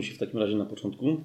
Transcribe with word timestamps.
Pomódlmy 0.00 0.12
się 0.12 0.24
w 0.24 0.26
takim 0.26 0.40
razie 0.40 0.56
na 0.56 0.66
początku. 0.66 1.24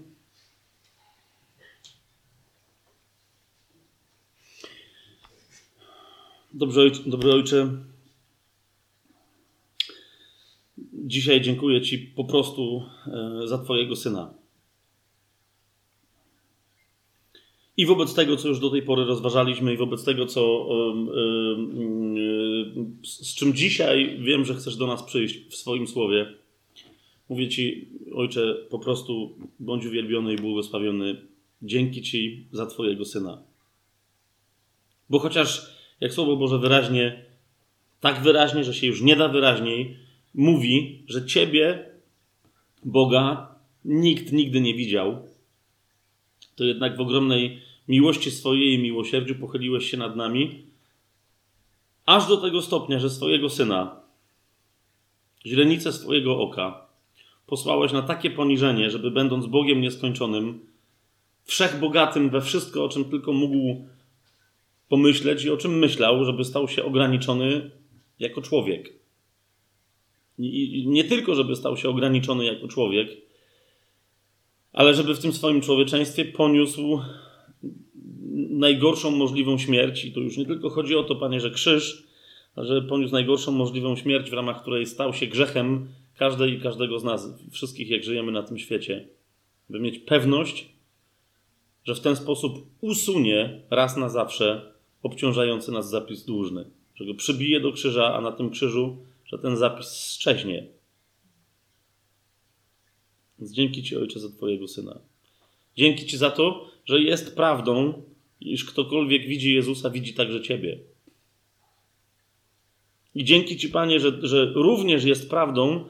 Dobrze, 6.54 6.82
ojcze, 6.82 7.00
dobry 7.06 7.32
ojcze, 7.32 7.84
dzisiaj 10.94 11.42
dziękuję 11.42 11.82
Ci 11.82 11.98
po 11.98 12.24
prostu 12.24 12.84
e, 13.44 13.48
za 13.48 13.58
Twojego 13.58 13.96
syna. 13.96 14.34
I 17.78 17.86
wobec 17.86 18.14
tego, 18.14 18.38
co 18.38 18.48
już 18.48 18.60
do 18.60 18.70
tej 18.70 18.82
pory 18.82 19.06
rozważaliśmy, 19.06 19.74
i 19.74 19.78
wobec 19.78 20.04
tego, 20.04 20.26
co, 20.26 20.68
z 23.04 23.36
czym 23.36 23.54
dzisiaj 23.54 24.20
wiem, 24.22 24.46
że 24.46 24.56
chcesz 24.56 24.76
do 24.76 24.88
nas 24.88 25.04
przyjść 25.04 25.48
w 25.50 25.56
swoim 25.56 25.88
słowie, 25.88 26.45
mówię 27.30 27.50
Ci, 27.50 27.90
Ojcze, 28.16 28.56
po 28.70 28.80
prostu 28.80 29.38
bądź 29.60 29.86
uwielbiony 29.86 30.34
i 30.34 30.38
błogosławiony. 30.38 31.22
Dzięki 31.62 32.02
Ci 32.02 32.48
za 32.52 32.66
Twojego 32.66 33.06
syna. 33.06 33.44
Bo 35.10 35.20
chociaż, 35.20 35.76
jak 36.00 36.14
Słowo 36.14 36.38
Boże 36.38 36.60
wyraźnie, 36.60 37.26
tak 38.00 38.22
wyraźnie, 38.22 38.64
że 38.64 38.74
się 38.74 38.88
już 38.88 39.02
nie 39.02 39.16
da 39.16 39.28
wyraźniej, 39.28 39.98
mówi, 40.34 41.04
że 41.08 41.26
Ciebie, 41.26 41.90
Boga, 42.86 43.56
nikt 43.86 44.32
nigdy 44.32 44.62
nie 44.62 44.74
widział, 44.74 45.28
to 46.56 46.64
jednak 46.64 46.98
w 46.98 47.02
ogromnej 47.02 47.62
miłości 47.88 48.32
swojej 48.32 48.74
i 48.74 48.80
miłosierdziu 48.80 49.36
pochyliłeś 49.36 49.92
się 49.92 49.98
nad 49.98 50.16
nami, 50.16 50.66
aż 52.06 52.28
do 52.28 52.38
tego 52.38 52.62
stopnia, 52.62 53.00
że 53.00 53.10
swojego 53.10 53.50
syna, 53.50 54.02
źrenicę 55.46 55.94
swojego 55.94 56.40
oka, 56.40 56.85
posłałeś 57.48 57.92
na 57.92 58.02
takie 58.02 58.30
poniżenie, 58.30 58.90
żeby 58.90 59.12
będąc 59.12 59.46
Bogiem 59.46 59.82
nieskończonym, 59.82 60.60
wszechbogatym 61.44 62.30
we 62.30 62.42
wszystko, 62.42 62.86
o 62.86 62.90
czym 62.90 63.06
tylko 63.06 63.34
mógł 63.34 63.86
pomyśleć 64.90 65.46
i 65.46 65.50
o 65.50 65.58
czym 65.58 65.80
myślał, 65.80 66.26
żeby 66.26 66.46
stał 66.46 66.68
się 66.68 66.84
ograniczony 66.84 67.72
jako 68.20 68.42
człowiek. 68.42 68.94
I 70.40 70.86
nie 70.88 71.04
tylko, 71.04 71.36
żeby 71.36 71.56
stał 71.56 71.78
się 71.78 71.90
ograniczony 71.90 72.46
jako 72.46 72.68
człowiek, 72.68 73.10
ale 74.74 74.94
żeby 74.94 75.16
w 75.16 75.20
tym 75.20 75.34
swoim 75.34 75.62
człowieczeństwie 75.62 76.26
poniósł 76.26 77.00
najgorszą 78.50 79.12
możliwą 79.12 79.58
śmierć. 79.58 80.06
I 80.06 80.12
to 80.12 80.20
już 80.20 80.38
nie 80.38 80.46
tylko 80.46 80.70
chodzi 80.70 80.96
o 80.96 81.04
to, 81.04 81.16
panie, 81.16 81.40
że 81.40 81.52
krzyż, 81.52 82.04
ale 82.56 82.68
że 82.68 82.82
poniósł 82.82 83.14
najgorszą 83.14 83.52
możliwą 83.52 83.96
śmierć, 83.96 84.30
w 84.30 84.34
ramach 84.34 84.62
której 84.62 84.86
stał 84.86 85.14
się 85.14 85.28
grzechem 85.28 85.88
każdej 86.18 86.54
i 86.54 86.62
każdego 86.62 87.00
z 87.00 87.04
nas, 87.04 87.30
wszystkich, 87.52 87.90
jak 87.90 88.04
żyjemy 88.04 88.32
na 88.32 88.44
tym 88.44 88.58
świecie. 88.58 89.08
By 89.70 89.80
mieć 89.80 90.00
pewność, 90.00 90.70
że 91.84 91.96
w 91.96 92.00
ten 92.00 92.16
sposób 92.16 92.70
usunie 92.82 93.62
raz 93.70 93.98
na 93.98 94.10
zawsze 94.10 94.74
obciążający 95.04 95.72
nas 95.72 95.90
zapis 95.90 96.26
dłużny. 96.26 96.66
Że 96.96 97.06
go 97.06 97.14
przybije 97.14 97.60
do 97.60 97.72
krzyża, 97.72 98.14
a 98.14 98.22
na 98.22 98.32
tym 98.32 98.50
krzyżu, 98.50 98.98
że 99.26 99.38
ten 99.38 99.58
zapis 99.58 100.12
szczeźnie. 100.12 100.68
Więc 103.40 103.52
dzięki 103.52 103.84
Ci, 103.84 103.98
Ojcze, 103.98 104.20
za 104.20 104.30
Twojego 104.30 104.68
Syna. 104.68 105.00
Dzięki 105.76 106.06
Ci 106.06 106.18
za 106.18 106.32
to, 106.32 106.68
że 106.86 107.02
jest 107.02 107.36
prawdą, 107.36 108.04
iż 108.42 108.66
ktokolwiek 108.66 109.28
widzi 109.28 109.54
Jezusa, 109.54 109.90
widzi 109.90 110.14
także 110.14 110.42
Ciebie. 110.42 110.80
I 113.16 113.24
dzięki 113.24 113.58
Ci, 113.58 113.70
Panie, 113.70 114.00
że, 114.00 114.12
że 114.22 114.54
również 114.56 115.04
jest 115.04 115.30
prawdą 115.30 115.86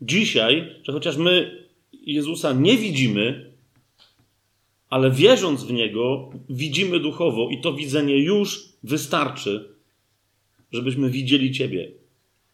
dzisiaj, 0.00 0.74
że 0.82 0.92
chociaż 0.92 1.16
my 1.16 1.64
Jezusa 1.92 2.52
nie 2.52 2.76
widzimy, 2.76 3.52
ale 4.90 5.10
wierząc 5.10 5.64
w 5.64 5.72
Niego, 5.72 6.30
widzimy 6.48 7.00
duchowo 7.00 7.48
i 7.50 7.60
to 7.60 7.72
widzenie 7.72 8.18
już 8.18 8.68
wystarczy, 8.82 9.68
żebyśmy 10.72 11.10
widzieli 11.10 11.52
Ciebie 11.52 11.92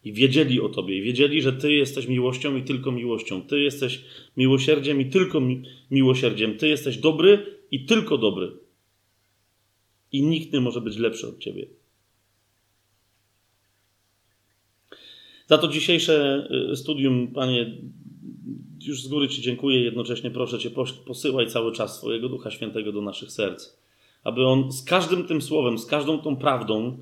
i 0.03 0.13
wiedzieli 0.13 0.61
o 0.61 0.69
Tobie, 0.69 0.97
i 0.97 1.01
wiedzieli, 1.01 1.41
że 1.41 1.53
Ty 1.53 1.73
jesteś 1.73 2.07
miłością 2.07 2.55
i 2.55 2.63
tylko 2.63 2.91
miłością. 2.91 3.41
Ty 3.41 3.61
jesteś 3.61 4.01
miłosierdziem 4.37 5.01
i 5.01 5.05
tylko 5.05 5.41
mi 5.41 5.63
miłosierdziem. 5.91 6.57
Ty 6.57 6.67
jesteś 6.67 6.97
dobry 6.97 7.45
i 7.71 7.85
tylko 7.85 8.17
dobry. 8.17 8.51
I 10.11 10.23
nikt 10.23 10.53
nie 10.53 10.61
może 10.61 10.81
być 10.81 10.97
lepszy 10.97 11.27
od 11.27 11.39
Ciebie. 11.39 11.65
Za 15.51 15.57
to 15.57 15.67
dzisiejsze 15.67 16.47
y, 16.71 16.75
studium, 16.75 17.27
Panie, 17.27 17.71
już 18.87 19.03
z 19.03 19.07
góry 19.07 19.29
Ci 19.29 19.41
dziękuję. 19.41 19.83
Jednocześnie 19.83 20.31
proszę 20.31 20.59
Cię, 20.59 20.69
posyłaj 21.05 21.47
cały 21.47 21.71
czas 21.71 21.97
swojego 21.97 22.29
Ducha 22.29 22.51
Świętego 22.51 22.91
do 22.91 23.01
naszych 23.01 23.31
serc, 23.31 23.77
aby 24.23 24.45
On 24.45 24.71
z 24.71 24.83
każdym 24.83 25.27
tym 25.27 25.41
słowem, 25.41 25.77
z 25.77 25.85
każdą 25.85 26.19
tą 26.19 26.35
prawdą 26.35 26.97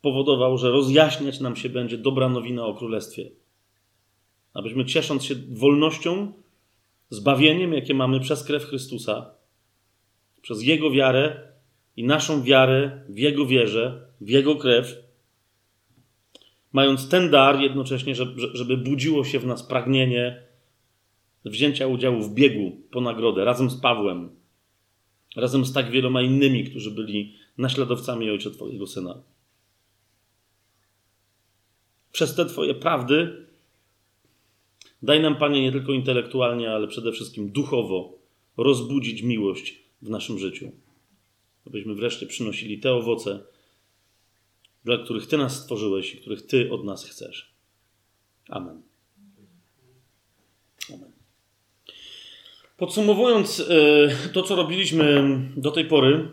powodował, 0.00 0.58
że 0.58 0.70
rozjaśniać 0.70 1.40
nam 1.40 1.56
się 1.56 1.68
będzie 1.68 1.98
dobra 1.98 2.28
nowina 2.28 2.66
o 2.66 2.74
Królestwie. 2.74 3.30
Abyśmy 4.54 4.84
ciesząc 4.84 5.24
się 5.24 5.34
wolnością, 5.50 6.32
zbawieniem, 7.10 7.72
jakie 7.72 7.94
mamy 7.94 8.20
przez 8.20 8.44
krew 8.44 8.64
Chrystusa, 8.64 9.30
przez 10.42 10.62
Jego 10.62 10.90
wiarę 10.90 11.52
i 11.96 12.04
naszą 12.04 12.42
wiarę 12.42 13.04
w 13.08 13.18
Jego 13.18 13.46
wierze, 13.46 14.08
w 14.20 14.28
Jego 14.28 14.56
krew, 14.56 15.05
mając 16.76 17.08
ten 17.08 17.30
dar 17.30 17.60
jednocześnie, 17.60 18.14
żeby 18.52 18.76
budziło 18.76 19.24
się 19.24 19.38
w 19.38 19.46
nas 19.46 19.62
pragnienie 19.62 20.42
wzięcia 21.44 21.86
udziału 21.86 22.22
w 22.22 22.34
biegu 22.34 22.80
po 22.90 23.00
nagrodę 23.00 23.44
razem 23.44 23.70
z 23.70 23.80
Pawłem, 23.80 24.30
razem 25.36 25.64
z 25.64 25.72
tak 25.72 25.90
wieloma 25.90 26.22
innymi, 26.22 26.64
którzy 26.64 26.90
byli 26.90 27.34
naśladowcami 27.58 28.30
Ojca 28.30 28.50
Twojego 28.50 28.86
Syna. 28.86 29.22
Przez 32.12 32.34
te 32.34 32.46
Twoje 32.46 32.74
prawdy 32.74 33.46
daj 35.02 35.22
nam, 35.22 35.36
Panie, 35.36 35.62
nie 35.62 35.72
tylko 35.72 35.92
intelektualnie, 35.92 36.70
ale 36.72 36.88
przede 36.88 37.12
wszystkim 37.12 37.52
duchowo 37.52 38.18
rozbudzić 38.56 39.22
miłość 39.22 39.82
w 40.02 40.10
naszym 40.10 40.38
życiu. 40.38 40.72
Abyśmy 41.66 41.94
wreszcie 41.94 42.26
przynosili 42.26 42.78
te 42.78 42.94
owoce, 42.94 43.55
dla 44.86 44.98
których 44.98 45.26
Ty 45.26 45.38
nas 45.38 45.62
stworzyłeś 45.62 46.14
i 46.14 46.18
których 46.18 46.46
Ty 46.46 46.70
od 46.72 46.84
nas 46.84 47.04
chcesz. 47.04 47.54
Amen. 48.48 48.82
Amen. 50.94 51.12
Podsumowując 52.76 53.60
e, 53.60 54.30
to, 54.32 54.42
co 54.42 54.56
robiliśmy 54.56 55.24
do 55.56 55.70
tej 55.70 55.84
pory, 55.84 56.28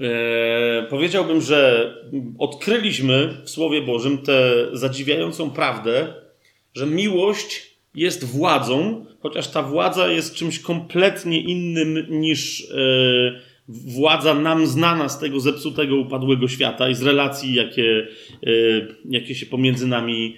e, 0.00 0.86
powiedziałbym, 0.90 1.40
że 1.40 1.94
odkryliśmy 2.38 3.42
w 3.44 3.50
Słowie 3.50 3.82
Bożym 3.82 4.18
tę 4.18 4.68
zadziwiającą 4.72 5.50
prawdę, 5.50 6.14
że 6.74 6.86
miłość 6.86 7.76
jest 7.94 8.24
władzą, 8.24 9.06
chociaż 9.20 9.48
ta 9.48 9.62
władza 9.62 10.08
jest 10.08 10.34
czymś 10.34 10.58
kompletnie 10.58 11.40
innym 11.40 12.06
niż 12.20 12.70
e, 12.70 13.51
władza 13.86 14.34
nam 14.34 14.66
znana 14.66 15.08
z 15.08 15.20
tego 15.20 15.40
zepsutego, 15.40 15.96
upadłego 15.96 16.48
świata 16.48 16.88
i 16.88 16.94
z 16.94 17.02
relacji, 17.02 17.54
jakie, 17.54 18.08
jakie 19.04 19.34
się 19.34 19.46
pomiędzy 19.46 19.86
nami 19.86 20.36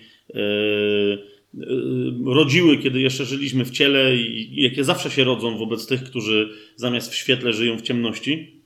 rodziły, 2.27 2.79
kiedy 2.79 3.01
jeszcze 3.01 3.25
żyliśmy 3.25 3.65
w 3.65 3.71
ciele 3.71 4.17
i 4.17 4.63
jakie 4.63 4.85
zawsze 4.85 5.11
się 5.11 5.25
rodzą 5.25 5.59
wobec 5.59 5.87
tych, 5.87 6.05
którzy 6.05 6.49
zamiast 6.77 7.13
w 7.13 7.15
świetle 7.15 7.53
żyją 7.53 7.79
w 7.79 7.83
ciemności. 7.83 8.63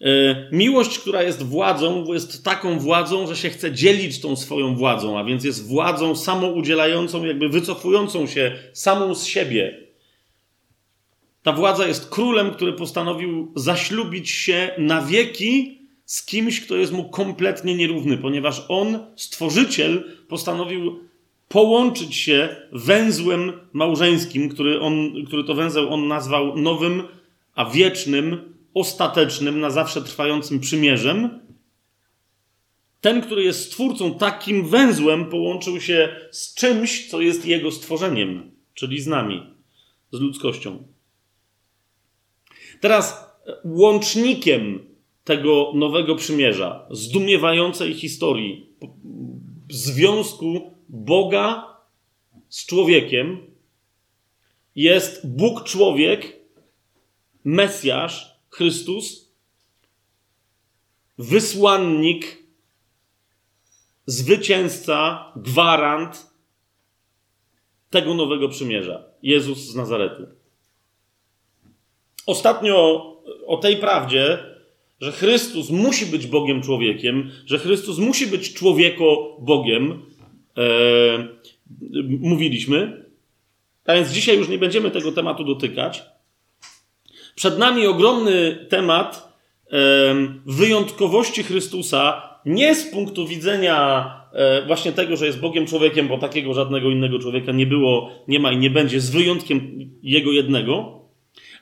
E, 0.00 0.48
miłość, 0.52 0.98
która 0.98 1.22
jest 1.22 1.42
władzą, 1.42 2.12
jest 2.12 2.44
taką 2.44 2.78
władzą, 2.78 3.26
że 3.26 3.36
się 3.36 3.50
chce 3.50 3.72
dzielić 3.72 4.20
tą 4.20 4.36
swoją 4.36 4.76
władzą, 4.76 5.18
a 5.18 5.24
więc 5.24 5.44
jest 5.44 5.68
władzą 5.68 6.16
samoudzielającą, 6.16 7.24
jakby 7.24 7.48
wycofującą 7.48 8.26
się 8.26 8.52
samą 8.72 9.14
z 9.14 9.26
siebie. 9.26 9.85
Ta 11.46 11.52
władza 11.52 11.86
jest 11.86 12.10
królem, 12.10 12.50
który 12.50 12.72
postanowił 12.72 13.52
zaślubić 13.56 14.30
się 14.30 14.70
na 14.78 15.02
wieki 15.02 15.78
z 16.04 16.26
kimś, 16.26 16.60
kto 16.60 16.76
jest 16.76 16.92
mu 16.92 17.10
kompletnie 17.10 17.74
nierówny, 17.74 18.18
ponieważ 18.18 18.62
on, 18.68 18.98
stworzyciel, 19.16 20.04
postanowił 20.28 21.00
połączyć 21.48 22.16
się 22.16 22.56
węzłem 22.72 23.52
małżeńskim, 23.72 24.48
który, 24.48 24.80
on, 24.80 25.24
który 25.26 25.44
to 25.44 25.54
węzeł 25.54 25.94
on 25.94 26.08
nazwał 26.08 26.56
nowym, 26.56 27.02
a 27.54 27.64
wiecznym, 27.64 28.54
ostatecznym, 28.74 29.60
na 29.60 29.70
zawsze 29.70 30.02
trwającym 30.02 30.60
przymierzem. 30.60 31.40
Ten, 33.00 33.22
który 33.22 33.42
jest 33.42 33.64
stwórcą, 33.64 34.14
takim 34.14 34.68
węzłem 34.68 35.24
połączył 35.24 35.80
się 35.80 36.08
z 36.30 36.54
czymś, 36.54 37.08
co 37.10 37.20
jest 37.20 37.46
jego 37.46 37.70
stworzeniem, 37.70 38.50
czyli 38.74 39.00
z 39.00 39.06
nami, 39.06 39.42
z 40.12 40.20
ludzkością. 40.20 40.95
Teraz 42.80 43.26
łącznikiem 43.64 44.86
tego 45.24 45.72
nowego 45.74 46.16
przymierza, 46.16 46.86
zdumiewającej 46.90 47.94
historii, 47.94 48.66
związku 49.70 50.70
Boga 50.88 51.76
z 52.48 52.66
człowiekiem 52.66 53.46
jest 54.74 55.36
Bóg 55.36 55.64
człowiek, 55.64 56.36
Mesjasz, 57.44 58.40
Chrystus, 58.50 59.32
wysłannik, 61.18 62.42
zwycięzca, 64.06 65.32
gwarant 65.36 66.30
tego 67.90 68.14
nowego 68.14 68.48
przymierza. 68.48 69.04
Jezus 69.22 69.58
z 69.58 69.74
Nazaretu. 69.74 70.35
Ostatnio 72.26 73.06
o 73.46 73.56
tej 73.56 73.76
prawdzie, 73.76 74.38
że 75.00 75.12
Chrystus 75.12 75.70
musi 75.70 76.06
być 76.06 76.26
Bogiem 76.26 76.62
człowiekiem, 76.62 77.30
że 77.46 77.58
Chrystus 77.58 77.98
musi 77.98 78.26
być 78.26 78.54
człowieko 78.54 79.36
Bogiem, 79.40 80.02
e, 80.56 80.62
mówiliśmy. 82.20 83.06
A 83.86 83.94
więc 83.94 84.10
dzisiaj 84.10 84.38
już 84.38 84.48
nie 84.48 84.58
będziemy 84.58 84.90
tego 84.90 85.12
tematu 85.12 85.44
dotykać. 85.44 86.02
Przed 87.34 87.58
nami 87.58 87.86
ogromny 87.86 88.66
temat 88.68 89.32
e, 89.72 89.78
wyjątkowości 90.46 91.42
Chrystusa, 91.42 92.22
nie 92.46 92.74
z 92.74 92.90
punktu 92.90 93.26
widzenia 93.26 94.10
e, 94.32 94.66
właśnie 94.66 94.92
tego, 94.92 95.16
że 95.16 95.26
jest 95.26 95.40
Bogiem 95.40 95.66
człowiekiem, 95.66 96.08
bo 96.08 96.18
takiego 96.18 96.54
żadnego 96.54 96.90
innego 96.90 97.18
człowieka 97.18 97.52
nie 97.52 97.66
było, 97.66 98.10
nie 98.28 98.40
ma 98.40 98.52
i 98.52 98.56
nie 98.56 98.70
będzie, 98.70 99.00
z 99.00 99.10
wyjątkiem 99.10 99.90
jego 100.02 100.32
jednego, 100.32 101.00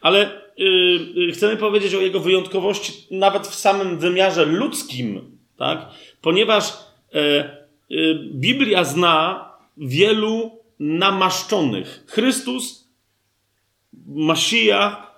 ale 0.01 0.44
yy, 0.57 1.33
chcemy 1.33 1.57
powiedzieć 1.57 1.95
o 1.95 2.01
jego 2.01 2.21
wyjątkowości 2.21 2.93
nawet 3.11 3.47
w 3.47 3.55
samym 3.55 3.99
wymiarze 3.99 4.45
ludzkim, 4.45 5.39
tak? 5.57 5.89
Ponieważ 6.21 6.73
yy, 7.13 7.21
yy, 7.89 8.29
Biblia 8.35 8.85
zna 8.85 9.49
wielu 9.77 10.51
namaszczonych. 10.79 12.05
Chrystus, 12.09 12.89
Masija, 14.07 15.15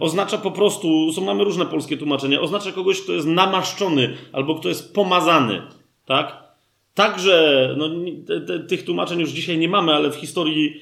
oznacza 0.00 0.38
po 0.38 0.50
prostu, 0.50 1.12
są 1.12 1.24
mamy 1.24 1.44
różne 1.44 1.66
polskie 1.66 1.96
tłumaczenia, 1.96 2.40
oznacza 2.40 2.72
kogoś, 2.72 3.00
kto 3.00 3.12
jest 3.12 3.26
namaszczony 3.26 4.16
albo 4.32 4.54
kto 4.54 4.68
jest 4.68 4.94
pomazany, 4.94 5.62
tak? 6.06 6.44
Także, 6.94 7.68
no, 7.78 7.90
te, 8.26 8.40
te, 8.40 8.60
tych 8.60 8.84
tłumaczeń 8.84 9.20
już 9.20 9.30
dzisiaj 9.30 9.58
nie 9.58 9.68
mamy, 9.68 9.94
ale 9.94 10.10
w 10.10 10.16
historii 10.16 10.80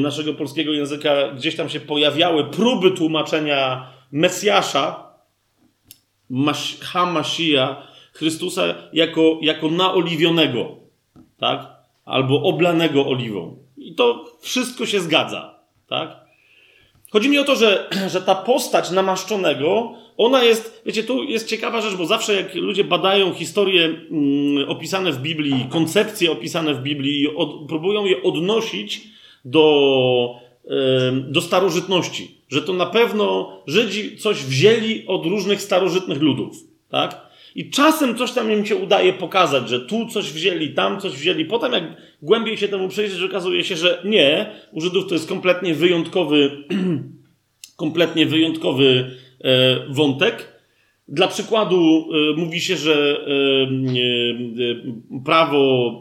naszego 0.00 0.34
polskiego 0.34 0.72
języka 0.72 1.32
gdzieś 1.36 1.56
tam 1.56 1.68
się 1.68 1.80
pojawiały 1.80 2.44
próby 2.44 2.90
tłumaczenia 2.90 3.86
Mesjasza, 4.12 5.10
Hamasija, 6.80 7.82
Chrystusa 8.12 8.62
jako, 8.92 9.38
jako 9.42 9.70
naoliwionego, 9.70 10.76
tak? 11.38 11.66
Albo 12.04 12.42
oblanego 12.42 13.06
oliwą. 13.06 13.56
I 13.76 13.94
to 13.94 14.24
wszystko 14.40 14.86
się 14.86 15.00
zgadza, 15.00 15.60
tak? 15.88 16.20
Chodzi 17.10 17.28
mi 17.28 17.38
o 17.38 17.44
to, 17.44 17.56
że, 17.56 17.88
że 18.12 18.22
ta 18.22 18.34
postać 18.34 18.90
namaszczonego 18.90 19.94
ona 20.20 20.44
jest, 20.44 20.82
wiecie, 20.86 21.02
tu 21.02 21.22
jest 21.22 21.48
ciekawa 21.48 21.80
rzecz, 21.80 21.94
bo 21.94 22.06
zawsze 22.06 22.34
jak 22.34 22.54
ludzie 22.54 22.84
badają 22.84 23.34
historie 23.34 23.84
mm, 23.84 24.68
opisane 24.68 25.12
w 25.12 25.18
Biblii, 25.18 25.66
koncepcje 25.70 26.32
opisane 26.32 26.74
w 26.74 26.82
Biblii, 26.82 27.36
od, 27.36 27.68
próbują 27.68 28.04
je 28.04 28.22
odnosić 28.22 29.02
do, 29.44 30.34
do 31.28 31.40
starożytności. 31.40 32.34
Że 32.48 32.62
to 32.62 32.72
na 32.72 32.86
pewno 32.86 33.56
Żydzi 33.66 34.16
coś 34.16 34.44
wzięli 34.44 35.06
od 35.06 35.26
różnych 35.26 35.62
starożytnych 35.62 36.20
ludów, 36.22 36.56
tak? 36.90 37.30
I 37.54 37.70
czasem 37.70 38.16
coś 38.16 38.32
tam 38.32 38.52
im 38.52 38.66
się 38.66 38.76
udaje 38.76 39.12
pokazać, 39.12 39.68
że 39.68 39.80
tu 39.80 40.06
coś 40.06 40.32
wzięli, 40.32 40.74
tam 40.74 41.00
coś 41.00 41.12
wzięli. 41.12 41.44
Potem, 41.44 41.72
jak 41.72 41.84
głębiej 42.22 42.56
się 42.56 42.68
temu 42.68 42.88
przyjrzeć, 42.88 43.22
okazuje 43.22 43.64
się, 43.64 43.76
że 43.76 44.02
nie. 44.04 44.50
U 44.72 44.80
Żydów 44.80 45.08
to 45.08 45.14
jest 45.14 45.28
kompletnie 45.28 45.74
wyjątkowy, 45.74 46.64
kompletnie 47.76 48.26
wyjątkowy 48.26 49.10
wątek. 49.88 50.60
Dla 51.10 51.28
przykładu 51.28 52.08
e, 52.12 52.36
mówi 52.36 52.60
się, 52.60 52.76
że 52.76 53.20
e, 53.20 53.24
prawo 55.24 55.92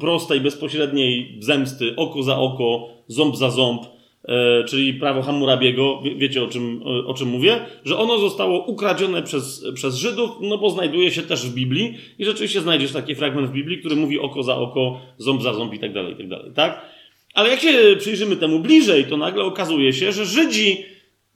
prostej, 0.00 0.40
bezpośredniej 0.40 1.36
zemsty, 1.40 1.96
oko 1.96 2.22
za 2.22 2.38
oko, 2.38 2.88
ząb 3.06 3.36
za 3.36 3.50
ząb, 3.50 3.82
czyli 4.68 4.94
prawo 4.94 5.22
Hammurabiego, 5.22 6.02
wiecie 6.16 6.42
o 6.42 6.46
czym, 6.46 6.82
o 7.06 7.14
czym 7.14 7.28
mówię, 7.28 7.60
że 7.84 7.98
ono 7.98 8.18
zostało 8.18 8.64
ukradzione 8.64 9.22
przez, 9.22 9.64
przez 9.74 9.94
Żydów, 9.94 10.30
no 10.40 10.58
bo 10.58 10.70
znajduje 10.70 11.10
się 11.10 11.22
też 11.22 11.46
w 11.46 11.54
Biblii 11.54 11.94
i 12.18 12.24
rzeczywiście 12.24 12.60
znajdziesz 12.60 12.92
taki 12.92 13.14
fragment 13.14 13.48
w 13.48 13.52
Biblii, 13.52 13.78
który 13.78 13.96
mówi 13.96 14.18
oko 14.18 14.42
za 14.42 14.56
oko, 14.56 15.00
ząb 15.18 15.42
za 15.42 15.54
ząb 15.54 15.74
i 15.74 15.78
tak 15.78 15.92
dalej, 15.92 16.12
i 16.12 16.16
tak 16.16 16.28
dalej, 16.28 16.50
tak? 16.54 16.80
Ale 17.34 17.48
jak 17.48 17.60
się 17.60 17.96
przyjrzymy 17.98 18.36
temu 18.36 18.58
bliżej, 18.58 19.04
to 19.04 19.16
nagle 19.16 19.44
okazuje 19.44 19.92
się, 19.92 20.12
że 20.12 20.26
Żydzi 20.26 20.84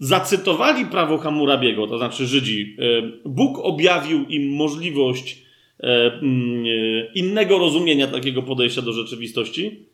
zacytowali 0.03 0.87
prawo 0.87 1.19
Hammurabiego, 1.19 1.87
to 1.87 1.99
znaczy 1.99 2.27
Żydzi, 2.27 2.77
e, 2.79 3.29
Bóg 3.29 3.59
objawił 3.59 4.25
im 4.29 4.53
możliwość 4.53 5.43
e, 5.81 6.13
mm, 6.13 6.65
e, 6.65 7.13
innego 7.15 7.59
rozumienia 7.59 8.07
takiego 8.07 8.43
podejścia 8.43 8.83
do 8.83 8.93
rzeczywistości 8.93 9.87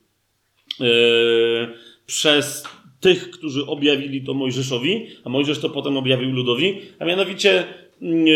przez 2.06 2.64
tych, 3.00 3.30
którzy 3.30 3.66
objawili 3.66 4.22
to 4.22 4.34
Mojżeszowi, 4.34 5.06
a 5.24 5.28
Mojżesz 5.28 5.58
to 5.58 5.70
potem 5.70 5.96
objawił 5.96 6.32
ludowi, 6.32 6.78
a 6.98 7.04
mianowicie, 7.04 7.64
mm, 8.02 8.26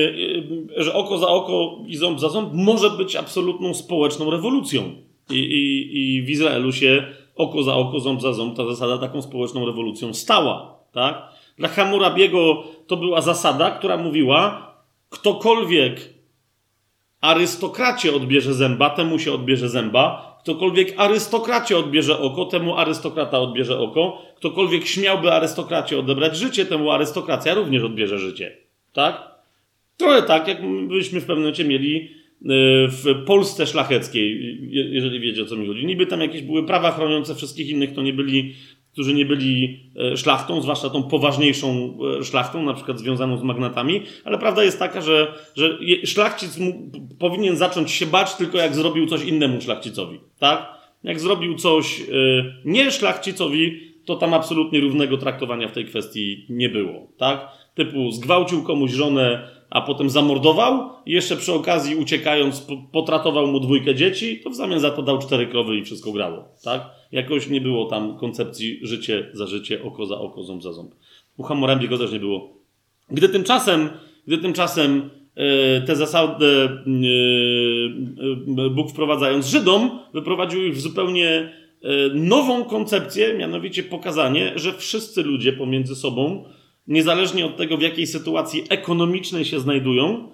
że 0.76 0.94
oko 0.94 1.18
za 1.18 1.28
oko 1.28 1.84
i 1.86 1.96
ząb 1.96 2.20
za 2.20 2.28
ząb 2.28 2.50
może 2.52 2.90
być 2.90 3.16
absolutną 3.16 3.74
społeczną 3.74 4.30
rewolucją. 4.30 4.92
I, 5.30 5.38
i, 5.38 6.16
i 6.16 6.22
w 6.22 6.30
Izraelu 6.30 6.72
się 6.72 7.04
oko 7.36 7.62
za 7.62 7.74
oko, 7.74 8.00
ząb 8.00 8.22
za 8.22 8.32
ząb, 8.32 8.56
ta 8.56 8.66
zasada 8.66 8.98
taką 8.98 9.22
społeczną 9.22 9.66
rewolucją 9.66 10.14
stała. 10.14 10.78
Tak? 10.92 11.32
Dla 11.62 11.68
Hammurabiego 11.68 12.64
to 12.86 12.96
była 12.96 13.20
zasada, 13.20 13.70
która 13.70 13.96
mówiła, 13.96 14.72
ktokolwiek 15.10 16.00
arystokracie 17.20 18.14
odbierze 18.14 18.54
zęba, 18.54 18.90
temu 18.90 19.18
się 19.18 19.32
odbierze 19.32 19.68
zęba. 19.68 20.38
Ktokolwiek 20.42 20.94
arystokracie 20.96 21.78
odbierze 21.78 22.18
oko, 22.18 22.44
temu 22.44 22.76
arystokrata 22.76 23.38
odbierze 23.38 23.78
oko. 23.78 24.22
Ktokolwiek 24.36 24.86
śmiałby 24.86 25.32
arystokracie 25.32 25.98
odebrać 25.98 26.36
życie, 26.36 26.66
temu 26.66 26.90
arystokracja 26.90 27.54
również 27.54 27.82
odbierze 27.82 28.18
życie. 28.18 28.56
Tak? 28.92 29.22
Trochę 29.96 30.22
tak, 30.22 30.48
jakbyśmy 30.48 31.20
w 31.20 31.24
pewnym 31.24 31.38
momencie 31.38 31.64
mieli 31.64 31.96
y, 31.96 32.08
w 32.88 33.24
Polsce 33.26 33.66
szlacheckiej, 33.66 34.58
jeżeli 34.70 35.20
wiecie 35.20 35.42
o 35.42 35.46
co 35.46 35.56
mi 35.56 35.66
chodzi. 35.66 35.86
Niby 35.86 36.06
tam 36.06 36.20
jakieś 36.20 36.42
były 36.42 36.66
prawa 36.66 36.90
chroniące 36.90 37.34
wszystkich 37.34 37.68
innych, 37.68 37.94
to 37.94 38.02
nie 38.02 38.12
byli 38.12 38.54
którzy 38.92 39.14
nie 39.14 39.24
byli 39.24 39.80
e, 40.12 40.16
szlachtą, 40.16 40.60
zwłaszcza 40.60 40.90
tą 40.90 41.02
poważniejszą 41.02 41.98
e, 42.20 42.24
szlachtą, 42.24 42.62
na 42.62 42.74
przykład 42.74 42.98
związaną 42.98 43.38
z 43.38 43.42
magnatami, 43.42 44.02
ale 44.24 44.38
prawda 44.38 44.64
jest 44.64 44.78
taka, 44.78 45.00
że, 45.00 45.34
że 45.56 45.78
szlachcic 46.04 46.58
powinien 47.18 47.56
zacząć 47.56 47.90
się 47.90 48.06
bać 48.06 48.34
tylko 48.34 48.58
jak 48.58 48.74
zrobił 48.74 49.06
coś 49.06 49.24
innemu 49.24 49.60
szlachcicowi, 49.60 50.20
tak? 50.38 50.72
Jak 51.04 51.20
zrobił 51.20 51.54
coś 51.54 52.00
e, 52.00 52.04
nie 52.64 52.90
szlachcicowi, 52.90 53.92
to 54.04 54.16
tam 54.16 54.34
absolutnie 54.34 54.80
równego 54.80 55.18
traktowania 55.18 55.68
w 55.68 55.72
tej 55.72 55.84
kwestii 55.84 56.46
nie 56.48 56.68
było, 56.68 57.06
tak? 57.16 57.48
Typu 57.74 58.10
zgwałcił 58.10 58.62
komuś 58.62 58.90
żonę, 58.90 59.48
a 59.72 59.80
potem 59.80 60.10
zamordował 60.10 60.90
i 61.06 61.12
jeszcze 61.12 61.36
przy 61.36 61.52
okazji 61.52 61.96
uciekając 61.96 62.66
potratował 62.92 63.46
mu 63.46 63.60
dwójkę 63.60 63.94
dzieci, 63.94 64.40
to 64.44 64.50
w 64.50 64.54
zamian 64.54 64.80
za 64.80 64.90
to 64.90 65.02
dał 65.02 65.18
cztery 65.18 65.46
krowy 65.46 65.76
i 65.76 65.84
wszystko 65.84 66.12
grało, 66.12 66.44
tak? 66.64 66.90
Jakoś 67.12 67.48
nie 67.48 67.60
było 67.60 67.86
tam 67.86 68.18
koncepcji 68.18 68.78
życie 68.82 69.30
za 69.32 69.46
życie, 69.46 69.82
oko 69.82 70.06
za 70.06 70.18
oko, 70.18 70.42
ząb 70.42 70.62
za 70.62 70.72
ząb. 70.72 70.94
U 71.36 71.42
Hammurabiego 71.42 71.98
też 71.98 72.12
nie 72.12 72.20
było. 72.20 72.54
Gdy 73.10 73.28
tymczasem, 73.28 73.88
gdy 74.26 74.38
tymczasem 74.38 75.10
e, 75.34 75.80
te 75.80 75.96
zasady 75.96 76.46
e, 76.46 76.68
e, 78.66 78.70
Bóg 78.70 78.90
wprowadzając 78.90 79.46
Żydom, 79.46 79.98
wyprowadził 80.14 80.66
ich 80.66 80.76
w 80.76 80.80
zupełnie 80.80 81.62
nową 82.14 82.64
koncepcję, 82.64 83.34
mianowicie 83.34 83.82
pokazanie, 83.82 84.52
że 84.56 84.72
wszyscy 84.72 85.22
ludzie 85.22 85.52
pomiędzy 85.52 85.96
sobą, 85.96 86.44
niezależnie 86.92 87.46
od 87.46 87.56
tego, 87.56 87.76
w 87.76 87.82
jakiej 87.82 88.06
sytuacji 88.06 88.64
ekonomicznej 88.68 89.44
się 89.44 89.60
znajdują, 89.60 90.28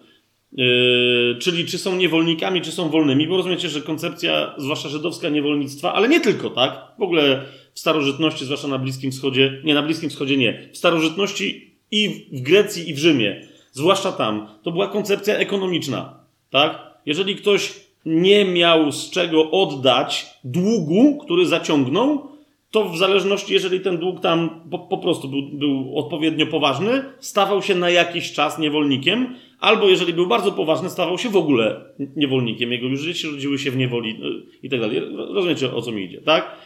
Yy, 0.52 1.36
czyli 1.40 1.66
czy 1.66 1.78
są 1.78 1.96
niewolnikami, 1.96 2.60
czy 2.60 2.72
są 2.72 2.88
wolnymi, 2.88 3.28
bo 3.28 3.36
rozumiecie, 3.36 3.68
że 3.68 3.82
koncepcja, 3.82 4.54
zwłaszcza 4.58 4.88
żydowska 4.88 5.28
niewolnictwa, 5.28 5.92
ale 5.92 6.08
nie 6.08 6.20
tylko, 6.20 6.50
tak? 6.50 6.86
W 6.98 7.02
ogóle 7.02 7.44
w 7.74 7.80
starożytności, 7.80 8.44
zwłaszcza 8.44 8.68
na 8.68 8.78
Bliskim 8.78 9.12
Wschodzie, 9.12 9.60
nie, 9.64 9.74
na 9.74 9.82
Bliskim 9.82 10.10
Wschodzie 10.10 10.36
nie, 10.36 10.68
w 10.72 10.76
starożytności 10.76 11.74
i 11.90 12.26
w 12.32 12.40
Grecji, 12.40 12.90
i 12.90 12.94
w 12.94 12.98
Rzymie, 12.98 13.46
zwłaszcza 13.72 14.12
tam, 14.12 14.48
to 14.62 14.72
była 14.72 14.88
koncepcja 14.88 15.36
ekonomiczna, 15.36 16.20
tak? 16.50 16.78
Jeżeli 17.06 17.36
ktoś 17.36 17.72
nie 18.06 18.44
miał 18.44 18.92
z 18.92 19.10
czego 19.10 19.50
oddać 19.50 20.26
długu, 20.44 21.18
który 21.24 21.46
zaciągnął, 21.46 22.28
to 22.70 22.88
w 22.88 22.98
zależności, 22.98 23.52
jeżeli 23.52 23.80
ten 23.80 23.98
dług 23.98 24.20
tam 24.20 24.60
po, 24.70 24.78
po 24.78 24.98
prostu 24.98 25.28
był, 25.28 25.42
był, 25.52 25.98
odpowiednio 25.98 26.46
poważny, 26.46 27.04
stawał 27.18 27.62
się 27.62 27.74
na 27.74 27.90
jakiś 27.90 28.32
czas 28.32 28.58
niewolnikiem, 28.58 29.34
albo 29.60 29.88
jeżeli 29.88 30.12
był 30.12 30.26
bardzo 30.26 30.52
poważny, 30.52 30.90
stawał 30.90 31.18
się 31.18 31.28
w 31.28 31.36
ogóle 31.36 31.84
niewolnikiem. 32.16 32.72
Jego 32.72 32.86
już 32.86 33.02
dzieci 33.02 33.26
rodziły 33.26 33.58
się 33.58 33.70
w 33.70 33.76
niewoli 33.76 34.10
y, 34.10 34.66
i 34.66 34.70
tak 34.70 34.80
dalej. 34.80 35.00
Rozumiecie, 35.34 35.74
o 35.74 35.82
co 35.82 35.92
mi 35.92 36.04
idzie, 36.04 36.20
tak? 36.20 36.56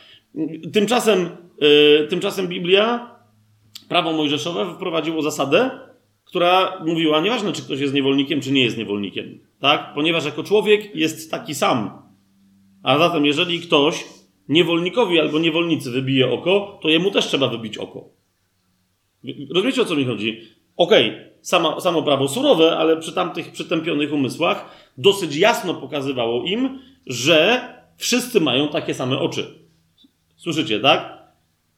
Tymczasem, 0.73 1.29
yy, 1.61 2.07
tymczasem 2.11 2.49
Biblia, 2.49 3.17
prawo 3.89 4.13
mojżeszowe 4.13 4.75
wprowadziło 4.75 5.23
zasadę, 5.23 5.71
która 6.25 6.81
mówiła, 6.87 7.21
nieważne 7.21 7.53
czy 7.53 7.63
ktoś 7.63 7.81
jest 7.81 7.95
niewolnikiem, 7.95 8.41
czy 8.41 8.53
nie 8.53 8.65
jest 8.65 8.79
niewolnikiem, 8.79 9.39
tak? 9.61 9.95
Ponieważ 9.95 10.25
jako 10.25 10.43
człowiek 10.43 10.97
jest 10.97 11.31
taki 11.31 11.55
sam. 11.55 11.91
A 12.83 12.99
zatem, 12.99 13.27
jeżeli 13.27 13.61
ktoś 13.61 14.05
niewolnikowi 14.49 15.21
albo 15.21 15.39
niewolnicy 15.39 15.91
wybije 15.91 16.31
oko, 16.31 16.79
to 16.83 16.89
jemu 16.89 17.11
też 17.11 17.27
trzeba 17.27 17.49
wybić 17.49 17.79
oko. 17.79 18.09
Rozumiecie 19.55 19.83
o 19.83 19.85
co 19.85 19.97
mi 19.97 20.05
chodzi? 20.05 20.41
Okej, 20.77 21.11
okay, 21.11 21.33
samo, 21.41 21.81
samo 21.81 22.03
prawo 22.03 22.29
surowe, 22.29 22.77
ale 22.77 22.97
przy 22.97 23.13
tamtych 23.13 23.53
przytępionych 23.53 24.13
umysłach 24.13 24.89
dosyć 24.99 25.37
jasno 25.37 25.75
pokazywało 25.75 26.45
im, 26.45 26.79
że 27.07 27.61
wszyscy 27.97 28.41
mają 28.41 28.69
takie 28.69 28.95
same 28.95 29.19
oczy. 29.19 29.47
Słyszycie, 30.37 30.81
tak? 30.81 31.23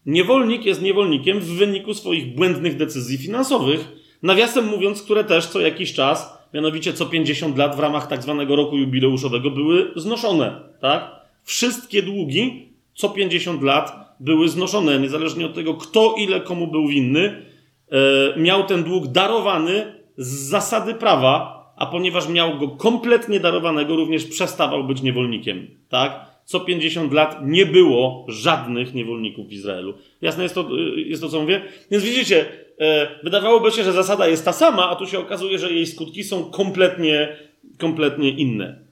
Niewolnik 0.07 0.65
jest 0.65 0.83
niewolnikiem 0.83 1.41
w 1.41 1.49
wyniku 1.49 1.95
swoich 1.95 2.35
błędnych 2.35 2.77
decyzji 2.77 3.19
finansowych, 3.19 3.89
nawiasem 4.23 4.67
mówiąc, 4.67 5.03
które 5.03 5.25
też 5.25 5.47
co 5.47 5.61
jakiś 5.61 5.93
czas, 5.93 6.39
mianowicie 6.55 6.93
co 6.93 7.07
50 7.07 7.59
lat 7.59 7.77
w 7.77 7.79
ramach 7.79 8.07
tak 8.07 8.23
zwanego 8.23 8.57
roku 8.57 8.77
jubileuszowego 8.77 9.51
były 9.51 9.93
znoszone, 9.97 10.61
tak? 10.81 11.24
Wszystkie 11.45 12.03
długi 12.03 12.75
co 12.95 13.09
50 13.09 13.63
lat 13.63 14.17
były 14.21 14.49
znoszone, 14.49 14.99
niezależnie 14.99 15.47
od 15.47 15.55
tego, 15.55 15.75
kto 15.75 16.15
ile 16.19 16.41
komu 16.41 16.67
był 16.67 16.89
winny, 16.89 17.43
e, 17.91 18.41
miał 18.41 18.67
ten 18.67 18.85
dług 18.85 19.07
darowany 19.07 19.95
z 20.17 20.29
zasady 20.29 20.95
prawa, 20.95 21.65
a 21.77 21.87
ponieważ 21.87 22.29
miał 22.29 22.59
go 22.59 22.69
kompletnie 22.69 23.41
darowanego, 23.41 23.97
również 23.97 24.25
przestawał 24.25 24.85
być 24.85 25.03
niewolnikiem. 25.03 25.67
Tak? 25.89 26.35
Co 26.45 26.61
50 26.61 27.13
lat 27.13 27.39
nie 27.43 27.67
było 27.67 28.27
żadnych 28.29 28.95
niewolników 28.95 29.49
w 29.49 29.53
Izraelu. 29.53 29.95
Jasne 30.23 30.43
jest 30.43 30.55
to, 30.55 30.61
e, 30.61 31.01
jest 31.01 31.23
to 31.23 31.29
co 31.29 31.41
mówię? 31.41 31.63
Więc 31.91 32.05
widzicie, 32.05 32.47
e, 32.81 33.09
wydawałoby 33.23 33.71
się, 33.71 33.85
że 33.85 33.93
zasada 33.93 34.29
jest 34.29 34.45
ta 34.45 34.53
sama, 34.53 34.91
a 34.91 34.97
tu 34.97 35.07
się 35.07 35.19
okazuje, 35.19 35.59
że 35.59 35.73
jej 35.73 35.87
skutki 35.87 36.25
są 36.25 36.51
kompletnie, 36.51 37.37
kompletnie 37.79 38.31
inne. 38.31 38.85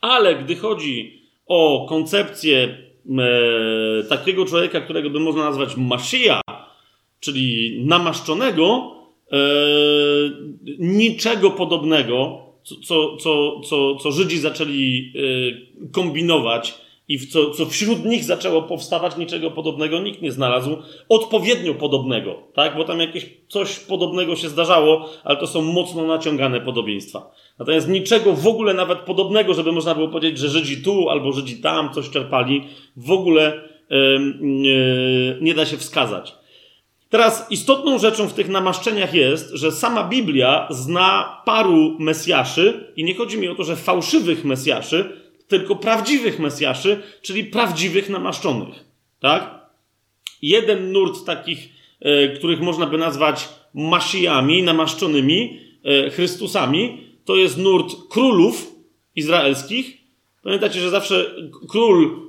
Ale 0.00 0.34
gdy 0.34 0.56
chodzi 0.56 1.15
o 1.46 1.86
koncepcję 1.88 2.78
e, 3.18 4.04
takiego 4.08 4.44
człowieka, 4.44 4.80
którego 4.80 5.10
by 5.10 5.20
można 5.20 5.44
nazwać 5.44 5.76
Maszyja, 5.76 6.40
czyli 7.20 7.76
namaszczonego, 7.84 8.92
e, 9.32 9.36
niczego 10.78 11.50
podobnego, 11.50 12.38
co, 12.84 13.16
co, 13.16 13.60
co, 13.60 13.96
co 13.96 14.12
Żydzi 14.12 14.38
zaczęli 14.38 15.12
e, 15.16 15.90
kombinować 15.90 16.74
i 17.08 17.18
w 17.18 17.32
co, 17.32 17.50
co 17.50 17.66
wśród 17.66 18.04
nich 18.04 18.24
zaczęło 18.24 18.62
powstawać, 18.62 19.16
niczego 19.16 19.50
podobnego 19.50 20.00
nikt 20.00 20.22
nie 20.22 20.32
znalazł, 20.32 20.76
odpowiednio 21.08 21.74
podobnego, 21.74 22.42
tak? 22.54 22.76
Bo 22.76 22.84
tam 22.84 23.00
jakieś 23.00 23.26
coś 23.48 23.78
podobnego 23.78 24.36
się 24.36 24.48
zdarzało, 24.48 25.08
ale 25.24 25.36
to 25.36 25.46
są 25.46 25.62
mocno 25.62 26.06
naciągane 26.06 26.60
podobieństwa. 26.60 27.30
Natomiast 27.58 27.88
niczego 27.88 28.32
w 28.32 28.46
ogóle 28.46 28.74
nawet 28.74 28.98
podobnego, 28.98 29.54
żeby 29.54 29.72
można 29.72 29.94
było 29.94 30.08
powiedzieć, 30.08 30.38
że 30.38 30.48
Żydzi 30.48 30.82
tu 30.82 31.08
albo 31.08 31.32
Żydzi 31.32 31.56
tam 31.56 31.92
coś 31.92 32.10
czerpali, 32.10 32.64
w 32.96 33.10
ogóle 33.10 33.68
yy, 33.90 35.38
nie 35.40 35.54
da 35.54 35.66
się 35.66 35.76
wskazać. 35.76 36.34
Teraz 37.08 37.46
istotną 37.50 37.98
rzeczą 37.98 38.28
w 38.28 38.34
tych 38.34 38.48
namaszczeniach 38.48 39.14
jest, 39.14 39.50
że 39.50 39.72
sama 39.72 40.04
Biblia 40.04 40.66
zna 40.70 41.42
paru 41.44 41.96
Mesjaszy 41.98 42.92
i 42.96 43.04
nie 43.04 43.14
chodzi 43.14 43.38
mi 43.38 43.48
o 43.48 43.54
to, 43.54 43.64
że 43.64 43.76
fałszywych 43.76 44.44
Mesjaszy, 44.44 45.20
tylko 45.48 45.76
prawdziwych 45.76 46.38
Mesjaszy, 46.38 47.02
czyli 47.22 47.44
prawdziwych 47.44 48.08
namaszczonych. 48.08 48.84
Tak? 49.20 49.66
Jeden 50.42 50.92
nurt 50.92 51.24
takich, 51.24 51.68
e, 52.00 52.28
których 52.28 52.60
można 52.60 52.86
by 52.86 52.98
nazwać 52.98 53.48
Masijami, 53.74 54.62
namaszczonymi, 54.62 55.60
e, 55.84 56.10
Chrystusami, 56.10 57.05
to 57.26 57.36
jest 57.36 57.58
nurt 57.58 57.94
królów 58.10 58.72
izraelskich. 59.16 59.96
Pamiętacie, 60.42 60.80
że 60.80 60.90
zawsze 60.90 61.34
król 61.68 62.20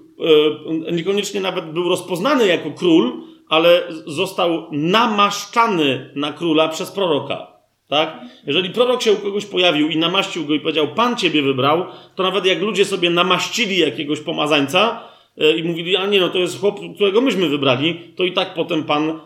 e, 0.87 0.91
niekoniecznie 0.91 1.41
nawet 1.41 1.71
był 1.71 1.89
rozpoznany 1.89 2.47
jako 2.47 2.71
król, 2.71 3.23
ale 3.49 3.83
został 4.05 4.67
namaszczany 4.71 6.11
na 6.15 6.33
króla 6.33 6.67
przez 6.67 6.91
proroka. 6.91 7.57
Tak? 7.87 8.21
Jeżeli 8.47 8.69
prorok 8.69 9.01
się 9.01 9.13
u 9.13 9.15
kogoś 9.15 9.45
pojawił 9.45 9.89
i 9.89 9.97
namaścił 9.97 10.45
go 10.45 10.53
i 10.53 10.59
powiedział, 10.59 10.87
Pan 10.87 11.15
ciebie 11.15 11.41
wybrał, 11.41 11.85
to 12.15 12.23
nawet 12.23 12.45
jak 12.45 12.61
ludzie 12.61 12.85
sobie 12.85 13.09
namaścili 13.09 13.77
jakiegoś 13.77 14.19
pomazańca 14.19 15.03
e, 15.37 15.57
i 15.57 15.63
mówili, 15.63 15.95
a 15.97 16.05
nie, 16.05 16.19
no 16.19 16.29
to 16.29 16.37
jest 16.37 16.59
chłop, 16.59 16.79
którego 16.95 17.21
myśmy 17.21 17.49
wybrali, 17.49 17.99
to 18.15 18.23
i 18.23 18.33
tak 18.33 18.53
potem 18.53 18.83
Pan 18.83 19.09
e, 19.09 19.19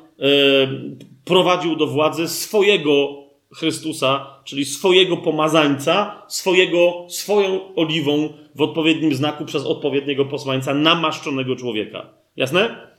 prowadził 1.26 1.76
do 1.76 1.88
władzy 1.88 2.28
swojego 2.28 3.21
Chrystusa, 3.56 4.42
czyli 4.44 4.66
swojego 4.66 5.18
pomazańca, 5.18 6.22
swojego, 6.28 7.06
swoją 7.10 7.76
oliwą 7.76 8.34
w 8.56 8.62
odpowiednim 8.62 9.14
znaku 9.14 9.46
przez 9.46 9.66
odpowiedniego 9.66 10.26
posłańca 10.26 10.74
namaszczonego 10.74 11.56
człowieka. 11.56 12.10
Jasne? 12.36 12.92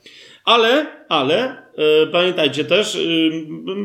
Ale, 0.45 0.87
ale, 1.09 1.57
e, 1.77 2.07
pamiętajcie 2.07 2.65
też, 2.65 2.95
e, 2.95 2.99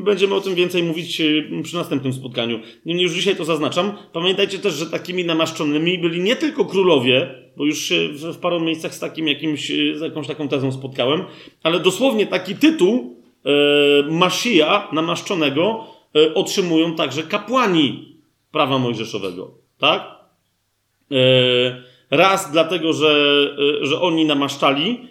będziemy 0.04 0.34
o 0.34 0.40
tym 0.40 0.54
więcej 0.54 0.82
mówić 0.82 1.20
e, 1.20 1.24
przy 1.62 1.76
następnym 1.76 2.12
spotkaniu. 2.12 2.60
Niemniej 2.86 3.04
już 3.04 3.14
dzisiaj 3.14 3.36
to 3.36 3.44
zaznaczam. 3.44 3.92
Pamiętajcie 4.12 4.58
też, 4.58 4.74
że 4.74 4.86
takimi 4.86 5.24
namaszczonymi 5.24 5.98
byli 5.98 6.20
nie 6.20 6.36
tylko 6.36 6.64
królowie, 6.64 7.34
bo 7.56 7.64
już 7.64 7.78
się 7.78 8.08
w, 8.08 8.20
w 8.20 8.38
paru 8.38 8.60
miejscach 8.60 8.94
z 8.94 9.00
takim 9.00 9.28
jakimś, 9.28 9.68
z 9.94 10.00
jakąś 10.00 10.26
taką 10.26 10.48
tezą 10.48 10.72
spotkałem, 10.72 11.24
ale 11.62 11.80
dosłownie 11.80 12.26
taki 12.26 12.54
tytuł 12.54 13.16
e, 13.44 13.50
Maszija 14.10 14.88
namaszczonego 14.92 15.84
otrzymują 16.34 16.94
także 16.94 17.22
kapłani 17.22 18.16
prawa 18.52 18.78
mojżeszowego. 18.78 19.50
Tak? 19.78 20.02
E, 21.10 21.16
raz 22.10 22.52
dlatego, 22.52 22.92
że, 22.92 23.08
e, 23.82 23.86
że 23.86 24.00
oni 24.00 24.24
namaszczali, 24.24 25.08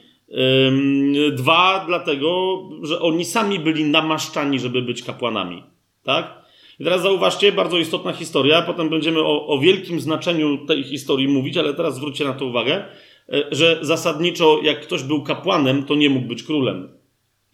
Dwa, 1.32 1.84
dlatego, 1.88 2.62
że 2.84 3.02
oni 3.02 3.26
sami 3.26 3.60
byli 3.60 3.84
namaszczani, 3.84 4.60
żeby 4.60 4.82
być 4.82 5.04
kapłanami. 5.04 5.64
Tak? 6.04 6.46
I 6.80 6.84
teraz 6.84 7.02
zauważcie, 7.02 7.52
bardzo 7.52 7.78
istotna 7.78 8.14
historia, 8.14 8.62
potem 8.62 8.90
będziemy 8.90 9.20
o, 9.20 9.48
o 9.48 9.60
wielkim 9.60 10.00
znaczeniu 10.00 10.66
tej 10.66 10.84
historii 10.84 11.28
mówić, 11.28 11.58
ale 11.58 11.74
teraz 11.74 11.96
zwróćcie 11.96 12.26
na 12.26 12.34
to 12.34 12.46
uwagę, 12.46 12.86
e, 13.30 13.44
że 13.52 13.80
zasadniczo 13.82 14.60
jak 14.64 14.82
ktoś 14.82 15.04
był 15.04 15.24
kapłanem, 15.24 15.84
to 15.84 15.96
nie 15.96 16.10
mógł 16.10 16.28
być 16.28 16.44
królem. 16.44 16.90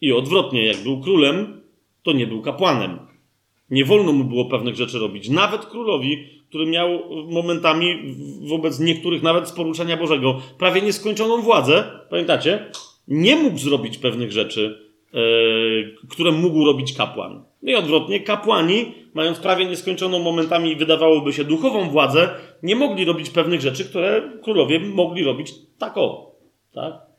I 0.00 0.12
odwrotnie, 0.12 0.66
jak 0.66 0.82
był 0.82 1.00
królem, 1.00 1.60
to 2.02 2.12
nie 2.12 2.26
był 2.26 2.42
kapłanem. 2.42 2.98
Nie 3.70 3.84
wolno 3.84 4.12
mu 4.12 4.24
było 4.24 4.44
pewnych 4.44 4.76
rzeczy 4.76 4.98
robić. 4.98 5.28
Nawet 5.28 5.66
królowi, 5.66 6.26
który 6.48 6.66
miał 6.66 6.88
momentami 7.30 8.16
wobec 8.48 8.80
niektórych, 8.80 9.22
nawet 9.22 9.48
z 9.48 9.52
poruczenia 9.52 9.96
Bożego, 9.96 10.40
prawie 10.58 10.82
nieskończoną 10.82 11.42
władzę, 11.42 11.84
pamiętacie? 12.10 12.70
Nie 13.08 13.36
mógł 13.36 13.58
zrobić 13.58 13.98
pewnych 13.98 14.32
rzeczy, 14.32 14.78
yy, 15.12 15.96
które 16.10 16.32
mógł 16.32 16.64
robić 16.64 16.92
kapłan. 16.92 17.44
No 17.62 17.72
i 17.72 17.74
odwrotnie, 17.74 18.20
kapłani, 18.20 18.94
mając 19.14 19.38
prawie 19.38 19.66
nieskończoną 19.66 20.18
momentami, 20.18 20.76
wydawałoby 20.76 21.32
się, 21.32 21.44
duchową 21.44 21.90
władzę, 21.90 22.28
nie 22.62 22.76
mogli 22.76 23.04
robić 23.04 23.30
pewnych 23.30 23.60
rzeczy, 23.60 23.84
które 23.84 24.22
królowie 24.42 24.80
mogli 24.80 25.24
robić 25.24 25.52
tak 25.78 25.98
o. 25.98 26.34
Tak? 26.74 27.13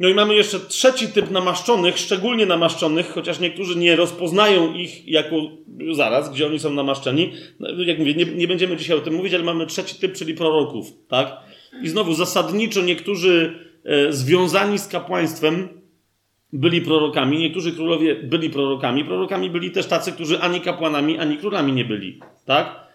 No 0.00 0.08
i 0.08 0.14
mamy 0.14 0.34
jeszcze 0.34 0.60
trzeci 0.60 1.08
typ 1.08 1.30
namaszczonych, 1.30 1.98
szczególnie 1.98 2.46
namaszczonych, 2.46 3.08
chociaż 3.08 3.40
niektórzy 3.40 3.78
nie 3.78 3.96
rozpoznają 3.96 4.74
ich 4.74 5.08
jako 5.08 5.36
zaraz, 5.92 6.32
gdzie 6.32 6.46
oni 6.46 6.58
są 6.58 6.72
namaszczeni. 6.72 7.32
No, 7.60 7.68
jak 7.82 7.98
mówię, 7.98 8.14
nie, 8.14 8.24
nie 8.24 8.48
będziemy 8.48 8.76
dzisiaj 8.76 8.96
o 8.96 9.00
tym 9.00 9.14
mówić, 9.14 9.34
ale 9.34 9.44
mamy 9.44 9.66
trzeci 9.66 9.94
typ, 9.94 10.14
czyli 10.14 10.34
proroków, 10.34 10.86
tak? 11.08 11.36
I 11.82 11.88
znowu 11.88 12.14
zasadniczo 12.14 12.82
niektórzy 12.82 13.58
e, 13.84 14.12
związani 14.12 14.78
z 14.78 14.88
kapłaństwem 14.88 15.68
byli 16.52 16.80
prorokami, 16.80 17.38
niektórzy 17.38 17.72
królowie 17.72 18.14
byli 18.14 18.50
prorokami. 18.50 19.04
Prorokami 19.04 19.50
byli 19.50 19.70
też 19.70 19.86
tacy, 19.86 20.12
którzy 20.12 20.40
ani 20.40 20.60
kapłanami, 20.60 21.18
ani 21.18 21.36
królami 21.36 21.72
nie 21.72 21.84
byli, 21.84 22.20
tak? 22.44 22.89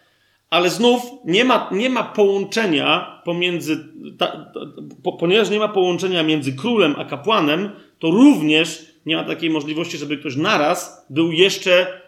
Ale 0.55 0.69
znów 0.69 1.01
nie 1.25 1.45
ma, 1.45 1.69
nie 1.71 1.89
ma 1.89 2.03
połączenia 2.03 3.21
pomiędzy, 3.25 3.77
ta, 4.17 4.27
ta, 4.27 4.59
po, 5.03 5.13
ponieważ 5.13 5.50
nie 5.50 5.59
ma 5.59 5.67
połączenia 5.67 6.24
między 6.24 6.53
królem 6.53 6.95
a 6.97 7.05
kapłanem, 7.05 7.69
to 8.00 8.12
również 8.12 8.85
nie 9.05 9.15
ma 9.15 9.24
takiej 9.24 9.50
możliwości, 9.50 9.97
żeby 9.97 10.17
ktoś 10.17 10.35
naraz 10.35 11.05
był 11.09 11.31
jeszcze 11.31 12.01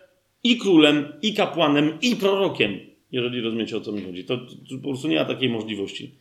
i 0.44 0.58
królem, 0.58 1.14
i 1.22 1.34
kapłanem, 1.34 1.98
i 2.02 2.16
prorokiem. 2.16 2.80
Jeżeli 3.12 3.42
rozumiecie 3.42 3.78
o 3.78 3.82
co 3.82 3.92
mi 3.92 4.02
chodzi. 4.02 4.26
To, 4.26 4.38
to 4.38 4.78
po 4.84 4.90
prostu 4.90 5.08
nie 5.08 5.16
ma 5.16 5.26
takiej 5.26 5.50
możliwości. 5.50 6.16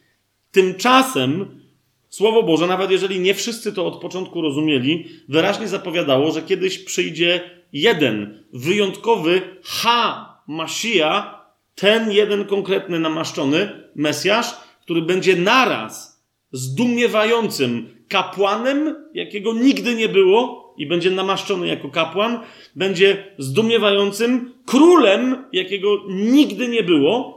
Tymczasem 0.50 1.60
Słowo 2.08 2.42
Boże, 2.42 2.66
nawet 2.66 2.90
jeżeli 2.90 3.20
nie 3.20 3.34
wszyscy 3.34 3.72
to 3.72 3.86
od 3.86 4.00
początku 4.00 4.42
rozumieli, 4.42 5.04
wyraźnie 5.28 5.68
zapowiadało, 5.68 6.32
że 6.32 6.42
kiedyś 6.42 6.78
przyjdzie 6.78 7.40
jeden 7.72 8.44
wyjątkowy 8.52 9.40
Ha 9.62 10.36
Masija, 10.46 11.35
ten 11.76 12.12
jeden 12.12 12.44
konkretny 12.44 13.00
namaszczony 13.00 13.88
Mesjasz, 13.94 14.56
który 14.82 15.02
będzie 15.02 15.36
naraz 15.36 16.22
zdumiewającym 16.52 17.88
kapłanem, 18.08 18.94
jakiego 19.14 19.54
nigdy 19.54 19.94
nie 19.94 20.08
było 20.08 20.74
i 20.78 20.86
będzie 20.86 21.10
namaszczony 21.10 21.66
jako 21.66 21.88
kapłan, 21.88 22.40
będzie 22.76 23.34
zdumiewającym 23.38 24.52
królem, 24.66 25.44
jakiego 25.52 25.88
nigdy 26.08 26.68
nie 26.68 26.82
było, 26.82 27.36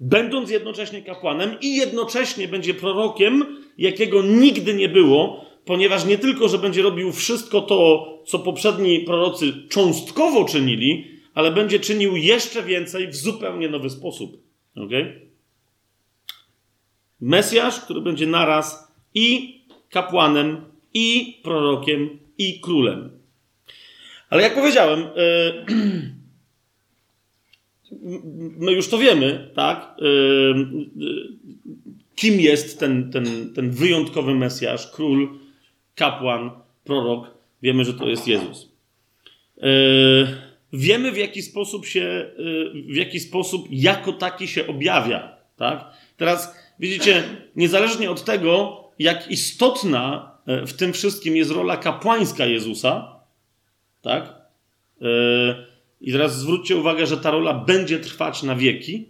będąc 0.00 0.50
jednocześnie 0.50 1.02
kapłanem 1.02 1.56
i 1.60 1.76
jednocześnie 1.76 2.48
będzie 2.48 2.74
prorokiem, 2.74 3.44
jakiego 3.78 4.22
nigdy 4.22 4.74
nie 4.74 4.88
było, 4.88 5.44
ponieważ 5.64 6.04
nie 6.04 6.18
tylko, 6.18 6.48
że 6.48 6.58
będzie 6.58 6.82
robił 6.82 7.12
wszystko 7.12 7.60
to, 7.60 8.06
co 8.26 8.38
poprzedni 8.38 9.00
prorocy 9.00 9.52
cząstkowo 9.68 10.44
czynili, 10.44 11.15
ale 11.36 11.52
będzie 11.52 11.80
czynił 11.80 12.16
jeszcze 12.16 12.62
więcej 12.62 13.08
w 13.08 13.16
zupełnie 13.16 13.68
nowy 13.68 13.90
sposób. 13.90 14.42
Okay? 14.76 15.20
Mesjasz, 17.20 17.80
który 17.80 18.00
będzie 18.00 18.26
naraz 18.26 18.92
i 19.14 19.60
kapłanem, 19.90 20.60
i 20.94 21.38
prorokiem, 21.42 22.18
i 22.38 22.60
królem. 22.60 23.10
Ale 24.30 24.42
jak 24.42 24.54
powiedziałem, 24.54 25.00
yy, 25.00 25.66
my 28.64 28.72
już 28.72 28.88
to 28.88 28.98
wiemy, 28.98 29.50
tak? 29.54 29.96
Yy, 29.98 30.66
kim 32.14 32.40
jest 32.40 32.80
ten, 32.80 33.10
ten, 33.12 33.54
ten 33.54 33.70
wyjątkowy 33.70 34.34
Mesjasz, 34.34 34.90
król, 34.90 35.38
kapłan, 35.94 36.50
prorok? 36.84 37.30
Wiemy, 37.62 37.84
że 37.84 37.94
to 37.94 38.08
jest 38.08 38.28
Jezus. 38.28 38.68
Wiemy, 40.72 41.12
w 41.12 41.16
jaki 41.16 41.42
sposób 41.42 41.86
się, 41.86 42.30
w 42.88 42.96
jaki 42.96 43.20
sposób 43.20 43.66
jako 43.70 44.12
taki 44.12 44.48
się 44.48 44.66
objawia, 44.66 45.36
tak? 45.56 45.84
Teraz 46.16 46.54
widzicie, 46.78 47.22
niezależnie 47.56 48.10
od 48.10 48.24
tego, 48.24 48.84
jak 48.98 49.30
istotna 49.30 50.32
w 50.46 50.72
tym 50.72 50.92
wszystkim 50.92 51.36
jest 51.36 51.50
rola 51.50 51.76
kapłańska 51.76 52.46
Jezusa, 52.46 53.20
tak? 54.02 54.34
I 56.00 56.12
teraz 56.12 56.38
zwróćcie 56.38 56.76
uwagę, 56.76 57.06
że 57.06 57.16
ta 57.16 57.30
rola 57.30 57.54
będzie 57.54 57.98
trwać 57.98 58.42
na 58.42 58.56
wieki. 58.56 59.06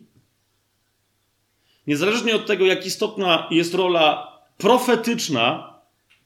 Niezależnie 1.87 2.37
od 2.37 2.47
tego, 2.47 2.67
jak 2.67 2.87
istotna 2.87 3.49
jest 3.51 3.75
rola 3.75 4.33
profetyczna, 4.59 5.75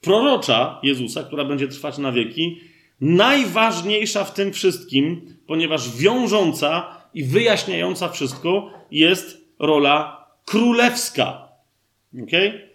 prorocza 0.01 0.81
Jezusa, 0.83 1.23
która 1.23 1.45
będzie 1.45 1.69
trwać 1.69 1.99
na 1.99 2.13
wieki, 2.13 2.61
najważniejsza 3.01 4.25
w 4.25 4.35
tym 4.35 4.53
wszystkim, 4.53 5.37
ponieważ 5.47 5.97
wiążąca 5.97 6.97
i 7.15 7.25
wyjaśniająca 7.25 8.09
wszystko, 8.09 8.71
jest 8.91 9.41
rola 9.59 10.27
królewska. 10.45 11.49
Okay? 12.23 12.71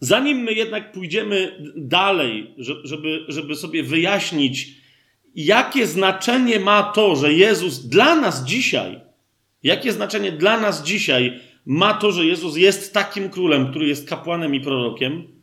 Zanim 0.00 0.38
my 0.38 0.52
jednak 0.52 0.92
pójdziemy 0.92 1.64
dalej, 1.76 2.54
żeby, 2.84 3.24
żeby 3.28 3.54
sobie 3.54 3.82
wyjaśnić, 3.82 4.68
jakie 5.34 5.86
znaczenie 5.86 6.60
ma 6.60 6.82
to, 6.82 7.16
że 7.16 7.32
Jezus 7.32 7.88
dla 7.88 8.16
nas 8.16 8.44
dzisiaj, 8.44 9.00
jakie 9.62 9.92
znaczenie 9.92 10.32
dla 10.32 10.60
nas 10.60 10.82
dzisiaj 10.82 11.40
ma 11.66 11.94
to, 11.94 12.12
że 12.12 12.26
Jezus 12.26 12.56
jest 12.56 12.94
takim 12.94 13.30
królem, 13.30 13.70
który 13.70 13.86
jest 13.86 14.08
kapłanem 14.08 14.54
i 14.54 14.60
prorokiem, 14.60 15.35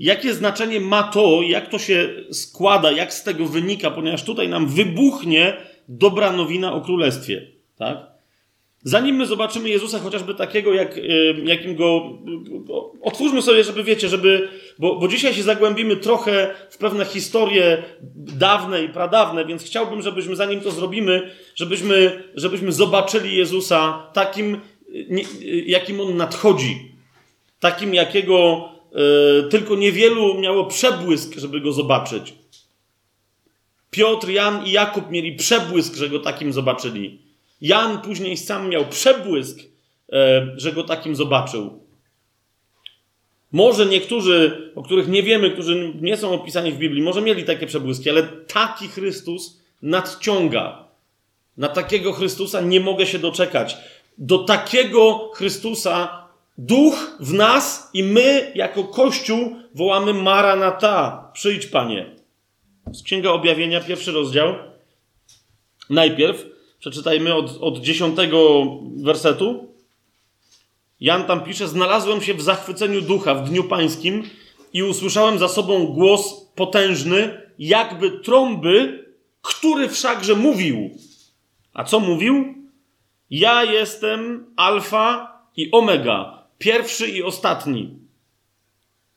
jakie 0.00 0.34
znaczenie 0.34 0.80
ma 0.80 1.02
to, 1.02 1.42
jak 1.42 1.68
to 1.68 1.78
się 1.78 2.08
składa, 2.32 2.92
jak 2.92 3.14
z 3.14 3.22
tego 3.22 3.46
wynika, 3.46 3.90
ponieważ 3.90 4.24
tutaj 4.24 4.48
nam 4.48 4.66
wybuchnie 4.66 5.56
dobra 5.88 6.32
nowina 6.32 6.72
o 6.72 6.80
królestwie. 6.80 7.46
Tak? 7.76 8.10
Zanim 8.82 9.16
my 9.16 9.26
zobaczymy 9.26 9.68
Jezusa 9.68 9.98
chociażby 9.98 10.34
takiego, 10.34 10.74
jak, 10.74 10.96
y, 10.98 11.34
jakim 11.44 11.76
go. 11.76 12.18
Otwórzmy 13.02 13.42
sobie, 13.42 13.64
żeby 13.64 13.84
wiecie, 13.84 14.08
żeby. 14.08 14.48
Bo, 14.78 14.96
bo 14.96 15.08
dzisiaj 15.08 15.34
się 15.34 15.42
zagłębimy 15.42 15.96
trochę 15.96 16.54
w 16.70 16.78
pewne 16.78 17.04
historie 17.04 17.82
dawne 18.14 18.82
i 18.82 18.88
pradawne, 18.88 19.44
więc 19.44 19.64
chciałbym, 19.64 20.02
żebyśmy, 20.02 20.36
zanim 20.36 20.60
to 20.60 20.70
zrobimy, 20.70 21.30
żebyśmy, 21.54 22.22
żebyśmy 22.34 22.72
zobaczyli 22.72 23.36
Jezusa 23.36 24.06
takim, 24.12 24.60
jakim 25.66 26.00
on 26.00 26.16
nadchodzi. 26.16 26.90
Takim, 27.60 27.94
jakiego 27.94 28.68
y, 28.76 28.79
tylko 29.50 29.76
niewielu 29.76 30.40
miało 30.40 30.64
przebłysk, 30.64 31.38
żeby 31.38 31.60
go 31.60 31.72
zobaczyć. 31.72 32.34
Piotr, 33.90 34.28
Jan 34.28 34.66
i 34.66 34.70
Jakub 34.70 35.10
mieli 35.10 35.36
przebłysk, 35.36 35.94
że 35.96 36.08
go 36.08 36.18
takim 36.18 36.52
zobaczyli. 36.52 37.18
Jan 37.60 38.02
później 38.02 38.36
sam 38.36 38.68
miał 38.68 38.86
przebłysk, 38.86 39.58
e, 40.12 40.46
że 40.56 40.72
go 40.72 40.84
takim 40.84 41.16
zobaczył. 41.16 41.80
Może 43.52 43.86
niektórzy, 43.86 44.70
o 44.74 44.82
których 44.82 45.08
nie 45.08 45.22
wiemy, 45.22 45.50
którzy 45.50 45.92
nie 46.00 46.16
są 46.16 46.32
opisani 46.32 46.72
w 46.72 46.78
Biblii, 46.78 47.02
może 47.02 47.22
mieli 47.22 47.44
takie 47.44 47.66
przebłyski, 47.66 48.10
ale 48.10 48.22
taki 48.22 48.88
Chrystus 48.88 49.60
nadciąga. 49.82 50.84
Na 51.56 51.68
takiego 51.68 52.12
Chrystusa 52.12 52.60
nie 52.60 52.80
mogę 52.80 53.06
się 53.06 53.18
doczekać. 53.18 53.76
Do 54.18 54.38
takiego 54.38 55.30
Chrystusa 55.34 56.19
duch 56.66 57.16
w 57.20 57.32
nas 57.32 57.90
i 57.94 58.02
my 58.02 58.52
jako 58.54 58.84
Kościół 58.84 59.56
wołamy 59.74 60.14
Maranata. 60.14 61.30
Przyjdź, 61.32 61.66
Panie. 61.66 62.16
Z 62.92 63.02
Księga 63.02 63.30
Objawienia, 63.30 63.80
pierwszy 63.80 64.12
rozdział. 64.12 64.54
Najpierw 65.90 66.46
Przeczytajmy 66.80 67.34
od, 67.34 67.58
od 67.60 67.78
dziesiątego 67.78 68.66
wersetu. 68.96 69.74
Jan 71.00 71.24
tam 71.24 71.44
pisze: 71.44 71.68
Znalazłem 71.68 72.20
się 72.20 72.34
w 72.34 72.42
zachwyceniu 72.42 73.00
ducha 73.00 73.34
w 73.34 73.48
dniu 73.48 73.64
pańskim 73.64 74.22
i 74.72 74.82
usłyszałem 74.82 75.38
za 75.38 75.48
sobą 75.48 75.86
głos 75.86 76.46
potężny, 76.54 77.40
jakby 77.58 78.10
trąby, 78.10 79.04
który 79.42 79.88
wszakże 79.88 80.34
mówił. 80.34 80.90
A 81.74 81.84
co 81.84 82.00
mówił? 82.00 82.54
Ja 83.30 83.64
jestem 83.64 84.46
Alfa 84.56 85.38
i 85.56 85.70
Omega, 85.70 86.39
pierwszy 86.60 87.08
i 87.08 87.22
ostatni. 87.22 87.98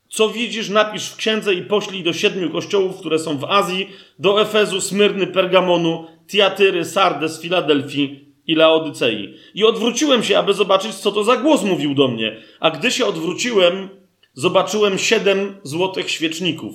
Co 0.08 0.28
widzisz, 0.28 0.68
napisz 0.68 1.08
w 1.08 1.16
księdze 1.16 1.54
i 1.54 1.62
poślij 1.62 2.02
do 2.02 2.12
siedmiu 2.12 2.50
kościołów, 2.50 2.96
które 2.96 3.18
są 3.18 3.38
w 3.38 3.44
Azji, 3.44 3.88
do 4.18 4.40
Efezu, 4.40 4.80
Smyrny, 4.80 5.26
Pergamonu, 5.26 6.06
Tiatyry, 6.26 6.84
Sardes, 6.84 7.40
Filadelfii 7.40 8.34
i 8.46 8.54
Laodycei. 8.54 9.34
I 9.54 9.64
odwróciłem 9.64 10.22
się, 10.22 10.38
aby 10.38 10.54
zobaczyć, 10.54 10.94
co 10.94 11.12
to 11.12 11.24
za 11.24 11.36
głos 11.36 11.62
mówił 11.62 11.94
do 11.94 12.08
mnie. 12.08 12.42
A 12.60 12.70
gdy 12.70 12.90
się 12.90 13.06
odwróciłem, 13.06 13.88
zobaczyłem 14.34 14.98
siedem 14.98 15.56
złotych 15.62 16.10
świeczników. 16.10 16.74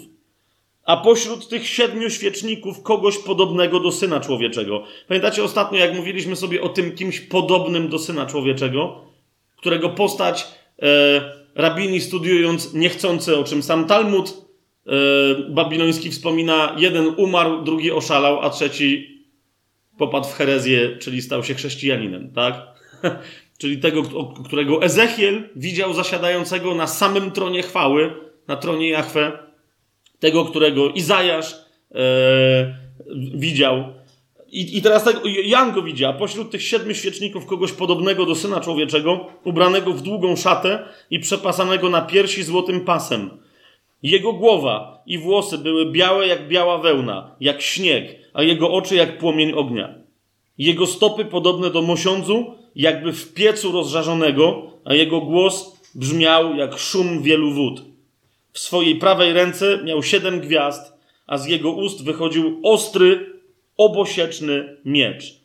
A 0.86 0.97
pośród 0.97 1.49
tych 1.49 1.67
siedmiu 1.67 2.10
świeczników 2.10 2.84
kogoś 2.84 3.17
podobnego 3.17 3.79
do 3.79 3.91
syna 3.91 4.19
człowieczego. 4.19 4.84
Pamiętacie 5.08 5.43
ostatnio, 5.43 5.79
jak 5.79 5.95
mówiliśmy 5.95 6.36
sobie 6.36 6.62
o 6.62 6.69
tym 6.69 6.95
kimś 6.95 7.19
podobnym 7.19 7.89
do 7.89 7.99
syna 7.99 8.25
człowieczego, 8.25 9.01
którego 9.58 9.89
postać 9.89 10.59
rabini 11.56 12.02
studiując 12.02 12.74
niechcący, 12.74 13.38
o 13.38 13.44
czym 13.44 13.63
sam 13.63 13.88
Talmud 13.88 14.34
e, 14.88 14.92
babiloński 15.50 16.12
wspomina, 16.12 16.76
jeden 16.78 17.13
umarł, 17.18 17.63
drugi 17.63 17.92
oszalał, 17.92 18.39
a 18.42 18.50
trzeci 18.50 19.20
popadł 19.98 20.28
w 20.28 20.34
herezję, 20.34 20.98
czyli 20.98 21.22
stał 21.22 21.44
się 21.44 21.54
chrześcijaninem, 21.54 22.32
tak? 22.32 22.56
czyli 23.60 23.78
tego, 23.78 24.04
którego 24.46 24.84
Ezechiel 24.84 25.50
widział 25.56 25.94
zasiadającego 25.94 26.76
na 26.76 26.88
samym 26.88 27.32
tronie 27.32 27.63
chwały, 27.63 28.13
na 28.48 28.56
tronie 28.56 28.89
Jahwe, 28.89 29.32
tego, 30.20 30.46
którego 30.46 30.89
Izajasz 30.89 31.56
e, 31.96 32.76
widział. 33.36 33.99
I, 34.52 34.78
I 34.78 34.82
teraz 34.82 35.04
tego, 35.04 35.20
Jan 35.44 35.72
go 35.72 35.82
widział, 35.82 36.14
pośród 36.18 36.52
tych 36.52 36.64
siedmiu 36.64 36.94
świeczników 36.94 37.46
kogoś 37.46 37.72
podobnego 37.72 38.26
do 38.26 38.36
Syna 38.36 38.60
Człowieczego, 38.60 39.28
ubranego 39.44 39.94
w 39.94 40.02
długą 40.02 40.36
szatę 40.36 40.86
i 41.12 41.20
przepasanego 41.20 41.90
na 41.90 42.02
piersi 42.02 42.44
złotym 42.44 42.82
pasem. 42.82 43.30
Jego 44.04 44.34
głowa 44.34 45.04
i 45.06 45.18
włosy 45.18 45.58
były 45.58 45.92
białe 45.92 46.28
jak 46.28 46.48
biała 46.48 46.78
wełna, 46.78 47.36
jak 47.40 47.62
śnieg, 47.62 48.16
a 48.34 48.44
jego 48.44 48.72
oczy 48.72 48.96
jak 48.96 49.18
płomień 49.18 49.52
ognia. 49.54 49.96
Jego 50.58 50.88
stopy 50.88 51.26
podobne 51.26 51.70
do 51.70 51.82
mosiądzu, 51.82 52.54
jakby 52.76 53.14
w 53.14 53.34
piecu 53.34 53.72
rozżarzonego, 53.72 54.72
a 54.86 54.94
jego 54.94 55.22
głos 55.22 55.80
brzmiał 55.96 56.56
jak 56.56 56.78
szum 56.78 57.22
wielu 57.24 57.52
wód. 57.52 57.82
W 58.52 58.60
swojej 58.60 58.96
prawej 58.96 59.34
ręce 59.34 59.80
miał 59.84 60.04
siedem 60.04 60.40
gwiazd, 60.40 60.94
a 61.28 61.38
z 61.38 61.48
jego 61.48 61.72
ust 61.72 62.04
wychodził 62.04 62.60
ostry, 62.64 63.38
obosieczny 63.80 64.78
miecz. 64.86 65.36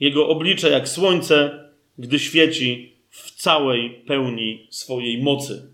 Jego 0.00 0.28
oblicze 0.28 0.70
jak 0.70 0.88
słońce, 0.88 1.64
gdy 1.98 2.18
świeci 2.18 2.96
w 3.10 3.30
całej 3.30 3.90
pełni 3.90 4.66
swojej 4.70 5.22
mocy. 5.22 5.68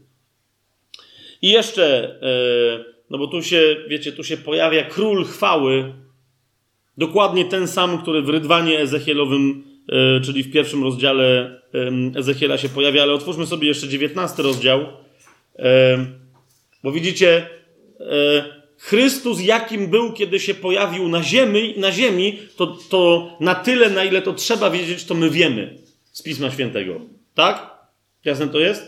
I 1.42 1.48
jeszcze, 1.50 2.14
e, 2.22 2.84
no 3.10 3.18
bo 3.18 3.26
tu 3.26 3.42
się, 3.42 3.76
wiecie, 3.88 4.12
tu 4.12 4.24
się 4.24 4.36
pojawia 4.36 4.84
król 4.84 5.24
chwały, 5.24 5.92
dokładnie 6.98 7.44
ten 7.44 7.68
sam, 7.68 8.02
który 8.02 8.22
w 8.22 8.28
rydwanie 8.28 8.78
Ezechielowym, 8.78 9.64
e, 9.88 10.20
czyli 10.20 10.42
w 10.42 10.52
pierwszym 10.52 10.82
rozdziale 10.82 11.60
Ezechiela 12.16 12.58
się 12.58 12.68
pojawia, 12.68 13.02
ale 13.02 13.12
otwórzmy 13.12 13.46
sobie 13.46 13.68
jeszcze 13.68 13.88
19 13.88 14.42
rozdział, 14.42 14.86
e, 15.58 16.06
bo 16.82 16.92
widzicie, 16.92 17.46
Chrystus, 18.82 19.40
jakim 19.40 19.86
był, 19.86 20.12
kiedy 20.12 20.40
się 20.40 20.54
pojawił 20.54 21.08
na 21.08 21.22
ziemi, 21.22 21.74
na 21.76 21.92
ziemi 21.92 22.38
to, 22.56 22.66
to 22.66 23.30
na 23.40 23.54
tyle, 23.54 23.90
na 23.90 24.04
ile 24.04 24.22
to 24.22 24.32
trzeba 24.32 24.70
wiedzieć, 24.70 25.04
to 25.04 25.14
my 25.14 25.30
wiemy 25.30 25.78
z 26.12 26.22
Pisma 26.22 26.50
Świętego. 26.50 27.00
Tak? 27.34 27.70
Jasne 28.24 28.48
to 28.48 28.60
jest? 28.60 28.82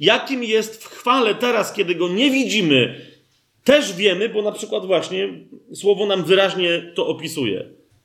Jakim 0.00 0.44
jest 0.44 0.84
w 0.84 0.86
chwale 0.86 1.34
teraz, 1.34 1.72
kiedy 1.72 1.94
go 1.94 2.08
nie 2.08 2.30
widzimy, 2.30 3.00
też 3.64 3.92
wiemy, 3.92 4.28
bo 4.28 4.42
na 4.42 4.52
przykład 4.52 4.86
właśnie 4.86 5.28
słowo 5.74 6.06
nam 6.06 6.24
wyraźnie 6.24 6.92
to 6.94 7.06
opisuje. 7.06 7.64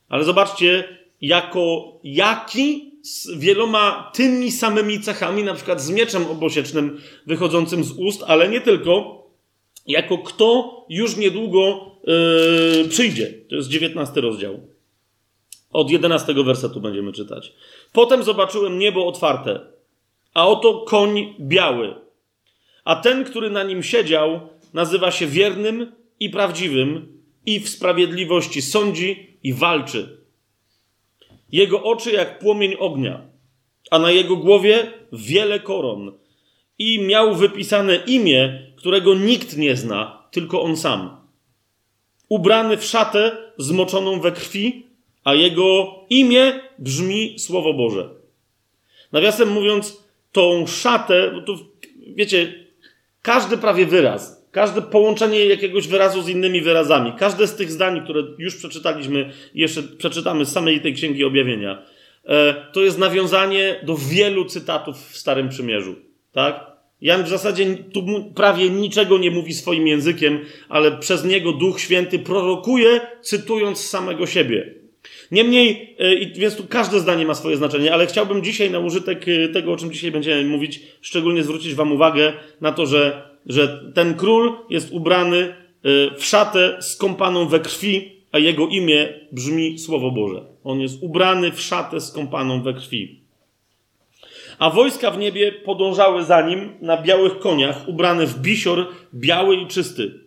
Ale 0.09 0.23
zobaczcie, 0.23 0.83
jako 1.21 1.93
jaki 2.03 2.91
z 3.03 3.38
wieloma 3.38 4.12
tymi 4.13 4.51
samymi 4.51 4.99
cechami, 4.99 5.43
na 5.43 5.53
przykład 5.53 5.81
z 5.81 5.89
mieczem 5.89 6.25
obosiecznym 6.27 7.01
wychodzącym 7.27 7.83
z 7.83 7.91
ust, 7.91 8.23
ale 8.27 8.49
nie 8.49 8.62
tylko, 8.62 9.22
jako 9.88 10.17
kto 10.17 10.86
już 10.89 11.17
niedługo 11.17 11.91
yy, 12.08 12.89
przyjdzie. 12.89 13.34
To 13.50 13.56
jest 13.56 13.69
19 13.69 14.22
rozdział. 14.22 14.60
Od 15.72 15.91
11 15.91 16.34
wersetu 16.34 16.82
będziemy 16.82 17.13
czytać. 17.13 17.54
Potem 17.93 18.24
zobaczyłem 18.24 18.80
niebo 18.80 19.08
otwarte, 19.08 19.60
a 20.34 20.48
oto 20.48 20.82
koń 20.82 21.36
biały. 21.39 21.96
A 22.86 22.96
ten, 22.96 23.24
który 23.24 23.50
na 23.50 23.63
nim 23.63 23.84
siedział, 23.84 24.39
nazywa 24.74 25.12
się 25.12 25.28
wiernym 25.28 25.91
i 26.19 26.30
prawdziwym, 26.30 27.13
i 27.46 27.60
w 27.60 27.69
sprawiedliwości 27.69 28.62
sądzi 28.62 29.38
i 29.43 29.54
walczy. 29.54 30.17
Jego 31.52 31.84
oczy 31.84 32.12
jak 32.12 32.39
płomień 32.39 32.76
ognia, 32.80 33.22
a 33.91 34.00
na 34.00 34.12
jego 34.12 34.36
głowie 34.36 34.91
wiele 35.12 35.60
koron. 35.60 36.12
I 36.80 37.00
miał 37.00 37.36
wypisane 37.36 37.96
imię, 37.96 38.72
którego 38.84 39.15
nikt 39.15 39.58
nie 39.58 39.76
zna, 39.76 40.28
tylko 40.32 40.62
on 40.62 40.78
sam. 40.78 41.17
Ubrany 42.30 42.78
w 42.78 42.84
szatę 42.86 43.38
zmoczoną 43.58 44.19
we 44.19 44.32
krwi, 44.32 44.86
a 45.24 45.34
jego 45.34 45.96
imię 46.10 46.60
brzmi 46.80 47.39
Słowo 47.39 47.74
Boże. 47.74 48.10
Nawiasem 49.12 49.50
mówiąc, 49.52 50.04
tą 50.32 50.67
szatę, 50.67 51.32
bo 51.32 51.41
tu 51.41 51.58
wiecie, 52.15 52.65
każdy 53.22 53.58
prawie 53.58 53.86
wyraz, 53.86 54.48
każde 54.52 54.82
połączenie 54.82 55.46
jakiegoś 55.46 55.88
wyrazu 55.88 56.22
z 56.22 56.30
innymi 56.30 56.62
wyrazami, 56.62 57.13
każde 57.19 57.48
z 57.48 57.56
tych 57.56 57.72
zdań, 57.72 58.04
które 58.04 58.24
już 58.38 58.56
przeczytaliśmy 58.56 59.32
jeszcze 59.54 59.84
przeczytamy 59.84 60.46
z 60.46 60.52
samej 60.52 60.82
tej 60.82 60.93
księgi 60.93 61.24
objawienia, 61.24 61.84
e, 62.26 62.65
to 62.74 62.82
jest 62.82 62.98
nawiązanie 62.98 63.80
do 63.84 63.96
wielu 63.98 64.46
cytatów 64.46 65.10
w 65.10 65.17
Starym 65.17 65.50
Przymierzu. 65.50 65.96
Tak? 66.32 66.72
Jan 67.03 67.23
w 67.23 67.27
zasadzie 67.27 67.77
tu 67.93 68.05
prawie 68.35 68.69
niczego 68.69 69.17
nie 69.17 69.31
mówi 69.31 69.53
swoim 69.53 69.87
językiem, 69.87 70.39
ale 70.69 70.97
przez 70.97 71.25
niego 71.25 71.51
Duch 71.51 71.79
Święty 71.79 72.19
prorokuje, 72.19 73.01
cytując 73.21 73.79
samego 73.79 74.27
siebie. 74.27 74.73
Niemniej, 75.31 75.95
e, 75.97 76.39
więc 76.39 76.55
tu 76.55 76.63
każde 76.69 76.99
zdanie 76.99 77.25
ma 77.25 77.33
swoje 77.33 77.57
znaczenie, 77.57 77.93
ale 77.93 78.07
chciałbym 78.07 78.43
dzisiaj 78.43 78.71
na 78.71 78.79
użytek 78.79 79.25
e, 79.27 79.49
tego, 79.49 79.73
o 79.73 79.77
czym 79.77 79.91
dzisiaj 79.91 80.11
będziemy 80.11 80.45
mówić, 80.45 80.79
szczególnie 81.01 81.43
zwrócić 81.43 81.75
Wam 81.75 81.91
uwagę 81.91 82.33
na 82.61 82.71
to, 82.71 82.85
że, 82.85 83.29
że 83.45 83.91
ten 83.95 84.13
król 84.13 84.51
jest 84.69 84.91
ubrany 84.91 85.37
e, 85.37 85.55
w 86.17 86.25
szatę 86.25 86.77
skąpaną 86.81 87.47
we 87.47 87.59
krwi, 87.59 88.11
a 88.31 88.39
jego 88.39 88.67
imię 88.67 89.13
brzmi 89.31 89.79
Słowo 89.79 90.11
Boże. 90.11 90.45
On 90.63 90.79
jest 90.79 91.03
ubrany 91.03 91.51
w 91.51 91.61
szatę 91.61 92.01
skąpaną 92.01 92.63
we 92.63 92.73
krwi. 92.73 93.22
A 94.59 94.69
wojska 94.69 95.11
w 95.11 95.17
niebie 95.17 95.51
podążały 95.51 96.23
za 96.23 96.41
nim 96.41 96.73
na 96.81 97.01
białych 97.01 97.39
koniach, 97.39 97.87
ubrane 97.87 98.25
w 98.27 98.39
bisior 98.39 98.87
biały 99.13 99.55
i 99.55 99.67
czysty. 99.67 100.19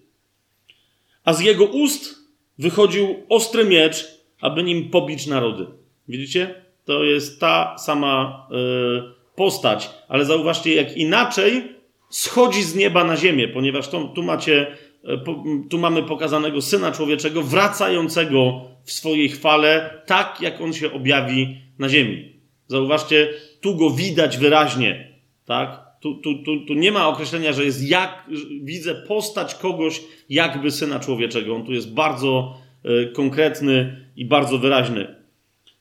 A 1.25 1.33
z 1.33 1.41
jego 1.41 1.65
ust 1.65 2.15
wychodził 2.59 3.17
ostry 3.29 3.65
miecz, 3.65 4.07
aby 4.41 4.63
nim 4.63 4.91
pobić 4.91 5.27
narody. 5.27 5.67
Widzicie? 6.09 6.55
To 6.85 7.05
jest 7.05 7.41
ta 7.41 7.79
sama 7.79 8.47
y, 8.51 9.35
postać, 9.37 9.91
ale 10.09 10.25
zauważcie, 10.25 10.75
jak 10.75 10.97
inaczej 10.97 11.77
schodzi 12.11 12.63
z 12.63 12.75
nieba 12.75 13.05
na 13.05 13.17
ziemię, 13.17 13.49
ponieważ 13.49 13.89
to, 13.89 14.05
tu 14.05 14.23
macie, 14.23 14.77
po, 15.25 15.45
tu 15.71 15.79
mamy 15.79 16.03
pokazanego 16.03 16.63
syna 16.63 16.93
człowieczego 16.93 17.43
wracającego 17.43 18.61
w 18.85 18.93
swojej 18.93 19.29
chwale, 19.29 20.03
tak 20.07 20.39
jak 20.41 20.61
on 20.61 20.73
się 20.73 20.93
objawi 20.93 21.57
na 21.79 21.89
ziemi. 21.89 22.33
Zauważcie, 22.67 23.29
tu 23.67 23.75
go 23.75 23.91
widać 23.91 24.39
wyraźnie, 24.39 25.13
tak? 25.47 25.87
Tu, 26.01 26.15
tu, 26.15 26.43
tu, 26.43 26.67
tu 26.67 26.75
nie 26.75 26.93
ma 26.93 27.09
określenia, 27.09 27.53
że 27.53 27.65
jest 27.65 27.89
jak, 27.89 28.31
widzę 28.63 28.95
postać 28.95 29.55
kogoś 29.55 30.03
jakby 30.31 30.71
syna 30.71 31.01
człowieczego. 31.01 31.55
On 31.55 31.67
tu 31.67 31.73
jest 31.73 31.95
bardzo 31.95 32.59
y, 32.85 33.13
konkretny 33.13 34.07
i 34.17 34.25
bardzo 34.25 34.59
wyraźny. 34.59 35.15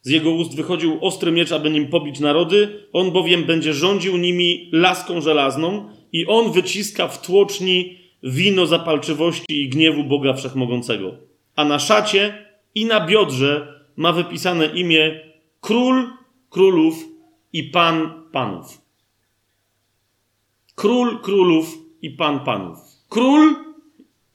Z 0.01 0.09
jego 0.09 0.31
ust 0.31 0.55
wychodził 0.55 0.97
ostry 1.01 1.31
miecz, 1.31 1.51
aby 1.51 1.69
nim 1.69 1.87
pobić 1.87 2.19
narody, 2.19 2.87
on 2.93 3.11
bowiem 3.11 3.43
będzie 3.43 3.73
rządził 3.73 4.17
nimi 4.17 4.69
laską 4.71 5.21
żelazną 5.21 5.89
i 6.11 6.25
on 6.25 6.51
wyciska 6.51 7.07
w 7.07 7.21
tłoczni 7.21 7.97
wino 8.23 8.65
zapalczywości 8.65 9.61
i 9.61 9.69
gniewu 9.69 10.03
Boga 10.03 10.33
Wszechmogącego. 10.33 11.15
A 11.55 11.65
na 11.65 11.79
szacie 11.79 12.45
i 12.75 12.85
na 12.85 13.07
biodrze 13.07 13.81
ma 13.95 14.11
wypisane 14.11 14.65
imię 14.65 15.19
Król 15.61 16.09
Królów 16.49 17.14
i 17.55 17.63
Pan 17.63 18.23
Panów. 18.31 18.81
Król 20.75 21.19
Królów 21.21 21.77
i 22.01 22.09
Pan 22.09 22.39
Panów. 22.39 22.77
Król, 23.09 23.55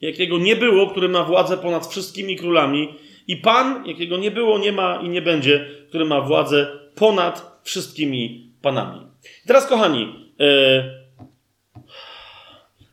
jakiego 0.01 0.37
nie 0.37 0.55
było, 0.55 0.87
który 0.87 1.09
ma 1.09 1.23
władzę 1.23 1.57
ponad 1.57 1.87
wszystkimi 1.87 2.35
królami 2.35 2.93
i 3.27 3.37
Pan, 3.37 3.87
jakiego 3.87 4.17
nie 4.17 4.31
było, 4.31 4.59
nie 4.59 4.71
ma 4.71 5.01
i 5.01 5.09
nie 5.09 5.21
będzie, 5.21 5.69
który 5.89 6.05
ma 6.05 6.21
władzę 6.21 6.67
ponad 6.95 7.61
wszystkimi 7.63 8.53
panami. 8.61 9.07
I 9.43 9.47
teraz, 9.47 9.67
kochani, 9.67 10.33
e, 10.39 10.83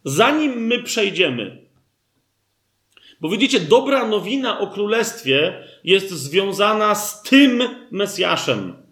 zanim 0.05 0.53
my 0.53 0.83
przejdziemy, 0.83 1.67
bo 3.21 3.29
widzicie, 3.29 3.61
dobra 3.61 4.09
nowina 4.09 4.59
o 4.59 4.67
królestwie 4.67 5.65
jest 5.85 6.11
związana 6.11 6.95
z 6.95 7.23
tym 7.23 7.63
Mesjaszem, 7.91 8.88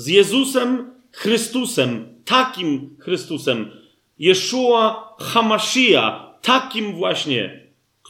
z 0.00 0.06
Jezusem 0.06 0.90
Chrystusem, 1.12 1.90
takim 2.24 2.96
Chrystusem, 3.00 3.70
Jeszua 4.18 5.14
Hamashia, 5.18 6.34
takim 6.42 6.92
właśnie 6.92 7.60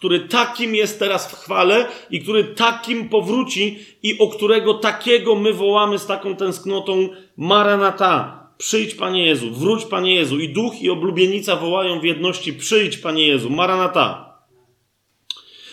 który 0.01 0.21
takim 0.21 0.75
jest 0.75 0.99
teraz 0.99 1.33
w 1.33 1.35
chwale 1.35 1.87
i 2.11 2.21
który 2.21 2.45
takim 2.45 3.09
powróci 3.09 3.79
i 4.03 4.19
o 4.19 4.29
którego 4.29 4.75
takiego 4.75 5.35
my 5.35 5.53
wołamy 5.53 5.99
z 5.99 6.07
taką 6.07 6.37
tęsknotą 6.37 7.09
Maranata. 7.37 8.47
Przyjdź, 8.59 8.95
Panie 8.95 9.27
Jezu, 9.27 9.51
wróć, 9.51 9.85
Panie 9.85 10.15
Jezu. 10.15 10.39
I 10.39 10.49
duch 10.49 10.83
i 10.83 10.91
oblubienica 10.91 11.57
wołają 11.57 12.01
w 12.01 12.05
jedności: 12.05 12.53
Przyjdź, 12.53 12.97
Panie 12.97 13.27
Jezu, 13.27 13.51
Maranata. 13.51 14.39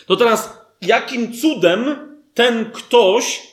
To 0.06 0.16
teraz, 0.16 0.60
jakim 0.82 1.32
cudem 1.32 1.96
ten 2.34 2.70
ktoś, 2.70 3.47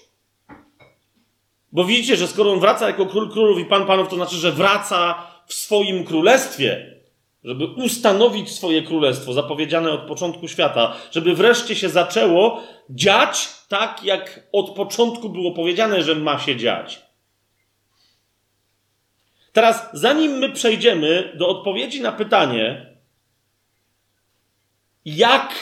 bo 1.76 1.86
widzicie, 1.86 2.16
że 2.16 2.28
skoro 2.28 2.54
on 2.54 2.60
wraca 2.60 2.88
jako 2.88 3.06
król 3.06 3.32
królów 3.32 3.60
i 3.60 3.66
pan 3.66 3.86
panów, 3.86 4.08
to 4.08 4.16
znaczy, 4.16 4.36
że 4.36 4.52
wraca 4.52 5.28
w 5.48 5.54
swoim 5.54 6.04
królestwie 6.04 6.96
żeby 7.46 7.66
ustanowić 7.66 8.52
swoje 8.52 8.82
królestwo, 8.82 9.34
zapowiedziane 9.34 9.92
od 9.92 10.02
początku 10.02 10.48
świata, 10.48 10.96
żeby 11.12 11.36
wreszcie 11.36 11.76
się 11.76 11.90
zaczęło 11.90 12.64
dziać 12.90 13.48
tak, 13.68 14.04
jak 14.04 14.48
od 14.52 14.70
początku 14.70 15.30
było 15.30 15.52
powiedziane, 15.52 16.04
że 16.04 16.16
ma 16.16 16.40
się 16.40 16.56
dziać. 16.56 17.02
Teraz, 19.54 19.90
zanim 19.94 20.32
my 20.32 20.52
przejdziemy 20.52 21.34
do 21.36 21.48
odpowiedzi 21.48 22.02
na 22.02 22.12
pytanie, 22.12 22.96
jak 25.06 25.54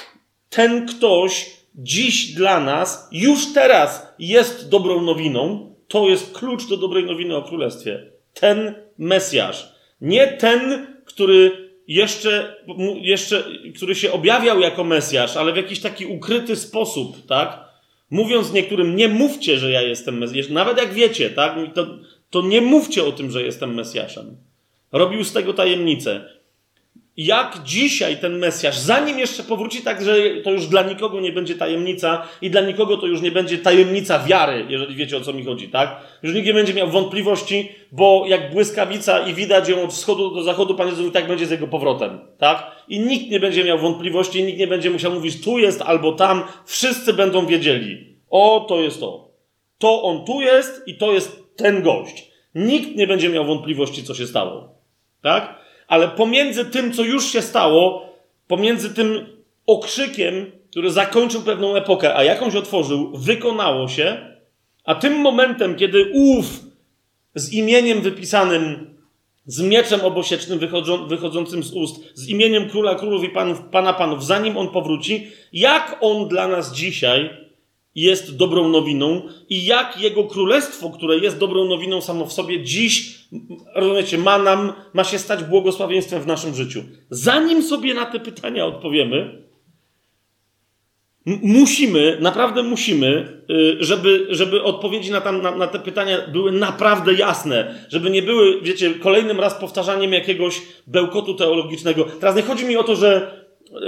ten 0.50 0.88
ktoś 0.88 1.50
dziś 1.76 2.34
dla 2.34 2.60
nas, 2.60 3.10
już 3.12 3.54
teraz 3.54 4.08
jest 4.20 4.70
dobrą 4.70 5.02
nowiną, 5.02 5.73
to 5.88 6.10
jest 6.10 6.34
klucz 6.34 6.68
do 6.68 6.78
dobrej 6.78 7.06
nowiny 7.06 7.36
o 7.36 7.42
królestwie. 7.42 8.12
Ten 8.34 8.74
Mesjasz. 8.98 9.74
Nie 10.02 10.28
ten, 10.28 10.88
który 11.06 11.70
jeszcze, 11.88 12.56
jeszcze, 13.02 13.44
który 13.76 13.96
się 13.96 14.12
objawiał 14.12 14.60
jako 14.60 14.84
Mesjasz, 14.84 15.38
ale 15.38 15.54
w 15.54 15.58
jakiś 15.58 15.80
taki 15.80 16.06
ukryty 16.06 16.56
sposób, 16.56 17.26
tak? 17.28 17.64
Mówiąc 18.10 18.54
niektórym, 18.54 18.96
nie 18.96 19.08
mówcie, 19.08 19.58
że 19.58 19.72
ja 19.72 19.82
jestem 19.82 20.18
Mesjaszem. 20.18 20.54
Nawet 20.54 20.78
jak 20.78 20.94
wiecie, 20.94 21.30
tak? 21.30 21.56
To, 21.76 21.88
to 22.30 22.42
nie 22.42 22.62
mówcie 22.62 23.04
o 23.04 23.12
tym, 23.12 23.32
że 23.32 23.44
jestem 23.44 23.74
Mesjaszem. 23.74 24.38
Robił 24.92 25.24
z 25.24 25.34
tego 25.34 25.54
tajemnicę. 25.54 26.30
Jak 27.18 27.64
dzisiaj 27.64 28.18
ten 28.18 28.38
Mesjasz, 28.38 28.78
zanim 28.78 29.20
jeszcze 29.20 29.44
powróci, 29.44 29.82
tak 29.82 30.04
że 30.04 30.16
to 30.44 30.52
już 30.52 30.68
dla 30.68 30.84
nikogo 30.84 31.22
nie 31.22 31.32
będzie 31.32 31.56
tajemnica 31.56 32.28
i 32.42 32.50
dla 32.50 32.62
nikogo 32.62 32.98
to 32.98 33.08
już 33.08 33.22
nie 33.22 33.32
będzie 33.32 33.58
tajemnica 33.58 34.20
wiary, 34.20 34.66
jeżeli 34.70 34.96
wiecie 34.96 35.18
o 35.18 35.22
co 35.22 35.34
mi 35.34 35.46
chodzi, 35.46 35.70
tak? 35.70 36.02
Już 36.24 36.34
nikt 36.34 36.48
nie 36.48 36.54
będzie 36.54 36.74
miał 36.74 36.90
wątpliwości, 36.90 37.70
bo 37.92 38.26
jak 38.28 38.54
błyskawica 38.54 39.28
i 39.28 39.34
widać 39.34 39.70
ją 39.70 39.84
od 39.84 39.94
wschodu 39.94 40.36
do 40.36 40.44
zachodu, 40.44 40.76
Pan 40.76 40.88
Jezus 40.88 41.14
tak 41.14 41.28
będzie 41.28 41.46
z 41.46 41.52
jego 41.52 41.68
powrotem, 41.68 42.20
tak? 42.38 42.72
I 42.88 43.00
nikt 43.00 43.30
nie 43.30 43.40
będzie 43.40 43.64
miał 43.64 43.80
wątpliwości, 43.80 44.44
nikt 44.44 44.60
nie 44.60 44.68
będzie 44.68 44.90
musiał 44.90 45.12
mówić 45.12 45.44
tu 45.44 45.60
jest 45.60 45.82
albo 45.82 46.12
tam, 46.12 46.44
wszyscy 46.66 47.14
będą 47.14 47.46
wiedzieli. 47.46 48.18
O, 48.30 48.66
to 48.70 48.82
jest 48.82 49.00
to. 49.00 49.32
To 49.78 50.04
on 50.04 50.26
tu 50.26 50.42
jest 50.42 50.88
i 50.88 50.98
to 50.98 51.14
jest 51.14 51.56
ten 51.56 51.82
gość. 51.82 52.32
Nikt 52.56 52.96
nie 52.96 53.08
będzie 53.08 53.30
miał 53.30 53.46
wątpliwości, 53.46 54.04
co 54.04 54.14
się 54.16 54.28
stało. 54.28 54.76
Tak? 55.22 55.63
Ale 55.94 56.08
pomiędzy 56.08 56.66
tym, 56.66 56.94
co 56.94 57.04
już 57.04 57.32
się 57.32 57.42
stało, 57.42 58.10
pomiędzy 58.48 58.94
tym 58.94 59.26
okrzykiem, 59.68 60.52
który 60.70 60.92
zakończył 60.92 61.42
pewną 61.42 61.76
epokę, 61.76 62.16
a 62.16 62.24
jakąś 62.24 62.56
otworzył, 62.56 63.18
wykonało 63.18 63.88
się, 63.88 64.36
a 64.84 64.96
tym 64.96 65.14
momentem, 65.14 65.76
kiedy 65.76 66.12
ów 66.14 66.46
z 67.36 67.54
imieniem 67.54 68.02
wypisanym, 68.02 68.96
z 69.46 69.62
mieczem 69.62 70.02
obosiecznym 70.02 70.60
wychodzącym 71.08 71.64
z 71.64 71.74
ust, 71.74 71.96
z 72.14 72.30
imieniem 72.30 72.70
króla 72.70 72.96
królów 72.96 73.24
i 73.24 73.30
panów, 73.30 73.62
pana 73.72 73.94
panów, 73.94 74.26
zanim 74.26 74.58
on 74.58 74.70
powróci, 74.70 75.28
jak 75.54 75.98
on 76.02 76.28
dla 76.28 76.48
nas 76.48 76.74
dzisiaj 76.74 77.30
jest 77.96 78.38
dobrą 78.38 78.70
nowiną 78.70 79.22
i 79.50 79.66
jak 79.66 80.02
jego 80.02 80.24
królestwo, 80.24 80.90
które 80.90 81.18
jest 81.18 81.38
dobrą 81.38 81.66
nowiną 81.66 82.02
samo 82.02 82.26
w 82.26 82.34
sobie, 82.34 82.64
dziś, 82.64 83.20
rozumiecie, 83.76 84.18
ma 84.18 84.38
nam, 84.38 84.74
ma 84.94 85.04
się 85.04 85.20
stać 85.20 85.44
błogosławieństwem 85.44 86.22
w 86.22 86.28
naszym 86.28 86.56
życiu. 86.56 86.84
Zanim 87.10 87.64
sobie 87.64 87.94
na 87.94 88.06
te 88.06 88.20
pytania 88.20 88.66
odpowiemy, 88.66 89.44
musimy, 91.26 92.18
naprawdę 92.22 92.64
musimy, 92.64 93.28
y, 93.50 93.78
żeby, 93.80 94.28
żeby 94.30 94.64
odpowiedzi 94.64 95.12
na, 95.12 95.22
tam, 95.22 95.42
na, 95.42 95.56
na, 95.56 95.68
te 95.68 95.80
pytania 95.80 96.18
były 96.28 96.52
naprawdę 96.52 97.14
jasne, 97.14 97.86
żeby 97.90 98.10
nie 98.10 98.22
były, 98.22 98.62
wiecie, 98.62 98.94
kolejnym 98.94 99.40
raz 99.40 99.54
powtarzaniem 99.54 100.14
jakiegoś 100.14 100.62
bełkotu 100.88 101.34
teologicznego. 101.34 102.04
Teraz 102.04 102.36
nie 102.36 102.42
chodzi 102.42 102.66
mi 102.66 102.78
o 102.78 102.84
to, 102.84 102.96
że 102.96 103.43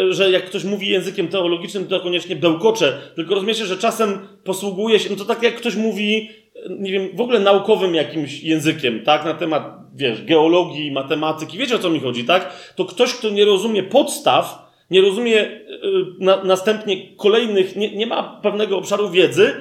że 0.09 0.31
jak 0.31 0.45
ktoś 0.45 0.63
mówi 0.63 0.89
językiem 0.89 1.27
teologicznym, 1.27 1.87
to 1.87 1.99
koniecznie 1.99 2.35
bełkocze, 2.35 2.97
tylko 3.15 3.35
rozumiecie, 3.35 3.65
że 3.65 3.77
czasem 3.77 4.19
posługuje 4.43 4.99
się, 4.99 5.09
no 5.09 5.15
to 5.15 5.25
tak 5.25 5.43
jak 5.43 5.55
ktoś 5.55 5.75
mówi, 5.75 6.29
nie 6.69 6.91
wiem, 6.91 7.09
w 7.13 7.21
ogóle 7.21 7.39
naukowym 7.39 7.95
jakimś 7.95 8.43
językiem, 8.43 9.03
tak, 9.03 9.25
na 9.25 9.33
temat, 9.33 9.63
wiesz, 9.95 10.23
geologii, 10.23 10.91
matematyki, 10.91 11.57
wiecie 11.57 11.75
o 11.75 11.79
co 11.79 11.89
mi 11.89 11.99
chodzi, 11.99 12.23
tak? 12.23 12.73
To 12.75 12.85
ktoś, 12.85 13.13
kto 13.13 13.29
nie 13.29 13.45
rozumie 13.45 13.83
podstaw, 13.83 14.71
nie 14.91 15.01
rozumie 15.01 15.31
yy, 15.33 16.05
na, 16.19 16.43
następnie 16.43 17.15
kolejnych, 17.15 17.75
nie, 17.75 17.95
nie 17.95 18.07
ma 18.07 18.39
pewnego 18.43 18.77
obszaru 18.77 19.09
wiedzy, 19.09 19.53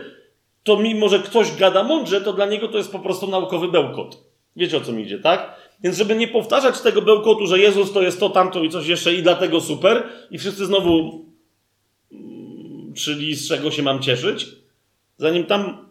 to 0.63 0.77
mimo, 0.77 1.09
że 1.09 1.19
ktoś 1.19 1.57
gada 1.57 1.83
mądrze, 1.83 2.21
to 2.21 2.33
dla 2.33 2.47
niego 2.47 2.69
to 2.69 2.79
jest 2.79 2.93
po 2.93 2.99
prostu 2.99 3.27
naukowy 3.27 3.69
bełkot. 3.69 4.19
Wiecie 4.57 4.77
o 4.77 4.81
co 4.81 4.93
mi 4.93 5.03
idzie, 5.03 5.19
tak? 5.19 5.57
Więc 5.83 5.97
żeby 5.97 6.15
nie 6.15 6.29
powtarzać 6.29 6.81
tego 6.81 7.03
bełkotu, 7.03 7.47
że 7.47 7.59
Jezus 7.59 7.93
to 7.93 8.03
jest 8.03 8.21
to, 8.21 8.31
tamto 8.31 8.65
i 8.65 8.71
coś 8.71 8.87
jeszcze 8.87 9.15
i 9.15 9.23
dlatego 9.23 9.61
super 9.61 10.03
i 10.31 10.39
wszyscy 10.39 10.67
znowu 10.67 11.25
mm, 12.13 12.95
czyli 12.95 13.35
z 13.35 13.49
czego 13.49 13.71
się 13.71 13.83
mam 13.83 14.03
cieszyć, 14.03 14.47
zanim 15.19 15.45
tam 15.45 15.89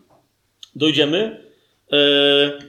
dojdziemy, 0.75 1.43
e, 1.91 1.97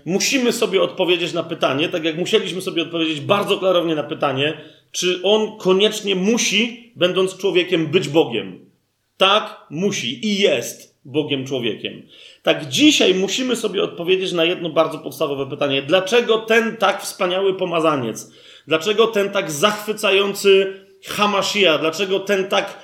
musimy 0.04 0.52
sobie 0.52 0.82
odpowiedzieć 0.82 1.32
na 1.32 1.42
pytanie, 1.42 1.88
tak 1.88 2.04
jak 2.04 2.16
musieliśmy 2.16 2.60
sobie 2.60 2.82
odpowiedzieć 2.82 3.20
bardzo 3.20 3.58
klarownie 3.58 3.94
na 3.94 4.04
pytanie, 4.04 4.60
czy 4.92 5.20
on 5.22 5.58
koniecznie 5.58 6.14
musi, 6.14 6.92
będąc 6.96 7.36
człowiekiem, 7.36 7.86
być 7.86 8.08
Bogiem. 8.08 8.70
Tak, 9.16 9.66
musi 9.70 10.26
i 10.26 10.38
jest 10.38 10.98
Bogiem 11.04 11.46
człowiekiem. 11.46 12.02
Tak 12.44 12.68
dzisiaj 12.68 13.14
musimy 13.14 13.56
sobie 13.56 13.82
odpowiedzieć 13.82 14.32
na 14.32 14.44
jedno 14.44 14.70
bardzo 14.70 14.98
podstawowe 14.98 15.46
pytanie. 15.50 15.82
Dlaczego 15.82 16.38
ten 16.38 16.76
tak 16.76 17.02
wspaniały 17.02 17.54
pomazaniec? 17.54 18.30
Dlaczego 18.66 19.06
ten 19.06 19.30
tak 19.30 19.50
zachwycający 19.50 20.80
Hamashia? 21.04 21.78
Dlaczego 21.78 22.20
ten 22.20 22.48
tak 22.48 22.78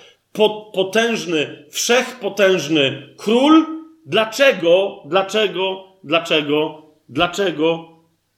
potężny, 0.72 1.66
wszechpotężny 1.70 3.14
król? 3.16 3.66
Dlaczego, 4.06 5.02
dlaczego, 5.06 5.84
dlaczego, 6.04 6.82
dlaczego, 7.08 7.88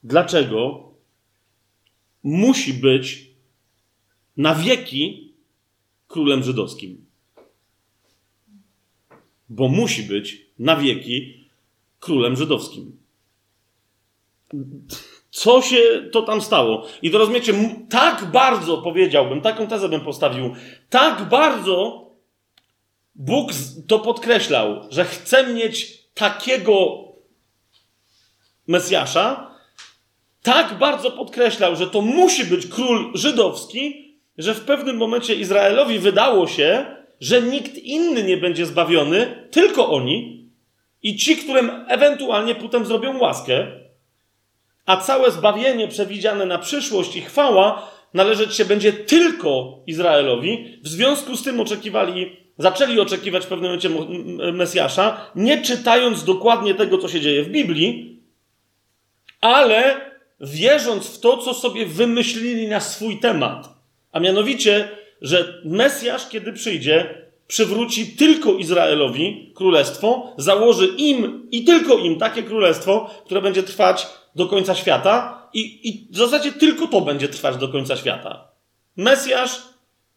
dlaczego 0.02 0.88
musi 2.22 2.74
być 2.74 3.26
na 4.37 4.54
wieki 4.54 5.35
królem 6.08 6.42
żydowskim? 6.42 7.06
Bo 9.48 9.68
musi 9.68 10.02
być 10.02 10.41
na 10.62 10.77
wieki 10.77 11.48
królem 12.01 12.37
żydowskim. 12.37 12.96
Co 15.31 15.62
się 15.62 16.09
to 16.12 16.22
tam 16.22 16.40
stało? 16.40 16.87
I 17.03 17.11
to 17.11 17.18
rozumiecie, 17.18 17.55
tak 17.90 18.25
bardzo 18.25 18.79
powiedziałbym, 18.79 19.40
taką 19.40 19.66
tezę 19.66 19.88
bym 19.88 20.01
postawił, 20.01 20.55
tak 20.90 21.29
bardzo 21.29 22.07
Bóg 23.14 23.51
to 23.88 23.98
podkreślał, 23.98 24.87
że 24.90 25.05
chce 25.05 25.55
mieć 25.55 26.03
takiego 26.14 27.05
Mesjasza, 28.66 29.53
tak 30.42 30.79
bardzo 30.79 31.11
podkreślał, 31.11 31.77
że 31.77 31.87
to 31.87 32.01
musi 32.01 32.44
być 32.44 32.66
król 32.66 33.12
żydowski, 33.14 34.12
że 34.38 34.55
w 34.55 34.61
pewnym 34.61 34.96
momencie 34.96 35.35
Izraelowi 35.35 35.98
wydało 35.98 36.46
się, 36.46 36.87
że 37.20 37.42
nikt 37.42 37.75
inny 37.79 38.22
nie 38.22 38.37
będzie 38.37 38.66
zbawiony, 38.66 39.48
tylko 39.51 39.90
oni, 39.90 40.41
i 41.02 41.16
ci, 41.16 41.36
którym 41.36 41.70
ewentualnie 41.88 42.54
potem 42.54 42.86
zrobią 42.86 43.18
łaskę, 43.18 43.66
a 44.86 44.96
całe 44.96 45.30
zbawienie 45.30 45.88
przewidziane 45.88 46.46
na 46.46 46.58
przyszłość 46.58 47.16
i 47.16 47.20
chwała 47.20 47.92
należeć 48.14 48.54
się 48.54 48.64
będzie 48.64 48.92
tylko 48.92 49.78
Izraelowi. 49.86 50.78
W 50.82 50.88
związku 50.88 51.36
z 51.36 51.42
tym 51.42 51.60
oczekiwali, 51.60 52.36
zaczęli 52.58 53.00
oczekiwać 53.00 53.44
w 53.44 53.48
pewnym 53.48 53.64
momencie 53.64 53.90
Mesjasza, 54.52 55.30
nie 55.34 55.62
czytając 55.62 56.24
dokładnie 56.24 56.74
tego, 56.74 56.98
co 56.98 57.08
się 57.08 57.20
dzieje 57.20 57.42
w 57.42 57.48
Biblii, 57.48 58.20
ale 59.40 60.00
wierząc 60.40 61.06
w 61.06 61.20
to, 61.20 61.36
co 61.36 61.54
sobie 61.54 61.86
wymyślili 61.86 62.68
na 62.68 62.80
swój 62.80 63.20
temat. 63.20 63.68
A 64.12 64.20
mianowicie, 64.20 64.88
że 65.20 65.60
Mesjasz, 65.64 66.28
kiedy 66.28 66.52
przyjdzie, 66.52 67.22
przywróci 67.52 68.06
tylko 68.06 68.52
Izraelowi 68.52 69.52
królestwo, 69.54 70.34
założy 70.36 70.86
im 70.86 71.48
i 71.50 71.64
tylko 71.64 71.98
im 71.98 72.18
takie 72.18 72.42
królestwo, 72.42 73.10
które 73.24 73.42
będzie 73.42 73.62
trwać 73.62 74.06
do 74.34 74.46
końca 74.46 74.74
świata 74.74 75.48
i, 75.54 75.88
i 75.88 76.12
w 76.12 76.16
zasadzie 76.16 76.52
tylko 76.52 76.86
to 76.86 77.00
będzie 77.00 77.28
trwać 77.28 77.56
do 77.56 77.68
końca 77.68 77.96
świata. 77.96 78.48
Mesjasz, 78.96 79.62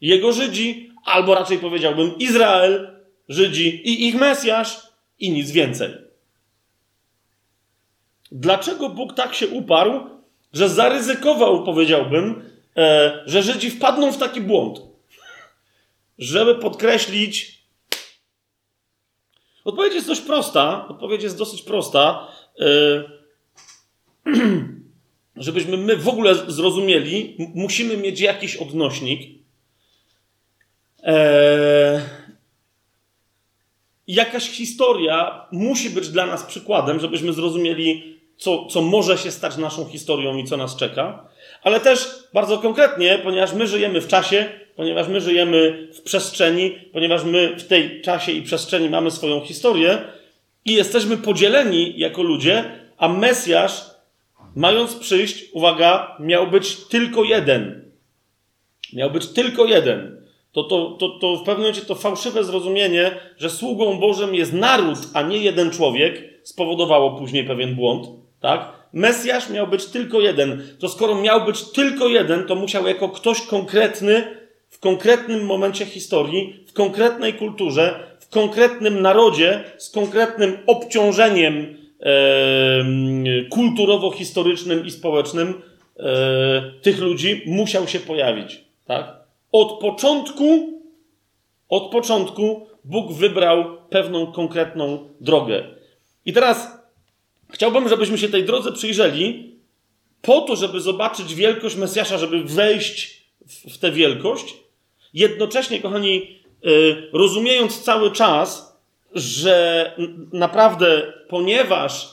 jego 0.01 0.33
Żydzi, 0.33 0.91
albo 1.05 1.35
raczej 1.35 1.57
powiedziałbym 1.57 2.17
Izrael, 2.17 3.01
Żydzi 3.29 3.89
i 3.89 4.07
ich 4.07 4.15
Mesjasz 4.15 4.81
i 5.19 5.31
nic 5.31 5.51
więcej. 5.51 5.89
Dlaczego 8.31 8.89
Bóg 8.89 9.13
tak 9.13 9.33
się 9.33 9.47
uparł, 9.47 10.09
że 10.53 10.69
zaryzykował, 10.69 11.63
powiedziałbym, 11.63 12.49
e, 12.77 13.23
że 13.25 13.43
Żydzi 13.43 13.71
wpadną 13.71 14.11
w 14.11 14.17
taki 14.17 14.41
błąd? 14.41 14.94
Żeby 16.17 16.55
podkreślić. 16.55 17.65
Odpowiedź 19.65 19.93
jest 19.93 20.07
dość 20.07 20.21
prosta. 20.21 20.87
Odpowiedź 20.87 21.23
jest 21.23 21.37
dosyć 21.37 21.61
prosta. 21.61 22.27
Yy, 22.59 23.05
żebyśmy 25.35 25.77
my 25.77 25.97
w 25.97 26.07
ogóle 26.07 26.35
zrozumieli, 26.35 27.35
musimy 27.55 27.97
mieć 27.97 28.19
jakiś 28.19 28.55
odnośnik. 28.55 29.21
Yy, 31.03 31.13
jakaś 34.07 34.49
historia 34.49 35.47
musi 35.51 35.89
być 35.89 36.09
dla 36.09 36.25
nas 36.25 36.43
przykładem, 36.43 36.99
żebyśmy 36.99 37.33
zrozumieli, 37.33 38.19
co, 38.37 38.65
co 38.65 38.81
może 38.81 39.17
się 39.17 39.31
stać 39.31 39.57
naszą 39.57 39.85
historią 39.85 40.37
i 40.37 40.45
co 40.45 40.57
nas 40.57 40.75
czeka. 40.75 41.29
Ale 41.63 41.79
też 41.79 42.27
bardzo 42.33 42.57
konkretnie, 42.57 43.19
ponieważ 43.23 43.53
my 43.53 43.67
żyjemy 43.67 44.01
w 44.01 44.07
czasie, 44.07 44.64
ponieważ 44.75 45.07
my 45.07 45.21
żyjemy 45.21 45.87
w 45.93 46.01
przestrzeni, 46.01 46.71
ponieważ 46.93 47.23
my 47.23 47.55
w 47.59 47.67
tej 47.67 48.01
czasie 48.01 48.31
i 48.31 48.41
przestrzeni 48.41 48.89
mamy 48.89 49.11
swoją 49.11 49.41
historię 49.41 50.01
i 50.65 50.73
jesteśmy 50.73 51.17
podzieleni 51.17 51.93
jako 51.97 52.23
ludzie, 52.23 52.63
a 52.97 53.07
Mesjasz, 53.07 53.85
mając 54.55 54.95
przyjść, 54.95 55.45
uwaga, 55.53 56.17
miał 56.19 56.47
być 56.47 56.75
tylko 56.75 57.23
jeden. 57.23 57.91
Miał 58.93 59.11
być 59.11 59.27
tylko 59.27 59.65
jeden. 59.65 60.25
To, 60.51 60.63
to, 60.63 60.97
to, 60.99 61.09
to 61.09 61.35
w 61.35 61.39
pewnym 61.39 61.57
momencie 61.57 61.81
to 61.81 61.95
fałszywe 61.95 62.43
zrozumienie, 62.43 63.11
że 63.37 63.49
sługą 63.49 63.99
Bożym 63.99 64.35
jest 64.35 64.53
naród, 64.53 64.97
a 65.13 65.21
nie 65.21 65.37
jeden 65.37 65.71
człowiek, 65.71 66.39
spowodowało 66.43 67.11
później 67.11 67.43
pewien 67.43 67.75
błąd. 67.75 68.07
Tak? 68.39 68.73
Mesjasz 68.93 69.49
miał 69.49 69.67
być 69.67 69.85
tylko 69.85 70.19
jeden. 70.19 70.63
To 70.79 70.89
skoro 70.89 71.15
miał 71.15 71.45
być 71.45 71.61
tylko 71.61 72.07
jeden, 72.07 72.43
to 72.43 72.55
musiał 72.55 72.87
jako 72.87 73.09
ktoś 73.09 73.41
konkretny, 73.41 74.37
w 74.75 74.79
konkretnym 74.79 75.45
momencie 75.45 75.85
historii, 75.85 76.65
w 76.67 76.73
konkretnej 76.73 77.33
kulturze, 77.33 77.99
w 78.19 78.29
konkretnym 78.29 79.01
narodzie, 79.01 79.63
z 79.77 79.89
konkretnym 79.89 80.57
obciążeniem 80.67 81.77
e, 81.99 82.15
kulturowo-historycznym 83.49 84.85
i 84.85 84.91
społecznym 84.91 85.61
e, 85.99 86.71
tych 86.81 86.99
ludzi, 86.99 87.43
musiał 87.45 87.87
się 87.87 87.99
pojawić. 87.99 88.63
Tak? 88.85 89.15
Od 89.51 89.79
początku, 89.79 90.79
od 91.69 91.91
początku 91.91 92.67
Bóg 92.83 93.13
wybrał 93.13 93.77
pewną 93.89 94.31
konkretną 94.31 95.09
drogę. 95.21 95.63
I 96.25 96.33
teraz 96.33 96.77
chciałbym, 97.49 97.89
żebyśmy 97.89 98.17
się 98.17 98.29
tej 98.29 98.43
drodze 98.43 98.71
przyjrzeli 98.71 99.55
po 100.21 100.41
to, 100.41 100.55
żeby 100.55 100.79
zobaczyć 100.79 101.35
wielkość 101.35 101.75
Mesjasza, 101.75 102.17
żeby 102.17 102.43
wejść 102.43 103.25
w 103.47 103.77
tę 103.77 103.91
wielkość. 103.91 104.64
Jednocześnie, 105.15 105.81
kochani, 105.81 106.37
y, 106.65 107.09
rozumiejąc 107.13 107.81
cały 107.81 108.11
czas, 108.11 108.75
że 109.15 109.91
naprawdę, 110.33 111.13
ponieważ 111.29 112.09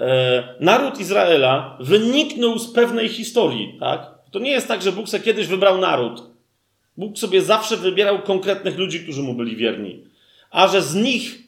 e, 0.00 0.56
naród 0.60 1.00
Izraela 1.00 1.78
wyniknął 1.80 2.58
z 2.58 2.72
pewnej 2.72 3.08
historii, 3.08 3.76
tak? 3.80 4.10
To 4.30 4.38
nie 4.38 4.50
jest 4.50 4.68
tak, 4.68 4.82
że 4.82 4.92
Bóg 4.92 5.08
sobie 5.08 5.24
kiedyś 5.24 5.46
wybrał 5.46 5.78
naród. 5.78 6.22
Bóg 6.96 7.18
sobie 7.18 7.42
zawsze 7.42 7.76
wybierał 7.76 8.22
konkretnych 8.22 8.78
ludzi, 8.78 9.00
którzy 9.00 9.22
mu 9.22 9.34
byli 9.34 9.56
wierni. 9.56 10.04
A 10.50 10.68
że 10.68 10.82
z 10.82 10.94
nich, 10.94 11.38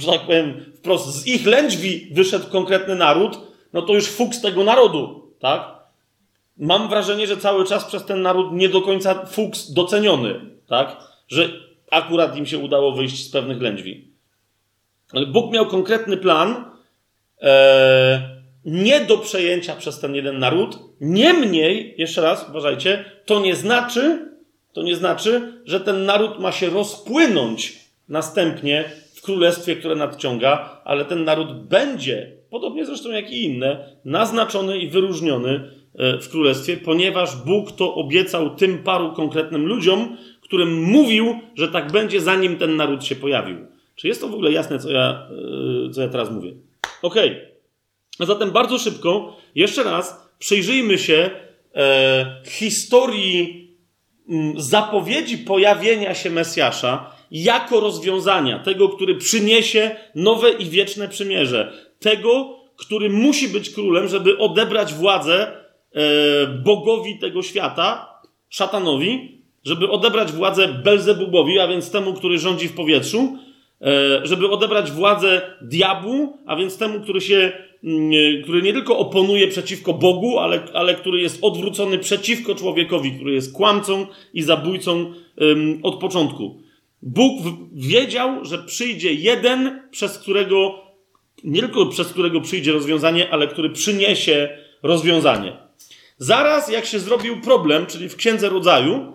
że 0.00 0.12
tak 0.12 0.20
powiem 0.20 0.72
wprost, 0.76 1.06
z 1.06 1.26
ich 1.26 1.46
lędźwi 1.46 2.08
wyszedł 2.12 2.46
konkretny 2.46 2.94
naród, 2.94 3.38
no 3.72 3.82
to 3.82 3.94
już 3.94 4.06
fuks 4.06 4.40
tego 4.40 4.64
narodu, 4.64 5.32
tak? 5.40 5.79
Mam 6.60 6.88
wrażenie, 6.88 7.26
że 7.26 7.36
cały 7.36 7.64
czas 7.64 7.84
przez 7.84 8.04
ten 8.04 8.22
naród 8.22 8.52
nie 8.52 8.68
do 8.68 8.82
końca 8.82 9.26
fuks 9.26 9.70
doceniony, 9.72 10.40
tak? 10.66 10.96
Że 11.28 11.48
akurat 11.90 12.36
im 12.36 12.46
się 12.46 12.58
udało 12.58 12.92
wyjść 12.92 13.26
z 13.26 13.30
pewnych 13.30 13.62
lędźwi. 13.62 14.10
Bóg 15.28 15.52
miał 15.52 15.66
konkretny 15.66 16.16
plan, 16.16 16.64
e, 17.42 18.40
nie 18.64 19.00
do 19.00 19.18
przejęcia 19.18 19.76
przez 19.76 20.00
ten 20.00 20.14
jeden 20.14 20.38
naród. 20.38 20.78
Niemniej, 21.00 21.94
jeszcze 21.98 22.20
raz, 22.20 22.48
uważajcie, 22.48 23.04
to 23.26 23.40
nie 23.40 23.56
znaczy, 23.56 24.30
to 24.72 24.82
nie 24.82 24.96
znaczy, 24.96 25.62
że 25.64 25.80
ten 25.80 26.04
naród 26.04 26.38
ma 26.38 26.52
się 26.52 26.70
rozpłynąć 26.70 27.78
następnie 28.08 28.84
w 29.14 29.22
królestwie, 29.22 29.76
które 29.76 29.94
nadciąga, 29.94 30.80
ale 30.84 31.04
ten 31.04 31.24
naród 31.24 31.52
będzie, 31.52 32.32
podobnie 32.50 32.86
zresztą 32.86 33.10
jak 33.10 33.30
i 33.30 33.44
inne, 33.44 33.96
naznaczony 34.04 34.78
i 34.78 34.88
wyróżniony 34.88 35.79
w 35.94 36.28
królestwie, 36.30 36.76
ponieważ 36.76 37.36
Bóg 37.36 37.72
to 37.72 37.94
obiecał 37.94 38.56
tym 38.56 38.78
paru 38.78 39.12
konkretnym 39.12 39.66
ludziom, 39.66 40.16
którym 40.50 40.82
mówił, 40.82 41.40
że 41.54 41.68
tak 41.68 41.92
będzie, 41.92 42.20
zanim 42.20 42.56
ten 42.56 42.76
naród 42.76 43.04
się 43.04 43.16
pojawił. 43.16 43.56
Czy 43.96 44.08
jest 44.08 44.20
to 44.20 44.28
w 44.28 44.34
ogóle 44.34 44.52
jasne, 44.52 44.78
co 44.78 44.90
ja, 44.90 45.28
e, 45.88 45.90
co 45.90 46.02
ja 46.02 46.08
teraz 46.08 46.30
mówię? 46.30 46.52
Okej. 47.02 47.30
Okay. 47.30 47.50
A 48.18 48.24
zatem 48.24 48.50
bardzo 48.50 48.78
szybko, 48.78 49.36
jeszcze 49.54 49.82
raz, 49.82 50.30
przyjrzyjmy 50.38 50.98
się 50.98 51.30
e, 51.74 52.42
historii 52.46 53.70
zapowiedzi 54.56 55.38
pojawienia 55.38 56.14
się 56.14 56.30
Mesjasza 56.30 57.10
jako 57.30 57.80
rozwiązania, 57.80 58.58
tego, 58.58 58.88
który 58.88 59.14
przyniesie 59.14 59.96
nowe 60.14 60.50
i 60.50 60.64
wieczne 60.64 61.08
przymierze, 61.08 61.72
tego, 61.98 62.56
który 62.76 63.10
musi 63.10 63.48
być 63.48 63.70
królem, 63.70 64.08
żeby 64.08 64.38
odebrać 64.38 64.94
władzę 64.94 65.52
e, 65.56 65.59
bogowi 66.64 67.18
tego 67.18 67.42
świata, 67.42 68.14
szatanowi, 68.48 69.42
żeby 69.64 69.90
odebrać 69.90 70.32
władzę 70.32 70.68
Belzebubowi, 70.68 71.58
a 71.58 71.68
więc 71.68 71.90
temu, 71.90 72.14
który 72.14 72.38
rządzi 72.38 72.68
w 72.68 72.74
powietrzu, 72.74 73.38
e, 73.80 74.26
żeby 74.26 74.50
odebrać 74.50 74.90
władzę 74.90 75.56
diabłu, 75.62 76.38
a 76.46 76.56
więc 76.56 76.78
temu, 76.78 77.00
który 77.00 77.20
się 77.20 77.52
Mm, 77.84 78.42
który 78.42 78.62
nie 78.62 78.72
tylko 78.72 78.98
oponuje 78.98 79.48
przeciwko 79.48 79.92
Bogu, 79.92 80.38
ale, 80.38 80.62
ale 80.74 80.94
który 80.94 81.20
jest 81.20 81.38
odwrócony 81.42 81.98
przeciwko 81.98 82.54
człowiekowi, 82.54 83.12
który 83.12 83.32
jest 83.32 83.52
kłamcą 83.52 84.06
i 84.34 84.42
zabójcą 84.42 85.12
od 85.82 86.00
początku. 86.00 86.62
Bóg 87.02 87.42
wiedział, 87.72 88.44
że 88.44 88.58
przyjdzie 88.58 89.12
jeden, 89.14 89.82
przez 89.90 90.18
którego, 90.18 90.74
nie 91.44 91.60
tylko 91.60 91.86
przez 91.86 92.08
którego 92.08 92.40
przyjdzie 92.40 92.72
rozwiązanie, 92.72 93.30
ale 93.30 93.48
który 93.48 93.70
przyniesie 93.70 94.58
rozwiązanie. 94.82 95.56
Zaraz 96.20 96.70
jak 96.70 96.86
się 96.86 96.98
zrobił 96.98 97.40
problem, 97.40 97.86
czyli 97.86 98.08
w 98.08 98.16
Księdze 98.16 98.48
Rodzaju, 98.48 99.12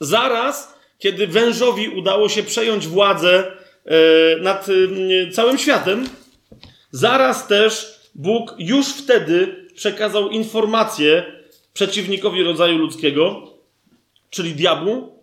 zaraz 0.00 0.74
kiedy 0.98 1.26
wężowi 1.26 1.88
udało 1.88 2.28
się 2.28 2.42
przejąć 2.42 2.86
władzę 2.86 3.52
e, 3.84 4.40
nad 4.40 4.66
e, 4.68 5.30
całym 5.30 5.58
światem, 5.58 6.06
Zaraz 6.94 7.46
też 7.46 8.00
Bóg 8.14 8.54
już 8.58 8.88
wtedy 8.88 9.66
przekazał 9.74 10.30
informację 10.30 11.24
przeciwnikowi 11.72 12.42
rodzaju 12.42 12.78
ludzkiego, 12.78 13.50
czyli 14.30 14.54
diabłu, 14.54 15.18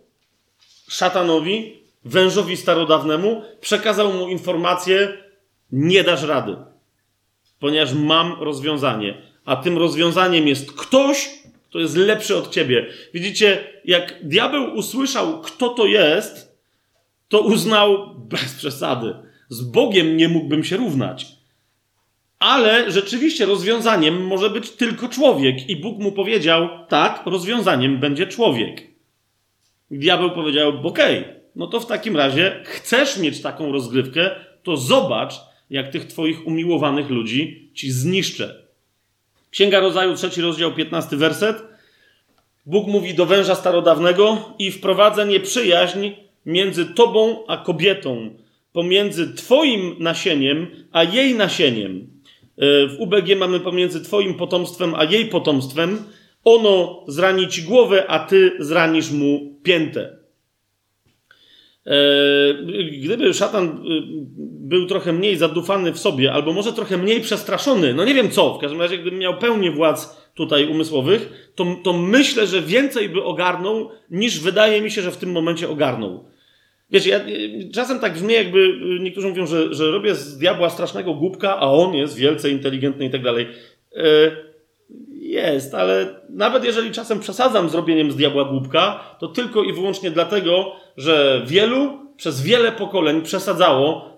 szatanowi, 0.88 1.82
wężowi 2.04 2.56
starodawnemu, 2.56 3.42
przekazał 3.60 4.12
mu 4.12 4.28
informację: 4.28 5.18
nie 5.72 6.04
dasz 6.04 6.22
rady, 6.22 6.56
ponieważ 7.60 7.92
mam 7.94 8.42
rozwiązanie. 8.42 9.22
A 9.44 9.56
tym 9.56 9.78
rozwiązaniem 9.78 10.48
jest 10.48 10.72
ktoś, 10.72 11.30
kto 11.68 11.78
jest 11.78 11.96
lepszy 11.96 12.36
od 12.36 12.50
ciebie. 12.50 12.86
Widzicie, 13.14 13.64
jak 13.84 14.18
diabeł 14.22 14.74
usłyszał, 14.74 15.40
kto 15.40 15.68
to 15.68 15.86
jest, 15.86 16.58
to 17.28 17.40
uznał 17.40 18.14
bez 18.14 18.54
przesady. 18.54 19.14
Z 19.48 19.62
Bogiem 19.62 20.16
nie 20.16 20.28
mógłbym 20.28 20.64
się 20.64 20.76
równać. 20.76 21.26
Ale 22.38 22.90
rzeczywiście 22.90 23.46
rozwiązaniem 23.46 24.26
może 24.26 24.50
być 24.50 24.70
tylko 24.70 25.08
człowiek. 25.08 25.70
I 25.70 25.76
Bóg 25.76 25.98
mu 25.98 26.12
powiedział: 26.12 26.68
tak, 26.88 27.22
rozwiązaniem 27.26 28.00
będzie 28.00 28.26
człowiek. 28.26 28.82
Diabeł 29.90 30.30
powiedział: 30.30 30.68
okej, 30.68 31.20
okay, 31.20 31.40
no 31.56 31.66
to 31.66 31.80
w 31.80 31.86
takim 31.86 32.16
razie 32.16 32.60
chcesz 32.64 33.18
mieć 33.18 33.40
taką 33.40 33.72
rozgrywkę, 33.72 34.30
to 34.62 34.76
zobacz, 34.76 35.34
jak 35.70 35.92
tych 35.92 36.04
twoich 36.04 36.46
umiłowanych 36.46 37.10
ludzi 37.10 37.70
ci 37.74 37.90
zniszczę. 37.90 38.61
Księga 39.52 39.80
Rodzaju, 39.80 40.14
trzeci 40.14 40.40
rozdział, 40.40 40.74
piętnasty 40.74 41.16
werset. 41.16 41.62
Bóg 42.66 42.86
mówi 42.86 43.14
do 43.14 43.26
węża 43.26 43.54
starodawnego 43.54 44.54
i 44.58 44.70
wprowadzę 44.70 45.26
nieprzyjaźń 45.26 46.10
między 46.46 46.86
tobą 46.86 47.46
a 47.46 47.56
kobietą, 47.56 48.30
pomiędzy 48.72 49.34
twoim 49.34 49.96
nasieniem 49.98 50.66
a 50.92 51.04
jej 51.04 51.34
nasieniem 51.34 52.12
E, 52.58 52.86
w 52.86 53.00
UBG 53.00 53.38
mamy 53.38 53.60
pomiędzy 53.60 54.00
Twoim 54.00 54.34
potomstwem 54.34 54.94
a 54.94 55.04
jej 55.04 55.26
potomstwem. 55.26 56.04
Ono 56.44 57.04
zrani 57.08 57.48
ci 57.48 57.62
głowę, 57.62 58.06
a 58.08 58.18
ty 58.18 58.52
zranisz 58.58 59.10
mu 59.10 59.56
piętę. 59.62 60.16
E, 61.86 61.94
gdyby 63.02 63.34
szatan 63.34 63.68
e, 63.68 63.72
był 64.40 64.86
trochę 64.86 65.12
mniej 65.12 65.36
zadufany 65.36 65.92
w 65.92 65.98
sobie, 65.98 66.32
albo 66.32 66.52
może 66.52 66.72
trochę 66.72 66.98
mniej 66.98 67.20
przestraszony, 67.20 67.94
no 67.94 68.04
nie 68.04 68.14
wiem 68.14 68.30
co, 68.30 68.54
w 68.54 68.60
każdym 68.60 68.80
razie, 68.80 68.98
gdyby 68.98 69.16
miał 69.16 69.38
pełnię 69.38 69.70
władz 69.70 70.22
tutaj 70.34 70.66
umysłowych, 70.66 71.50
to, 71.54 71.66
to 71.84 71.92
myślę, 71.92 72.46
że 72.46 72.62
więcej 72.62 73.08
by 73.08 73.24
ogarnął, 73.24 73.90
niż 74.10 74.40
wydaje 74.40 74.80
mi 74.80 74.90
się, 74.90 75.02
że 75.02 75.10
w 75.10 75.16
tym 75.16 75.32
momencie 75.32 75.68
ogarnął. 75.68 76.24
Wiecie, 76.90 77.10
ja, 77.10 77.20
czasem 77.74 78.00
tak 78.00 78.14
brzmi, 78.14 78.34
jakby 78.34 78.78
niektórzy 79.00 79.28
mówią, 79.28 79.46
że, 79.46 79.74
że 79.74 79.90
robię 79.90 80.14
z 80.14 80.38
diabła 80.38 80.70
strasznego 80.70 81.14
głupka, 81.14 81.56
a 81.56 81.66
on 81.66 81.94
jest 81.94 82.16
wielce 82.16 82.50
inteligentny 82.50 83.04
i 83.04 83.10
tak 83.10 83.22
dalej. 83.22 83.46
Jest, 85.12 85.74
ale 85.74 86.20
nawet 86.30 86.64
jeżeli 86.64 86.90
czasem 86.90 87.20
przesadzam 87.20 87.68
z 87.68 87.74
robieniem 87.74 88.12
z 88.12 88.16
diabła 88.16 88.44
głupka, 88.44 89.16
to 89.20 89.28
tylko 89.28 89.62
i 89.62 89.72
wyłącznie 89.72 90.10
dlatego, 90.10 90.76
że 90.96 91.42
wielu 91.46 91.98
przez 92.16 92.42
wiele 92.42 92.72
pokoleń 92.72 93.22
przesadzało 93.22 94.08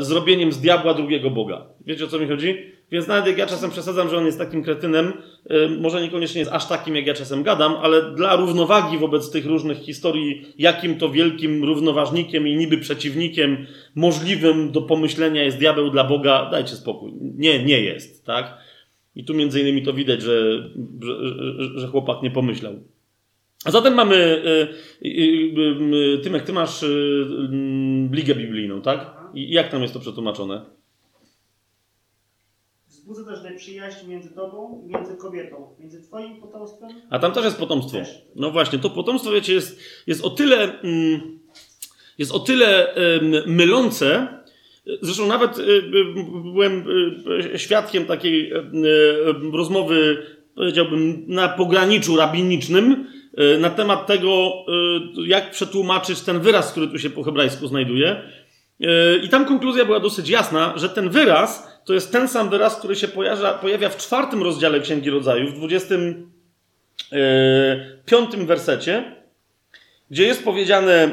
y, 0.00 0.04
z 0.04 0.10
robieniem 0.10 0.52
z 0.52 0.60
diabła 0.60 0.94
drugiego 0.94 1.30
Boga. 1.30 1.66
Wiecie 1.86 2.04
o 2.04 2.08
co 2.08 2.18
mi 2.18 2.28
chodzi? 2.28 2.78
Więc 2.90 3.06
nawet 3.06 3.26
jak 3.26 3.38
ja 3.38 3.46
czasem 3.46 3.70
przesadzam, 3.70 4.08
że 4.08 4.16
on 4.16 4.26
jest 4.26 4.38
takim 4.38 4.62
kretynem, 4.62 5.12
y, 5.50 5.68
może 5.80 6.02
niekoniecznie 6.02 6.38
jest 6.38 6.52
aż 6.52 6.68
takim, 6.68 6.96
jak 6.96 7.06
ja 7.06 7.14
czasem 7.14 7.42
gadam, 7.42 7.74
ale 7.82 8.02
dla 8.14 8.36
równowagi 8.36 8.98
wobec 8.98 9.30
tych 9.30 9.46
różnych 9.46 9.78
historii, 9.78 10.46
jakim 10.58 10.98
to 10.98 11.08
wielkim 11.08 11.64
równoważnikiem 11.64 12.48
i 12.48 12.56
niby 12.56 12.78
przeciwnikiem 12.78 13.66
możliwym 13.94 14.72
do 14.72 14.82
pomyślenia 14.82 15.42
jest 15.42 15.58
diabeł 15.58 15.90
dla 15.90 16.04
Boga, 16.04 16.48
dajcie 16.50 16.76
spokój. 16.76 17.12
Nie, 17.20 17.64
nie 17.64 17.80
jest, 17.80 18.26
tak? 18.26 18.58
I 19.14 19.24
tu 19.24 19.34
między 19.34 19.60
innymi 19.60 19.82
to 19.82 19.92
widać, 19.92 20.22
że, 20.22 20.68
że, 21.00 21.80
że 21.80 21.86
chłopak 21.86 22.22
nie 22.22 22.30
pomyślał. 22.30 22.74
A 23.64 23.70
zatem 23.70 23.94
mamy, 23.94 24.16
y, 25.02 25.08
y, 25.08 26.18
Tymek, 26.22 26.44
ty 26.44 26.52
masz 26.52 26.84
ligę 28.12 28.34
biblijną, 28.34 28.82
tak? 28.82 29.16
I 29.34 29.52
jak 29.52 29.68
tam 29.68 29.82
jest 29.82 29.94
to 29.94 30.00
przetłumaczone? 30.00 30.78
wzbudza 33.08 33.30
też 33.30 33.38
tutaj 33.38 33.56
przyjaźń 33.56 34.06
między 34.06 34.34
tobą 34.34 34.82
i 34.84 34.94
między 34.94 35.16
kobietą, 35.16 35.74
między 35.80 36.02
twoim 36.02 36.40
potomstwem. 36.40 36.90
A 37.10 37.18
tam 37.18 37.32
też 37.32 37.44
jest 37.44 37.58
potomstwo. 37.58 37.98
Też. 37.98 38.08
No 38.36 38.50
właśnie, 38.50 38.78
to 38.78 38.90
potomstwo, 38.90 39.32
wiecie, 39.32 39.54
jest, 39.54 39.80
jest 40.06 40.24
o 40.24 40.30
tyle, 40.30 40.80
mm, 40.80 41.38
jest 42.18 42.32
o 42.32 42.38
tyle 42.38 42.94
mylące. 43.46 44.28
Zresztą 45.02 45.26
nawet 45.26 45.58
y, 45.58 45.62
y, 45.62 45.82
byłem 46.42 46.84
y, 47.54 47.58
świadkiem 47.58 48.06
takiej 48.06 48.52
y, 48.52 48.56
y, 48.56 49.50
rozmowy, 49.52 50.26
powiedziałbym, 50.54 51.24
na 51.26 51.48
pograniczu 51.48 52.16
rabinicznym 52.16 52.92
y, 52.92 53.17
na 53.58 53.70
temat 53.70 54.06
tego, 54.06 54.52
y, 55.18 55.28
jak 55.28 55.50
przetłumaczyć 55.50 56.20
ten 56.20 56.40
wyraz, 56.40 56.70
który 56.70 56.88
tu 56.88 56.98
się 56.98 57.10
po 57.10 57.22
hebrajsku 57.22 57.66
znajduje. 57.66 58.22
Y, 58.80 58.86
I 59.22 59.28
tam 59.28 59.44
konkluzja 59.44 59.84
była 59.84 60.00
dosyć 60.00 60.28
jasna, 60.28 60.72
że 60.76 60.88
ten 60.88 61.10
wyraz 61.10 61.68
to 61.88 61.94
jest 61.94 62.12
ten 62.12 62.28
sam 62.28 62.50
wyraz, 62.50 62.76
który 62.76 62.96
się 62.96 63.08
pojawia, 63.08 63.54
pojawia 63.54 63.88
w 63.88 63.96
czwartym 63.96 64.42
rozdziale 64.42 64.80
Księgi 64.80 65.10
Rodzaju, 65.10 65.48
w 65.48 65.54
20 65.54 65.94
e, 65.94 65.98
piątym 68.06 68.46
wersecie, 68.46 69.16
gdzie 70.10 70.26
jest 70.26 70.44
powiedziane: 70.44 70.92
e, 70.92 71.10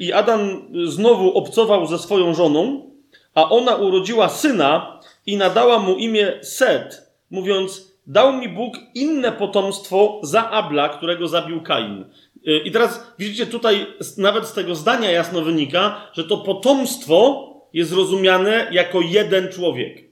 I 0.00 0.12
Adam 0.12 0.62
znowu 0.84 1.38
obcował 1.38 1.86
ze 1.86 1.98
swoją 1.98 2.34
żoną, 2.34 2.90
a 3.34 3.50
ona 3.50 3.76
urodziła 3.76 4.28
syna 4.28 5.00
i 5.26 5.36
nadała 5.36 5.78
mu 5.78 5.96
imię 5.96 6.32
Set, 6.42 7.12
mówiąc: 7.30 7.89
Dał 8.10 8.32
mi 8.32 8.48
Bóg 8.48 8.76
inne 8.94 9.32
potomstwo 9.32 10.20
za 10.22 10.50
Abla, 10.50 10.88
którego 10.88 11.28
zabił 11.28 11.62
Kain. 11.62 12.04
E, 12.46 12.56
I 12.56 12.70
teraz 12.70 13.12
widzicie, 13.18 13.46
tutaj 13.46 13.86
nawet 14.18 14.46
z 14.46 14.52
tego 14.52 14.74
zdania 14.74 15.10
jasno 15.10 15.42
wynika, 15.42 16.10
że 16.12 16.24
to 16.24 16.36
potomstwo 16.36 17.50
jest 17.72 17.92
rozumiane 17.92 18.68
jako 18.72 19.00
jeden 19.00 19.48
człowiek 19.48 20.10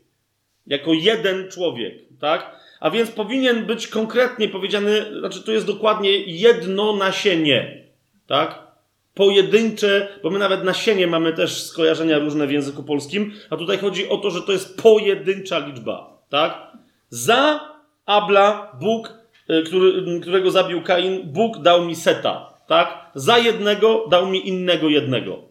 jako 0.68 0.92
jeden 0.92 1.50
człowiek, 1.50 1.94
tak? 2.20 2.56
A 2.80 2.90
więc 2.90 3.10
powinien 3.10 3.66
być 3.66 3.86
konkretnie 3.86 4.48
powiedziane, 4.48 4.90
znaczy 5.18 5.42
to 5.42 5.52
jest 5.52 5.66
dokładnie 5.66 6.10
jedno 6.18 6.96
nasienie, 6.96 7.84
tak? 8.26 8.68
Pojedyncze, 9.14 10.08
bo 10.22 10.30
my 10.30 10.38
nawet 10.38 10.64
nasienie 10.64 11.06
mamy 11.06 11.32
też 11.32 11.62
skojarzenia 11.62 12.18
różne 12.18 12.46
w 12.46 12.52
języku 12.52 12.82
polskim, 12.82 13.32
a 13.50 13.56
tutaj 13.56 13.78
chodzi 13.78 14.08
o 14.08 14.16
to, 14.16 14.30
że 14.30 14.42
to 14.42 14.52
jest 14.52 14.82
pojedyncza 14.82 15.58
liczba, 15.58 16.22
tak? 16.28 16.72
Za 17.10 17.60
Abla 18.08 18.72
Bóg, 18.80 19.14
y, 19.50 19.62
który, 19.62 20.20
którego 20.20 20.50
zabił 20.50 20.82
Kain, 20.82 21.32
Bóg 21.32 21.58
dał 21.58 21.84
mi 21.84 21.96
seta, 21.96 22.54
tak? 22.66 23.10
Za 23.14 23.38
jednego 23.38 24.06
dał 24.10 24.26
mi 24.26 24.48
innego 24.48 24.88
jednego. 24.88 25.42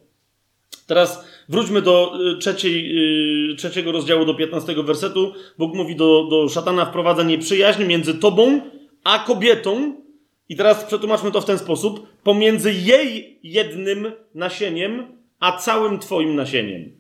Teraz 0.87 1.25
wróćmy 1.49 1.81
do 1.81 2.13
y, 2.35 2.37
trzeciej, 2.37 3.51
y, 3.51 3.55
trzeciego 3.55 3.91
rozdziału, 3.91 4.25
do 4.25 4.33
15 4.33 4.83
wersetu. 4.83 5.33
Bóg 5.57 5.75
mówi 5.75 5.95
do, 5.95 6.27
do 6.29 6.49
szatana, 6.49 6.85
wprowadza 6.85 7.23
nieprzyjaźń 7.23 7.83
między 7.83 8.13
tobą 8.13 8.61
a 9.03 9.19
kobietą. 9.19 10.01
I 10.49 10.55
teraz 10.55 10.83
przetłumaczmy 10.83 11.31
to 11.31 11.41
w 11.41 11.45
ten 11.45 11.57
sposób. 11.57 12.07
Pomiędzy 12.23 12.73
jej 12.73 13.39
jednym 13.43 14.11
nasieniem, 14.35 15.17
a 15.39 15.57
całym 15.57 15.99
twoim 15.99 16.35
nasieniem. 16.35 16.91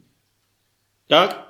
Tak? 1.07 1.46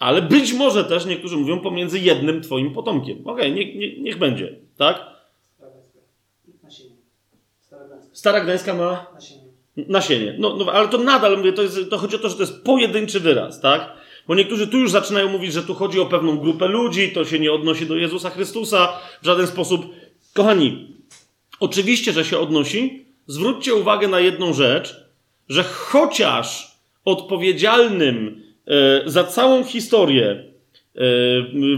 Ale 0.00 0.22
być 0.22 0.52
może 0.52 0.84
też, 0.84 1.06
niektórzy 1.06 1.36
mówią, 1.36 1.60
pomiędzy 1.60 2.00
jednym 2.00 2.42
twoim 2.42 2.72
potomkiem. 2.72 3.18
Okej, 3.24 3.52
nie, 3.52 3.74
nie, 3.74 4.00
niech 4.00 4.18
będzie. 4.18 4.56
Tak? 4.76 5.06
Stara 8.12 8.40
Gdańska. 8.40 8.74
Ma 8.74 9.06
Nasienie. 9.76 10.36
No, 10.38 10.56
no, 10.56 10.72
ale 10.72 10.88
to 10.88 10.98
nadal 10.98 11.38
mówię, 11.38 11.52
to, 11.52 11.62
jest, 11.62 11.90
to 11.90 11.98
chodzi 11.98 12.16
o 12.16 12.18
to, 12.18 12.28
że 12.28 12.34
to 12.34 12.40
jest 12.40 12.64
pojedynczy 12.64 13.20
wyraz, 13.20 13.60
tak? 13.60 13.92
Bo 14.28 14.34
niektórzy 14.34 14.66
tu 14.66 14.78
już 14.78 14.90
zaczynają 14.90 15.28
mówić, 15.28 15.52
że 15.52 15.62
tu 15.62 15.74
chodzi 15.74 16.00
o 16.00 16.06
pewną 16.06 16.38
grupę 16.38 16.68
ludzi, 16.68 17.12
to 17.12 17.24
się 17.24 17.38
nie 17.38 17.52
odnosi 17.52 17.86
do 17.86 17.96
Jezusa 17.96 18.30
Chrystusa 18.30 18.92
w 19.22 19.26
żaden 19.26 19.46
sposób. 19.46 19.86
Kochani, 20.34 20.96
oczywiście, 21.60 22.12
że 22.12 22.24
się 22.24 22.38
odnosi. 22.38 23.04
Zwróćcie 23.26 23.74
uwagę 23.74 24.08
na 24.08 24.20
jedną 24.20 24.52
rzecz, 24.52 25.04
że 25.48 25.62
chociaż 25.62 26.76
odpowiedzialnym 27.04 28.42
za 29.06 29.24
całą 29.24 29.64
historię 29.64 30.30
e, 30.30 30.44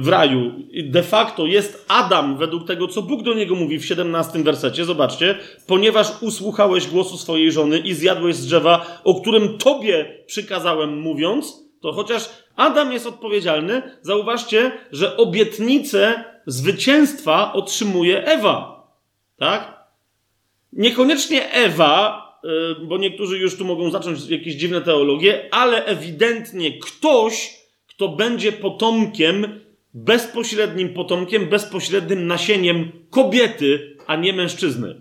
w 0.01 0.09
raju 0.09 0.53
de 0.85 1.03
facto 1.03 1.47
jest 1.47 1.85
Adam, 1.89 2.37
według 2.37 2.67
tego, 2.67 2.89
co 2.89 3.03
Bóg 3.03 3.23
do 3.23 3.35
niego 3.35 3.55
mówi 3.55 3.79
w 3.79 3.87
17 3.87 4.43
wersecie. 4.43 4.85
Zobaczcie, 4.85 5.35
ponieważ 5.67 6.23
usłuchałeś 6.23 6.87
głosu 6.87 7.19
swojej 7.19 7.53
żony 7.53 7.79
i 7.79 7.95
zjadłeś 7.95 8.37
z 8.37 8.47
drzewa, 8.47 9.01
o 9.05 9.21
którym 9.21 9.59
tobie 9.59 10.25
przykazałem 10.27 11.01
mówiąc, 11.01 11.63
to 11.81 11.93
chociaż 11.93 12.29
Adam 12.57 12.93
jest 12.93 13.07
odpowiedzialny, 13.07 13.83
zauważcie, 14.03 14.73
że 14.93 15.17
obietnicę 15.17 16.25
zwycięstwa 16.47 17.53
otrzymuje 17.53 18.25
Ewa. 18.25 18.87
Tak? 19.37 19.83
Niekoniecznie 20.73 21.51
Ewa, 21.51 22.22
bo 22.85 22.99
niektórzy 22.99 23.39
już 23.39 23.57
tu 23.57 23.65
mogą 23.65 23.91
zacząć 23.91 24.31
jakieś 24.31 24.55
dziwne 24.55 24.81
teologie, 24.81 25.49
ale 25.51 25.85
ewidentnie 25.85 26.79
ktoś, 26.79 27.61
kto 27.87 28.09
będzie 28.09 28.53
potomkiem, 28.53 29.61
bezpośrednim 29.95 30.95
potomkiem, 30.95 31.47
bezpośrednim 31.47 32.27
nasieniem 32.27 32.93
kobiety, 33.11 33.97
a 34.07 34.17
nie 34.17 34.33
mężczyzny. 34.33 35.01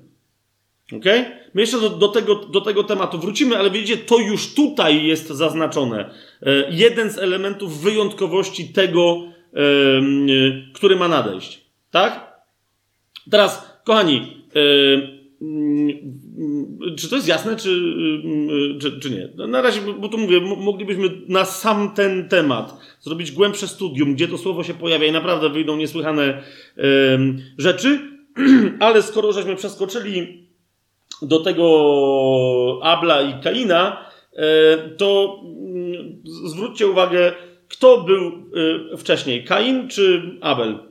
Ok? 0.93 1.05
My 1.53 1.61
jeszcze 1.61 1.81
do, 1.81 1.89
do, 1.89 2.07
tego, 2.07 2.35
do 2.35 2.61
tego 2.61 2.83
tematu 2.83 3.19
wrócimy, 3.19 3.57
ale 3.57 3.71
widzicie, 3.71 3.97
to 3.97 4.19
już 4.19 4.53
tutaj 4.53 5.05
jest 5.05 5.27
zaznaczone. 5.27 6.09
E, 6.41 6.67
jeden 6.69 7.09
z 7.09 7.17
elementów 7.17 7.81
wyjątkowości 7.81 8.69
tego, 8.69 9.23
e, 9.23 9.61
który 10.73 10.95
ma 10.95 11.07
nadejść. 11.07 11.65
Tak? 11.91 12.31
Teraz, 13.31 13.81
kochani, 13.83 14.41
czy 16.97 17.09
to 17.09 17.15
jest 17.15 17.27
jasne, 17.27 17.55
czy, 17.55 17.69
mm, 18.23 18.79
czy, 18.79 18.99
czy 18.99 19.09
nie? 19.09 19.29
No, 19.35 19.47
Na 19.47 19.61
razie, 19.61 19.81
bo- 19.99 20.09
tu 20.09 20.17
mówię, 20.17 20.41
mo- 20.41 20.55
moglibyśmy 20.55 21.09
na 21.27 21.45
sam 21.45 21.91
ten 21.95 22.29
temat 22.29 22.77
zrobić 22.99 23.31
głębsze 23.31 23.67
studium, 23.67 24.13
gdzie 24.13 24.27
to 24.27 24.37
słowo 24.37 24.63
się 24.63 24.73
pojawia 24.73 25.07
i 25.07 25.11
naprawdę 25.11 25.49
wyjdą 25.49 25.77
niesłychane 25.77 26.43
rzeczy, 27.57 27.99
ale 28.79 29.01
skoro 29.01 29.31
żeśmy 29.33 29.55
przeskoczyli 29.55 30.47
do 31.21 31.39
tego 31.39 32.79
Abla 32.83 33.21
i 33.21 33.43
Kaina, 33.43 34.05
e, 34.33 34.77
to 34.97 35.39
mm, 35.43 36.21
zwróćcie 36.47 36.87
uwagę, 36.87 37.31
kto 37.67 38.01
był 38.03 38.21
e, 38.93 38.97
wcześniej, 38.97 39.43
Kain 39.43 39.87
czy 39.87 40.21
Abel? 40.41 40.90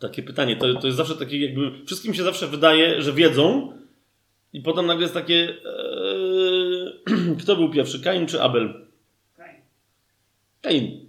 Takie 0.00 0.22
pytanie. 0.22 0.56
To, 0.56 0.74
to 0.74 0.86
jest 0.86 0.96
zawsze 0.96 1.16
takie, 1.16 1.40
jakby. 1.40 1.86
Wszystkim 1.86 2.14
się 2.14 2.22
zawsze 2.22 2.46
wydaje, 2.46 3.02
że 3.02 3.12
wiedzą, 3.12 3.72
i 4.52 4.60
potem 4.60 4.86
nagle 4.86 5.02
jest 5.02 5.14
takie. 5.14 5.54
e, 5.64 7.34
kto 7.42 7.56
był 7.56 7.70
pierwszy, 7.70 8.00
Kain 8.00 8.26
czy 8.26 8.42
Abel? 8.42 8.86
Kain. 9.36 9.56
Kain. 10.60 11.08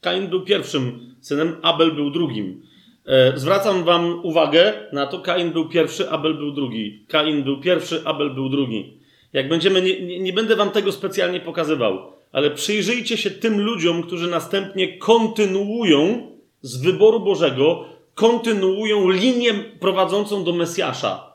Kain 0.00 0.28
był 0.28 0.44
pierwszym 0.44 1.14
synem, 1.20 1.56
Abel 1.62 1.92
był 1.92 2.10
drugim. 2.10 2.62
E, 3.06 3.32
zwracam 3.38 3.84
wam 3.84 4.24
uwagę 4.24 4.72
na 4.92 5.06
to, 5.06 5.20
Kain 5.20 5.50
był 5.50 5.68
pierwszy, 5.68 6.10
Abel 6.10 6.34
był 6.34 6.52
drugi. 6.52 7.04
Kain 7.08 7.42
był 7.42 7.60
pierwszy, 7.60 8.02
Abel 8.04 8.34
był 8.34 8.48
drugi. 8.48 8.98
Jak 9.32 9.48
będziemy, 9.48 9.82
nie, 9.82 10.00
nie, 10.00 10.20
nie 10.20 10.32
będę 10.32 10.56
wam 10.56 10.70
tego 10.70 10.92
specjalnie 10.92 11.40
pokazywał, 11.40 12.12
ale 12.32 12.50
przyjrzyjcie 12.50 13.16
się 13.16 13.30
tym 13.30 13.60
ludziom, 13.60 14.02
którzy 14.02 14.30
następnie 14.30 14.98
kontynuują 14.98 16.26
z 16.62 16.82
wyboru 16.82 17.20
Bożego, 17.20 17.84
kontynuują 18.18 19.10
linię 19.10 19.54
prowadzącą 19.54 20.44
do 20.44 20.52
Mesjasza. 20.52 21.32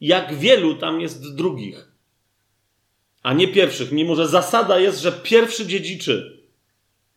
Jak 0.00 0.34
wielu 0.34 0.74
tam 0.74 1.00
jest 1.00 1.36
drugich, 1.36 1.92
a 3.22 3.32
nie 3.32 3.48
pierwszych, 3.48 3.92
mimo 3.92 4.14
że 4.14 4.28
zasada 4.28 4.78
jest, 4.78 5.00
że 5.00 5.12
pierwszy 5.12 5.66
dziedziczy. 5.66 6.42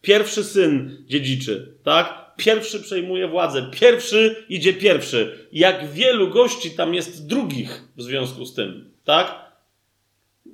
Pierwszy 0.01 0.43
syn 0.43 1.05
dziedziczy, 1.07 1.78
tak? 1.84 2.36
Pierwszy 2.38 2.80
przejmuje 2.80 3.28
władzę, 3.28 3.70
pierwszy 3.72 4.45
idzie 4.49 4.74
pierwszy. 4.74 5.47
Jak 5.51 5.91
wielu 5.91 6.30
gości 6.30 6.72
tam 6.72 6.93
jest 6.93 7.28
drugich 7.28 7.84
w 7.97 8.01
związku 8.01 8.45
z 8.45 8.53
tym, 8.53 8.91
tak? 9.03 9.36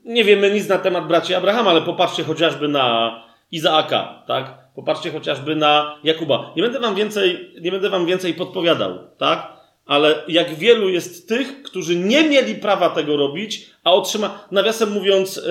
Nie 0.06 0.24
wiemy 0.24 0.52
nic 0.52 0.68
na 0.68 0.78
temat 0.78 1.08
braci 1.08 1.34
Abrahama, 1.34 1.72
ale 1.72 1.82
popatrzcie 1.82 2.24
chociażby 2.24 2.68
na 2.68 3.16
Izaaka, 3.52 4.24
tak? 4.28 4.61
Popatrzcie 4.76 5.12
chociażby 5.12 5.56
na 5.56 6.00
Jakuba. 6.04 6.54
Nie 6.56 6.64
będę 6.64 6.80
wam 6.80 6.96
więcej, 6.96 7.52
nie 7.62 7.72
będę 7.72 7.90
wam 7.90 8.06
więcej 8.06 8.34
podpowiadał, 8.34 9.00
tak? 9.18 9.62
Ale 9.86 10.24
jak 10.28 10.56
wielu 10.56 10.90
jest 10.90 11.30
tych, 11.30 11.64
którzy 11.64 11.96
nie 11.96 12.30
mieli 12.30 12.56
prawa 12.56 12.90
tego 12.90 13.18
robić, 13.18 13.70
a 13.84 13.94
otrzyma, 13.94 14.48
nawiasem 14.52 14.92
mówiąc, 14.92 15.42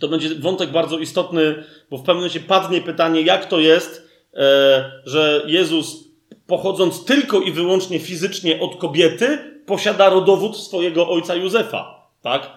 to 0.00 0.08
będzie 0.08 0.34
wątek 0.34 0.70
bardzo 0.70 0.98
istotny, 0.98 1.64
bo 1.90 1.96
w 1.96 2.00
pewnym 2.00 2.16
momencie 2.16 2.40
padnie 2.40 2.80
pytanie, 2.80 3.20
jak 3.20 3.46
to 3.46 3.60
jest, 3.60 4.08
e, 4.34 4.92
że 5.04 5.42
Jezus, 5.46 6.08
pochodząc 6.46 7.04
tylko 7.04 7.40
i 7.40 7.52
wyłącznie 7.52 7.98
fizycznie 7.98 8.60
od 8.60 8.76
kobiety, 8.76 9.38
posiada 9.66 10.10
rodowód 10.10 10.56
swojego 10.56 11.08
ojca 11.08 11.34
Józefa. 11.34 12.08
Tak? 12.22 12.50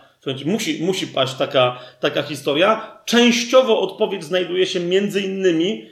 Musi, 0.45 0.83
musi 0.83 1.07
paść 1.07 1.33
taka, 1.33 1.79
taka 1.99 2.23
historia. 2.23 2.97
Częściowo 3.05 3.79
odpowiedź 3.79 4.23
znajduje 4.23 4.65
się 4.65 4.79
między 4.79 5.21
innymi 5.21 5.85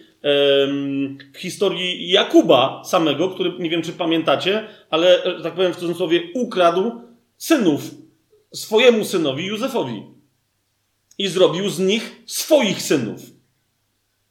w 1.34 1.38
historii 1.38 2.12
Jakuba 2.12 2.84
samego, 2.86 3.30
który 3.30 3.52
nie 3.60 3.70
wiem, 3.70 3.82
czy 3.82 3.92
pamiętacie, 3.92 4.68
ale, 4.90 5.22
że 5.38 5.44
tak 5.44 5.54
powiem 5.54 5.74
w 5.74 5.78
cudzysłowie, 5.78 6.22
ukradł 6.34 6.92
synów 7.38 7.82
swojemu 8.54 9.06
synowi 9.06 9.46
Józefowi. 9.46 10.04
I 11.18 11.28
zrobił 11.28 11.70
z 11.70 11.80
nich 11.80 12.24
swoich 12.26 12.82
synów. 12.82 13.22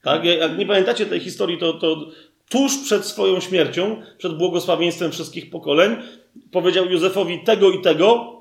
Tak? 0.03 0.25
Jak 0.25 0.59
nie 0.59 0.67
pamiętacie 0.67 1.07
tej 1.07 1.21
historii, 1.21 1.59
to, 1.59 1.73
to 1.73 2.11
tuż 2.49 2.79
przed 2.85 3.05
swoją 3.05 3.41
śmiercią, 3.41 4.03
przed 4.19 4.39
błogosławieństwem 4.39 5.13
wszystkich 5.13 5.51
pokoleń, 5.51 5.97
powiedział 6.53 6.87
Józefowi 6.87 7.45
tego 7.45 7.71
i 7.71 7.81
tego, 7.81 8.38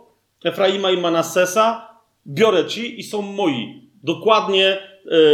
Efraima 0.47 0.91
i 0.91 0.97
Manassesa, 0.97 1.87
biorę 2.27 2.65
ci 2.65 2.99
i 2.99 3.03
są 3.03 3.21
moi. 3.21 3.89
Dokładnie 4.03 4.77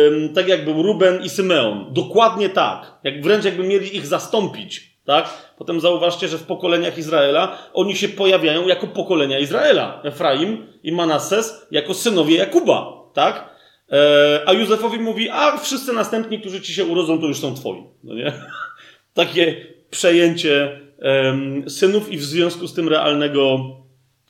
ym, 0.07 0.33
tak 0.33 0.47
jak 0.47 0.65
był 0.65 0.83
Ruben 0.83 1.23
i 1.23 1.29
Symeon. 1.29 1.93
Dokładnie 1.93 2.49
tak. 2.49 2.99
Jak 3.03 3.23
wręcz 3.23 3.45
jakby 3.45 3.63
mieli 3.63 3.97
ich 3.97 4.07
zastąpić. 4.07 4.93
Tak? 5.05 5.53
Potem 5.57 5.79
zauważcie, 5.79 6.27
że 6.27 6.37
w 6.37 6.43
pokoleniach 6.43 6.97
Izraela 6.97 7.57
oni 7.73 7.95
się 7.95 8.09
pojawiają 8.09 8.67
jako 8.67 8.87
pokolenia 8.87 9.39
Izraela. 9.39 10.01
Efraim 10.03 10.67
i 10.83 10.91
Manasses 10.91 11.67
jako 11.71 11.93
synowie 11.93 12.37
Jakuba. 12.37 12.93
Tak? 13.13 13.49
E, 13.91 14.41
a 14.45 14.53
Józefowi 14.53 14.99
mówi, 14.99 15.29
a 15.29 15.57
wszyscy 15.57 15.93
następni, 15.93 16.39
którzy 16.39 16.61
ci 16.61 16.73
się 16.73 16.85
urodzą, 16.85 17.21
to 17.21 17.27
już 17.27 17.39
są 17.39 17.55
twoi. 17.55 17.83
No 18.03 18.15
nie? 18.15 18.33
Takie 19.13 19.65
przejęcie 19.89 20.83
synów 21.67 22.11
i 22.11 22.17
w 22.17 22.23
związku 22.23 22.67
z 22.67 22.73
tym 22.73 22.89
realnego 22.89 23.59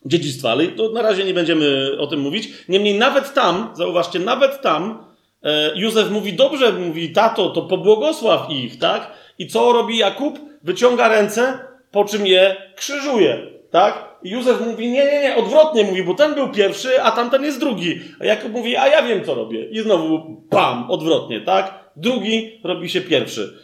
dziedzictwa. 0.06 0.52
Ale 0.52 0.68
to 0.68 0.90
na 0.90 1.02
razie 1.02 1.24
nie 1.24 1.34
będziemy 1.34 1.98
o 2.00 2.08
tym 2.08 2.20
mówić. 2.20 2.50
Niemniej 2.70 2.98
nawet 3.00 3.34
tam, 3.34 3.70
zauważcie, 3.74 4.20
nawet 4.20 4.62
tam 4.62 5.06
e, 5.44 5.72
Józef 5.76 6.12
mówi, 6.12 6.34
dobrze, 6.34 6.74
mówi, 6.74 7.14
tato, 7.14 7.50
to 7.50 7.62
pobłogosław 7.62 8.50
ich, 8.50 8.80
tak? 8.80 9.12
I 9.40 9.48
co 9.48 9.74
robi 9.74 9.98
Jakub? 9.98 10.40
Wyciąga 10.64 11.08
ręce, 11.08 11.60
po 11.92 12.06
czym 12.06 12.28
je 12.28 12.56
krzyżuje, 12.76 13.48
tak? 13.72 14.14
I 14.24 14.30
Józef 14.30 14.62
mówi, 14.66 14.92
nie, 14.92 15.06
nie, 15.06 15.22
nie, 15.22 15.36
odwrotnie 15.36 15.84
mówi, 15.84 16.04
bo 16.04 16.14
ten 16.14 16.34
był 16.34 16.50
pierwszy, 16.50 17.02
a 17.02 17.12
tamten 17.12 17.44
jest 17.44 17.60
drugi. 17.60 18.02
A 18.20 18.26
Jakub 18.26 18.52
mówi, 18.52 18.78
a 18.78 18.88
ja 18.88 19.04
wiem, 19.04 19.26
co 19.26 19.36
robię. 19.36 19.66
I 19.66 19.80
znowu, 19.80 20.42
pam, 20.50 20.92
odwrotnie, 20.92 21.42
tak? 21.42 21.84
Drugi 21.96 22.60
robi 22.64 22.90
się 22.90 23.02
pierwszy. 23.02 23.63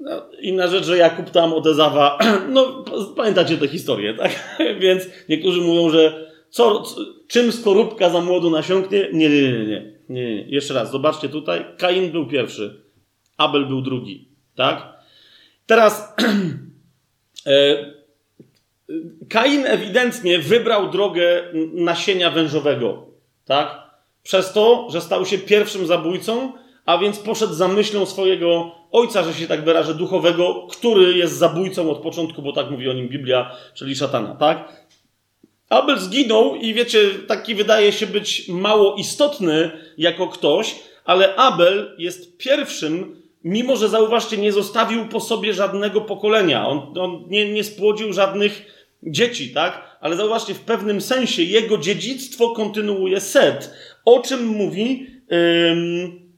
No, 0.00 0.22
inna 0.40 0.66
rzecz, 0.66 0.84
że 0.84 0.98
Jakub 0.98 1.30
tam 1.30 1.52
od 1.52 1.66
Ezawa, 1.66 2.18
no 2.54 2.84
pamiętacie 3.16 3.56
tę 3.56 3.68
historię, 3.68 4.14
tak? 4.22 4.58
Więc 4.78 5.02
niektórzy 5.28 5.60
mówią, 5.60 5.90
że 5.90 6.30
co, 6.50 6.84
czym 7.28 7.52
skorupka 7.52 8.10
za 8.10 8.20
młodu 8.20 8.50
nasiąknie? 8.50 9.08
Nie, 9.12 9.28
nie, 9.28 9.42
nie, 9.42 9.52
nie, 9.52 9.66
nie, 9.66 9.82
nie, 10.08 10.36
nie. 10.36 10.42
Jeszcze 10.42 10.74
raz, 10.74 10.90
zobaczcie 10.90 11.28
tutaj, 11.28 11.64
Kain 11.78 12.12
był 12.12 12.26
pierwszy, 12.26 12.82
Abel 13.36 13.66
był 13.66 13.82
drugi, 13.82 14.28
tak? 14.54 15.00
Teraz 15.66 16.14
e, 17.46 17.50
Kain 19.28 19.66
ewidentnie 19.66 20.38
wybrał 20.38 20.90
drogę 20.90 21.42
nasienia 21.72 22.30
wężowego, 22.30 23.06
tak? 23.44 23.90
Przez 24.22 24.52
to, 24.52 24.88
że 24.90 25.00
stał 25.00 25.26
się 25.26 25.38
pierwszym 25.38 25.86
zabójcą, 25.86 26.52
a 26.86 26.98
więc 26.98 27.18
poszedł 27.18 27.52
za 27.52 27.68
myślą 27.68 28.06
swojego 28.06 28.74
ojca, 28.92 29.22
że 29.22 29.34
się 29.34 29.46
tak 29.46 29.64
wyrażę, 29.64 29.94
duchowego, 29.94 30.66
który 30.70 31.18
jest 31.18 31.38
zabójcą 31.38 31.90
od 31.90 31.98
początku, 31.98 32.42
bo 32.42 32.52
tak 32.52 32.70
mówi 32.70 32.88
o 32.88 32.92
nim 32.92 33.08
Biblia, 33.08 33.56
czyli 33.74 33.96
szatana, 33.96 34.34
tak? 34.34 34.86
Abel 35.68 35.98
zginął 35.98 36.54
i 36.54 36.74
wiecie, 36.74 36.98
taki 37.28 37.54
wydaje 37.54 37.92
się 37.92 38.06
być 38.06 38.48
mało 38.48 38.94
istotny 38.94 39.70
jako 39.98 40.28
ktoś, 40.28 40.74
ale 41.04 41.36
Abel 41.36 41.96
jest 41.98 42.38
pierwszym, 42.38 43.22
mimo 43.44 43.76
że 43.76 43.88
zauważcie, 43.88 44.36
nie 44.36 44.52
zostawił 44.52 45.08
po 45.08 45.20
sobie 45.20 45.54
żadnego 45.54 46.00
pokolenia. 46.00 46.68
On, 46.68 46.98
on 46.98 47.24
nie, 47.28 47.52
nie 47.52 47.64
spłodził 47.64 48.12
żadnych 48.12 48.62
dzieci, 49.02 49.50
tak? 49.50 49.98
Ale 50.00 50.16
zauważcie, 50.16 50.54
w 50.54 50.60
pewnym 50.60 51.00
sensie 51.00 51.42
jego 51.42 51.78
dziedzictwo 51.78 52.50
kontynuuje 52.50 53.20
Set. 53.20 53.74
O 54.04 54.20
czym 54.20 54.46
mówi 54.46 55.06
ym, 55.72 56.29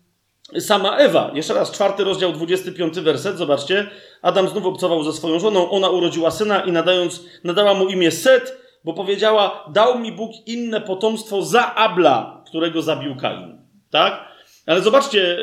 sama 0.59 0.96
Ewa. 0.96 1.30
Jeszcze 1.34 1.55
raz, 1.55 1.72
czwarty 1.72 2.05
rozdział, 2.05 2.32
25 2.32 3.00
werset, 3.00 3.38
zobaczcie. 3.38 3.90
Adam 4.22 4.48
znów 4.48 4.66
obcował 4.66 5.05
ze 5.05 5.12
swoją 5.12 5.38
żoną, 5.38 5.70
ona 5.70 5.90
urodziła 5.90 6.30
syna 6.30 6.61
i 6.61 6.72
nadając, 6.72 7.24
nadała 7.44 7.74
mu 7.74 7.88
imię 7.88 8.11
Set, 8.11 8.59
bo 8.84 8.94
powiedziała, 8.94 9.64
dał 9.72 9.98
mi 9.98 10.12
Bóg 10.12 10.32
inne 10.46 10.80
potomstwo 10.80 11.42
za 11.42 11.74
Abla, 11.74 12.44
którego 12.46 12.82
zabił 12.82 13.16
Kain. 13.16 13.59
Tak? 13.90 14.32
Ale 14.66 14.80
zobaczcie, 14.80 15.38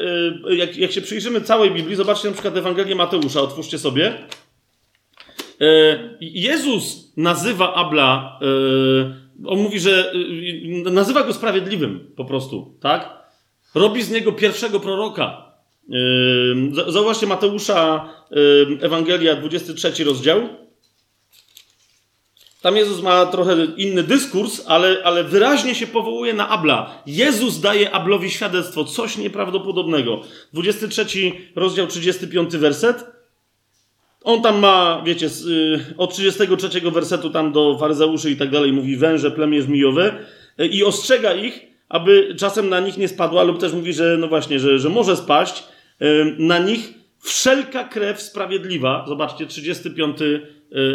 jak, 0.50 0.78
jak 0.78 0.92
się 0.92 1.02
przyjrzymy 1.02 1.42
całej 1.42 1.72
Biblii, 1.72 1.96
zobaczcie 1.96 2.28
na 2.28 2.34
przykład 2.34 2.58
Ewangelię 2.58 2.96
Mateusza, 2.96 3.42
otwórzcie 3.42 3.78
sobie. 3.78 4.14
Jezus 6.22 7.14
nazywa 7.18 7.74
Abla, 7.74 8.40
on 9.48 9.60
mówi, 9.60 9.80
że 9.80 10.14
nazywa 10.92 11.24
go 11.24 11.34
sprawiedliwym 11.34 12.14
po 12.16 12.26
prostu, 12.26 12.78
tak? 12.82 13.19
Robi 13.76 14.04
z 14.04 14.12
niego 14.12 14.32
pierwszego 14.32 14.80
proroka. 14.80 15.52
Zauważcie 16.88 17.28
Mateusza, 17.28 18.10
Ewangelia, 18.82 19.36
23 19.36 20.04
rozdział. 20.04 20.50
Tam 22.62 22.76
Jezus 22.76 23.02
ma 23.02 23.26
trochę 23.26 23.66
inny 23.78 24.04
dyskurs, 24.04 24.64
ale, 24.68 25.02
ale 25.04 25.24
wyraźnie 25.24 25.76
się 25.76 25.88
powołuje 25.88 26.34
na 26.34 26.50
Abla. 26.50 27.04
Jezus 27.06 27.60
daje 27.60 27.92
Ablowi 27.92 28.32
świadectwo, 28.32 28.86
coś 28.86 29.18
nieprawdopodobnego. 29.18 30.22
23 30.54 31.06
rozdział, 31.56 31.88
35 31.88 32.58
werset. 32.58 33.06
On 34.24 34.42
tam 34.42 34.60
ma, 34.60 35.02
wiecie, 35.06 35.30
od 35.98 36.14
33 36.14 36.82
wersetu 36.92 37.30
tam 37.30 37.52
do 37.52 37.78
faryzeuszy 37.78 38.32
i 38.32 38.36
tak 38.36 38.50
dalej 38.50 38.74
mówi 38.74 38.98
węże, 38.98 39.32
plemię 39.32 39.62
żmijowe 39.62 40.26
i 40.72 40.84
ostrzega 40.84 41.34
ich, 41.34 41.62
aby 41.90 42.36
czasem 42.38 42.70
na 42.70 42.80
nich 42.80 42.98
nie 42.98 43.08
spadła, 43.08 43.44
lub 43.44 43.60
też 43.60 43.74
mówi, 43.74 43.94
że 43.94 44.18
no 44.20 44.28
właśnie, 44.28 44.60
że, 44.60 44.80
że 44.80 44.90
może 44.90 45.16
spaść 45.16 45.64
na 46.38 46.60
nich 46.60 46.94
wszelka 47.20 47.84
krew 47.84 48.22
sprawiedliwa. 48.22 49.06
Zobaczcie, 49.08 49.46
35 49.46 50.18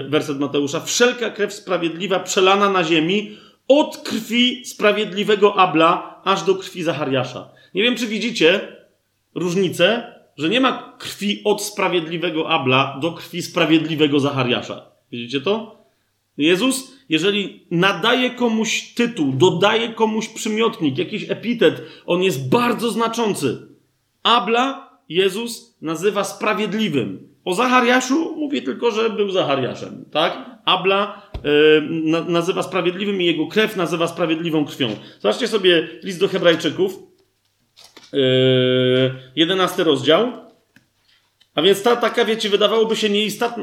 werset 0.09 0.39
Mateusza. 0.39 0.81
Wszelka 0.81 1.31
krew 1.31 1.53
sprawiedliwa 1.53 2.21
przelana 2.21 2.71
na 2.71 2.85
ziemi 2.85 3.37
od 3.69 3.97
krwi 3.97 4.67
sprawiedliwego 4.67 5.57
Abla 5.57 6.21
aż 6.25 6.43
do 6.43 6.55
krwi 6.55 6.83
Zachariasza. 6.83 7.49
Nie 7.75 7.83
wiem, 7.83 7.97
czy 7.97 8.07
widzicie 8.07 8.61
różnicę, 9.35 10.15
że 10.37 10.49
nie 10.49 10.61
ma 10.61 10.97
krwi 10.99 11.43
od 11.45 11.63
sprawiedliwego 11.63 12.51
Abla 12.51 12.99
do 13.01 13.13
krwi 13.13 13.43
sprawiedliwego 13.43 14.21
Zachariasza. 14.21 14.87
Widzicie 15.13 15.41
to? 15.41 15.85
Jezus, 16.37 16.94
jeżeli 17.09 17.67
nadaje 17.71 18.31
komuś 18.31 18.95
tytuł, 18.95 19.33
dodaje 19.33 19.89
komuś 19.89 20.29
przymiotnik, 20.29 20.99
jakiś 20.99 21.31
epitet, 21.31 21.83
on 22.07 22.23
jest 22.23 22.49
bardzo 22.49 22.91
znaczący. 22.91 23.69
Abla 24.23 24.91
Jezus 25.09 25.77
nazywa 25.83 26.25
sprawiedliwym. 26.25 27.29
O 27.45 27.55
Zachariaszu 27.55 28.37
mówi 28.37 28.63
tylko, 28.63 28.91
że 28.91 29.11
był 29.11 29.31
Zachariaszem, 29.31 30.05
tak? 30.13 30.61
Abla 30.65 31.23
y, 31.37 31.41
na, 31.91 32.21
nazywa 32.25 32.63
sprawiedliwym 32.63 33.23
i 33.23 33.25
jego 33.25 33.47
krew 33.47 33.77
nazywa 33.77 34.07
sprawiedliwą 34.07 34.65
krwią. 34.65 34.89
Zobaczcie 35.21 35.49
sobie 35.49 35.89
list 36.03 36.21
do 36.21 36.29
Hebrajczyków, 36.29 36.99
yy, 38.13 38.21
11 39.37 39.85
rozdział. 39.85 40.33
A 41.55 41.63
więc 41.63 41.83
ta 41.83 41.97
taka, 41.97 42.25
wiecie, 42.25 42.49
wydawałoby 42.49 42.97
się 42.97 43.09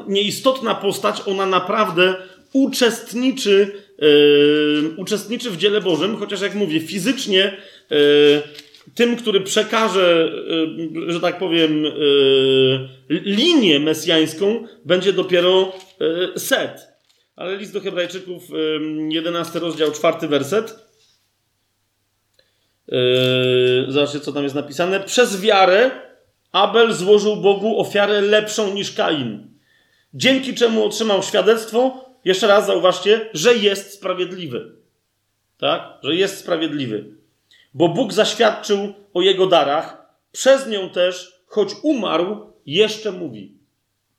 nieistotna 0.07 0.75
postać, 0.75 1.21
ona 1.27 1.45
naprawdę 1.45 2.15
uczestniczy, 2.53 3.71
yy, 3.97 4.93
uczestniczy 4.97 5.51
w 5.51 5.57
dziele 5.57 5.81
Bożym, 5.81 6.17
chociaż 6.17 6.41
jak 6.41 6.55
mówię, 6.55 6.79
fizycznie 6.79 7.57
yy, 7.89 7.97
tym, 8.95 9.15
który 9.15 9.41
przekaże, 9.41 10.31
że 11.07 11.19
tak 11.19 11.39
powiem, 11.39 11.83
linię 13.09 13.79
mesjańską, 13.79 14.67
będzie 14.85 15.13
dopiero 15.13 15.73
set. 16.37 16.87
Ale 17.35 17.57
list 17.57 17.73
do 17.73 17.81
Hebrajczyków, 17.81 18.43
11 19.09 19.59
rozdział, 19.59 19.91
4 19.91 20.27
werset. 20.27 20.75
Zobaczcie, 23.87 24.19
co 24.19 24.31
tam 24.31 24.43
jest 24.43 24.55
napisane. 24.55 24.99
Przez 24.99 25.41
wiarę 25.41 25.91
Abel 26.51 26.93
złożył 26.93 27.35
Bogu 27.35 27.79
ofiarę 27.79 28.21
lepszą 28.21 28.73
niż 28.73 28.91
Kain. 28.91 29.47
Dzięki 30.13 30.53
czemu 30.53 30.85
otrzymał 30.85 31.23
świadectwo, 31.23 32.05
jeszcze 32.25 32.47
raz 32.47 32.65
zauważcie, 32.65 33.29
że 33.33 33.55
jest 33.55 33.93
sprawiedliwy. 33.93 34.71
Tak? 35.57 35.93
Że 36.03 36.15
jest 36.15 36.37
sprawiedliwy 36.37 37.21
bo 37.73 37.89
Bóg 37.89 38.13
zaświadczył 38.13 38.93
o 39.13 39.21
jego 39.21 39.47
darach, 39.47 39.97
przez 40.31 40.67
nią 40.67 40.89
też, 40.89 41.41
choć 41.47 41.69
umarł, 41.83 42.37
jeszcze 42.65 43.11
mówi. 43.11 43.53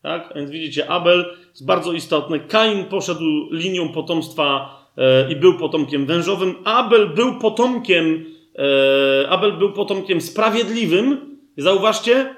Tak? 0.02 0.32
Więc 0.36 0.50
widzicie, 0.50 0.90
Abel 0.90 1.36
jest 1.50 1.66
bardzo 1.66 1.92
istotny. 1.92 2.40
Kain 2.40 2.84
poszedł 2.84 3.24
linią 3.50 3.88
potomstwa 3.88 4.76
e, 4.96 5.32
i 5.32 5.36
był 5.36 5.58
potomkiem 5.58 6.06
wężowym. 6.06 6.54
Abel 6.64 7.08
był 7.08 7.38
potomkiem, 7.38 8.24
e, 8.58 9.28
Abel 9.28 9.52
był 9.52 9.72
potomkiem 9.72 10.20
sprawiedliwym. 10.20 11.38
Zauważcie, 11.56 12.36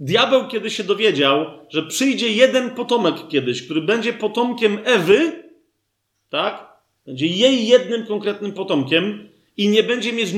diabeł 0.00 0.48
kiedy 0.48 0.70
się 0.70 0.84
dowiedział, 0.84 1.46
że 1.68 1.82
przyjdzie 1.82 2.28
jeden 2.28 2.70
potomek 2.70 3.14
kiedyś, 3.28 3.62
który 3.62 3.80
będzie 3.80 4.12
potomkiem 4.12 4.78
Ewy, 4.84 5.42
tak? 6.30 6.70
Będzie 7.06 7.26
jej 7.26 7.66
jednym 7.66 8.06
konkretnym 8.06 8.52
potomkiem 8.52 9.28
i 9.56 9.68
nie 9.68 9.82
będzie 9.82 10.12
mieć, 10.12 10.30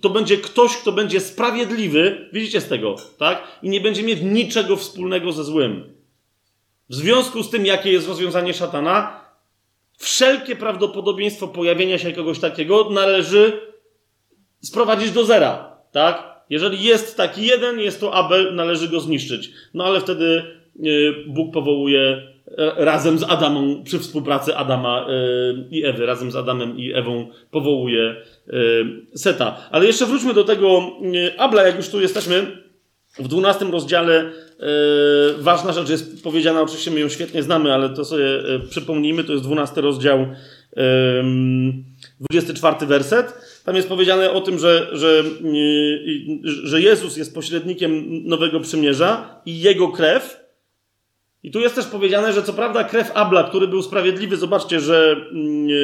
to 0.00 0.10
będzie 0.10 0.36
ktoś, 0.36 0.76
kto 0.76 0.92
będzie 0.92 1.20
sprawiedliwy, 1.20 2.28
widzicie 2.32 2.60
z 2.60 2.68
tego, 2.68 2.96
tak? 3.18 3.58
I 3.62 3.68
nie 3.68 3.80
będzie 3.80 4.02
mieć 4.02 4.20
niczego 4.22 4.76
wspólnego 4.76 5.32
ze 5.32 5.44
złym. 5.44 5.94
W 6.88 6.94
związku 6.94 7.42
z 7.42 7.50
tym, 7.50 7.66
jakie 7.66 7.92
jest 7.92 8.08
rozwiązanie 8.08 8.54
szatana, 8.54 9.20
wszelkie 9.98 10.56
prawdopodobieństwo 10.56 11.48
pojawienia 11.48 11.98
się 11.98 12.12
kogoś 12.12 12.38
takiego 12.38 12.90
należy 12.90 13.60
sprowadzić 14.62 15.10
do 15.10 15.24
zera, 15.24 15.76
tak? 15.92 16.31
Jeżeli 16.52 16.82
jest 16.82 17.16
taki 17.16 17.46
jeden, 17.46 17.80
jest 17.80 18.00
to 18.00 18.14
Abel, 18.14 18.54
należy 18.54 18.88
go 18.88 19.00
zniszczyć. 19.00 19.50
No 19.74 19.84
ale 19.84 20.00
wtedy 20.00 20.42
y, 20.86 21.14
Bóg 21.26 21.54
powołuje 21.54 22.22
e, 22.58 22.84
razem 22.84 23.18
z 23.18 23.22
Adamą, 23.22 23.84
przy 23.84 23.98
współpracy 23.98 24.56
Adama 24.56 25.06
y, 25.08 25.68
i 25.70 25.84
Ewy, 25.84 26.06
razem 26.06 26.30
z 26.30 26.36
Adamem 26.36 26.78
i 26.78 26.92
Ewą 26.92 27.28
powołuje 27.50 28.16
y, 28.48 28.52
Seta. 29.14 29.68
Ale 29.70 29.86
jeszcze 29.86 30.06
wróćmy 30.06 30.34
do 30.34 30.44
tego 30.44 30.90
Abla, 31.38 31.66
jak 31.66 31.76
już 31.76 31.88
tu 31.88 32.00
jesteśmy. 32.00 32.62
W 33.18 33.28
12 33.28 33.64
rozdziale 33.64 34.30
ważna 35.38 35.72
rzecz 35.72 35.88
jest 35.88 36.24
powiedziana, 36.24 36.62
oczywiście 36.62 36.90
my 36.90 37.00
ją 37.00 37.08
świetnie 37.08 37.42
znamy, 37.42 37.74
ale 37.74 37.90
to 37.90 38.04
sobie 38.04 38.24
przypomnijmy, 38.70 39.24
to 39.24 39.32
jest 39.32 39.44
12 39.44 39.80
rozdział, 39.80 40.26
24 42.30 42.86
werset. 42.86 43.34
Tam 43.64 43.76
jest 43.76 43.88
powiedziane 43.88 44.30
o 44.30 44.40
tym, 44.40 44.58
że, 44.58 44.88
że, 44.92 45.24
że 46.44 46.80
Jezus 46.80 47.16
jest 47.16 47.34
pośrednikiem 47.34 48.04
nowego 48.28 48.60
przymierza 48.60 49.40
i 49.46 49.60
jego 49.60 49.88
krew. 49.88 50.42
I 51.42 51.50
tu 51.50 51.60
jest 51.60 51.74
też 51.74 51.86
powiedziane, 51.86 52.32
że 52.32 52.42
co 52.42 52.52
prawda 52.52 52.84
krew 52.84 53.10
Abla, 53.14 53.44
który 53.44 53.68
był 53.68 53.82
sprawiedliwy, 53.82 54.36
zobaczcie, 54.36 54.80
że, 54.80 55.16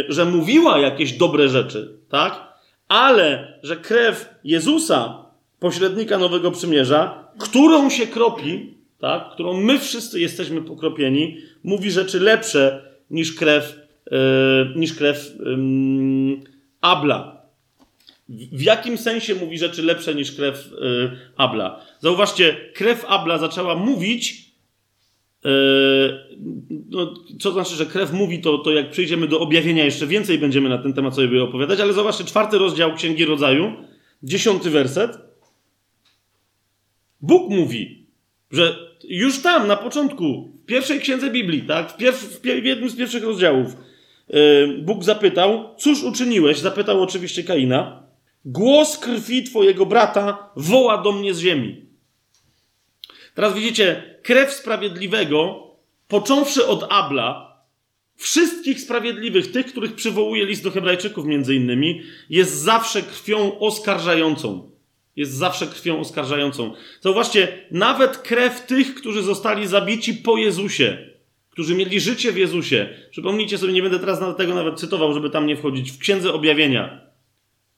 że 0.09 0.25
mówiła 0.25 0.79
jakieś 0.79 1.13
dobre 1.13 1.49
rzeczy, 1.49 1.99
tak? 2.09 2.49
Ale 2.89 3.59
że 3.63 3.77
krew 3.77 4.35
Jezusa, 4.45 5.25
pośrednika 5.61 6.19
nowego 6.19 6.51
przymierza, 6.51 7.29
którą 7.39 7.91
się 7.91 8.07
kropi, 8.07 8.75
tak, 9.01 9.31
którą 9.33 9.61
my 9.61 9.79
wszyscy 9.79 10.21
jesteśmy 10.21 10.63
pokropieni, 10.63 11.37
mówi 11.65 11.91
rzeczy 11.91 12.21
lepsze 12.21 12.83
niż 13.11 13.35
krew, 13.35 13.81
yy, 14.11 14.19
niż 14.77 14.95
krew 14.95 15.33
Abla. 16.81 17.43
W, 18.29 18.63
jakim 18.63 18.99
sensie 18.99 19.35
mówi 19.35 19.59
rzeczy 19.59 19.83
lepsze 19.83 20.15
niż 20.15 20.33
krew 20.33 20.71
yy, 20.81 21.19
Abla? 21.37 21.81
Zauważcie, 22.01 22.57
krew 22.75 23.05
Abla 23.05 23.39
zaczęła 23.39 23.75
mówić. 23.75 24.49
Yy, 25.45 25.51
no, 26.91 27.15
co 27.41 27.53
znaczy, 27.53 27.75
że 27.75 27.87
krew 27.87 28.13
mówi, 28.13 28.41
to, 28.41 28.59
to 28.59 28.73
jak 28.73 28.91
przyjdziemy 28.91 29.29
do 29.29 29.41
objawienia, 29.41 29.85
jeszcze 29.85 30.07
więcej 30.07 30.39
będziemy 30.39 30.69
na 30.69 30.79
ten 30.79 30.93
temat 30.93 31.15
sobie 31.15 31.43
opowiadać, 31.43 31.81
ale 31.81 31.93
zobaczcie, 31.93 32.25
czwarty 32.25 32.59
rozdział 32.59 32.95
Księgi 32.95 33.25
Rodzaju, 33.25 33.73
dziesiąty 34.23 34.71
werset. 34.71 35.19
Bóg 37.21 37.51
mówi, 37.51 38.07
że 38.51 38.89
już 39.05 39.43
tam, 39.43 39.67
na 39.67 39.77
początku, 39.77 40.53
w 40.63 40.67
pierwszej 40.67 41.01
księdze 41.01 41.31
Biblii, 41.31 41.63
tak, 41.63 41.93
w, 41.93 41.97
pierw, 41.97 42.41
w, 42.41 42.45
jednym 42.45 42.91
z 42.91 42.97
pierwszych 42.97 43.25
rozdziałów, 43.25 43.77
Bóg 44.79 45.05
zapytał, 45.05 45.75
cóż 45.79 46.03
uczyniłeś? 46.03 46.59
Zapytał 46.59 47.03
oczywiście 47.03 47.45
Kaina. 47.45 48.03
Głos 48.45 48.99
krwi 48.99 49.45
twojego 49.45 49.87
brata 49.87 50.51
woła 50.57 51.03
do 51.03 51.13
mnie 51.13 51.35
z 51.35 51.41
ziemi. 51.41 51.87
Teraz 53.35 53.55
widzicie, 53.55 54.19
krew 54.23 54.53
sprawiedliwego, 54.53 55.71
począwszy 56.09 56.67
od 56.67 56.87
Abla, 56.91 57.59
wszystkich 58.17 58.81
sprawiedliwych, 58.81 59.53
tych, 59.53 59.67
których 59.67 59.95
przywołuje 59.95 60.47
list 60.47 60.65
do 60.65 60.71
Hebrajczyków 60.71 61.27
między 61.27 61.55
innymi, 61.55 62.03
jest 62.31 62.55
zawsze 62.55 63.03
krwią 63.03 63.59
oskarżającą 63.59 64.71
jest 65.19 65.33
zawsze 65.33 65.67
krwią 65.67 66.01
oskarżającą. 66.01 66.75
Zauważcie, 67.01 67.49
nawet 67.71 68.19
krew 68.19 68.67
tych, 68.67 68.95
którzy 68.95 69.23
zostali 69.23 69.67
zabici 69.67 70.15
po 70.15 70.37
Jezusie, 70.37 70.99
którzy 71.59 71.75
mieli 71.75 72.01
życie 72.01 72.33
w 72.33 72.37
Jezusie. 72.37 72.89
Przypomnijcie 73.11 73.59
sobie, 73.59 73.73
nie 73.73 73.83
będę 73.83 73.99
teraz 73.99 74.37
tego 74.37 74.55
nawet 74.55 74.81
cytował, 74.81 75.15
żeby 75.15 75.31
tam 75.31 75.47
nie 75.47 75.57
wchodzić, 75.57 75.93
w 75.93 75.99
Księdze 75.99 76.33
Objawienia. 76.33 77.01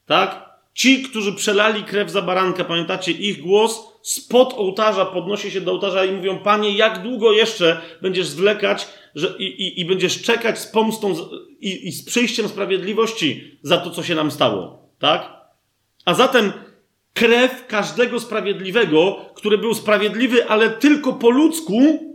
Tak? 0.06 0.50
Ci, 0.74 1.02
którzy 1.02 1.32
przelali 1.32 1.82
krew 1.82 2.10
za 2.10 2.22
baranka, 2.22 2.64
pamiętacie, 2.64 3.12
ich 3.12 3.40
głos 3.40 3.80
spod 4.02 4.54
ołtarza 4.56 5.06
podnosi 5.06 5.50
się 5.50 5.60
do 5.60 5.72
ołtarza 5.72 6.04
i 6.04 6.12
mówią, 6.12 6.38
Panie, 6.38 6.76
jak 6.76 7.02
długo 7.02 7.32
jeszcze 7.32 7.80
będziesz 8.02 8.26
zwlekać 8.26 8.88
że, 9.14 9.34
i, 9.38 9.44
i, 9.44 9.80
i 9.80 9.84
będziesz 9.84 10.22
czekać 10.22 10.58
z 10.58 10.66
pomstą 10.66 11.14
z, 11.14 11.20
i, 11.60 11.88
i 11.88 11.92
z 11.92 12.04
przyjściem 12.04 12.48
sprawiedliwości 12.48 13.58
za 13.62 13.78
to, 13.78 13.90
co 13.90 14.02
się 14.02 14.14
nam 14.14 14.30
stało. 14.30 14.88
Tak? 14.98 15.32
A 16.04 16.14
zatem 16.14 16.52
krew 17.14 17.66
każdego 17.66 18.20
sprawiedliwego, 18.20 19.16
który 19.34 19.58
był 19.58 19.74
sprawiedliwy, 19.74 20.48
ale 20.48 20.70
tylko 20.70 21.12
po 21.12 21.30
ludzku, 21.30 22.09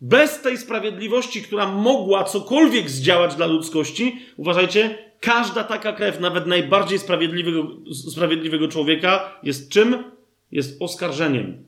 bez 0.00 0.40
tej 0.40 0.58
sprawiedliwości, 0.58 1.42
która 1.42 1.66
mogła 1.66 2.24
cokolwiek 2.24 2.90
zdziałać 2.90 3.34
dla 3.34 3.46
ludzkości, 3.46 4.20
uważajcie, 4.36 4.98
każda 5.20 5.64
taka 5.64 5.92
krew, 5.92 6.20
nawet 6.20 6.46
najbardziej 6.46 6.98
sprawiedliwego, 6.98 7.68
sprawiedliwego 8.10 8.68
człowieka, 8.68 9.38
jest 9.42 9.70
czym? 9.70 10.04
Jest 10.52 10.82
oskarżeniem. 10.82 11.64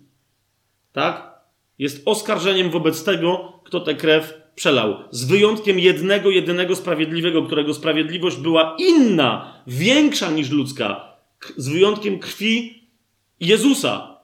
Tak? 0.93 1.37
Jest 1.79 2.03
oskarżeniem 2.09 2.71
wobec 2.71 3.05
tego, 3.05 3.61
kto 3.65 3.81
tę 3.81 3.95
krew 3.95 4.35
przelał. 4.55 4.97
Z 5.11 5.25
wyjątkiem 5.25 5.79
jednego, 5.79 6.31
jedynego 6.31 6.77
sprawiedliwego, 6.77 7.43
którego 7.43 7.75
sprawiedliwość 7.75 8.37
była 8.37 8.77
inna, 8.79 9.63
większa 9.67 10.31
niż 10.31 10.51
ludzka, 10.51 11.17
z 11.57 11.69
wyjątkiem 11.69 12.19
krwi 12.19 12.83
Jezusa. 13.41 14.21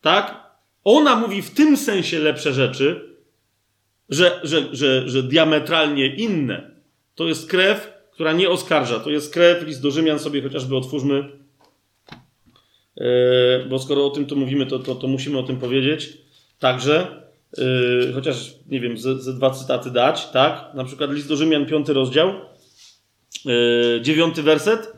Tak? 0.00 0.46
Ona 0.84 1.16
mówi 1.16 1.42
w 1.42 1.50
tym 1.50 1.76
sensie 1.76 2.18
lepsze 2.18 2.52
rzeczy, 2.52 3.05
że, 4.08 4.40
że, 4.42 4.76
że, 4.76 5.08
że 5.08 5.22
diametralnie 5.22 6.14
inne. 6.14 6.70
To 7.14 7.28
jest 7.28 7.50
krew, 7.50 7.92
która 8.12 8.32
nie 8.32 8.48
oskarża. 8.48 9.00
To 9.00 9.10
jest 9.10 9.32
krew, 9.32 9.66
list 9.66 9.82
do 9.82 9.90
Rzymian 9.90 10.18
sobie 10.18 10.42
chociażby 10.42 10.76
otwórzmy. 10.76 11.24
Yy, 12.96 13.06
bo 13.68 13.78
skoro 13.78 14.06
o 14.06 14.10
tym 14.10 14.26
tu 14.26 14.36
mówimy, 14.36 14.66
to, 14.66 14.78
to, 14.78 14.94
to 14.94 15.08
musimy 15.08 15.38
o 15.38 15.42
tym 15.42 15.56
powiedzieć. 15.56 16.18
Także, 16.58 17.22
yy, 17.58 18.12
chociaż 18.14 18.54
nie 18.68 18.80
wiem, 18.80 18.98
ze, 18.98 19.22
ze, 19.22 19.32
dwa 19.32 19.50
cytaty 19.50 19.90
dać, 19.90 20.30
tak? 20.30 20.74
Na 20.74 20.84
przykład 20.84 21.12
list 21.12 21.28
do 21.28 21.36
Rzymian, 21.36 21.66
piąty 21.66 21.92
rozdział, 21.92 22.34
yy, 23.44 24.00
dziewiąty 24.02 24.42
werset. 24.42 24.92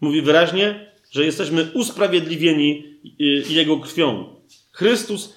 Mówi 0.00 0.22
wyraźnie, 0.22 0.92
że 1.10 1.24
jesteśmy 1.24 1.70
usprawiedliwieni 1.74 2.98
Jego 3.48 3.78
krwią. 3.80 4.34
Chrystus, 4.72 5.34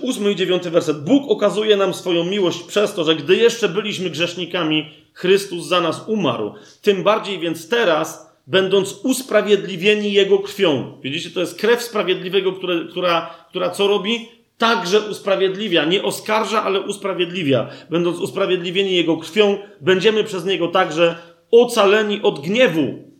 ósmy 0.00 0.32
i 0.32 0.36
dziewiąty 0.36 0.70
werset. 0.70 1.04
Bóg 1.04 1.30
okazuje 1.30 1.76
nam 1.76 1.94
swoją 1.94 2.24
miłość 2.24 2.62
przez 2.62 2.94
to, 2.94 3.04
że 3.04 3.16
gdy 3.16 3.36
jeszcze 3.36 3.68
byliśmy 3.68 4.10
grzesznikami, 4.10 4.90
Chrystus 5.12 5.66
za 5.66 5.80
nas 5.80 6.04
umarł. 6.06 6.54
Tym 6.82 7.02
bardziej 7.02 7.38
więc 7.38 7.68
teraz, 7.68 8.32
będąc 8.46 8.92
usprawiedliwieni 9.02 10.12
Jego 10.12 10.38
krwią. 10.38 10.98
Widzicie, 11.02 11.30
to 11.30 11.40
jest 11.40 11.60
krew 11.60 11.82
sprawiedliwego, 11.82 12.52
które, 12.52 12.84
która, 12.90 13.34
która 13.48 13.70
co 13.70 13.86
robi? 13.88 14.28
Także 14.58 15.00
usprawiedliwia. 15.00 15.84
Nie 15.84 16.02
oskarża, 16.02 16.62
ale 16.62 16.80
usprawiedliwia. 16.80 17.70
Będąc 17.90 18.18
usprawiedliwieni 18.18 18.96
Jego 18.96 19.16
krwią, 19.16 19.58
będziemy 19.80 20.24
przez 20.24 20.44
Niego 20.44 20.68
także 20.68 21.16
ocaleni 21.50 22.22
od 22.22 22.40
gniewu. 22.40 23.12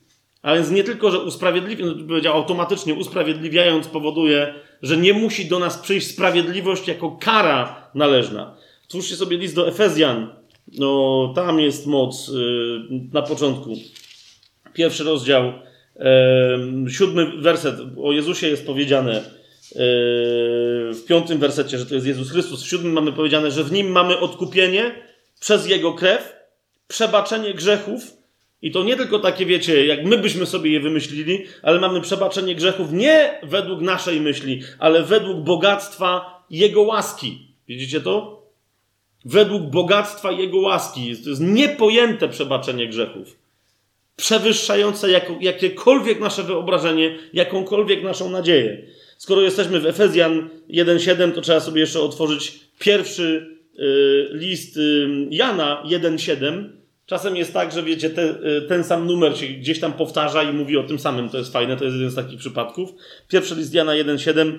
A 0.42 0.54
więc 0.54 0.70
nie 0.70 0.84
tylko, 0.84 1.10
że 1.10 1.18
usprawiedliwia, 1.20 1.84
powiedział 2.08 2.34
automatycznie 2.34 2.94
usprawiedliwiając 2.94 3.88
powoduje, 3.88 4.54
że 4.82 4.96
nie 4.96 5.12
musi 5.12 5.46
do 5.46 5.58
nas 5.58 5.78
przyjść 5.78 6.06
sprawiedliwość 6.06 6.88
jako 6.88 7.10
kara 7.10 7.90
należna. 7.94 8.56
Twórzcie 8.88 9.16
sobie 9.16 9.36
list 9.36 9.54
do 9.54 9.68
Efezjan. 9.68 10.28
No, 10.78 11.32
tam 11.34 11.60
jest 11.60 11.86
moc 11.86 12.28
yy, 12.28 13.00
na 13.12 13.22
początku. 13.22 13.76
Pierwszy 14.72 15.04
rozdział, 15.04 15.52
yy, 15.96 16.90
siódmy 16.90 17.26
werset. 17.36 17.76
O 18.02 18.12
Jezusie 18.12 18.48
jest 18.48 18.66
powiedziane 18.66 19.12
yy, 19.12 19.24
w 20.94 21.04
piątym 21.08 21.38
wersecie, 21.38 21.78
że 21.78 21.86
to 21.86 21.94
jest 21.94 22.06
Jezus 22.06 22.30
Chrystus. 22.30 22.62
W 22.62 22.68
siódmym 22.68 22.92
mamy 22.92 23.12
powiedziane, 23.12 23.50
że 23.50 23.64
w 23.64 23.72
nim 23.72 23.90
mamy 23.90 24.18
odkupienie 24.18 24.94
przez 25.40 25.66
Jego 25.66 25.92
krew, 25.92 26.32
przebaczenie 26.88 27.54
grzechów 27.54 28.21
i 28.62 28.70
to 28.70 28.84
nie 28.84 28.96
tylko 28.96 29.18
takie, 29.18 29.46
wiecie, 29.46 29.86
jak 29.86 30.04
my 30.04 30.18
byśmy 30.18 30.46
sobie 30.46 30.70
je 30.70 30.80
wymyślili, 30.80 31.44
ale 31.62 31.80
mamy 31.80 32.00
przebaczenie 32.00 32.54
grzechów 32.54 32.92
nie 32.92 33.40
według 33.42 33.80
naszej 33.80 34.20
myśli, 34.20 34.62
ale 34.78 35.02
według 35.02 35.40
bogactwa 35.40 36.44
Jego 36.50 36.82
łaski. 36.82 37.46
Widzicie 37.68 38.00
to? 38.00 38.42
według 39.24 39.62
bogactwa 39.62 40.32
Jego 40.32 40.60
łaski. 40.60 41.16
To 41.16 41.30
jest 41.30 41.42
niepojęte 41.42 42.28
przebaczenie 42.28 42.88
grzechów. 42.88 43.38
Przewyższające 44.16 45.08
jakiekolwiek 45.40 46.20
nasze 46.20 46.42
wyobrażenie, 46.42 47.18
jakąkolwiek 47.32 48.02
naszą 48.02 48.30
nadzieję. 48.30 48.86
Skoro 49.18 49.40
jesteśmy 49.40 49.80
w 49.80 49.86
Efezjan 49.86 50.48
1,7, 50.70 51.32
to 51.32 51.40
trzeba 51.40 51.60
sobie 51.60 51.80
jeszcze 51.80 52.00
otworzyć 52.00 52.60
pierwszy 52.78 53.56
y, 53.78 54.28
list 54.32 54.76
y, 54.76 55.08
Jana 55.30 55.82
1,7. 55.86 56.81
Czasem 57.12 57.36
jest 57.36 57.52
tak, 57.52 57.72
że 57.72 57.82
wiecie, 57.82 58.10
te, 58.10 58.22
y, 58.22 58.62
ten 58.68 58.84
sam 58.84 59.06
numer 59.06 59.38
się 59.38 59.46
gdzieś 59.46 59.80
tam 59.80 59.92
powtarza 59.92 60.42
i 60.42 60.52
mówi 60.52 60.76
o 60.76 60.82
tym 60.82 60.98
samym. 60.98 61.28
To 61.28 61.38
jest 61.38 61.52
fajne, 61.52 61.76
to 61.76 61.84
jest 61.84 61.96
jeden 61.96 62.10
z 62.10 62.14
takich 62.14 62.38
przypadków. 62.38 62.94
Pierwszy 63.28 63.54
list 63.54 63.74
Jana 63.74 63.92
1,7 63.92 64.58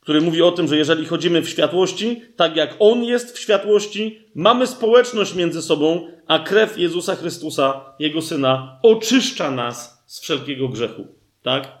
który 0.00 0.20
mówi 0.20 0.42
o 0.42 0.52
tym, 0.52 0.68
że 0.68 0.76
jeżeli 0.76 1.06
chodzimy 1.06 1.42
w 1.42 1.48
światłości, 1.48 2.22
tak 2.36 2.56
jak 2.56 2.76
On 2.78 3.04
jest 3.04 3.36
w 3.36 3.40
światłości, 3.40 4.18
mamy 4.34 4.66
społeczność 4.66 5.34
między 5.34 5.62
sobą, 5.62 6.08
a 6.26 6.38
krew 6.38 6.78
Jezusa 6.78 7.16
Chrystusa, 7.16 7.94
Jego 7.98 8.22
Syna, 8.22 8.78
oczyszcza 8.82 9.50
nas 9.50 10.04
z 10.06 10.20
wszelkiego 10.20 10.68
grzechu. 10.68 11.06
Tak? 11.42 11.78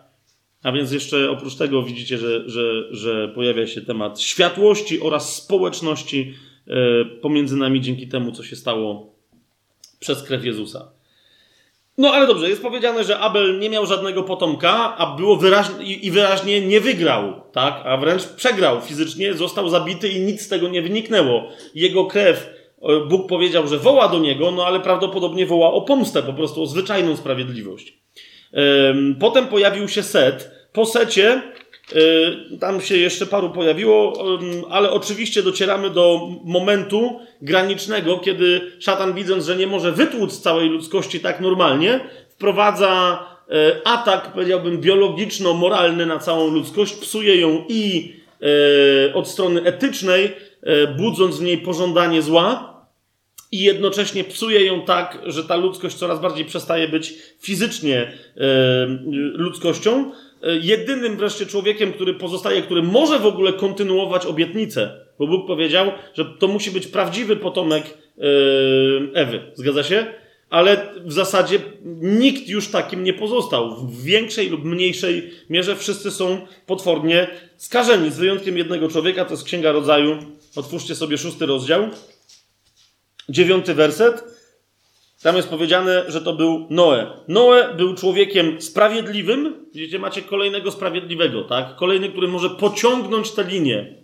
A 0.62 0.72
więc 0.72 0.92
jeszcze 0.92 1.30
oprócz 1.30 1.54
tego 1.54 1.82
widzicie, 1.82 2.18
że, 2.18 2.48
że, 2.48 2.94
że 2.94 3.28
pojawia 3.28 3.66
się 3.66 3.80
temat 3.80 4.20
światłości 4.20 5.00
oraz 5.00 5.36
społeczności 5.36 6.34
e, 6.66 7.04
pomiędzy 7.04 7.56
nami 7.56 7.80
dzięki 7.80 8.08
temu, 8.08 8.32
co 8.32 8.42
się 8.42 8.56
stało 8.56 9.13
przez 10.00 10.22
krew 10.22 10.44
Jezusa. 10.44 10.92
No 11.98 12.12
ale 12.12 12.26
dobrze, 12.26 12.48
jest 12.48 12.62
powiedziane, 12.62 13.04
że 13.04 13.18
Abel 13.18 13.58
nie 13.58 13.70
miał 13.70 13.86
żadnego 13.86 14.22
potomka, 14.22 14.96
a 14.96 15.16
było 15.16 15.36
wyraźnie, 15.36 15.84
i 15.84 16.10
wyraźnie 16.10 16.60
nie 16.60 16.80
wygrał, 16.80 17.40
tak? 17.52 17.82
A 17.84 17.96
wręcz 17.96 18.24
przegrał 18.26 18.80
fizycznie, 18.80 19.34
został 19.34 19.68
zabity 19.68 20.08
i 20.08 20.20
nic 20.20 20.42
z 20.42 20.48
tego 20.48 20.68
nie 20.68 20.82
wyniknęło. 20.82 21.48
Jego 21.74 22.04
krew, 22.04 22.50
Bóg 23.08 23.28
powiedział, 23.28 23.68
że 23.68 23.78
woła 23.78 24.08
do 24.08 24.18
niego, 24.18 24.50
no 24.50 24.66
ale 24.66 24.80
prawdopodobnie 24.80 25.46
woła 25.46 25.72
o 25.72 25.82
pomstę, 25.82 26.22
po 26.22 26.32
prostu 26.32 26.62
o 26.62 26.66
zwyczajną 26.66 27.16
sprawiedliwość. 27.16 27.98
Potem 29.20 29.46
pojawił 29.46 29.88
się 29.88 30.02
Set. 30.02 30.50
Po 30.72 30.86
Secie 30.86 31.42
tam 32.60 32.80
się 32.80 32.96
jeszcze 32.96 33.26
paru 33.26 33.50
pojawiło, 33.50 34.24
ale 34.70 34.90
oczywiście 34.90 35.42
docieramy 35.42 35.90
do 35.90 36.28
momentu 36.44 37.20
granicznego, 37.42 38.18
kiedy 38.18 38.72
szatan, 38.80 39.14
widząc, 39.14 39.44
że 39.44 39.56
nie 39.56 39.66
może 39.66 39.92
wytłuc 39.92 40.40
całej 40.40 40.68
ludzkości 40.68 41.20
tak 41.20 41.40
normalnie, 41.40 42.00
wprowadza 42.28 43.18
y, 43.48 43.84
atak, 43.84 44.32
powiedziałbym, 44.32 44.80
biologiczno-moralny 44.80 46.06
na 46.06 46.18
całą 46.18 46.50
ludzkość, 46.50 46.94
psuje 46.94 47.40
ją 47.40 47.64
i 47.68 48.12
y, 49.10 49.14
od 49.14 49.28
strony 49.28 49.62
etycznej, 49.62 50.32
budząc 50.96 51.38
w 51.38 51.42
niej 51.42 51.58
pożądanie 51.58 52.22
zła, 52.22 52.74
i 53.52 53.58
jednocześnie 53.58 54.24
psuje 54.24 54.66
ją 54.66 54.82
tak, 54.82 55.18
że 55.26 55.44
ta 55.44 55.56
ludzkość 55.56 55.96
coraz 55.96 56.20
bardziej 56.20 56.44
przestaje 56.44 56.88
być 56.88 57.14
fizycznie 57.40 58.12
ludzkością, 59.34 60.12
jedynym 60.62 61.16
wreszcie 61.16 61.46
człowiekiem, 61.46 61.92
który 61.92 62.14
pozostaje, 62.14 62.62
który 62.62 62.82
może 62.82 63.18
w 63.18 63.26
ogóle 63.26 63.52
kontynuować 63.52 64.26
obietnicę, 64.26 65.06
bo 65.18 65.26
Bóg 65.26 65.46
powiedział, 65.46 65.92
że 66.14 66.24
to 66.24 66.48
musi 66.48 66.70
być 66.70 66.86
prawdziwy 66.86 67.36
potomek 67.36 67.84
e, 67.84 68.22
Ewy. 69.14 69.52
Zgadza 69.54 69.82
się? 69.82 70.06
Ale 70.50 70.94
w 71.04 71.12
zasadzie 71.12 71.58
nikt 72.00 72.48
już 72.48 72.68
takim 72.68 73.04
nie 73.04 73.12
pozostał. 73.12 73.76
W 73.76 74.02
większej 74.02 74.48
lub 74.48 74.64
mniejszej 74.64 75.30
mierze 75.50 75.76
wszyscy 75.76 76.10
są 76.10 76.46
potwornie 76.66 77.26
skażeni, 77.56 78.10
z 78.10 78.18
wyjątkiem 78.18 78.58
jednego 78.58 78.88
człowieka, 78.88 79.24
to 79.24 79.30
jest 79.30 79.44
Księga 79.44 79.72
Rodzaju. 79.72 80.18
Otwórzcie 80.56 80.94
sobie 80.94 81.18
szósty 81.18 81.46
rozdział, 81.46 81.88
dziewiąty 83.28 83.74
werset. 83.74 84.33
Tam 85.24 85.36
jest 85.36 85.48
powiedziane, 85.48 86.04
że 86.08 86.20
to 86.20 86.32
był 86.32 86.66
Noe. 86.70 87.06
Noe 87.28 87.74
był 87.76 87.94
człowiekiem 87.94 88.60
sprawiedliwym. 88.60 89.66
Widzicie, 89.74 89.98
macie 89.98 90.22
kolejnego 90.22 90.70
sprawiedliwego, 90.70 91.44
tak? 91.44 91.76
Kolejny, 91.76 92.08
który 92.08 92.28
może 92.28 92.50
pociągnąć 92.50 93.30
tę 93.30 93.44
linię. 93.44 93.94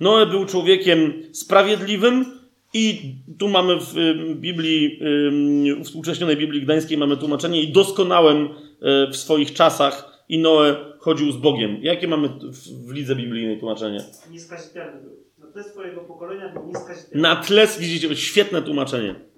Noe 0.00 0.26
był 0.26 0.46
człowiekiem 0.46 1.22
sprawiedliwym 1.32 2.24
i 2.74 3.14
tu 3.38 3.48
mamy 3.48 3.76
w 3.76 3.94
Biblii, 4.34 4.98
w 5.00 5.84
współcześnionej 5.84 6.36
Biblii 6.36 6.62
Gdańskiej 6.62 6.98
mamy 6.98 7.16
tłumaczenie 7.16 7.62
i 7.62 7.72
doskonałym 7.72 8.48
e, 8.82 9.10
w 9.10 9.16
swoich 9.16 9.52
czasach 9.54 10.24
i 10.28 10.38
Noe 10.38 10.76
chodził 10.98 11.32
z 11.32 11.36
Bogiem. 11.36 11.78
Jakie 11.82 12.08
mamy 12.08 12.28
w 12.86 12.92
lidze 12.92 13.16
biblijnej 13.16 13.58
tłumaczenie? 13.58 14.04
Nieskazitelny 14.30 15.00
był. 15.02 15.22
Na 15.38 15.52
tle 15.52 15.64
swojego 15.64 16.00
pokolenia 16.00 16.48
był 16.48 16.66
nieskazitelny. 16.66 17.22
Na 17.22 17.36
tle, 17.36 17.66
widzicie, 17.78 18.16
świetne 18.16 18.62
tłumaczenie. 18.62 19.31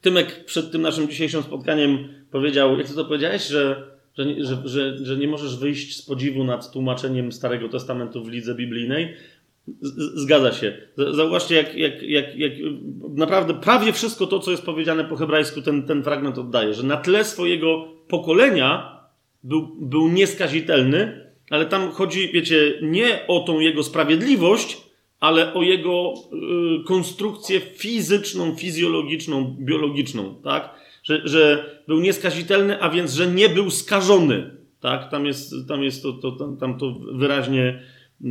Tymek 0.00 0.44
przed 0.44 0.72
tym 0.72 0.82
naszym 0.82 1.08
dzisiejszym 1.08 1.42
spotkaniem 1.42 2.08
powiedział, 2.30 2.78
jak 2.78 2.88
ty 2.88 2.94
to 2.94 3.04
powiedziałeś, 3.04 3.46
że, 3.46 3.82
że, 4.18 4.44
że, 4.44 4.62
że, 4.64 4.98
że 5.04 5.16
nie 5.16 5.28
możesz 5.28 5.56
wyjść 5.56 5.96
z 5.96 6.02
podziwu 6.02 6.44
nad 6.44 6.72
tłumaczeniem 6.72 7.32
Starego 7.32 7.68
Testamentu 7.68 8.24
w 8.24 8.28
lidze 8.28 8.54
biblijnej. 8.54 9.14
Zgadza 10.14 10.52
się. 10.52 10.76
Zauważcie, 10.96 11.54
jak, 11.54 11.74
jak, 11.74 12.02
jak, 12.02 12.36
jak 12.36 12.52
naprawdę 13.14 13.54
prawie 13.54 13.92
wszystko 13.92 14.26
to, 14.26 14.38
co 14.38 14.50
jest 14.50 14.62
powiedziane 14.62 15.04
po 15.04 15.16
hebrajsku, 15.16 15.62
ten, 15.62 15.82
ten 15.82 16.02
fragment 16.02 16.38
oddaje, 16.38 16.74
że 16.74 16.82
na 16.82 16.96
tle 16.96 17.24
swojego 17.24 17.88
pokolenia 18.08 19.00
był, 19.44 19.76
był 19.80 20.08
nieskazitelny, 20.08 21.30
ale 21.50 21.66
tam 21.66 21.90
chodzi, 21.90 22.30
wiecie, 22.32 22.78
nie 22.82 23.26
o 23.28 23.40
tą 23.40 23.60
jego 23.60 23.82
sprawiedliwość, 23.82 24.89
ale 25.20 25.54
o 25.54 25.62
jego 25.62 26.14
y, 26.80 26.84
konstrukcję 26.84 27.60
fizyczną, 27.60 28.56
fizjologiczną, 28.56 29.56
biologiczną, 29.60 30.34
tak? 30.44 30.74
Że, 31.02 31.20
że 31.24 31.70
był 31.88 32.00
nieskazitelny, 32.00 32.82
a 32.82 32.90
więc, 32.90 33.12
że 33.12 33.26
nie 33.26 33.48
był 33.48 33.70
skażony, 33.70 34.50
tak? 34.80 35.10
Tam 35.10 35.26
jest, 35.26 35.54
tam 35.68 35.82
jest 35.82 36.02
to, 36.02 36.12
to, 36.12 36.32
tam, 36.32 36.56
tam 36.56 36.78
to 36.78 36.94
wyraźnie 37.12 37.82
y, 38.24 38.28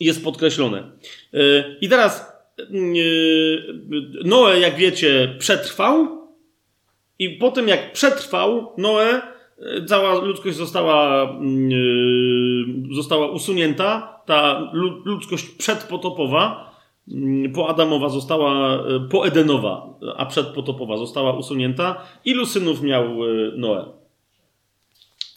jest 0.00 0.24
podkreślone. 0.24 0.90
Y, 1.34 1.64
I 1.80 1.88
teraz 1.88 2.38
Noe, 4.24 4.58
jak 4.60 4.76
wiecie, 4.76 5.34
przetrwał 5.38 6.28
i 7.18 7.30
po 7.30 7.50
tym, 7.50 7.68
jak 7.68 7.92
przetrwał, 7.92 8.72
Noe, 8.78 9.22
cała 9.86 10.14
ludzkość 10.14 10.56
została, 10.56 11.32
została 12.92 13.30
usunięta, 13.30 14.20
ta 14.26 14.70
ludzkość 15.04 15.48
przedpotopowa, 15.48 16.74
mm, 17.08 17.52
poadamowa 17.52 18.08
została, 18.08 18.74
e, 18.74 19.08
poedenowa, 19.10 19.98
a 20.16 20.26
przedpotopowa 20.26 20.96
została 20.96 21.32
usunięta. 21.32 22.02
Ilu 22.24 22.46
synów 22.46 22.82
miał 22.82 23.04
Noe? 23.56 23.84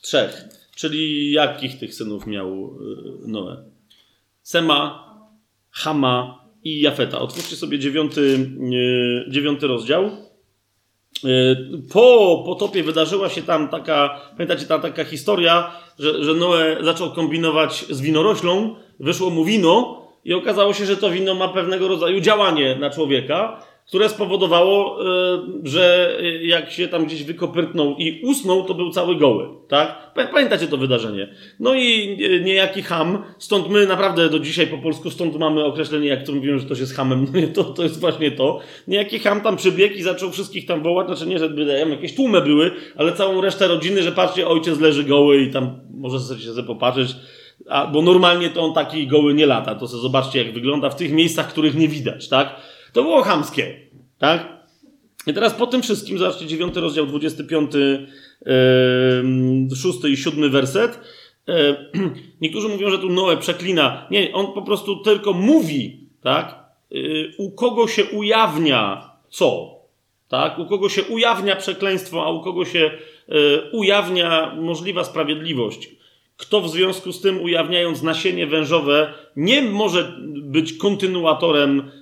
Trzech. 0.01 0.43
Czyli 0.75 1.31
jakich 1.31 1.79
tych 1.79 1.93
synów 1.93 2.27
miał 2.27 2.77
Noe? 3.27 3.63
Sema, 4.41 5.07
Hama 5.71 6.45
i 6.63 6.81
Jafeta. 6.81 7.19
Otwórzcie 7.19 7.55
sobie 7.55 7.79
dziewiąty, 7.79 8.49
dziewiąty 9.29 9.67
rozdział. 9.67 10.30
Po 11.93 12.43
potopie 12.45 12.83
wydarzyła 12.83 13.29
się 13.29 13.41
tam 13.41 13.69
taka, 13.69 14.21
pamiętacie, 14.37 14.65
ta 14.65 14.79
taka 14.79 15.03
historia, 15.03 15.71
że, 15.99 16.23
że 16.23 16.33
Noe 16.33 16.77
zaczął 16.81 17.11
kombinować 17.11 17.85
z 17.89 18.01
winoroślą, 18.01 18.75
wyszło 18.99 19.29
mu 19.29 19.45
wino 19.45 20.01
i 20.25 20.33
okazało 20.33 20.73
się, 20.73 20.85
że 20.85 20.97
to 20.97 21.09
wino 21.09 21.35
ma 21.35 21.47
pewnego 21.47 21.87
rodzaju 21.87 22.19
działanie 22.19 22.75
na 22.75 22.89
człowieka, 22.89 23.61
które 23.87 24.09
spowodowało, 24.09 24.99
e, 25.01 25.05
że 25.63 26.17
jak 26.41 26.71
się 26.71 26.87
tam 26.87 27.05
gdzieś 27.05 27.23
wykopyrtnął 27.23 27.95
i 27.97 28.21
usnął, 28.23 28.63
to 28.63 28.73
był 28.73 28.91
cały 28.91 29.15
goły, 29.15 29.47
tak? 29.67 30.13
Pamiętacie 30.31 30.67
to 30.67 30.77
wydarzenie. 30.77 31.35
No 31.59 31.73
i 31.73 32.17
niejaki 32.43 32.81
ham, 32.81 33.23
stąd 33.37 33.69
my 33.69 33.85
naprawdę 33.85 34.29
do 34.29 34.39
dzisiaj 34.39 34.67
po 34.67 34.77
polsku, 34.77 35.11
stąd 35.11 35.39
mamy 35.39 35.63
określenie, 35.63 36.07
jak 36.07 36.25
to 36.25 36.31
mówią, 36.31 36.59
że 36.59 36.65
to 36.65 36.73
jest 36.73 36.95
hamem, 36.95 37.27
no 37.33 37.47
to, 37.53 37.63
to 37.63 37.83
jest 37.83 37.99
właśnie 37.99 38.31
to. 38.31 38.59
Niejaki 38.87 39.19
ham 39.19 39.41
tam 39.41 39.57
przybiegł 39.57 39.95
i 39.95 40.01
zaczął 40.01 40.31
wszystkich 40.31 40.65
tam 40.65 40.83
wołać, 40.83 41.07
znaczy 41.07 41.25
nie, 41.25 41.39
że 41.39 41.49
wydają, 41.49 41.89
jakieś 41.89 42.15
tłumy 42.15 42.41
były, 42.41 42.71
ale 42.95 43.13
całą 43.13 43.41
resztę 43.41 43.67
rodziny, 43.67 44.03
że 44.03 44.11
patrzcie, 44.11 44.47
ojciec 44.47 44.79
leży 44.79 45.03
goły 45.03 45.41
i 45.41 45.51
tam 45.51 45.79
może 45.93 46.19
sobie 46.19 46.41
się 46.41 46.63
popatrzeć, 46.67 47.15
a, 47.69 47.87
bo 47.87 48.01
normalnie 48.01 48.49
to 48.49 48.61
on 48.61 48.73
taki 48.73 49.07
goły 49.07 49.33
nie 49.33 49.45
lata, 49.45 49.75
to 49.75 49.87
sobie 49.87 50.01
zobaczcie, 50.01 50.43
jak 50.43 50.53
wygląda 50.53 50.89
w 50.89 50.95
tych 50.95 51.11
miejscach, 51.11 51.47
których 51.47 51.75
nie 51.75 51.87
widać, 51.87 52.29
tak? 52.29 52.55
To 52.93 53.03
było 53.03 53.21
chamskie, 53.21 53.79
tak? 54.17 54.61
I 55.27 55.33
teraz 55.33 55.53
po 55.53 55.67
tym 55.67 55.81
wszystkim, 55.81 56.17
zobaczcie, 56.17 56.47
9 56.47 56.75
rozdział, 56.75 57.05
25, 57.05 57.75
yy, 57.75 59.75
6 59.75 60.03
i 60.03 60.17
7 60.17 60.51
werset. 60.51 60.99
Yy, 61.47 61.91
niektórzy 62.41 62.67
mówią, 62.67 62.89
że 62.89 62.99
tu 62.99 63.09
Noe 63.09 63.37
przeklina. 63.37 64.07
Nie, 64.11 64.33
on 64.33 64.53
po 64.53 64.61
prostu 64.61 64.95
tylko 64.95 65.33
mówi, 65.33 65.99
tak? 66.21 66.59
Yy, 66.91 67.33
u 67.37 67.51
kogo 67.51 67.87
się 67.87 68.05
ujawnia 68.05 69.11
co? 69.29 69.75
Tak? 70.27 70.59
U 70.59 70.65
kogo 70.65 70.89
się 70.89 71.03
ujawnia 71.03 71.55
przekleństwo, 71.55 72.25
a 72.25 72.31
u 72.31 72.41
kogo 72.41 72.65
się 72.65 72.91
yy, 73.27 73.69
ujawnia 73.71 74.55
możliwa 74.55 75.03
sprawiedliwość. 75.03 75.89
kto 76.37 76.61
w 76.61 76.69
związku 76.69 77.11
z 77.11 77.21
tym, 77.21 77.41
ujawniając 77.41 78.01
nasienie 78.01 78.47
wężowe, 78.47 79.13
nie 79.35 79.61
może 79.61 80.17
być 80.33 80.73
kontynuatorem 80.73 81.79
e, 81.79 82.00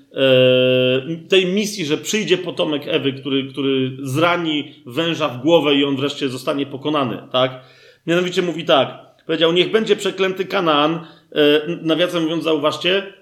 tej 1.29 1.45
misji, 1.45 1.85
że 1.85 1.97
przyjdzie 1.97 2.37
potomek 2.37 2.83
Ewy, 2.87 3.13
który, 3.13 3.47
który 3.51 3.97
zrani 4.01 4.73
węża 4.85 5.29
w 5.29 5.41
głowę 5.41 5.75
i 5.75 5.83
on 5.83 5.95
wreszcie 5.95 6.29
zostanie 6.29 6.65
pokonany, 6.65 7.17
tak? 7.31 7.61
Mianowicie 8.07 8.41
mówi 8.41 8.65
tak, 8.65 9.15
powiedział, 9.25 9.51
niech 9.51 9.71
będzie 9.71 9.95
przeklęty 9.95 10.45
Kanaan, 10.45 10.93
e, 11.31 11.67
nawiasem 11.81 12.23
mówiąc, 12.23 12.43
zauważcie, 12.43 13.13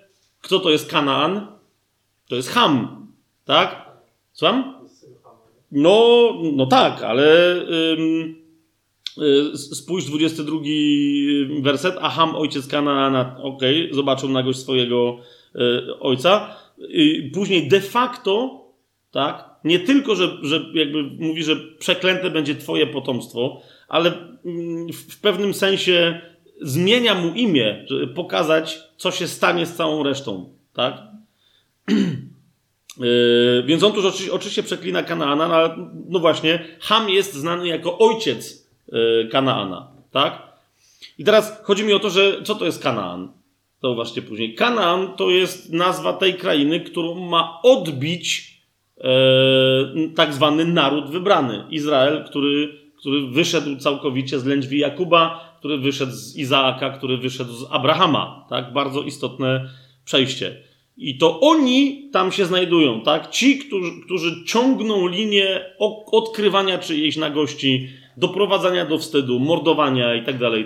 kto 0.41 0.59
to 0.59 0.69
jest 0.69 0.91
Kanaan? 0.91 1.47
To 2.29 2.35
jest 2.35 2.49
Ham, 2.49 3.07
tak? 3.45 3.85
Słucham? 4.33 4.77
No, 5.71 6.33
no 6.53 6.65
tak, 6.65 7.03
ale 7.03 7.55
ym, 7.97 8.35
y, 9.17 9.57
spójrz 9.57 10.05
22 10.05 10.57
werset, 11.61 11.95
a 12.01 12.09
Ham, 12.09 12.35
ojciec 12.35 12.67
Kanaana, 12.67 13.37
okej, 13.43 13.83
okay, 13.83 13.95
zobaczył 13.95 14.29
nagość 14.29 14.59
swojego 14.59 15.19
y, 15.55 15.99
ojca. 15.99 16.55
Później 17.33 17.67
de 17.67 17.81
facto, 17.81 18.61
tak, 19.11 19.49
nie 19.63 19.79
tylko, 19.79 20.15
że, 20.15 20.37
że 20.41 20.65
jakby 20.73 21.03
mówi, 21.03 21.43
że 21.43 21.55
przeklęte 21.79 22.29
będzie 22.29 22.55
twoje 22.55 22.87
potomstwo, 22.87 23.61
ale 23.87 24.11
mm, 24.45 24.93
w 24.93 25.19
pewnym 25.21 25.53
sensie 25.53 26.21
zmienia 26.61 27.15
mu 27.15 27.33
imię, 27.33 27.85
żeby 27.87 28.07
pokazać, 28.07 28.79
co 28.97 29.11
się 29.11 29.27
stanie 29.27 29.65
z 29.65 29.75
całą 29.75 30.03
resztą, 30.03 30.49
tak? 30.73 31.01
Yy, 32.99 33.63
więc 33.65 33.83
on 33.83 33.93
tu 33.93 34.07
oczywiście, 34.07 34.33
oczywiście 34.33 34.63
przeklina 34.63 35.03
Kanaana, 35.03 35.47
no 35.47 35.55
ale 35.55 35.75
no 36.09 36.19
właśnie, 36.19 36.65
Ham 36.79 37.09
jest 37.09 37.33
znany 37.33 37.67
jako 37.67 37.97
ojciec 37.97 38.67
yy, 38.91 39.29
Kanaana, 39.31 39.91
tak? 40.11 40.41
I 41.17 41.23
teraz 41.23 41.63
chodzi 41.63 41.83
mi 41.83 41.93
o 41.93 41.99
to, 41.99 42.09
że 42.09 42.43
co 42.43 42.55
to 42.55 42.65
jest 42.65 42.83
Kanaan? 42.83 43.31
Zauważcie 43.81 44.21
później. 44.21 44.55
Kanaan 44.55 45.13
to 45.17 45.29
jest 45.29 45.73
nazwa 45.73 46.13
tej 46.13 46.33
krainy, 46.33 46.79
którą 46.79 47.15
ma 47.15 47.59
odbić 47.63 48.57
yy, 48.97 49.03
tak 50.15 50.33
zwany 50.33 50.65
naród 50.65 51.09
wybrany. 51.09 51.63
Izrael, 51.69 52.23
który, 52.23 52.73
który 52.97 53.21
wyszedł 53.21 53.75
całkowicie 53.75 54.39
z 54.39 54.45
lędźwi 54.45 54.79
Jakuba, 54.79 55.53
który 55.59 55.77
wyszedł 55.77 56.11
z 56.11 56.35
Izaaka, 56.35 56.89
który 56.89 57.17
wyszedł 57.17 57.53
z 57.53 57.65
Abrahama. 57.71 58.45
Tak? 58.49 58.73
Bardzo 58.73 59.03
istotne 59.03 59.69
przejście. 60.05 60.55
I 60.97 61.17
to 61.17 61.39
oni 61.39 62.09
tam 62.13 62.31
się 62.31 62.45
znajdują, 62.45 63.01
tak? 63.01 63.29
Ci, 63.29 63.57
którzy, 63.57 63.91
którzy 64.05 64.45
ciągną 64.45 65.07
linię 65.07 65.65
odkrywania 66.11 66.77
czyjejś 66.77 67.17
nagości, 67.17 67.89
doprowadzania 68.17 68.85
do 68.85 68.97
wstydu, 68.97 69.39
mordowania 69.39 70.15
i 70.15 70.25
tak 70.25 70.37
dalej, 70.37 70.61
i 70.61 70.65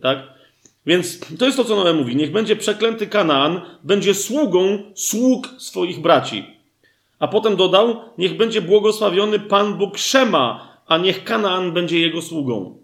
tak 0.00 0.37
Więc 0.86 1.20
to 1.38 1.44
jest 1.44 1.56
to, 1.56 1.64
co 1.64 1.76
Noe 1.76 1.92
mówi. 1.92 2.16
Niech 2.16 2.32
będzie 2.32 2.56
przeklęty 2.56 3.06
Kanaan, 3.06 3.60
będzie 3.84 4.14
sługą 4.14 4.78
sług 4.94 5.48
swoich 5.58 6.00
braci. 6.00 6.44
A 7.18 7.28
potem 7.28 7.56
dodał, 7.56 8.00
niech 8.18 8.36
będzie 8.36 8.62
błogosławiony 8.62 9.38
Pan 9.38 9.74
Bóg 9.74 9.98
Szema, 9.98 10.78
a 10.86 10.98
niech 10.98 11.24
Kanaan 11.24 11.72
będzie 11.72 12.00
jego 12.00 12.22
sługą 12.22 12.78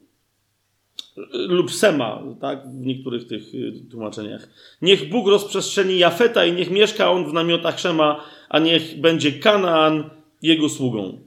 lub 1.33 1.73
Sema, 1.73 2.23
tak, 2.41 2.69
w 2.69 2.87
niektórych 2.87 3.27
tych 3.27 3.55
y, 3.55 3.73
tłumaczeniach. 3.91 4.49
Niech 4.83 5.09
Bóg 5.09 5.29
rozprzestrzeni 5.29 5.99
Jafeta 5.99 6.47
i 6.47 6.53
niech 6.53 6.71
mieszka 6.71 7.11
on 7.11 7.31
w 7.31 7.33
namiotach 7.33 7.81
Szema, 7.81 8.25
a 8.49 8.59
niech 8.59 9.01
będzie 9.01 9.33
Kanaan 9.33 10.11
jego 10.43 10.69
sługą. 10.69 11.21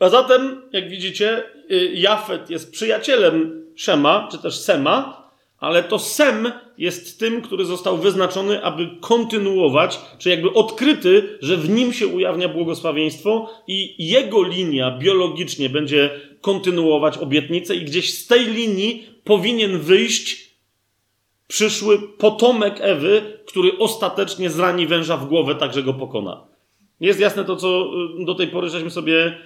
A 0.00 0.08
zatem, 0.08 0.62
jak 0.72 0.88
widzicie, 0.88 1.42
y, 1.70 1.92
Jafet 1.94 2.50
jest 2.50 2.72
przyjacielem 2.72 3.66
Szema, 3.76 4.28
czy 4.30 4.38
też 4.38 4.58
Sema, 4.58 5.21
ale 5.62 5.82
to 5.82 5.98
Sem 5.98 6.52
jest 6.78 7.18
tym, 7.18 7.42
który 7.42 7.64
został 7.64 7.98
wyznaczony, 7.98 8.64
aby 8.64 8.88
kontynuować, 9.00 10.00
czy 10.18 10.30
jakby 10.30 10.52
odkryty, 10.52 11.38
że 11.42 11.56
w 11.56 11.70
nim 11.70 11.92
się 11.92 12.06
ujawnia 12.06 12.48
błogosławieństwo 12.48 13.50
i 13.68 14.06
jego 14.08 14.42
linia 14.42 14.98
biologicznie 14.98 15.68
będzie 15.68 16.10
kontynuować 16.40 17.18
obietnicę 17.18 17.76
i 17.76 17.84
gdzieś 17.84 18.14
z 18.14 18.26
tej 18.26 18.46
linii 18.46 19.06
powinien 19.24 19.78
wyjść 19.78 20.50
przyszły 21.48 21.98
potomek 22.18 22.74
Ewy, 22.80 23.22
który 23.46 23.78
ostatecznie 23.78 24.50
zrani 24.50 24.86
węża 24.86 25.16
w 25.16 25.28
głowę, 25.28 25.54
tak 25.54 25.74
że 25.74 25.82
go 25.82 25.94
pokona. 25.94 26.44
Jest 27.00 27.20
jasne 27.20 27.44
to, 27.44 27.56
co 27.56 27.90
y, 28.20 28.24
do 28.24 28.34
tej 28.34 28.46
pory 28.46 28.68
żeśmy 28.68 28.90
sobie 28.90 29.38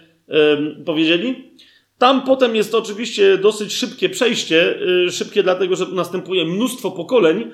powiedzieli? 0.85 1.53
Tam 1.99 2.23
potem 2.23 2.57
jest 2.57 2.75
oczywiście 2.75 3.39
dosyć 3.39 3.73
szybkie 3.73 4.09
przejście, 4.09 4.79
y, 5.07 5.11
szybkie 5.11 5.43
dlatego, 5.43 5.77
że 5.77 5.87
następuje 5.87 6.45
mnóstwo 6.45 6.91
pokoleń, 6.91 7.51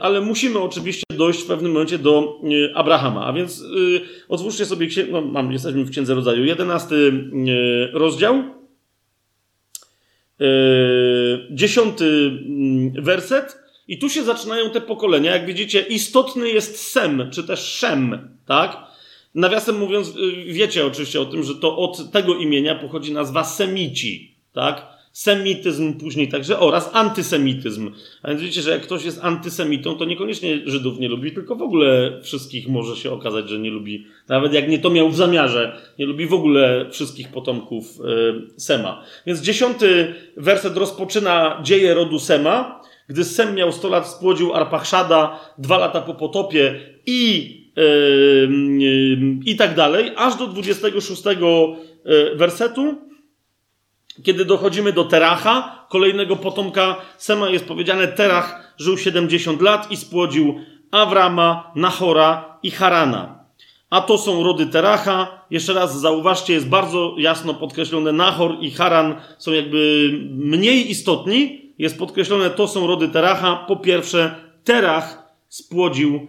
ale 0.00 0.20
musimy 0.20 0.58
oczywiście 0.58 1.04
dojść 1.16 1.40
w 1.42 1.46
pewnym 1.46 1.72
momencie 1.72 1.98
do 1.98 2.40
y, 2.44 2.74
Abrahama. 2.74 3.26
A 3.26 3.32
więc 3.32 3.64
otwórzcie 4.28 4.66
sobie, 4.66 4.88
no, 5.10 5.20
mam, 5.20 5.52
jesteśmy 5.52 5.84
w 5.84 5.90
Księdze 5.90 6.14
Rodzaju, 6.14 6.44
jedenasty 6.44 7.12
rozdział. 7.92 8.42
Dziesiąty 11.50 12.04
mm, 12.04 13.04
werset. 13.04 13.58
I 13.88 13.98
tu 13.98 14.08
się 14.08 14.22
zaczynają 14.22 14.70
te 14.70 14.80
pokolenia. 14.80 15.32
Jak 15.32 15.46
widzicie, 15.46 15.80
istotny 15.80 16.48
jest 16.48 16.90
Sem, 16.90 17.30
czy 17.30 17.44
też 17.44 17.60
Szem, 17.60 18.28
tak? 18.46 18.89
Nawiasem 19.34 19.78
mówiąc, 19.78 20.14
yy, 20.14 20.52
wiecie 20.52 20.86
oczywiście 20.86 21.20
o 21.20 21.24
tym, 21.24 21.42
że 21.42 21.54
to 21.54 21.76
od 21.78 22.10
tego 22.10 22.34
imienia 22.34 22.74
pochodzi 22.74 23.12
nazwa 23.12 23.44
Semici, 23.44 24.34
tak? 24.52 25.00
semityzm 25.12 25.92
później 25.92 26.28
także 26.28 26.58
oraz 26.58 26.90
antysemityzm. 26.92 27.90
A 28.22 28.28
więc 28.28 28.40
widzicie, 28.40 28.62
że 28.62 28.70
jak 28.70 28.82
ktoś 28.82 29.04
jest 29.04 29.24
antysemitą, 29.24 29.94
to 29.94 30.04
niekoniecznie 30.04 30.60
Żydów 30.64 30.98
nie 30.98 31.08
lubi, 31.08 31.32
tylko 31.32 31.56
w 31.56 31.62
ogóle 31.62 32.20
wszystkich 32.22 32.68
może 32.68 32.96
się 32.96 33.12
okazać, 33.12 33.48
że 33.48 33.58
nie 33.58 33.70
lubi, 33.70 34.06
nawet 34.28 34.52
jak 34.52 34.68
nie 34.68 34.78
to 34.78 34.90
miał 34.90 35.10
w 35.10 35.16
zamiarze, 35.16 35.80
nie 35.98 36.06
lubi 36.06 36.26
w 36.26 36.34
ogóle 36.34 36.90
wszystkich 36.90 37.28
potomków 37.28 37.84
y, 38.56 38.60
Sema. 38.60 39.02
Więc 39.26 39.40
dziesiąty 39.40 40.14
werset 40.36 40.76
rozpoczyna 40.76 41.60
dzieje 41.62 41.94
rodu 41.94 42.18
Sema. 42.18 42.80
Gdy 43.08 43.24
Sem 43.24 43.54
miał 43.54 43.72
100 43.72 43.88
lat, 43.88 44.08
spłodził 44.08 44.54
Arpachszada, 44.54 45.40
dwa 45.58 45.78
lata 45.78 46.00
po 46.00 46.14
potopie 46.14 46.80
i, 47.06 47.44
y, 47.44 47.59
y, 47.59 47.59
i 49.44 49.56
tak 49.58 49.74
dalej, 49.74 50.12
aż 50.16 50.36
do 50.36 50.46
26 50.46 51.22
wersetu 52.34 53.10
kiedy 54.22 54.44
dochodzimy 54.44 54.92
do 54.92 55.04
Teracha, 55.04 55.86
kolejnego 55.88 56.36
potomka 56.36 56.96
Sema, 57.18 57.48
jest 57.48 57.64
powiedziane: 57.64 58.08
Terach 58.08 58.74
żył 58.78 58.98
70 58.98 59.62
lat 59.62 59.90
i 59.90 59.96
spłodził 59.96 60.60
Awrama, 60.90 61.72
Nahora 61.76 62.58
i 62.62 62.70
Harana. 62.70 63.44
A 63.90 64.00
to 64.00 64.18
są 64.18 64.44
rody 64.44 64.66
Teracha. 64.66 65.44
Jeszcze 65.50 65.72
raz 65.72 66.00
zauważcie, 66.00 66.52
jest 66.52 66.68
bardzo 66.68 67.14
jasno 67.18 67.54
podkreślone: 67.54 68.12
Nahor 68.12 68.56
i 68.60 68.70
Haran 68.70 69.14
są 69.38 69.52
jakby 69.52 70.10
mniej 70.30 70.90
istotni. 70.90 71.72
Jest 71.78 71.98
podkreślone, 71.98 72.50
to 72.50 72.68
są 72.68 72.86
rody 72.86 73.08
Teracha. 73.08 73.64
Po 73.68 73.76
pierwsze, 73.76 74.34
Terach 74.64 75.32
spłodził 75.48 76.26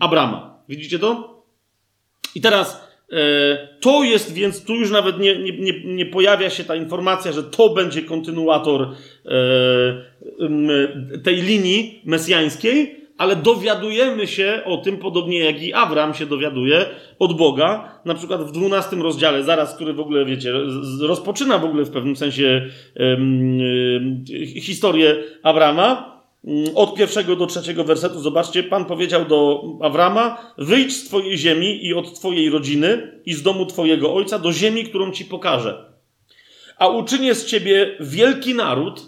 Abrama. 0.00 0.58
Widzicie 0.68 0.98
to? 0.98 1.34
I 2.34 2.40
teraz 2.40 2.84
E, 3.12 3.68
to 3.80 4.04
jest 4.04 4.34
więc, 4.34 4.64
tu 4.64 4.74
już 4.74 4.90
nawet 4.90 5.18
nie, 5.18 5.38
nie, 5.38 5.84
nie, 5.84 6.06
pojawia 6.06 6.50
się 6.50 6.64
ta 6.64 6.76
informacja, 6.76 7.32
że 7.32 7.42
to 7.42 7.68
będzie 7.68 8.02
kontynuator 8.02 8.82
e, 8.82 8.90
tej 11.24 11.42
linii 11.42 12.02
mesjańskiej, 12.04 12.96
ale 13.18 13.36
dowiadujemy 13.36 14.26
się 14.26 14.60
o 14.64 14.76
tym, 14.76 14.96
podobnie 14.96 15.38
jak 15.38 15.62
i 15.62 15.72
Abraham 15.72 16.14
się 16.14 16.26
dowiaduje 16.26 16.86
od 17.18 17.36
Boga, 17.36 18.00
na 18.04 18.14
przykład 18.14 18.42
w 18.42 18.52
12 18.52 18.96
rozdziale, 18.96 19.44
zaraz, 19.44 19.74
który 19.74 19.92
w 19.92 20.00
ogóle, 20.00 20.24
wiecie, 20.24 20.52
rozpoczyna 21.00 21.58
w 21.58 21.64
ogóle 21.64 21.84
w 21.84 21.90
pewnym 21.90 22.16
sensie 22.16 22.70
historię 24.60 25.16
Abrama, 25.42 26.13
od 26.74 26.94
pierwszego 26.94 27.36
do 27.36 27.46
trzeciego 27.46 27.84
wersetu, 27.84 28.20
zobaczcie, 28.20 28.62
Pan 28.62 28.84
powiedział 28.84 29.24
do 29.24 29.64
Awrama: 29.80 30.52
Wyjdź 30.58 30.96
z 30.96 31.04
Twojej 31.04 31.38
ziemi 31.38 31.86
i 31.86 31.94
od 31.94 32.14
Twojej 32.14 32.50
rodziny 32.50 33.20
i 33.26 33.34
z 33.34 33.42
domu 33.42 33.66
Twojego 33.66 34.14
ojca 34.14 34.38
do 34.38 34.52
ziemi, 34.52 34.84
którą 34.84 35.12
Ci 35.12 35.24
pokażę. 35.24 35.92
A 36.78 36.88
uczynię 36.88 37.34
z 37.34 37.46
Ciebie 37.46 37.96
wielki 38.00 38.54
naród, 38.54 39.02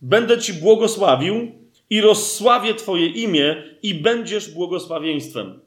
będę 0.00 0.38
Ci 0.38 0.52
błogosławił 0.52 1.52
i 1.90 2.00
rozsławię 2.00 2.74
Twoje 2.74 3.06
imię 3.06 3.62
i 3.82 3.94
będziesz 3.94 4.50
błogosławieństwem. 4.50 5.60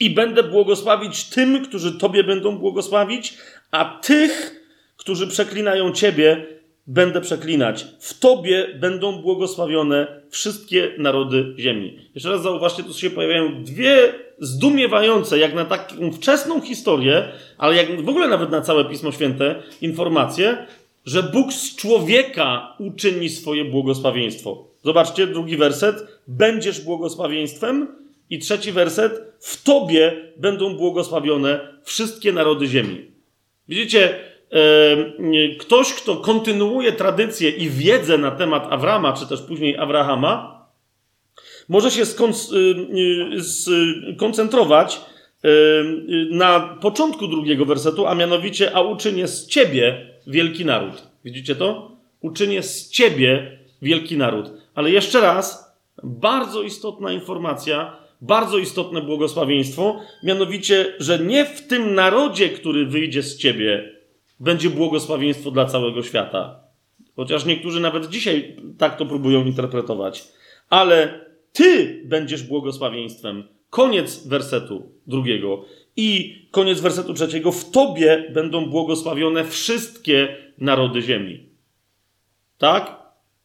I 0.00 0.10
będę 0.10 0.42
błogosławić 0.42 1.24
tym, 1.24 1.64
którzy 1.64 1.98
Tobie 1.98 2.24
będą 2.24 2.58
błogosławić, 2.58 3.34
a 3.70 3.84
tych, 4.02 4.64
którzy 4.96 5.26
przeklinają 5.26 5.92
Ciebie, 5.92 6.57
będę 6.88 7.20
przeklinać. 7.20 7.86
W 8.00 8.18
Tobie 8.18 8.66
będą 8.80 9.22
błogosławione 9.22 10.06
wszystkie 10.30 10.90
narody 10.98 11.54
ziemi. 11.58 11.98
Jeszcze 12.14 12.30
raz 12.30 12.42
zauważcie, 12.42 12.82
tu 12.82 12.92
się 12.92 13.10
pojawiają 13.10 13.64
dwie 13.64 14.14
zdumiewające, 14.38 15.38
jak 15.38 15.54
na 15.54 15.64
taką 15.64 16.12
wczesną 16.12 16.60
historię, 16.60 17.28
ale 17.58 17.76
jak 17.76 18.02
w 18.02 18.08
ogóle 18.08 18.28
nawet 18.28 18.50
na 18.50 18.60
całe 18.60 18.84
Pismo 18.84 19.12
Święte, 19.12 19.62
informacje, 19.80 20.66
że 21.04 21.22
Bóg 21.22 21.52
z 21.52 21.76
człowieka 21.76 22.76
uczyni 22.78 23.28
swoje 23.28 23.64
błogosławieństwo. 23.64 24.68
Zobaczcie, 24.84 25.26
drugi 25.26 25.56
werset. 25.56 26.06
Będziesz 26.28 26.80
błogosławieństwem. 26.80 27.88
I 28.30 28.38
trzeci 28.38 28.72
werset. 28.72 29.22
W 29.40 29.62
tobie 29.62 30.16
będą 30.36 30.76
błogosławione 30.76 31.60
wszystkie 31.82 32.32
narody 32.32 32.66
ziemi. 32.66 33.10
Widzicie, 33.68 34.18
ktoś, 35.58 35.92
kto 35.92 36.16
kontynuuje 36.16 36.92
tradycję 36.92 37.50
i 37.50 37.70
wiedzę 37.70 38.18
na 38.18 38.30
temat 38.30 38.66
Awrama, 38.72 39.12
czy 39.12 39.26
też 39.26 39.40
później 39.42 39.76
Abrahama, 39.76 40.66
może 41.68 41.90
się 41.90 42.04
skoncentrować 44.16 45.00
na 46.30 46.60
początku 46.80 47.28
drugiego 47.28 47.64
wersetu, 47.64 48.06
a 48.06 48.14
mianowicie, 48.14 48.76
a 48.76 48.80
uczynię 48.80 49.28
z 49.28 49.46
ciebie 49.46 50.06
wielki 50.26 50.64
naród. 50.64 51.02
Widzicie 51.24 51.54
to? 51.54 51.96
Uczynię 52.20 52.62
z 52.62 52.90
ciebie 52.90 53.58
wielki 53.82 54.16
naród. 54.16 54.50
Ale 54.74 54.90
jeszcze 54.90 55.20
raz, 55.20 55.76
bardzo 56.02 56.62
istotna 56.62 57.12
informacja, 57.12 57.96
bardzo 58.20 58.58
istotne 58.58 59.02
błogosławieństwo, 59.02 60.00
mianowicie, 60.22 60.94
że 60.98 61.18
nie 61.18 61.44
w 61.44 61.66
tym 61.66 61.94
narodzie, 61.94 62.48
który 62.48 62.86
wyjdzie 62.86 63.22
z 63.22 63.36
ciebie, 63.36 63.97
będzie 64.40 64.70
błogosławieństwo 64.70 65.50
dla 65.50 65.64
całego 65.64 66.02
świata. 66.02 66.60
Chociaż 67.16 67.44
niektórzy 67.44 67.80
nawet 67.80 68.08
dzisiaj 68.08 68.56
tak 68.78 68.96
to 68.96 69.06
próbują 69.06 69.44
interpretować. 69.44 70.28
Ale 70.70 71.20
ty 71.52 72.02
będziesz 72.04 72.42
błogosławieństwem. 72.42 73.44
Koniec 73.70 74.26
wersetu 74.26 74.92
drugiego. 75.06 75.64
I 75.96 76.38
koniec 76.50 76.80
wersetu 76.80 77.14
trzeciego. 77.14 77.52
W 77.52 77.70
tobie 77.70 78.30
będą 78.34 78.66
błogosławione 78.66 79.44
wszystkie 79.44 80.36
narody 80.58 81.02
ziemi. 81.02 81.48
Tak? 82.58 82.96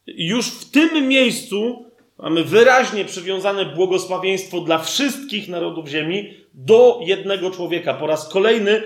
Już 0.06 0.46
w 0.46 0.70
tym 0.70 1.08
miejscu 1.08 1.84
mamy 2.18 2.44
wyraźnie 2.44 3.04
przywiązane 3.04 3.66
błogosławieństwo 3.66 4.60
dla 4.60 4.78
wszystkich 4.78 5.48
narodów 5.48 5.88
ziemi 5.88 6.34
do 6.54 7.00
jednego 7.02 7.50
człowieka. 7.50 7.94
Po 7.94 8.06
raz 8.06 8.28
kolejny, 8.28 8.82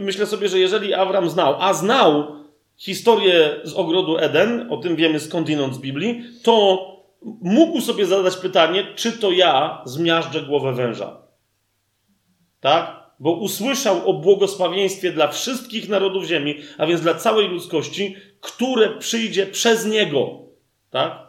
myślę 0.00 0.26
sobie, 0.26 0.48
że 0.48 0.58
jeżeli 0.58 0.94
Avram 0.94 1.30
znał, 1.30 1.56
a 1.60 1.74
znał 1.74 2.36
historię 2.76 3.60
z 3.64 3.74
ogrodu 3.74 4.18
Eden, 4.18 4.66
o 4.70 4.76
tym 4.76 4.96
wiemy 4.96 5.20
skądinąd 5.20 5.74
z 5.74 5.78
Biblii, 5.78 6.22
to 6.42 6.86
mógł 7.42 7.80
sobie 7.80 8.06
zadać 8.06 8.36
pytanie, 8.36 8.86
czy 8.94 9.12
to 9.12 9.30
ja 9.30 9.82
zmiażdżę 9.84 10.42
głowę 10.42 10.72
węża. 10.72 11.22
Tak? 12.60 13.06
Bo 13.20 13.32
usłyszał 13.32 14.10
o 14.10 14.12
błogosławieństwie 14.12 15.12
dla 15.12 15.28
wszystkich 15.28 15.88
narodów 15.88 16.24
ziemi, 16.24 16.54
a 16.78 16.86
więc 16.86 17.00
dla 17.00 17.14
całej 17.14 17.48
ludzkości, 17.48 18.16
które 18.40 18.88
przyjdzie 18.98 19.46
przez 19.46 19.86
niego. 19.86 20.30
Tak? 20.90 21.26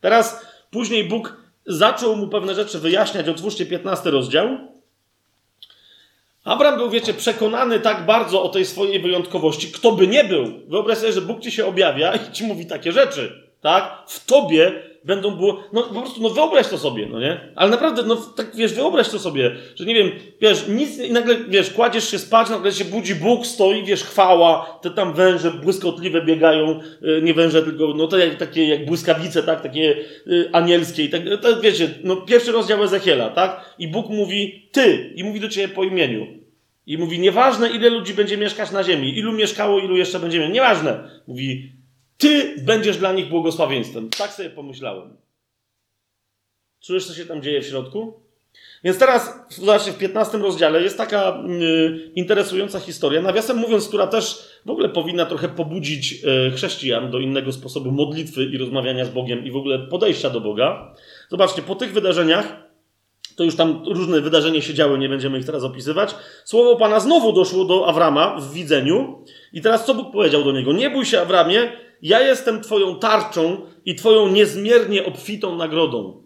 Teraz 0.00 0.46
później 0.70 1.04
Bóg 1.04 1.42
zaczął 1.66 2.16
mu 2.16 2.28
pewne 2.28 2.54
rzeczy 2.54 2.78
wyjaśniać. 2.78 3.28
Otwórzcie 3.28 3.66
15 3.66 4.10
rozdział. 4.10 4.75
Abraham 6.46 6.78
był, 6.78 6.90
wiecie, 6.90 7.14
przekonany 7.14 7.80
tak 7.80 8.06
bardzo 8.06 8.42
o 8.42 8.48
tej 8.48 8.64
swojej 8.64 9.00
wyjątkowości. 9.00 9.72
Kto 9.72 9.92
by 9.92 10.06
nie 10.06 10.24
był? 10.24 10.52
Wyobraź 10.68 10.98
sobie, 10.98 11.12
że 11.12 11.20
Bóg 11.20 11.40
ci 11.40 11.52
się 11.52 11.66
objawia 11.66 12.12
i 12.12 12.32
ci 12.32 12.44
mówi 12.44 12.66
takie 12.66 12.92
rzeczy. 12.92 13.50
Tak? 13.60 14.02
W 14.06 14.26
tobie 14.26 14.72
będą 15.06 15.30
było, 15.30 15.64
no 15.72 15.82
po 15.82 16.00
prostu, 16.00 16.22
no 16.22 16.30
wyobraź 16.30 16.68
to 16.68 16.78
sobie, 16.78 17.06
no 17.06 17.20
nie? 17.20 17.40
Ale 17.56 17.70
naprawdę, 17.70 18.02
no 18.02 18.16
tak, 18.16 18.56
wiesz, 18.56 18.74
wyobraź 18.74 19.08
to 19.08 19.18
sobie, 19.18 19.56
że 19.74 19.84
nie 19.84 19.94
wiem, 19.94 20.10
wiesz, 20.40 20.68
nic, 20.68 20.98
i 20.98 21.12
nagle, 21.12 21.36
wiesz, 21.48 21.70
kładziesz 21.70 22.10
się 22.10 22.18
spać, 22.18 22.50
nagle 22.50 22.72
się 22.72 22.84
budzi 22.84 23.14
Bóg, 23.14 23.46
stoi, 23.46 23.84
wiesz, 23.84 24.04
chwała, 24.04 24.78
te 24.82 24.90
tam 24.90 25.14
węże 25.14 25.50
błyskotliwe 25.50 26.24
biegają, 26.24 26.80
y, 27.02 27.22
nie 27.22 27.34
węże, 27.34 27.62
tylko, 27.62 27.94
no 27.96 28.06
to 28.06 28.18
jak, 28.18 28.34
takie 28.34 28.68
jak 28.68 28.86
błyskawice, 28.86 29.42
tak, 29.42 29.62
takie 29.62 29.96
y, 30.26 30.50
anielskie 30.52 31.04
i 31.04 31.08
tak, 31.08 31.22
to 31.42 31.60
wiecie, 31.60 31.88
no 32.04 32.16
pierwszy 32.16 32.52
rozdział 32.52 32.84
Ezechiela, 32.84 33.30
tak? 33.30 33.74
I 33.78 33.88
Bóg 33.88 34.08
mówi, 34.08 34.68
ty, 34.72 35.12
i 35.16 35.24
mówi 35.24 35.40
do 35.40 35.48
ciebie 35.48 35.74
po 35.74 35.84
imieniu. 35.84 36.26
I 36.86 36.98
mówi, 36.98 37.18
nieważne 37.18 37.70
ile 37.70 37.90
ludzi 37.90 38.14
będzie 38.14 38.36
mieszkać 38.36 38.70
na 38.70 38.84
ziemi, 38.84 39.18
ilu 39.18 39.32
mieszkało, 39.32 39.78
ilu 39.78 39.96
jeszcze 39.96 40.20
będzie 40.20 40.38
mieszkać, 40.38 40.54
nieważne. 40.54 41.08
Mówi, 41.28 41.72
ty 42.18 42.54
będziesz 42.62 42.98
dla 42.98 43.12
nich 43.12 43.28
błogosławieństwem. 43.28 44.10
Tak 44.10 44.32
sobie 44.32 44.50
pomyślałem. 44.50 45.16
Czujesz, 46.80 47.06
co 47.06 47.14
się 47.14 47.26
tam 47.26 47.42
dzieje 47.42 47.62
w 47.62 47.66
środku? 47.66 48.26
Więc 48.84 48.98
teraz, 48.98 49.34
zobaczcie, 49.48 49.92
w 49.92 49.98
15 49.98 50.38
rozdziale 50.38 50.82
jest 50.82 50.98
taka 50.98 51.44
y, 51.60 52.12
interesująca 52.14 52.80
historia, 52.80 53.22
nawiasem 53.22 53.56
mówiąc, 53.56 53.88
która 53.88 54.06
też 54.06 54.48
w 54.66 54.70
ogóle 54.70 54.88
powinna 54.88 55.26
trochę 55.26 55.48
pobudzić 55.48 56.24
y, 56.48 56.50
chrześcijan 56.50 57.10
do 57.10 57.18
innego 57.18 57.52
sposobu 57.52 57.92
modlitwy 57.92 58.44
i 58.44 58.58
rozmawiania 58.58 59.04
z 59.04 59.10
Bogiem 59.10 59.44
i 59.44 59.50
w 59.50 59.56
ogóle 59.56 59.78
podejścia 59.78 60.30
do 60.30 60.40
Boga. 60.40 60.94
Zobaczcie, 61.28 61.62
po 61.62 61.74
tych 61.74 61.92
wydarzeniach, 61.92 62.66
to 63.36 63.44
już 63.44 63.56
tam 63.56 63.82
różne 63.86 64.20
wydarzenia 64.20 64.62
się 64.62 64.74
działy, 64.74 64.98
nie 64.98 65.08
będziemy 65.08 65.38
ich 65.38 65.46
teraz 65.46 65.64
opisywać, 65.64 66.14
słowo 66.44 66.76
Pana 66.76 67.00
znowu 67.00 67.32
doszło 67.32 67.64
do 67.64 67.88
Awrama 67.88 68.36
w 68.40 68.52
widzeniu 68.52 69.24
i 69.52 69.60
teraz 69.60 69.86
co 69.86 69.94
Bóg 69.94 70.12
powiedział 70.12 70.44
do 70.44 70.52
niego? 70.52 70.72
Nie 70.72 70.90
bój 70.90 71.04
się, 71.04 71.20
Awramie, 71.20 71.72
ja 72.02 72.20
jestem 72.20 72.62
Twoją 72.62 72.98
tarczą 72.98 73.66
i 73.84 73.94
Twoją 73.94 74.28
niezmiernie 74.28 75.04
obfitą 75.04 75.56
nagrodą. 75.56 76.22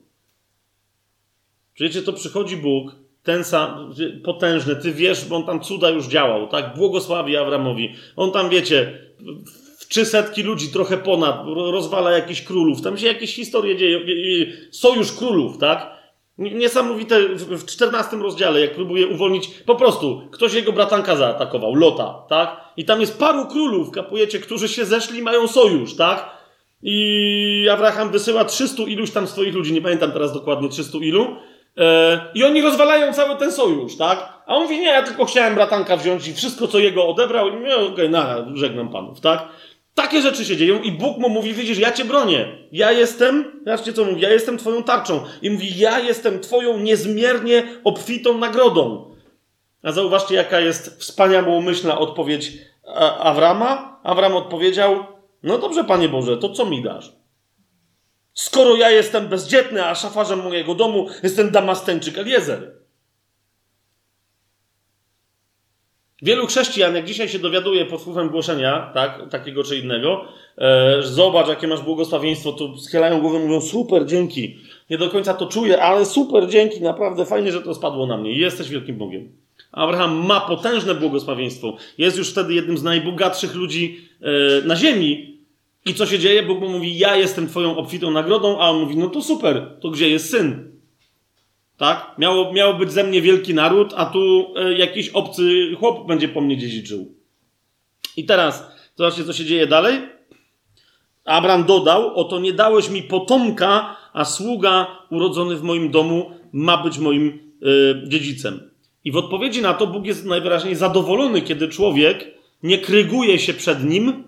Wiecie, 1.81 2.03
to 2.03 2.13
przychodzi 2.13 2.57
Bóg, 2.57 2.97
ten 3.23 3.45
sam, 3.45 3.95
potężny, 4.25 4.77
ty 4.77 4.93
wiesz, 4.93 5.25
bo 5.25 5.37
on 5.37 5.47
tam 5.47 5.61
cuda 5.61 5.91
już 5.91 6.07
działał, 6.07 6.49
tak? 6.49 6.77
Błogosławi 6.77 7.37
Abramowi. 7.37 7.95
On 8.17 8.33
tam, 8.33 8.51
wiecie, 8.51 8.99
w 9.79 9.89
trzy 9.89 10.05
setki 10.05 10.43
ludzi, 10.43 10.69
trochę 10.69 10.99
ponad, 10.99 11.47
rozwala 11.47 12.11
jakichś 12.11 12.43
królów. 12.43 12.83
Tam 12.83 12.99
się 12.99 13.07
jakieś 13.07 13.35
historie 13.35 13.77
dzieją, 13.77 14.01
sojusz 14.71 15.13
królów, 15.13 15.59
tak? 15.59 16.00
Niesamowite 16.41 17.21
w 17.37 17.65
czternastym 17.67 18.23
rozdziale, 18.23 18.61
jak 18.61 18.75
próbuje 18.75 19.07
uwolnić, 19.07 19.49
po 19.67 19.75
prostu 19.75 20.23
ktoś 20.31 20.55
jego 20.55 20.73
bratanka 20.73 21.17
zaatakował, 21.17 21.75
Lota, 21.75 22.23
tak? 22.29 22.61
I 22.77 22.85
tam 22.85 23.01
jest 23.01 23.19
paru 23.19 23.47
królów, 23.47 23.91
kapujecie, 23.91 24.39
którzy 24.39 24.69
się 24.69 24.85
zeszli, 24.85 25.23
mają 25.23 25.49
sojusz, 25.49 25.97
tak? 25.97 26.31
I 26.83 27.69
Abraham 27.73 28.11
wysyła 28.11 28.45
300 28.45 28.83
iluś 28.83 29.11
tam 29.11 29.27
swoich 29.27 29.55
ludzi, 29.55 29.73
nie 29.73 29.83
pamiętam 29.83 30.13
teraz 30.13 30.33
dokładnie 30.33 30.69
300 30.69 30.99
ilu, 30.99 31.37
e, 31.79 32.21
i 32.35 32.45
oni 32.45 32.63
rozwalają 32.63 33.13
cały 33.13 33.37
ten 33.37 33.53
sojusz, 33.53 33.97
tak? 33.97 34.43
A 34.47 34.55
on 34.55 34.63
mówi, 34.63 34.79
nie, 34.79 34.87
ja 34.87 35.03
tylko 35.03 35.25
chciałem 35.25 35.55
bratanka 35.55 35.97
wziąć 35.97 36.29
i 36.29 36.35
wszystko, 36.35 36.69
co 36.69 36.79
jego 36.79 37.07
odebrał, 37.09 37.47
okej, 37.47 37.89
okay, 37.93 38.09
na, 38.09 38.47
żegnam 38.55 38.89
panów, 38.89 39.21
tak? 39.21 39.49
Takie 40.01 40.23
rzeczy 40.23 40.45
się 40.45 40.57
dzieją 40.57 40.83
i 40.83 40.93
Bóg 40.93 41.19
mu 41.19 41.29
mówi, 41.29 41.55
widzisz, 41.55 41.79
ja 41.79 41.93
cię 41.93 42.05
bronię. 42.05 42.49
Ja 42.73 42.93
jestem, 42.93 43.61
zobaczcie 43.65 43.93
co 43.93 44.05
mówi, 44.05 44.21
ja 44.21 44.31
jestem 44.31 44.59
twoją 44.59 44.83
tarczą. 44.83 45.25
I 45.43 45.51
mówi, 45.51 45.79
ja 45.79 45.99
jestem 45.99 46.41
twoją 46.41 46.79
niezmiernie 46.79 47.63
obfitą 47.85 48.39
nagrodą. 48.39 49.15
A 49.83 49.93
zauważcie, 49.93 50.35
jaka 50.35 50.61
jest 50.61 51.01
wspaniałomyślna 51.01 51.99
odpowiedź 51.99 52.53
Awrama. 53.19 54.01
Awram 54.03 54.37
odpowiedział, 54.37 55.05
no 55.43 55.59
dobrze, 55.59 55.85
Panie 55.85 56.09
Boże, 56.09 56.37
to 56.37 56.49
co 56.49 56.67
mi 56.67 56.83
dasz? 56.83 57.13
Skoro 58.35 58.77
ja 58.77 58.91
jestem 58.91 59.29
bezdzietny, 59.29 59.87
a 59.87 59.95
szafarzem 59.95 60.43
mojego 60.43 60.75
domu 60.75 61.09
jestem 61.23 61.51
Damasteńczyk 61.51 62.19
Eliezer. 62.19 62.80
Wielu 66.23 66.47
chrześcijan, 66.47 66.95
jak 66.95 67.05
dzisiaj 67.05 67.29
się 67.29 67.39
dowiaduje 67.39 67.85
pod 67.85 68.01
wpływem 68.01 68.29
głoszenia, 68.29 68.91
tak, 68.95 69.31
takiego 69.31 69.65
czy 69.65 69.77
innego, 69.77 70.25
e, 70.59 71.03
zobacz, 71.03 71.49
jakie 71.49 71.69
masz 71.69 71.81
błogosławieństwo, 71.81 72.53
to 72.53 72.79
schylają 72.79 73.21
głowę, 73.21 73.39
mówią 73.39 73.61
super, 73.61 74.07
dzięki. 74.07 74.57
Nie 74.91 74.99
do 74.99 75.11
końca 75.11 75.35
to 75.35 75.47
czuję, 75.47 75.83
ale 75.83 76.07
super, 76.07 76.49
dzięki, 76.49 76.81
naprawdę 76.81 77.25
fajnie, 77.25 77.53
że 77.53 77.63
to 77.63 77.75
spadło 77.75 78.07
na 78.07 78.17
mnie. 78.17 78.39
Jesteś 78.39 78.69
wielkim 78.69 78.97
Bogiem. 78.97 79.33
Abraham 79.73 80.27
ma 80.27 80.41
potężne 80.41 80.95
błogosławieństwo. 80.95 81.77
Jest 81.99 82.19
już 82.19 82.31
wtedy 82.31 82.55
jednym 82.55 82.79
z 82.79 82.83
najbogatszych 82.83 83.55
ludzi 83.55 84.09
e, 84.21 84.67
na 84.67 84.77
ziemi. 84.77 85.39
I 85.87 85.95
co 85.95 86.07
się 86.07 86.19
dzieje? 86.19 86.43
Bóg 86.43 86.61
mu 86.61 86.69
mówi, 86.69 86.99
ja 86.99 87.17
jestem 87.17 87.49
twoją 87.49 87.77
obfitą 87.77 88.11
nagrodą, 88.11 88.59
a 88.59 88.71
on 88.71 88.81
mówi, 88.81 88.97
no 88.97 89.09
to 89.09 89.23
super, 89.23 89.71
to 89.81 89.91
gdzie 89.91 90.11
jest 90.11 90.31
syn? 90.31 90.70
Tak? 91.81 92.15
Miało, 92.19 92.53
miało 92.53 92.75
być 92.75 92.93
ze 92.93 93.05
mnie 93.05 93.23
wielki 93.23 93.55
naród, 93.55 93.93
a 93.97 94.07
tu 94.07 94.55
e, 94.57 94.73
jakiś 94.73 95.09
obcy 95.09 95.43
chłop 95.79 96.07
będzie 96.07 96.29
po 96.29 96.41
mnie 96.41 96.59
dziedziczył. 96.59 97.15
I 98.17 98.25
teraz, 98.25 98.67
zobaczcie, 98.97 99.25
co 99.25 99.33
się 99.33 99.45
dzieje 99.45 99.67
dalej. 99.67 99.99
Abraham 101.25 101.65
dodał, 101.65 102.15
oto 102.15 102.41
nie 102.41 102.53
dałeś 102.53 102.91
mi 102.91 103.03
potomka, 103.03 103.97
a 104.13 104.25
sługa 104.25 104.87
urodzony 105.11 105.57
w 105.57 105.63
moim 105.63 105.91
domu 105.91 106.31
ma 106.53 106.83
być 106.83 106.99
moim 106.99 107.39
e, 107.63 108.09
dziedzicem. 108.09 108.71
I 109.05 109.13
w 109.13 109.17
odpowiedzi 109.17 109.63
na 109.63 109.75
to 109.75 109.87
Bóg 109.87 110.07
jest 110.07 110.25
najwyraźniej 110.25 110.75
zadowolony, 110.75 111.43
kiedy 111.43 111.69
człowiek 111.69 112.35
nie 112.63 112.79
kryguje 112.79 113.39
się 113.39 113.55
przed 113.55 113.85
nim, 113.85 114.25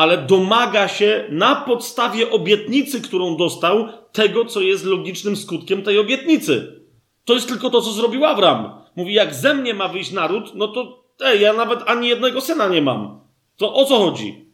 ale 0.00 0.18
domaga 0.18 0.88
się 0.88 1.24
na 1.30 1.56
podstawie 1.56 2.30
obietnicy, 2.30 3.00
którą 3.00 3.36
dostał, 3.36 3.88
tego, 4.12 4.44
co 4.44 4.60
jest 4.60 4.84
logicznym 4.84 5.36
skutkiem 5.36 5.82
tej 5.82 5.98
obietnicy. 5.98 6.80
To 7.24 7.34
jest 7.34 7.48
tylko 7.48 7.70
to, 7.70 7.80
co 7.80 7.92
zrobił 7.92 8.24
Avram. 8.24 8.72
Mówi, 8.96 9.14
jak 9.14 9.34
ze 9.34 9.54
mnie 9.54 9.74
ma 9.74 9.88
wyjść 9.88 10.12
naród, 10.12 10.54
no 10.54 10.68
to 10.68 11.04
ej, 11.24 11.40
ja 11.40 11.52
nawet 11.52 11.80
ani 11.86 12.08
jednego 12.08 12.40
syna 12.40 12.68
nie 12.68 12.82
mam. 12.82 13.20
To 13.56 13.74
o 13.74 13.84
co 13.84 13.98
chodzi? 13.98 14.44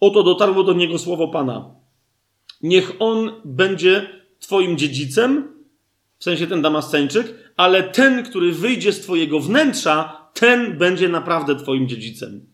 Oto 0.00 0.22
dotarło 0.22 0.62
do 0.62 0.72
niego 0.72 0.98
słowo 0.98 1.28
Pana. 1.28 1.74
Niech 2.62 2.92
on 2.98 3.32
będzie 3.44 4.22
twoim 4.40 4.78
dziedzicem, 4.78 5.54
w 6.18 6.24
sensie 6.24 6.46
ten 6.46 6.62
Damasceńczyk, 6.62 7.52
ale 7.56 7.82
ten, 7.82 8.24
który 8.24 8.52
wyjdzie 8.52 8.92
z 8.92 9.00
twojego 9.00 9.40
wnętrza, 9.40 10.26
ten 10.34 10.78
będzie 10.78 11.08
naprawdę 11.08 11.56
twoim 11.56 11.88
dziedzicem. 11.88 12.49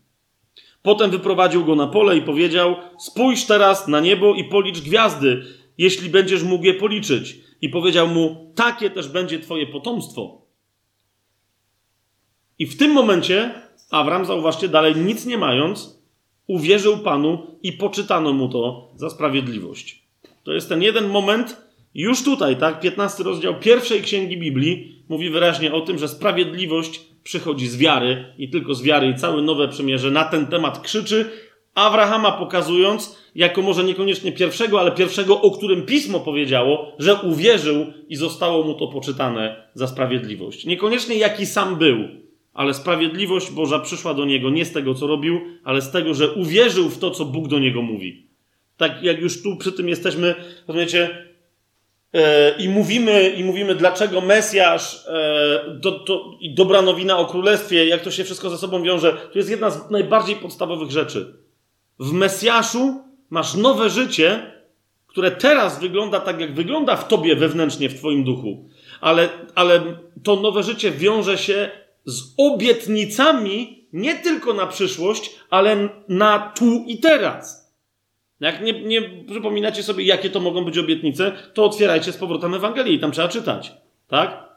Potem 0.81 1.11
wyprowadził 1.11 1.65
go 1.65 1.75
na 1.75 1.87
pole 1.87 2.17
i 2.17 2.21
powiedział: 2.21 2.75
Spójrz 2.99 3.45
teraz 3.45 3.87
na 3.87 3.99
niebo 3.99 4.35
i 4.35 4.43
policz 4.43 4.81
gwiazdy, 4.81 5.43
jeśli 5.77 6.09
będziesz 6.09 6.43
mógł 6.43 6.65
je 6.65 6.73
policzyć. 6.73 7.37
I 7.61 7.69
powiedział 7.69 8.07
mu: 8.07 8.51
Takie 8.55 8.89
też 8.89 9.07
będzie 9.07 9.39
twoje 9.39 9.67
potomstwo. 9.67 10.41
I 12.59 12.65
w 12.65 12.77
tym 12.77 12.91
momencie 12.91 13.67
Abram, 13.89 14.25
zauważcie, 14.25 14.67
dalej 14.67 14.95
nic 14.95 15.25
nie 15.25 15.37
mając, 15.37 16.01
uwierzył 16.47 16.97
Panu 16.97 17.59
i 17.63 17.73
poczytano 17.73 18.33
mu 18.33 18.49
to 18.49 18.91
za 18.95 19.09
sprawiedliwość. 19.09 20.03
To 20.43 20.53
jest 20.53 20.69
ten 20.69 20.81
jeden 20.81 21.09
moment, 21.09 21.61
już 21.95 22.23
tutaj, 22.23 22.57
tak, 22.57 22.79
15 22.79 23.23
rozdział 23.23 23.59
pierwszej 23.59 24.01
księgi 24.01 24.37
Biblii 24.37 25.03
mówi 25.09 25.29
wyraźnie 25.29 25.73
o 25.73 25.81
tym, 25.81 25.97
że 25.97 26.07
sprawiedliwość 26.07 27.01
przychodzi 27.27 27.67
z 27.67 27.77
wiary 27.77 28.25
i 28.37 28.49
tylko 28.49 28.73
z 28.73 28.83
wiary 28.83 29.07
i 29.07 29.15
całe 29.15 29.41
nowe 29.41 29.67
przymierze 29.67 30.11
na 30.11 30.23
ten 30.23 30.47
temat 30.47 30.79
krzyczy, 30.79 31.29
Abrahama 31.75 32.31
pokazując, 32.31 33.17
jako 33.35 33.61
może 33.61 33.83
niekoniecznie 33.83 34.31
pierwszego, 34.31 34.79
ale 34.79 34.91
pierwszego, 34.91 35.41
o 35.41 35.51
którym 35.51 35.85
pismo 35.85 36.19
powiedziało, 36.19 36.91
że 36.99 37.15
uwierzył 37.15 37.85
i 38.09 38.15
zostało 38.15 38.63
mu 38.63 38.73
to 38.73 38.87
poczytane 38.87 39.69
za 39.73 39.87
sprawiedliwość. 39.87 40.65
Niekoniecznie 40.65 41.15
jaki 41.15 41.45
sam 41.45 41.75
był, 41.75 41.97
ale 42.53 42.73
sprawiedliwość 42.73 43.51
Boża 43.51 43.79
przyszła 43.79 44.13
do 44.13 44.25
niego 44.25 44.49
nie 44.49 44.65
z 44.65 44.71
tego, 44.71 44.93
co 44.93 45.07
robił, 45.07 45.41
ale 45.63 45.81
z 45.81 45.91
tego, 45.91 46.13
że 46.13 46.31
uwierzył 46.31 46.89
w 46.89 46.97
to, 46.97 47.11
co 47.11 47.25
Bóg 47.25 47.47
do 47.47 47.59
niego 47.59 47.81
mówi. 47.81 48.27
Tak 48.77 49.03
jak 49.03 49.21
już 49.21 49.43
tu 49.43 49.57
przy 49.57 49.71
tym 49.71 49.89
jesteśmy, 49.89 50.35
rozumiecie, 50.67 51.26
i 52.59 52.69
mówimy, 52.69 53.29
i 53.29 53.43
mówimy, 53.43 53.75
dlaczego 53.75 54.21
Mesjasz 54.21 55.05
e, 55.07 55.79
to, 55.81 55.91
to, 55.91 56.37
i 56.39 56.55
dobra 56.55 56.81
nowina 56.81 57.17
o 57.17 57.25
królestwie, 57.25 57.85
jak 57.85 58.01
to 58.01 58.11
się 58.11 58.23
wszystko 58.23 58.49
ze 58.49 58.57
sobą 58.57 58.83
wiąże, 58.83 59.13
to 59.13 59.39
jest 59.39 59.49
jedna 59.49 59.69
z 59.69 59.91
najbardziej 59.91 60.35
podstawowych 60.35 60.91
rzeczy. 60.91 61.33
W 61.99 62.11
Mesjaszu 62.11 63.01
masz 63.29 63.55
nowe 63.55 63.89
życie, 63.89 64.51
które 65.07 65.31
teraz 65.31 65.79
wygląda 65.79 66.19
tak, 66.19 66.39
jak 66.39 66.53
wygląda 66.53 66.95
w 66.95 67.07
tobie 67.07 67.35
wewnętrznie, 67.35 67.89
w 67.89 67.97
twoim 67.97 68.23
duchu. 68.23 68.69
Ale, 69.01 69.29
ale 69.55 69.81
to 70.23 70.35
nowe 70.35 70.63
życie 70.63 70.91
wiąże 70.91 71.37
się 71.37 71.69
z 72.05 72.21
obietnicami 72.37 73.87
nie 73.93 74.15
tylko 74.15 74.53
na 74.53 74.67
przyszłość, 74.67 75.35
ale 75.49 75.89
na 76.09 76.53
tu 76.59 76.83
i 76.87 76.97
teraz. 76.97 77.66
Jak 78.39 78.61
nie, 78.61 78.73
nie 78.83 79.01
przypominacie 79.27 79.83
sobie, 79.83 80.03
jakie 80.03 80.29
to 80.29 80.39
mogą 80.39 80.65
być 80.65 80.77
obietnice, 80.77 81.31
to 81.53 81.65
otwierajcie 81.65 82.11
z 82.11 82.17
powrotem 82.17 82.53
Ewangelię 82.53 82.93
i 82.93 82.99
tam 82.99 83.11
trzeba 83.11 83.27
czytać. 83.27 83.71
Tak? 84.07 84.47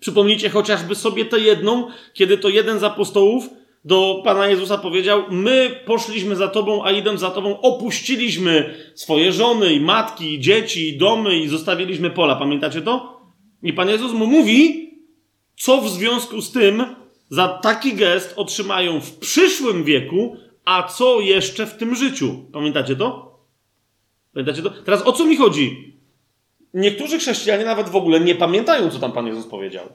Przypomnijcie 0.00 0.50
chociażby 0.50 0.94
sobie 0.94 1.24
tę 1.24 1.40
jedną, 1.40 1.88
kiedy 2.12 2.38
to 2.38 2.48
jeden 2.48 2.78
z 2.78 2.84
apostołów 2.84 3.48
do 3.84 4.20
Pana 4.24 4.48
Jezusa 4.48 4.78
powiedział: 4.78 5.22
My 5.30 5.80
poszliśmy 5.86 6.36
za 6.36 6.48
Tobą, 6.48 6.84
a 6.84 6.90
idąc 6.90 7.20
za 7.20 7.30
Tobą, 7.30 7.60
opuściliśmy 7.60 8.74
swoje 8.94 9.32
żony 9.32 9.72
i 9.72 9.80
matki, 9.80 10.34
i 10.34 10.40
dzieci, 10.40 10.88
i 10.88 10.98
domy 10.98 11.38
i 11.38 11.48
zostawiliśmy 11.48 12.10
pola. 12.10 12.36
Pamiętacie 12.36 12.82
to? 12.82 13.20
I 13.62 13.72
Pan 13.72 13.88
Jezus 13.88 14.12
mu 14.12 14.26
mówi, 14.26 14.90
co 15.58 15.80
w 15.80 15.88
związku 15.88 16.40
z 16.40 16.52
tym 16.52 16.84
za 17.28 17.48
taki 17.48 17.94
gest 17.94 18.34
otrzymają 18.36 19.00
w 19.00 19.18
przyszłym 19.18 19.84
wieku, 19.84 20.36
a 20.64 20.82
co 20.82 21.20
jeszcze 21.20 21.66
w 21.66 21.76
tym 21.76 21.94
życiu. 21.94 22.44
Pamiętacie 22.52 22.96
to? 22.96 23.38
Pamiętacie 24.34 24.62
to? 24.62 24.70
Teraz 24.70 25.02
o 25.06 25.12
co 25.12 25.24
mi 25.24 25.36
chodzi? 25.36 25.96
Niektórzy 26.74 27.18
chrześcijanie 27.18 27.64
nawet 27.64 27.88
w 27.88 27.96
ogóle 27.96 28.20
nie 28.20 28.34
pamiętają, 28.34 28.90
co 28.90 28.98
tam 28.98 29.12
Pan 29.12 29.26
Jezus 29.26 29.46
powiedział. 29.46 29.88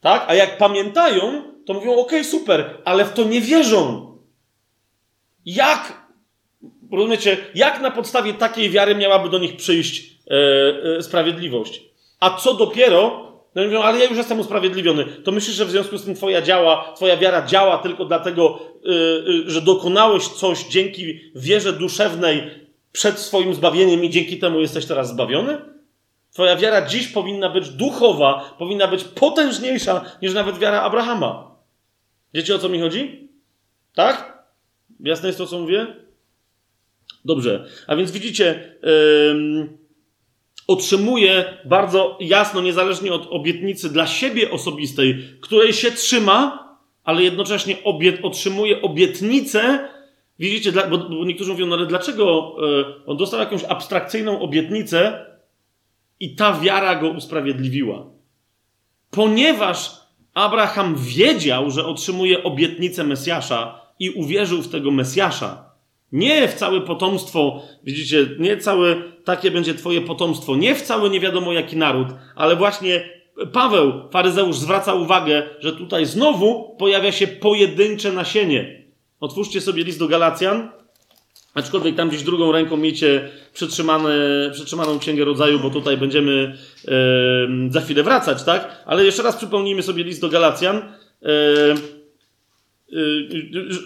Tak? 0.00 0.24
A 0.28 0.34
jak 0.34 0.58
pamiętają, 0.58 1.42
to 1.66 1.74
mówią: 1.74 1.96
OK, 1.96 2.12
super, 2.22 2.82
ale 2.84 3.04
w 3.04 3.12
to 3.12 3.24
nie 3.24 3.40
wierzą. 3.40 4.08
Jak, 5.46 6.08
rozumiecie, 6.92 7.36
jak 7.54 7.80
na 7.80 7.90
podstawie 7.90 8.34
takiej 8.34 8.70
wiary 8.70 8.94
miałaby 8.94 9.28
do 9.28 9.38
nich 9.38 9.56
przyjść 9.56 10.18
e, 10.30 10.34
e, 10.96 11.02
sprawiedliwość? 11.02 11.82
A 12.20 12.36
co 12.36 12.54
dopiero, 12.54 13.27
no 13.62 13.64
mówią, 13.64 13.82
ale 13.82 13.98
ja 13.98 14.04
już 14.04 14.16
jestem 14.16 14.40
usprawiedliwiony. 14.40 15.04
To 15.04 15.32
myślisz, 15.32 15.56
że 15.56 15.64
w 15.64 15.70
związku 15.70 15.98
z 15.98 16.04
tym 16.04 16.14
twoja, 16.14 16.42
działa, 16.42 16.92
twoja 16.96 17.16
wiara 17.16 17.46
działa 17.46 17.78
tylko 17.78 18.04
dlatego, 18.04 18.58
yy, 18.84 19.50
że 19.50 19.60
dokonałeś 19.60 20.28
coś 20.28 20.64
dzięki 20.64 21.20
wierze 21.34 21.72
duszewnej 21.72 22.50
przed 22.92 23.18
swoim 23.18 23.54
zbawieniem 23.54 24.04
i 24.04 24.10
dzięki 24.10 24.38
temu 24.38 24.60
jesteś 24.60 24.86
teraz 24.86 25.08
zbawiony? 25.08 25.58
Twoja 26.32 26.56
wiara 26.56 26.86
dziś 26.86 27.08
powinna 27.08 27.48
być 27.48 27.68
duchowa, 27.68 28.54
powinna 28.58 28.88
być 28.88 29.04
potężniejsza 29.04 30.04
niż 30.22 30.34
nawet 30.34 30.58
wiara 30.58 30.82
Abrahama. 30.82 31.56
Wiecie 32.34 32.54
o 32.54 32.58
co 32.58 32.68
mi 32.68 32.80
chodzi? 32.80 33.28
Tak? 33.94 34.44
Jasne 35.00 35.28
jest 35.28 35.38
to, 35.38 35.46
co 35.46 35.58
mówię? 35.58 35.86
Dobrze. 37.24 37.66
A 37.86 37.96
więc 37.96 38.10
widzicie, 38.10 38.76
yy, 38.82 39.68
otrzymuje 40.68 41.58
bardzo 41.64 42.18
jasno, 42.20 42.60
niezależnie 42.60 43.12
od 43.12 43.26
obietnicy 43.30 43.92
dla 43.92 44.06
siebie 44.06 44.50
osobistej, 44.50 45.24
której 45.40 45.72
się 45.72 45.90
trzyma, 45.90 46.68
ale 47.04 47.22
jednocześnie 47.22 47.76
obiet, 47.84 48.18
otrzymuje 48.22 48.82
obietnicę. 48.82 49.88
Widzicie, 50.38 50.72
bo, 50.90 51.24
niektórzy 51.24 51.50
mówią, 51.50 51.66
no 51.66 51.76
ale 51.76 51.86
dlaczego 51.86 52.56
yy, 52.60 52.84
on 53.06 53.16
dostał 53.16 53.40
jakąś 53.40 53.64
abstrakcyjną 53.64 54.40
obietnicę 54.40 55.26
i 56.20 56.36
ta 56.36 56.60
wiara 56.60 56.94
go 56.94 57.08
usprawiedliwiła? 57.08 58.06
Ponieważ 59.10 59.90
Abraham 60.34 60.96
wiedział, 60.98 61.70
że 61.70 61.86
otrzymuje 61.86 62.42
obietnicę 62.42 63.04
Mesjasza 63.04 63.80
i 63.98 64.10
uwierzył 64.10 64.62
w 64.62 64.68
tego 64.68 64.90
Mesjasza. 64.90 65.68
Nie 66.12 66.48
w 66.48 66.54
całe 66.54 66.80
potomstwo, 66.80 67.62
widzicie, 67.84 68.26
nie 68.38 68.56
całe 68.56 68.96
takie 69.28 69.50
będzie 69.50 69.74
twoje 69.74 70.00
potomstwo, 70.00 70.56
nie 70.56 70.74
w 70.74 70.82
cały 70.82 71.10
nie 71.10 71.20
wiadomo 71.20 71.52
jaki 71.52 71.76
naród, 71.76 72.08
ale 72.36 72.56
właśnie 72.56 73.18
Paweł, 73.52 73.92
faryzeusz, 74.10 74.56
zwraca 74.56 74.94
uwagę, 74.94 75.42
że 75.60 75.72
tutaj 75.72 76.06
znowu 76.06 76.76
pojawia 76.78 77.12
się 77.12 77.26
pojedyncze 77.26 78.12
nasienie. 78.12 78.84
Otwórzcie 79.20 79.60
sobie 79.60 79.84
list 79.84 79.98
do 79.98 80.08
Galacjan, 80.08 80.70
aczkolwiek 81.54 81.96
tam 81.96 82.08
gdzieś 82.08 82.22
drugą 82.22 82.52
ręką 82.52 82.76
miejcie 82.76 83.28
przytrzymaną 84.52 84.98
księgę 85.00 85.24
rodzaju, 85.24 85.60
bo 85.60 85.70
tutaj 85.70 85.96
będziemy 85.96 86.58
yy, 86.84 86.92
za 87.70 87.80
chwilę 87.80 88.02
wracać, 88.02 88.44
tak? 88.44 88.82
Ale 88.86 89.04
jeszcze 89.04 89.22
raz 89.22 89.36
przypomnijmy 89.36 89.82
sobie 89.82 90.04
list 90.04 90.20
do 90.20 90.28
Galacjan. 90.28 90.82
Yy, 91.22 91.98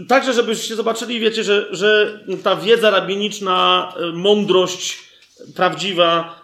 Także, 0.08 0.32
żebyście 0.32 0.76
zobaczyli, 0.76 1.20
wiecie, 1.20 1.44
że, 1.44 1.68
że 1.70 2.20
ta 2.42 2.56
wiedza 2.56 2.90
rabiniczna, 2.90 3.88
mądrość 4.12 5.11
prawdziwa, 5.56 6.42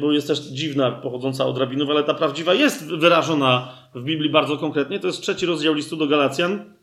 bo 0.00 0.12
jest 0.12 0.26
też 0.26 0.40
dziwna, 0.40 0.90
pochodząca 0.90 1.46
od 1.46 1.58
rabinów, 1.58 1.90
ale 1.90 2.04
ta 2.04 2.14
prawdziwa 2.14 2.54
jest 2.54 2.86
wyrażona 2.86 3.72
w 3.94 4.02
Biblii 4.02 4.30
bardzo 4.30 4.56
konkretnie. 4.56 5.00
To 5.00 5.06
jest 5.06 5.22
trzeci 5.22 5.46
rozdział 5.46 5.74
listu 5.74 5.96
do 5.96 6.06
Galacjan, 6.06 6.74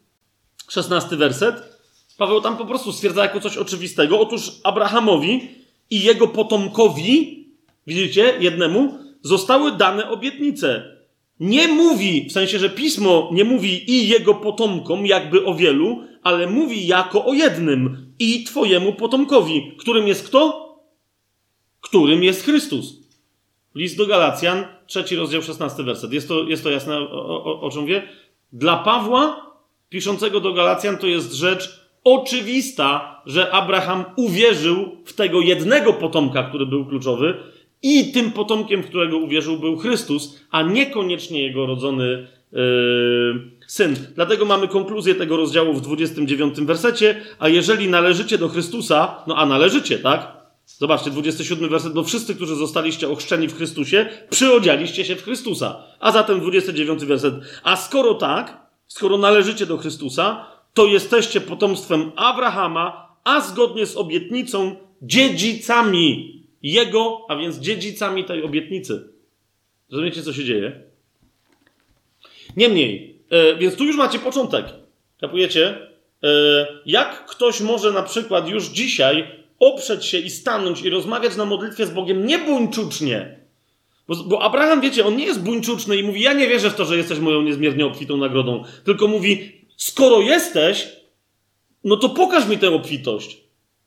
szesnasty 0.69 1.17
werset. 1.17 1.79
Paweł 2.17 2.41
tam 2.41 2.57
po 2.57 2.65
prostu 2.65 2.91
stwierdza 2.91 3.21
jako 3.21 3.39
coś 3.39 3.57
oczywistego. 3.57 4.19
Otóż 4.19 4.51
Abrahamowi 4.63 5.47
i 5.89 6.01
jego 6.01 6.27
potomkowi, 6.27 7.45
widzicie, 7.87 8.33
jednemu, 8.39 8.97
zostały 9.21 9.71
dane 9.71 10.09
obietnice 10.09 10.99
nie 11.39 11.67
mówi, 11.67 12.25
w 12.29 12.31
sensie, 12.31 12.59
że 12.59 12.69
pismo 12.69 13.29
nie 13.33 13.43
mówi 13.43 13.91
i 13.91 14.07
jego 14.07 14.33
potomkom, 14.33 15.05
jakby 15.05 15.45
o 15.45 15.53
wielu, 15.53 16.03
ale 16.23 16.47
mówi 16.47 16.87
jako 16.87 17.25
o 17.25 17.33
jednym 17.33 18.13
i 18.19 18.43
twojemu 18.43 18.93
potomkowi, 18.93 19.71
którym 19.77 20.07
jest 20.07 20.27
kto? 20.27 20.68
Którym 21.81 22.23
jest 22.23 22.43
Chrystus. 22.43 22.99
List 23.75 23.97
do 23.97 24.05
Galacjan, 24.05 24.65
trzeci 24.87 25.15
rozdział, 25.15 25.41
szesnasty 25.41 25.83
werset. 25.83 26.13
Jest 26.13 26.27
to, 26.27 26.43
jest 26.43 26.63
to 26.63 26.69
jasne, 26.69 26.99
o, 26.99 27.43
o, 27.43 27.61
o 27.61 27.69
czym 27.69 27.85
wie? 27.85 28.03
Dla 28.53 28.77
Pawła, 28.77 29.51
piszącego 29.89 30.39
do 30.39 30.53
Galacjan, 30.53 30.97
to 30.97 31.07
jest 31.07 31.33
rzecz 31.33 31.89
oczywista, 32.03 33.21
że 33.25 33.51
Abraham 33.51 34.05
uwierzył 34.15 34.97
w 35.05 35.13
tego 35.13 35.41
jednego 35.41 35.93
potomka, 35.93 36.43
który 36.43 36.65
był 36.65 36.85
kluczowy, 36.85 37.37
i 37.83 38.11
tym 38.11 38.31
potomkiem, 38.31 38.83
w 38.83 38.87
którego 38.87 39.17
uwierzył, 39.17 39.59
był 39.59 39.77
Chrystus, 39.77 40.39
a 40.51 40.61
niekoniecznie 40.61 41.43
jego 41.43 41.65
rodzony 41.65 42.27
yy, 42.51 42.59
syn. 43.67 43.95
Dlatego 44.15 44.45
mamy 44.45 44.67
konkluzję 44.67 45.15
tego 45.15 45.37
rozdziału 45.37 45.73
w 45.73 45.81
29 45.81 46.61
wersecie. 46.61 47.21
A 47.39 47.47
jeżeli 47.47 47.89
należycie 47.89 48.37
do 48.37 48.49
Chrystusa, 48.49 49.23
no 49.27 49.35
a 49.35 49.45
należycie, 49.45 49.99
tak? 49.99 50.38
Zobaczcie, 50.79 51.11
27 51.11 51.69
werset. 51.69 51.95
No 51.95 52.03
wszyscy, 52.03 52.35
którzy 52.35 52.55
zostaliście 52.55 53.09
ochrzczeni 53.09 53.47
w 53.47 53.57
Chrystusie, 53.57 54.09
przyodzialiście 54.29 55.05
się 55.05 55.15
w 55.15 55.23
Chrystusa. 55.23 55.83
A 55.99 56.11
zatem 56.11 56.39
29 56.39 57.05
werset. 57.05 57.33
A 57.63 57.75
skoro 57.75 58.13
tak, 58.13 58.67
skoro 58.87 59.17
należycie 59.17 59.65
do 59.65 59.77
Chrystusa, 59.77 60.45
to 60.73 60.85
jesteście 60.85 61.41
potomstwem 61.41 62.11
Abrahama, 62.15 63.15
a 63.23 63.41
zgodnie 63.41 63.85
z 63.85 63.97
obietnicą 63.97 64.75
dziedzicami 65.01 66.39
Jego, 66.63 67.25
a 67.29 67.35
więc 67.35 67.57
dziedzicami 67.57 68.25
tej 68.25 68.43
obietnicy. 68.43 69.09
Rozumiecie, 69.91 70.23
co 70.23 70.33
się 70.33 70.45
dzieje? 70.45 70.81
Niemniej, 72.57 73.19
e, 73.29 73.55
więc 73.55 73.75
tu 73.75 73.85
już 73.85 73.95
macie 73.95 74.19
początek. 74.19 74.65
Kapujecie? 75.21 75.87
E, 76.23 76.27
jak 76.85 77.25
ktoś 77.25 77.61
może 77.61 77.91
na 77.91 78.03
przykład 78.03 78.49
już 78.49 78.65
dzisiaj 78.65 79.38
oprzeć 79.59 80.05
się 80.05 80.17
i 80.17 80.29
stanąć 80.29 80.81
i 80.81 80.89
rozmawiać 80.89 81.35
na 81.35 81.45
modlitwie 81.45 81.85
z 81.85 81.89
Bogiem 81.89 82.25
niebuńczucznie? 82.25 83.39
Bo, 84.07 84.15
bo 84.15 84.41
Abraham, 84.41 84.81
wiecie, 84.81 85.05
on 85.05 85.15
nie 85.15 85.25
jest 85.25 85.41
buńczuczny 85.41 85.97
i 85.97 86.03
mówi, 86.03 86.21
ja 86.21 86.33
nie 86.33 86.47
wierzę 86.47 86.69
w 86.69 86.75
to, 86.75 86.85
że 86.85 86.97
jesteś 86.97 87.19
moją 87.19 87.41
niezmiernie 87.41 87.85
obfitą 87.85 88.17
nagrodą. 88.17 88.63
Tylko 88.83 89.07
mówi, 89.07 89.51
skoro 89.77 90.21
jesteś, 90.21 90.87
no 91.83 91.97
to 91.97 92.09
pokaż 92.09 92.47
mi 92.47 92.57
tę 92.57 92.69
obfitość. 92.69 93.37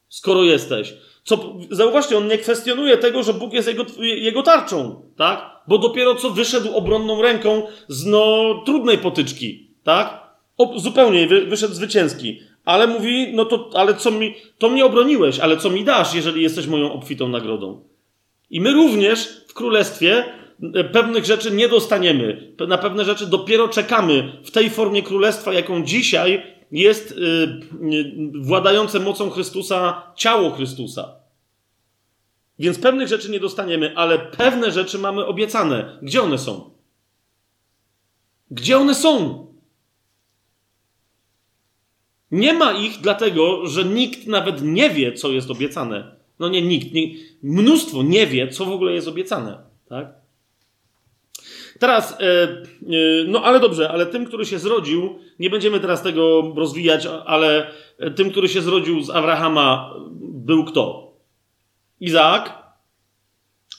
Skoro 0.08 0.44
jesteś. 0.44 0.94
Co, 1.24 1.56
zauważcie, 1.70 2.16
on 2.16 2.28
nie 2.28 2.38
kwestionuje 2.38 2.96
tego, 2.96 3.22
że 3.22 3.34
Bóg 3.34 3.52
jest 3.52 3.68
jego, 3.68 3.84
jego 3.98 4.42
tarczą, 4.42 5.02
tak? 5.16 5.52
Bo 5.68 5.78
dopiero 5.78 6.14
co 6.14 6.30
wyszedł 6.30 6.76
obronną 6.76 7.22
ręką 7.22 7.62
z 7.88 8.06
no, 8.06 8.54
trudnej 8.66 8.98
potyczki, 8.98 9.70
tak? 9.84 10.22
O, 10.58 10.78
zupełnie 10.78 11.26
wy, 11.26 11.46
wyszedł 11.46 11.74
zwycięski. 11.74 12.40
Ale 12.64 12.86
mówi, 12.86 13.32
no 13.34 13.44
to, 13.44 13.70
ale 13.74 13.94
co 13.94 14.10
mi, 14.10 14.34
to 14.58 14.68
mnie 14.68 14.84
obroniłeś, 14.84 15.38
ale 15.38 15.56
co 15.56 15.70
mi 15.70 15.84
dasz, 15.84 16.14
jeżeli 16.14 16.42
jesteś 16.42 16.66
moją 16.66 16.92
obfitą 16.92 17.28
nagrodą? 17.28 17.84
I 18.50 18.60
my 18.60 18.72
również 18.72 19.44
w 19.48 19.54
królestwie 19.54 20.24
e, 20.74 20.84
pewnych 20.84 21.24
rzeczy 21.24 21.50
nie 21.50 21.68
dostaniemy. 21.68 22.54
Na 22.68 22.78
pewne 22.78 23.04
rzeczy 23.04 23.26
dopiero 23.26 23.68
czekamy 23.68 24.32
w 24.44 24.50
tej 24.50 24.70
formie 24.70 25.02
królestwa, 25.02 25.52
jaką 25.52 25.84
dzisiaj 25.84 26.42
jest 26.72 27.16
yy, 27.16 28.40
władające 28.40 29.00
mocą 29.00 29.30
Chrystusa 29.30 30.02
ciało 30.16 30.50
Chrystusa. 30.50 31.14
Więc 32.58 32.78
pewnych 32.78 33.08
rzeczy 33.08 33.30
nie 33.30 33.40
dostaniemy, 33.40 33.92
ale 33.96 34.18
pewne 34.18 34.70
rzeczy 34.70 34.98
mamy 34.98 35.26
obiecane. 35.26 35.98
Gdzie 36.02 36.22
one 36.22 36.38
są? 36.38 36.70
Gdzie 38.50 38.78
one 38.78 38.94
są? 38.94 39.46
Nie 42.32 42.52
ma 42.52 42.72
ich 42.72 42.98
dlatego, 43.00 43.66
że 43.66 43.84
nikt 43.84 44.26
nawet 44.26 44.62
nie 44.62 44.90
wie, 44.90 45.12
co 45.12 45.30
jest 45.30 45.50
obiecane. 45.50 46.16
No 46.38 46.48
nie 46.48 46.62
nikt, 46.62 46.92
nie, 46.92 47.02
mnóstwo 47.42 48.02
nie 48.02 48.26
wie, 48.26 48.48
co 48.48 48.64
w 48.64 48.72
ogóle 48.72 48.92
jest 48.92 49.08
obiecane. 49.08 49.58
Tak? 49.88 50.14
Teraz, 51.78 52.12
e, 52.20 52.42
e, 52.42 52.58
no 53.26 53.44
ale 53.44 53.60
dobrze, 53.60 53.90
ale 53.90 54.06
tym, 54.06 54.26
który 54.26 54.46
się 54.46 54.58
zrodził, 54.58 55.18
nie 55.38 55.50
będziemy 55.50 55.80
teraz 55.80 56.02
tego 56.02 56.52
rozwijać, 56.56 57.08
ale 57.26 57.70
tym, 58.16 58.30
który 58.30 58.48
się 58.48 58.62
zrodził 58.62 59.02
z 59.02 59.10
Abrahama, 59.10 59.94
był 60.20 60.64
kto? 60.64 61.12
Izaak. 62.00 62.62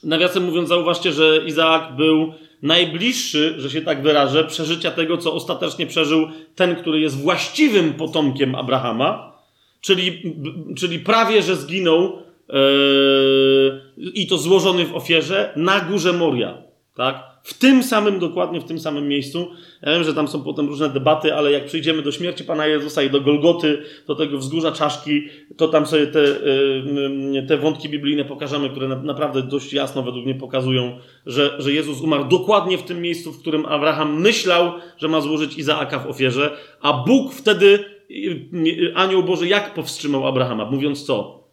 Nawiasem 0.04 0.44
mówiąc, 0.44 0.70
zauważcie, 0.70 1.12
że 1.12 1.44
Izaak 1.46 1.96
był 1.96 2.34
najbliższy, 2.64 3.56
że 3.58 3.70
się 3.70 3.82
tak 3.82 4.04
wyrażę, 4.04 4.44
przeżycia 4.44 4.92
tego, 4.92 5.18
co 5.18 5.34
ostatecznie 5.34 5.88
przeżył 5.88 6.28
ten, 6.56 6.76
który 6.76 7.00
jest 7.00 7.22
właściwym 7.22 7.94
potomkiem 7.94 8.56
Abrahama, 8.56 9.34
czyli, 9.82 10.36
czyli 10.78 11.00
prawie, 11.00 11.42
że 11.42 11.56
zginął 11.56 12.20
yy, 12.50 14.12
i 14.14 14.28
to 14.28 14.38
złożony 14.38 14.86
w 14.86 14.96
ofierze 14.96 15.54
na 15.56 15.80
górze 15.80 16.14
Moria. 16.14 16.58
Tak? 16.96 17.33
W 17.44 17.54
tym 17.54 17.84
samym, 17.84 18.20
dokładnie 18.20 18.62
w 18.62 18.64
tym 18.64 18.80
samym 18.80 19.08
miejscu. 19.08 19.48
Ja 19.82 19.92
wiem, 19.92 20.04
że 20.04 20.14
tam 20.14 20.28
są 20.28 20.44
potem 20.44 20.68
różne 20.68 20.90
debaty, 20.90 21.36
ale 21.36 21.52
jak 21.52 21.66
przyjdziemy 21.66 22.02
do 22.02 22.12
śmierci 22.12 22.44
Pana 22.44 22.68
Jezusa 22.68 23.04
i 23.04 23.10
do 23.10 23.22
Golgoty, 23.22 23.84
do 24.08 24.16
tego 24.16 24.38
wzgórza 24.38 24.72
czaszki, 24.72 25.28
to 25.58 25.68
tam 25.68 25.86
sobie 25.86 26.08
te, 26.08 26.20
y, 26.20 27.46
te 27.48 27.58
wątki 27.58 27.90
biblijne 27.90 28.26
pokażemy, 28.26 28.70
które 28.70 28.88
naprawdę 28.88 29.42
dość 29.42 29.74
jasno 29.74 30.04
według 30.04 30.26
mnie 30.26 30.36
pokazują, 30.36 31.00
że, 31.26 31.56
że 31.62 31.74
Jezus 31.74 32.02
umarł 32.02 32.26
dokładnie 32.26 32.78
w 32.78 32.84
tym 32.84 33.02
miejscu, 33.02 33.32
w 33.32 33.40
którym 33.40 33.66
Abraham 33.66 34.22
myślał, 34.22 34.72
że 34.98 35.08
ma 35.08 35.22
złożyć 35.22 35.58
Izaaka 35.58 36.00
w 36.00 36.08
ofierze, 36.08 36.58
a 36.82 36.94
Bóg 36.94 37.34
wtedy, 37.34 37.86
y, 38.12 38.50
y, 38.68 38.94
anioł 38.96 39.24
Boży, 39.24 39.48
jak 39.48 39.74
powstrzymał 39.74 40.28
Abrahama? 40.28 40.66
Mówiąc 40.66 41.06
co? 41.06 41.44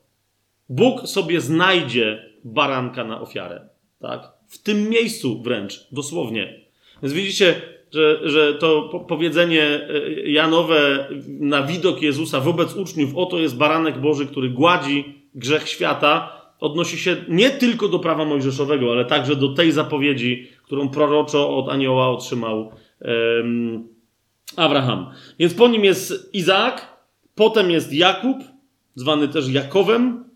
Bóg 0.68 1.08
sobie 1.08 1.40
znajdzie 1.40 2.30
baranka 2.44 3.04
na 3.04 3.20
ofiarę. 3.20 3.68
Tak? 4.00 4.39
W 4.50 4.58
tym 4.58 4.88
miejscu 4.88 5.42
wręcz, 5.42 5.86
dosłownie. 5.92 6.60
Więc 7.02 7.12
widzicie, 7.12 7.62
że, 7.92 8.20
że 8.22 8.54
to 8.54 8.82
powiedzenie 9.08 9.62
e, 9.62 10.10
Janowe 10.30 11.08
na 11.26 11.62
widok 11.62 12.02
Jezusa 12.02 12.40
wobec 12.40 12.76
uczniów, 12.76 13.16
oto 13.16 13.38
jest 13.38 13.56
baranek 13.56 14.00
Boży, 14.00 14.26
który 14.26 14.50
gładzi 14.50 15.14
grzech 15.34 15.68
świata, 15.68 16.40
odnosi 16.60 16.98
się 16.98 17.16
nie 17.28 17.50
tylko 17.50 17.88
do 17.88 17.98
prawa 17.98 18.24
mojżeszowego, 18.24 18.92
ale 18.92 19.04
także 19.04 19.36
do 19.36 19.48
tej 19.48 19.72
zapowiedzi, 19.72 20.48
którą 20.64 20.88
proroczo 20.88 21.56
od 21.56 21.68
anioła 21.68 22.08
otrzymał 22.08 22.72
um, 23.00 23.88
Abraham. 24.56 25.10
Więc 25.38 25.54
po 25.54 25.68
nim 25.68 25.84
jest 25.84 26.34
Izaak, 26.34 26.98
potem 27.34 27.70
jest 27.70 27.92
Jakub, 27.92 28.36
zwany 28.94 29.28
też 29.28 29.48
Jakowem. 29.48 30.29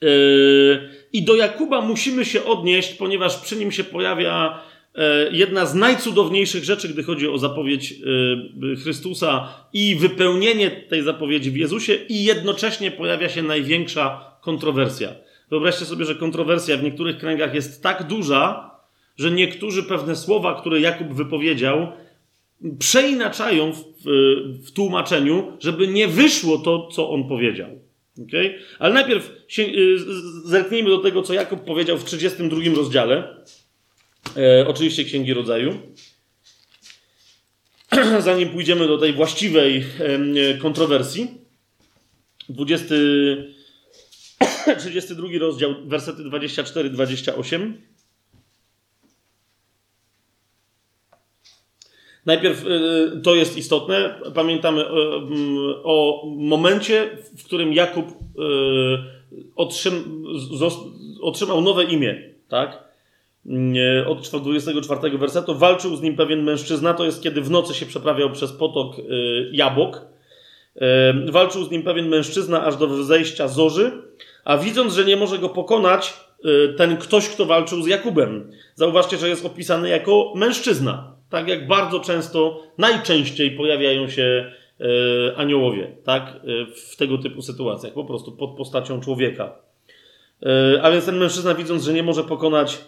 Yy, 0.00 0.94
i 1.14 1.22
do 1.22 1.36
Jakuba 1.36 1.80
musimy 1.80 2.24
się 2.24 2.44
odnieść, 2.44 2.94
ponieważ 2.94 3.36
przy 3.36 3.56
nim 3.56 3.72
się 3.72 3.84
pojawia 3.84 4.60
e, 4.94 5.30
jedna 5.32 5.66
z 5.66 5.74
najcudowniejszych 5.74 6.64
rzeczy, 6.64 6.88
gdy 6.88 7.02
chodzi 7.02 7.28
o 7.28 7.38
zapowiedź 7.38 7.92
e, 7.92 8.76
Chrystusa 8.76 9.48
i 9.72 9.96
wypełnienie 9.96 10.70
tej 10.70 11.02
zapowiedzi 11.02 11.50
w 11.50 11.56
Jezusie, 11.56 11.94
i 11.94 12.24
jednocześnie 12.24 12.90
pojawia 12.90 13.28
się 13.28 13.42
największa 13.42 14.36
kontrowersja. 14.40 15.08
Wyobraźcie 15.50 15.84
sobie, 15.84 16.04
że 16.04 16.14
kontrowersja 16.14 16.76
w 16.76 16.82
niektórych 16.82 17.18
kręgach 17.18 17.54
jest 17.54 17.82
tak 17.82 18.06
duża, 18.06 18.70
że 19.16 19.30
niektórzy 19.30 19.82
pewne 19.82 20.16
słowa, 20.16 20.60
które 20.60 20.80
Jakub 20.80 21.12
wypowiedział, 21.12 21.92
przeinaczają 22.78 23.72
w, 23.72 23.84
w, 24.66 24.72
tłumaczeniu, 24.72 25.52
żeby 25.60 25.88
nie 25.88 26.08
wyszło 26.08 26.58
to, 26.58 26.88
co 26.92 27.10
on 27.10 27.28
powiedział. 27.28 27.83
Okay? 28.22 28.58
Ale 28.78 28.94
najpierw 28.94 29.32
się, 29.48 29.62
y, 29.62 29.98
zerknijmy 30.44 30.90
do 30.90 30.98
tego, 30.98 31.22
co 31.22 31.34
Jakub 31.34 31.64
powiedział 31.64 31.98
w 31.98 32.04
32 32.04 32.60
rozdziale. 32.76 33.44
E, 34.36 34.66
oczywiście 34.68 35.04
Księgi 35.04 35.34
Rodzaju. 35.34 35.80
Zanim 38.18 38.48
pójdziemy 38.48 38.86
do 38.86 38.98
tej 38.98 39.12
właściwej 39.12 39.84
e, 40.00 40.58
kontrowersji. 40.58 41.30
20, 42.48 42.94
32 44.78 45.28
rozdział, 45.38 45.74
wersety 45.84 46.22
24-28. 46.22 47.72
Najpierw 52.26 52.66
y, 52.66 53.20
to 53.22 53.34
jest 53.34 53.56
istotne. 53.58 54.20
Pamiętamy 54.34 54.82
y, 54.82 54.86
mm, 54.86 55.74
o 55.84 56.22
momencie, 56.36 57.10
w 57.38 57.44
którym 57.44 57.72
Jakub 57.72 58.06
y, 58.08 58.12
otrzymał 61.22 61.60
nowe 61.60 61.84
imię, 61.84 62.22
tak? 62.48 62.84
Od 64.06 64.30
24 64.42 65.18
wersetu. 65.18 65.54
Walczył 65.54 65.96
z 65.96 66.02
nim 66.02 66.16
pewien 66.16 66.42
mężczyzna, 66.42 66.94
to 66.94 67.04
jest 67.04 67.22
kiedy 67.22 67.40
w 67.40 67.50
nocy 67.50 67.74
się 67.74 67.86
przeprawiał 67.86 68.30
przez 68.30 68.52
potok 68.52 68.96
Jabłok. 69.52 70.06
Walczył 71.30 71.64
z 71.64 71.70
nim 71.70 71.82
pewien 71.82 72.08
mężczyzna 72.08 72.64
aż 72.64 72.76
do 72.76 73.04
zejścia 73.04 73.48
zorzy, 73.48 73.92
a 74.44 74.58
widząc, 74.58 74.94
że 74.94 75.04
nie 75.04 75.16
może 75.16 75.38
go 75.38 75.48
pokonać, 75.48 76.14
ten 76.76 76.96
ktoś, 76.96 77.28
kto 77.28 77.44
walczył 77.44 77.82
z 77.82 77.86
Jakubem. 77.86 78.50
Zauważcie, 78.74 79.16
że 79.16 79.28
jest 79.28 79.46
opisany 79.46 79.88
jako 79.88 80.32
mężczyzna 80.36 81.13
tak 81.34 81.48
jak 81.48 81.66
bardzo 81.66 82.00
często, 82.00 82.62
najczęściej 82.78 83.50
pojawiają 83.50 84.08
się 84.08 84.52
e, 84.80 85.36
aniołowie, 85.36 85.96
tak, 86.04 86.22
e, 86.22 86.66
w 86.66 86.96
tego 86.96 87.18
typu 87.18 87.42
sytuacjach, 87.42 87.92
po 87.92 88.04
prostu 88.04 88.32
pod 88.32 88.56
postacią 88.56 89.00
człowieka. 89.00 89.52
E, 90.42 90.82
a 90.82 90.90
więc 90.90 91.06
ten 91.06 91.16
mężczyzna, 91.16 91.54
widząc, 91.54 91.84
że 91.84 91.92
nie 91.92 92.02
może 92.02 92.24
pokonać 92.24 92.78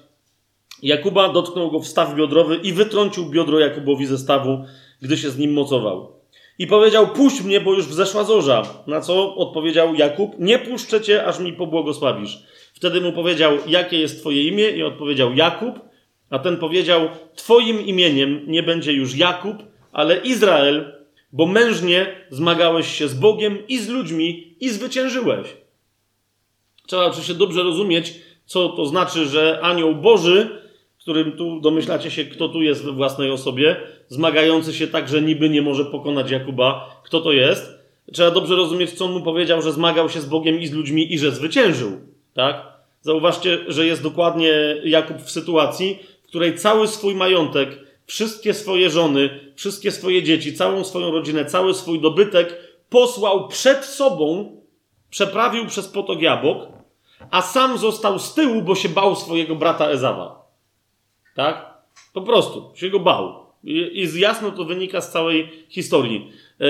Jakuba, 0.82 1.32
dotknął 1.32 1.70
go 1.70 1.81
w 1.81 1.86
staw 1.86 2.14
biodrowy 2.14 2.56
i 2.56 2.73
wytrącił 2.73 3.31
biodro 3.31 3.59
Jakubowi 3.59 4.06
ze 4.06 4.18
stawu, 4.18 4.64
gdy 5.02 5.16
się 5.16 5.31
z 5.31 5.39
nim 5.39 5.52
mocował. 5.52 6.12
I 6.59 6.66
powiedział: 6.66 7.06
Puść 7.06 7.43
mnie, 7.43 7.60
bo 7.60 7.74
już 7.74 7.86
wzeszła 7.86 8.24
zorza. 8.24 8.62
Na 8.86 9.01
co 9.01 9.36
odpowiedział 9.36 9.94
Jakub: 9.94 10.39
Nie 10.39 10.59
puszczę 10.59 11.01
cię, 11.01 11.24
aż 11.24 11.39
mi 11.39 11.52
pobłogosławisz. 11.52 12.39
Wtedy 12.74 13.01
mu 13.01 13.12
powiedział: 13.12 13.59
Jakie 13.66 13.98
jest 13.98 14.20
twoje 14.20 14.43
imię? 14.43 14.70
I 14.70 14.82
odpowiedział: 14.82 15.35
Jakub. 15.35 15.86
A 16.31 16.39
ten 16.39 16.57
powiedział: 16.57 17.09
Twoim 17.35 17.86
imieniem 17.86 18.40
nie 18.47 18.62
będzie 18.62 18.93
już 18.93 19.16
Jakub, 19.16 19.57
ale 19.93 20.16
Izrael, 20.16 20.93
bo 21.32 21.47
mężnie 21.47 22.07
zmagałeś 22.31 22.98
się 22.98 23.09
z 23.09 23.15
Bogiem 23.15 23.59
i 23.69 23.78
z 23.78 23.89
ludźmi 23.89 24.55
i 24.61 24.70
zwyciężyłeś. 24.70 25.47
Trzeba 26.86 27.05
oczywiście 27.05 27.35
dobrze 27.35 27.62
rozumieć, 27.62 28.15
co 28.47 28.69
to 28.69 28.86
znaczy, 28.86 29.27
że 29.27 29.61
anioł 29.62 29.94
Boży, 29.94 30.62
którym 30.98 31.32
tu 31.32 31.61
domyślacie 31.61 32.11
się, 32.11 32.24
kto 32.24 32.48
tu 32.48 32.62
jest 32.62 32.85
we 32.85 32.93
własnej 32.93 33.31
osobie, 33.31 33.77
zmagający 34.09 34.73
się 34.73 34.86
tak, 34.86 35.09
że 35.09 35.23
niby 35.23 35.48
nie 35.48 35.62
może 35.62 35.85
pokonać 35.85 36.31
Jakuba. 36.31 37.01
Kto 37.05 37.20
to 37.20 37.32
jest? 37.32 37.70
Trzeba 38.12 38.31
dobrze 38.31 38.57
rozumieć, 38.57 38.90
co 38.90 39.05
on 39.05 39.12
mu 39.12 39.23
powiedział, 39.23 39.62
że 39.62 39.73
zmagał 39.73 40.09
się 40.09 40.20
z 40.20 40.27
Bogiem 40.27 40.61
i 40.61 40.66
z 40.66 40.73
ludźmi 40.73 41.15
i 41.15 41.19
że 41.19 41.31
zwyciężył. 41.31 42.01
Tak? 42.35 42.66
Zauważcie, 43.01 43.59
że 43.69 43.86
jest 43.86 44.03
dokładnie 44.03 44.51
Jakub 44.85 45.16
w 45.19 45.31
sytuacji, 45.31 45.98
której 46.28 46.59
cały 46.59 46.89
swój 46.89 47.15
majątek, 47.15 47.78
wszystkie 48.07 48.55
swoje 48.55 48.90
żony, 48.90 49.53
wszystkie 49.55 49.93
swoje 49.93 50.23
dzieci, 50.23 50.55
całą 50.55 50.85
swoją 50.85 51.11
rodzinę, 51.11 51.44
cały 51.44 51.74
swój 51.74 52.01
dobytek 52.01 52.57
posłał 52.89 53.48
przed 53.48 53.85
sobą, 53.85 54.57
przeprawił 55.11 55.66
przez 55.66 55.89
potok 55.89 56.23
Jabłok, 56.23 56.69
a 57.31 57.43
sam 57.43 57.78
został 57.78 58.19
z 58.19 58.35
tyłu, 58.35 58.62
bo 58.62 58.74
się 58.74 58.89
bał 58.89 59.16
swojego 59.16 59.55
brata 59.55 59.89
Ezawa. 59.89 60.47
Tak? 61.35 61.74
Po 62.12 62.23
prostu 62.23 62.73
się 62.74 62.90
go 62.90 63.01
bał. 63.01 63.47
I, 63.65 64.20
jasno 64.20 64.51
to 64.51 64.65
wynika 64.65 65.01
z 65.01 65.12
całej 65.12 65.66
historii. 65.69 66.32
Eee, 66.61 66.69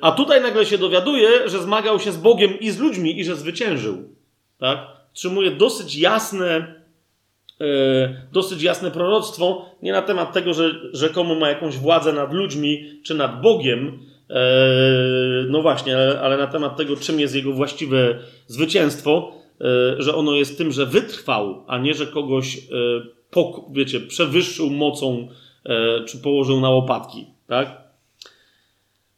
a 0.00 0.12
tutaj 0.12 0.42
nagle 0.42 0.66
się 0.66 0.78
dowiaduje, 0.78 1.48
że 1.48 1.62
zmagał 1.62 2.00
się 2.00 2.12
z 2.12 2.16
Bogiem 2.16 2.60
i 2.60 2.70
z 2.70 2.78
ludźmi 2.78 3.20
i 3.20 3.24
że 3.24 3.36
zwyciężył. 3.36 4.14
Tak? 4.58 4.78
Otrzymuje 5.12 5.50
dosyć 5.50 5.96
jasne, 5.96 6.75
dosyć 8.32 8.62
jasne 8.62 8.90
proroctwo, 8.90 9.66
nie 9.82 9.92
na 9.92 10.02
temat 10.02 10.32
tego, 10.32 10.54
że 10.54 10.74
rzekomo 10.92 11.34
ma 11.34 11.48
jakąś 11.48 11.76
władzę 11.76 12.12
nad 12.12 12.32
ludźmi 12.32 13.00
czy 13.02 13.14
nad 13.14 13.40
Bogiem, 13.40 13.98
e, 14.30 14.42
no 15.48 15.62
właśnie, 15.62 15.96
ale, 15.96 16.20
ale 16.20 16.36
na 16.36 16.46
temat 16.46 16.76
tego, 16.76 16.96
czym 16.96 17.20
jest 17.20 17.34
jego 17.34 17.52
właściwe 17.52 18.18
zwycięstwo, 18.46 19.32
e, 19.60 19.64
że 20.02 20.14
ono 20.14 20.32
jest 20.32 20.58
tym, 20.58 20.72
że 20.72 20.86
wytrwał, 20.86 21.64
a 21.66 21.78
nie, 21.78 21.94
że 21.94 22.06
kogoś, 22.06 22.58
wiecie, 23.72 24.00
przewyższył 24.00 24.70
mocą 24.70 25.28
czy 26.06 26.18
położył 26.18 26.60
na 26.60 26.70
łopatki, 26.70 27.26
tak? 27.46 27.80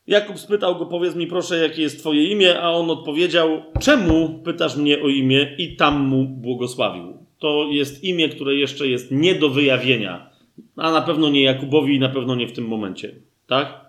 Jakub 0.06 0.38
spytał 0.38 0.76
go, 0.76 0.86
powiedz 0.86 1.14
mi 1.14 1.26
proszę, 1.26 1.58
jakie 1.58 1.82
jest 1.82 1.98
twoje 1.98 2.24
imię, 2.24 2.60
a 2.60 2.70
on 2.70 2.90
odpowiedział, 2.90 3.62
czemu 3.80 4.40
pytasz 4.44 4.76
mnie 4.76 5.02
o 5.02 5.08
imię 5.08 5.54
i 5.58 5.76
tam 5.76 6.00
mu 6.00 6.24
błogosławił. 6.24 7.27
To 7.38 7.68
jest 7.70 8.04
imię, 8.04 8.28
które 8.28 8.54
jeszcze 8.54 8.88
jest 8.88 9.10
nie 9.10 9.34
do 9.34 9.48
wyjawienia, 9.48 10.30
a 10.76 10.92
na 10.92 11.02
pewno 11.02 11.30
nie 11.30 11.42
Jakubowi 11.42 11.94
i 11.94 12.00
na 12.00 12.08
pewno 12.08 12.34
nie 12.34 12.48
w 12.48 12.52
tym 12.52 12.66
momencie, 12.66 13.14
tak? 13.46 13.88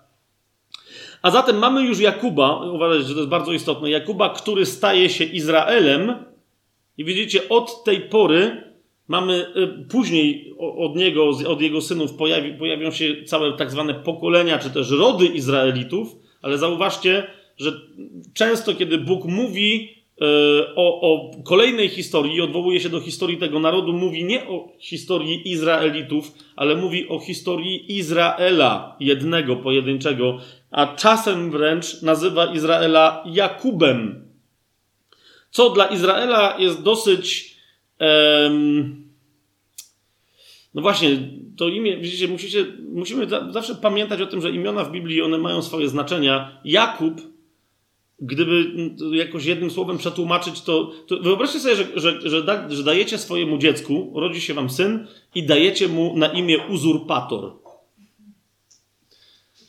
A 1.22 1.32
zatem 1.32 1.58
mamy 1.58 1.84
już 1.84 2.00
Jakuba, 2.00 2.72
uważajcie, 2.72 3.08
że 3.08 3.14
to 3.14 3.20
jest 3.20 3.30
bardzo 3.30 3.54
istotne, 3.54 3.90
Jakuba, 3.90 4.30
który 4.30 4.66
staje 4.66 5.10
się 5.10 5.24
Izraelem. 5.24 6.16
I 6.98 7.06
widzicie, 7.06 7.50
od 7.50 7.84
tej 7.84 8.02
pory 8.02 8.70
Mamy 9.10 9.46
y, 9.56 9.86
później 9.90 10.56
od 10.58 10.96
niego, 10.96 11.30
od 11.48 11.62
jego 11.62 11.82
synów 11.82 12.14
pojawi, 12.14 12.54
pojawią 12.54 12.92
się 12.92 13.24
całe 13.24 13.54
tak 13.54 13.72
zwane 13.72 13.94
pokolenia, 13.94 14.60
czy 14.60 14.70
też 14.70 14.92
rody 14.92 15.26
Izraelitów, 15.26 16.16
ale 16.42 16.58
zauważcie, 16.58 17.28
że 17.58 17.72
często, 18.34 18.76
kiedy 18.76 18.98
Bóg 18.98 19.26
mówi 19.26 19.99
o, 20.76 21.02
o 21.02 21.32
kolejnej 21.44 21.90
historii 21.90 22.42
odwołuje 22.42 22.80
się 22.80 22.90
do 22.90 23.02
historii 23.02 23.38
tego 23.38 23.60
narodu, 23.60 23.94
mówi 23.94 24.24
nie 24.24 24.48
o 24.48 24.70
historii 24.80 25.52
Izraelitów, 25.52 26.32
ale 26.56 26.76
mówi 26.76 27.10
o 27.10 27.20
historii 27.20 27.98
Izraela, 27.98 28.96
jednego, 29.00 29.56
pojedynczego, 29.56 30.38
a 30.72 30.96
czasem 30.96 31.52
wręcz 31.52 32.02
nazywa 32.02 32.54
Izraela 32.54 33.24
Jakubem. 33.26 34.28
Co 35.52 35.70
dla 35.70 35.86
Izraela 35.86 36.56
jest 36.60 36.84
dosyć 36.84 37.56
no 40.74 40.82
właśnie, 40.82 41.10
to 41.58 41.68
imię, 41.68 41.98
widzicie, 41.98 42.28
musicie, 42.28 42.66
musimy 42.90 43.28
zawsze 43.50 43.76
pamiętać 43.76 44.22
o 44.22 44.26
tym, 44.26 44.42
że 44.42 44.52
imiona 44.52 44.84
w 44.84 44.92
Biblii, 44.92 45.22
one 45.22 45.38
mają 45.38 45.62
swoje 45.62 45.90
znaczenia. 45.90 46.62
Jakub, 46.66 47.22
gdyby 48.22 48.72
jakoś 49.12 49.46
jednym 49.46 49.72
słowem 49.72 49.98
przetłumaczyć, 49.98 50.62
to, 50.62 50.92
to 51.08 51.18
wyobraźcie 51.18 51.60
sobie, 51.60 51.76
że, 51.76 51.86
że, 51.96 52.30
że, 52.30 52.44
da, 52.44 52.70
że 52.70 52.84
dajecie 52.84 53.18
swojemu 53.18 53.58
dziecku, 53.58 54.14
rodzi 54.16 54.42
się 54.42 54.54
wam 54.54 54.70
syn 54.70 55.08
i 55.36 55.46
dajecie 55.46 55.88
mu 55.88 56.18
na 56.18 56.28
imię 56.28 56.58
uzurpator. 56.70 57.54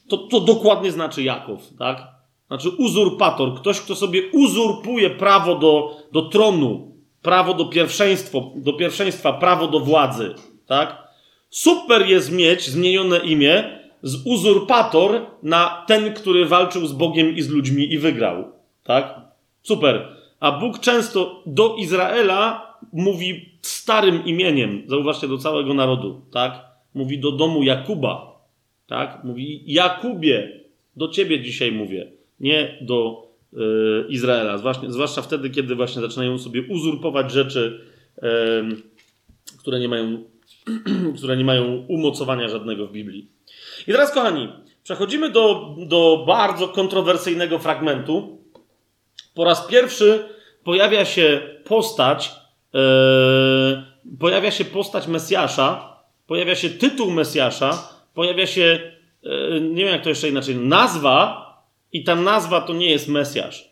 To, 0.09 0.17
to 0.17 0.41
dokładnie 0.41 0.93
znaczy 0.93 1.23
Jakub, 1.23 1.61
tak? 1.79 2.09
Znaczy 2.47 2.69
uzurpator, 2.69 3.55
ktoś, 3.55 3.81
kto 3.81 3.95
sobie 3.95 4.23
uzurpuje 4.33 5.11
prawo 5.11 5.55
do, 5.59 5.97
do 6.13 6.23
tronu, 6.23 6.95
prawo 7.23 7.55
do 7.55 7.65
pierwszeństwa, 7.65 8.39
do 8.57 8.73
pierwszeństwa, 8.73 9.33
prawo 9.33 9.69
do 9.69 9.81
władzy, 9.81 10.35
tak? 10.67 11.11
Super 11.51 12.07
jest 12.07 12.33
mieć 12.33 12.71
zmienione 12.71 13.19
imię 13.19 13.80
z 14.03 14.27
uzurpator 14.27 15.27
na 15.43 15.85
ten, 15.87 16.15
który 16.15 16.47
walczył 16.47 16.87
z 16.87 16.93
Bogiem 16.93 17.37
i 17.37 17.43
z 17.43 17.49
ludźmi 17.49 17.93
i 17.93 17.99
wygrał, 17.99 18.45
tak? 18.85 19.21
Super. 19.63 20.17
A 20.41 20.53
Bóg 20.53 20.79
często 20.79 21.43
do 21.47 21.77
Izraela 21.77 22.75
mówi 22.93 23.59
starym 23.63 24.25
imieniem, 24.25 24.83
zauważcie, 24.87 25.29
do 25.29 25.39
całego 25.39 25.75
narodu, 25.75 26.21
tak? 26.33 26.65
Mówi 26.95 27.19
do 27.19 27.33
domu 27.33 27.63
Jakuba, 27.63 28.41
tak? 28.87 29.25
Mówi 29.25 29.63
Jakubie, 29.67 30.61
do 30.97 31.09
ciebie 31.09 31.41
dzisiaj 31.41 31.73
mówię, 31.73 32.13
nie 32.41 32.79
do 32.81 33.31
E, 33.57 34.09
Izraela, 34.09 34.59
zwłaszcza, 34.59 34.91
zwłaszcza 34.91 35.23
wtedy, 35.23 35.51
kiedy 35.51 35.75
właśnie 35.75 36.03
zaczynają 36.03 36.39
sobie 36.39 36.63
uzurpować 36.63 37.33
rzeczy, 37.33 37.81
które 39.59 39.81
nie 39.81 39.89
mają, 39.89 40.25
które 41.17 41.37
nie 41.37 41.45
mają 41.45 41.85
umocowania 41.89 42.49
żadnego 42.49 42.87
w 42.87 42.93
Biblii. 42.93 43.29
I 43.87 43.93
teraz, 43.93 44.13
kochani, 44.13 44.49
przechodzimy 44.83 45.31
do, 45.31 45.75
do 45.79 46.25
bardzo 46.27 46.69
kontrowersyjnego 46.69 47.59
fragmentu. 47.59 48.39
Po 49.35 49.45
raz 49.45 49.67
pierwszy 49.67 50.29
pojawia 50.65 51.05
się 51.05 51.41
postać, 51.65 52.33
e, 52.75 52.81
pojawia 54.19 54.51
się 54.51 54.65
postać 54.65 55.07
Mesjasza, 55.07 55.97
pojawia 56.27 56.55
się 56.55 56.71
tytuł 56.71 57.11
Mesjasza, 57.11 57.89
pojawia 58.15 58.47
się, 58.47 58.93
e, 59.25 59.61
nie 59.61 59.85
wiem 59.85 59.93
jak 59.93 60.03
to 60.03 60.09
jeszcze 60.09 60.29
inaczej, 60.29 60.57
nazwa 60.57 61.47
i 61.93 62.05
ta 62.05 62.15
nazwa 62.15 62.61
to 62.61 62.73
nie 62.73 62.91
jest 62.91 63.09
Mesjasz. 63.09 63.71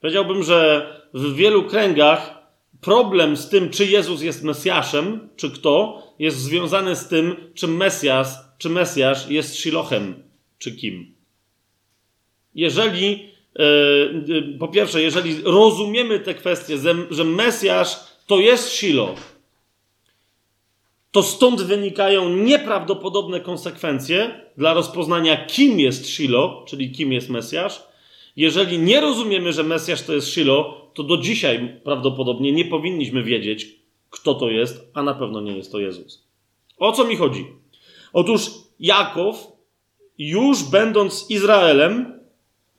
Powiedziałbym, 0.00 0.42
że 0.42 0.86
w 1.14 1.34
wielu 1.34 1.64
kręgach 1.64 2.39
problem 2.80 3.36
z 3.36 3.48
tym, 3.48 3.70
czy 3.70 3.86
Jezus 3.86 4.22
jest 4.22 4.42
Mesjaszem, 4.42 5.28
czy 5.36 5.50
kto, 5.50 6.02
jest 6.18 6.38
związany 6.38 6.96
z 6.96 7.08
tym, 7.08 7.36
czy 7.54 7.68
Mesjasz, 7.68 8.28
czy 8.58 8.68
Mesjasz 8.68 9.30
jest 9.30 9.54
Shilochem, 9.54 10.22
czy 10.58 10.76
kim. 10.76 11.14
Jeżeli, 12.54 13.28
yy, 13.58 14.56
po 14.58 14.68
pierwsze, 14.68 15.02
jeżeli 15.02 15.42
rozumiemy 15.44 16.20
te 16.20 16.34
kwestie, 16.34 16.78
że 17.10 17.24
Mesjasz 17.24 17.96
to 18.26 18.40
jest 18.40 18.72
Shiloh, 18.72 19.40
to 21.10 21.22
stąd 21.22 21.62
wynikają 21.62 22.28
nieprawdopodobne 22.28 23.40
konsekwencje 23.40 24.40
dla 24.56 24.74
rozpoznania, 24.74 25.46
kim 25.46 25.80
jest 25.80 26.08
Shilo, 26.08 26.64
czyli 26.68 26.90
kim 26.90 27.12
jest 27.12 27.28
Mesjasz. 27.28 27.82
Jeżeli 28.36 28.78
nie 28.78 29.00
rozumiemy, 29.00 29.52
że 29.52 29.62
Mesjasz 29.62 30.02
to 30.02 30.12
jest 30.12 30.28
Shilo, 30.28 30.89
to 31.00 31.04
do 31.04 31.16
dzisiaj 31.16 31.80
prawdopodobnie 31.84 32.52
nie 32.52 32.64
powinniśmy 32.64 33.22
wiedzieć, 33.22 33.68
kto 34.10 34.34
to 34.34 34.50
jest, 34.50 34.90
a 34.94 35.02
na 35.02 35.14
pewno 35.14 35.40
nie 35.40 35.56
jest 35.56 35.72
to 35.72 35.78
Jezus. 35.78 36.26
O 36.78 36.92
co 36.92 37.04
mi 37.04 37.16
chodzi? 37.16 37.46
Otóż 38.12 38.50
Jakow, 38.80 39.52
już 40.18 40.62
będąc 40.62 41.30
Izraelem, 41.30 42.20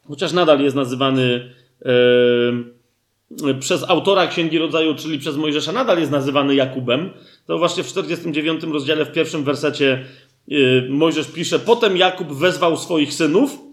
chociaż 0.08 0.34
nadal 0.34 0.62
jest 0.62 0.76
nazywany. 0.76 1.54
Yy, 1.86 3.56
przez 3.60 3.90
autora 3.90 4.28
Księgi 4.28 4.58
Rodzaju, 4.58 4.96
czyli 4.96 5.20
przez 5.20 5.38
Mojżesza, 5.38 5.72
nadal 5.72 6.00
jest 6.00 6.12
nazywany 6.12 6.56
Jakubem. 6.56 7.10
To 7.48 7.58
właśnie 7.58 7.84
w 7.84 7.88
49 7.88 8.64
rozdziale, 8.64 9.06
w 9.06 9.12
pierwszym 9.12 9.44
wersecie 9.44 10.06
yy, 10.48 10.88
Mojżesz 10.90 11.28
pisze, 11.28 11.60
potem 11.60 11.98
Jakub 11.98 12.34
wezwał 12.34 12.78
swoich 12.78 13.14
synów, 13.14 13.71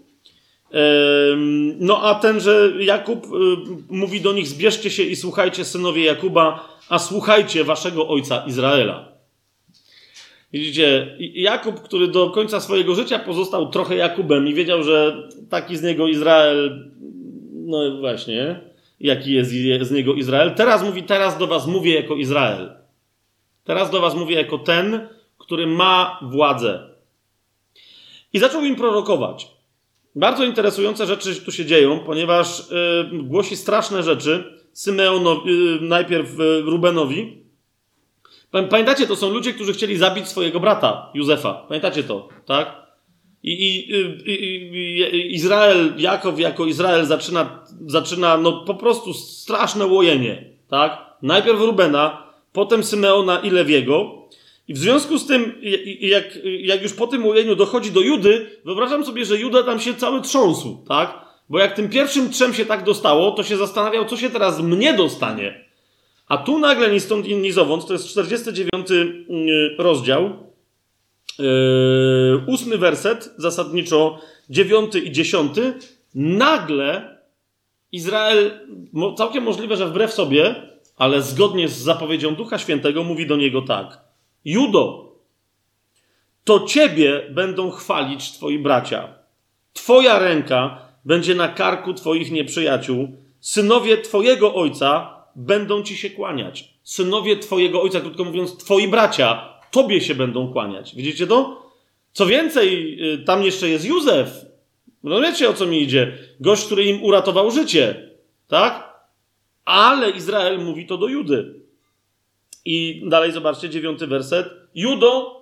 no 1.79 2.03
a 2.03 2.15
tenże 2.15 2.71
Jakub 2.79 3.27
yy, 3.31 3.37
mówi 3.89 4.21
do 4.21 4.33
nich, 4.33 4.47
zbierzcie 4.47 4.89
się 4.89 5.03
i 5.03 5.15
słuchajcie 5.15 5.65
synowie 5.65 6.03
Jakuba, 6.03 6.77
a 6.89 6.99
słuchajcie 6.99 7.63
waszego 7.63 8.07
ojca 8.07 8.43
Izraela. 8.47 9.09
Widzicie, 10.53 11.17
Jakub, 11.33 11.81
który 11.81 12.07
do 12.07 12.29
końca 12.29 12.59
swojego 12.59 12.95
życia 12.95 13.19
pozostał 13.19 13.69
trochę 13.69 13.95
Jakubem 13.95 14.47
i 14.47 14.53
wiedział, 14.53 14.83
że 14.83 15.29
taki 15.49 15.77
z 15.77 15.83
niego 15.83 16.07
Izrael, 16.07 16.89
no 17.53 17.97
właśnie, 17.99 18.59
jaki 18.99 19.33
jest 19.33 19.51
z 19.81 19.91
niego 19.91 20.13
Izrael. 20.13 20.55
Teraz 20.55 20.83
mówi, 20.83 21.03
teraz 21.03 21.37
do 21.37 21.47
was 21.47 21.67
mówię 21.67 21.95
jako 21.95 22.15
Izrael. 22.15 22.71
Teraz 23.63 23.91
do 23.91 24.01
was 24.01 24.15
mówię 24.15 24.35
jako 24.35 24.57
ten, 24.57 25.07
który 25.37 25.67
ma 25.67 26.19
władzę. 26.21 26.89
I 28.33 28.39
zaczął 28.39 28.65
im 28.65 28.75
prorokować. 28.75 29.58
Bardzo 30.15 30.43
interesujące 30.43 31.05
rzeczy 31.05 31.35
tu 31.35 31.51
się 31.51 31.65
dzieją, 31.65 31.99
ponieważ 31.99 32.63
yy, 33.11 33.23
głosi 33.23 33.57
straszne 33.57 34.03
rzeczy 34.03 34.59
Symeonowi, 34.73 35.49
yy, 35.49 35.79
najpierw 35.81 36.37
yy, 36.37 36.61
Rubenowi, 36.61 37.39
Pamiętacie, 38.51 39.07
to 39.07 39.15
są 39.15 39.29
ludzie, 39.29 39.53
którzy 39.53 39.73
chcieli 39.73 39.97
zabić 39.97 40.27
swojego 40.27 40.59
brata, 40.59 41.11
Józefa. 41.13 41.53
Pamiętacie 41.53 42.03
to, 42.03 42.29
tak? 42.45 42.75
I, 43.43 43.51
i, 43.51 43.91
i 45.15 45.35
Izrael, 45.35 45.93
Jakow 45.97 46.39
jako 46.39 46.65
Izrael 46.65 47.05
zaczyna, 47.05 47.63
zaczyna 47.85 48.37
no 48.37 48.51
po 48.51 48.75
prostu 48.75 49.13
straszne 49.13 49.85
łojenie, 49.85 50.45
tak? 50.69 51.15
Najpierw 51.21 51.61
Rubena, 51.61 52.23
potem 52.53 52.83
Symeona 52.83 53.39
i 53.39 53.49
Lewiego. 53.49 54.29
I 54.69 54.73
w 54.73 54.77
związku 54.77 55.17
z 55.17 55.27
tym, 55.27 55.55
jak, 55.99 56.39
jak 56.43 56.83
już 56.83 56.93
po 56.93 57.07
tym 57.07 57.25
łojeniu 57.25 57.55
dochodzi 57.55 57.91
do 57.91 58.01
Judy, 58.01 58.59
wyobrażam 58.65 59.05
sobie, 59.05 59.25
że 59.25 59.37
Juda 59.37 59.63
tam 59.63 59.79
się 59.79 59.93
cały 59.93 60.21
trząsł, 60.21 60.85
tak? 60.87 61.25
Bo 61.49 61.59
jak 61.59 61.75
tym 61.75 61.89
pierwszym 61.89 62.29
trzem 62.29 62.53
się 62.53 62.65
tak 62.65 62.83
dostało, 62.83 63.31
to 63.31 63.43
się 63.43 63.57
zastanawiał, 63.57 64.05
co 64.05 64.17
się 64.17 64.29
teraz 64.29 64.61
mnie 64.61 64.93
dostanie. 64.93 65.65
A 66.27 66.37
tu 66.37 66.59
nagle 66.59 66.91
ni 66.91 66.99
stąd, 66.99 67.27
ni 67.27 67.51
zowąd, 67.51 67.87
to 67.87 67.93
jest 67.93 68.07
49 68.07 68.91
mm, 68.91 69.17
rozdział, 69.77 70.29
yy, 71.39 71.45
ósmy 72.47 72.77
werset, 72.77 73.33
zasadniczo 73.37 74.19
dziewiąty 74.49 74.99
i 74.99 75.11
dziesiąty, 75.11 75.73
nagle 76.15 77.17
Izrael, 77.91 78.51
całkiem 79.17 79.43
możliwe, 79.43 79.77
że 79.77 79.87
wbrew 79.87 80.13
sobie, 80.13 80.55
ale 80.97 81.21
zgodnie 81.21 81.67
z 81.67 81.77
zapowiedzią 81.77 82.35
Ducha 82.35 82.57
Świętego, 82.57 83.03
mówi 83.03 83.27
do 83.27 83.37
niego 83.37 83.61
tak. 83.61 84.08
Judo, 84.45 85.15
to 86.43 86.59
ciebie 86.59 87.29
będą 87.31 87.71
chwalić 87.71 88.31
twoi 88.31 88.59
bracia. 88.59 89.13
Twoja 89.73 90.19
ręka 90.19 90.89
będzie 91.05 91.35
na 91.35 91.47
karku 91.47 91.93
twoich 91.93 92.31
nieprzyjaciół. 92.31 93.07
Synowie 93.39 93.97
twojego 93.97 94.55
ojca 94.55 95.15
będą 95.35 95.83
ci 95.83 95.97
się 95.97 96.09
kłaniać. 96.09 96.73
Synowie 96.83 97.37
twojego 97.37 97.81
ojca, 97.81 98.01
krótko 98.01 98.23
mówiąc, 98.23 98.57
twoi 98.57 98.87
bracia, 98.87 99.59
tobie 99.71 100.01
się 100.01 100.15
będą 100.15 100.51
kłaniać. 100.51 100.95
Widzicie 100.95 101.27
to? 101.27 101.69
Co 102.13 102.25
więcej, 102.25 102.97
y, 103.13 103.17
tam 103.17 103.43
jeszcze 103.43 103.69
jest 103.69 103.85
Józef. 103.85 104.45
No 105.03 105.21
wiecie 105.21 105.49
o 105.49 105.53
co 105.53 105.65
mi 105.65 105.81
idzie? 105.81 106.17
Gość, 106.39 106.65
który 106.65 106.85
im 106.85 107.03
uratował 107.03 107.51
życie. 107.51 108.09
Tak? 108.47 108.89
Ale 109.65 110.09
Izrael 110.09 110.59
mówi 110.59 110.85
to 110.85 110.97
do 110.97 111.07
Judy. 111.07 111.58
I 112.71 113.03
dalej 113.05 113.31
zobaczcie, 113.31 113.69
dziewiąty 113.69 114.07
werset. 114.07 114.49
Judo, 114.75 115.41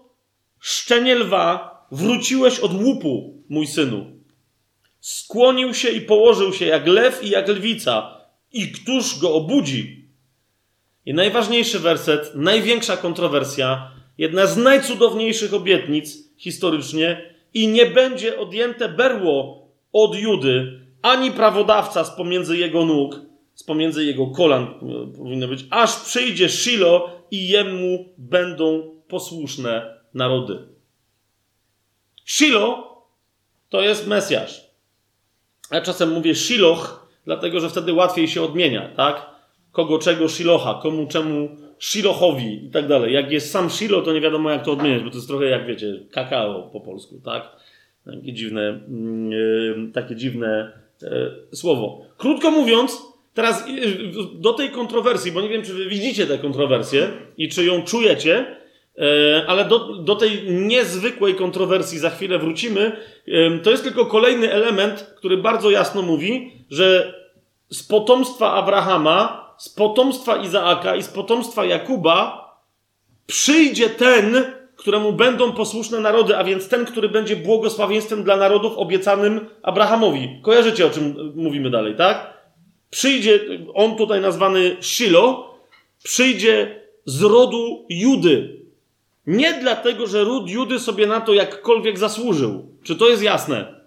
szczenie 0.59 1.15
lwa, 1.15 1.77
wróciłeś 1.91 2.59
od 2.59 2.73
łupu, 2.73 3.43
mój 3.49 3.67
synu. 3.67 4.05
Skłonił 4.99 5.73
się 5.73 5.89
i 5.89 6.01
położył 6.01 6.53
się 6.53 6.65
jak 6.65 6.87
lew 6.87 7.23
i 7.23 7.29
jak 7.29 7.47
lwica. 7.47 8.17
I 8.53 8.71
któż 8.71 9.19
go 9.19 9.33
obudzi? 9.33 10.09
I 11.05 11.13
najważniejszy 11.13 11.79
werset, 11.79 12.31
największa 12.35 12.97
kontrowersja, 12.97 13.91
jedna 14.17 14.47
z 14.47 14.57
najcudowniejszych 14.57 15.53
obietnic 15.53 16.17
historycznie. 16.37 17.33
I 17.53 17.67
nie 17.67 17.85
będzie 17.85 18.39
odjęte 18.39 18.89
berło 18.89 19.67
od 19.93 20.15
Judy, 20.15 20.79
ani 21.01 21.31
prawodawca 21.31 22.03
z 22.03 22.15
pomiędzy 22.15 22.57
jego 22.57 22.85
nóg, 22.85 23.26
z 23.57 23.63
pomiędzy 23.63 24.05
jego 24.05 24.27
kolan 24.27 24.63
e, 24.63 25.17
powinno 25.17 25.47
być, 25.47 25.65
aż 25.69 25.95
przyjdzie 25.95 26.49
Shilo 26.49 27.09
i 27.31 27.47
jemu 27.47 28.05
będą 28.17 28.95
posłuszne 29.07 29.99
narody. 30.13 30.59
Shilo 32.25 32.97
to 33.69 33.81
jest 33.81 34.07
Mesjasz. 34.07 34.67
Ja 35.71 35.81
czasem 35.81 36.11
mówię 36.11 36.35
Shiloh, 36.35 37.07
dlatego 37.25 37.59
że 37.59 37.69
wtedy 37.69 37.93
łatwiej 37.93 38.27
się 38.27 38.41
odmienia, 38.41 38.93
tak? 38.95 39.25
Kogo 39.71 39.99
czego 39.99 40.29
Shiloha, 40.29 40.79
komu 40.83 41.07
czemu 41.07 41.49
Shilohowi 41.79 42.65
i 42.65 42.69
tak 42.69 42.87
dalej. 42.87 43.13
Jak 43.13 43.31
jest 43.31 43.51
sam 43.51 43.69
Shilo, 43.69 44.01
to 44.01 44.13
nie 44.13 44.21
wiadomo 44.21 44.49
jak 44.49 44.65
to 44.65 44.71
odmieniać, 44.71 45.03
bo 45.03 45.09
to 45.09 45.15
jest 45.15 45.27
trochę 45.27 45.45
jak 45.45 45.65
wiecie, 45.65 45.99
kakao 46.11 46.69
po 46.73 46.81
polsku, 46.81 47.21
tak? 47.25 47.51
Takie 48.05 48.33
dziwne, 48.33 48.79
yy, 49.29 49.91
takie 49.93 50.15
dziwne 50.15 50.79
yy, 51.01 51.47
słowo. 51.53 52.01
Krótko 52.17 52.51
mówiąc, 52.51 53.16
Teraz 53.37 53.67
y, 53.67 54.09
do 54.33 54.53
tej 54.53 54.69
kontrowersji, 54.69 55.31
bo 55.31 55.41
nie 55.41 55.49
wiem, 55.49 55.63
czy 55.63 55.73
wy 55.73 55.85
widzicie 55.85 56.27
tę 56.27 56.37
kontrowersję 56.37 57.09
i 57.37 57.49
czy 57.49 57.65
ją 57.65 57.83
czujecie, 57.83 58.57
e, 58.97 59.45
ale 59.47 59.65
do, 59.65 59.79
do 59.95 60.15
tej 60.15 60.51
niezwykłej 60.51 61.35
kontrowersji 61.35 61.99
za 61.99 62.09
chwilę 62.09 62.39
wrócimy. 62.39 62.97
To 63.63 63.71
jest 63.71 63.83
tylko 63.83 64.05
kolejny 64.05 64.51
element, 64.51 65.13
który 65.17 65.37
bardzo 65.37 65.69
jasno 65.69 66.01
mówi, 66.01 66.51
że 66.69 67.13
z 67.69 67.83
potomstwa 67.83 68.53
Abrahama, 68.53 69.53
z 69.57 69.69
potomstwa 69.69 70.37
Izaaka 70.37 70.95
i 70.95 71.03
z 71.03 71.07
potomstwa 71.07 71.65
Jakuba 71.65 72.47
przyjdzie 73.27 73.89
ten, 73.89 74.45
któremu 74.75 75.13
będą 75.13 75.51
posłuszne 75.51 75.99
narody, 75.99 76.37
a 76.37 76.43
więc 76.43 76.69
ten, 76.69 76.85
który 76.85 77.09
będzie 77.09 77.35
błogosławieństwem 77.35 78.23
dla 78.23 78.37
narodów 78.37 78.77
obiecanym 78.77 79.45
Abrahamowi. 79.63 80.39
Kojarzycie, 80.41 80.85
o 80.85 80.89
czym 80.89 81.33
mówimy 81.35 81.69
dalej, 81.69 81.95
tak? 81.95 82.36
Przyjdzie, 82.89 83.39
on 83.73 83.95
tutaj 83.95 84.21
nazwany 84.21 84.77
Shilo, 84.81 85.55
przyjdzie 86.03 86.81
z 87.05 87.21
rodu 87.21 87.85
Judy. 87.89 88.61
Nie 89.27 89.53
dlatego, 89.53 90.07
że 90.07 90.23
ród 90.23 90.49
Judy 90.49 90.79
sobie 90.79 91.07
na 91.07 91.21
to 91.21 91.33
jakkolwiek 91.33 91.99
zasłużył. 91.99 92.67
Czy 92.83 92.95
to 92.95 93.09
jest 93.09 93.23
jasne? 93.23 93.81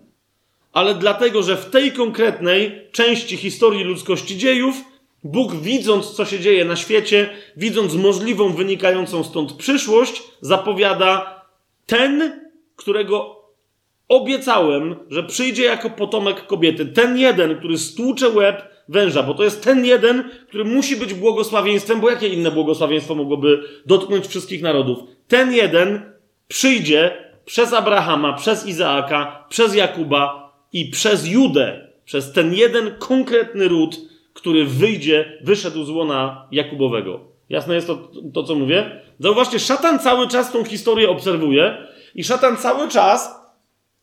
Ale 0.73 0.95
dlatego, 0.95 1.43
że 1.43 1.57
w 1.57 1.71
tej 1.71 1.93
konkretnej 1.93 2.89
części 2.93 3.37
historii 3.37 3.85
ludzkości 3.85 4.39
dziejów, 4.39 4.77
Bóg 5.25 5.55
widząc, 5.55 6.11
co 6.11 6.25
się 6.25 6.41
dzieje 6.41 6.65
na 6.65 6.77
świecie, 6.77 7.31
widząc 7.57 7.95
możliwą 7.95 8.53
wynikającą 8.53 9.25
stąd 9.25 9.53
przyszłość, 9.53 10.23
zapowiada 10.41 11.45
ten, 11.87 12.41
którego 12.77 13.41
obiecałem, 14.09 14.97
że 15.11 15.23
przyjdzie 15.23 15.65
jako 15.65 15.91
potomek 15.91 16.47
kobiety. 16.47 16.87
Ten 16.87 17.19
jeden, 17.19 17.59
który 17.59 17.79
stłucze 17.79 18.29
łeb 18.29 18.70
węża, 18.91 19.23
bo 19.23 19.35
to 19.35 19.45
jest 19.45 19.65
ten 19.65 19.85
jeden, 19.85 20.31
który 20.49 20.65
musi 20.65 20.97
być 20.97 21.15
błogosławieństwem, 21.15 22.01
bo 22.01 22.11
jakie 22.11 22.29
inne 22.29 22.51
błogosławieństwo 22.51 23.15
mogłoby 23.15 23.63
dotknąć 23.87 24.27
wszystkich 24.27 24.63
narodów? 24.63 24.99
Ten 25.29 25.53
jeden 25.53 26.13
przyjdzie 26.49 27.31
przez 27.45 27.73
Abrahama, 27.73 28.33
przez 28.33 28.67
Izaaka, 28.67 29.45
przez 29.49 29.75
Jakuba 29.75 30.53
i 30.73 30.85
przez 30.89 31.27
Judę, 31.27 31.91
przez 32.05 32.33
ten 32.33 32.55
jeden 32.55 32.95
konkretny 32.99 33.69
ród, 33.69 33.97
który 34.33 34.65
wyjdzie, 34.65 35.39
wyszedł 35.43 35.85
z 35.85 35.91
łona 35.91 36.49
Jakubowego. 36.53 37.21
Jasne 37.49 37.75
jest 37.75 37.87
to, 37.87 38.11
to 38.35 38.43
co 38.43 38.55
mówię? 38.55 39.01
Zauważcie, 39.19 39.59
szatan 39.59 39.99
cały 39.99 40.29
czas 40.29 40.53
tą 40.53 40.65
historię 40.65 41.11
obserwuje 41.11 41.87
i 42.15 42.25
szatan 42.25 42.57
cały 42.57 42.89
czas 42.89 43.41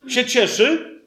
się 0.08 0.24
cieszy, 0.24 0.97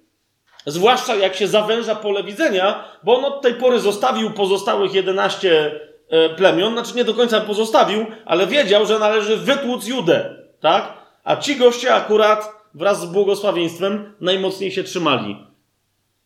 Zwłaszcza 0.65 1.15
jak 1.15 1.35
się 1.35 1.47
zawęża 1.47 1.95
pole 1.95 2.23
widzenia, 2.23 2.83
bo 3.03 3.17
on 3.17 3.25
od 3.25 3.41
tej 3.41 3.53
pory 3.53 3.79
zostawił 3.79 4.31
pozostałych 4.31 4.93
11 4.93 5.71
e, 6.09 6.29
plemion, 6.29 6.73
znaczy 6.73 6.95
nie 6.95 7.03
do 7.03 7.13
końca 7.13 7.41
pozostawił, 7.41 8.05
ale 8.25 8.47
wiedział, 8.47 8.85
że 8.85 8.99
należy 8.99 9.37
wytłuc 9.37 9.87
Judę, 9.87 10.35
tak? 10.59 10.93
A 11.23 11.35
ci 11.35 11.55
goście 11.55 11.93
akurat 11.93 12.61
wraz 12.73 13.01
z 13.01 13.05
błogosławieństwem 13.05 14.13
najmocniej 14.21 14.71
się 14.71 14.83
trzymali. 14.83 15.37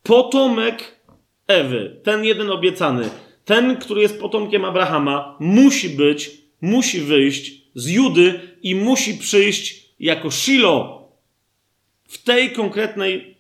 Potomek 0.04 0.96
Ewy, 1.48 2.02
ten 2.04 2.24
jeden 2.24 2.52
obiecany, 2.52 3.10
ten, 3.46 3.78
który 3.78 4.02
jest 4.02 4.20
potomkiem 4.20 4.66
Abrahama, 4.66 5.38
musi 5.40 5.90
być, 5.90 6.32
musi 6.62 7.02
wyjść 7.02 7.52
z 7.76 7.90
Judy 7.90 8.40
i 8.62 8.76
musi 8.76 9.18
przyjść 9.18 9.86
jako 10.00 10.32
Shilo 10.32 11.08
w 12.08 12.24
tej 12.24 12.52
konkretnej 12.52 13.35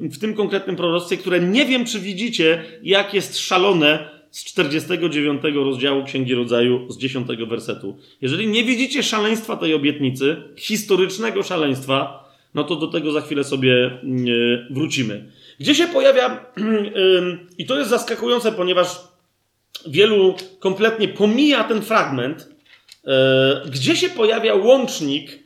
w 0.00 0.18
tym 0.18 0.34
konkretnym 0.34 0.76
proroctwie, 0.76 1.16
które 1.16 1.40
nie 1.40 1.66
wiem, 1.66 1.84
czy 1.84 2.00
widzicie, 2.00 2.64
jak 2.82 3.14
jest 3.14 3.38
szalone 3.38 4.08
z 4.30 4.44
49 4.44 5.42
rozdziału 5.54 6.04
Księgi 6.04 6.34
Rodzaju, 6.34 6.92
z 6.92 6.98
10 6.98 7.26
wersetu. 7.48 7.98
Jeżeli 8.20 8.46
nie 8.46 8.64
widzicie 8.64 9.02
szaleństwa 9.02 9.56
tej 9.56 9.74
obietnicy, 9.74 10.36
historycznego 10.56 11.42
szaleństwa, 11.42 12.24
no 12.54 12.64
to 12.64 12.76
do 12.76 12.86
tego 12.86 13.12
za 13.12 13.20
chwilę 13.20 13.44
sobie 13.44 13.86
mm, 13.86 14.26
e, 14.26 14.74
wrócimy. 14.74 15.32
Gdzie 15.60 15.74
się 15.74 15.86
pojawia, 15.86 16.52
i 17.58 17.66
to 17.66 17.78
jest 17.78 17.90
zaskakujące, 17.90 18.52
ponieważ 18.52 18.88
wielu 19.86 20.34
kompletnie 20.58 21.08
pomija 21.08 21.64
ten 21.64 21.82
fragment, 21.82 22.48
gdzie 23.70 23.96
się 23.96 24.08
pojawia 24.08 24.54
łącznik 24.54 25.45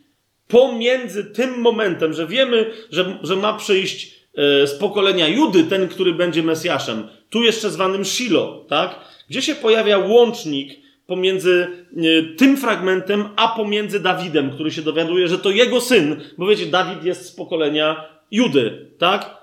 pomiędzy 0.50 1.24
tym 1.24 1.60
momentem, 1.60 2.12
że 2.12 2.26
wiemy, 2.26 2.70
że, 2.90 3.18
że 3.22 3.36
ma 3.36 3.52
przyjść 3.52 4.14
e, 4.34 4.66
z 4.66 4.74
pokolenia 4.74 5.28
Judy 5.28 5.64
ten, 5.64 5.88
który 5.88 6.14
będzie 6.14 6.42
Mesjaszem, 6.42 7.08
tu 7.30 7.42
jeszcze 7.42 7.70
zwanym 7.70 8.04
Shilo, 8.04 8.64
tak? 8.68 9.00
Gdzie 9.30 9.42
się 9.42 9.54
pojawia 9.54 9.98
łącznik 9.98 10.80
pomiędzy 11.06 11.66
e, 11.96 12.22
tym 12.36 12.56
fragmentem, 12.56 13.28
a 13.36 13.48
pomiędzy 13.48 14.00
Dawidem, 14.00 14.50
który 14.50 14.70
się 14.70 14.82
dowiaduje, 14.82 15.28
że 15.28 15.38
to 15.38 15.50
jego 15.50 15.80
syn, 15.80 16.20
bo 16.38 16.46
wiecie, 16.46 16.66
Dawid 16.66 17.04
jest 17.04 17.26
z 17.26 17.32
pokolenia 17.32 18.04
Judy, 18.30 18.86
tak? 18.98 19.40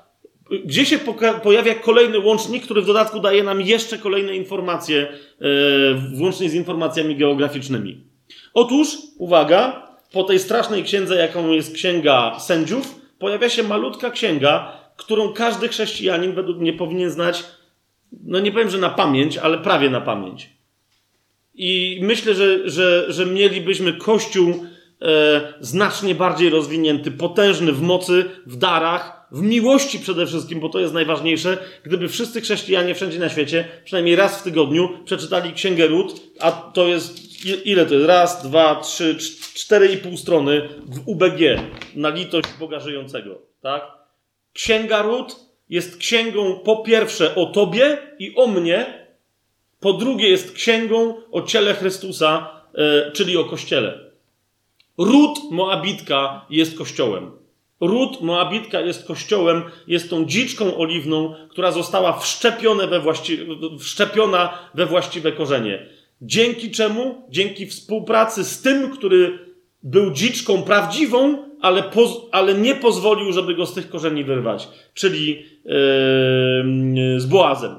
Gdzie 0.66 0.86
się 0.86 1.00
pojawia 1.44 1.76
kolejny 1.76 2.20
łącznik, 2.20 2.64
który 2.64 2.82
w 2.82 2.86
dodatku 2.86 3.20
daje 3.20 3.44
nam 3.44 3.62
jeszcze 3.62 3.98
kolejne 3.98 4.36
informacje, 4.36 5.08
e, 5.08 5.08
włącznie 6.16 6.50
z 6.50 6.54
informacjami 6.54 7.16
geograficznymi. 7.16 7.98
Otóż, 8.54 8.98
uwaga, 9.18 9.87
po 10.12 10.24
tej 10.24 10.40
strasznej 10.40 10.84
księdze, 10.84 11.16
jaką 11.16 11.52
jest 11.52 11.74
księga 11.74 12.40
sędziów, 12.40 12.96
pojawia 13.20 13.50
się 13.50 13.64
malutka 13.64 14.12
księga, 14.12 14.72
którą 14.98 15.34
każdy 15.34 15.68
chrześcijanin 15.68 16.34
według 16.34 16.58
mnie 16.58 16.74
powinien 16.74 17.12
znać, 17.12 17.44
no 18.24 18.40
nie 18.40 18.52
powiem, 18.52 18.70
że 18.70 18.78
na 18.78 18.90
pamięć, 18.90 19.38
ale 19.38 19.58
prawie 19.58 19.90
na 19.90 20.02
pamięć. 20.02 20.50
I 21.56 22.00
myślę, 22.02 22.36
że, 22.36 22.70
że, 22.70 23.14
że 23.14 23.26
mielibyśmy 23.26 23.94
Kościół 23.94 24.66
e, 25.02 25.54
znacznie 25.60 26.16
bardziej 26.16 26.50
rozwinięty, 26.50 27.12
potężny 27.12 27.72
w 27.74 27.82
mocy, 27.82 28.26
w 28.46 28.56
darach, 28.56 29.18
w 29.32 29.42
miłości 29.42 30.00
przede 30.00 30.28
wszystkim, 30.28 30.60
bo 30.60 30.70
to 30.70 30.80
jest 30.80 30.94
najważniejsze, 30.94 31.58
gdyby 31.84 32.08
wszyscy 32.08 32.42
chrześcijanie 32.42 32.96
wszędzie 32.96 33.20
na 33.20 33.30
świecie, 33.30 33.68
przynajmniej 33.86 34.16
raz 34.16 34.40
w 34.40 34.44
tygodniu, 34.44 34.90
przeczytali 35.06 35.54
Księgę 35.54 35.88
Ród, 35.88 36.22
a 36.40 36.52
to 36.52 36.88
jest, 36.88 37.27
ile 37.46 37.86
to 37.86 37.94
jest? 37.94 38.08
Raz, 38.08 38.44
dwa, 38.44 38.76
trzy, 38.76 39.18
cztery 39.54 39.88
i 39.88 39.98
pół 39.98 40.18
strony 40.18 40.70
w 40.86 41.08
UBG, 41.08 41.40
na 41.96 42.10
litość 42.10 42.48
Boga 42.60 42.80
żyjącego, 42.80 43.42
tak? 43.62 43.92
Księga 44.54 45.02
Ród 45.02 45.36
jest 45.70 45.98
księgą 45.98 46.60
po 46.60 46.78
pierwsze 46.78 47.36
o 47.36 47.46
Tobie 47.46 47.98
i 48.20 48.36
o 48.36 48.48
mnie, 48.48 49.08
po 49.80 49.94
drugie 49.94 50.30
jest 50.30 50.54
księgą 50.54 51.22
o 51.32 51.42
ciele 51.42 51.74
Chrystusa, 51.74 52.50
yy, 52.74 53.12
czyli 53.14 53.38
o 53.38 53.44
Kościele. 53.46 54.00
Ród 54.98 55.40
Moabitka 55.52 56.46
jest 56.50 56.78
Kościołem. 56.78 57.32
Ród 57.82 58.22
Moabitka 58.22 58.82
jest 58.82 59.08
kościołem, 59.08 59.64
jest 59.88 60.10
tą 60.10 60.26
dziczką 60.26 60.78
oliwną, 60.78 61.36
która 61.50 61.72
została 61.72 62.20
wszczepione 62.20 62.88
we 62.88 63.00
właści- 63.00 63.38
wszczepiona 63.80 64.58
we 64.74 64.86
właściwe 64.86 65.32
korzenie. 65.32 65.90
Dzięki 66.22 66.72
czemu? 66.72 67.22
Dzięki 67.30 67.68
współpracy 67.68 68.44
z 68.44 68.62
tym, 68.62 68.92
który 68.92 69.40
był 69.84 70.12
dziczką 70.12 70.64
prawdziwą, 70.64 71.48
ale, 71.62 71.84
ale 72.32 72.54
nie 72.54 72.76
pozwolił, 72.76 73.34
żeby 73.34 73.56
go 73.56 73.66
z 73.66 73.74
tych 73.74 73.90
korzeni 73.90 74.24
wyrwać, 74.24 74.68
czyli 74.94 75.46
yy, 75.66 77.20
z 77.20 77.26
Boazem. 77.26 77.76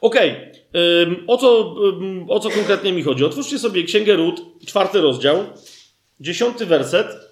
Okej, 0.00 0.30
okay. 0.30 0.52
yy, 0.82 1.16
o, 1.26 1.36
co, 1.36 1.74
yy, 2.02 2.24
o 2.28 2.40
co 2.40 2.50
konkretnie 2.50 2.92
mi 2.92 3.02
chodzi? 3.02 3.24
Otwórzcie 3.24 3.58
sobie 3.58 3.84
Księgę 3.84 4.16
Ród, 4.16 4.42
czwarty 4.66 5.00
rozdział, 5.00 5.44
dziesiąty 6.20 6.66
werset. 6.66 7.30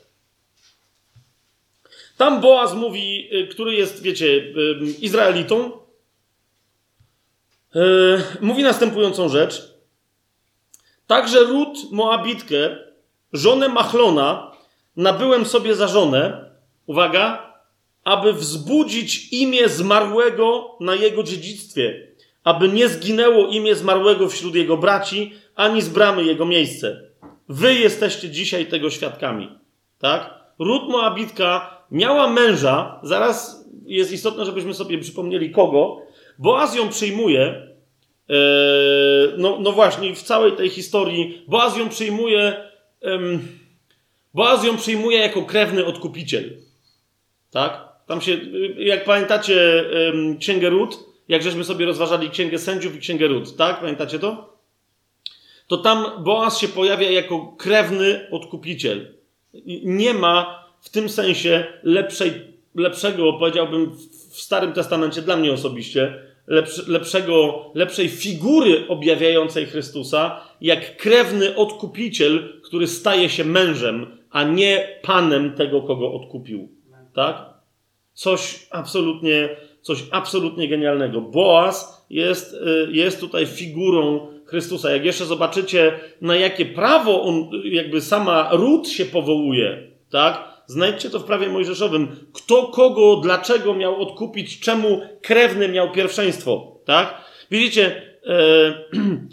Tam 2.17 2.41
Boaz 2.41 2.75
mówi, 2.75 3.29
y, 3.33 3.47
który 3.47 3.75
jest, 3.75 4.03
wiecie, 4.03 4.55
Izraelitą, 5.01 5.71
y, 7.77 7.81
mówi 8.41 8.63
następującą 8.63 9.29
rzecz. 9.29 9.75
Także 11.07 11.39
Ród 11.41 11.79
Moabitkę, 11.93 12.77
żonę 13.33 13.69
Machlona, 13.69 14.53
nabyłem 14.97 15.47
sobie 15.47 15.75
za 15.75 15.89
żonę, 15.89 16.51
uwaga, 16.87 17.55
aby 18.05 18.33
wzbudzić 18.33 19.33
imię 19.33 19.69
zmarłego 19.69 20.77
na 20.81 20.95
jego 20.95 21.23
dziedzictwie, 21.23 22.09
aby 22.45 22.69
nie 22.69 22.89
zginęło 22.89 23.47
imię 23.47 23.75
zmarłego 23.75 24.29
wśród 24.29 24.55
jego 24.55 24.77
braci, 24.77 25.35
ani 25.55 25.83
z 25.83 25.89
bramy 25.89 26.25
jego 26.25 26.47
miejsce. 26.47 27.03
Wy 27.49 27.75
jesteście 27.75 28.31
dzisiaj 28.31 28.67
tego 28.67 28.91
świadkami. 28.91 29.59
Tak? 29.99 30.35
Ród 30.59 30.89
Moabitka 30.89 31.79
miała 31.91 32.29
męża, 32.29 33.01
zaraz 33.03 33.69
jest 33.87 34.13
istotne, 34.13 34.45
żebyśmy 34.45 34.75
sobie 34.75 34.99
przypomnieli 34.99 35.51
kogo. 35.51 36.03
Boaz 36.39 36.77
ją 36.77 36.89
przyjmuje, 36.89 37.41
e, 37.41 38.37
no, 39.37 39.59
no 39.61 39.73
właśnie, 39.73 40.15
w 40.15 40.23
całej 40.23 40.53
tej 40.53 40.69
historii 40.69 41.45
Boaz 41.49 41.77
ją 41.77 41.89
przyjmuje, 41.89 42.69
Boaz 44.35 44.65
ją 44.65 44.77
przyjmuje 44.77 45.19
jako 45.19 45.43
krewny 45.43 45.85
odkupiciel. 45.85 46.57
Tak? 47.51 47.89
Tam 48.07 48.21
się, 48.21 48.39
jak 48.79 49.05
pamiętacie 49.05 49.85
Księgę 50.41 50.71
Ród, 50.71 50.99
jak 51.29 51.43
żeśmy 51.43 51.65
sobie 51.65 51.87
rozważali 51.87 52.31
Księgę 52.31 52.59
Sędziów 52.59 52.97
i 52.97 52.99
Księgę 52.99 53.27
Ród, 53.27 53.57
tak? 53.57 53.81
Pamiętacie 53.81 54.19
to? 54.19 54.59
To 55.67 55.77
tam 55.77 56.25
Boaz 56.25 56.59
się 56.59 56.69
pojawia 56.69 57.11
jako 57.11 57.55
krewny 57.59 58.27
odkupiciel. 58.31 59.15
Nie 59.85 60.15
ma 60.15 60.65
w 60.81 60.89
tym 60.91 61.09
sensie 61.09 61.67
lepszej, 61.83 62.33
lepszego, 62.75 63.33
powiedziałbym 63.33 63.91
w 64.31 64.41
Starym 64.41 64.73
Testamencie 64.73 65.23
dla 65.23 65.37
mnie 65.37 65.53
osobiście, 65.53 66.23
lepszego, 66.87 67.65
lepszej 67.75 68.09
figury 68.09 68.89
objawiającej 68.89 69.67
Chrystusa, 69.67 70.41
jak 70.61 70.97
krewny 70.97 71.57
odkupiciel, 71.57 72.61
który 72.65 72.87
staje 72.87 73.29
się 73.29 73.45
mężem, 73.45 74.07
a 74.31 74.45
nie 74.45 74.89
panem 75.03 75.53
tego, 75.53 75.83
kogo 75.83 76.13
odkupił. 76.13 76.69
Tak? 77.15 77.55
Coś 78.13 78.67
absolutnie, 78.71 79.49
coś 79.81 80.05
absolutnie 80.11 80.69
genialnego. 80.69 81.21
Boaz 81.21 82.07
jest, 82.11 82.55
y, 82.55 82.89
jest 82.93 83.21
tutaj 83.21 83.47
figurą 83.47 84.29
Chrystusa. 84.45 84.91
Jak 84.91 85.05
jeszcze 85.05 85.25
zobaczycie, 85.25 85.93
na 86.21 86.37
jakie 86.37 86.67
prawo 86.67 87.23
on, 87.23 87.51
jakby 87.65 88.01
sama 88.01 88.49
ród 88.53 88.89
się 88.89 89.05
powołuje, 89.05 89.93
tak? 90.11 90.58
Znajdźcie 90.69 91.11
to 91.11 91.19
w 91.19 91.25
prawie 91.25 91.49
mojżeszowym. 91.49 92.09
Kto 92.33 92.67
kogo, 92.67 93.17
dlaczego 93.17 93.75
miał 93.75 94.03
odkupić, 94.03 94.61
czemu 94.61 95.01
krewny 95.23 95.69
miał 95.69 95.93
pierwszeństwo, 95.93 96.81
tak? 96.85 97.15
Widzicie, 97.51 98.03
e, 98.27 98.85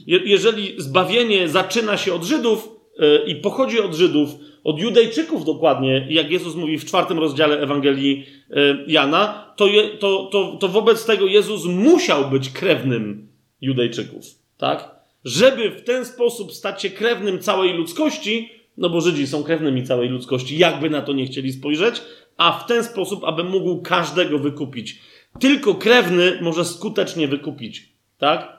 jeżeli 0.35 0.73
zbawienie 0.77 1.49
zaczyna 1.49 1.97
się 1.97 2.13
od 2.13 2.23
Żydów 2.23 2.69
e, 2.99 3.25
i 3.25 3.35
pochodzi 3.35 3.79
od 3.79 3.93
Żydów, 3.93 4.29
od 4.63 4.79
Judejczyków 4.79 5.45
dokładnie, 5.45 6.07
jak 6.09 6.31
Jezus 6.31 6.55
mówi 6.55 6.77
w 6.77 6.85
czwartym 6.85 7.19
rozdziale 7.19 7.59
Ewangelii 7.59 8.25
e, 8.51 8.55
Jana, 8.87 9.53
to, 9.55 9.67
je, 9.67 9.89
to, 9.89 10.29
to, 10.31 10.57
to 10.61 10.67
wobec 10.67 11.05
tego 11.05 11.25
Jezus 11.25 11.65
musiał 11.65 12.29
być 12.29 12.49
krewnym 12.49 13.27
Judejczyków, 13.61 14.25
tak? 14.57 14.95
Żeby 15.25 15.71
w 15.71 15.83
ten 15.83 16.05
sposób 16.05 16.53
stać 16.53 16.81
się 16.81 16.89
krewnym 16.89 17.39
całej 17.39 17.73
ludzkości, 17.73 18.49
no 18.77 18.89
bo 18.89 19.01
Żydzi 19.01 19.27
są 19.27 19.43
krewnymi 19.43 19.83
całej 19.83 20.09
ludzkości, 20.09 20.57
jakby 20.57 20.89
na 20.89 21.01
to 21.01 21.13
nie 21.13 21.25
chcieli 21.25 21.53
spojrzeć, 21.53 22.01
a 22.37 22.51
w 22.51 22.67
ten 22.67 22.83
sposób, 22.83 23.23
aby 23.23 23.43
mógł 23.43 23.81
każdego 23.81 24.39
wykupić. 24.39 24.99
Tylko 25.39 25.75
krewny 25.75 26.39
może 26.41 26.65
skutecznie 26.65 27.27
wykupić, 27.27 27.89
tak? 28.17 28.55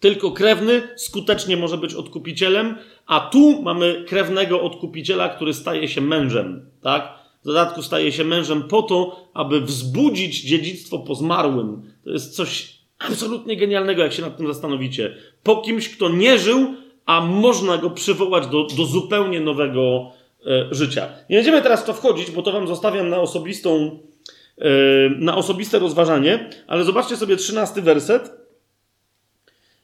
Tylko 0.00 0.30
krewny 0.30 0.82
skutecznie 0.96 1.56
może 1.56 1.78
być 1.78 1.94
odkupicielem, 1.94 2.76
a 3.06 3.20
tu 3.20 3.62
mamy 3.62 4.04
krewnego 4.08 4.62
odkupiciela, 4.62 5.28
który 5.28 5.54
staje 5.54 5.88
się 5.88 6.00
mężem, 6.00 6.70
tak? 6.82 7.20
W 7.42 7.46
dodatku 7.46 7.82
staje 7.82 8.12
się 8.12 8.24
mężem 8.24 8.62
po 8.62 8.82
to, 8.82 9.30
aby 9.34 9.60
wzbudzić 9.60 10.40
dziedzictwo 10.40 10.98
po 10.98 11.14
zmarłym. 11.14 11.92
To 12.04 12.10
jest 12.10 12.36
coś 12.36 12.80
absolutnie 12.98 13.56
genialnego, 13.56 14.02
jak 14.02 14.12
się 14.12 14.22
nad 14.22 14.36
tym 14.36 14.46
zastanowicie. 14.46 15.16
Po 15.42 15.56
kimś, 15.56 15.88
kto 15.88 16.08
nie 16.08 16.38
żył, 16.38 16.74
a 17.10 17.20
można 17.20 17.78
go 17.78 17.90
przywołać 17.90 18.46
do, 18.46 18.64
do 18.76 18.84
zupełnie 18.84 19.40
nowego 19.40 20.12
e, 20.46 20.74
życia. 20.74 21.08
Nie 21.30 21.36
będziemy 21.36 21.62
teraz 21.62 21.82
w 21.82 21.84
to 21.84 21.94
wchodzić, 21.94 22.30
bo 22.30 22.42
to 22.42 22.52
wam 22.52 22.68
zostawiam 22.68 23.08
na 23.08 23.20
osobistą, 23.20 23.98
e, 24.58 24.68
na 25.18 25.36
osobiste 25.36 25.78
rozważanie, 25.78 26.50
ale 26.66 26.84
zobaczcie 26.84 27.16
sobie 27.16 27.36
trzynasty 27.36 27.82
werset, 27.82 28.32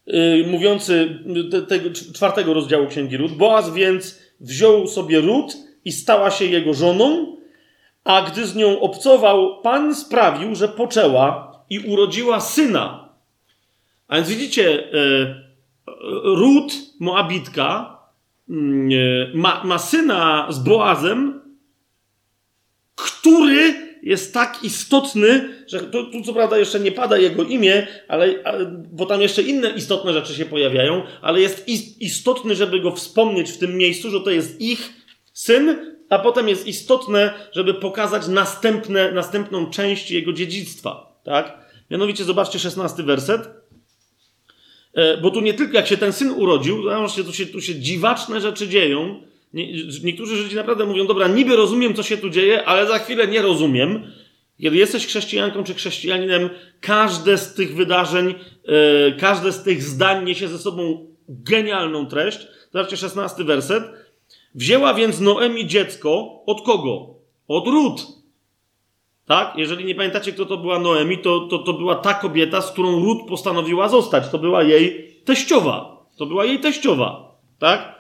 e, 0.07 0.47
mówiący 0.47 1.19
te, 1.51 1.62
tego 1.62 1.90
czwartego 2.15 2.55
rozdziału 2.55 2.86
Księgi 2.86 3.16
Ród. 3.16 3.32
Boaz 3.32 3.74
więc 3.74 4.20
wziął 4.40 4.86
sobie 4.86 5.20
Ród 5.20 5.57
i 5.85 5.93
stała 5.93 6.31
się 6.31 6.44
jego 6.44 6.74
żoną, 6.74 7.36
a 8.05 8.23
gdy 8.23 8.47
z 8.47 8.57
nią 8.57 8.81
obcował, 8.81 9.62
Pan 9.62 9.94
sprawił, 9.94 10.55
że 10.55 10.69
poczęła 10.69 11.53
i 11.70 11.78
urodziła 11.78 12.40
syna. 12.40 13.09
A 14.09 14.16
więc 14.16 14.28
widzicie, 14.28 14.90
e, 15.88 15.92
Ród, 16.24 16.72
Moabitka, 17.00 17.98
mm, 18.50 18.90
ma, 19.34 19.64
ma 19.64 19.78
syna 19.78 20.46
z 20.50 20.58
Boazem, 20.58 21.40
który 22.94 23.86
jest 24.02 24.34
tak 24.34 24.58
istotny, 24.62 25.48
że 25.66 25.80
tu, 25.80 26.10
tu, 26.10 26.22
co 26.22 26.32
prawda 26.32 26.58
jeszcze 26.58 26.80
nie 26.80 26.92
pada 26.92 27.18
jego 27.18 27.42
imię, 27.42 27.86
ale, 28.08 28.34
bo 28.92 29.06
tam 29.06 29.22
jeszcze 29.22 29.42
inne 29.42 29.70
istotne 29.70 30.12
rzeczy 30.12 30.34
się 30.34 30.44
pojawiają, 30.44 31.02
ale 31.22 31.40
jest 31.40 31.68
istotny, 32.00 32.54
żeby 32.54 32.80
go 32.80 32.92
wspomnieć 32.92 33.50
w 33.50 33.58
tym 33.58 33.76
miejscu, 33.76 34.10
że 34.10 34.20
to 34.20 34.30
jest 34.30 34.60
ich 34.60 34.92
syn, 35.32 35.96
a 36.08 36.18
potem 36.18 36.48
jest 36.48 36.66
istotne, 36.66 37.34
żeby 37.52 37.74
pokazać 37.74 38.28
następne, 38.28 39.12
następną 39.12 39.70
część 39.70 40.10
jego 40.10 40.32
dziedzictwa. 40.32 41.20
Tak? 41.24 41.58
Mianowicie 41.90 42.24
zobaczcie 42.24 42.58
szesnasty 42.58 43.02
werset. 43.02 43.48
E, 44.97 45.16
bo 45.16 45.31
tu 45.31 45.40
nie 45.40 45.55
tylko 45.55 45.74
jak 45.74 45.86
się 45.86 45.97
ten 45.97 46.12
syn 46.12 46.31
urodził, 46.31 46.82
zobaczcie, 46.82 47.24
tu 47.24 47.32
się, 47.32 47.47
tu 47.47 47.60
się 47.60 47.74
dziwaczne 47.74 48.40
rzeczy 48.40 48.68
dzieją. 48.68 49.20
Nie, 49.55 49.73
niektórzy 50.02 50.36
Żydzi 50.36 50.56
naprawdę 50.56 50.86
mówią, 50.86 51.06
dobra, 51.06 51.28
niby 51.28 51.56
rozumiem, 51.56 51.94
co 51.94 52.02
się 52.02 52.16
tu 52.16 52.31
dzieje, 52.31 52.64
ale 52.64 52.86
za 52.86 52.98
chwilę 52.98 53.27
nie 53.27 53.43
rozumiem. 53.43 54.12
Kiedy 54.62 54.77
jesteś 54.77 55.06
chrześcijanką 55.06 55.64
czy 55.64 55.74
chrześcijaninem, 55.74 56.51
każde 56.81 57.39
z 57.39 57.55
tych 57.55 57.74
wydarzeń, 57.74 58.35
yy, 58.64 59.14
każde 59.20 59.52
z 59.52 59.62
tych 59.62 59.82
zdań 59.82 60.24
niesie 60.24 60.48
ze 60.48 60.59
sobą 60.59 61.06
genialną 61.28 62.06
treść. 62.06 62.47
Zobaczcie, 62.73 62.97
16 62.97 63.44
werset. 63.44 63.85
Wzięła 64.55 64.94
więc 64.94 65.20
Noemi 65.20 65.66
dziecko 65.66 66.43
od 66.47 66.62
kogo? 66.62 67.14
Od 67.48 67.66
Rut. 67.66 68.06
Tak? 69.27 69.53
Jeżeli 69.57 69.85
nie 69.85 69.94
pamiętacie, 69.94 70.32
kto 70.32 70.47
to 70.47 70.57
była 70.57 70.78
Noemi, 70.78 71.19
to, 71.19 71.40
to, 71.40 71.59
to 71.59 71.73
była 71.73 71.94
ta 71.94 72.15
kobieta, 72.15 72.61
z 72.61 72.73
którą 72.73 73.05
Rut 73.05 73.19
postanowiła 73.28 73.89
zostać. 73.89 74.28
To 74.28 74.39
była 74.39 74.62
jej 74.62 75.15
teściowa. 75.24 76.07
To 76.16 76.27
była 76.27 76.44
jej 76.44 76.61
teściowa. 76.61 77.36
Tak? 77.59 77.94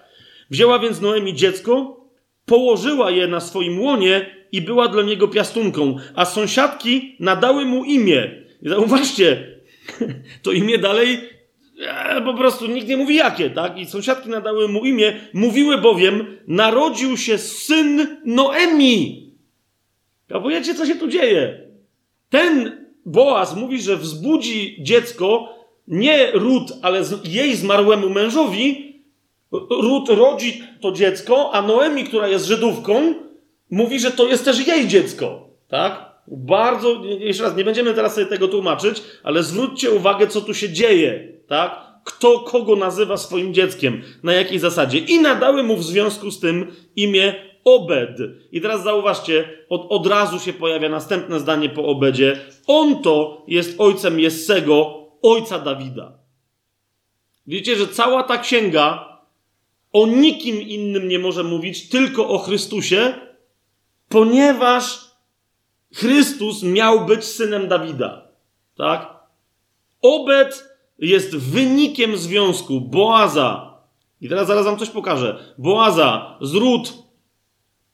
Wzięła 0.50 0.78
więc 0.78 1.00
Noemi 1.00 1.34
dziecko, 1.34 2.00
położyła 2.46 3.10
je 3.10 3.26
na 3.26 3.40
swoim 3.40 3.80
łonie 3.80 4.26
i 4.52 4.62
była 4.62 4.88
dla 4.88 5.02
niego 5.02 5.28
piastunką, 5.28 5.96
a 6.14 6.24
sąsiadki 6.24 7.16
nadały 7.20 7.64
mu 7.64 7.84
imię. 7.84 8.30
I 8.62 8.68
zauważcie, 8.68 9.56
to 10.42 10.52
imię 10.52 10.78
dalej 10.78 11.18
e, 11.86 12.22
po 12.22 12.34
prostu 12.34 12.66
nikt 12.66 12.88
nie 12.88 12.96
mówi 12.96 13.14
jakie, 13.14 13.50
tak? 13.50 13.78
I 13.78 13.86
sąsiadki 13.86 14.28
nadały 14.28 14.68
mu 14.68 14.84
imię, 14.84 15.20
mówiły 15.34 15.78
bowiem, 15.78 16.36
narodził 16.46 17.16
się 17.16 17.38
syn 17.38 18.16
Noemi. 18.24 19.25
Kapujecie, 20.28 20.74
co 20.74 20.86
się 20.86 20.94
tu 20.94 21.08
dzieje? 21.08 21.60
Ten 22.30 22.86
Boaz 23.06 23.56
mówi, 23.56 23.82
że 23.82 23.96
wzbudzi 23.96 24.76
dziecko 24.82 25.56
nie 25.88 26.30
Rut, 26.32 26.72
ale 26.82 27.02
jej 27.24 27.56
zmarłemu 27.56 28.10
mężowi. 28.10 28.96
Rut 29.70 30.08
rodzi 30.08 30.62
to 30.80 30.92
dziecko, 30.92 31.50
a 31.54 31.62
Noemi, 31.62 32.04
która 32.04 32.28
jest 32.28 32.46
Żydówką, 32.46 33.14
mówi, 33.70 34.00
że 34.00 34.10
to 34.10 34.28
jest 34.28 34.44
też 34.44 34.66
jej 34.66 34.88
dziecko. 34.88 35.48
Tak? 35.68 36.06
Bardzo, 36.28 37.04
jeszcze 37.18 37.42
raz, 37.42 37.56
nie 37.56 37.64
będziemy 37.64 37.94
teraz 37.94 38.14
sobie 38.14 38.26
tego 38.26 38.48
tłumaczyć, 38.48 39.02
ale 39.22 39.42
zwróćcie 39.42 39.90
uwagę, 39.90 40.26
co 40.26 40.40
tu 40.40 40.54
się 40.54 40.68
dzieje. 40.68 41.32
Tak? 41.48 41.86
Kto 42.04 42.40
kogo 42.40 42.76
nazywa 42.76 43.16
swoim 43.16 43.54
dzieckiem, 43.54 44.02
na 44.22 44.32
jakiej 44.32 44.58
zasadzie. 44.58 44.98
I 44.98 45.20
nadały 45.20 45.62
mu 45.62 45.76
w 45.76 45.84
związku 45.84 46.30
z 46.30 46.40
tym 46.40 46.72
imię 46.96 47.34
Obed. 47.66 48.18
I 48.52 48.60
teraz 48.60 48.82
zauważcie, 48.82 49.48
od, 49.68 49.86
od 49.88 50.06
razu 50.06 50.38
się 50.38 50.52
pojawia 50.52 50.88
następne 50.88 51.40
zdanie 51.40 51.68
po 51.68 51.84
Obedzie. 51.84 52.40
On 52.66 53.02
to 53.02 53.44
jest 53.48 53.80
ojcem 53.80 54.20
Jessego, 54.20 55.06
ojca 55.22 55.58
Dawida. 55.58 56.12
Wiecie, 57.46 57.76
że 57.76 57.88
cała 57.88 58.22
ta 58.22 58.38
księga 58.38 59.18
o 59.92 60.06
nikim 60.06 60.62
innym 60.62 61.08
nie 61.08 61.18
może 61.18 61.42
mówić, 61.42 61.88
tylko 61.88 62.28
o 62.28 62.38
Chrystusie, 62.38 63.14
ponieważ 64.08 65.10
Chrystus 65.94 66.62
miał 66.62 67.06
być 67.06 67.24
synem 67.24 67.68
Dawida. 67.68 68.28
Tak? 68.76 69.16
Obed 70.02 70.64
jest 70.98 71.36
wynikiem 71.36 72.16
związku 72.16 72.80
Boaza. 72.80 73.78
I 74.20 74.28
teraz 74.28 74.46
zaraz 74.46 74.64
wam 74.64 74.78
coś 74.78 74.90
pokażę. 74.90 75.54
Boaza 75.58 76.38
z 76.40 76.54
Rut 76.54 77.05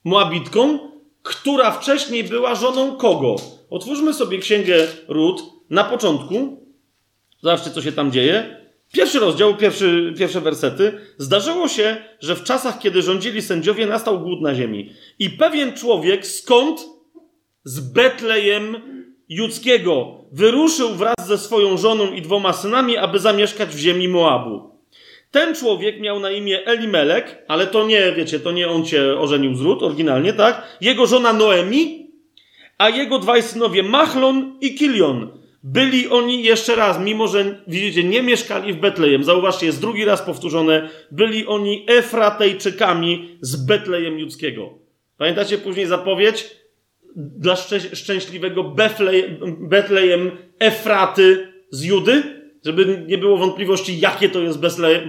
Moabitką, 0.04 0.78
która 1.22 1.70
wcześniej 1.70 2.24
była 2.24 2.54
żoną 2.54 2.96
kogo? 2.96 3.36
Otwórzmy 3.70 4.14
sobie 4.14 4.38
księgę 4.38 4.86
Rut 5.08 5.42
na 5.70 5.84
początku. 5.84 6.66
Zobaczcie, 7.40 7.70
co 7.70 7.82
się 7.82 7.92
tam 7.92 8.12
dzieje. 8.12 8.62
Pierwszy 8.92 9.18
rozdział, 9.18 9.56
pierwszy, 9.56 10.14
pierwsze 10.18 10.40
wersety. 10.40 10.98
Zdarzyło 11.18 11.68
się, 11.68 11.96
że 12.20 12.36
w 12.36 12.42
czasach, 12.42 12.78
kiedy 12.78 13.02
rządzili 13.02 13.42
sędziowie, 13.42 13.86
nastał 13.86 14.20
głód 14.20 14.40
na 14.40 14.54
ziemi. 14.54 14.92
I 15.18 15.30
pewien 15.30 15.72
człowiek 15.72 16.26
skąd? 16.26 16.80
Z 17.64 17.80
Betlejem 17.80 18.76
Judzkiego 19.28 20.24
wyruszył 20.32 20.94
wraz 20.94 21.26
ze 21.26 21.38
swoją 21.38 21.76
żoną 21.76 22.12
i 22.12 22.22
dwoma 22.22 22.52
synami, 22.52 22.96
aby 22.96 23.18
zamieszkać 23.18 23.68
w 23.68 23.78
ziemi 23.78 24.08
Moabu. 24.08 24.71
Ten 25.32 25.54
człowiek 25.54 26.00
miał 26.00 26.20
na 26.20 26.30
imię 26.30 26.66
Elimelek, 26.66 27.44
ale 27.48 27.66
to 27.66 27.86
nie, 27.86 28.12
wiecie, 28.16 28.40
to 28.40 28.52
nie 28.52 28.68
on 28.68 28.84
cię 28.84 29.18
ożenił 29.18 29.54
z 29.54 29.60
Rut 29.60 29.82
oryginalnie, 29.82 30.32
tak? 30.32 30.76
Jego 30.80 31.06
żona 31.06 31.32
Noemi, 31.32 32.10
a 32.78 32.88
jego 32.88 33.18
dwaj 33.18 33.42
synowie 33.42 33.82
Machlon 33.82 34.58
i 34.60 34.74
Kilion. 34.74 35.28
Byli 35.62 36.08
oni 36.08 36.42
jeszcze 36.42 36.76
raz, 36.76 37.00
mimo 37.00 37.28
że 37.28 37.62
widzicie, 37.66 38.04
nie 38.04 38.22
mieszkali 38.22 38.72
w 38.72 38.76
Betlejem. 38.76 39.24
Zauważcie, 39.24 39.66
jest 39.66 39.80
drugi 39.80 40.04
raz 40.04 40.22
powtórzone. 40.22 40.88
Byli 41.10 41.46
oni 41.46 41.86
Efratejczykami 41.88 43.38
z 43.40 43.56
Betlejem 43.56 44.18
Judzkiego. 44.18 44.78
Pamiętacie 45.18 45.58
później 45.58 45.86
zapowiedź 45.86 46.50
dla 47.16 47.54
szczę- 47.54 47.94
szczęśliwego 47.96 48.74
Betlejem 49.60 50.30
Efraty 50.58 51.52
z 51.70 51.84
Judy? 51.84 52.41
Żeby 52.64 53.04
nie 53.08 53.18
było 53.18 53.36
wątpliwości, 53.36 54.00
jakie 54.00 54.28
to 54.28 54.40
jest 54.40 54.60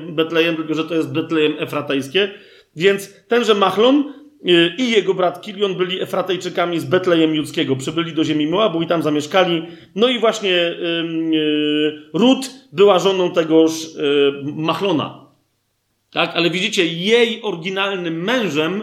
Betlejem, 0.10 0.56
tylko 0.56 0.74
że 0.74 0.84
to 0.84 0.96
jest 0.96 1.12
Betlejem 1.12 1.54
Efratejskie. 1.60 2.32
Więc 2.76 3.14
tenże 3.28 3.56
Machlon 3.56 4.14
Y, 4.50 4.76
i 4.78 4.92
jego 4.92 5.14
brat 5.14 5.42
Kilion 5.42 5.76
byli 5.76 6.02
Efratejczykami 6.02 6.80
z 6.80 6.86
Betlejem 6.86 7.36
Judzkiego. 7.36 7.76
Przybyli 7.76 8.14
do 8.14 8.24
ziemi 8.24 8.48
Moabu 8.48 8.82
i 8.82 8.88
tam 8.88 9.04
zamieszkali. 9.04 9.64
No 9.96 10.08
i 10.08 10.20
właśnie 10.20 10.50
yy, 10.50 12.02
Rut 12.14 12.52
była 12.72 13.00
żoną 13.00 13.32
tegoż 13.32 13.72
yy, 13.96 14.54
Machlona. 14.56 15.26
Tak? 16.12 16.32
Ale 16.36 16.50
widzicie, 16.50 16.86
jej 16.86 17.42
oryginalnym 17.42 18.24
mężem 18.24 18.82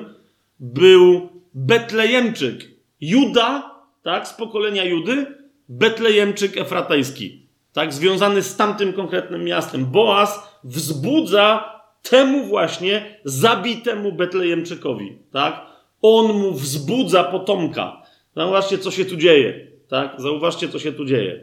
był 0.60 1.28
Betlejemczyk. 1.54 2.68
Juda, 3.00 3.70
tak? 4.02 4.28
Z 4.28 4.32
pokolenia 4.32 4.84
Judy. 4.84 5.26
Betlejemczyk 5.68 6.56
Efratejski. 6.56 7.39
Tak? 7.72 7.92
Związany 7.92 8.42
z 8.42 8.56
tamtym 8.56 8.92
konkretnym 8.92 9.44
miastem. 9.44 9.86
Boaz 9.86 10.58
wzbudza 10.64 11.72
temu 12.02 12.44
właśnie 12.44 13.20
zabitemu 13.24 14.12
Betlejemczykowi, 14.12 15.18
tak? 15.32 15.66
On 16.02 16.32
mu 16.32 16.52
wzbudza 16.52 17.24
potomka. 17.24 18.02
Zauważcie, 18.36 18.78
co 18.78 18.90
się 18.90 19.04
tu 19.04 19.16
dzieje, 19.16 19.66
tak? 19.88 20.14
Zauważcie, 20.18 20.68
co 20.68 20.78
się 20.78 20.92
tu 20.92 21.04
dzieje. 21.04 21.40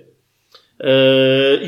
E, 0.80 0.94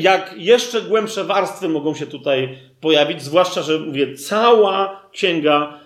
jak 0.00 0.34
jeszcze 0.36 0.82
głębsze 0.82 1.24
warstwy 1.24 1.68
mogą 1.68 1.94
się 1.94 2.06
tutaj 2.06 2.58
pojawić, 2.80 3.22
zwłaszcza, 3.22 3.62
że 3.62 3.78
mówię, 3.78 4.14
cała 4.14 5.08
księga 5.12 5.80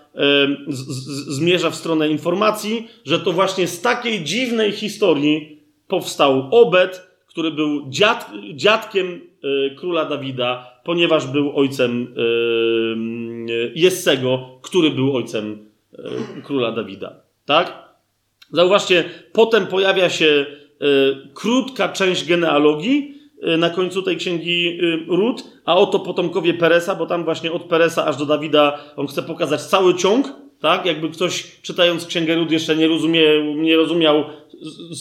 zmierza 1.29 1.71
w 1.71 1.75
stronę 1.75 2.09
informacji, 2.09 2.89
że 3.05 3.21
to 3.21 3.33
właśnie 3.33 3.69
z 3.69 3.81
takiej 3.81 4.25
dziwnej 4.25 4.73
historii 4.73 5.63
powstał 5.89 6.49
Obed, 6.51 7.07
który 7.35 7.51
był 7.51 7.91
dziad, 7.91 8.31
dziadkiem 8.55 9.07
e, 9.07 9.75
króla 9.75 10.05
Dawida, 10.05 10.81
ponieważ 10.85 11.27
był 11.27 11.57
ojcem 11.57 12.15
yy, 13.47 13.73
Jessego, 13.75 14.59
który 14.63 14.91
był 14.91 15.17
ojcem 15.17 15.69
króla 16.45 16.73
Dawida. 16.73 17.15
Tak? 17.47 17.89
Zauważcie, 18.53 19.05
potem 19.33 19.67
pojawia 19.67 20.11
się 20.11 20.47
krótka 21.35 21.89
część 21.89 22.29
genealogii 22.29 23.15
na 23.59 23.71
końcu 23.71 24.03
tej 24.03 24.17
księgi 24.17 24.79
Rut, 25.09 25.45
a 25.65 25.77
oto 25.77 26.01
potomkowie 26.01 26.55
Peresa, 26.55 26.95
bo 26.95 27.07
tam 27.07 27.25
właśnie 27.25 27.53
od 27.53 27.63
Peresa 27.63 28.07
aż 28.07 28.17
do 28.17 28.27
Dawida 28.27 28.79
on 28.97 29.07
chce 29.07 29.23
pokazać 29.23 29.63
cały 29.63 29.95
ciąg, 29.95 30.33
tak? 30.61 30.87
Jakby 30.87 31.09
ktoś 31.09 31.61
czytając 31.63 32.07
księgę 32.07 32.35
Rut 32.35 32.51
jeszcze 32.51 32.77
nie, 32.77 32.89
nie 33.55 33.77
rozumiał 33.77 34.25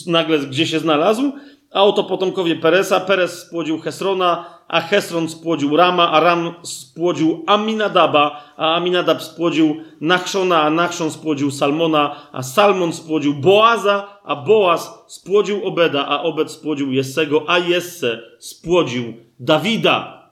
nagle 0.06 0.38
gdzie 0.38 0.66
się 0.66 0.78
znalazł, 0.78 1.32
a 1.74 1.82
oto 1.82 2.04
potomkowie 2.04 2.56
Peresa. 2.56 3.00
Peres 3.00 3.38
spłodził 3.38 3.78
Hesrona, 3.78 4.44
a 4.68 4.80
Hesron 4.80 5.28
spłodził 5.28 5.76
Rama, 5.76 6.10
a 6.10 6.20
Ram 6.20 6.54
spłodził 6.62 7.44
Aminadaba, 7.46 8.54
a 8.56 8.74
Aminadab 8.74 9.22
spłodził 9.22 9.76
Nachszona, 10.00 10.62
a 10.62 10.70
Nachszon 10.70 11.10
spłodził 11.10 11.50
Salmona, 11.50 12.16
a 12.32 12.42
Salmon 12.42 12.92
spłodził 12.92 13.34
Boaza, 13.34 14.20
a 14.24 14.36
Boaz 14.36 15.04
spłodził 15.06 15.64
Obeda, 15.64 16.06
a 16.06 16.22
Obed 16.22 16.50
spłodził 16.50 16.92
Jessego, 16.92 17.44
a 17.46 17.58
Jesse 17.58 18.22
spłodził 18.38 19.14
Dawida. 19.40 20.24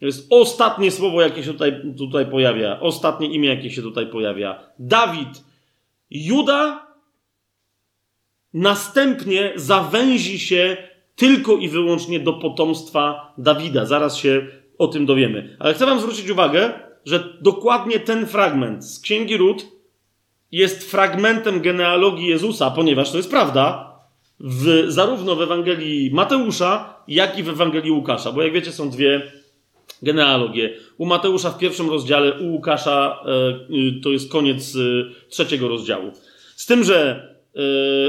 To 0.00 0.06
jest 0.06 0.26
ostatnie 0.32 0.90
słowo, 0.90 1.20
jakie 1.20 1.42
się 1.42 1.52
tutaj, 1.52 1.82
tutaj 1.98 2.26
pojawia. 2.26 2.80
Ostatnie 2.80 3.28
imię, 3.28 3.48
jakie 3.48 3.70
się 3.70 3.82
tutaj 3.82 4.06
pojawia. 4.06 4.60
Dawid. 4.78 5.44
Juda 6.10 6.87
następnie 8.54 9.52
zawęzi 9.56 10.38
się 10.38 10.76
tylko 11.16 11.56
i 11.56 11.68
wyłącznie 11.68 12.20
do 12.20 12.32
potomstwa 12.32 13.34
Dawida. 13.38 13.86
Zaraz 13.86 14.16
się 14.16 14.46
o 14.78 14.88
tym 14.88 15.06
dowiemy. 15.06 15.56
Ale 15.58 15.74
chcę 15.74 15.86
Wam 15.86 16.00
zwrócić 16.00 16.30
uwagę, 16.30 16.72
że 17.04 17.38
dokładnie 17.40 18.00
ten 18.00 18.26
fragment 18.26 18.84
z 18.84 19.00
Księgi 19.00 19.36
Rut 19.36 19.66
jest 20.52 20.90
fragmentem 20.90 21.60
genealogii 21.60 22.26
Jezusa, 22.26 22.70
ponieważ 22.70 23.10
to 23.10 23.16
jest 23.16 23.30
prawda, 23.30 23.92
w, 24.40 24.84
zarówno 24.88 25.36
w 25.36 25.42
Ewangelii 25.42 26.10
Mateusza, 26.14 26.94
jak 27.08 27.38
i 27.38 27.42
w 27.42 27.48
Ewangelii 27.48 27.90
Łukasza. 27.90 28.32
Bo 28.32 28.42
jak 28.42 28.52
wiecie, 28.52 28.72
są 28.72 28.90
dwie 28.90 29.32
genealogie. 30.02 30.74
U 30.98 31.06
Mateusza 31.06 31.50
w 31.50 31.58
pierwszym 31.58 31.90
rozdziale, 31.90 32.40
u 32.40 32.52
Łukasza 32.52 33.24
e, 33.26 34.00
to 34.02 34.10
jest 34.10 34.32
koniec 34.32 34.76
e, 34.76 34.78
trzeciego 35.28 35.68
rozdziału. 35.68 36.12
Z 36.56 36.66
tym, 36.66 36.84
że 36.84 37.28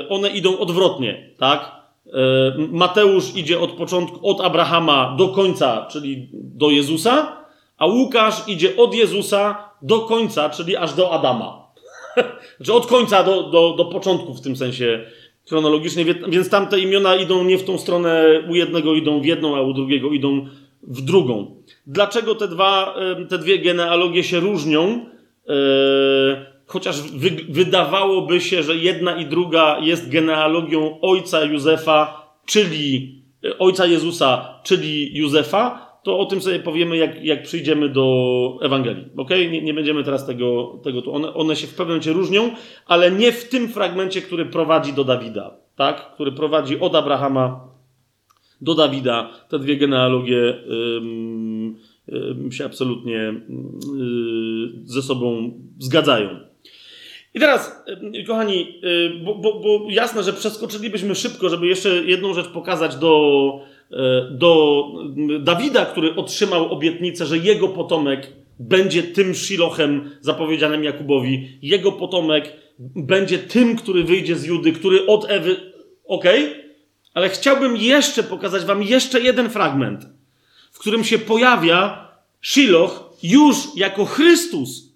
one 0.10 0.30
idą 0.30 0.60
odwrotnie, 0.60 1.30
tak? 1.38 1.72
E, 2.08 2.12
Mateusz 2.58 3.36
idzie 3.36 3.60
od 3.60 3.72
początku, 3.72 4.30
od 4.30 4.42
Abrahama 4.42 5.16
do 5.18 5.28
końca, 5.28 5.88
czyli 5.92 6.30
do 6.34 6.70
Jezusa, 6.70 7.46
a 7.78 7.86
Łukasz 7.86 8.48
idzie 8.48 8.78
od 8.78 8.96
Jezusa 8.96 9.70
do 9.82 10.00
końca, 10.00 10.50
czyli 10.50 10.76
aż 10.76 10.94
do 10.94 11.12
Adama. 11.12 11.68
znaczy 12.58 12.74
od 12.74 12.86
końca 12.86 13.24
do, 13.24 13.44
do, 13.44 13.74
do 13.78 13.86
początku 13.86 14.34
w 14.34 14.42
tym 14.42 14.56
sensie 14.56 15.06
chronologicznie, 15.50 16.06
więc 16.28 16.50
tamte 16.50 16.80
imiona 16.80 17.16
idą 17.16 17.44
nie 17.44 17.58
w 17.58 17.64
tą 17.64 17.78
stronę, 17.78 18.44
u 18.50 18.56
jednego 18.56 18.96
idą 18.96 19.22
w 19.22 19.26
jedną, 19.26 19.56
a 19.56 19.62
u 19.62 19.74
drugiego 19.74 20.10
idą 20.10 20.48
w 20.84 21.02
drugą. 21.02 21.56
Dlaczego 21.88 22.36
te, 22.36 22.48
dwa, 22.48 22.96
te 23.30 23.38
dwie 23.38 23.60
genealogie 23.60 24.24
się 24.24 24.40
różnią? 24.40 25.06
Chociaż 26.70 27.02
wy, 27.02 27.30
wydawałoby 27.50 28.41
się, 28.41 28.64
że 28.64 28.76
jedna 28.76 29.18
i 29.18 29.26
druga 29.26 29.80
jest 29.80 30.10
genealogią 30.10 31.02
ojca 31.02 31.44
Józefa, 31.44 32.30
czyli 32.46 33.16
e, 33.46 33.58
ojca 33.58 33.86
Jezusa, 33.86 34.60
czyli 34.64 35.18
Józefa, 35.18 35.90
to 36.04 36.20
o 36.20 36.26
tym 36.26 36.41
sobie 36.41 36.60
powiemy, 36.60 36.98
jak, 36.98 37.26
jak 37.26 37.44
przyjdziemy 37.44 37.90
do 37.90 38.60
Ewangelii. 38.62 39.06
Ok? 39.18 39.30
Nie, 39.30 39.62
nie 39.62 39.74
będziemy 39.74 40.04
teraz 40.04 40.26
tego, 40.26 40.80
tego 40.84 41.02
tu. 41.02 41.16
One, 41.16 41.34
one 41.34 41.56
się 41.56 41.68
w 41.68 41.70
pewnym 41.70 41.88
momencie 41.88 42.14
różnią, 42.14 42.52
ale 42.86 43.12
nie 43.12 43.32
w 43.32 43.50
tym 43.50 43.68
fragmencie, 43.68 44.22
który 44.22 44.46
prowadzi 44.46 44.94
do 44.94 45.04
Dawida, 45.04 45.58
tak? 45.76 46.14
Który 46.14 46.32
prowadzi 46.32 46.80
od 46.80 46.96
Abrahama 46.96 47.68
do 48.62 48.76
Dawida. 48.76 49.30
Te 49.50 49.60
dwie 49.60 49.78
genealogie 49.78 50.64
się 52.52 52.66
absolutnie 52.66 53.34
ze 54.84 55.02
sobą 55.02 55.52
zgadzają. 55.80 56.49
I 57.40 57.41
teraz, 57.41 57.84
kochani, 58.28 58.82
bo, 59.24 59.36
bo, 59.36 59.60
bo 59.60 59.86
jasne, 59.90 60.24
że 60.24 60.34
przeskoczylibyśmy 60.34 61.16
szybko, 61.16 61.49
żeby 61.49 61.68
jeszcze 61.68 61.90
jedną 61.90 62.34
rzecz 62.34 62.48
pokazać 62.48 62.95
do, 62.95 63.53
E, 63.91 64.32
do 64.32 64.84
Dawida, 65.40 65.86
który 65.86 66.16
otrzymał 66.16 66.72
obietnicę, 66.74 67.26
że 67.26 67.38
jego 67.38 67.68
potomek 67.68 68.34
będzie 68.60 69.03
tym 69.03 69.36
Shilochem 69.36 70.11
zapowiedzianym 70.22 70.84
Jakubowi. 70.84 71.57
Jego 71.61 71.91
potomek 71.91 72.53
będzie 72.95 73.40
tym, 73.40 73.76
który 73.76 74.03
wyjdzie 74.03 74.36
z 74.36 74.45
Judy, 74.45 74.72
który 74.72 75.06
od 75.06 75.26
Ewy. 75.30 75.56
Ok? 76.06 76.24
Ale 77.14 77.30
chciałbym 77.30 77.78
jeszcze 77.78 78.24
pokazać 78.24 78.66
Wam 78.66 78.84
jeszcze 78.84 79.22
jeden 79.22 79.49
fragment, 79.49 80.06
w 80.72 80.80
którym 80.80 81.03
się 81.03 81.20
pojawia 81.20 82.07
Shiloh 82.41 83.18
już 83.24 83.56
jako 83.76 84.06
Chrystus, 84.06 84.89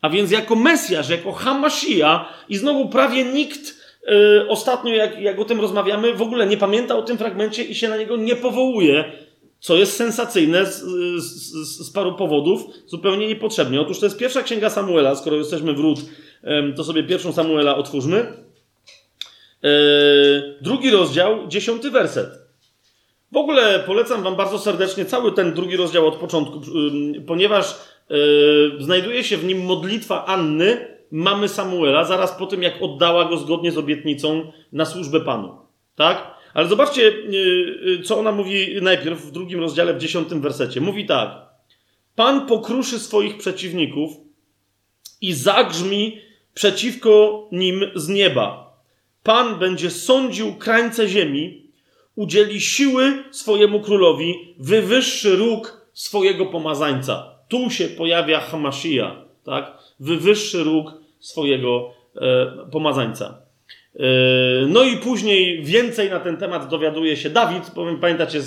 a 0.00 0.10
więc 0.10 0.30
jako 0.30 0.56
Mesjasz, 0.56 1.08
jako 1.08 1.32
Hamashia, 1.32 2.28
i 2.48 2.56
znowu 2.56 2.88
prawie 2.88 3.24
nikt 3.24 3.80
Yy, 4.06 4.48
ostatnio, 4.48 4.94
jak, 4.94 5.20
jak 5.20 5.38
o 5.38 5.44
tym 5.44 5.60
rozmawiamy, 5.60 6.14
w 6.14 6.22
ogóle 6.22 6.46
nie 6.46 6.56
pamięta 6.56 6.96
o 6.96 7.02
tym 7.02 7.18
fragmencie 7.18 7.64
i 7.64 7.74
się 7.74 7.88
na 7.88 7.96
niego 7.96 8.16
nie 8.16 8.36
powołuje, 8.36 9.04
co 9.60 9.76
jest 9.76 9.96
sensacyjne 9.96 10.66
z, 10.66 10.82
z, 11.22 11.86
z 11.86 11.90
paru 11.92 12.14
powodów, 12.14 12.62
zupełnie 12.86 13.26
niepotrzebnie. 13.26 13.80
Otóż 13.80 14.00
to 14.00 14.06
jest 14.06 14.18
pierwsza 14.18 14.42
księga 14.42 14.70
Samuela, 14.70 15.14
skoro 15.14 15.36
jesteśmy 15.36 15.72
wrót, 15.72 15.98
yy, 16.42 16.72
to 16.76 16.84
sobie 16.84 17.02
pierwszą 17.02 17.32
Samuela 17.32 17.76
otwórzmy. 17.76 18.44
Yy, 19.62 19.70
drugi 20.60 20.90
rozdział, 20.90 21.48
dziesiąty 21.48 21.90
werset. 21.90 22.28
W 23.32 23.36
ogóle 23.36 23.80
polecam 23.86 24.22
Wam 24.22 24.36
bardzo 24.36 24.58
serdecznie 24.58 25.04
cały 25.04 25.32
ten 25.32 25.54
drugi 25.54 25.76
rozdział 25.76 26.06
od 26.06 26.16
początku, 26.16 26.60
ponieważ 27.26 27.74
znajduje 28.78 29.24
się 29.24 29.36
w 29.36 29.44
nim 29.44 29.64
modlitwa 29.64 30.26
Anny, 30.26 30.86
mamy 31.10 31.48
Samuela 31.48 32.04
zaraz 32.04 32.32
po 32.32 32.46
tym, 32.46 32.62
jak 32.62 32.82
oddała 32.82 33.24
go 33.24 33.36
zgodnie 33.36 33.72
z 33.72 33.78
obietnicą 33.78 34.52
na 34.72 34.84
służbę 34.84 35.20
Panu. 35.20 35.58
Tak? 35.96 36.34
Ale 36.54 36.68
zobaczcie, 36.68 37.02
y, 37.02 37.98
y, 38.00 38.02
co 38.02 38.18
ona 38.18 38.32
mówi 38.32 38.82
najpierw 38.82 39.26
w 39.26 39.30
drugim 39.30 39.60
rozdziale, 39.60 39.94
w 39.94 39.98
dziesiątym 39.98 40.40
wersecie. 40.40 40.80
Mówi 40.80 41.06
tak. 41.06 41.30
Pan 42.14 42.46
pokruszy 42.46 42.98
swoich 42.98 43.38
przeciwników 43.38 44.10
i 45.20 45.32
zagrzmi 45.32 46.18
przeciwko 46.54 47.48
nim 47.52 47.84
z 47.94 48.08
nieba. 48.08 48.76
Pan 49.22 49.58
będzie 49.58 49.90
sądził 49.90 50.54
krańce 50.54 51.08
ziemi, 51.08 51.70
udzieli 52.16 52.60
siły 52.60 53.24
swojemu 53.30 53.80
królowi, 53.80 54.54
wywyższy 54.58 55.36
róg 55.36 55.86
swojego 55.92 56.46
pomazańca. 56.46 57.39
Tu 57.50 57.70
się 57.70 57.88
pojawia 57.88 58.40
Hamashia, 58.40 59.16
tak? 59.44 59.78
Wywyższy 60.00 60.64
róg 60.64 60.94
swojego 61.18 61.90
e, 62.16 62.46
pomazańca. 62.72 63.38
E, 63.96 64.02
no 64.68 64.82
i 64.82 64.96
później 64.96 65.62
więcej 65.64 66.10
na 66.10 66.20
ten 66.20 66.36
temat 66.36 66.68
dowiaduje 66.68 67.16
się 67.16 67.30
Dawid. 67.30 67.70
Pamiętacie, 68.00 68.38
e, 68.38 68.42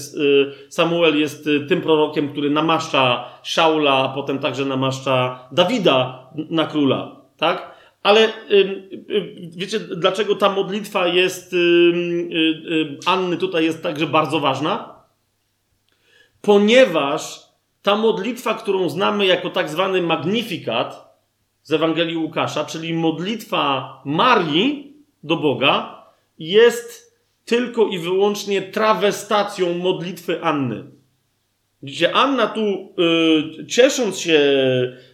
Samuel 0.69 1.19
jest 1.19 1.49
tym 1.69 1.81
prorokiem, 1.81 2.29
który 2.29 2.49
namaszcza 2.49 3.29
Szaula, 3.43 3.93
a 3.93 4.09
potem 4.09 4.39
także 4.39 4.65
namaszcza 4.65 5.47
Dawida 5.51 6.29
na 6.49 6.65
króla. 6.65 7.21
Tak? 7.37 7.73
Ale 8.03 8.29
wiecie, 9.57 9.79
dlaczego 9.79 10.35
ta 10.35 10.49
modlitwa 10.49 11.07
jest 11.07 11.55
Anny 13.05 13.37
tutaj 13.37 13.63
jest 13.63 13.83
także 13.83 14.07
bardzo 14.07 14.39
ważna? 14.39 14.95
Ponieważ 16.41 17.52
ta 17.83 17.95
modlitwa, 17.95 18.53
którą 18.53 18.89
znamy 18.89 19.25
jako 19.25 19.49
tak 19.49 19.69
zwany 19.69 20.01
magnifikat, 20.01 21.13
z 21.63 21.73
Ewangelii 21.73 22.17
Łukasza, 22.17 22.65
czyli 22.65 22.93
modlitwa 22.93 24.01
Marii 24.05 24.93
do 25.23 25.37
Boga, 25.37 26.03
jest 26.39 27.13
tylko 27.45 27.87
i 27.87 27.99
wyłącznie 27.99 28.61
trawestacją 28.61 29.77
modlitwy 29.77 30.43
Anny. 30.43 30.83
Widzicie, 31.83 32.13
Anna 32.13 32.47
tu, 32.47 32.61
y, 33.61 33.65
ciesząc 33.67 34.19
się, 34.19 34.39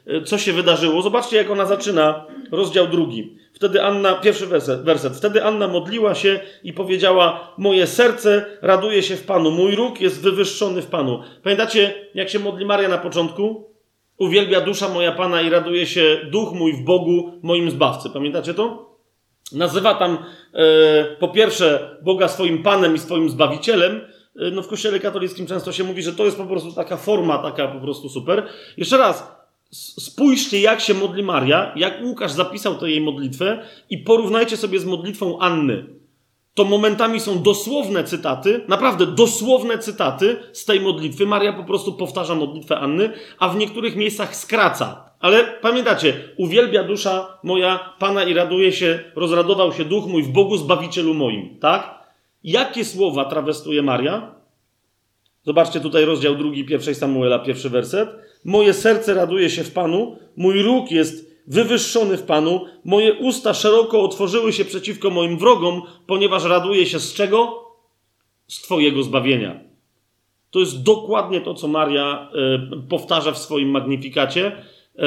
y, 0.07 0.21
co 0.23 0.37
się 0.37 0.53
wydarzyło, 0.53 1.01
zobaczcie, 1.01 1.37
jak 1.37 1.49
ona 1.49 1.65
zaczyna 1.65 2.25
rozdział 2.51 2.87
drugi. 2.87 3.38
Wtedy 3.59 3.83
Anna, 3.83 4.15
pierwszy 4.15 4.47
werset, 4.47 4.83
werset. 4.83 5.13
Wtedy 5.13 5.43
Anna 5.43 5.67
modliła 5.67 6.15
się 6.15 6.39
i 6.63 6.73
powiedziała: 6.73 7.53
Moje 7.57 7.87
serce 7.87 8.45
raduje 8.61 9.03
się 9.03 9.15
w 9.15 9.25
Panu, 9.25 9.51
mój 9.51 9.75
róg 9.75 10.01
jest 10.01 10.21
wywyższony 10.21 10.81
w 10.81 10.85
Panu. 10.85 11.21
Pamiętacie, 11.43 11.93
jak 12.13 12.29
się 12.29 12.39
modli 12.39 12.65
Maria 12.65 12.89
na 12.89 12.97
początku? 12.97 13.73
Uwielbia 14.17 14.61
dusza 14.61 14.89
moja 14.89 15.11
Pana 15.11 15.41
i 15.41 15.49
raduje 15.49 15.85
się 15.85 16.17
duch 16.31 16.53
mój 16.53 16.73
w 16.73 16.83
Bogu, 16.83 17.31
moim 17.43 17.71
Zbawcy. 17.71 18.09
Pamiętacie 18.09 18.53
to? 18.53 18.95
Nazywa 19.51 19.93
tam 19.93 20.17
e, 20.53 21.15
po 21.19 21.27
pierwsze 21.27 21.97
Boga 22.03 22.27
swoim 22.27 22.63
Panem 22.63 22.95
i 22.95 22.99
swoim 22.99 23.29
Zbawicielem. 23.29 24.01
E, 24.35 24.51
no 24.51 24.61
w 24.61 24.67
kościele 24.67 24.99
katolickim 24.99 25.47
często 25.47 25.71
się 25.71 25.83
mówi, 25.83 26.03
że 26.03 26.13
to 26.13 26.25
jest 26.25 26.37
po 26.37 26.45
prostu 26.45 26.73
taka 26.73 26.97
forma, 26.97 27.37
taka 27.37 27.67
po 27.67 27.79
prostu 27.79 28.09
super. 28.09 28.47
Jeszcze 28.77 28.97
raz, 28.97 29.38
spójrzcie 29.71 30.59
jak 30.61 30.81
się 30.81 30.93
modli 30.93 31.23
Maria, 31.23 31.73
jak 31.75 32.01
Łukasz 32.03 32.31
zapisał 32.31 32.75
tę 32.75 32.89
jej 32.89 33.01
modlitwę 33.01 33.63
i 33.89 33.97
porównajcie 33.97 34.57
sobie 34.57 34.79
z 34.79 34.85
modlitwą 34.85 35.39
Anny 35.39 35.99
to 36.59 36.65
momentami 36.65 37.19
są 37.19 37.41
dosłowne 37.41 38.03
cytaty, 38.03 38.61
naprawdę 38.67 39.05
dosłowne 39.05 39.77
cytaty 39.77 40.37
z 40.53 40.65
tej 40.65 40.79
modlitwy. 40.79 41.25
Maria 41.25 41.53
po 41.53 41.63
prostu 41.63 41.93
powtarza 41.93 42.35
modlitwę 42.35 42.77
Anny, 42.77 43.09
a 43.39 43.49
w 43.49 43.57
niektórych 43.57 43.95
miejscach 43.95 44.35
skraca. 44.35 45.11
Ale 45.19 45.43
pamiętacie, 45.61 46.13
uwielbia 46.37 46.83
dusza 46.83 47.39
moja 47.43 47.93
Pana 47.99 48.23
i 48.23 48.33
raduje 48.33 48.71
się, 48.71 48.99
rozradował 49.15 49.73
się 49.73 49.85
duch 49.85 50.05
mój 50.05 50.23
w 50.23 50.29
Bogu 50.29 50.57
Zbawicielu 50.57 51.13
moim, 51.13 51.59
tak? 51.59 51.99
Jakie 52.43 52.85
słowa 52.85 53.25
trawestuje 53.25 53.81
Maria? 53.81 54.35
Zobaczcie 55.43 55.79
tutaj 55.79 56.05
rozdział 56.05 56.35
drugi 56.35 56.65
pierwszej 56.65 56.95
Samuela, 56.95 57.39
pierwszy 57.39 57.69
werset. 57.69 58.09
Moje 58.45 58.73
serce 58.73 59.13
raduje 59.13 59.49
się 59.49 59.63
w 59.63 59.71
Panu, 59.71 60.17
mój 60.37 60.61
róg 60.61 60.91
jest 60.91 61.29
wywyższony 61.47 62.17
w 62.17 62.23
Panu, 62.23 62.65
moje 62.85 63.13
usta 63.13 63.53
szeroko 63.53 64.01
otworzyły 64.01 64.53
się 64.53 64.65
przeciwko 64.65 65.09
moim 65.09 65.37
wrogom, 65.37 65.81
ponieważ 66.07 66.43
raduję 66.43 66.85
się 66.85 66.99
z 66.99 67.13
czego? 67.13 67.65
Z 68.47 68.61
Twojego 68.61 69.03
zbawienia. 69.03 69.59
To 70.51 70.59
jest 70.59 70.83
dokładnie 70.83 71.41
to, 71.41 71.53
co 71.53 71.67
Maria 71.67 72.29
e, 72.33 72.87
powtarza 72.89 73.31
w 73.31 73.37
swoim 73.37 73.69
magnifikacie. 73.69 74.45
E, 74.47 75.03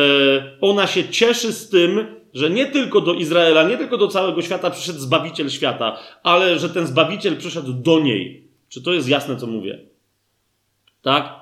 ona 0.61 0.87
się 0.87 1.09
cieszy 1.09 1.53
z 1.53 1.69
tym, 1.69 2.07
że 2.35 2.51
nie 2.51 2.67
tylko 2.67 3.01
do 3.01 3.15
Izraela, 3.15 3.63
nie 3.63 3.79
tylko 3.79 3.97
do 3.97 4.09
całego 4.09 4.43
świata 4.43 4.71
przyszedł 4.71 4.99
Zbawiciel 4.99 5.51
świata, 5.51 5.99
ale 6.23 6.59
że 6.59 6.69
ten 6.69 6.87
Zbawiciel 6.87 7.37
przyszedł 7.37 7.73
do 7.73 8.01
niej. 8.01 8.49
Czy 8.69 8.83
to 8.83 8.93
jest 8.93 9.09
jasne, 9.09 9.37
co 9.37 9.47
mówię? 9.47 9.79
Tak? 11.03 11.42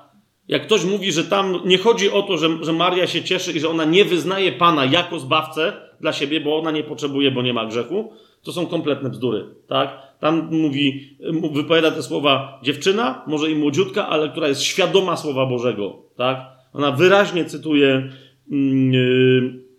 Jak 0.51 0.61
ktoś 0.61 0.85
mówi, 0.85 1.11
że 1.11 1.23
tam 1.23 1.59
nie 1.65 1.77
chodzi 1.77 2.11
o 2.11 2.21
to, 2.21 2.37
że, 2.37 2.49
że 2.61 2.73
Maria 2.73 3.07
się 3.07 3.23
cieszy 3.23 3.51
i 3.51 3.59
że 3.59 3.69
ona 3.69 3.85
nie 3.85 4.05
wyznaje 4.05 4.51
Pana 4.51 4.85
jako 4.85 5.19
zbawcę 5.19 5.73
dla 6.01 6.13
siebie, 6.13 6.41
bo 6.41 6.59
ona 6.59 6.71
nie 6.71 6.83
potrzebuje, 6.83 7.31
bo 7.31 7.41
nie 7.41 7.53
ma 7.53 7.65
grzechu, 7.65 8.13
to 8.43 8.51
są 8.51 8.67
kompletne 8.67 9.09
bzdury, 9.09 9.45
tak? 9.67 9.97
Tam 10.19 10.47
mówi, 10.51 11.17
wypowiada 11.53 11.91
te 11.91 12.03
słowa 12.03 12.59
dziewczyna, 12.63 13.21
może 13.27 13.51
i 13.51 13.55
młodziutka, 13.55 14.07
ale 14.07 14.29
która 14.29 14.47
jest 14.47 14.61
świadoma 14.61 15.17
Słowa 15.17 15.45
Bożego, 15.45 16.01
tak? 16.17 16.45
Ona 16.73 16.91
wyraźnie 16.91 17.45
cytuje, 17.45 18.09
yy, 18.49 19.70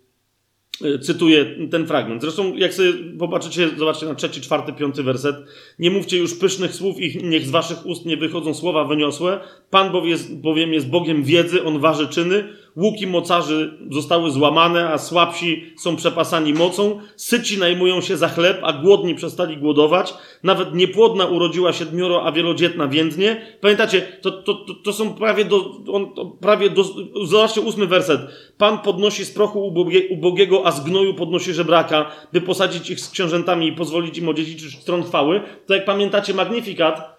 cytuję 1.01 1.47
ten 1.71 1.87
fragment. 1.87 2.23
Zresztą, 2.23 2.57
jak 2.57 2.75
sobie 2.75 2.93
popatrzycie, 3.19 3.69
zobaczcie 3.79 4.07
na 4.07 4.15
trzeci, 4.15 4.41
czwarty, 4.41 4.73
piąty 4.73 5.03
werset. 5.03 5.37
Nie 5.79 5.91
mówcie 5.91 6.19
już 6.19 6.35
pysznych 6.35 6.75
słów 6.75 7.01
i 7.01 7.25
niech 7.25 7.47
z 7.47 7.51
waszych 7.51 7.87
ust 7.87 8.07
nie 8.07 8.17
wychodzą 8.17 8.55
słowa 8.55 8.85
wyniosłe. 8.85 9.41
Pan 9.71 9.93
bowiem 10.31 10.73
jest 10.73 10.91
Bogiem 10.91 11.23
wiedzy, 11.23 11.65
on 11.65 11.79
waży 11.79 12.09
czyny. 12.09 12.49
Łuki 12.77 13.07
mocarzy 13.07 13.79
zostały 13.91 14.31
złamane, 14.31 14.89
a 14.89 14.99
słabsi 14.99 15.65
są 15.79 15.97
przepasani 15.97 16.55
mocą. 16.55 17.01
Syci 17.17 17.59
najmują 17.59 18.01
się 18.01 18.17
za 18.17 18.29
chleb, 18.29 18.61
a 18.63 18.73
głodni 18.73 19.15
przestali 19.15 19.57
głodować. 19.57 20.15
Nawet 20.43 20.75
niepłodna 20.75 21.27
urodziła 21.27 21.73
siedmioro, 21.73 22.27
a 22.27 22.33
wielodzietna 22.33 22.89
więdnie. 22.89 23.57
Pamiętacie, 23.61 24.01
to, 24.01 24.31
to, 24.31 24.55
to, 24.55 24.75
to 24.85 24.93
są 24.93 25.15
prawie 25.15 25.45
do, 25.45 25.71
on, 25.93 26.07
prawie 26.41 26.71
do, 26.71 26.85
zobaczcie 27.25 27.61
ósmy 27.61 27.87
werset. 27.87 28.21
Pan 28.59 28.79
podnosi 28.79 29.25
z 29.25 29.31
prochu 29.31 29.67
ubogie, 29.67 30.09
ubogiego, 30.09 30.67
a 30.67 30.71
z 30.71 30.85
gnoju 30.85 31.15
podnosi 31.15 31.55
żebraka, 31.55 32.11
by 32.33 32.41
posadzić 32.41 32.91
ich 32.91 33.01
z 33.01 33.11
książętami 33.11 33.69
i 33.69 33.73
pozwolić 33.73 34.19
im 34.19 34.29
odziedziczyć 34.29 34.77
tron 34.85 35.03
chwały. 35.03 35.41
To 35.67 35.75
jak 35.75 35.85
pamiętacie 35.85 36.35
Magnifikat 36.35 37.12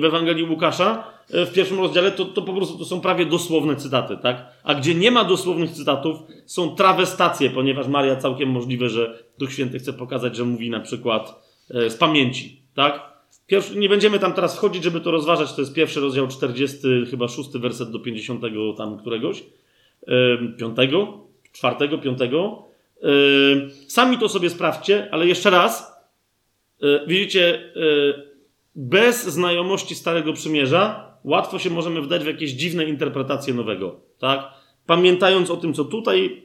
w 0.00 0.04
Ewangelii 0.04 0.44
Łukasza, 0.44 1.04
e, 1.30 1.46
w 1.46 1.52
pierwszym 1.52 1.78
rozdziale, 1.78 2.10
to, 2.10 2.24
to 2.24 2.42
po 2.42 2.52
prostu 2.52 2.78
to 2.78 2.84
są 2.84 3.00
prawie 3.00 3.26
dosłowne 3.26 3.76
cytaty, 3.76 4.16
tak? 4.22 4.46
A 4.64 4.74
gdzie 4.74 4.94
nie 4.94 5.10
ma 5.10 5.24
dosłownych 5.24 5.70
cytatów, 5.70 6.18
są 6.46 6.74
trawestacje, 6.74 7.50
ponieważ 7.50 7.88
Maria 7.88 8.16
całkiem 8.16 8.48
możliwe, 8.48 8.88
że 8.88 9.18
Duch 9.38 9.52
Święty 9.52 9.78
chce 9.78 9.92
pokazać, 9.92 10.36
że 10.36 10.44
mówi 10.44 10.70
na 10.70 10.80
przykład 10.80 11.34
e, 11.70 11.90
z 11.90 11.96
pamięci, 11.96 12.62
tak? 12.74 13.12
Pierwszy, 13.46 13.78
nie 13.78 13.88
będziemy 13.88 14.18
tam 14.18 14.32
teraz 14.32 14.56
wchodzić, 14.56 14.84
żeby 14.84 15.00
to 15.00 15.10
rozważać, 15.10 15.52
to 15.52 15.60
jest 15.60 15.74
pierwszy 15.74 16.00
rozdział 16.00 16.28
40, 16.28 16.78
chyba 17.10 17.28
6 17.28 17.50
werset 17.58 17.90
do 17.90 17.98
50 17.98 18.42
tam 18.76 18.98
któregoś, 18.98 19.44
piątego, 20.58 21.18
czwartego, 21.52 21.98
piątego. 21.98 22.64
Sami 23.88 24.18
to 24.18 24.28
sobie 24.28 24.50
sprawdźcie, 24.50 25.08
ale 25.10 25.26
jeszcze 25.26 25.50
raz, 25.50 25.92
e, 26.82 27.06
widzicie, 27.06 27.72
bez 28.74 29.26
znajomości 29.26 29.94
Starego 29.94 30.32
Przymierza 30.32 31.12
łatwo 31.24 31.58
się 31.58 31.70
możemy 31.70 32.02
wdać 32.02 32.22
w 32.24 32.26
jakieś 32.26 32.50
dziwne 32.50 32.84
interpretacje 32.84 33.54
nowego, 33.54 34.00
tak? 34.18 34.50
Pamiętając 34.86 35.50
o 35.50 35.56
tym, 35.56 35.74
co 35.74 35.84
tutaj 35.84 36.42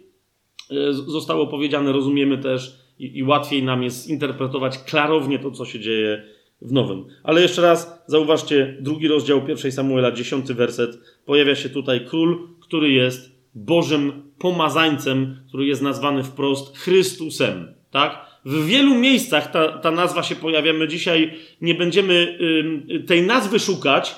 e, 0.72 0.94
zostało 0.94 1.48
powiedziane, 1.48 1.92
rozumiemy 1.92 2.38
też 2.38 2.80
i, 3.00 3.18
i 3.18 3.24
łatwiej 3.24 3.64
nam 3.64 3.84
jest 3.84 4.08
interpretować 4.08 4.78
klarownie 4.78 5.40
to, 5.40 5.52
co 5.52 5.66
się 5.66 5.80
dzieje 5.80 6.24
w 6.62 6.72
nowym. 6.72 7.06
Ale 7.24 7.42
jeszcze 7.42 7.62
raz 7.62 8.04
zauważcie, 8.08 8.78
drugi 8.82 9.08
rozdział 9.08 9.42
pierwszej 9.42 9.72
Samuela, 9.72 10.12
dziesiąty 10.12 10.54
werset. 10.54 11.00
Pojawia 11.26 11.56
się 11.56 11.70
tutaj 11.70 12.06
król, 12.06 12.48
który 12.60 12.92
jest 12.92 13.38
Bożym 13.56 14.32
pomazańcem, 14.40 15.40
który 15.48 15.66
jest 15.66 15.82
nazwany 15.82 16.24
wprost 16.24 16.78
Chrystusem, 16.78 17.74
tak? 17.92 18.27
W 18.48 18.66
wielu 18.66 18.96
miejscach 18.96 19.52
ta, 19.52 19.78
ta 19.78 19.92
nazwa 19.92 20.24
się 20.24 20.36
pojawia. 20.36 20.74
My 20.74 20.88
dzisiaj 20.88 21.38
nie 21.62 21.76
będziemy 21.76 22.38
tej 23.08 23.22
nazwy 23.22 23.60
szukać 23.60 24.16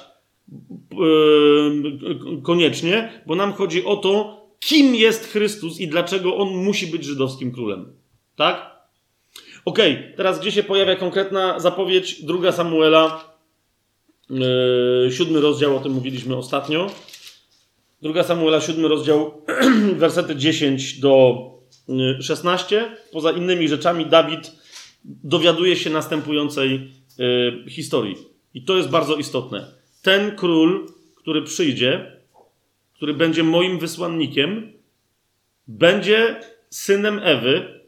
koniecznie, 2.43 3.21
bo 3.25 3.35
nam 3.35 3.53
chodzi 3.53 3.85
o 3.85 3.95
to, 3.97 4.39
kim 4.59 4.95
jest 4.95 5.31
Chrystus 5.31 5.79
i 5.79 5.87
dlaczego 5.87 6.37
on 6.37 6.47
musi 6.49 6.87
być 6.87 7.03
żydowskim 7.03 7.51
królem. 7.51 7.93
Tak? 8.35 8.79
Okej, 9.65 9.93
okay, 9.93 10.13
teraz 10.17 10.39
gdzie 10.39 10.51
się 10.51 10.63
pojawia 10.63 10.95
konkretna 10.95 11.59
zapowiedź? 11.59 12.25
Druga 12.25 12.51
Samuela, 12.51 13.35
yy, 14.29 15.11
siódmy 15.11 15.41
rozdział, 15.41 15.77
o 15.77 15.79
tym 15.79 15.91
mówiliśmy 15.91 16.35
ostatnio. 16.35 16.91
Druga 18.01 18.23
Samuela, 18.23 18.61
siódmy 18.61 18.87
rozdział, 18.87 19.41
wersety 19.95 20.35
10 20.35 20.99
do 20.99 21.58
16. 22.21 22.97
Poza 23.11 23.31
innymi 23.31 23.67
rzeczami, 23.67 24.05
Dawid 24.05 24.51
dowiaduje 25.03 25.75
się 25.75 25.89
następującej 25.89 26.91
y, 27.65 27.69
historii. 27.69 28.15
I 28.53 28.63
to 28.63 28.77
jest 28.77 28.89
bardzo 28.89 29.15
istotne. 29.15 29.67
Ten 30.01 30.35
król, 30.35 30.87
który 31.15 31.41
przyjdzie, 31.41 32.19
który 32.93 33.13
będzie 33.13 33.43
moim 33.43 33.79
wysłannikiem, 33.79 34.73
będzie 35.67 36.39
synem 36.69 37.19
Ewy, 37.23 37.79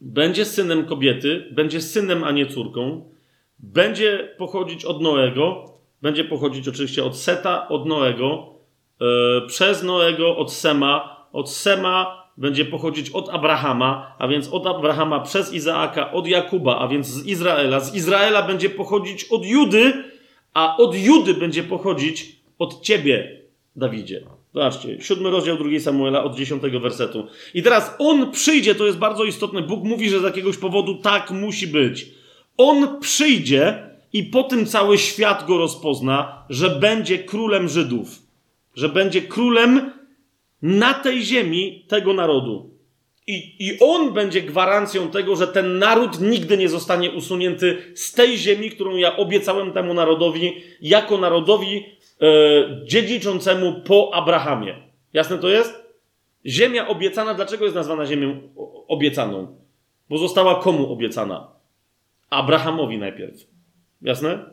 będzie 0.00 0.44
synem 0.44 0.86
kobiety, 0.86 1.48
będzie 1.52 1.80
synem, 1.80 2.24
a 2.24 2.30
nie 2.30 2.46
córką, 2.46 3.10
będzie 3.58 4.34
pochodzić 4.38 4.84
od 4.84 5.00
Noego, 5.00 5.72
będzie 6.02 6.24
pochodzić 6.24 6.68
oczywiście 6.68 7.04
od 7.04 7.16
Seta, 7.16 7.68
od 7.68 7.86
Noego, 7.86 8.54
yy, 9.00 9.06
przez 9.46 9.82
Noego, 9.82 10.36
od 10.36 10.52
Sema, 10.52 11.26
od 11.32 11.50
Sema 11.50 12.21
będzie 12.36 12.64
pochodzić 12.64 13.10
od 13.10 13.28
Abrahama, 13.28 14.16
a 14.18 14.28
więc 14.28 14.48
od 14.48 14.66
Abrahama 14.66 15.20
przez 15.20 15.52
Izaaka, 15.52 16.12
od 16.12 16.26
Jakuba, 16.26 16.78
a 16.78 16.88
więc 16.88 17.06
z 17.06 17.26
Izraela. 17.26 17.80
Z 17.80 17.94
Izraela 17.94 18.42
będzie 18.42 18.70
pochodzić 18.70 19.24
od 19.24 19.46
Judy, 19.46 20.04
a 20.54 20.76
od 20.76 20.94
Judy 20.96 21.34
będzie 21.34 21.62
pochodzić 21.62 22.36
od 22.58 22.82
ciebie, 22.82 23.42
Dawidzie. 23.76 24.22
Zobaczcie, 24.54 25.00
siódmy 25.00 25.30
rozdział 25.30 25.56
drugiej 25.56 25.80
Samuela 25.80 26.24
od 26.24 26.36
dziesiątego 26.36 26.80
wersetu. 26.80 27.26
I 27.54 27.62
teraz 27.62 27.96
on 27.98 28.30
przyjdzie, 28.30 28.74
to 28.74 28.86
jest 28.86 28.98
bardzo 28.98 29.24
istotne. 29.24 29.62
Bóg 29.62 29.84
mówi, 29.84 30.10
że 30.10 30.20
z 30.20 30.22
jakiegoś 30.22 30.56
powodu 30.56 30.94
tak 30.94 31.30
musi 31.30 31.66
być. 31.66 32.06
On 32.56 33.00
przyjdzie 33.00 33.90
i 34.12 34.22
po 34.22 34.42
tym 34.42 34.66
cały 34.66 34.98
świat 34.98 35.46
go 35.46 35.58
rozpozna, 35.58 36.44
że 36.50 36.70
będzie 36.70 37.18
królem 37.18 37.68
Żydów. 37.68 38.22
Że 38.74 38.88
będzie 38.88 39.22
królem 39.22 39.92
na 40.62 40.94
tej 40.94 41.22
ziemi 41.22 41.84
tego 41.88 42.12
narodu. 42.12 42.72
I, 43.26 43.66
I 43.66 43.78
on 43.80 44.12
będzie 44.12 44.42
gwarancją 44.42 45.10
tego, 45.10 45.36
że 45.36 45.48
ten 45.48 45.78
naród 45.78 46.20
nigdy 46.20 46.58
nie 46.58 46.68
zostanie 46.68 47.10
usunięty 47.10 47.78
z 47.94 48.12
tej 48.12 48.38
ziemi, 48.38 48.70
którą 48.70 48.96
ja 48.96 49.16
obiecałem 49.16 49.72
temu 49.72 49.94
narodowi, 49.94 50.62
jako 50.80 51.18
narodowi 51.18 51.76
e, 51.76 52.84
dziedziczącemu 52.86 53.80
po 53.80 54.14
Abrahamie. 54.14 54.74
Jasne 55.12 55.38
to 55.38 55.48
jest? 55.48 55.82
Ziemia 56.46 56.88
obiecana, 56.88 57.34
dlaczego 57.34 57.64
jest 57.64 57.76
nazwana 57.76 58.06
ziemią 58.06 58.40
obiecaną? 58.88 59.56
Bo 60.08 60.18
została 60.18 60.54
komu 60.62 60.92
obiecana? 60.92 61.48
Abrahamowi 62.30 62.98
najpierw. 62.98 63.46
Jasne? 64.02 64.51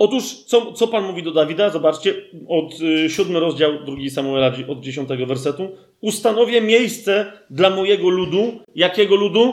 Otóż, 0.00 0.24
co, 0.24 0.72
co 0.72 0.88
Pan 0.88 1.04
mówi 1.04 1.22
do 1.22 1.30
Dawida? 1.30 1.70
Zobaczcie, 1.70 2.14
od 2.48 2.80
y, 2.80 3.10
siódmy 3.10 3.40
rozdział 3.40 3.84
drugi 3.84 4.10
Samuela, 4.10 4.52
od 4.68 4.80
dziesiątego 4.80 5.26
wersetu. 5.26 5.68
Ustanowię 6.00 6.60
miejsce 6.60 7.32
dla 7.50 7.70
mojego 7.70 8.08
ludu. 8.08 8.60
Jakiego 8.74 9.16
ludu? 9.16 9.52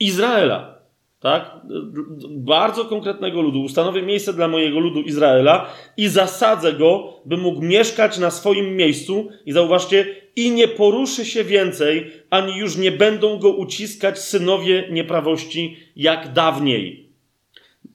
Izraela. 0.00 0.78
Tak? 1.20 1.56
Bardzo 2.28 2.84
konkretnego 2.84 3.42
ludu. 3.42 3.60
Ustanowię 3.60 4.02
miejsce 4.02 4.32
dla 4.32 4.48
mojego 4.48 4.78
ludu 4.78 5.00
Izraela 5.00 5.70
i 5.96 6.08
zasadzę 6.08 6.72
go, 6.72 7.20
by 7.24 7.36
mógł 7.36 7.62
mieszkać 7.62 8.18
na 8.18 8.30
swoim 8.30 8.76
miejscu. 8.76 9.28
I 9.46 9.52
zauważcie, 9.52 10.16
i 10.36 10.50
nie 10.50 10.68
poruszy 10.68 11.24
się 11.24 11.44
więcej, 11.44 12.10
ani 12.30 12.56
już 12.56 12.76
nie 12.76 12.92
będą 12.92 13.38
go 13.38 13.50
uciskać 13.50 14.18
synowie 14.18 14.88
nieprawości 14.90 15.76
jak 15.96 16.32
dawniej. 16.32 17.07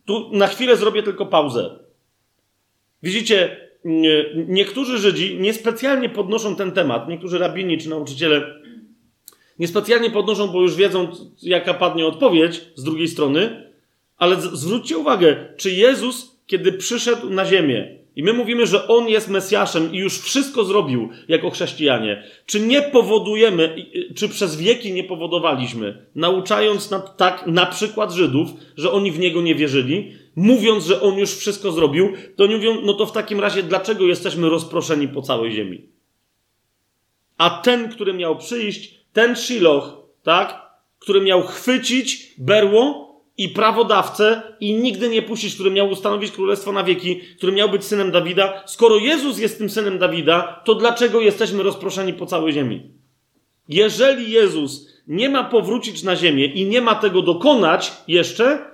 Tu 0.06 0.30
na 0.34 0.48
chwilę 0.48 0.78
zrobię 0.78 1.04
tylko 1.04 1.26
pauzę. 1.26 1.80
Widzicie, 3.04 3.58
niektórzy 4.48 4.98
Żydzi 4.98 5.38
niespecjalnie 5.40 6.10
podnoszą 6.10 6.56
ten 6.56 6.72
temat, 6.72 7.10
niektórzy 7.10 7.38
rabini 7.38 7.78
czy 7.78 7.90
nauczyciele 7.90 8.64
niespecjalnie 9.60 10.10
podnoszą, 10.10 10.48
bo 10.48 10.62
już 10.62 10.76
wiedzą, 10.76 11.08
jaka 11.42 11.74
padnie 11.74 12.06
odpowiedź 12.06 12.62
z 12.76 12.84
drugiej 12.84 13.08
strony, 13.08 13.72
ale 14.18 14.42
zwróćcie 14.42 14.98
uwagę, 14.98 15.54
czy 15.58 15.72
Jezus, 15.72 16.42
kiedy 16.48 16.72
przyszedł 16.72 17.30
na 17.30 17.46
ziemię, 17.46 18.03
i 18.16 18.24
my 18.24 18.34
mówimy, 18.34 18.68
że 18.68 18.88
On 18.88 19.10
jest 19.10 19.30
Mesjaszem 19.30 19.94
i 19.94 19.98
już 19.98 20.20
wszystko 20.20 20.64
zrobił 20.64 21.10
jako 21.28 21.50
chrześcijanie. 21.50 22.24
Czy 22.46 22.60
nie 22.60 22.82
powodujemy, 22.82 23.76
czy 24.16 24.30
przez 24.30 24.56
wieki 24.56 24.94
nie 24.94 25.04
powodowaliśmy, 25.04 26.06
nauczając 26.16 26.92
na, 26.92 27.00
tak 27.00 27.48
na 27.48 27.66
przykład 27.66 28.12
Żydów, 28.12 28.50
że 28.78 28.92
oni 28.92 29.12
w 29.12 29.20
Niego 29.20 29.42
nie 29.42 29.56
wierzyli, 29.56 30.12
mówiąc, 30.36 30.86
że 30.86 31.02
On 31.02 31.18
już 31.18 31.36
wszystko 31.36 31.72
zrobił, 31.72 32.14
to 32.36 32.44
oni 32.44 32.56
mówią, 32.56 32.82
no 32.82 32.94
to 32.94 33.06
w 33.06 33.12
takim 33.12 33.40
razie 33.40 33.64
dlaczego 33.64 34.06
jesteśmy 34.06 34.50
rozproszeni 34.50 35.08
po 35.08 35.22
całej 35.22 35.52
ziemi? 35.52 35.82
A 37.38 37.50
ten, 37.50 37.90
który 37.90 38.14
miał 38.14 38.38
przyjść, 38.38 39.00
ten 39.14 39.36
Shiloh, 39.36 39.98
tak, 40.24 40.64
który 41.00 41.22
miał 41.22 41.42
chwycić 41.42 42.34
berło, 42.38 43.03
i 43.38 43.50
prawodawcę 43.50 44.42
i 44.60 44.74
nigdy 44.74 45.10
nie 45.10 45.22
puścić, 45.22 45.54
który 45.54 45.72
miał 45.72 45.90
ustanowić 45.90 46.32
królestwo 46.32 46.72
na 46.72 46.84
wieki, 46.84 47.22
który 47.38 47.52
miał 47.52 47.70
być 47.70 47.84
synem 47.84 48.12
Dawida. 48.12 48.64
Skoro 48.66 48.98
Jezus 48.98 49.40
jest 49.40 49.58
tym 49.58 49.70
synem 49.70 50.00
Dawida, 50.00 50.62
to 50.66 50.76
dlaczego 50.76 51.22
jesteśmy 51.22 51.64
rozproszeni 51.64 52.14
po 52.14 52.26
całej 52.26 52.54
ziemi? 52.54 52.82
Jeżeli 53.70 54.32
Jezus 54.32 54.88
nie 55.08 55.30
ma 55.30 55.44
powrócić 55.44 56.04
na 56.04 56.16
ziemię 56.16 56.46
i 56.46 56.66
nie 56.66 56.82
ma 56.82 56.96
tego 56.96 57.22
dokonać 57.22 57.92
jeszcze, 58.08 58.66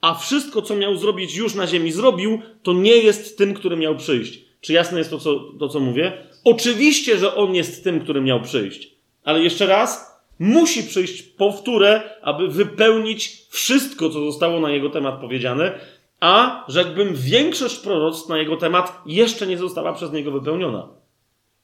a 0.00 0.14
wszystko, 0.14 0.62
co 0.62 0.76
miał 0.76 0.96
zrobić 0.96 1.36
już 1.36 1.54
na 1.54 1.66
ziemi 1.66 1.92
zrobił, 1.92 2.42
to 2.62 2.72
nie 2.72 2.96
jest 2.96 3.38
tym, 3.38 3.54
który 3.54 3.76
miał 3.76 3.96
przyjść. 3.96 4.44
Czy 4.60 4.72
jasne 4.72 4.98
jest 4.98 5.10
to, 5.10 5.18
co, 5.18 5.40
to, 5.58 5.68
co 5.68 5.80
mówię? 5.80 6.28
oczywiście, 6.44 7.18
że 7.18 7.34
on 7.34 7.54
jest 7.54 7.84
tym, 7.84 8.00
który 8.00 8.20
miał 8.20 8.40
przyjść. 8.40 8.90
Ale 9.24 9.42
jeszcze 9.42 9.66
raz, 9.66 10.07
musi 10.38 10.82
przyjść 10.82 11.22
powtórę, 11.22 12.02
aby 12.22 12.48
wypełnić 12.48 13.46
wszystko, 13.50 14.10
co 14.10 14.20
zostało 14.20 14.60
na 14.60 14.70
jego 14.70 14.90
temat 14.90 15.20
powiedziane, 15.20 15.78
a 16.20 16.64
rzekłbym, 16.68 17.14
większość 17.14 17.76
proroctw 17.76 18.28
na 18.28 18.38
jego 18.38 18.56
temat 18.56 19.02
jeszcze 19.06 19.46
nie 19.46 19.58
została 19.58 19.92
przez 19.92 20.12
niego 20.12 20.30
wypełniona. 20.30 20.88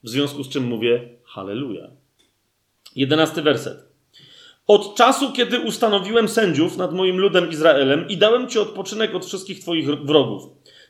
W 0.03 0.09
związku 0.09 0.43
z 0.43 0.49
czym 0.49 0.65
mówię 0.65 1.09
Halleluja. 1.25 1.91
Jedenasty 2.97 3.43
werset. 3.43 3.95
Od 4.67 4.95
czasu, 4.95 5.33
kiedy 5.33 5.61
ustanowiłem 5.61 6.29
sędziów 6.29 6.77
nad 6.77 6.95
moim 6.95 7.19
ludem 7.19 7.51
Izraelem 7.51 8.09
i 8.09 8.17
dałem 8.17 8.49
ci 8.49 8.59
odpoczynek 8.59 9.15
od 9.15 9.27
wszystkich 9.27 9.61
twoich 9.61 9.87
wrogów. 9.87 10.43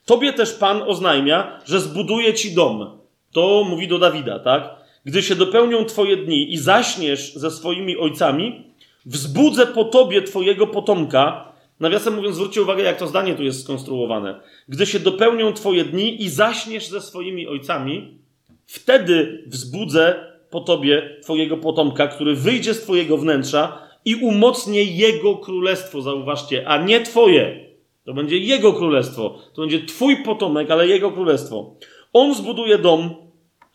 Tobie 0.04 0.32
też 0.32 0.52
Pan 0.52 0.82
oznajmia, 0.82 1.60
że 1.64 1.80
zbuduje 1.80 2.34
ci 2.34 2.54
dom. 2.54 2.98
To 3.32 3.64
mówi 3.68 3.88
do 3.88 3.98
Dawida, 3.98 4.38
tak? 4.38 4.83
Gdy 5.04 5.22
się 5.22 5.34
dopełnią 5.34 5.84
twoje 5.84 6.16
dni 6.16 6.52
i 6.52 6.58
zaśniesz 6.58 7.34
ze 7.34 7.50
swoimi 7.50 7.96
ojcami, 7.96 8.64
wzbudzę 9.06 9.66
po 9.66 9.84
tobie 9.84 10.22
twojego 10.22 10.66
potomka. 10.66 11.52
Nawiasem 11.80 12.14
mówiąc, 12.14 12.36
zwróćcie 12.36 12.62
uwagę, 12.62 12.82
jak 12.82 12.98
to 12.98 13.06
zdanie 13.06 13.34
tu 13.34 13.42
jest 13.42 13.62
skonstruowane. 13.62 14.40
Gdy 14.68 14.86
się 14.86 15.00
dopełnią 15.00 15.52
twoje 15.52 15.84
dni 15.84 16.22
i 16.22 16.28
zaśniesz 16.28 16.88
ze 16.88 17.00
swoimi 17.00 17.46
ojcami, 17.48 18.18
wtedy 18.66 19.44
wzbudzę 19.46 20.34
po 20.50 20.60
tobie 20.60 21.18
twojego 21.22 21.56
potomka, 21.56 22.06
który 22.06 22.34
wyjdzie 22.34 22.74
z 22.74 22.82
twojego 22.82 23.18
wnętrza 23.18 23.78
i 24.04 24.14
umocnię 24.14 24.84
jego 24.84 25.36
królestwo, 25.36 26.02
zauważcie, 26.02 26.68
a 26.68 26.84
nie 26.84 27.00
twoje. 27.00 27.64
To 28.04 28.14
będzie 28.14 28.38
jego 28.38 28.72
królestwo. 28.72 29.38
To 29.54 29.62
będzie 29.62 29.84
twój 29.84 30.16
potomek, 30.16 30.70
ale 30.70 30.88
jego 30.88 31.12
królestwo. 31.12 31.74
On 32.12 32.34
zbuduje 32.34 32.78
dom 32.78 33.23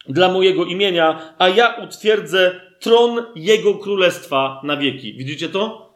dla 0.09 0.31
mojego 0.31 0.65
imienia, 0.65 1.35
a 1.37 1.49
ja 1.49 1.75
utwierdzę 1.83 2.61
tron 2.79 3.25
jego 3.35 3.73
królestwa 3.73 4.61
na 4.63 4.77
wieki. 4.77 5.13
Widzicie 5.13 5.49
to? 5.49 5.89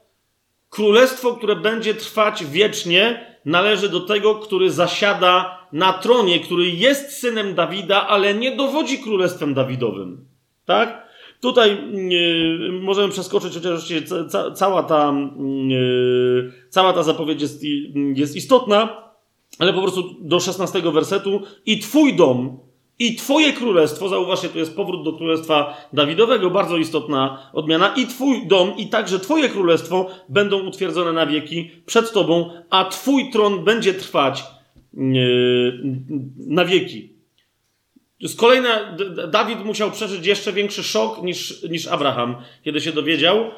Królestwo, 0.70 1.34
które 1.34 1.56
będzie 1.56 1.94
trwać 1.94 2.46
wiecznie, 2.46 3.26
należy 3.46 3.90
do 3.90 4.00
tego, 4.00 4.36
który 4.36 4.72
zasiada 4.72 5.68
na 5.72 5.94
tronie, 5.94 6.40
który 6.40 6.70
jest 6.70 7.12
synem 7.12 7.56
Dawida, 7.56 8.08
ale 8.08 8.34
nie 8.34 8.56
dowodzi 8.56 9.00
królestwem 9.00 9.54
Dawidowym. 9.54 10.26
Tak? 10.66 11.04
Tutaj 11.42 11.78
yy, 12.10 12.72
możemy 12.82 13.10
przeskoczyć, 13.10 13.54
chociaż 13.54 13.92
ca, 14.30 14.52
cała, 14.52 14.84
ta, 14.84 15.14
yy, 15.68 16.52
cała 16.70 16.94
ta 16.94 17.04
zapowiedź 17.04 17.42
jest, 17.42 17.64
jest 18.16 18.36
istotna, 18.36 19.04
ale 19.60 19.74
po 19.74 19.82
prostu 19.82 20.16
do 20.22 20.40
16 20.40 20.82
wersetu 20.82 21.42
i 21.66 21.80
Twój 21.80 22.16
dom 22.16 22.60
i 23.00 23.16
Twoje 23.16 23.54
królestwo, 23.54 24.10
zauważcie, 24.10 24.50
to 24.50 24.60
jest 24.60 24.76
powrót 24.76 25.04
do 25.04 25.14
królestwa 25.14 25.88
Dawidowego, 25.94 26.50
bardzo 26.50 26.78
istotna 26.78 27.50
odmiana, 27.54 27.94
i 27.98 28.08
Twój 28.08 28.48
dom, 28.48 28.78
i 28.78 28.88
także 28.88 29.20
Twoje 29.20 29.50
królestwo 29.50 30.10
będą 30.30 30.60
utwierdzone 30.60 31.14
na 31.14 31.26
wieki 31.26 31.72
przed 31.86 32.12
Tobą, 32.12 32.50
a 32.70 32.86
Twój 32.86 33.30
tron 33.32 33.64
będzie 33.64 33.94
trwać 33.94 34.44
yy, 34.94 35.80
na 36.38 36.66
wieki. 36.66 37.14
Jest 38.24 38.40
kolejna. 38.40 38.98
Dawid 39.32 39.66
musiał 39.66 39.92
przeżyć 39.92 40.26
jeszcze 40.26 40.54
większy 40.54 40.84
szok 40.84 41.24
niż, 41.24 41.64
niż 41.64 41.88
Abraham, 41.88 42.36
kiedy 42.64 42.82
się 42.82 42.92
dowiedział, 42.92 43.38
e, 43.38 43.52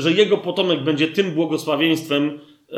że 0.00 0.12
jego 0.12 0.38
potomek 0.38 0.84
będzie 0.84 1.08
tym 1.08 1.30
błogosławieństwem 1.30 2.40
e, 2.72 2.76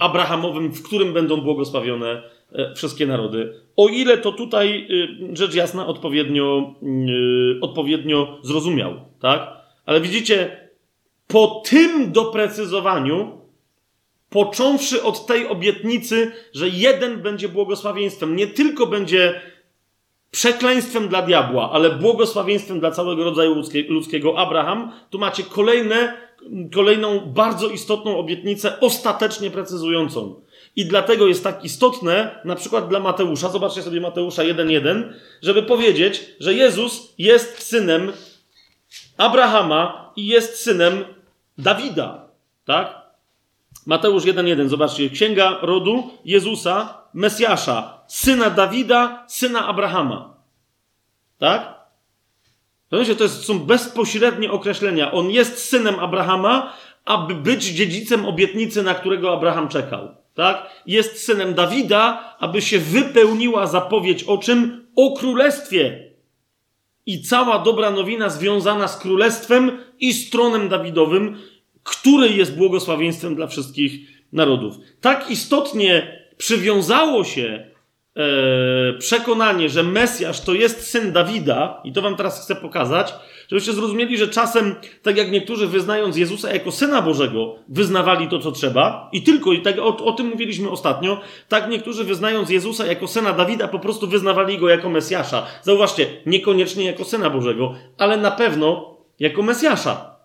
Abrahamowym, 0.00 0.72
w 0.72 0.82
którym 0.82 1.12
będą 1.12 1.40
błogosławione 1.40 2.22
wszystkie 2.76 3.06
narody. 3.06 3.54
O 3.76 3.88
ile 3.88 4.18
to 4.18 4.32
tutaj 4.32 4.88
rzecz 5.32 5.54
jasna 5.54 5.86
odpowiednio, 5.86 6.74
odpowiednio 7.60 8.38
zrozumiał, 8.42 8.94
tak? 9.20 9.48
Ale 9.86 10.00
widzicie, 10.00 10.68
po 11.26 11.62
tym 11.66 12.12
doprecyzowaniu, 12.12 13.40
począwszy 14.30 15.02
od 15.02 15.26
tej 15.26 15.48
obietnicy, 15.48 16.32
że 16.52 16.68
jeden 16.68 17.22
będzie 17.22 17.48
błogosławieństwem, 17.48 18.36
nie 18.36 18.46
tylko 18.46 18.86
będzie 18.86 19.40
przekleństwem 20.30 21.08
dla 21.08 21.22
diabła, 21.22 21.70
ale 21.72 21.90
błogosławieństwem 21.90 22.80
dla 22.80 22.90
całego 22.90 23.24
rodzaju 23.24 23.62
ludzkiego 23.88 24.38
Abraham, 24.38 24.92
tu 25.10 25.18
macie 25.18 25.42
kolejne, 25.42 26.16
kolejną 26.74 27.20
bardzo 27.20 27.68
istotną 27.68 28.18
obietnicę, 28.18 28.80
ostatecznie 28.80 29.50
precyzującą. 29.50 30.42
I 30.76 30.86
dlatego 30.86 31.26
jest 31.26 31.44
tak 31.44 31.64
istotne, 31.64 32.40
na 32.44 32.54
przykład 32.54 32.88
dla 32.88 33.00
Mateusza, 33.00 33.48
zobaczcie 33.48 33.82
sobie 33.82 34.00
Mateusza 34.00 34.42
1.1, 34.42 35.12
żeby 35.42 35.62
powiedzieć, 35.62 36.24
że 36.40 36.54
Jezus 36.54 37.14
jest 37.18 37.62
synem 37.62 38.12
Abrahama 39.16 40.12
i 40.16 40.26
jest 40.26 40.62
synem 40.62 41.04
Dawida. 41.58 42.28
Tak? 42.64 43.02
Mateusz 43.86 44.24
1.1, 44.24 44.68
zobaczcie, 44.68 45.10
księga 45.10 45.58
rodu 45.62 46.10
Jezusa, 46.24 47.02
Mesjasza, 47.14 48.00
syna 48.06 48.50
Dawida, 48.50 49.24
syna 49.28 49.66
Abrahama. 49.66 50.36
Tak? 51.38 51.82
Rozumiecie, 52.90 53.16
to 53.16 53.28
są 53.28 53.58
bezpośrednie 53.58 54.50
określenia. 54.50 55.12
On 55.12 55.30
jest 55.30 55.68
synem 55.68 56.00
Abrahama, 56.00 56.72
aby 57.04 57.34
być 57.34 57.64
dziedzicem 57.64 58.26
obietnicy, 58.26 58.82
na 58.82 58.94
którego 58.94 59.32
Abraham 59.32 59.68
czekał. 59.68 60.21
Tak? 60.34 60.70
Jest 60.86 61.24
synem 61.24 61.54
Dawida, 61.54 62.34
aby 62.38 62.62
się 62.62 62.78
wypełniła 62.78 63.66
zapowiedź 63.66 64.24
o 64.24 64.38
czym? 64.38 64.86
O 64.96 65.16
królestwie. 65.16 66.12
I 67.06 67.22
cała 67.22 67.58
dobra 67.58 67.90
nowina 67.90 68.28
związana 68.28 68.88
z 68.88 68.98
królestwem 68.98 69.78
i 70.00 70.12
z 70.12 70.30
tronem 70.30 70.68
Dawidowym, 70.68 71.38
który 71.82 72.28
jest 72.28 72.56
błogosławieństwem 72.56 73.34
dla 73.34 73.46
wszystkich 73.46 73.92
narodów. 74.32 74.74
Tak 75.00 75.30
istotnie 75.30 76.22
przywiązało 76.36 77.24
się 77.24 77.66
e, 78.16 78.98
przekonanie, 78.98 79.68
że 79.68 79.82
Mesjasz 79.82 80.40
to 80.40 80.54
jest 80.54 80.90
syn 80.90 81.12
Dawida, 81.12 81.80
i 81.84 81.92
to 81.92 82.02
wam 82.02 82.16
teraz 82.16 82.44
chcę 82.44 82.56
pokazać, 82.56 83.14
żebyście 83.52 83.72
zrozumieli, 83.72 84.18
że 84.18 84.28
czasem, 84.28 84.74
tak 85.02 85.16
jak 85.16 85.30
niektórzy 85.30 85.66
wyznając 85.66 86.16
Jezusa 86.16 86.52
jako 86.52 86.72
syna 86.72 87.02
Bożego, 87.02 87.54
wyznawali 87.68 88.28
to, 88.28 88.38
co 88.38 88.52
trzeba, 88.52 89.08
i 89.12 89.22
tylko, 89.22 89.52
i 89.52 89.62
tak 89.62 89.78
o, 89.78 89.96
o 89.96 90.12
tym 90.12 90.26
mówiliśmy 90.26 90.70
ostatnio, 90.70 91.20
tak 91.48 91.68
niektórzy 91.68 92.04
wyznając 92.04 92.50
Jezusa 92.50 92.86
jako 92.86 93.08
syna 93.08 93.32
Dawida, 93.32 93.68
po 93.68 93.78
prostu 93.78 94.06
wyznawali 94.06 94.58
go 94.58 94.68
jako 94.68 94.90
Mesjasza. 94.90 95.46
Zauważcie, 95.62 96.06
niekoniecznie 96.26 96.84
jako 96.84 97.04
syna 97.04 97.30
Bożego, 97.30 97.74
ale 97.98 98.16
na 98.16 98.30
pewno 98.30 98.96
jako 99.18 99.42
Mesjasza. 99.42 100.16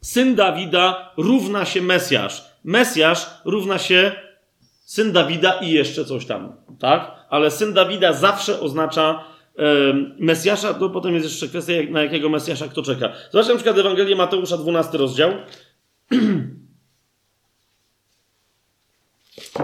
Syn 0.00 0.34
Dawida 0.34 1.12
równa 1.16 1.64
się 1.64 1.82
Mesjasz. 1.82 2.44
Mesjasz 2.64 3.26
równa 3.44 3.78
się 3.78 4.12
syn 4.84 5.12
Dawida 5.12 5.52
i 5.52 5.70
jeszcze 5.70 6.04
coś 6.04 6.26
tam, 6.26 6.52
tak? 6.80 7.10
Ale 7.28 7.50
syn 7.50 7.72
Dawida 7.72 8.12
zawsze 8.12 8.60
oznacza 8.60 9.24
Mesjasza, 10.18 10.74
to 10.74 10.90
potem 10.90 11.14
jest 11.14 11.26
jeszcze 11.26 11.48
kwestia, 11.48 11.72
na 11.90 12.02
jakiego 12.02 12.28
Mesjasza 12.28 12.68
kto 12.68 12.82
czeka. 12.82 13.12
Zobaczmy 13.30 13.54
na 13.54 13.58
przykład 13.58 13.78
Ewangelię 13.78 14.16
Mateusza, 14.16 14.56
12 14.56 14.98
rozdział. 14.98 15.32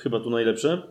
chyba 0.03 0.19
tu 0.19 0.29
najlepsze. 0.29 0.81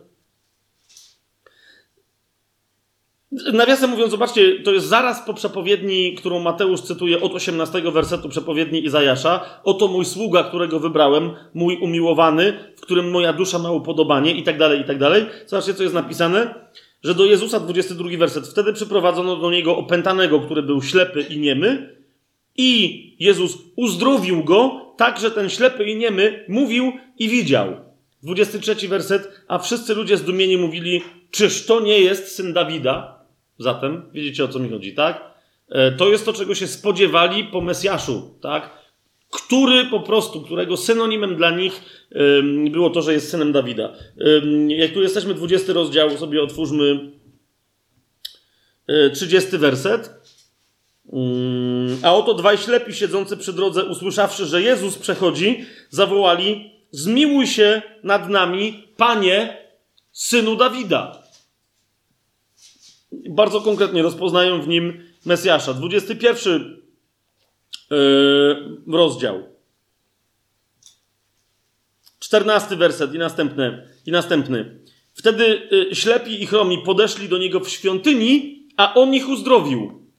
Nawiasem 3.31 3.89
mówiąc, 3.89 4.11
zobaczcie, 4.11 4.59
to 4.63 4.71
jest 4.73 4.87
zaraz 4.87 5.21
po 5.21 5.33
przepowiedni, 5.33 6.15
którą 6.15 6.39
Mateusz 6.39 6.81
cytuje 6.81 7.21
od 7.21 7.33
18 7.33 7.81
wersetu 7.81 8.29
przepowiedni 8.29 8.85
Izajasza. 8.85 9.59
Oto 9.63 9.87
mój 9.87 10.05
sługa, 10.05 10.43
którego 10.43 10.79
wybrałem, 10.79 11.31
mój 11.53 11.77
umiłowany, 11.77 12.53
w 12.75 12.81
którym 12.81 13.11
moja 13.11 13.33
dusza 13.33 13.59
ma 13.59 13.71
upodobanie 13.71 14.31
i 14.31 14.43
tak 14.43 14.57
dalej, 14.57 14.81
i 14.81 14.83
tak 14.83 14.97
dalej. 14.97 15.25
Zobaczcie, 15.45 15.73
co 15.73 15.83
jest 15.83 15.95
napisane. 15.95 16.69
Że 17.03 17.15
do 17.15 17.25
Jezusa, 17.25 17.59
22 17.59 18.09
werset, 18.17 18.47
wtedy 18.47 18.73
przyprowadzono 18.73 19.35
do 19.35 19.51
niego 19.51 19.77
opętanego, 19.77 20.39
który 20.39 20.63
był 20.63 20.81
ślepy 20.81 21.21
i 21.21 21.39
niemy 21.39 21.95
i 22.57 23.15
Jezus 23.19 23.57
uzdrowił 23.75 24.43
go, 24.43 24.85
tak 24.97 25.19
że 25.19 25.31
ten 25.31 25.49
ślepy 25.49 25.83
i 25.83 25.95
niemy 25.95 26.45
mówił 26.47 26.91
i 27.19 27.29
widział. 27.29 27.67
23 28.23 28.87
werset, 28.87 29.41
a 29.47 29.59
wszyscy 29.59 29.95
ludzie 29.95 30.17
zdumieni 30.17 30.57
mówili, 30.57 31.01
czyż 31.31 31.65
to 31.65 31.79
nie 31.79 31.99
jest 31.99 32.35
syn 32.35 32.53
Dawida? 32.53 33.18
Zatem, 33.59 34.09
widzicie 34.13 34.43
o 34.43 34.47
co 34.47 34.59
mi 34.59 34.69
chodzi, 34.69 34.93
tak? 34.93 35.33
E, 35.69 35.91
to 35.91 36.09
jest 36.09 36.25
to, 36.25 36.33
czego 36.33 36.55
się 36.55 36.67
spodziewali 36.67 37.43
po 37.43 37.61
Mesjaszu, 37.61 38.37
tak? 38.41 38.79
Który 39.31 39.85
po 39.85 39.99
prostu, 39.99 40.41
którego 40.41 40.77
synonimem 40.77 41.35
dla 41.35 41.51
nich 41.51 41.81
było 42.71 42.89
to, 42.89 43.01
że 43.01 43.13
jest 43.13 43.29
synem 43.31 43.51
Dawida. 43.51 43.93
Jak 44.67 44.93
tu 44.93 45.01
jesteśmy, 45.01 45.33
20 45.33 45.73
rozdział, 45.73 46.17
sobie 46.17 46.43
otwórzmy 46.43 47.11
30 49.13 49.55
e, 49.55 49.59
werset. 49.59 50.09
Mm, 51.13 51.97
A 52.03 52.15
oto 52.15 52.33
dwaj 52.33 52.57
ślepi 52.57 52.93
siedzący 52.93 53.37
przy 53.37 53.53
drodze, 53.53 53.85
usłyszawszy, 53.85 54.45
że 54.45 54.61
Jezus 54.61 54.97
przechodzi, 54.97 55.65
zawołali: 55.89 56.71
Zmiłuj 56.91 57.47
się 57.47 57.81
nad 58.03 58.29
nami, 58.29 58.87
panie, 58.97 59.57
synu 60.11 60.55
Dawida. 60.55 61.18
Bardzo 63.11 63.61
konkretnie 63.61 64.01
rozpoznają 64.01 64.61
w 64.61 64.67
nim 64.67 65.03
Mesjasza. 65.25 65.73
21 65.73 66.81
yy, 67.91 67.97
rozdział. 68.87 69.43
14 72.19 72.75
werset 72.75 73.13
i 73.13 73.17
następny. 73.17 73.87
I 74.05 74.11
następny. 74.11 74.79
Wtedy 75.13 75.69
y, 75.91 75.95
ślepi 75.95 76.43
i 76.43 76.47
chromi 76.47 76.77
podeszli 76.85 77.29
do 77.29 77.37
niego 77.37 77.59
w 77.59 77.69
świątyni, 77.69 78.63
a 78.77 78.93
on 78.93 79.13
ich 79.13 79.29
uzdrowił. 79.29 80.09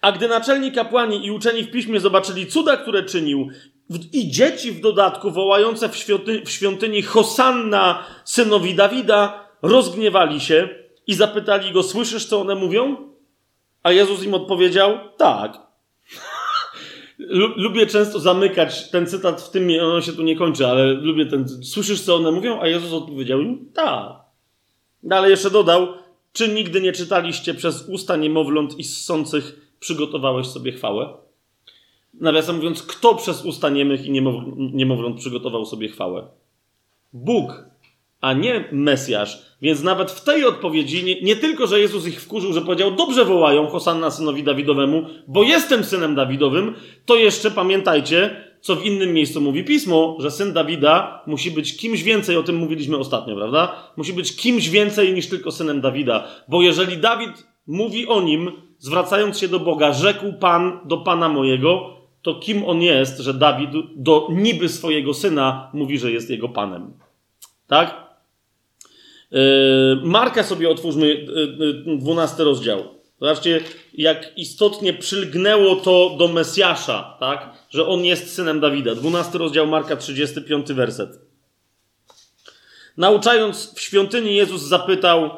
A 0.00 0.12
gdy 0.12 0.28
naczelni 0.28 0.72
kapłani 0.72 1.26
i 1.26 1.30
uczeni 1.30 1.64
w 1.64 1.70
piśmie 1.70 2.00
zobaczyli 2.00 2.46
cuda, 2.46 2.76
które 2.76 3.02
czynił, 3.02 3.48
i 4.12 4.30
dzieci 4.30 4.72
w 4.72 4.80
dodatku 4.80 5.30
wołające 5.30 5.88
w, 5.88 5.96
świąty, 5.96 6.42
w 6.44 6.50
świątyni 6.50 7.02
Hosanna 7.02 8.06
synowi 8.24 8.74
Dawida, 8.74 9.48
rozgniewali 9.62 10.40
się 10.40 10.68
i 11.10 11.14
zapytali 11.14 11.72
go: 11.72 11.82
Słyszysz, 11.82 12.26
co 12.26 12.40
one 12.40 12.54
mówią? 12.54 12.96
A 13.82 13.92
Jezus 13.92 14.24
im 14.24 14.34
odpowiedział: 14.34 14.98
Tak. 15.16 15.58
Lu- 17.18 17.52
Lubię 17.56 17.86
często 17.86 18.20
zamykać 18.20 18.90
ten 18.90 19.06
cytat 19.06 19.42
w 19.42 19.50
tym, 19.50 19.68
on 19.82 20.02
się 20.02 20.12
tu 20.12 20.22
nie 20.22 20.36
kończy, 20.36 20.66
ale 20.66 20.92
lubię 20.92 21.26
ten. 21.26 21.48
Słyszysz, 21.64 22.00
co 22.02 22.16
one 22.16 22.32
mówią? 22.32 22.60
A 22.60 22.66
Jezus 22.66 22.92
odpowiedział 22.92 23.40
im: 23.40 23.70
Tak. 23.74 24.12
Dalej 25.02 25.30
jeszcze 25.30 25.50
dodał: 25.50 25.88
Czy 26.32 26.48
nigdy 26.48 26.80
nie 26.80 26.92
czytaliście 26.92 27.54
przez 27.54 27.88
usta 27.88 28.16
niemowląt 28.16 28.78
i 28.78 28.84
ssących 28.84 29.70
przygotowałeś 29.80 30.46
sobie 30.46 30.72
chwałę? 30.72 31.08
Nawiasem 32.14 32.56
mówiąc, 32.56 32.82
kto 32.82 33.14
przez 33.14 33.44
usta 33.44 33.68
niemych 33.68 34.06
i 34.06 34.12
niemow- 34.12 34.52
niemowląt 34.56 35.16
przygotował 35.18 35.66
sobie 35.66 35.88
chwałę? 35.88 36.28
Bóg, 37.12 37.64
a 38.20 38.32
nie 38.32 38.64
Mesjasz. 38.72 39.42
Więc 39.62 39.82
nawet 39.82 40.10
w 40.10 40.24
tej 40.24 40.44
odpowiedzi 40.44 41.04
nie, 41.04 41.22
nie 41.22 41.36
tylko, 41.36 41.66
że 41.66 41.80
Jezus 41.80 42.06
ich 42.06 42.22
wkurzył, 42.22 42.52
że 42.52 42.60
powiedział, 42.60 42.90
dobrze 42.90 43.24
wołają 43.24 43.66
Hosanna 43.66 44.10
synowi 44.10 44.42
Dawidowemu, 44.42 45.02
bo 45.28 45.42
jestem 45.42 45.84
synem 45.84 46.14
Dawidowym, 46.14 46.74
to 47.06 47.16
jeszcze 47.16 47.50
pamiętajcie, 47.50 48.44
co 48.60 48.76
w 48.76 48.86
innym 48.86 49.12
miejscu 49.12 49.40
mówi 49.40 49.64
Pismo, 49.64 50.16
że 50.20 50.30
syn 50.30 50.52
Dawida 50.52 51.22
musi 51.26 51.50
być 51.50 51.76
kimś 51.76 52.02
więcej, 52.02 52.36
o 52.36 52.42
tym 52.42 52.56
mówiliśmy 52.56 52.96
ostatnio, 52.96 53.36
prawda? 53.36 53.92
Musi 53.96 54.12
być 54.12 54.36
kimś 54.36 54.68
więcej 54.68 55.12
niż 55.12 55.28
tylko 55.28 55.50
synem 55.50 55.80
Dawida, 55.80 56.26
bo 56.48 56.62
jeżeli 56.62 56.96
Dawid 56.96 57.46
mówi 57.66 58.08
o 58.08 58.20
nim, 58.20 58.52
zwracając 58.78 59.38
się 59.38 59.48
do 59.48 59.60
Boga, 59.60 59.92
rzekł 59.92 60.32
Pan 60.32 60.80
do 60.84 60.96
Pana 60.96 61.28
mojego, 61.28 61.96
to 62.22 62.34
kim 62.34 62.64
on 62.64 62.82
jest, 62.82 63.18
że 63.18 63.34
Dawid 63.34 63.70
do 63.96 64.28
niby 64.30 64.68
swojego 64.68 65.14
syna 65.14 65.70
mówi, 65.72 65.98
że 65.98 66.12
jest 66.12 66.30
jego 66.30 66.48
Panem? 66.48 66.92
Tak? 67.66 68.09
Yy, 69.30 69.40
Marka 70.02 70.42
sobie 70.42 70.68
otwórzmy, 70.68 71.06
yy, 71.06 71.84
yy, 71.86 71.98
12 71.98 72.44
rozdział. 72.44 73.00
Zobaczcie, 73.20 73.60
jak 73.94 74.38
istotnie 74.38 74.92
przylgnęło 74.94 75.76
to 75.76 76.16
do 76.18 76.28
Mesjasza, 76.28 77.16
tak? 77.20 77.50
Że 77.70 77.86
on 77.86 78.04
jest 78.04 78.34
synem 78.34 78.60
Dawida. 78.60 78.94
12 78.94 79.38
rozdział 79.38 79.66
Marka, 79.66 79.96
35 79.96 80.72
werset. 80.72 81.18
Nauczając 82.96 83.74
w 83.74 83.80
świątyni, 83.80 84.36
Jezus 84.36 84.62
zapytał, 84.62 85.30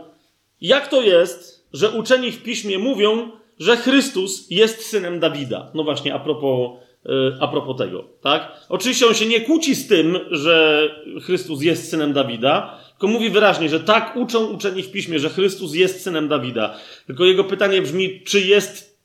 jak 0.61 0.89
to 0.89 1.03
jest, 1.03 1.69
że 1.73 1.91
uczeni 1.91 2.33
w 2.33 2.43
piśmie 2.43 2.79
mówią, 2.79 3.31
że 3.59 3.77
Chrystus 3.77 4.47
jest 4.51 4.87
synem 4.87 5.21
Dawida? 5.21 5.71
No 5.75 5.85
właśnie, 5.85 6.15
a 6.15 6.19
propos, 6.19 6.71
yy, 7.05 7.37
a 7.41 7.49
propos 7.49 7.79
tego, 7.79 8.05
tak? 8.21 8.53
Oczywiście 8.69 9.07
on 9.07 9.15
się 9.15 9.27
nie 9.27 9.41
kłóci 9.41 9.75
z 9.75 9.89
tym, 9.89 10.19
że 10.31 10.89
Chrystus 11.23 11.63
jest 11.63 11.91
synem 11.91 12.13
Dawida, 12.13 12.79
tylko 13.03 13.13
mówi 13.13 13.31
wyraźnie, 13.31 13.69
że 13.69 13.81
tak 13.81 14.17
uczą 14.17 14.47
uczeni 14.47 14.83
w 14.83 14.93
piśmie, 14.93 15.19
że 15.19 15.29
Chrystus 15.31 15.75
jest 15.75 16.03
synem 16.03 16.29
Dawida. 16.29 16.79
Tylko 17.07 17.25
jego 17.25 17.45
pytanie 17.45 17.83
brzmi, 17.83 18.21
czy 18.25 18.41
jest 18.41 18.99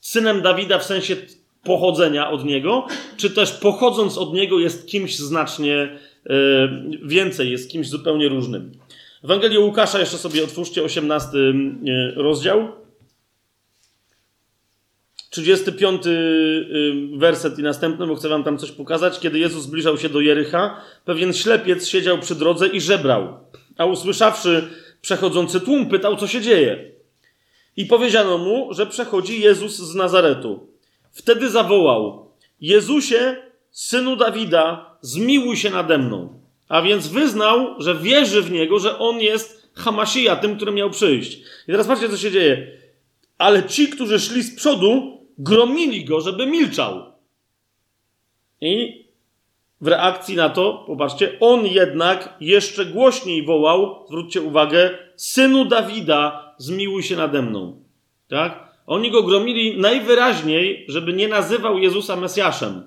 synem 0.00 0.42
Dawida 0.42 0.78
w 0.78 0.84
sensie 0.84 1.16
pochodzenia 1.64 2.30
od 2.30 2.44
niego, 2.44 2.86
czy 3.16 3.30
też 3.30 3.52
pochodząc 3.52 4.18
od 4.18 4.34
niego 4.34 4.58
jest 4.58 4.86
kimś 4.86 5.16
znacznie 5.16 5.76
e, 5.76 6.38
więcej, 7.02 7.50
jest 7.50 7.70
kimś 7.70 7.88
zupełnie 7.88 8.28
różnym. 8.28 8.72
Ewangelię 9.24 9.60
Łukasza 9.60 9.98
jeszcze 9.98 10.18
sobie 10.18 10.44
otwórzcie 10.44 10.82
18 10.82 11.28
e, 11.38 11.52
rozdział. 12.14 12.68
35 15.42 16.06
y, 16.06 17.08
werset 17.16 17.58
i 17.58 17.62
następny, 17.62 18.06
bo 18.06 18.14
chcę 18.14 18.28
wam 18.28 18.44
tam 18.44 18.58
coś 18.58 18.72
pokazać. 18.72 19.20
Kiedy 19.20 19.38
Jezus 19.38 19.62
zbliżał 19.62 19.98
się 19.98 20.08
do 20.08 20.20
Jericha, 20.20 20.80
pewien 21.04 21.32
ślepiec 21.32 21.88
siedział 21.88 22.18
przy 22.18 22.34
drodze 22.34 22.66
i 22.66 22.80
żebrał. 22.80 23.38
A 23.76 23.84
usłyszawszy 23.84 24.68
przechodzący 25.00 25.60
tłum, 25.60 25.88
pytał, 25.88 26.16
co 26.16 26.26
się 26.26 26.40
dzieje. 26.40 26.90
I 27.76 27.86
powiedziano 27.86 28.38
mu, 28.38 28.74
że 28.74 28.86
przechodzi 28.86 29.40
Jezus 29.40 29.76
z 29.76 29.94
Nazaretu. 29.94 30.66
Wtedy 31.12 31.50
zawołał: 31.50 32.30
Jezusie, 32.60 33.36
synu 33.70 34.16
Dawida, 34.16 34.96
zmiłuj 35.00 35.56
się 35.56 35.70
nade 35.70 35.98
mną. 35.98 36.40
A 36.68 36.82
więc 36.82 37.08
wyznał, 37.08 37.82
że 37.82 37.94
wierzy 37.94 38.42
w 38.42 38.50
niego, 38.50 38.78
że 38.78 38.98
on 38.98 39.20
jest 39.20 39.70
Hamasija, 39.74 40.36
tym, 40.36 40.56
który 40.56 40.72
miał 40.72 40.90
przyjść. 40.90 41.38
I 41.68 41.70
teraz 41.70 41.86
patrzcie, 41.86 42.08
co 42.08 42.16
się 42.16 42.30
dzieje. 42.30 42.78
Ale 43.38 43.64
ci, 43.64 43.88
którzy 43.88 44.20
szli 44.20 44.42
z 44.42 44.56
przodu, 44.56 45.17
gromili 45.38 46.04
go, 46.04 46.20
żeby 46.20 46.46
milczał. 46.46 47.12
I 48.60 49.04
w 49.80 49.86
reakcji 49.86 50.36
na 50.36 50.48
to, 50.48 50.84
popatrzcie, 50.86 51.36
on 51.40 51.66
jednak 51.66 52.34
jeszcze 52.40 52.86
głośniej 52.86 53.44
wołał, 53.46 54.04
zwróćcie 54.08 54.42
uwagę, 54.42 54.98
synu 55.16 55.64
Dawida, 55.64 56.54
zmiłuj 56.58 57.02
się 57.02 57.16
nade 57.16 57.42
mną. 57.42 57.82
Tak? 58.28 58.68
Oni 58.86 59.10
go 59.10 59.22
gromili 59.22 59.80
najwyraźniej, 59.80 60.84
żeby 60.88 61.12
nie 61.12 61.28
nazywał 61.28 61.78
Jezusa 61.78 62.16
Mesjaszem. 62.16 62.82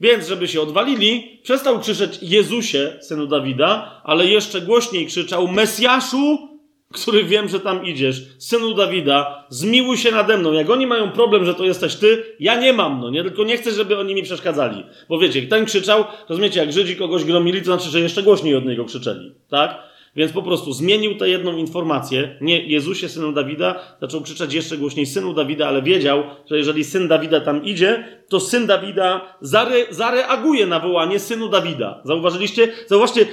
Więc, 0.00 0.28
żeby 0.28 0.48
się 0.48 0.60
odwalili, 0.60 1.40
przestał 1.42 1.80
krzyczeć 1.80 2.18
Jezusie, 2.22 2.98
synu 3.00 3.26
Dawida, 3.26 4.00
ale 4.04 4.26
jeszcze 4.26 4.60
głośniej 4.60 5.06
krzyczał 5.06 5.48
Mesjaszu, 5.48 6.47
który 6.92 7.24
wiem, 7.24 7.48
że 7.48 7.60
tam 7.60 7.84
idziesz, 7.84 8.22
synu 8.38 8.74
Dawida, 8.74 9.46
zmiłuj 9.48 9.96
się 9.96 10.10
nade 10.10 10.36
mną. 10.36 10.52
Jak 10.52 10.70
oni 10.70 10.86
mają 10.86 11.10
problem, 11.10 11.44
że 11.44 11.54
to 11.54 11.64
jesteś 11.64 11.96
ty, 11.96 12.24
ja 12.40 12.60
nie 12.60 12.72
mam, 12.72 13.00
no 13.00 13.10
nie? 13.10 13.22
Tylko 13.22 13.44
nie 13.44 13.56
chcę, 13.56 13.72
żeby 13.72 13.98
oni 13.98 14.14
mi 14.14 14.22
przeszkadzali. 14.22 14.84
Bo 15.08 15.18
wiecie, 15.18 15.40
jak 15.40 15.48
ten 15.48 15.64
krzyczał, 15.64 16.04
rozumiecie, 16.28 16.60
jak 16.60 16.72
Żydzi 16.72 16.96
kogoś 16.96 17.24
gromili, 17.24 17.58
to 17.58 17.64
znaczy, 17.64 17.90
że 17.90 18.00
jeszcze 18.00 18.22
głośniej 18.22 18.56
od 18.56 18.66
niego 18.66 18.84
krzyczeli, 18.84 19.34
tak? 19.50 19.87
Więc 20.16 20.32
po 20.32 20.42
prostu 20.42 20.72
zmienił 20.72 21.14
tę 21.14 21.28
jedną 21.28 21.56
informację, 21.56 22.38
nie 22.40 22.66
Jezusie, 22.66 23.08
synu 23.08 23.32
Dawida, 23.32 23.96
zaczął 24.00 24.20
krzyczeć 24.20 24.54
jeszcze 24.54 24.78
głośniej 24.78 25.06
synu 25.06 25.34
Dawida, 25.34 25.68
ale 25.68 25.82
wiedział, 25.82 26.22
że 26.50 26.58
jeżeli 26.58 26.84
syn 26.84 27.08
Dawida 27.08 27.40
tam 27.40 27.64
idzie, 27.64 28.20
to 28.28 28.40
syn 28.40 28.66
Dawida 28.66 29.36
zare, 29.40 29.86
zareaguje 29.90 30.66
na 30.66 30.80
wołanie 30.80 31.18
synu 31.18 31.48
Dawida. 31.48 32.00
Zauważyliście? 32.04 32.72
Zauważcie, 32.86 33.26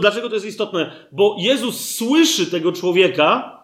dlaczego 0.00 0.28
to 0.28 0.34
jest 0.34 0.46
istotne? 0.46 0.92
Bo 1.12 1.36
Jezus 1.38 1.94
słyszy 1.94 2.46
tego 2.46 2.72
człowieka, 2.72 3.58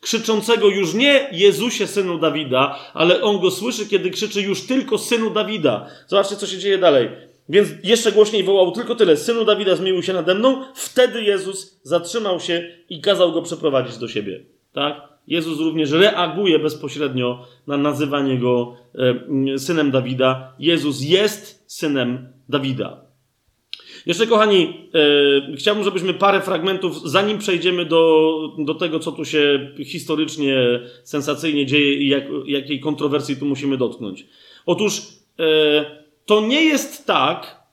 krzyczącego 0.00 0.68
już 0.68 0.94
nie 0.94 1.28
Jezusie, 1.32 1.86
synu 1.86 2.18
Dawida, 2.18 2.78
ale 2.94 3.22
on 3.22 3.40
go 3.40 3.50
słyszy, 3.50 3.86
kiedy 3.86 4.10
krzyczy 4.10 4.42
już 4.42 4.66
tylko 4.66 4.98
synu 4.98 5.30
Dawida. 5.30 5.86
Zobaczcie, 6.06 6.36
co 6.36 6.46
się 6.46 6.58
dzieje 6.58 6.78
dalej. 6.78 7.08
Więc 7.48 7.68
jeszcze 7.84 8.12
głośniej 8.12 8.44
wołał 8.44 8.72
tylko 8.72 8.94
tyle: 8.94 9.16
Synu 9.16 9.44
Dawida, 9.44 9.76
zmiłuj 9.76 10.02
się 10.02 10.12
nade 10.12 10.34
mną. 10.34 10.62
Wtedy 10.74 11.22
Jezus 11.22 11.80
zatrzymał 11.82 12.40
się 12.40 12.70
i 12.90 13.00
kazał 13.00 13.32
go 13.32 13.42
przeprowadzić 13.42 13.96
do 13.98 14.08
siebie. 14.08 14.40
Tak? 14.72 15.16
Jezus 15.28 15.60
również 15.60 15.90
reaguje 15.90 16.58
bezpośrednio 16.58 17.46
na 17.66 17.76
nazywanie 17.76 18.38
go 18.38 18.76
synem 19.56 19.90
Dawida. 19.90 20.52
Jezus 20.58 21.00
jest 21.00 21.64
synem 21.66 22.28
Dawida. 22.48 23.06
Jeszcze, 24.06 24.26
kochani, 24.26 24.88
e, 25.52 25.56
chciałbym, 25.56 25.84
żebyśmy 25.84 26.14
parę 26.14 26.40
fragmentów, 26.40 27.10
zanim 27.10 27.38
przejdziemy 27.38 27.84
do, 27.84 28.32
do 28.58 28.74
tego, 28.74 29.00
co 29.00 29.12
tu 29.12 29.24
się 29.24 29.70
historycznie, 29.84 30.80
sensacyjnie 31.04 31.66
dzieje 31.66 31.94
i 31.94 32.08
jak, 32.08 32.24
jakiej 32.46 32.80
kontrowersji 32.80 33.36
tu 33.36 33.46
musimy 33.46 33.76
dotknąć. 33.76 34.26
Otóż 34.66 35.02
e, 35.38 36.05
to 36.26 36.40
nie 36.40 36.64
jest 36.64 37.06
tak, 37.06 37.66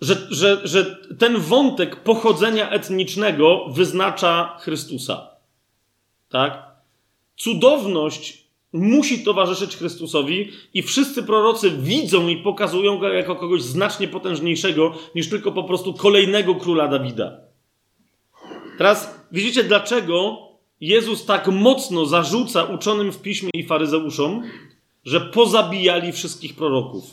że, 0.00 0.26
że, 0.30 0.60
że 0.64 0.96
ten 1.18 1.38
wątek 1.38 1.96
pochodzenia 1.96 2.70
etnicznego 2.70 3.66
wyznacza 3.68 4.56
Chrystusa. 4.60 5.30
Tak? 6.28 6.62
Cudowność 7.36 8.44
musi 8.72 9.24
towarzyszyć 9.24 9.76
Chrystusowi 9.76 10.52
i 10.74 10.82
wszyscy 10.82 11.22
prorocy 11.22 11.70
widzą 11.70 12.28
i 12.28 12.36
pokazują 12.36 12.98
go 12.98 13.08
jako 13.08 13.36
kogoś 13.36 13.62
znacznie 13.62 14.08
potężniejszego 14.08 14.94
niż 15.14 15.30
tylko 15.30 15.52
po 15.52 15.64
prostu 15.64 15.94
kolejnego 15.94 16.54
króla 16.54 16.88
Dawida. 16.88 17.36
Teraz 18.78 19.20
widzicie, 19.32 19.64
dlaczego 19.64 20.38
Jezus 20.80 21.26
tak 21.26 21.48
mocno 21.48 22.06
zarzuca 22.06 22.64
uczonym 22.64 23.12
w 23.12 23.22
piśmie 23.22 23.50
i 23.54 23.66
faryzeuszom, 23.66 24.42
że 25.04 25.20
pozabijali 25.20 26.12
wszystkich 26.12 26.56
proroków. 26.56 27.04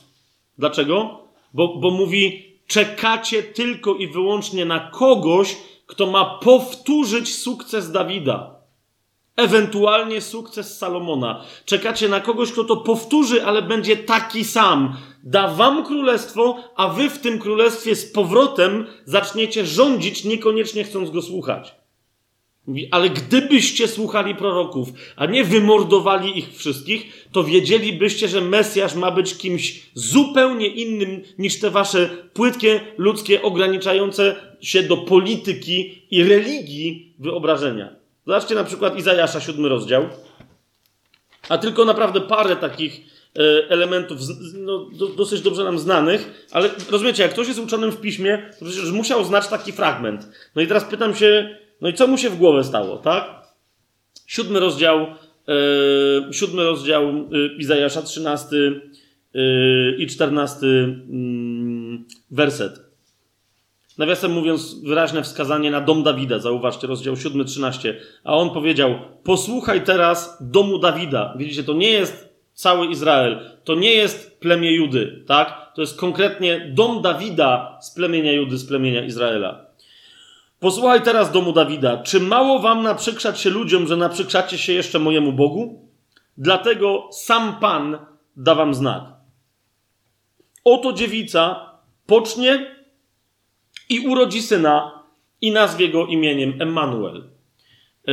Dlaczego? 0.57 1.19
Bo, 1.53 1.77
bo 1.77 1.91
mówi, 1.91 2.51
czekacie 2.68 3.43
tylko 3.43 3.95
i 3.95 4.07
wyłącznie 4.07 4.65
na 4.65 4.80
kogoś, 4.80 5.57
kto 5.88 6.07
ma 6.07 6.26
powtórzyć 6.26 7.35
sukces 7.35 7.91
Dawida. 7.91 8.55
Ewentualnie 9.35 10.22
sukces 10.22 10.77
Salomona. 10.77 11.43
Czekacie 11.65 12.09
na 12.09 12.19
kogoś, 12.19 12.51
kto 12.51 12.63
to 12.63 12.77
powtórzy, 12.77 13.45
ale 13.45 13.61
będzie 13.61 13.97
taki 13.97 14.43
sam. 14.43 14.97
Da 15.23 15.47
wam 15.47 15.85
królestwo, 15.85 16.57
a 16.76 16.88
wy 16.88 17.09
w 17.09 17.19
tym 17.19 17.39
królestwie 17.39 17.95
z 17.95 18.11
powrotem 18.11 18.88
zaczniecie 19.05 19.65
rządzić, 19.65 20.23
niekoniecznie 20.23 20.84
chcąc 20.84 21.09
go 21.09 21.22
słuchać. 21.22 21.81
Mówi, 22.72 22.88
ale 22.91 23.10
gdybyście 23.10 23.88
słuchali 23.88 24.35
proroków, 24.35 24.89
a 25.15 25.26
nie 25.26 25.43
wymordowali 25.43 26.38
ich 26.38 26.57
wszystkich, 26.57 27.27
to 27.31 27.43
wiedzielibyście, 27.43 28.27
że 28.27 28.41
Mesjasz 28.41 28.95
ma 28.95 29.11
być 29.11 29.38
kimś 29.38 29.81
zupełnie 29.93 30.68
innym 30.68 31.22
niż 31.38 31.60
te 31.60 31.69
wasze 31.69 32.10
płytkie, 32.34 32.80
ludzkie, 32.98 33.41
ograniczające 33.41 34.35
się 34.61 34.84
do 34.84 34.98
polityki 34.98 36.02
i 36.11 36.23
religii 36.23 37.15
wyobrażenia. 37.19 37.95
Zobaczcie 38.27 38.56
na 38.56 38.64
przykład 38.64 38.98
Izajasza, 38.98 39.41
siódmy 39.41 39.69
rozdział. 39.69 40.10
A 41.49 41.57
tylko 41.57 41.85
naprawdę 41.85 42.22
parę 42.22 42.56
takich 42.56 43.02
e, 43.35 43.69
elementów 43.69 44.19
no, 44.53 44.85
dosyć 45.18 45.41
dobrze 45.41 45.64
nam 45.64 45.80
znanych, 45.80 46.48
ale 46.52 46.69
rozumiecie, 46.89 47.23
jak 47.23 47.31
ktoś 47.31 47.48
jest 47.48 47.60
uczonym 47.60 47.91
w 47.91 48.02
piśmie, 48.02 48.49
to 48.60 48.65
przecież 48.65 48.91
musiał 48.91 49.23
znać 49.23 49.48
taki 49.48 49.72
fragment. 49.72 50.27
No 50.56 50.61
i 50.61 50.68
teraz 50.68 50.84
pytam 50.84 51.15
się, 51.15 51.60
no 51.82 51.90
i 51.90 51.94
co 51.94 52.08
mu 52.08 52.18
się 52.18 52.30
w 52.30 52.38
głowę 52.38 52.64
stało, 52.64 52.98
tak? 52.98 53.41
Siódmy 54.28 54.60
rozdział, 54.60 55.08
yy, 55.48 56.34
siódmy 56.34 56.64
rozdział 56.64 57.30
yy, 57.32 57.56
Izajasza, 57.58 58.02
trzynasty 58.02 58.82
yy, 59.34 59.95
i 59.98 60.08
czternasty 60.08 60.68
mm, 60.68 62.06
werset. 62.32 62.91
Nawiasem 63.98 64.32
mówiąc, 64.32 64.84
wyraźne 64.84 65.24
wskazanie 65.24 65.72
na 65.72 65.82
dom 65.82 66.03
Dawida. 66.03 66.40
Zauważcie, 66.40 66.88
rozdział 66.88 67.18
7, 67.18 67.45
13. 67.45 67.99
A 68.24 68.34
on 68.34 68.49
powiedział: 68.49 68.95
Posłuchaj 69.24 69.84
teraz 69.84 70.38
domu 70.41 70.78
Dawida. 70.78 71.34
Widzicie, 71.38 71.64
to 71.64 71.74
nie 71.74 71.90
jest 71.90 72.30
cały 72.53 72.88
Izrael, 72.88 73.40
to 73.64 73.76
nie 73.76 73.94
jest 73.94 74.40
plemię 74.40 74.76
Judy, 74.76 75.24
tak? 75.28 75.72
To 75.76 75.82
jest 75.82 75.99
konkretnie 75.99 76.72
dom 76.74 77.02
Dawida 77.02 77.78
z 77.82 77.95
plemienia 77.95 78.32
Judy, 78.32 78.58
z 78.58 78.66
plemienia 78.66 79.06
Izraela. 79.06 79.70
Posłuchaj 80.61 81.01
teraz 81.01 81.31
domu 81.31 81.53
Dawida. 81.53 81.97
Czy 81.97 82.19
mało 82.19 82.59
wam 82.59 82.83
naprzykrzać 82.83 83.39
się 83.39 83.49
ludziom, 83.49 83.88
że 83.88 83.97
naprzykrzacie 83.97 84.57
się 84.57 84.73
jeszcze 84.73 84.99
mojemu 84.99 85.33
Bogu? 85.33 85.89
Dlatego 86.38 87.09
sam 87.11 87.59
Pan 87.59 87.97
da 88.35 88.55
wam 88.55 88.73
znak. 88.73 89.03
Oto 90.63 90.93
dziewica 90.93 91.71
pocznie 92.05 92.75
i 93.89 93.99
urodzi 94.07 94.41
syna 94.41 95.03
i 95.41 95.51
nazwie 95.51 95.89
go 95.89 96.05
imieniem 96.05 96.61
Emmanuel. 96.61 97.23
E, 98.07 98.11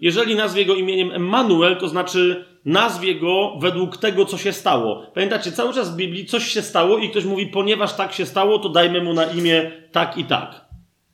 jeżeli 0.00 0.34
nazwie 0.34 0.66
go 0.66 0.74
imieniem 0.74 1.12
Emmanuel, 1.12 1.76
to 1.76 1.88
znaczy 1.88 2.44
nazwie 2.64 3.14
go 3.14 3.56
według 3.60 3.96
tego, 3.96 4.24
co 4.24 4.38
się 4.38 4.52
stało. 4.52 5.06
Pamiętacie, 5.14 5.52
cały 5.52 5.74
czas 5.74 5.92
w 5.92 5.96
Biblii 5.96 6.26
coś 6.26 6.48
się 6.48 6.62
stało 6.62 6.98
i 6.98 7.10
ktoś 7.10 7.24
mówi, 7.24 7.46
ponieważ 7.46 7.96
tak 7.96 8.12
się 8.12 8.26
stało, 8.26 8.58
to 8.58 8.68
dajmy 8.68 9.02
mu 9.02 9.12
na 9.12 9.24
imię 9.24 9.70
tak 9.92 10.18
i 10.18 10.24
tak. 10.24 10.63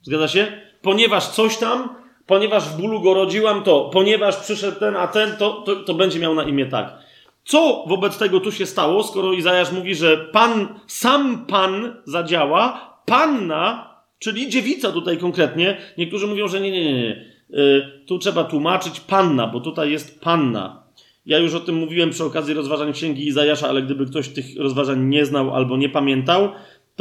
Zgadza 0.01 0.27
się? 0.27 0.47
Ponieważ 0.81 1.27
coś 1.27 1.57
tam, 1.57 1.89
ponieważ 2.25 2.63
w 2.63 2.81
bólu 2.81 3.01
go 3.01 3.13
rodziłam, 3.13 3.63
to, 3.63 3.89
ponieważ 3.93 4.37
przyszedł 4.37 4.79
ten, 4.79 4.95
a 4.95 5.07
ten, 5.07 5.37
to, 5.37 5.51
to, 5.51 5.75
to 5.75 5.93
będzie 5.93 6.19
miał 6.19 6.35
na 6.35 6.43
imię 6.43 6.65
tak. 6.65 6.97
Co 7.43 7.85
wobec 7.87 8.17
tego 8.17 8.39
tu 8.39 8.51
się 8.51 8.65
stało, 8.65 9.03
skoro 9.03 9.33
Izajasz 9.33 9.71
mówi, 9.71 9.95
że 9.95 10.17
Pan, 10.17 10.79
sam 10.87 11.45
Pan 11.45 11.95
zadziała, 12.05 12.91
Panna, 13.05 13.95
czyli 14.19 14.49
dziewica 14.49 14.91
tutaj 14.91 15.17
konkretnie, 15.17 15.77
niektórzy 15.97 16.27
mówią, 16.27 16.47
że 16.47 16.61
nie, 16.61 16.71
nie, 16.71 16.83
nie, 16.83 16.93
nie. 16.93 17.31
Yy, 17.49 18.03
tu 18.07 18.19
trzeba 18.19 18.43
tłumaczyć 18.43 18.99
Panna, 18.99 19.47
bo 19.47 19.59
tutaj 19.59 19.91
jest 19.91 20.21
Panna. 20.21 20.83
Ja 21.25 21.37
już 21.37 21.53
o 21.53 21.59
tym 21.59 21.75
mówiłem 21.75 22.09
przy 22.09 22.23
okazji 22.23 22.53
rozważań 22.53 22.93
księgi 22.93 23.27
Izajasza, 23.27 23.69
ale 23.69 23.81
gdyby 23.81 24.05
ktoś 24.05 24.29
tych 24.29 24.45
rozważań 24.57 25.05
nie 25.05 25.25
znał 25.25 25.55
albo 25.55 25.77
nie 25.77 25.89
pamiętał, 25.89 26.49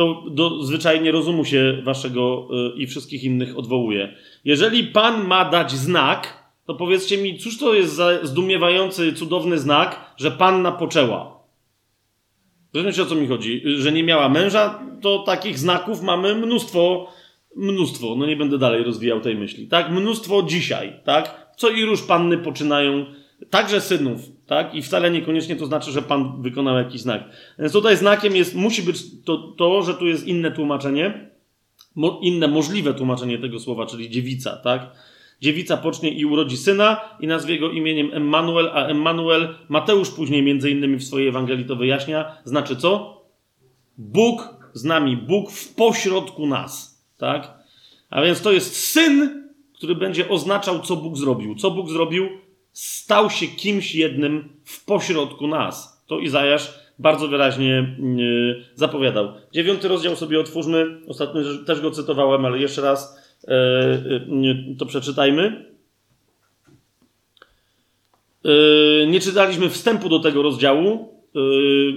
to 0.00 0.24
do 0.30 0.62
zwyczajnie 0.62 1.12
rozumu 1.12 1.44
się 1.44 1.82
waszego 1.84 2.48
y, 2.76 2.78
i 2.78 2.86
wszystkich 2.86 3.24
innych 3.24 3.58
odwołuje. 3.58 4.16
Jeżeli 4.44 4.84
Pan 4.84 5.26
ma 5.26 5.44
dać 5.44 5.72
znak, 5.72 6.44
to 6.66 6.74
powiedzcie 6.74 7.18
mi, 7.18 7.38
cóż 7.38 7.58
to 7.58 7.74
jest 7.74 7.94
za 7.94 8.26
zdumiewający, 8.26 9.12
cudowny 9.12 9.58
znak, 9.58 10.14
że 10.16 10.30
Panna 10.30 10.72
poczęła. 10.72 11.40
Rozumiecie, 12.74 13.02
o 13.02 13.06
co 13.06 13.14
mi 13.14 13.26
chodzi? 13.26 13.62
Że 13.76 13.92
nie 13.92 14.02
miała 14.02 14.28
męża, 14.28 14.82
to 15.02 15.18
takich 15.18 15.58
znaków 15.58 16.02
mamy 16.02 16.34
mnóstwo, 16.34 17.06
mnóstwo. 17.56 18.14
No 18.18 18.26
nie 18.26 18.36
będę 18.36 18.58
dalej 18.58 18.84
rozwijał 18.84 19.20
tej 19.20 19.36
myśli. 19.36 19.68
Tak? 19.68 19.90
Mnóstwo 19.90 20.42
dzisiaj, 20.42 20.92
tak? 21.04 21.52
Co 21.56 21.70
i 21.70 21.84
róż 21.84 22.02
panny 22.02 22.38
poczynają, 22.38 23.06
także 23.50 23.80
synów, 23.80 24.20
tak? 24.50 24.74
I 24.74 24.82
wcale 24.82 25.10
niekoniecznie 25.10 25.56
to 25.56 25.66
znaczy, 25.66 25.92
że 25.92 26.02
Pan 26.02 26.42
wykonał 26.42 26.76
jakiś 26.76 27.00
znak. 27.00 27.24
Więc 27.58 27.72
tutaj 27.72 27.96
znakiem 27.96 28.36
jest, 28.36 28.54
musi 28.54 28.82
być 28.82 29.22
to, 29.24 29.38
to 29.38 29.82
że 29.82 29.94
tu 29.94 30.06
jest 30.06 30.26
inne 30.26 30.50
tłumaczenie, 30.50 31.30
mo, 31.96 32.20
inne 32.22 32.48
możliwe 32.48 32.94
tłumaczenie 32.94 33.38
tego 33.38 33.58
słowa, 33.58 33.86
czyli 33.86 34.10
dziewica, 34.10 34.56
tak? 34.56 34.90
Dziewica 35.40 35.76
pocznie 35.76 36.10
i 36.12 36.24
urodzi 36.24 36.56
syna 36.56 37.00
i 37.20 37.26
nazwie 37.26 37.58
go 37.58 37.70
imieniem 37.70 38.10
Emmanuel, 38.12 38.70
a 38.72 38.86
Emmanuel 38.86 39.54
Mateusz 39.68 40.10
później 40.10 40.42
między 40.42 40.70
innymi 40.70 40.96
w 40.96 41.04
swojej 41.04 41.28
Ewangelii 41.28 41.64
to 41.64 41.76
wyjaśnia, 41.76 42.36
znaczy 42.44 42.76
co? 42.76 43.22
Bóg 43.98 44.48
z 44.72 44.84
nami, 44.84 45.16
Bóg 45.16 45.50
w 45.50 45.74
pośrodku 45.74 46.46
nas, 46.46 47.04
tak? 47.18 47.58
A 48.10 48.22
więc 48.22 48.42
to 48.42 48.52
jest 48.52 48.76
syn, 48.76 49.44
który 49.74 49.94
będzie 49.94 50.28
oznaczał, 50.28 50.80
co 50.80 50.96
Bóg 50.96 51.16
zrobił. 51.16 51.54
Co 51.54 51.70
Bóg 51.70 51.90
zrobił? 51.90 52.28
Stał 52.80 53.30
się 53.30 53.46
kimś 53.46 53.94
jednym 53.94 54.48
w 54.64 54.84
pośrodku 54.84 55.46
nas. 55.46 56.04
To 56.06 56.18
Izajasz 56.18 56.74
bardzo 56.98 57.28
wyraźnie 57.28 57.96
yy, 58.16 58.64
zapowiadał. 58.74 59.32
Dziewiąty 59.52 59.88
rozdział 59.88 60.16
sobie 60.16 60.40
otwórzmy. 60.40 61.00
Ostatnio 61.08 61.42
też 61.66 61.80
go 61.80 61.90
cytowałem, 61.90 62.44
ale 62.44 62.58
jeszcze 62.58 62.82
raz 62.82 63.18
yy, 63.48 63.54
yy, 64.42 64.76
to 64.78 64.86
przeczytajmy. 64.86 65.70
Nie 69.06 69.20
czytaliśmy 69.20 69.68
wstępu 69.68 70.08
do 70.08 70.18
tego 70.20 70.42
rozdziału. 70.42 71.14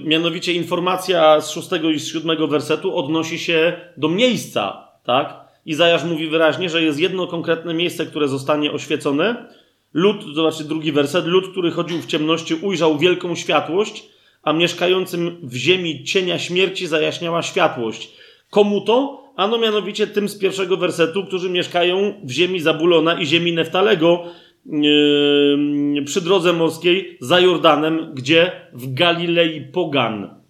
Mianowicie 0.04 0.52
informacja 0.52 1.40
z 1.40 1.50
szóstego 1.50 1.90
i 1.90 1.98
z 1.98 2.12
siódmego 2.12 2.48
wersetu 2.48 2.96
odnosi 2.96 3.38
się 3.38 3.72
do 3.96 4.08
miejsca, 4.08 4.88
tak? 5.04 5.44
Izajasz 5.66 6.04
mówi 6.04 6.28
wyraźnie, 6.28 6.70
że 6.70 6.82
jest 6.82 7.00
jedno 7.00 7.26
konkretne 7.26 7.74
miejsce, 7.74 8.06
które 8.06 8.28
zostanie 8.28 8.72
oświecone, 8.72 9.48
Lud, 9.94 10.34
zobaczcie 10.34 10.64
drugi 10.64 10.92
werset, 10.92 11.26
lud, 11.26 11.48
który 11.48 11.70
chodził 11.70 12.02
w 12.02 12.06
ciemności, 12.06 12.54
ujrzał 12.54 12.98
wielką 12.98 13.34
światłość, 13.34 14.08
a 14.42 14.52
mieszkającym 14.52 15.38
w 15.42 15.54
ziemi 15.54 16.04
cienia 16.04 16.38
śmierci 16.38 16.86
zajaśniała 16.86 17.42
światłość. 17.42 18.12
Komu 18.50 18.80
to? 18.80 19.24
Ano 19.36 19.58
mianowicie 19.58 20.06
tym 20.06 20.28
z 20.28 20.38
pierwszego 20.38 20.76
wersetu, 20.76 21.24
którzy 21.24 21.50
mieszkają 21.50 22.20
w 22.24 22.30
ziemi 22.30 22.60
Zabulona 22.60 23.20
i 23.20 23.26
ziemi 23.26 23.52
Neftalego 23.52 24.24
yy, 24.66 26.02
przy 26.04 26.20
drodze 26.20 26.52
morskiej 26.52 27.18
za 27.20 27.40
Jordanem, 27.40 28.14
gdzie 28.14 28.52
w 28.72 28.94
Galilei 28.94 29.60
Pogan. 29.60 30.40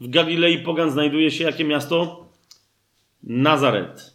W 0.00 0.08
Galilei 0.08 0.58
Pogan 0.58 0.90
znajduje 0.90 1.30
się 1.30 1.44
jakie 1.44 1.64
miasto? 1.64 2.26
Nazaret. 3.22 4.14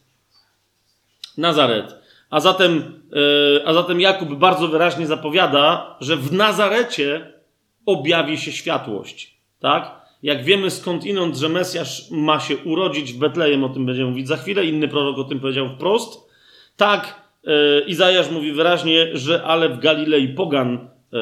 Nazaret. 1.37 2.00
A 2.31 2.39
zatem, 2.39 3.01
e, 3.61 3.67
a 3.67 3.73
zatem 3.73 4.01
Jakub 4.01 4.33
bardzo 4.35 4.67
wyraźnie 4.67 5.07
zapowiada, 5.07 5.95
że 5.99 6.15
w 6.15 6.33
Nazarecie 6.33 7.33
objawi 7.85 8.37
się 8.37 8.51
światłość. 8.51 9.37
Tak? 9.59 10.01
Jak 10.23 10.43
wiemy 10.43 10.69
skądinąd, 10.69 11.37
że 11.37 11.49
Mesjasz 11.49 12.11
ma 12.11 12.39
się 12.39 12.57
urodzić 12.57 13.13
w 13.13 13.17
Betlejem, 13.17 13.63
o 13.63 13.69
tym 13.69 13.85
będziemy 13.85 14.09
mówić 14.09 14.27
za 14.27 14.37
chwilę, 14.37 14.65
inny 14.65 14.87
prorok 14.87 15.17
o 15.17 15.23
tym 15.23 15.39
powiedział 15.39 15.69
wprost, 15.69 16.29
tak 16.77 17.21
e, 17.47 17.81
Izajasz 17.87 18.31
mówi 18.31 18.51
wyraźnie, 18.51 19.07
że 19.13 19.43
ale 19.43 19.69
w 19.69 19.79
Galilei 19.79 20.27
Pogan 20.27 20.73
e, 20.77 21.17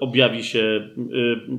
objawi, 0.00 0.44
się, 0.44 0.88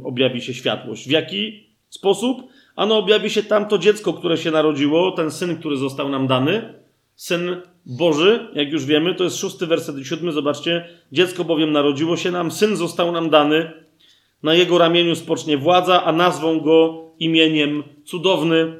objawi 0.03 0.41
się 0.41 0.53
światłość. 0.53 1.07
W 1.07 1.11
jaki 1.11 1.69
sposób? 1.89 2.41
Ano 2.75 2.97
objawi 2.97 3.29
się 3.29 3.43
tam 3.43 3.67
to 3.67 3.77
dziecko, 3.77 4.13
które 4.13 4.37
się 4.37 4.51
narodziło, 4.51 5.11
ten 5.11 5.31
syn, 5.31 5.57
który 5.57 5.77
został 5.77 6.09
nam 6.09 6.27
dany, 6.27 6.73
syn 7.15 7.61
Boży, 7.85 8.47
jak 8.53 8.71
już 8.71 8.85
wiemy, 8.85 9.15
to 9.15 9.23
jest 9.23 9.37
szósty 9.37 9.67
werset 9.67 9.97
i 9.97 10.05
siódmy, 10.05 10.31
zobaczcie. 10.31 10.89
Dziecko 11.11 11.43
bowiem 11.43 11.71
narodziło 11.71 12.17
się 12.17 12.31
nam, 12.31 12.51
syn 12.51 12.75
został 12.75 13.11
nam 13.11 13.29
dany, 13.29 13.71
na 14.43 14.53
jego 14.53 14.77
ramieniu 14.77 15.15
spocznie 15.15 15.57
władza, 15.57 16.03
a 16.03 16.11
nazwą 16.11 16.59
go 16.59 17.05
imieniem 17.19 17.83
cudowny, 18.05 18.73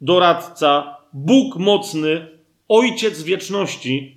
doradca, 0.00 0.96
Bóg 1.12 1.56
mocny, 1.56 2.26
Ojciec 2.68 3.22
wieczności. 3.22 4.16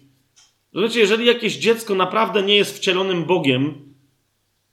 Rozumiecie, 0.74 1.00
jeżeli 1.00 1.26
jakieś 1.26 1.58
dziecko 1.58 1.96
naprawdę 1.96 2.44
nie 2.44 2.56
jest 2.56 2.78
wcielonym 2.78 3.24
Bogiem, 3.24 3.74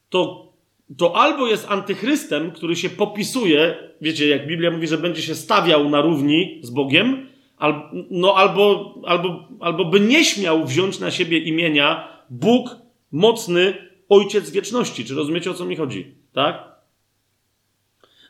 to, 0.08 0.52
to 0.96 1.16
albo 1.16 1.46
jest 1.46 1.66
antychrystem, 1.68 2.50
który 2.50 2.76
się 2.76 2.90
popisuje, 2.90 3.76
wiecie, 4.00 4.28
jak 4.28 4.46
Biblia 4.46 4.70
mówi, 4.70 4.86
że 4.86 4.98
będzie 4.98 5.22
się 5.22 5.34
stawiał 5.34 5.88
na 5.88 6.00
równi 6.00 6.60
z 6.62 6.70
Bogiem, 6.70 7.26
al, 7.60 7.90
no 8.10 8.36
albo, 8.36 8.94
albo, 9.06 9.48
albo 9.60 9.84
by 9.84 10.00
nie 10.00 10.24
śmiał 10.24 10.64
wziąć 10.64 10.98
na 10.98 11.10
siebie 11.10 11.38
imienia 11.38 12.08
Bóg 12.30 12.76
mocny, 13.12 13.90
Ojciec 14.08 14.50
wieczności. 14.50 15.04
Czy 15.04 15.14
rozumiecie, 15.14 15.50
o 15.50 15.54
co 15.54 15.64
mi 15.64 15.76
chodzi? 15.76 16.14
Tak? 16.32 16.70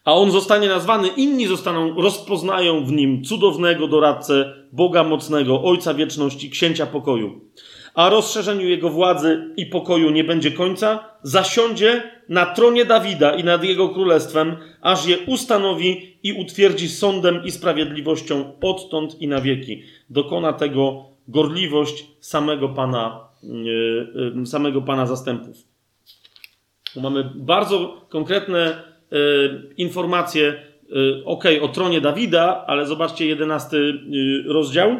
A 0.04 0.14
on 0.14 0.30
zostanie 0.30 0.68
nazwany, 0.68 1.08
inni 1.08 1.46
zostaną, 1.46 2.00
rozpoznają 2.00 2.84
w 2.84 2.92
nim 2.92 3.24
cudownego 3.24 3.88
doradcę, 3.88 4.54
Boga 4.72 5.04
mocnego, 5.04 5.62
Ojca 5.62 5.94
wieczności, 5.94 6.50
księcia 6.50 6.86
pokoju. 6.86 7.40
A 7.94 8.08
rozszerzeniu 8.08 8.68
jego 8.68 8.90
władzy 8.90 9.54
i 9.56 9.66
pokoju 9.66 10.10
nie 10.10 10.24
będzie 10.24 10.50
końca, 10.50 11.04
zasiądzie 11.22 12.02
na 12.28 12.46
tronie 12.46 12.84
Dawida 12.84 13.34
i 13.34 13.44
nad 13.44 13.64
jego 13.64 13.88
królestwem, 13.88 14.56
aż 14.80 15.06
je 15.06 15.18
ustanowi 15.18 16.16
i 16.22 16.32
utwierdzi 16.32 16.88
sądem 16.88 17.44
i 17.44 17.50
sprawiedliwością 17.50 18.52
odtąd 18.62 19.22
i 19.22 19.28
na 19.28 19.40
wieki. 19.40 19.82
Dokona 20.10 20.52
tego 20.52 21.04
gorliwość 21.28 22.06
samego 22.20 22.68
Pana, 22.68 23.28
yy, 23.42 24.32
yy, 24.36 24.46
samego 24.46 24.82
Pana 24.82 25.06
zastępów. 25.06 25.56
Mamy 26.96 27.30
bardzo 27.34 28.06
konkretne 28.08 28.90
Y, 29.12 29.74
informacje, 29.76 30.62
ok, 31.24 31.44
o 31.62 31.68
tronie 31.68 32.00
Dawida, 32.00 32.64
ale 32.66 32.86
zobaczcie 32.86 33.26
jedenasty 33.26 34.00
rozdział. 34.46 34.96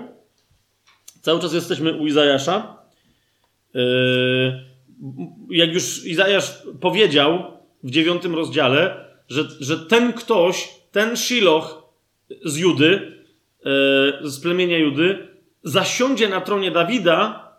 Cały 1.21 1.41
czas 1.41 1.53
jesteśmy 1.53 1.93
u 1.93 2.07
Izajasza. 2.07 2.80
Jak 5.51 5.75
już 5.75 6.07
Izajasz 6.07 6.63
powiedział 6.81 7.43
w 7.83 7.91
dziewiątym 7.91 8.35
rozdziale, 8.35 9.05
że, 9.29 9.45
że 9.61 9.79
ten 9.79 10.13
ktoś, 10.13 10.69
ten 10.93 11.17
Shiloh 11.17 11.93
z 12.45 12.57
Judy, 12.57 13.13
z 14.23 14.41
plemienia 14.43 14.79
Judy, 14.79 15.29
zasiądzie 15.65 16.29
na 16.29 16.41
tronie 16.41 16.71
Dawida, 16.71 17.51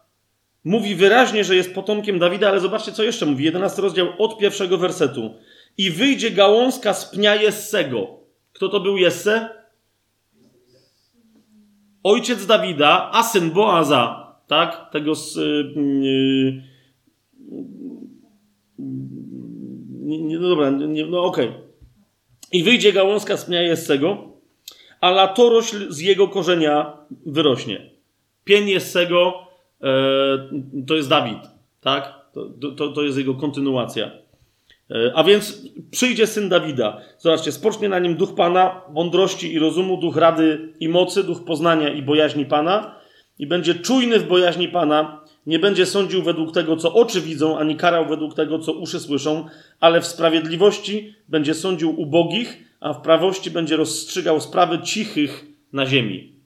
mówi 0.63 0.95
wyraźnie, 0.95 1.43
że 1.43 1.55
jest 1.55 1.75
potomkiem 1.75 2.19
Dawida, 2.19 2.49
ale 2.49 2.59
zobaczcie, 2.59 2.91
co 2.91 3.03
jeszcze 3.03 3.25
mówi. 3.25 3.45
Jedenasty 3.45 3.81
rozdział 3.81 4.07
od 4.17 4.37
pierwszego 4.37 4.77
wersetu 4.77 5.33
i 5.77 5.91
wyjdzie 5.91 6.31
gałązka 6.31 6.93
z 6.93 7.05
pnia 7.05 7.35
Jessego. 7.35 8.07
Kto 8.53 8.69
to 8.69 8.79
był 8.79 8.97
Jesse? 8.97 9.49
Ojciec 12.03 12.45
Dawida, 12.45 13.09
a 13.13 13.23
syn 13.23 13.51
Boaza, 13.51 14.30
tak? 14.51 14.89
Tego 14.91 15.15
z... 15.15 15.35
Yy, 15.35 15.73
yy, 16.01 16.61
no 20.39 20.49
dobra, 20.49 20.69
nie, 20.69 21.05
no 21.05 21.23
okej. 21.23 21.47
Okay. 21.47 21.61
I 22.51 22.63
wyjdzie 22.63 22.93
gałązka 22.93 23.37
z 23.37 23.45
pnia 23.45 23.61
Jessego, 23.61 24.17
a 25.01 25.09
latorośl 25.09 25.91
z 25.91 25.99
jego 25.99 26.27
korzenia 26.27 26.97
wyrośnie. 27.25 27.89
Pień 28.43 28.69
Jessego 28.69 29.33
yy, 29.81 30.83
to 30.87 30.95
jest 30.95 31.09
Dawid, 31.09 31.39
tak? 31.81 32.13
To, 32.33 32.71
to, 32.71 32.87
to 32.87 33.03
jest 33.03 33.17
jego 33.17 33.35
kontynuacja. 33.35 34.11
E, 34.91 35.11
a 35.15 35.23
więc 35.23 35.61
przyjdzie 35.91 36.27
syn 36.27 36.49
Dawida. 36.49 37.01
Zobaczcie, 37.17 37.51
spocznie 37.51 37.89
na 37.89 37.99
nim 37.99 38.15
duch 38.15 38.35
Pana, 38.35 38.81
mądrości 38.93 39.53
i 39.53 39.59
rozumu, 39.59 39.97
duch 39.97 40.17
rady 40.17 40.73
i 40.79 40.89
mocy, 40.89 41.23
duch 41.23 41.45
poznania 41.45 41.89
i 41.89 42.01
bojaźni 42.01 42.45
Pana. 42.45 43.00
I 43.41 43.47
będzie 43.47 43.75
czujny 43.75 44.19
w 44.19 44.27
bojaźni 44.27 44.67
Pana. 44.67 45.21
Nie 45.45 45.59
będzie 45.59 45.85
sądził 45.85 46.23
według 46.23 46.53
tego, 46.53 46.77
co 46.77 46.93
oczy 46.93 47.21
widzą, 47.21 47.57
ani 47.57 47.75
karał 47.75 48.05
według 48.05 48.33
tego, 48.33 48.59
co 48.59 48.73
uszy 48.73 48.99
słyszą, 48.99 49.45
ale 49.79 50.01
w 50.01 50.07
sprawiedliwości 50.07 51.15
będzie 51.27 51.53
sądził 51.53 52.01
ubogich, 52.01 52.57
a 52.79 52.93
w 52.93 53.01
prawości 53.01 53.51
będzie 53.51 53.77
rozstrzygał 53.77 54.41
sprawy 54.41 54.79
cichych 54.79 55.45
na 55.73 55.85
ziemi. 55.85 56.40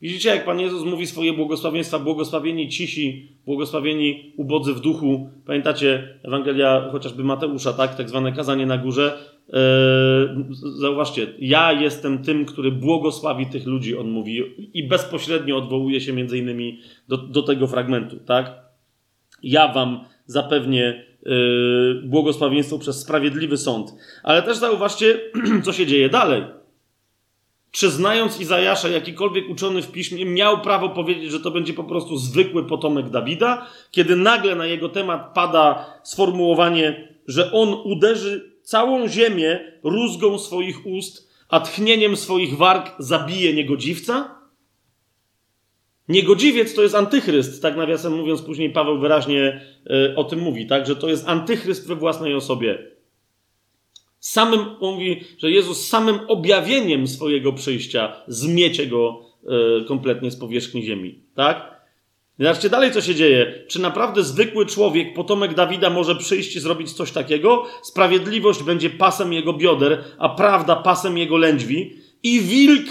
Widzicie, 0.00 0.28
jak 0.28 0.44
Pan 0.44 0.60
Jezus 0.60 0.84
mówi 0.84 1.06
swoje 1.06 1.32
błogosławieństwa, 1.32 1.98
błogosławieni 1.98 2.68
cisi, 2.68 3.28
błogosławieni 3.46 4.32
ubodzy 4.36 4.74
w 4.74 4.80
duchu. 4.80 5.30
Pamiętacie 5.46 6.18
Ewangelia 6.22 6.88
chociażby 6.92 7.24
Mateusza, 7.24 7.72
tak? 7.72 7.94
Tak 7.94 8.08
zwane 8.08 8.32
kazanie 8.32 8.66
na 8.66 8.78
górze. 8.78 9.18
Eee, 9.52 10.44
zauważcie, 10.80 11.26
ja 11.38 11.72
jestem 11.72 12.22
tym, 12.22 12.44
który 12.44 12.72
błogosławi 12.72 13.46
tych 13.46 13.66
ludzi, 13.66 13.96
on 13.96 14.10
mówi, 14.10 14.42
i 14.74 14.88
bezpośrednio 14.88 15.56
odwołuje 15.56 16.00
się 16.00 16.12
między 16.12 16.38
innymi 16.38 16.80
do, 17.08 17.16
do 17.16 17.42
tego 17.42 17.66
fragmentu, 17.66 18.16
tak? 18.16 18.54
Ja 19.42 19.72
wam 19.72 20.00
zapewnię 20.26 21.04
yy, 21.22 22.02
błogosławieństwo 22.04 22.78
przez 22.78 23.00
sprawiedliwy 23.00 23.56
sąd. 23.56 23.94
Ale 24.22 24.42
też 24.42 24.56
zauważcie, 24.56 25.20
co 25.64 25.72
się 25.72 25.86
dzieje 25.86 26.08
dalej. 26.08 26.42
Czy 27.76 27.90
znając 27.90 28.40
Izajasza, 28.40 28.88
jakikolwiek 28.88 29.50
uczony 29.50 29.82
w 29.82 29.92
piśmie 29.92 30.24
miał 30.24 30.60
prawo 30.60 30.88
powiedzieć, 30.88 31.30
że 31.30 31.40
to 31.40 31.50
będzie 31.50 31.74
po 31.74 31.84
prostu 31.84 32.16
zwykły 32.16 32.64
potomek 32.64 33.10
Dawida, 33.10 33.66
kiedy 33.90 34.16
nagle 34.16 34.54
na 34.54 34.66
jego 34.66 34.88
temat 34.88 35.34
pada 35.34 35.86
sformułowanie, 36.02 37.08
że 37.26 37.52
on 37.52 37.74
uderzy 37.84 38.58
całą 38.62 39.08
ziemię 39.08 39.72
rózgą 39.82 40.38
swoich 40.38 40.86
ust, 40.86 41.30
a 41.48 41.60
tchnieniem 41.60 42.16
swoich 42.16 42.56
warg 42.56 42.94
zabije 42.98 43.54
niegodziwca? 43.54 44.40
Niegodziwiec 46.08 46.74
to 46.74 46.82
jest 46.82 46.94
antychryst, 46.94 47.62
tak 47.62 47.76
nawiasem 47.76 48.16
mówiąc, 48.16 48.42
później 48.42 48.70
Paweł 48.70 48.98
wyraźnie 48.98 49.60
y, 49.90 50.16
o 50.16 50.24
tym 50.24 50.38
mówi, 50.38 50.66
tak, 50.66 50.86
że 50.86 50.96
to 50.96 51.08
jest 51.08 51.28
antychryst 51.28 51.88
we 51.88 51.94
własnej 51.94 52.34
osobie. 52.34 52.95
Samym, 54.20 54.60
mówi, 54.80 55.24
że 55.38 55.50
Jezus 55.50 55.88
samym 55.88 56.18
objawieniem 56.28 57.06
swojego 57.06 57.52
przyjścia 57.52 58.16
zmiecie 58.28 58.86
go 58.86 59.20
e, 59.80 59.84
kompletnie 59.84 60.30
z 60.30 60.36
powierzchni 60.36 60.82
ziemi. 60.82 61.20
Tak? 61.34 61.76
Zobaczcie 62.38 62.70
dalej, 62.70 62.92
co 62.92 63.00
się 63.00 63.14
dzieje. 63.14 63.64
Czy 63.68 63.80
naprawdę 63.80 64.22
zwykły 64.22 64.66
człowiek, 64.66 65.14
potomek 65.14 65.54
Dawida, 65.54 65.90
może 65.90 66.16
przyjść 66.16 66.56
i 66.56 66.60
zrobić 66.60 66.92
coś 66.92 67.12
takiego? 67.12 67.64
Sprawiedliwość 67.82 68.62
będzie 68.62 68.90
pasem 68.90 69.32
jego 69.32 69.52
bioder, 69.52 70.04
a 70.18 70.28
prawda 70.28 70.76
pasem 70.76 71.18
jego 71.18 71.36
lędźwi. 71.36 71.96
I 72.22 72.40
wilk 72.40 72.86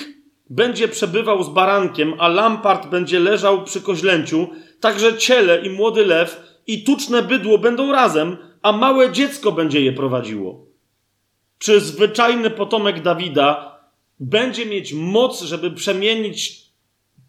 będzie 0.49 0.87
przebywał 0.87 1.43
z 1.43 1.49
barankiem, 1.49 2.13
a 2.17 2.27
lampart 2.27 2.89
będzie 2.89 3.19
leżał 3.19 3.63
przy 3.63 3.81
koźlęciu. 3.81 4.47
Także 4.79 5.17
ciele 5.17 5.65
i 5.65 5.69
młody 5.69 6.05
lew 6.05 6.59
i 6.67 6.83
tuczne 6.83 7.23
bydło 7.23 7.57
będą 7.57 7.91
razem, 7.91 8.37
a 8.61 8.71
małe 8.71 9.11
dziecko 9.11 9.51
będzie 9.51 9.81
je 9.81 9.93
prowadziło. 9.93 10.65
Czy 11.65 11.81
zwyczajny 11.81 12.49
potomek 12.49 13.01
Dawida 13.01 13.79
będzie 14.19 14.65
mieć 14.65 14.93
moc, 14.93 15.41
żeby 15.41 15.71
przemienić 15.71 16.65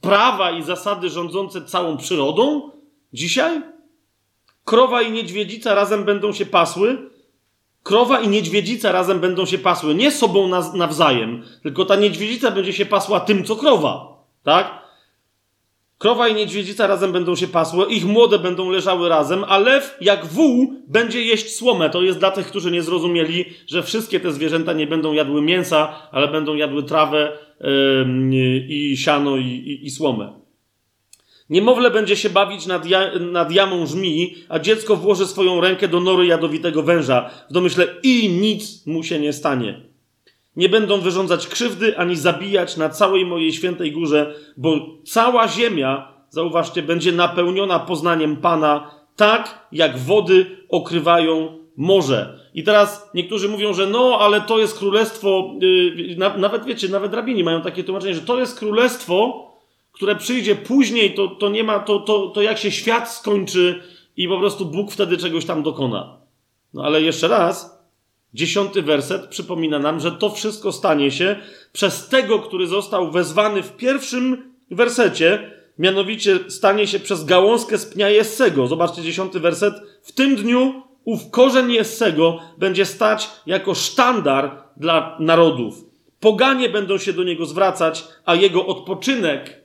prawa 0.00 0.50
i 0.50 0.62
zasady 0.62 1.10
rządzące 1.10 1.64
całą 1.64 1.96
przyrodą 1.96 2.70
dzisiaj? 3.12 3.62
Krowa 4.64 5.02
i 5.02 5.12
niedźwiedzica 5.12 5.74
razem 5.74 6.04
będą 6.04 6.32
się 6.32 6.46
pasły. 6.46 7.10
Krowa 7.82 8.20
i 8.20 8.28
niedźwiedzica 8.28 8.92
razem 8.92 9.20
będą 9.20 9.46
się 9.46 9.58
pasły 9.58 9.94
nie 9.94 10.10
sobą 10.10 10.48
nawzajem, 10.74 11.42
tylko 11.62 11.84
ta 11.84 11.96
niedźwiedzica 11.96 12.50
będzie 12.50 12.72
się 12.72 12.86
pasła 12.86 13.20
tym, 13.20 13.44
co 13.44 13.56
krowa. 13.56 14.24
Tak? 14.42 14.85
Krowa 15.98 16.28
i 16.28 16.34
niedźwiedzica 16.34 16.86
razem 16.86 17.12
będą 17.12 17.36
się 17.36 17.48
pasły, 17.48 17.86
ich 17.86 18.04
młode 18.04 18.38
będą 18.38 18.70
leżały 18.70 19.08
razem, 19.08 19.44
a 19.48 19.58
lew, 19.58 19.96
jak 20.00 20.26
wół, 20.26 20.74
będzie 20.88 21.22
jeść 21.22 21.56
słomę. 21.56 21.90
To 21.90 22.02
jest 22.02 22.18
dla 22.18 22.30
tych, 22.30 22.46
którzy 22.46 22.70
nie 22.70 22.82
zrozumieli, 22.82 23.44
że 23.66 23.82
wszystkie 23.82 24.20
te 24.20 24.32
zwierzęta 24.32 24.72
nie 24.72 24.86
będą 24.86 25.12
jadły 25.12 25.42
mięsa, 25.42 26.08
ale 26.12 26.28
będą 26.28 26.54
jadły 26.54 26.82
trawę 26.82 27.38
yy, 27.60 28.66
i 28.68 28.96
siano 28.96 29.36
i, 29.36 29.46
i, 29.46 29.86
i 29.86 29.90
słomę. 29.90 30.32
Niemowlę 31.50 31.90
będzie 31.90 32.16
się 32.16 32.30
bawić 32.30 32.66
nad, 32.66 32.86
ja, 32.86 33.18
nad 33.18 33.52
jamą 33.52 33.86
żmii, 33.86 34.36
a 34.48 34.58
dziecko 34.58 34.96
włoży 34.96 35.26
swoją 35.26 35.60
rękę 35.60 35.88
do 35.88 36.00
nory 36.00 36.26
jadowitego 36.26 36.82
węża 36.82 37.30
w 37.50 37.52
domyśle 37.52 37.86
i 38.02 38.28
nic 38.28 38.86
mu 38.86 39.02
się 39.02 39.20
nie 39.20 39.32
stanie. 39.32 39.85
Nie 40.56 40.68
będą 40.68 41.00
wyrządzać 41.00 41.46
krzywdy 41.46 41.98
ani 41.98 42.16
zabijać 42.16 42.76
na 42.76 42.88
całej 42.88 43.26
mojej 43.26 43.52
świętej 43.52 43.92
górze, 43.92 44.34
bo 44.56 44.76
cała 45.04 45.48
ziemia, 45.48 46.12
zauważcie, 46.30 46.82
będzie 46.82 47.12
napełniona 47.12 47.78
poznaniem 47.78 48.36
Pana, 48.36 48.90
tak 49.16 49.68
jak 49.72 49.98
wody 49.98 50.46
okrywają 50.68 51.58
morze. 51.76 52.38
I 52.54 52.64
teraz 52.64 53.10
niektórzy 53.14 53.48
mówią, 53.48 53.74
że 53.74 53.86
no, 53.86 54.18
ale 54.20 54.40
to 54.40 54.58
jest 54.58 54.78
królestwo, 54.78 55.54
yy, 55.60 56.16
na, 56.16 56.36
nawet 56.36 56.64
wiecie, 56.64 56.88
nawet 56.88 57.14
rabini 57.14 57.44
mają 57.44 57.62
takie 57.62 57.84
tłumaczenie, 57.84 58.14
że 58.14 58.20
to 58.20 58.40
jest 58.40 58.58
królestwo, 58.58 59.46
które 59.92 60.16
przyjdzie 60.16 60.54
później, 60.54 61.14
to, 61.14 61.28
to 61.28 61.48
nie 61.48 61.64
ma, 61.64 61.78
to, 61.78 62.00
to, 62.00 62.26
to 62.26 62.42
jak 62.42 62.58
się 62.58 62.70
świat 62.70 63.12
skończy 63.12 63.82
i 64.16 64.28
po 64.28 64.38
prostu 64.38 64.66
Bóg 64.66 64.92
wtedy 64.92 65.16
czegoś 65.16 65.44
tam 65.44 65.62
dokona. 65.62 66.16
No 66.74 66.82
ale 66.82 67.02
jeszcze 67.02 67.28
raz, 67.28 67.75
Dziesiąty 68.36 68.82
werset 68.82 69.26
przypomina 69.26 69.78
nam, 69.78 70.00
że 70.00 70.12
to 70.12 70.30
wszystko 70.30 70.72
stanie 70.72 71.10
się 71.10 71.36
przez 71.72 72.08
tego, 72.08 72.38
który 72.38 72.66
został 72.66 73.10
wezwany 73.10 73.62
w 73.62 73.76
pierwszym 73.76 74.54
wersecie 74.70 75.50
mianowicie 75.78 76.50
stanie 76.50 76.86
się 76.86 76.98
przez 76.98 77.24
gałązkę 77.24 77.78
z 77.78 77.86
pnia 77.86 78.10
Jessego. 78.10 78.66
Zobaczcie 78.66 79.02
dziesiąty 79.02 79.40
werset. 79.40 79.74
W 80.02 80.12
tym 80.12 80.36
dniu 80.36 80.82
ów 81.04 81.30
korzeń 81.30 81.72
Jessego 81.72 82.38
będzie 82.58 82.84
stać 82.84 83.30
jako 83.46 83.74
sztandar 83.74 84.62
dla 84.76 85.16
narodów. 85.20 85.84
Poganie 86.20 86.68
będą 86.68 86.98
się 86.98 87.12
do 87.12 87.24
niego 87.24 87.46
zwracać, 87.46 88.04
a 88.24 88.34
jego 88.34 88.66
odpoczynek, 88.66 89.64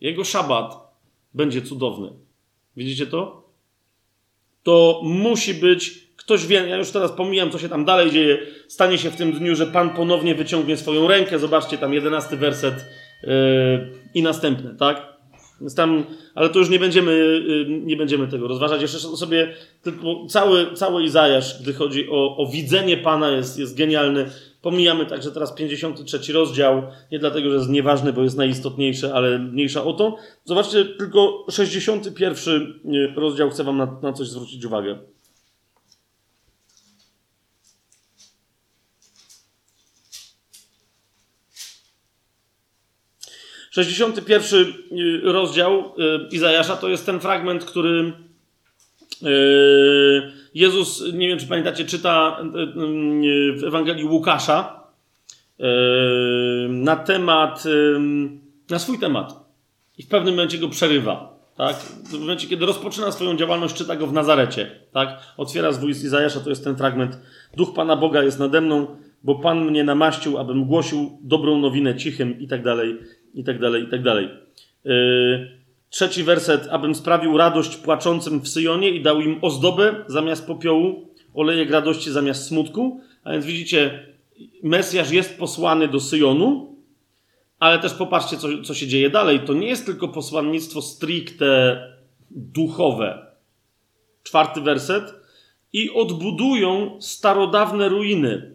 jego 0.00 0.24
szabat 0.24 0.74
będzie 1.34 1.62
cudowny. 1.62 2.12
Widzicie 2.76 3.06
to? 3.06 3.48
To 4.62 5.00
musi 5.04 5.54
być 5.54 6.01
Ktoś 6.24 6.46
wie, 6.46 6.68
ja 6.68 6.76
już 6.76 6.90
teraz 6.90 7.12
pomijam, 7.12 7.50
co 7.50 7.58
się 7.58 7.68
tam 7.68 7.84
dalej 7.84 8.10
dzieje. 8.10 8.38
Stanie 8.68 8.98
się 8.98 9.10
w 9.10 9.16
tym 9.16 9.32
dniu, 9.32 9.56
że 9.56 9.66
Pan 9.66 9.90
ponownie 9.90 10.34
wyciągnie 10.34 10.76
swoją 10.76 11.08
rękę. 11.08 11.38
Zobaczcie 11.38 11.78
tam 11.78 11.94
jedenasty 11.94 12.36
werset 12.36 12.74
yy, 13.22 13.30
i 14.14 14.22
następny, 14.22 14.74
tak? 14.78 15.12
Więc 15.60 15.74
tam, 15.74 16.04
ale 16.34 16.48
to 16.48 16.58
już 16.58 16.70
nie 16.70 16.78
będziemy, 16.78 17.12
yy, 17.12 17.66
nie 17.68 17.96
będziemy 17.96 18.28
tego 18.28 18.48
rozważać. 18.48 18.82
Jeszcze 18.82 18.98
sobie 18.98 19.54
tylko 19.82 20.26
cały, 20.26 20.74
cały 20.74 21.02
Izajasz, 21.02 21.62
gdy 21.62 21.72
chodzi 21.72 22.08
o, 22.10 22.36
o 22.36 22.46
widzenie 22.46 22.96
Pana, 22.96 23.30
jest, 23.30 23.58
jest 23.58 23.76
genialny. 23.76 24.30
Pomijamy 24.62 25.06
także 25.06 25.30
teraz 25.30 25.52
53 25.52 26.32
rozdział, 26.32 26.82
nie 27.12 27.18
dlatego, 27.18 27.50
że 27.50 27.56
jest 27.56 27.68
nieważny, 27.68 28.12
bo 28.12 28.22
jest 28.22 28.36
najistotniejszy, 28.36 29.14
ale 29.14 29.38
mniejsza 29.38 29.84
o 29.84 29.92
to. 29.92 30.16
Zobaczcie, 30.44 30.84
tylko 30.84 31.46
61 31.50 32.80
y, 32.84 33.14
rozdział 33.16 33.50
chcę 33.50 33.64
Wam 33.64 33.76
na, 33.76 33.98
na 34.02 34.12
coś 34.12 34.28
zwrócić 34.28 34.64
uwagę. 34.64 34.98
61 43.72 44.60
y, 44.92 45.20
rozdział 45.22 45.80
y, 45.80 46.28
Izajasza 46.30 46.76
to 46.76 46.88
jest 46.88 47.06
ten 47.06 47.20
fragment, 47.20 47.64
który 47.64 48.12
y, 49.22 50.32
Jezus, 50.54 51.04
nie 51.12 51.28
wiem 51.28 51.38
czy 51.38 51.46
pamiętacie, 51.46 51.84
czyta 51.84 52.38
w 53.56 53.64
Ewangelii 53.64 54.04
Łukasza 54.04 54.82
na 56.68 56.96
temat, 56.96 57.64
na 58.70 58.78
swój 58.78 58.98
temat. 58.98 59.34
I 59.98 60.02
w 60.02 60.08
pewnym 60.08 60.34
momencie 60.34 60.58
go 60.58 60.68
przerywa. 60.68 61.38
Tak? 61.56 61.76
W 62.10 62.18
momencie, 62.18 62.48
kiedy 62.48 62.66
rozpoczyna 62.66 63.12
swoją 63.12 63.36
działalność, 63.36 63.74
czyta 63.74 63.96
go 63.96 64.06
w 64.06 64.12
Nazarecie. 64.12 64.70
Tak? 64.92 65.18
Otwiera 65.36 65.72
zwój 65.72 65.94
z 65.94 66.04
Izajasza, 66.04 66.40
to 66.40 66.50
jest 66.50 66.64
ten 66.64 66.76
fragment. 66.76 67.18
Duch 67.56 67.74
Pana 67.74 67.96
Boga 67.96 68.22
jest 68.22 68.38
nade 68.38 68.60
mną, 68.60 68.86
bo 69.24 69.34
Pan 69.34 69.64
mnie 69.64 69.84
namaścił, 69.84 70.38
abym 70.38 70.64
głosił 70.64 71.18
dobrą 71.22 71.58
nowinę 71.58 71.96
cichym 71.96 72.40
i 72.40 72.48
tak 72.48 72.62
dalej 72.62 72.98
i 73.34 73.44
tak 73.44 73.58
dalej, 73.58 73.82
i 73.82 73.86
tak 73.86 74.02
dalej. 74.02 74.28
Yy, 74.84 75.50
trzeci 75.90 76.24
werset, 76.24 76.68
abym 76.70 76.94
sprawił 76.94 77.36
radość 77.36 77.76
płaczącym 77.76 78.40
w 78.40 78.48
Syjonie 78.48 78.90
i 78.90 79.02
dał 79.02 79.20
im 79.20 79.38
ozdobę 79.42 79.94
zamiast 80.06 80.46
popiołu, 80.46 81.08
olejek 81.34 81.70
radości 81.70 82.10
zamiast 82.10 82.46
smutku. 82.46 83.00
A 83.24 83.32
więc 83.32 83.44
widzicie, 83.44 84.06
Mesjasz 84.62 85.10
jest 85.10 85.38
posłany 85.38 85.88
do 85.88 86.00
Syjonu, 86.00 86.76
ale 87.58 87.78
też 87.78 87.94
popatrzcie, 87.94 88.36
co, 88.36 88.48
co 88.64 88.74
się 88.74 88.86
dzieje 88.86 89.10
dalej. 89.10 89.40
To 89.40 89.52
nie 89.52 89.68
jest 89.68 89.86
tylko 89.86 90.08
posłannictwo 90.08 90.82
stricte 90.82 91.80
duchowe. 92.30 93.26
Czwarty 94.22 94.60
werset. 94.60 95.14
I 95.72 95.90
odbudują 95.90 97.00
starodawne 97.00 97.88
ruiny, 97.88 98.54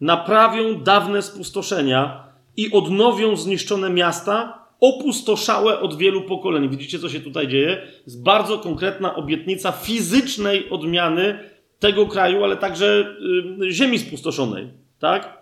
naprawią 0.00 0.82
dawne 0.82 1.22
spustoszenia, 1.22 2.29
i 2.60 2.72
odnowią 2.72 3.36
zniszczone 3.36 3.90
miasta, 3.90 4.66
opustoszałe 4.80 5.80
od 5.80 5.96
wielu 5.96 6.22
pokoleń. 6.22 6.68
Widzicie, 6.68 6.98
co 6.98 7.08
się 7.08 7.20
tutaj 7.20 7.48
dzieje? 7.48 7.86
Jest 8.06 8.22
bardzo 8.22 8.58
konkretna 8.58 9.14
obietnica 9.14 9.72
fizycznej 9.72 10.70
odmiany 10.70 11.38
tego 11.78 12.06
kraju, 12.06 12.44
ale 12.44 12.56
także 12.56 13.16
y, 13.62 13.72
ziemi 13.72 13.98
spustoszonej. 13.98 14.68
Tak? 14.98 15.40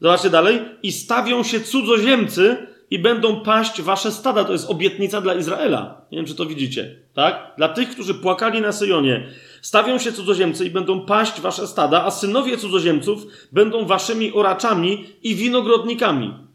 Zobaczcie 0.00 0.30
dalej. 0.30 0.60
I 0.82 0.92
stawią 0.92 1.42
się 1.42 1.60
cudzoziemcy 1.60 2.56
i 2.90 2.98
będą 2.98 3.40
paść 3.40 3.82
wasze 3.82 4.12
stada. 4.12 4.44
To 4.44 4.52
jest 4.52 4.70
obietnica 4.70 5.20
dla 5.20 5.34
Izraela. 5.34 6.00
Nie 6.12 6.18
wiem, 6.18 6.26
czy 6.26 6.34
to 6.34 6.46
widzicie. 6.46 6.96
Tak? 7.14 7.52
Dla 7.56 7.68
tych, 7.68 7.90
którzy 7.90 8.14
płakali 8.14 8.60
na 8.60 8.72
Syjonie. 8.72 9.26
Stawią 9.62 9.98
się 9.98 10.12
cudzoziemcy 10.12 10.64
i 10.64 10.70
będą 10.70 11.00
paść 11.00 11.40
wasze 11.40 11.66
stada, 11.66 12.04
a 12.04 12.10
synowie 12.10 12.56
cudzoziemców 12.56 13.26
będą 13.52 13.84
waszymi 13.84 14.32
oraczami 14.32 15.04
i 15.22 15.34
winogrodnikami. 15.34 16.45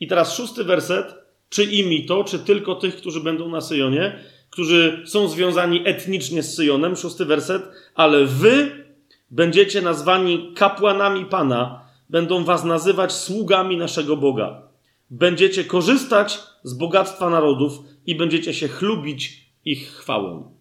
I 0.00 0.06
teraz 0.06 0.36
szósty 0.36 0.64
werset. 0.64 1.14
Czy 1.48 1.64
imi 1.64 2.06
to, 2.06 2.24
czy 2.24 2.38
tylko 2.38 2.74
tych, 2.74 2.96
którzy 2.96 3.20
będą 3.20 3.48
na 3.48 3.60
Syjonie, 3.60 4.18
którzy 4.50 5.02
są 5.06 5.28
związani 5.28 5.82
etnicznie 5.84 6.42
z 6.42 6.54
Syjonem? 6.54 6.96
Szósty 6.96 7.24
werset. 7.24 7.62
Ale 7.94 8.24
wy 8.24 8.84
będziecie 9.30 9.82
nazwani 9.82 10.52
kapłanami 10.54 11.24
Pana, 11.24 11.86
będą 12.10 12.44
was 12.44 12.64
nazywać 12.64 13.12
sługami 13.12 13.76
naszego 13.76 14.16
Boga. 14.16 14.62
Będziecie 15.10 15.64
korzystać 15.64 16.38
z 16.62 16.74
bogactwa 16.74 17.30
narodów 17.30 17.78
i 18.06 18.14
będziecie 18.14 18.54
się 18.54 18.68
chlubić 18.68 19.50
ich 19.64 19.88
chwałą. 19.88 20.56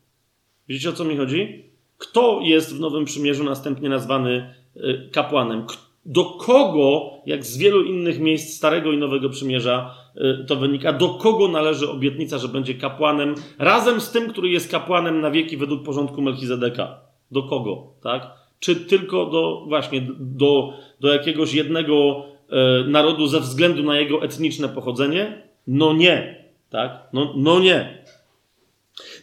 Widzicie 0.68 0.90
o 0.90 0.94
co 0.94 1.06
mi 1.06 1.18
chodzi? 1.18 1.66
Kto 1.98 2.40
jest 2.44 2.76
w 2.76 2.80
Nowym 2.80 3.06
Przymierzu 3.06 3.44
następnie 3.44 3.90
nazwany 3.90 4.54
y, 4.76 5.10
kapłanem? 5.12 5.66
Do 6.06 6.26
kogo, 6.26 7.12
jak 7.26 7.46
z 7.46 7.58
wielu 7.58 7.84
innych 7.84 8.20
miejsc 8.20 8.58
Starego 8.58 8.92
i 8.92 8.98
Nowego 8.98 9.30
Przymierza 9.30 9.96
y, 10.18 10.46
to 10.48 10.56
wynika, 10.56 10.94
do 10.94 11.10
kogo 11.10 11.48
należy 11.48 11.90
obietnica, 11.90 12.38
że 12.38 12.48
będzie 12.48 12.74
kapłanem, 12.74 13.36
razem 13.60 14.02
z 14.02 14.12
tym, 14.12 14.30
który 14.30 14.50
jest 14.50 14.72
kapłanem 14.72 15.22
na 15.22 15.32
wieki 15.32 15.58
według 15.58 15.84
porządku 15.84 16.22
Melchizedeka. 16.22 17.00
Do 17.32 17.44
kogo, 17.44 17.88
tak? 18.02 18.32
Czy 18.60 18.76
tylko 18.76 19.26
do, 19.26 19.66
właśnie, 19.68 20.08
do, 20.20 20.74
do 21.00 21.14
jakiegoś 21.14 21.54
jednego 21.54 22.26
e, 22.50 22.84
narodu 22.88 23.28
ze 23.28 23.40
względu 23.40 23.84
na 23.84 24.00
jego 24.00 24.24
etniczne 24.24 24.70
pochodzenie? 24.70 25.42
No 25.68 25.94
nie, 25.94 26.46
tak? 26.70 27.08
No, 27.14 27.34
no 27.38 27.60
nie. 27.60 28.06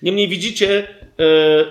Niemniej 0.03 0.29
widzicie, 0.29 0.89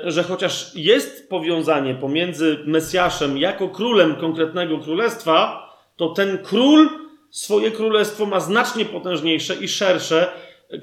że 0.04 0.24
chociaż 0.24 0.72
jest 0.76 1.30
powiązanie 1.30 1.96
pomiędzy 1.96 2.58
Mesjaszem 2.66 3.38
jako 3.38 3.70
królem 3.70 4.16
konkretnego 4.16 4.80
królestwa, 4.80 5.70
to 5.96 6.10
ten 6.10 6.38
król 6.38 6.90
swoje 7.30 7.72
królestwo 7.72 8.26
ma 8.26 8.40
znacznie 8.40 8.86
potężniejsze 8.86 9.56
i 9.56 9.68
szersze, 9.68 10.28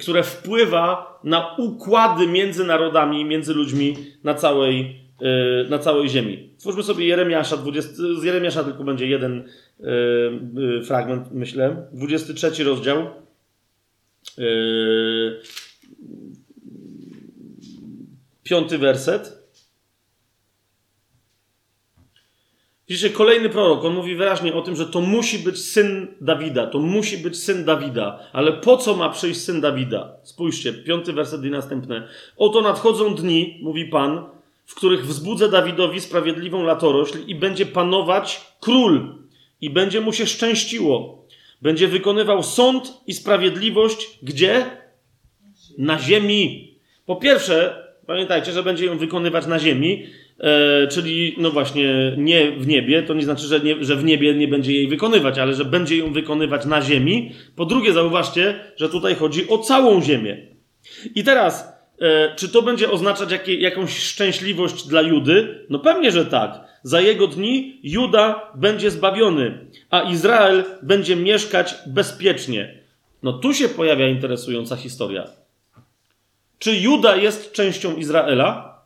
które 0.00 0.22
wpływa 0.22 1.18
na 1.24 1.56
układy 1.58 2.26
między 2.26 2.64
narodami, 2.64 3.24
między 3.24 3.54
ludźmi 3.54 3.96
na 4.24 4.34
całej, 4.34 5.00
e, 5.22 5.68
na 5.68 5.78
całej 5.78 6.08
ziemi. 6.08 6.50
Stwórzmy 6.56 6.82
sobie 6.82 7.06
Jeremiasza, 7.06 7.56
20, 7.56 7.92
z 8.20 8.22
Jeremiasza 8.22 8.64
tylko 8.64 8.84
będzie 8.84 9.06
jeden 9.06 9.48
e, 9.80 10.82
fragment, 10.82 11.28
myślę. 11.32 11.88
23 11.92 12.64
rozdział. 12.64 13.06
Piąty 18.48 18.78
werset. 18.78 19.38
Widzicie, 22.88 23.10
kolejny 23.10 23.48
prorok, 23.48 23.84
on 23.84 23.94
mówi 23.94 24.16
wyraźnie 24.16 24.54
o 24.54 24.62
tym, 24.62 24.76
że 24.76 24.86
to 24.86 25.00
musi 25.00 25.38
być 25.38 25.64
syn 25.64 26.06
Dawida, 26.20 26.66
to 26.66 26.78
musi 26.78 27.18
być 27.18 27.38
syn 27.38 27.64
Dawida. 27.64 28.18
Ale 28.32 28.52
po 28.52 28.76
co 28.76 28.96
ma 28.96 29.08
przyjść 29.08 29.40
syn 29.40 29.60
Dawida? 29.60 30.16
Spójrzcie, 30.22 30.72
piąty 30.72 31.12
werset 31.12 31.44
i 31.44 31.50
następne. 31.50 32.08
Oto 32.36 32.60
nadchodzą 32.60 33.14
dni, 33.14 33.60
mówi 33.62 33.84
Pan, 33.84 34.24
w 34.66 34.74
których 34.74 35.06
wzbudzę 35.06 35.48
Dawidowi 35.48 36.00
sprawiedliwą 36.00 36.62
latorośl 36.62 37.18
i 37.26 37.34
będzie 37.34 37.66
panować 37.66 38.40
król 38.60 39.14
i 39.60 39.70
będzie 39.70 40.00
mu 40.00 40.12
się 40.12 40.26
szczęściło. 40.26 41.26
Będzie 41.62 41.88
wykonywał 41.88 42.42
sąd 42.42 42.92
i 43.06 43.14
sprawiedliwość 43.14 44.18
gdzie? 44.22 44.66
Na 45.78 45.98
ziemi. 45.98 46.74
Po 47.06 47.16
pierwsze, 47.16 47.87
Pamiętajcie, 48.08 48.52
że 48.52 48.62
będzie 48.62 48.86
ją 48.86 48.98
wykonywać 48.98 49.46
na 49.46 49.58
ziemi, 49.58 50.06
e, 50.40 50.86
czyli 50.86 51.34
no 51.38 51.50
właśnie 51.50 52.14
nie 52.16 52.50
w 52.50 52.66
niebie, 52.66 53.02
to 53.02 53.14
nie 53.14 53.22
znaczy, 53.22 53.46
że, 53.46 53.60
nie, 53.60 53.84
że 53.84 53.96
w 53.96 54.04
niebie 54.04 54.34
nie 54.34 54.48
będzie 54.48 54.72
jej 54.72 54.88
wykonywać, 54.88 55.38
ale 55.38 55.54
że 55.54 55.64
będzie 55.64 55.96
ją 55.96 56.12
wykonywać 56.12 56.66
na 56.66 56.82
ziemi. 56.82 57.32
Po 57.56 57.64
drugie, 57.64 57.92
zauważcie, 57.92 58.54
że 58.76 58.88
tutaj 58.88 59.14
chodzi 59.14 59.48
o 59.48 59.58
całą 59.58 60.02
ziemię. 60.02 60.46
I 61.14 61.24
teraz, 61.24 61.72
e, 62.00 62.34
czy 62.36 62.48
to 62.48 62.62
będzie 62.62 62.90
oznaczać 62.90 63.32
jakie, 63.32 63.54
jakąś 63.54 63.98
szczęśliwość 63.98 64.86
dla 64.86 65.02
Judy? 65.02 65.66
No 65.70 65.78
pewnie, 65.78 66.12
że 66.12 66.26
tak. 66.26 66.60
Za 66.82 67.00
jego 67.00 67.26
dni 67.26 67.80
Juda 67.82 68.52
będzie 68.54 68.90
zbawiony, 68.90 69.58
a 69.90 70.02
Izrael 70.02 70.64
będzie 70.82 71.16
mieszkać 71.16 71.74
bezpiecznie. 71.86 72.78
No 73.22 73.32
tu 73.32 73.54
się 73.54 73.68
pojawia 73.68 74.08
interesująca 74.08 74.76
historia. 74.76 75.37
Czy 76.58 76.76
Juda 76.76 77.16
jest 77.16 77.52
częścią 77.52 77.96
Izraela? 77.96 78.78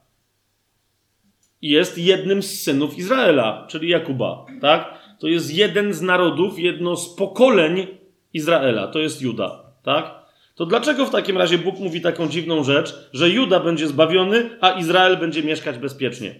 Jest 1.62 1.98
jednym 1.98 2.42
z 2.42 2.62
synów 2.62 2.98
Izraela, 2.98 3.66
czyli 3.70 3.88
Jakuba, 3.88 4.46
tak? 4.60 5.02
To 5.18 5.28
jest 5.28 5.54
jeden 5.54 5.92
z 5.92 6.02
narodów, 6.02 6.58
jedno 6.58 6.96
z 6.96 7.14
pokoleń 7.14 7.86
Izraela, 8.32 8.88
to 8.88 8.98
jest 8.98 9.22
Juda, 9.22 9.64
tak? 9.82 10.22
To 10.54 10.66
dlaczego 10.66 11.06
w 11.06 11.10
takim 11.10 11.38
razie 11.38 11.58
Bóg 11.58 11.78
mówi 11.78 12.00
taką 12.00 12.28
dziwną 12.28 12.64
rzecz, 12.64 13.10
że 13.12 13.30
Juda 13.30 13.60
będzie 13.60 13.88
zbawiony, 13.88 14.58
a 14.60 14.70
Izrael 14.70 15.16
będzie 15.16 15.42
mieszkać 15.42 15.78
bezpiecznie? 15.78 16.34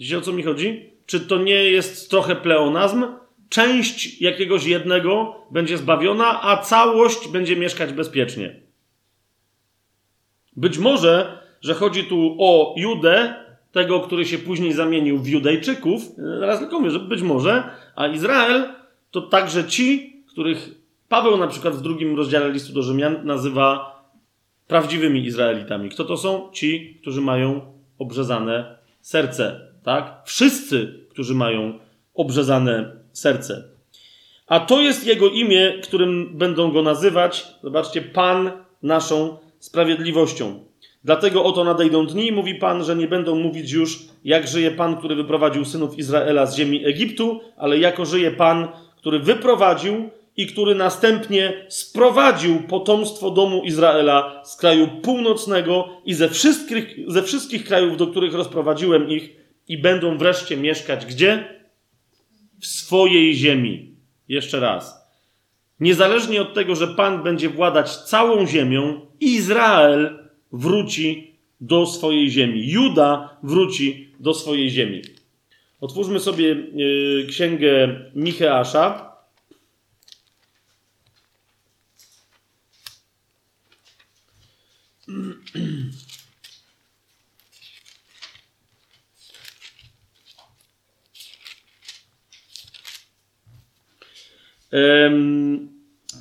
Wiecie 0.00 0.18
o 0.18 0.20
co 0.20 0.32
mi 0.32 0.42
chodzi? 0.42 0.92
Czy 1.06 1.20
to 1.20 1.38
nie 1.38 1.64
jest 1.64 2.10
trochę 2.10 2.36
pleonazm? 2.36 3.04
Część 3.48 4.20
jakiegoś 4.20 4.66
jednego 4.66 5.36
będzie 5.50 5.78
zbawiona, 5.78 6.42
a 6.42 6.56
całość 6.56 7.28
będzie 7.28 7.56
mieszkać 7.56 7.92
bezpiecznie. 7.92 8.67
Być 10.58 10.78
może, 10.78 11.38
że 11.60 11.74
chodzi 11.74 12.04
tu 12.04 12.36
o 12.40 12.74
Judę, 12.76 13.34
tego, 13.72 14.00
który 14.00 14.24
się 14.24 14.38
później 14.38 14.72
zamienił 14.72 15.18
w 15.18 15.26
Judejczyków, 15.26 16.02
raz 16.40 16.58
tylko 16.58 16.80
mówię, 16.80 16.90
że 16.90 16.98
być 16.98 17.22
może, 17.22 17.62
a 17.96 18.06
Izrael 18.06 18.64
to 19.10 19.20
także 19.20 19.64
ci, 19.64 20.16
których 20.26 20.70
Paweł 21.08 21.36
na 21.36 21.46
przykład 21.46 21.74
w 21.74 21.82
drugim 21.82 22.16
rozdziale 22.16 22.50
listu 22.50 22.72
do 22.72 22.82
Rzymian 22.82 23.26
nazywa 23.26 23.98
prawdziwymi 24.66 25.24
Izraelitami. 25.24 25.88
Kto 25.88 26.04
to 26.04 26.16
są? 26.16 26.50
Ci, 26.52 26.98
którzy 27.02 27.20
mają 27.20 27.60
obrzezane 27.98 28.78
serce, 29.00 29.60
tak? 29.82 30.22
Wszyscy, 30.24 31.06
którzy 31.10 31.34
mają 31.34 31.78
obrzezane 32.14 32.92
serce. 33.12 33.64
A 34.46 34.60
to 34.60 34.80
jest 34.80 35.06
jego 35.06 35.28
imię, 35.28 35.72
którym 35.82 36.38
będą 36.38 36.72
go 36.72 36.82
nazywać, 36.82 37.46
zobaczcie, 37.62 38.02
Pan 38.02 38.50
naszą 38.82 39.36
sprawiedliwością. 39.58 40.64
Dlatego 41.04 41.44
oto 41.44 41.64
nadejdą 41.64 42.06
dni, 42.06 42.32
mówi 42.32 42.54
Pan, 42.54 42.84
że 42.84 42.96
nie 42.96 43.08
będą 43.08 43.34
mówić 43.34 43.72
już, 43.72 43.98
jak 44.24 44.48
żyje 44.48 44.70
Pan, 44.70 44.96
który 44.96 45.14
wyprowadził 45.14 45.64
synów 45.64 45.98
Izraela 45.98 46.46
z 46.46 46.56
ziemi 46.56 46.86
Egiptu, 46.86 47.40
ale 47.56 47.78
jako 47.78 48.04
żyje 48.04 48.30
Pan, 48.30 48.68
który 48.96 49.18
wyprowadził 49.18 50.10
i 50.36 50.46
który 50.46 50.74
następnie 50.74 51.66
sprowadził 51.68 52.62
potomstwo 52.62 53.30
domu 53.30 53.62
Izraela 53.64 54.42
z 54.44 54.56
kraju 54.56 54.88
północnego 55.02 55.88
i 56.04 56.14
ze 56.14 56.28
wszystkich, 56.28 56.96
ze 57.06 57.22
wszystkich 57.22 57.64
krajów, 57.64 57.96
do 57.96 58.06
których 58.06 58.34
rozprowadziłem 58.34 59.10
ich, 59.10 59.38
i 59.68 59.78
będą 59.78 60.18
wreszcie 60.18 60.56
mieszkać 60.56 61.06
gdzie? 61.06 61.60
W 62.60 62.66
swojej 62.66 63.34
ziemi. 63.34 63.94
Jeszcze 64.28 64.60
raz. 64.60 64.97
Niezależnie 65.80 66.42
od 66.42 66.54
tego, 66.54 66.74
że 66.74 66.88
Pan 66.88 67.22
będzie 67.22 67.48
władać 67.48 67.96
całą 67.96 68.46
ziemią, 68.46 69.06
Izrael 69.20 70.28
wróci 70.52 71.34
do 71.60 71.86
swojej 71.86 72.30
ziemi. 72.30 72.70
Juda 72.70 73.38
wróci 73.42 74.14
do 74.20 74.34
swojej 74.34 74.70
ziemi. 74.70 75.02
Otwórzmy 75.80 76.20
sobie 76.20 76.46
yy, 76.74 77.26
księgę 77.28 78.00
Micheasza. 78.14 79.08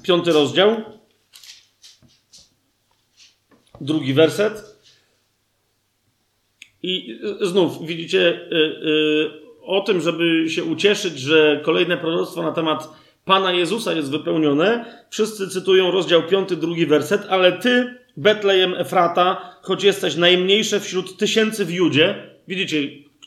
Piąty 0.04 0.32
rozdział. 0.32 0.76
Drugi 3.82 4.14
werset. 4.14 4.78
I 6.84 7.20
znów 7.42 7.88
widzicie 7.88 8.20
y, 8.20 8.56
y, 8.56 9.32
o 9.62 9.82
tym, 9.82 10.02
żeby 10.02 10.50
się 10.50 10.64
ucieszyć, 10.64 11.20
że 11.20 11.62
kolejne 11.64 11.98
proroctwo 11.98 12.44
na 12.44 12.52
temat 12.52 12.90
Pana 13.26 13.52
Jezusa 13.52 13.94
jest 13.94 14.12
wypełnione. 14.12 14.86
Wszyscy 15.10 15.50
cytują 15.50 15.92
rozdział 15.92 16.24
5, 16.24 16.50
drugi 16.56 16.86
werset, 16.86 17.22
ale 17.30 17.52
ty, 17.52 17.96
Betlejem 18.18 18.74
Efrata, 18.74 19.58
choć 19.62 19.84
jesteś 19.84 20.16
najmniejsze 20.16 20.80
wśród 20.80 21.18
tysięcy 21.18 21.66
w 21.66 21.72
Judzie, 21.72 22.16
widzicie, 22.48 22.78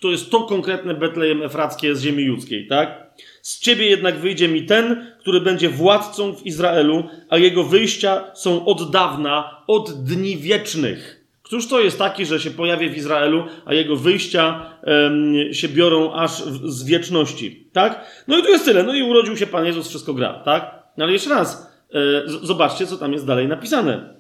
to 0.00 0.10
jest 0.10 0.30
to 0.30 0.40
konkretne 0.40 0.94
Betlejem 0.94 1.42
Efrackie 1.42 1.94
z 1.94 2.02
ziemi 2.02 2.24
judzkiej, 2.24 2.66
tak? 2.66 3.10
Z 3.42 3.60
ciebie 3.60 3.86
jednak 3.86 4.18
wyjdzie 4.18 4.48
mi 4.48 4.62
ten, 4.62 5.06
który 5.20 5.40
będzie 5.40 5.68
władcą 5.68 6.34
w 6.34 6.46
Izraelu, 6.46 7.04
a 7.28 7.38
jego 7.38 7.64
wyjścia 7.64 8.24
są 8.34 8.64
od 8.64 8.90
dawna, 8.90 9.64
od 9.66 10.04
dni 10.04 10.36
wiecznych. 10.36 11.24
Któż 11.42 11.68
to 11.68 11.80
jest 11.80 11.98
taki, 11.98 12.26
że 12.26 12.40
się 12.40 12.50
pojawi 12.50 12.90
w 12.90 12.96
Izraelu, 12.96 13.44
a 13.64 13.74
jego 13.74 13.96
wyjścia 13.96 14.76
um, 14.82 15.34
się 15.54 15.68
biorą 15.68 16.12
aż 16.12 16.42
w, 16.42 16.70
z 16.70 16.84
wieczności, 16.84 17.68
tak? 17.72 18.22
No 18.28 18.38
i 18.38 18.42
tu 18.42 18.48
jest 18.48 18.64
tyle. 18.64 18.82
No 18.82 18.94
i 18.94 19.02
urodził 19.02 19.36
się 19.36 19.46
Pan 19.46 19.66
Jezus, 19.66 19.88
wszystko 19.88 20.14
gra, 20.14 20.42
tak? 20.44 20.84
No 20.96 21.04
ale 21.04 21.12
jeszcze 21.12 21.30
raz, 21.30 21.70
e, 21.94 22.22
zobaczcie, 22.42 22.86
co 22.86 22.96
tam 22.96 23.12
jest 23.12 23.26
dalej 23.26 23.48
napisane. 23.48 24.14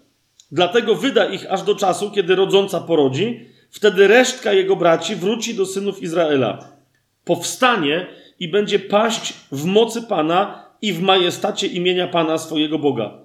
Dlatego 0.52 0.94
wyda 0.94 1.26
ich 1.26 1.52
aż 1.52 1.62
do 1.62 1.74
czasu, 1.74 2.10
kiedy 2.10 2.34
rodząca 2.34 2.80
porodzi, 2.80 3.49
wtedy 3.70 4.08
resztka 4.08 4.52
jego 4.52 4.76
braci 4.76 5.16
wróci 5.16 5.54
do 5.54 5.66
synów 5.66 6.02
Izraela. 6.02 6.72
Powstanie 7.24 8.06
i 8.40 8.48
będzie 8.48 8.78
paść 8.78 9.34
w 9.52 9.64
mocy 9.64 10.02
Pana 10.02 10.64
i 10.82 10.92
w 10.92 11.02
majestacie 11.02 11.66
imienia 11.66 12.08
Pana 12.08 12.38
swojego 12.38 12.78
Boga. 12.78 13.18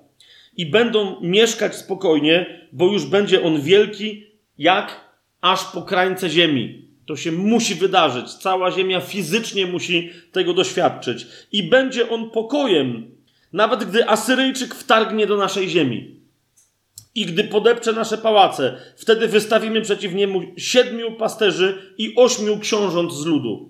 I 0.57 0.65
będą 0.65 1.21
mieszkać 1.21 1.75
spokojnie, 1.75 2.67
bo 2.71 2.85
już 2.93 3.05
będzie 3.05 3.43
on 3.43 3.61
wielki, 3.61 4.23
jak 4.57 5.01
aż 5.41 5.63
po 5.63 5.81
krańce 5.81 6.29
ziemi. 6.29 6.85
To 7.05 7.15
się 7.15 7.31
musi 7.31 7.75
wydarzyć. 7.75 8.33
Cała 8.33 8.71
ziemia 8.71 9.01
fizycznie 9.01 9.65
musi 9.65 10.11
tego 10.31 10.53
doświadczyć. 10.53 11.27
I 11.51 11.63
będzie 11.63 12.09
on 12.09 12.29
pokojem, 12.29 13.11
nawet 13.53 13.83
gdy 13.83 14.09
Asyryjczyk 14.09 14.75
wtargnie 14.75 15.27
do 15.27 15.37
naszej 15.37 15.69
ziemi. 15.69 16.14
I 17.15 17.25
gdy 17.25 17.43
podepcze 17.43 17.93
nasze 17.93 18.17
pałace, 18.17 18.77
wtedy 18.95 19.27
wystawimy 19.27 19.81
przeciw 19.81 20.13
niemu 20.13 20.41
siedmiu 20.57 21.11
pasterzy 21.11 21.93
i 21.97 22.13
ośmiu 22.15 22.59
książąt 22.59 23.13
z 23.13 23.25
ludu. 23.25 23.69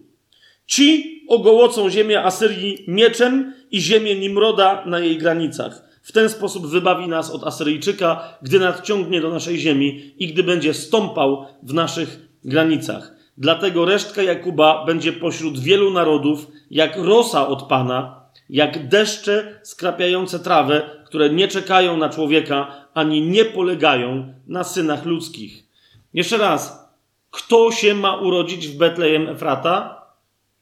Ci 0.66 1.16
ogołocą 1.28 1.90
ziemię 1.90 2.24
Asyrii 2.24 2.84
mieczem 2.88 3.54
i 3.72 3.82
ziemię 3.82 4.16
Nimroda 4.16 4.84
na 4.86 5.00
jej 5.00 5.18
granicach. 5.18 5.86
W 6.02 6.12
ten 6.12 6.30
sposób 6.30 6.68
wybawi 6.68 7.08
nas 7.08 7.32
od 7.32 7.44
Asyryjczyka, 7.44 8.38
gdy 8.42 8.60
nadciągnie 8.60 9.22
do 9.22 9.30
naszej 9.30 9.58
ziemi 9.58 10.14
i 10.20 10.28
gdy 10.28 10.44
będzie 10.44 10.74
stąpał 10.74 11.46
w 11.64 11.74
naszych 11.74 12.20
granicach. 12.44 13.16
Dlatego 13.38 13.86
resztka 13.86 14.24
Jakuba 14.24 14.86
będzie 14.86 15.14
pośród 15.14 15.60
wielu 15.60 15.92
narodów, 15.92 16.48
jak 16.72 16.98
rosa 16.98 17.48
od 17.48 17.64
Pana, 17.64 18.26
jak 18.50 18.88
deszcze 18.88 19.60
skrapiające 19.64 20.40
trawę, 20.40 20.90
które 21.06 21.30
nie 21.30 21.48
czekają 21.48 21.98
na 21.98 22.10
człowieka, 22.10 22.88
ani 22.94 23.22
nie 23.22 23.46
polegają 23.46 24.34
na 24.48 24.64
synach 24.64 25.06
ludzkich. 25.06 25.64
Jeszcze 26.14 26.38
raz, 26.38 26.90
kto 27.32 27.72
się 27.72 27.96
ma 27.96 28.16
urodzić 28.16 28.68
w 28.68 28.78
Betlejem 28.78 29.30
Efrata? 29.30 30.06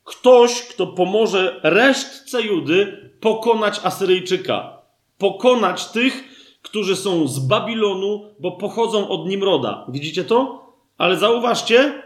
Ktoś, 0.04 0.62
kto 0.62 0.86
pomoże 0.86 1.60
resztce 1.62 2.42
Judy 2.42 3.10
pokonać 3.20 3.80
Asyryjczyka. 3.82 4.78
Pokonać 5.18 5.86
tych, 5.86 6.24
którzy 6.62 6.96
są 6.96 7.28
z 7.28 7.38
Babilonu, 7.38 8.24
bo 8.38 8.52
pochodzą 8.52 9.08
od 9.08 9.28
Nimroda. 9.28 9.86
Widzicie 9.88 10.24
to? 10.24 10.64
Ale 10.98 11.16
zauważcie, 11.16 12.02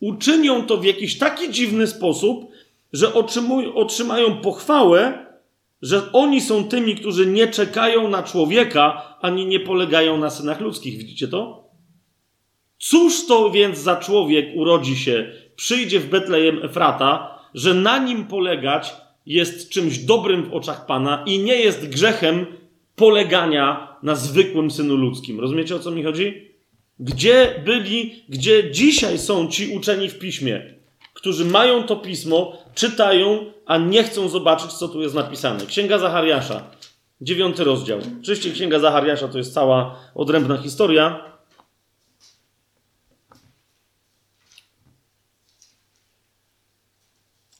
uczynią 0.00 0.66
to 0.66 0.76
w 0.76 0.84
jakiś 0.84 1.18
taki 1.18 1.50
dziwny 1.50 1.86
sposób, 1.86 2.50
że 2.92 3.14
otrzymają 3.74 4.36
pochwałę, 4.40 5.25
że 5.82 6.12
oni 6.12 6.40
są 6.40 6.64
tymi, 6.64 6.94
którzy 6.94 7.26
nie 7.26 7.48
czekają 7.48 8.08
na 8.08 8.22
człowieka, 8.22 9.16
ani 9.20 9.46
nie 9.46 9.60
polegają 9.60 10.18
na 10.18 10.30
synach 10.30 10.60
ludzkich. 10.60 10.98
Widzicie 10.98 11.28
to? 11.28 11.70
Cóż 12.78 13.26
to 13.26 13.50
więc 13.50 13.78
za 13.78 13.96
człowiek 13.96 14.46
urodzi 14.54 14.96
się, 14.96 15.32
przyjdzie 15.56 16.00
w 16.00 16.08
Betlejem 16.08 16.62
Efrata, 16.62 17.38
że 17.54 17.74
na 17.74 17.98
nim 17.98 18.24
polegać 18.24 18.94
jest 19.26 19.70
czymś 19.70 19.98
dobrym 19.98 20.42
w 20.44 20.54
oczach 20.54 20.86
Pana 20.86 21.24
i 21.26 21.38
nie 21.38 21.56
jest 21.56 21.88
grzechem 21.88 22.46
polegania 22.96 23.96
na 24.02 24.14
zwykłym 24.14 24.70
synu 24.70 24.96
ludzkim. 24.96 25.40
Rozumiecie 25.40 25.76
o 25.76 25.78
co 25.78 25.90
mi 25.90 26.02
chodzi? 26.02 26.50
Gdzie 26.98 27.62
byli, 27.64 28.24
gdzie 28.28 28.70
dzisiaj 28.70 29.18
są 29.18 29.48
ci 29.48 29.76
uczeni 29.76 30.08
w 30.08 30.18
piśmie, 30.18 30.75
którzy 31.26 31.44
mają 31.44 31.82
to 31.82 31.96
pismo, 31.96 32.58
czytają, 32.74 33.52
a 33.66 33.78
nie 33.78 34.04
chcą 34.04 34.28
zobaczyć, 34.28 34.72
co 34.72 34.88
tu 34.88 35.02
jest 35.02 35.14
napisane. 35.14 35.66
Księga 35.66 35.98
Zachariasza, 35.98 36.62
dziewiąty 37.20 37.64
rozdział. 37.64 37.98
Oczywiście 38.20 38.52
Księga 38.52 38.78
Zachariasza 38.78 39.28
to 39.28 39.38
jest 39.38 39.54
cała 39.54 39.98
odrębna 40.14 40.56
historia, 40.56 41.20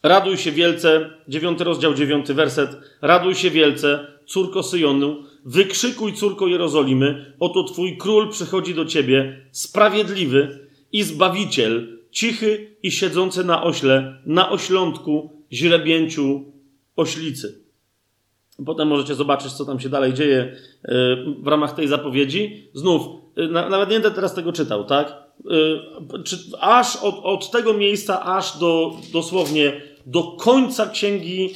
Raduj 0.02 0.36
się 0.36 0.52
wielce, 0.52 1.10
dziewiąty 1.28 1.64
rozdział, 1.64 1.94
dziewiąty 1.94 2.34
werset. 2.34 2.70
Raduj 3.02 3.34
się 3.34 3.50
wielce, 3.50 4.06
córko 4.26 4.62
Syjonu, 4.62 5.22
wykrzykuj 5.44 6.12
córko 6.12 6.46
Jerozolimy, 6.46 7.36
oto 7.40 7.64
twój 7.64 7.96
król 7.96 8.30
przychodzi 8.30 8.74
do 8.74 8.84
ciebie, 8.84 9.46
sprawiedliwy 9.52 10.68
i 10.92 11.02
zbawiciel, 11.02 11.95
cichy 12.16 12.76
i 12.82 12.90
siedzący 12.90 13.44
na 13.44 13.62
ośle, 13.62 14.18
na 14.26 14.50
oślątku, 14.50 15.30
źrebięciu 15.52 16.44
oślicy. 16.96 17.60
Potem 18.66 18.88
możecie 18.88 19.14
zobaczyć, 19.14 19.52
co 19.52 19.64
tam 19.64 19.80
się 19.80 19.88
dalej 19.88 20.14
dzieje 20.14 20.38
e, 20.38 20.52
w 21.42 21.46
ramach 21.46 21.74
tej 21.74 21.88
zapowiedzi. 21.88 22.70
Znów, 22.74 23.02
e, 23.36 23.48
nawet 23.48 23.88
nie 23.88 23.94
będę 23.94 24.10
teraz 24.10 24.34
tego 24.34 24.52
czytał, 24.52 24.84
tak? 24.84 25.06
E, 25.08 25.54
aż 26.60 26.96
od, 26.96 27.14
od 27.22 27.50
tego 27.50 27.74
miejsca, 27.74 28.22
aż 28.22 28.58
do 28.58 28.96
dosłownie 29.12 29.80
do 30.06 30.22
końca 30.22 30.86
księgi 30.86 31.54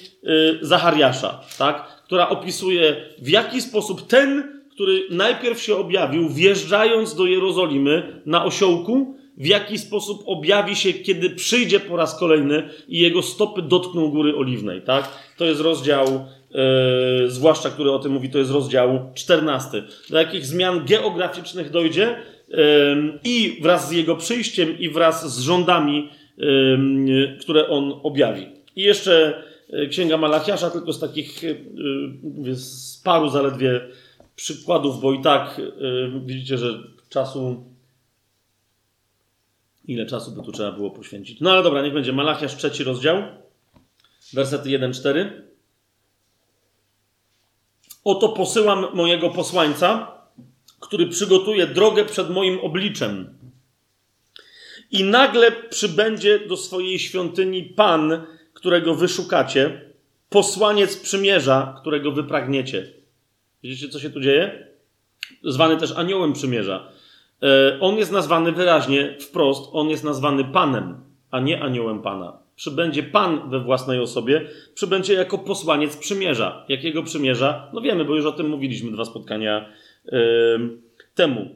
Zachariasza, 0.60 1.40
tak? 1.58 2.02
Która 2.04 2.28
opisuje, 2.28 2.96
w 3.18 3.28
jaki 3.28 3.60
sposób 3.60 4.06
ten, 4.06 4.60
który 4.70 5.02
najpierw 5.10 5.62
się 5.62 5.76
objawił, 5.76 6.28
wjeżdżając 6.28 7.14
do 7.14 7.26
Jerozolimy 7.26 8.22
na 8.26 8.44
osiołku, 8.44 9.19
w 9.40 9.46
jaki 9.46 9.78
sposób 9.78 10.22
objawi 10.26 10.76
się, 10.76 10.92
kiedy 10.92 11.30
przyjdzie 11.30 11.80
po 11.80 11.96
raz 11.96 12.18
kolejny 12.18 12.68
i 12.88 12.98
jego 12.98 13.22
stopy 13.22 13.62
dotkną 13.62 14.08
góry 14.08 14.36
oliwnej, 14.36 14.82
tak? 14.82 15.08
To 15.36 15.44
jest 15.44 15.60
rozdział 15.60 16.26
Yy, 16.50 17.30
zwłaszcza 17.30 17.70
który 17.70 17.92
o 17.92 17.98
tym 17.98 18.12
mówi, 18.12 18.30
to 18.30 18.38
jest 18.38 18.50
rozdział 18.50 19.10
14. 19.14 19.82
Do 20.10 20.18
jakich 20.18 20.46
zmian 20.46 20.84
geograficznych 20.84 21.70
dojdzie 21.70 22.16
yy, 22.48 22.56
i 23.24 23.58
wraz 23.62 23.88
z 23.88 23.92
jego 23.92 24.16
przyjściem, 24.16 24.78
i 24.78 24.88
wraz 24.88 25.34
z 25.34 25.40
rządami, 25.40 26.08
yy, 26.36 27.36
które 27.40 27.68
on 27.68 28.00
objawi. 28.02 28.46
I 28.76 28.82
jeszcze 28.82 29.42
Księga 29.90 30.16
Malachiasza, 30.16 30.70
tylko 30.70 30.92
z 30.92 31.00
takich 31.00 31.42
z 32.52 33.02
paru 33.02 33.28
zaledwie 33.28 33.80
przykładów, 34.36 35.00
bo 35.00 35.12
i 35.12 35.22
tak 35.22 35.60
widzicie, 36.26 36.58
że 36.58 36.78
czasu. 37.08 37.64
Ile 39.90 40.06
czasu 40.06 40.30
by 40.30 40.42
tu 40.42 40.52
trzeba 40.52 40.72
było 40.72 40.90
poświęcić? 40.90 41.40
No 41.40 41.50
ale 41.50 41.62
dobra, 41.62 41.82
niech 41.82 41.92
będzie. 41.92 42.12
Malachiasz, 42.12 42.56
trzeci 42.56 42.84
rozdział, 42.84 43.22
wersety 44.32 44.68
1-4. 44.68 45.30
Oto 48.04 48.28
posyłam 48.28 48.86
mojego 48.94 49.30
posłańca, 49.30 50.12
który 50.80 51.06
przygotuje 51.06 51.66
drogę 51.66 52.04
przed 52.04 52.30
moim 52.30 52.60
obliczem. 52.60 53.38
I 54.90 55.04
nagle 55.04 55.52
przybędzie 55.52 56.38
do 56.48 56.56
swojej 56.56 56.98
świątyni 56.98 57.62
Pan, 57.62 58.26
którego 58.54 58.94
wyszukacie, 58.94 59.90
posłaniec 60.28 60.96
przymierza, 60.96 61.76
którego 61.80 62.12
wypragniecie. 62.12 62.92
Widzicie, 63.62 63.88
co 63.88 64.00
się 64.00 64.10
tu 64.10 64.20
dzieje? 64.20 64.68
Zwany 65.44 65.76
też 65.76 65.92
aniołem 65.92 66.32
przymierza. 66.32 66.92
E, 67.42 67.80
on 67.80 67.96
jest 67.96 68.12
nazwany 68.12 68.52
wyraźnie, 68.52 69.16
wprost, 69.20 69.70
on 69.72 69.88
jest 69.88 70.04
nazwany 70.04 70.44
Panem, 70.44 71.00
a 71.30 71.40
nie 71.40 71.62
aniołem 71.62 72.02
Pana 72.02 72.40
przybędzie 72.60 73.02
Pan 73.02 73.50
we 73.50 73.60
własnej 73.60 74.00
osobie, 74.00 74.46
przybędzie 74.74 75.14
jako 75.14 75.38
posłaniec 75.38 75.96
przymierza. 75.96 76.64
Jakiego 76.68 77.02
przymierza? 77.02 77.70
No 77.72 77.80
wiemy, 77.80 78.04
bo 78.04 78.16
już 78.16 78.26
o 78.26 78.32
tym 78.32 78.48
mówiliśmy 78.48 78.92
dwa 78.92 79.04
spotkania 79.04 79.68
yy, 80.04 80.20
temu. 81.14 81.48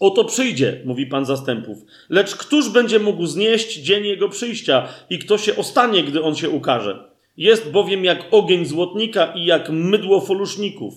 Oto 0.00 0.24
przyjdzie, 0.24 0.80
mówi 0.84 1.06
Pan 1.06 1.24
zastępów. 1.24 1.78
Lecz 2.10 2.36
któż 2.36 2.68
będzie 2.68 2.98
mógł 2.98 3.26
znieść 3.26 3.76
dzień 3.76 4.04
jego 4.04 4.28
przyjścia 4.28 4.88
i 5.10 5.18
kto 5.18 5.38
się 5.38 5.56
ostanie, 5.56 6.02
gdy 6.02 6.22
on 6.22 6.34
się 6.34 6.50
ukaże? 6.50 7.10
Jest 7.36 7.70
bowiem 7.70 8.04
jak 8.04 8.26
ogień 8.30 8.64
złotnika 8.64 9.32
i 9.36 9.44
jak 9.44 9.70
mydło 9.70 10.20
foluszników. 10.20 10.94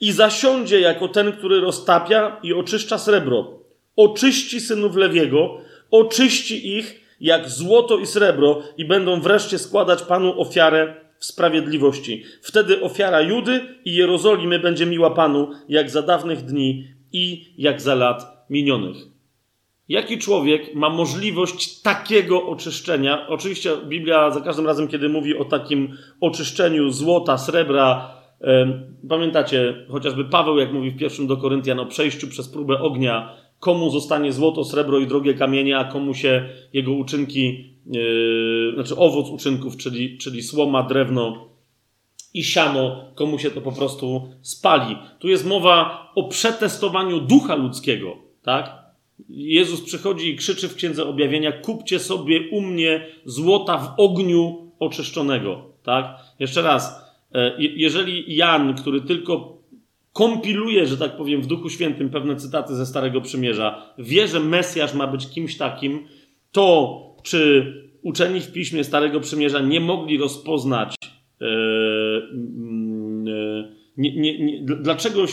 I 0.00 0.12
zasiądzie 0.12 0.80
jako 0.80 1.08
ten, 1.08 1.32
który 1.32 1.60
roztapia 1.60 2.40
i 2.42 2.52
oczyszcza 2.52 2.98
srebro. 2.98 3.58
Oczyści 3.96 4.60
synów 4.60 4.96
Lewiego, 4.96 5.58
oczyści 5.90 6.76
ich 6.76 7.00
jak 7.20 7.48
złoto 7.48 7.98
i 7.98 8.06
srebro 8.06 8.62
i 8.76 8.84
będą 8.84 9.20
wreszcie 9.20 9.58
składać 9.58 10.02
Panu 10.02 10.40
ofiarę 10.40 10.94
w 11.18 11.24
sprawiedliwości. 11.24 12.24
Wtedy 12.42 12.82
ofiara 12.82 13.20
Judy 13.20 13.60
i 13.84 13.94
Jerozolimy 13.94 14.58
będzie 14.58 14.86
miła 14.86 15.10
Panu, 15.10 15.50
jak 15.68 15.90
za 15.90 16.02
dawnych 16.02 16.42
dni 16.44 16.88
i 17.12 17.54
jak 17.58 17.80
za 17.80 17.94
lat 17.94 18.46
minionych. 18.50 18.96
Jaki 19.88 20.18
człowiek 20.18 20.74
ma 20.74 20.90
możliwość 20.90 21.82
takiego 21.82 22.46
oczyszczenia? 22.46 23.28
Oczywiście 23.28 23.70
Biblia 23.84 24.30
za 24.30 24.40
każdym 24.40 24.66
razem, 24.66 24.88
kiedy 24.88 25.08
mówi 25.08 25.38
o 25.38 25.44
takim 25.44 25.96
oczyszczeniu 26.20 26.90
złota, 26.90 27.38
srebra, 27.38 28.17
pamiętacie 29.08 29.86
chociażby 29.90 30.24
Paweł, 30.24 30.58
jak 30.58 30.72
mówi 30.72 30.90
w 30.90 30.98
pierwszym 30.98 31.26
do 31.26 31.36
Koryntian 31.36 31.80
o 31.80 31.86
przejściu 31.86 32.28
przez 32.28 32.48
próbę 32.48 32.80
ognia, 32.80 33.36
komu 33.60 33.90
zostanie 33.90 34.32
złoto, 34.32 34.64
srebro 34.64 34.98
i 34.98 35.06
drogie 35.06 35.34
kamienie, 35.34 35.78
a 35.78 35.84
komu 35.84 36.14
się 36.14 36.48
jego 36.72 36.92
uczynki, 36.92 37.74
yy, 37.86 38.72
znaczy 38.74 38.96
owoc 38.96 39.28
uczynków, 39.28 39.76
czyli, 39.76 40.18
czyli 40.18 40.42
słoma, 40.42 40.82
drewno 40.82 41.48
i 42.34 42.44
siano, 42.44 43.04
komu 43.14 43.38
się 43.38 43.50
to 43.50 43.60
po 43.60 43.72
prostu 43.72 44.28
spali. 44.42 44.96
Tu 45.18 45.28
jest 45.28 45.46
mowa 45.46 46.10
o 46.14 46.28
przetestowaniu 46.28 47.20
ducha 47.20 47.54
ludzkiego, 47.54 48.16
tak? 48.42 48.78
Jezus 49.28 49.80
przychodzi 49.80 50.28
i 50.28 50.36
krzyczy 50.36 50.68
w 50.68 50.74
Księdze 50.74 51.06
Objawienia: 51.06 51.52
Kupcie 51.52 51.98
sobie 51.98 52.50
u 52.50 52.60
mnie 52.60 53.06
złota 53.24 53.78
w 53.78 54.00
ogniu 54.00 54.72
oczyszczonego, 54.78 55.62
tak? 55.82 56.18
Jeszcze 56.38 56.62
raz, 56.62 57.07
jeżeli 57.58 58.36
Jan, 58.36 58.74
który 58.74 59.00
tylko 59.00 59.58
kompiluje, 60.12 60.86
że 60.86 60.96
tak 60.96 61.16
powiem, 61.16 61.42
w 61.42 61.46
Duchu 61.46 61.70
Świętym 61.70 62.10
pewne 62.10 62.36
cytaty 62.36 62.74
ze 62.74 62.86
Starego 62.86 63.20
Przymierza, 63.20 63.94
wie, 63.98 64.28
że 64.28 64.40
Mesjasz 64.40 64.94
ma 64.94 65.06
być 65.06 65.30
kimś 65.30 65.56
takim, 65.56 66.08
to 66.52 66.98
czy 67.22 67.72
uczeni 68.02 68.40
w 68.40 68.52
piśmie 68.52 68.84
Starego 68.84 69.20
Przymierza 69.20 69.60
nie 69.60 69.80
mogli 69.80 70.18
rozpoznać, 70.18 70.94
e, 71.40 71.46
mm, 72.32 73.28
e, 73.28 73.72
nie, 73.96 74.16
nie, 74.16 74.44
nie, 74.44 74.62
dlaczego 74.64 75.24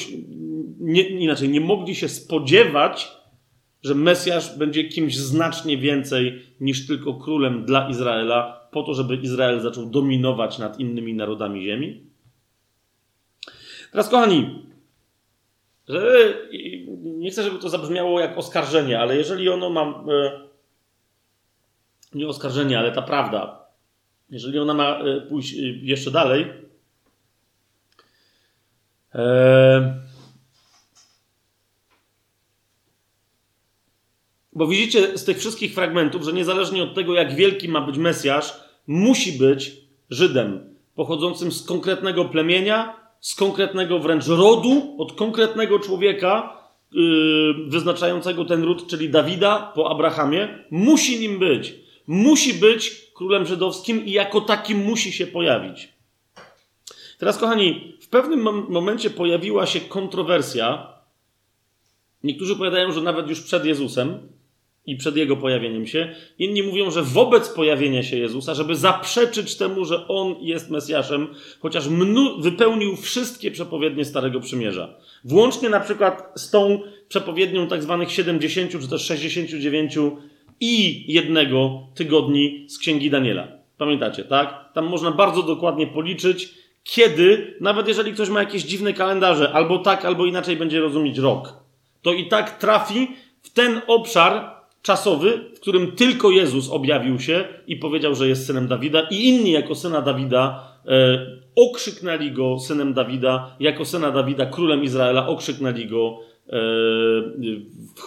nie, 0.80 1.02
inaczej, 1.02 1.50
nie 1.50 1.62
mogli 1.62 1.96
się 1.96 2.10
spodziewać, 2.10 3.08
że 3.84 3.96
Mesjasz 3.96 4.58
będzie 4.58 4.84
kimś 4.84 5.18
znacznie 5.18 5.78
więcej 5.78 6.42
niż 6.60 6.88
tylko 6.88 7.14
królem 7.14 7.66
dla 7.66 7.90
Izraela, 7.90 8.65
po 8.76 8.84
to, 8.84 8.94
żeby 8.94 9.16
Izrael 9.16 9.60
zaczął 9.60 9.86
dominować 9.86 10.58
nad 10.58 10.80
innymi 10.80 11.14
narodami 11.14 11.66
ziemi? 11.66 12.04
Teraz, 13.92 14.10
kochani, 14.10 14.66
że 15.88 16.34
nie 17.04 17.32
chcę, 17.32 17.44
żeby 17.44 17.60
to 17.60 17.70
zabrzmiało 17.70 18.20
jak 18.20 18.38
oskarżenie, 18.38 19.00
ale 19.00 19.18
jeżeli 19.18 19.50
ono 19.50 19.70
ma. 19.70 19.82
E, 19.82 20.46
nie 22.14 22.28
oskarżenie, 22.28 22.80
ale 22.80 22.92
ta 22.92 23.02
prawda. 23.02 23.66
Jeżeli 24.30 24.60
ona 24.60 24.74
ma 24.74 25.00
e, 25.00 25.22
pójść 25.22 25.54
e, 25.54 25.62
jeszcze 25.62 26.12
dalej. 26.12 26.66
Bo 34.54 34.68
widzicie 34.68 35.18
z 35.18 35.26
tych 35.26 35.38
wszystkich 35.38 35.74
fragmentów, 35.74 36.24
że 36.24 36.34
niezależnie 36.34 36.84
od 36.84 36.96
tego, 36.96 37.14
jak 37.14 37.36
wielki 37.36 37.70
ma 37.70 37.82
być 37.82 37.98
Mesjasz, 37.98 38.65
musi 38.88 39.32
być 39.32 39.86
Żydem, 40.10 40.76
pochodzącym 40.96 41.52
z 41.52 41.64
konkretnego 41.64 42.26
plemienia, 42.26 42.96
z 43.20 43.36
konkretnego 43.36 44.00
wręcz 44.00 44.28
rodu, 44.28 44.96
od 44.98 45.14
konkretnego 45.14 45.80
człowieka 45.80 46.58
yy, 46.92 47.54
wyznaczającego 47.68 48.46
ten 48.46 48.64
ród, 48.64 48.88
czyli 48.88 49.10
Dawida 49.10 49.72
po 49.76 49.92
Abrahamie, 49.92 50.66
musi 50.72 51.20
nim 51.20 51.40
być. 51.40 51.74
Musi 52.08 52.54
być 52.54 53.12
królem 53.14 53.46
żydowskim 53.46 54.06
i 54.06 54.12
jako 54.12 54.42
takim 54.42 54.78
musi 54.78 55.12
się 55.12 55.28
pojawić. 55.28 55.94
Teraz, 57.18 57.38
kochani, 57.38 57.98
w 58.02 58.10
pewnym 58.10 58.42
momencie 58.70 59.10
pojawiła 59.10 59.66
się 59.66 59.80
kontrowersja. 59.80 60.88
Niektórzy 62.24 62.56
powiadają, 62.56 62.92
że 62.92 63.02
nawet 63.02 63.30
już 63.30 63.42
przed 63.42 63.66
Jezusem, 63.66 64.20
i 64.86 64.96
przed 64.96 65.18
jego 65.18 65.38
pojawieniem 65.38 65.88
się. 65.88 66.16
Inni 66.40 66.64
mówią, 66.64 66.92
że 66.92 67.04
wobec 67.04 67.50
pojawienia 67.50 68.04
się 68.04 68.18
Jezusa, 68.18 68.54
żeby 68.54 68.76
zaprzeczyć 68.76 69.56
temu, 69.56 69.86
że 69.86 70.08
on 70.08 70.36
jest 70.42 70.70
Mesjaszem, 70.70 71.28
chociaż 71.60 71.88
mnu- 71.88 72.42
wypełnił 72.42 72.96
wszystkie 72.96 73.52
przepowiednie 73.52 74.06
Starego 74.06 74.40
Przymierza. 74.40 74.94
Włącznie 75.24 75.70
na 75.70 75.80
przykład 75.80 76.32
z 76.36 76.50
tą 76.50 76.80
przepowiednią 77.08 77.68
tak 77.68 77.84
zwanych 77.84 78.12
70 78.12 78.72
czy 78.82 78.90
też 78.90 79.06
69 79.06 79.98
i 80.60 81.06
jednego 81.14 81.88
tygodni 81.96 82.66
z 82.70 82.78
Księgi 82.78 83.10
Daniela. 83.10 83.48
Pamiętacie, 83.78 84.24
tak? 84.24 84.74
Tam 84.74 84.86
można 84.86 85.12
bardzo 85.12 85.44
dokładnie 85.44 85.88
policzyć, 85.88 86.54
kiedy, 86.84 87.58
nawet 87.62 87.88
jeżeli 87.88 88.14
ktoś 88.14 88.30
ma 88.30 88.40
jakieś 88.40 88.64
dziwne 88.64 88.94
kalendarze, 88.94 89.52
albo 89.54 89.78
tak, 89.80 90.06
albo 90.06 90.26
inaczej 90.26 90.58
będzie 90.58 90.80
rozumieć 90.80 91.18
rok, 91.18 91.54
to 92.02 92.14
i 92.14 92.28
tak 92.28 92.58
trafi 92.58 93.08
w 93.42 93.50
ten 93.50 93.82
obszar, 93.88 94.55
czasowy, 94.86 95.40
w 95.56 95.60
którym 95.60 95.92
tylko 95.92 96.32
Jezus 96.32 96.70
objawił 96.70 97.20
się 97.20 97.46
i 97.68 97.76
powiedział, 97.76 98.16
że 98.16 98.28
jest 98.28 98.48
synem 98.48 98.68
Dawida, 98.68 99.02
i 99.12 99.28
inni 99.28 99.52
jako 99.52 99.76
syna 99.76 100.02
Dawida 100.02 100.68
e, 100.86 100.92
okrzyknęli 101.56 102.32
go 102.32 102.60
synem 102.60 102.94
Dawida, 102.94 103.56
jako 103.60 103.86
syna 103.86 104.12
Dawida 104.12 104.46
królem 104.46 104.84
Izraela, 104.84 105.28
okrzyknęli 105.28 105.88
go 105.88 106.20
e, 106.50 106.58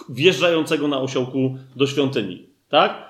wjeżdżającego 0.09 0.87
na 0.87 0.99
osiołku 1.01 1.57
do 1.75 1.87
świątyni. 1.87 2.49
Tak? 2.69 3.09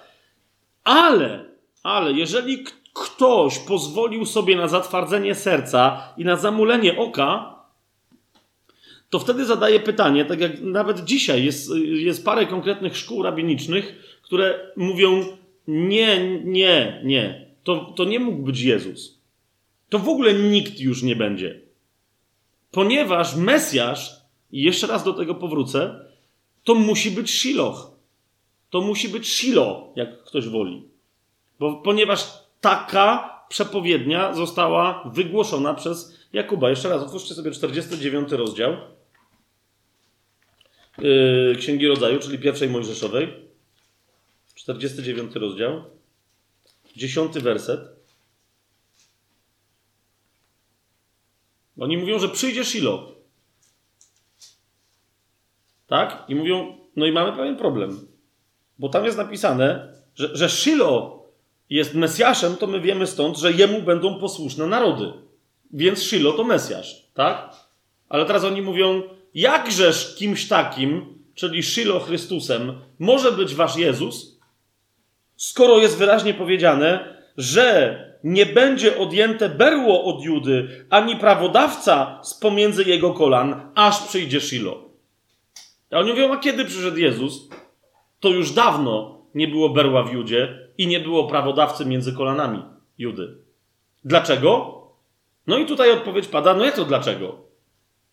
Ale, 0.83 1.45
ale 1.83 2.11
jeżeli 2.11 2.63
ktoś 2.93 3.59
pozwolił 3.59 4.25
sobie 4.25 4.55
na 4.55 4.67
zatwardzenie 4.67 5.35
serca 5.35 6.01
i 6.17 6.25
na 6.25 6.35
zamulenie 6.35 6.97
oka, 6.97 7.58
to 9.09 9.19
wtedy 9.19 9.45
zadaje 9.45 9.79
pytanie, 9.79 10.25
tak 10.25 10.41
jak 10.41 10.61
nawet 10.61 11.03
dzisiaj 11.03 11.45
jest, 11.45 11.71
jest 11.83 12.25
parę 12.25 12.45
konkretnych 12.45 12.97
szkół 12.97 13.23
rabinicznych, 13.23 14.19
które 14.21 14.71
mówią: 14.75 15.25
Nie, 15.67 16.39
nie, 16.43 17.01
nie, 17.05 17.51
to, 17.63 17.93
to 17.95 18.05
nie 18.05 18.19
mógł 18.19 18.43
być 18.43 18.61
Jezus. 18.61 19.19
To 19.89 19.99
w 19.99 20.09
ogóle 20.09 20.33
nikt 20.33 20.79
już 20.79 21.03
nie 21.03 21.15
będzie. 21.15 21.61
Ponieważ 22.71 23.35
Mesjasz, 23.35 24.15
jeszcze 24.51 24.87
raz 24.87 25.03
do 25.03 25.13
tego 25.13 25.35
powrócę, 25.35 26.05
to 26.63 26.75
musi 26.75 27.11
być 27.11 27.31
Shiloh. 27.31 27.91
To 28.69 28.81
musi 28.81 29.09
być 29.09 29.27
Shiloh, 29.27 29.77
jak 29.95 30.23
ktoś 30.23 30.47
woli. 30.47 30.83
Bo, 31.59 31.73
ponieważ 31.73 32.27
taka 32.61 33.39
przepowiednia 33.49 34.33
została 34.33 35.11
wygłoszona 35.13 35.73
przez 35.73 36.19
Jakuba. 36.33 36.69
Jeszcze 36.69 36.89
raz, 36.89 37.01
otwórzcie 37.01 37.33
sobie 37.33 37.51
49 37.51 38.31
rozdział 38.31 38.73
yy, 41.01 41.55
Księgi 41.57 41.87
Rodzaju, 41.87 42.19
czyli 42.19 42.39
pierwszej 42.39 42.69
Mojżeszowej. 42.69 43.49
49 44.55 45.35
rozdział. 45.35 45.83
10 46.95 47.33
werset. 47.39 47.79
Oni 51.79 51.97
mówią, 51.97 52.19
że 52.19 52.29
przyjdzie 52.29 52.65
Shiloh. 52.65 53.01
Tak? 55.87 56.25
I 56.27 56.35
mówią, 56.35 56.77
no 56.95 57.05
i 57.05 57.11
mamy 57.11 57.37
pewien 57.37 57.57
problem. 57.57 58.07
Bo 58.79 58.89
tam 58.89 59.05
jest 59.05 59.17
napisane, 59.17 59.93
że, 60.15 60.37
że 60.37 60.49
Shiloh 60.49 61.19
jest 61.69 61.95
Mesjaszem, 61.95 62.55
to 62.55 62.67
my 62.67 62.81
wiemy 62.81 63.07
stąd, 63.07 63.37
że 63.37 63.51
jemu 63.51 63.81
będą 63.81 64.19
posłuszne 64.19 64.67
narody. 64.67 65.13
Więc 65.73 66.03
Shiloh 66.03 66.37
to 66.37 66.43
Mesjasz, 66.43 67.09
tak? 67.13 67.55
Ale 68.09 68.25
teraz 68.25 68.43
oni 68.43 68.61
mówią, 68.61 69.03
jakżeż 69.33 70.15
kimś 70.15 70.47
takim, 70.47 71.19
czyli 71.35 71.63
Shiloh 71.63 72.05
Chrystusem, 72.05 72.81
może 72.99 73.31
być 73.31 73.55
wasz 73.55 73.77
Jezus, 73.77 74.39
skoro 75.35 75.79
jest 75.79 75.97
wyraźnie 75.97 76.33
powiedziane, 76.33 77.15
że 77.37 77.95
nie 78.23 78.45
będzie 78.45 78.97
odjęte 78.97 79.49
berło 79.49 80.03
od 80.03 80.23
Judy, 80.23 80.85
ani 80.89 81.15
prawodawca 81.15 82.19
z 82.23 82.33
pomiędzy 82.33 82.83
jego 82.83 83.13
kolan, 83.13 83.71
aż 83.75 84.07
przyjdzie 84.07 84.41
Shiloh. 84.41 84.77
A 85.91 85.99
oni 85.99 86.09
mówią, 86.09 86.33
a 86.33 86.37
kiedy 86.37 86.65
przyszedł 86.65 86.97
Jezus? 86.97 87.49
To 88.19 88.29
już 88.29 88.51
dawno 88.51 89.21
nie 89.35 89.47
było 89.47 89.69
berła 89.69 90.03
w 90.03 90.13
Judzie 90.13 90.69
i 90.77 90.87
nie 90.87 90.99
było 90.99 91.27
prawodawcy 91.27 91.85
między 91.85 92.13
kolanami 92.13 92.63
Judy. 92.97 93.37
Dlaczego? 94.05 94.81
No 95.47 95.57
i 95.57 95.65
tutaj 95.65 95.91
odpowiedź 95.91 96.27
pada, 96.27 96.53
no 96.53 96.65
jak 96.65 96.75
to 96.75 96.85
dlaczego? 96.85 97.48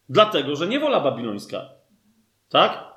Dlatego, 0.09 0.57
że 0.57 0.67
niewola 0.67 1.01
babilońska. 1.01 1.68
Tak? 2.49 2.97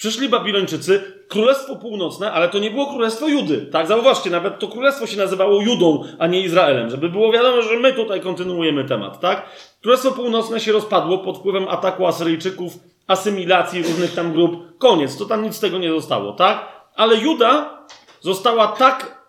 Przyszli 0.00 0.28
Babilończycy, 0.28 1.02
Królestwo 1.28 1.76
Północne, 1.76 2.32
ale 2.32 2.48
to 2.48 2.58
nie 2.58 2.70
było 2.70 2.86
Królestwo 2.86 3.28
Judy. 3.28 3.66
Tak, 3.72 3.86
zauważcie, 3.86 4.30
nawet 4.30 4.58
to 4.58 4.68
królestwo 4.68 5.06
się 5.06 5.16
nazywało 5.16 5.62
Judą, 5.62 6.04
a 6.18 6.26
nie 6.26 6.40
Izraelem, 6.40 6.90
żeby 6.90 7.08
było 7.08 7.32
wiadomo, 7.32 7.62
że 7.62 7.78
my 7.78 7.92
tutaj 7.92 8.20
kontynuujemy 8.20 8.84
temat, 8.84 9.20
tak? 9.20 9.46
Królestwo 9.82 10.12
Północne 10.12 10.60
się 10.60 10.72
rozpadło 10.72 11.18
pod 11.18 11.38
wpływem 11.38 11.68
ataku 11.68 12.06
Asyryjczyków, 12.06 12.72
asymilacji 13.06 13.82
różnych 13.82 14.14
tam 14.14 14.32
grup. 14.32 14.78
Koniec, 14.78 15.16
to 15.16 15.24
tam 15.24 15.42
nic 15.42 15.56
z 15.56 15.60
tego 15.60 15.78
nie 15.78 15.90
zostało, 15.90 16.32
tak? 16.32 16.68
Ale 16.94 17.16
Juda 17.16 17.78
została 18.20 18.66
tak, 18.66 19.26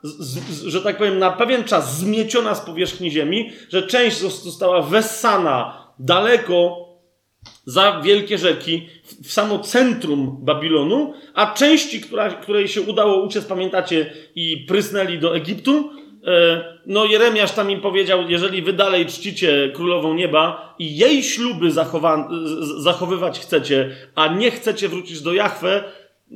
że 0.65 0.81
tak 0.81 0.97
powiem, 0.97 1.19
na 1.19 1.31
pewien 1.31 1.63
czas 1.63 1.97
zmieciona 1.97 2.55
z 2.55 2.61
powierzchni 2.61 3.11
ziemi, 3.11 3.51
że 3.69 3.87
część 3.87 4.17
została 4.17 4.81
wessana 4.81 5.87
daleko 5.99 6.90
za 7.65 8.01
wielkie 8.01 8.37
rzeki, 8.37 8.89
w 9.23 9.31
samo 9.31 9.59
centrum 9.59 10.37
Babilonu, 10.39 11.13
a 11.33 11.53
części, 11.53 12.01
która, 12.01 12.29
której 12.29 12.67
się 12.67 12.81
udało 12.81 13.23
uciec, 13.23 13.45
pamiętacie, 13.45 14.13
i 14.35 14.65
prysnęli 14.67 15.19
do 15.19 15.35
Egiptu, 15.35 15.89
e, 16.27 16.63
no 16.85 17.05
Jeremiasz 17.05 17.51
tam 17.51 17.71
im 17.71 17.81
powiedział, 17.81 18.29
jeżeli 18.29 18.61
wy 18.61 18.73
dalej 18.73 19.05
czcicie 19.05 19.71
królową 19.75 20.13
nieba 20.13 20.75
i 20.79 20.97
jej 20.97 21.23
śluby 21.23 21.71
zachowa- 21.71 22.29
zachowywać 22.77 23.39
chcecie, 23.39 23.95
a 24.15 24.27
nie 24.27 24.51
chcecie 24.51 24.89
wrócić 24.89 25.21
do 25.21 25.33
Jahwe, 25.33 25.83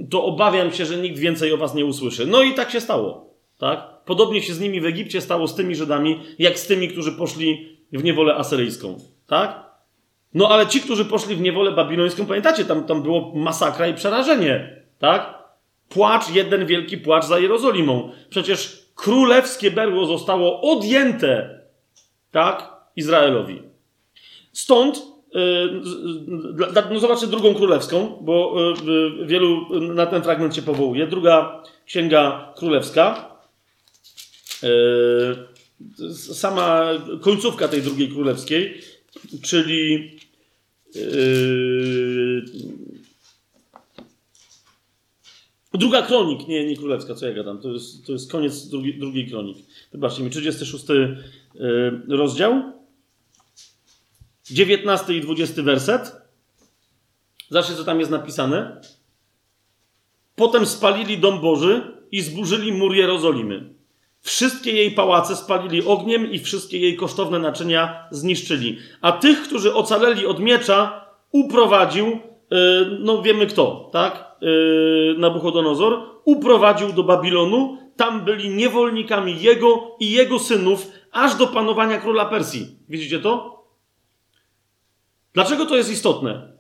to 0.10 0.24
obawiam 0.24 0.72
się, 0.72 0.86
że 0.86 0.98
nikt 0.98 1.20
więcej 1.20 1.54
o 1.54 1.58
was 1.58 1.76
nie 1.76 1.86
usłyszy. 1.86 2.26
No 2.26 2.44
i 2.44 2.54
tak 2.54 2.72
się 2.72 2.82
stało. 2.82 3.34
Tak? 3.58 3.88
Podobnie 4.06 4.42
się 4.42 4.54
z 4.54 4.60
nimi 4.60 4.82
w 4.82 4.86
Egipcie 4.86 5.22
stało 5.22 5.48
z 5.48 5.56
tymi 5.56 5.76
Żydami, 5.76 6.20
jak 6.40 6.60
z 6.60 6.68
tymi, 6.68 6.88
którzy 6.88 7.12
poszli 7.12 7.78
w 7.94 8.04
niewolę 8.04 8.36
asyryjską. 8.36 8.98
Tak? 9.28 9.66
No 10.36 10.50
ale 10.50 10.68
ci, 10.68 10.82
którzy 10.82 11.06
poszli 11.06 11.36
w 11.36 11.42
niewolę 11.42 11.72
babilońską, 11.72 12.26
pamiętacie, 12.26 12.66
tam, 12.66 12.84
tam 12.84 13.02
było 13.04 13.32
masakra 13.36 13.88
i 13.88 13.94
przerażenie. 13.94 14.82
Tak? 15.00 15.44
Płacz, 15.90 16.30
jeden 16.30 16.66
wielki 16.66 16.98
płacz 16.98 17.26
za 17.26 17.40
Jerozolimą. 17.40 18.12
Przecież 18.30 18.86
królewskie 18.96 19.72
berło 19.72 20.06
zostało 20.06 20.62
odjęte, 20.62 21.60
tak? 22.32 22.74
Izraelowi. 22.96 23.62
Stąd 24.54 25.02
no 26.92 27.00
zobaczcie 27.00 27.28
drugą 27.28 27.56
królewską, 27.56 28.18
bo 28.22 28.56
wielu 29.26 29.80
na 29.82 30.06
ten 30.06 30.24
fragment 30.24 30.56
się 30.56 30.62
powołuje. 30.62 31.08
Druga 31.08 31.64
księga 31.86 32.54
królewska. 32.58 33.36
Sama 36.14 36.90
końcówka 37.22 37.68
tej 37.68 37.82
drugiej 37.82 38.10
królewskiej, 38.10 38.82
czyli 39.44 40.12
Druga 45.74 46.02
kronik, 46.02 46.48
nie, 46.48 46.66
nie 46.66 46.78
królewska, 46.78 47.16
co 47.16 47.28
ja 47.28 47.34
gadam, 47.34 47.62
to 47.62 47.72
jest, 47.72 48.06
to 48.06 48.12
jest 48.12 48.32
koniec 48.32 48.68
drugi, 48.68 49.00
drugiej 49.00 49.30
kronik. 49.30 49.58
Wybaczcie 49.92 50.24
mi, 50.24 50.30
36 50.30 50.86
rozdział. 52.08 52.74
19 54.52 55.14
i 55.14 55.22
20 55.22 55.64
werset. 55.64 56.12
Zobaczcie, 57.50 57.76
co 57.76 57.84
tam 57.84 58.00
jest 58.00 58.12
napisane. 58.12 58.82
Potem 60.36 60.66
spalili 60.66 61.18
dom 61.18 61.42
Boży 61.42 61.82
i 62.12 62.22
zburzyli 62.22 62.72
mur 62.72 62.96
Jerozolimy. 62.96 63.75
Wszystkie 64.26 64.72
jej 64.72 64.92
pałace 64.92 65.36
spalili 65.36 65.86
ogniem 65.86 66.32
i 66.32 66.40
wszystkie 66.40 66.80
jej 66.80 66.96
kosztowne 66.96 67.40
naczynia 67.40 68.08
zniszczyli. 68.12 68.78
A 69.02 69.12
tych, 69.12 69.44
którzy 69.44 69.74
ocaleli 69.74 70.26
od 70.26 70.40
miecza, 70.40 71.06
uprowadził, 71.32 72.06
yy, 72.06 72.98
no 73.00 73.22
wiemy 73.22 73.48
kto, 73.48 73.90
tak? 73.94 74.36
Yy, 74.42 75.16
Nabuchodonozor, 75.18 76.02
uprowadził 76.24 76.94
do 76.94 77.04
Babilonu. 77.04 77.78
Tam 77.96 78.26
byli 78.26 78.50
niewolnikami 78.50 79.42
jego 79.42 79.96
i 80.00 80.12
jego 80.12 80.40
synów, 80.40 80.88
aż 81.12 81.36
do 81.36 81.48
panowania 81.48 81.98
króla 81.98 82.26
Persji. 82.26 82.68
Widzicie 82.90 83.20
to? 83.20 83.64
Dlaczego 85.34 85.66
to 85.66 85.76
jest 85.76 85.92
istotne? 85.92 86.54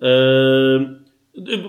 Eee, 0.00 1.03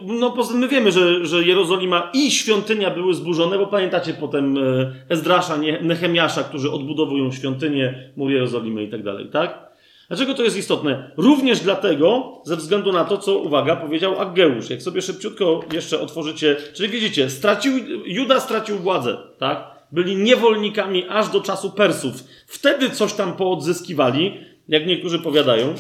no, 0.03 0.31
poza 0.31 0.51
tym 0.51 0.59
my 0.59 0.67
wiemy, 0.67 0.91
że, 0.91 1.25
że 1.25 1.43
Jerozolima 1.43 2.11
i 2.13 2.31
świątynia 2.31 2.91
były 2.91 3.13
zburzone, 3.13 3.57
bo 3.57 3.67
pamiętacie 3.67 4.13
potem 4.13 4.57
e, 4.57 4.93
Ezdrasza, 5.09 5.57
Nehemiasza, 5.81 6.43
którzy 6.43 6.71
odbudowują 6.71 7.31
świątynię, 7.31 8.11
mur 8.15 8.31
Jerozolimy 8.31 8.83
i 8.83 8.89
tak 8.89 9.03
dalej, 9.03 9.29
tak? 9.31 9.65
Dlaczego 10.07 10.33
to 10.33 10.43
jest 10.43 10.57
istotne? 10.57 11.11
Również 11.17 11.59
dlatego, 11.59 12.41
ze 12.45 12.55
względu 12.55 12.91
na 12.91 13.05
to, 13.05 13.17
co, 13.17 13.37
uwaga, 13.37 13.75
powiedział 13.75 14.19
Aggeusz. 14.19 14.69
Jak 14.69 14.81
sobie 14.81 15.01
szybciutko 15.01 15.59
jeszcze 15.73 15.99
otworzycie, 15.99 16.55
czyli 16.73 16.89
widzicie, 16.89 17.29
stracił, 17.29 17.73
Juda 18.05 18.39
stracił 18.39 18.77
władzę, 18.77 19.17
tak? 19.37 19.75
Byli 19.91 20.15
niewolnikami 20.15 21.05
aż 21.09 21.29
do 21.29 21.41
czasu 21.41 21.71
Persów. 21.71 22.23
Wtedy 22.47 22.89
coś 22.89 23.13
tam 23.13 23.33
poodzyskiwali, 23.33 24.37
jak 24.67 24.87
niektórzy 24.87 25.19
powiadają. 25.19 25.73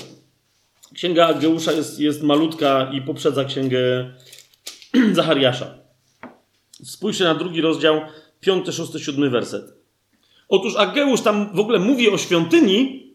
Księga 0.95 1.27
Ageusza 1.27 1.71
jest, 1.71 1.99
jest 1.99 2.23
malutka 2.23 2.91
i 2.93 3.01
poprzedza 3.01 3.45
księgę 3.45 4.13
Zachariasza. 5.11 5.77
Spójrzcie 6.83 7.23
na 7.23 7.35
drugi 7.35 7.61
rozdział, 7.61 8.01
5, 8.39 8.75
6, 8.75 8.91
7 9.05 9.31
werset. 9.31 9.73
Otóż 10.49 10.75
Ageusz 10.75 11.21
tam 11.21 11.55
w 11.55 11.59
ogóle 11.59 11.79
mówi 11.79 12.09
o 12.09 12.17
świątyni, 12.17 13.13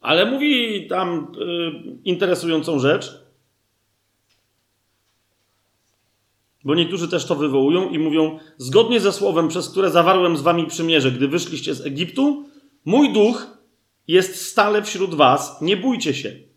ale 0.00 0.30
mówi 0.30 0.86
tam 0.86 1.32
y, 1.40 1.98
interesującą 2.04 2.78
rzecz. 2.78 3.12
Bo 6.64 6.74
niektórzy 6.74 7.08
też 7.08 7.24
to 7.24 7.34
wywołują 7.34 7.88
i 7.88 7.98
mówią: 7.98 8.38
Zgodnie 8.56 9.00
ze 9.00 9.12
słowem, 9.12 9.48
przez 9.48 9.70
które 9.70 9.90
zawarłem 9.90 10.36
z 10.36 10.42
wami 10.42 10.66
przymierze, 10.66 11.12
gdy 11.12 11.28
wyszliście 11.28 11.74
z 11.74 11.86
Egiptu, 11.86 12.48
mój 12.84 13.12
duch 13.12 13.46
jest 14.08 14.46
stale 14.46 14.82
wśród 14.82 15.14
was, 15.14 15.62
nie 15.62 15.76
bójcie 15.76 16.14
się. 16.14 16.47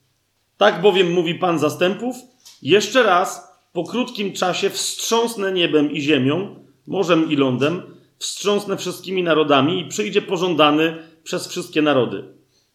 Tak 0.62 0.82
bowiem 0.82 1.12
mówi 1.12 1.36
Pan 1.36 1.60
zastępów, 1.60 2.16
jeszcze 2.62 3.04
raz 3.04 3.58
po 3.74 3.84
krótkim 3.84 4.34
czasie 4.34 4.70
wstrząsnę 4.70 5.52
niebem 5.52 5.92
i 5.92 6.02
ziemią, 6.02 6.56
morzem 6.88 7.32
i 7.32 7.36
lądem, 7.36 7.82
wstrząsnę 8.18 8.78
wszystkimi 8.78 9.24
narodami 9.24 9.80
i 9.80 9.86
przyjdzie 9.86 10.22
pożądany 10.22 10.96
przez 11.24 11.48
wszystkie 11.48 11.82
narody. 11.82 12.24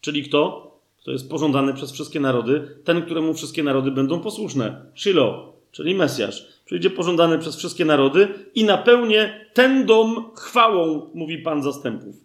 Czyli 0.01 0.25
kto? 0.25 0.71
Kto 1.01 1.11
jest 1.11 1.31
pożądany 1.31 1.75
przez 1.75 1.93
wszystkie 1.93 2.21
narody? 2.21 2.69
Ten, 2.85 3.03
któremu 3.03 3.35
wszystkie 3.35 3.63
narody 3.63 3.91
będą 3.91 4.21
posłuszne. 4.21 4.87
Shiloh, 4.95 5.53
czyli 5.73 5.95
Mesjasz. 5.95 6.47
Przyjdzie 6.65 6.91
pożądany 6.91 7.39
przez 7.39 7.57
wszystkie 7.57 7.85
narody 7.85 8.29
i 8.55 8.65
napełnię 8.65 9.47
ten 9.55 9.87
dom 9.87 10.31
chwałą, 10.37 11.11
mówi 11.15 11.39
Pan 11.39 11.63
zastępów. 11.63 12.17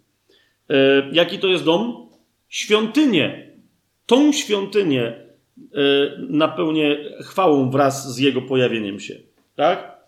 E, 0.69 1.09
jaki 1.11 1.40
to 1.40 1.48
jest 1.48 1.64
dom? 1.64 2.09
Świątynię. 2.49 3.51
Tą 4.06 4.33
świątynię 4.33 5.31
napełnię 6.17 6.97
chwałą 7.21 7.69
wraz 7.69 8.15
z 8.15 8.17
jego 8.17 8.41
pojawieniem 8.41 8.99
się. 8.99 9.15
Tak? 9.55 10.01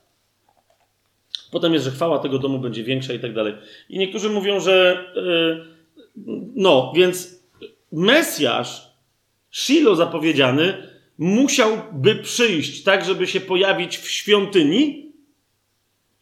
Potem 1.51 1.73
jest, 1.73 1.85
że 1.85 1.91
chwała 1.91 2.19
tego 2.19 2.39
domu 2.39 2.59
będzie 2.59 2.83
większa 2.83 3.13
i 3.13 3.19
tak 3.19 3.33
dalej. 3.33 3.53
I 3.89 3.99
niektórzy 3.99 4.29
mówią, 4.29 4.59
że 4.59 5.05
e, 5.15 5.65
no, 6.55 6.93
więc 6.95 7.43
Mesjasz, 7.91 8.93
Shilo 9.51 9.95
zapowiedziany, 9.95 10.73
musiałby 11.17 12.15
przyjść 12.15 12.83
tak, 12.83 13.05
żeby 13.05 13.27
się 13.27 13.41
pojawić 13.41 13.97
w 13.97 14.09
świątyni 14.09 15.11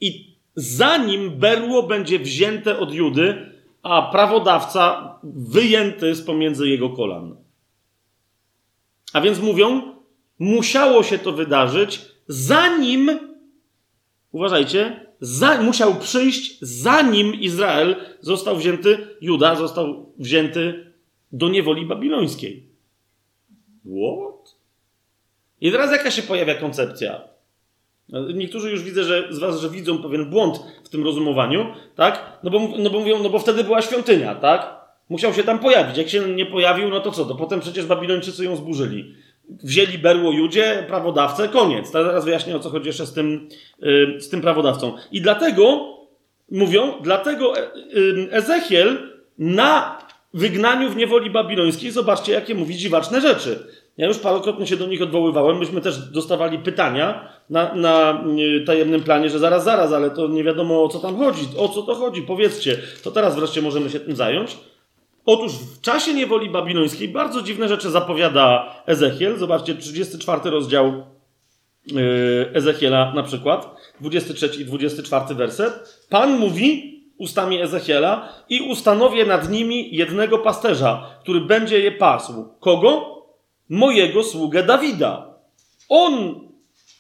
i 0.02 0.36
zanim 0.56 1.30
berło 1.40 1.84
będzie 1.84 2.20
wzięte 2.20 2.80
od 2.80 2.94
Judy, 2.94 3.52
a 3.84 4.02
prawodawca 4.02 5.16
wyjęty 5.24 6.16
z 6.16 6.22
pomiędzy 6.22 6.70
jego 6.70 6.90
kolan. 6.90 7.36
A 9.14 9.22
więc 9.22 9.40
mówią, 9.40 9.96
musiało 10.40 11.04
się 11.04 11.20
to 11.20 11.32
wydarzyć, 11.32 12.02
zanim, 12.28 13.20
uważajcie, 14.32 15.06
za, 15.20 15.62
musiał 15.62 15.96
przyjść, 15.96 16.58
zanim 16.62 17.36
Izrael 17.36 17.96
został 18.22 18.58
wzięty, 18.58 19.08
Juda 19.22 19.56
został 19.56 20.14
wzięty 20.20 20.92
do 21.32 21.50
niewoli 21.50 21.86
babilońskiej. 21.86 22.68
What? 23.86 24.56
I 25.62 25.72
teraz 25.72 25.92
jaka 25.92 26.12
się 26.12 26.22
pojawia 26.22 26.56
koncepcja? 26.56 27.22
Niektórzy 28.34 28.72
już 28.72 28.84
widzę, 28.84 29.04
że 29.04 29.28
z 29.30 29.40
was, 29.40 29.60
że 29.60 29.70
widzą 29.70 30.04
pewien 30.04 30.30
błąd 30.30 30.60
w 30.84 30.90
tym 30.90 31.04
rozumowaniu, 31.04 31.74
tak? 31.96 32.40
No 32.44 32.52
bo, 32.52 32.60
no 32.78 32.90
bo 32.90 33.00
mówią, 33.00 33.24
no 33.24 33.30
bo 33.30 33.40
wtedy 33.40 33.64
była 33.64 33.82
świątynia, 33.82 34.36
tak? 34.36 34.81
Musiał 35.12 35.34
się 35.34 35.44
tam 35.44 35.60
pojawić. 35.60 35.98
Jak 35.98 36.10
się 36.10 36.20
nie 36.20 36.46
pojawił, 36.46 36.90
no 36.90 37.00
to 37.00 37.12
co? 37.12 37.26
To 37.26 37.36
potem 37.36 37.60
przecież 37.60 37.86
Babilończycy 37.86 38.46
ją 38.46 38.56
zburzyli. 38.56 39.16
Wzięli 39.50 39.98
berło 39.98 40.32
Judzie, 40.32 40.84
prawodawcę, 40.88 41.50
koniec. 41.50 41.92
Teraz 41.92 42.26
wyjaśnię 42.26 42.56
o 42.56 42.60
co 42.60 42.70
chodzi 42.70 42.88
jeszcze 42.88 43.06
z 43.06 43.14
tym, 43.14 43.50
yy, 43.80 44.22
z 44.22 44.30
tym 44.30 44.42
prawodawcą. 44.42 44.94
I 45.12 45.22
dlatego, 45.22 45.88
mówią, 46.52 46.94
dlatego 47.02 47.58
e, 47.58 47.72
yy, 47.94 48.32
Ezechiel 48.32 48.98
na 49.38 49.98
wygnaniu 50.34 50.90
w 50.90 50.96
niewoli 50.96 51.30
babilońskiej, 51.30 51.92
zobaczcie, 51.92 52.32
jakie 52.32 52.56
mówi 52.56 52.76
dziwaczne 52.76 53.22
rzeczy. 53.22 53.60
Ja 53.98 54.08
już 54.08 54.18
parokrotnie 54.18 54.68
się 54.68 54.78
do 54.78 54.88
nich 54.88 55.02
odwoływałem. 55.02 55.58
Myśmy 55.58 55.82
też 55.82 55.98
dostawali 55.98 56.60
pytania 56.60 57.30
na, 57.50 57.76
na 57.76 58.24
y, 58.40 58.66
tajemnym 58.66 59.04
planie, 59.04 59.30
że 59.30 59.40
zaraz, 59.40 59.64
zaraz, 59.64 59.94
ale 59.94 60.10
to 60.10 60.28
nie 60.28 60.44
wiadomo 60.44 60.84
o 60.84 60.88
co 60.88 61.00
tam 61.00 61.18
chodzi. 61.18 61.42
O 61.58 61.70
co 61.70 61.82
to 61.82 61.96
chodzi? 61.96 62.22
Powiedzcie. 62.22 62.78
To 63.04 63.12
teraz 63.12 63.36
wreszcie 63.36 63.62
możemy 63.62 63.90
się 63.90 64.00
tym 64.00 64.16
zająć. 64.16 64.58
Otóż 65.26 65.52
w 65.52 65.82
czasie 65.82 66.14
niewoli 66.14 66.50
babilońskiej 66.50 67.10
bardzo 67.10 67.42
dziwne 67.42 67.68
rzeczy 67.68 67.90
zapowiada 67.90 68.76
Ezechiel. 68.86 69.38
Zobaczcie, 69.38 69.76
34 69.76 70.50
rozdział 70.50 71.04
y, 71.92 72.50
Ezechiela 72.54 73.14
na 73.16 73.24
przykład, 73.24 73.76
23 74.02 74.62
i 74.62 74.66
24 74.66 75.36
werset. 75.36 76.06
Pan 76.10 76.38
mówi 76.38 77.02
ustami 77.18 77.62
Ezechiela 77.62 78.30
i 78.50 78.62
ustanowię 78.62 79.26
nad 79.26 79.50
nimi 79.50 79.96
jednego 79.96 80.38
pasterza, 80.38 81.06
który 81.22 81.42
będzie 81.42 81.80
je 81.80 81.92
pasł. 81.92 82.46
Kogo? 82.60 83.12
mojego 83.72 84.24
sługę 84.24 84.64
Dawida. 84.64 85.34
On 85.90 86.40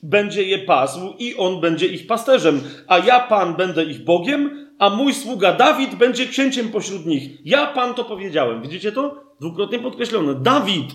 będzie 0.03 0.43
je 0.43 0.59
pasł 0.59 1.13
i 1.19 1.35
on 1.37 1.61
będzie 1.61 1.87
ich 1.87 2.07
pasterzem, 2.07 2.61
a 2.87 2.97
ja, 2.99 3.19
Pan, 3.19 3.55
będę 3.55 3.83
ich 3.83 4.03
Bogiem, 4.03 4.70
a 4.81 4.89
mój 4.89 5.13
sługa 5.13 5.53
Dawid 5.53 5.95
będzie 5.95 6.25
księciem 6.25 6.69
pośród 6.69 7.05
nich. 7.05 7.31
Ja, 7.45 7.67
Pan, 7.67 7.93
to 7.93 8.03
powiedziałem. 8.03 8.61
Widzicie 8.61 8.91
to? 8.91 9.23
Dwukrotnie 9.39 9.79
podkreślone. 9.79 10.35
Dawid. 10.35 10.91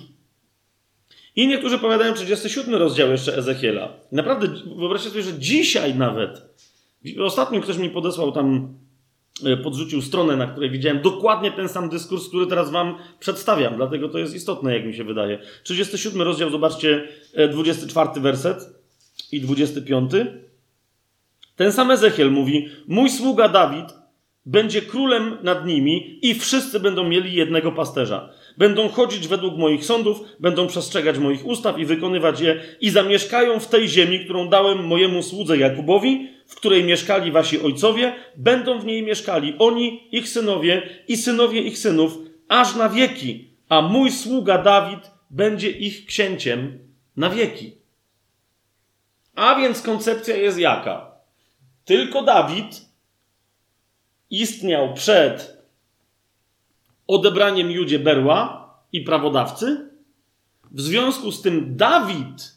I 1.37 1.49
niektórzy 1.49 1.79
powiadają 1.79 2.15
37 2.15 2.75
rozdział 2.75 3.11
jeszcze 3.11 3.37
Ezechiela. 3.37 3.89
Naprawdę, 4.13 4.49
wyobraźcie 4.77 5.11
sobie, 5.11 5.23
że 5.23 5.39
dzisiaj 5.39 5.95
nawet, 5.95 6.43
ostatnio 7.21 7.61
ktoś 7.61 7.79
mi 7.79 7.91
podesłał 7.91 8.33
tam 8.33 8.75
E, 9.45 9.57
podrzucił 9.57 10.03
stronę, 10.03 10.37
na 10.37 10.47
której 10.47 10.71
widziałem 10.71 11.03
dokładnie 11.03 11.53
ten 11.53 11.69
sam 11.69 11.89
dyskurs, 11.89 12.29
który 12.29 12.47
teraz 12.47 12.71
wam 12.71 12.99
przedstawiam. 13.21 13.77
Dlatego 13.77 14.09
to 14.09 14.19
jest 14.19 14.35
istotne, 14.35 14.75
jak 14.75 14.87
mi 14.87 14.95
się 14.95 15.05
wydaje. 15.05 15.39
37 15.63 16.23
rozdział, 16.23 16.51
zobaczcie, 16.51 17.09
24 17.53 18.09
e, 18.17 18.21
werset 18.21 18.57
i 19.33 19.41
25. 19.41 20.13
Ten 21.57 21.73
sam 21.73 21.91
Ezechiel 21.91 22.31
mówi: 22.31 22.69
Mój 22.89 23.11
sługa 23.11 23.49
Dawid 23.49 23.87
będzie 24.47 24.83
królem 24.83 25.39
nad 25.43 25.67
nimi 25.67 26.19
i 26.23 26.35
wszyscy 26.35 26.81
będą 26.81 27.05
mieli 27.05 27.35
jednego 27.35 27.73
pasterza. 27.73 28.31
Będą 28.59 28.89
chodzić 28.89 29.29
według 29.29 29.59
moich 29.59 29.85
sądów, 29.85 30.21
będą 30.41 30.67
przestrzegać 30.67 31.19
moich 31.19 31.47
ustaw 31.47 31.79
i 31.79 31.85
wykonywać 31.85 32.41
je 32.41 32.61
i 32.81 32.91
zamieszkają 32.91 33.61
w 33.61 33.69
tej 33.69 33.89
ziemi, 33.89 34.25
którą 34.25 34.49
dałem 34.49 34.87
mojemu 34.87 35.23
słudze 35.23 35.59
Jakubowi, 35.59 36.29
w 36.47 36.55
której 36.55 36.85
mieszkali 36.85 37.33
wasi 37.33 37.61
ojcowie, 37.61 38.13
będą 38.37 38.79
w 38.79 38.87
niej 38.87 39.03
mieszkali 39.03 39.55
oni, 39.59 40.09
ich 40.13 40.29
synowie 40.29 40.83
i 41.09 41.17
synowie 41.17 41.63
ich 41.63 41.79
synów, 41.79 42.19
aż 42.49 42.77
na 42.77 42.89
wieki, 42.89 43.51
a 43.69 43.83
mój 43.83 44.11
sługa 44.11 44.59
Dawid 44.59 45.11
będzie 45.31 45.71
ich 45.71 46.07
księciem 46.07 46.79
na 47.17 47.31
wieki. 47.31 47.73
A 49.35 49.55
więc 49.55 49.83
koncepcja 49.83 50.37
jest 50.37 50.59
jaka? 50.59 51.16
Tylko 51.87 52.23
Dawid 52.23 52.87
istniał 54.31 54.95
przed 54.95 55.63
odebraniem 57.07 57.71
Judzie 57.71 57.99
berła 57.99 58.71
i 58.93 59.01
prawodawcy. 59.01 59.91
W 60.71 60.81
związku 60.81 61.33
z 61.33 61.43
tym 61.43 61.77
Dawid 61.77 62.57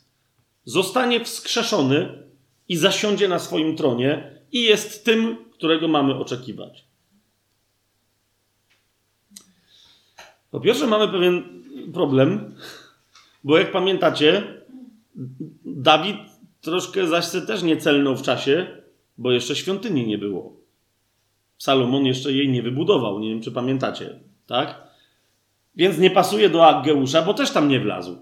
zostanie 0.65 1.25
wskrzeszony 1.25 2.23
i 2.69 2.77
zasiądzie 2.77 3.27
na 3.27 3.39
swoim 3.39 3.75
tronie 3.75 4.41
i 4.51 4.63
jest 4.63 5.05
tym, 5.05 5.37
którego 5.51 5.87
mamy 5.87 6.15
oczekiwać. 6.15 6.85
Po 10.51 10.59
pierwsze, 10.59 10.87
mamy 10.87 11.07
pewien 11.07 11.63
problem, 11.93 12.55
bo 13.43 13.57
jak 13.57 13.71
pamiętacie, 13.71 14.61
Dawid 15.65 16.17
troszkę 16.61 17.07
zaś 17.07 17.31
też 17.47 17.63
nie 17.63 17.77
celnął 17.77 18.15
w 18.15 18.21
czasie, 18.21 18.78
bo 19.19 19.31
jeszcze 19.31 19.55
świątyni 19.55 20.07
nie 20.07 20.17
było. 20.17 20.53
Salomon 21.57 22.05
jeszcze 22.05 22.31
jej 22.31 22.49
nie 22.49 22.63
wybudował, 22.63 23.19
nie 23.19 23.29
wiem 23.29 23.41
czy 23.41 23.51
pamiętacie, 23.51 24.19
tak? 24.47 24.83
Więc 25.75 25.97
nie 25.97 26.09
pasuje 26.09 26.49
do 26.49 26.67
Aggeusza, 26.67 27.21
bo 27.21 27.33
też 27.33 27.51
tam 27.51 27.69
nie 27.69 27.79
wlazł, 27.79 28.17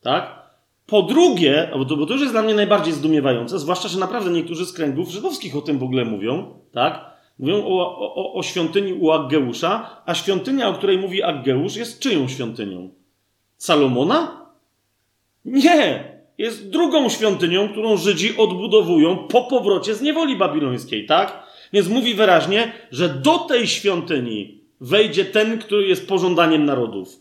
tak? 0.00 0.44
Po 0.86 1.02
drugie, 1.02 1.70
bo 1.72 1.84
to, 1.84 1.96
bo 1.96 2.06
to 2.06 2.12
już 2.12 2.22
jest 2.22 2.34
dla 2.34 2.42
mnie 2.42 2.54
najbardziej 2.54 2.94
zdumiewające, 2.94 3.58
zwłaszcza, 3.58 3.88
że 3.88 3.98
naprawdę 3.98 4.30
niektórzy 4.30 4.66
z 4.66 4.72
kręgów 4.72 5.10
żydowskich 5.10 5.56
o 5.56 5.62
tym 5.62 5.78
w 5.78 5.82
ogóle 5.82 6.04
mówią, 6.04 6.58
tak? 6.72 7.14
Mówią 7.38 7.64
o, 7.64 7.98
o, 8.14 8.34
o 8.34 8.42
świątyni 8.42 8.92
u 8.92 9.10
Aggeusza, 9.10 10.02
a 10.06 10.14
świątynia, 10.14 10.68
o 10.68 10.74
której 10.74 10.98
mówi 10.98 11.22
Aggeusz, 11.22 11.76
jest 11.76 12.00
czyją 12.00 12.28
świątynią? 12.28 12.90
Salomona? 13.56 14.46
Nie! 15.44 16.13
Jest 16.38 16.70
drugą 16.70 17.08
świątynią, 17.08 17.68
którą 17.68 17.96
Żydzi 17.96 18.36
odbudowują 18.36 19.16
po 19.16 19.44
powrocie 19.44 19.94
z 19.94 20.02
niewoli 20.02 20.36
babilońskiej, 20.36 21.06
tak? 21.06 21.46
Więc 21.72 21.88
mówi 21.88 22.14
wyraźnie, 22.14 22.72
że 22.90 23.08
do 23.08 23.38
tej 23.38 23.66
świątyni 23.66 24.60
wejdzie 24.80 25.24
ten, 25.24 25.58
który 25.58 25.86
jest 25.86 26.08
pożądaniem 26.08 26.64
narodów. 26.64 27.20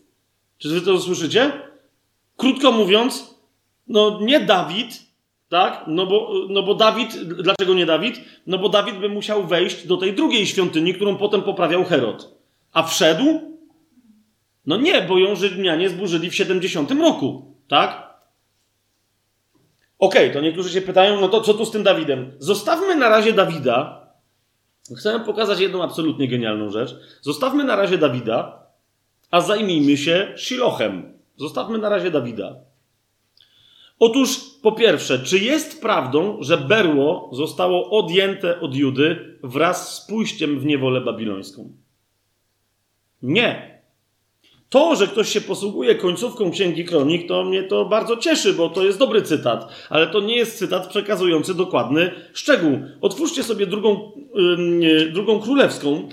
Czy 0.57 0.69
wy 0.69 0.81
to 0.81 0.99
słyszycie? 0.99 1.51
Krótko 2.37 2.71
mówiąc, 2.71 3.39
no 3.87 4.19
nie 4.21 4.39
Dawid, 4.39 5.03
tak? 5.49 5.83
No 5.87 6.05
bo, 6.05 6.33
no 6.49 6.63
bo 6.63 6.75
Dawid, 6.75 7.15
dlaczego 7.23 7.73
nie 7.73 7.85
Dawid? 7.85 8.21
No 8.47 8.57
bo 8.57 8.69
Dawid 8.69 8.97
by 8.97 9.09
musiał 9.09 9.47
wejść 9.47 9.87
do 9.87 9.97
tej 9.97 10.13
drugiej 10.13 10.45
świątyni, 10.45 10.93
którą 10.93 11.15
potem 11.15 11.41
poprawiał 11.41 11.83
Herod. 11.83 12.37
A 12.73 12.83
wszedł? 12.83 13.41
No 14.65 14.77
nie, 14.77 15.01
bo 15.01 15.17
ją 15.17 15.35
Rzymianie 15.35 15.89
zburzyli 15.89 16.29
w 16.29 16.35
70 16.35 16.91
roku, 16.91 17.55
tak? 17.67 18.12
Okej, 20.03 20.29
okay, 20.29 20.33
to 20.33 20.41
niektórzy 20.41 20.69
się 20.69 20.81
pytają, 20.81 21.21
no 21.21 21.27
to 21.27 21.41
co 21.41 21.53
tu 21.53 21.65
z 21.65 21.71
tym 21.71 21.83
Dawidem? 21.83 22.31
Zostawmy 22.39 22.95
na 22.95 23.09
razie 23.09 23.33
Dawida. 23.33 24.07
Chcę 24.97 25.19
pokazać 25.19 25.59
jedną 25.59 25.83
absolutnie 25.83 26.27
genialną 26.27 26.69
rzecz. 26.69 26.95
Zostawmy 27.21 27.63
na 27.63 27.75
razie 27.75 27.97
Dawida, 27.97 28.67
a 29.31 29.41
zajmijmy 29.41 29.97
się 29.97 30.33
Shilochem. 30.37 31.13
Zostawmy 31.37 31.77
na 31.77 31.89
razie 31.89 32.11
Dawida. 32.11 32.55
Otóż, 33.99 34.39
po 34.61 34.71
pierwsze, 34.71 35.19
czy 35.19 35.39
jest 35.39 35.81
prawdą, 35.81 36.37
że 36.41 36.57
berło 36.57 37.29
zostało 37.33 37.99
odjęte 37.99 38.59
od 38.59 38.75
Judy 38.75 39.39
wraz 39.43 39.95
z 39.95 40.07
pójściem 40.07 40.59
w 40.59 40.65
niewolę 40.65 41.01
babilońską? 41.01 41.69
Nie. 43.21 43.72
To, 44.73 44.95
że 44.95 45.07
ktoś 45.07 45.29
się 45.29 45.41
posługuje 45.41 45.95
końcówką 45.95 46.51
Księgi 46.51 46.85
Kronik, 46.85 47.27
to 47.27 47.43
mnie 47.43 47.63
to 47.63 47.85
bardzo 47.85 48.17
cieszy, 48.17 48.53
bo 48.53 48.69
to 48.69 48.83
jest 48.83 48.99
dobry 48.99 49.21
cytat, 49.21 49.87
ale 49.89 50.07
to 50.07 50.19
nie 50.19 50.35
jest 50.35 50.57
cytat 50.57 50.87
przekazujący 50.87 51.53
dokładny 51.53 52.11
szczegół. 52.33 52.79
Otwórzcie 53.01 53.43
sobie 53.43 53.67
drugą, 53.67 54.11
yy, 54.79 55.11
drugą 55.11 55.39
królewską, 55.39 56.09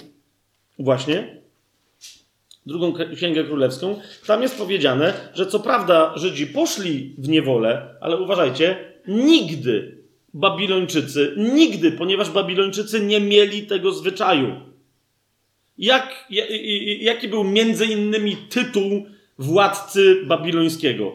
właśnie, 0.78 1.42
drugą 2.66 2.92
Księgę 3.16 3.44
Królewską. 3.44 4.00
Tam 4.26 4.42
jest 4.42 4.58
powiedziane, 4.58 5.12
że 5.34 5.46
co 5.46 5.60
prawda 5.60 6.12
Żydzi 6.16 6.46
poszli 6.46 7.14
w 7.18 7.28
niewolę, 7.28 7.94
ale 8.00 8.16
uważajcie, 8.16 8.76
nigdy 9.08 9.98
Babilończycy, 10.34 11.34
nigdy, 11.36 11.92
ponieważ 11.92 12.30
Babilończycy 12.30 13.00
nie 13.00 13.20
mieli 13.20 13.62
tego 13.62 13.92
zwyczaju. 13.92 14.69
Jak, 15.80 16.24
jaki 17.00 17.28
był 17.28 17.44
między 17.44 17.86
innymi 17.86 18.36
tytuł 18.36 19.06
władcy 19.38 20.22
babilońskiego? 20.26 21.12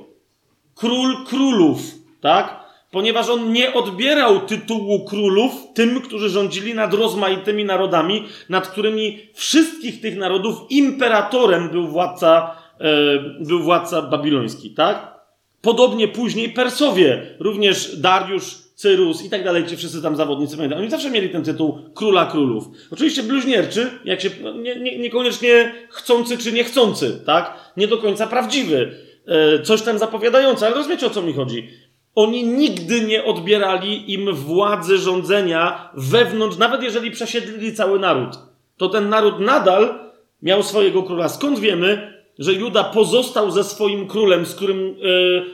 Król 0.75 1.25
królów, 1.25 1.79
tak? 2.21 2.65
Ponieważ 2.91 3.29
on 3.29 3.51
nie 3.51 3.73
odbierał 3.73 4.39
tytułu 4.39 5.05
królów 5.05 5.51
tym, 5.73 6.01
którzy 6.01 6.29
rządzili 6.29 6.73
nad 6.73 6.93
rozmaitymi 6.93 7.65
narodami, 7.65 8.23
nad 8.49 8.67
którymi 8.67 9.19
wszystkich 9.33 10.01
tych 10.01 10.17
narodów 10.17 10.57
imperatorem 10.69 11.69
był 11.69 11.87
władca, 11.87 12.55
e, 12.79 13.45
był 13.45 13.63
władca 13.63 14.01
babiloński, 14.01 14.69
tak? 14.69 15.15
Podobnie 15.61 16.07
później 16.07 16.49
Persowie, 16.49 17.35
również 17.39 17.99
Dariusz, 17.99 18.64
Cyrus 18.75 19.25
i 19.25 19.29
tak 19.29 19.43
dalej, 19.43 19.65
ci 19.65 19.77
wszyscy 19.77 20.01
tam 20.01 20.15
zawodnicy, 20.15 20.57
oni 20.77 20.89
zawsze 20.89 21.11
mieli 21.11 21.29
ten 21.29 21.43
tytuł 21.43 21.79
króla 21.93 22.25
królów. 22.25 22.67
Oczywiście 22.91 23.23
bluźnierczy, 23.23 23.89
jak 24.05 24.21
się, 24.21 24.29
no, 24.41 24.53
nie, 24.53 24.75
nie, 24.75 24.99
niekoniecznie 24.99 25.73
chcący 25.89 26.37
czy 26.37 26.51
niechcący, 26.51 27.21
tak? 27.25 27.71
Nie 27.77 27.87
do 27.87 27.97
końca 27.97 28.27
prawdziwy, 28.27 28.91
e, 29.27 29.61
coś 29.61 29.81
tam 29.81 29.99
zapowiadający, 29.99 30.65
ale 30.65 30.75
rozumiecie 30.75 31.07
o 31.07 31.09
co 31.09 31.21
mi 31.21 31.33
chodzi. 31.33 31.69
Oni 32.15 32.43
nigdy 32.43 33.01
nie 33.01 33.23
odbierali 33.23 34.13
im 34.13 34.33
władzy 34.33 34.97
rządzenia 34.97 35.89
wewnątrz, 35.93 36.57
nawet 36.57 36.83
jeżeli 36.83 37.11
przesiedlili 37.11 37.73
cały 37.73 37.99
naród. 37.99 38.37
To 38.77 38.89
ten 38.89 39.09
naród 39.09 39.39
nadal 39.39 39.99
miał 40.41 40.63
swojego 40.63 41.03
króla. 41.03 41.29
Skąd 41.29 41.59
wiemy, 41.59 42.13
że 42.39 42.53
Juda 42.53 42.83
pozostał 42.83 43.51
ze 43.51 43.63
swoim 43.63 44.07
królem, 44.07 44.45
z 44.45 44.55
którym 44.55 44.79
y, 44.79 44.95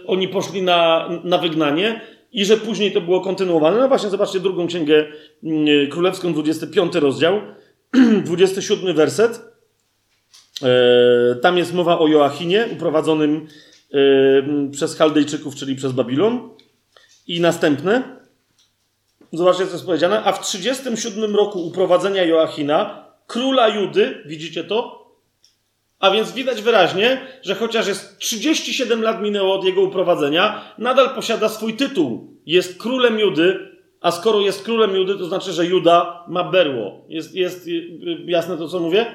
oni 0.08 0.27
poszli 0.27 0.61
na, 0.61 1.09
na 1.24 1.38
wygnanie? 1.38 2.01
I 2.31 2.45
że 2.45 2.57
później 2.57 2.91
to 2.91 3.01
było 3.01 3.21
kontynuowane. 3.21 3.79
No 3.79 3.87
właśnie, 3.87 4.09
zobaczcie 4.09 4.39
drugą 4.39 4.67
księgę 4.67 5.05
mm, 5.43 5.89
królewską, 5.89 6.33
25 6.33 6.95
rozdział, 6.95 7.41
27 8.25 8.95
werset. 8.95 9.41
E, 10.63 11.35
tam 11.35 11.57
jest 11.57 11.73
mowa 11.73 11.99
o 11.99 12.07
Joachinie, 12.07 12.67
uprowadzonym 12.73 13.47
e, 13.93 13.97
przez 14.71 14.97
Chaldejczyków, 14.97 15.55
czyli 15.55 15.75
przez 15.75 15.91
Babilon. 15.91 16.49
I 17.27 17.41
następne. 17.41 18.21
Zobaczcie, 19.33 19.65
co 19.65 19.71
jest 19.71 19.85
powiedziane. 19.85 20.23
A 20.23 20.31
w 20.31 20.47
37 20.47 21.35
roku 21.35 21.67
uprowadzenia 21.67 22.23
Joachina, 22.23 23.05
króla 23.27 23.67
Judy, 23.67 24.23
widzicie 24.25 24.63
to? 24.63 25.00
A 26.01 26.11
więc 26.11 26.31
widać 26.31 26.61
wyraźnie, 26.61 27.21
że 27.41 27.55
chociaż 27.55 27.88
jest 27.88 28.17
37 28.17 29.01
lat 29.01 29.21
minęło 29.21 29.55
od 29.55 29.65
jego 29.65 29.81
uprowadzenia, 29.81 30.61
nadal 30.77 31.15
posiada 31.15 31.49
swój 31.49 31.73
tytuł. 31.73 32.38
Jest 32.45 32.81
królem 32.81 33.19
Judy, 33.19 33.71
a 34.01 34.11
skoro 34.11 34.39
jest 34.39 34.63
królem 34.63 34.95
Judy, 34.95 35.15
to 35.15 35.25
znaczy, 35.25 35.51
że 35.51 35.65
Juda 35.65 36.23
ma 36.27 36.43
berło. 36.43 37.05
Jest, 37.09 37.35
jest 37.35 37.69
jasne 38.25 38.57
to, 38.57 38.67
co 38.67 38.80
mówię? 38.80 39.05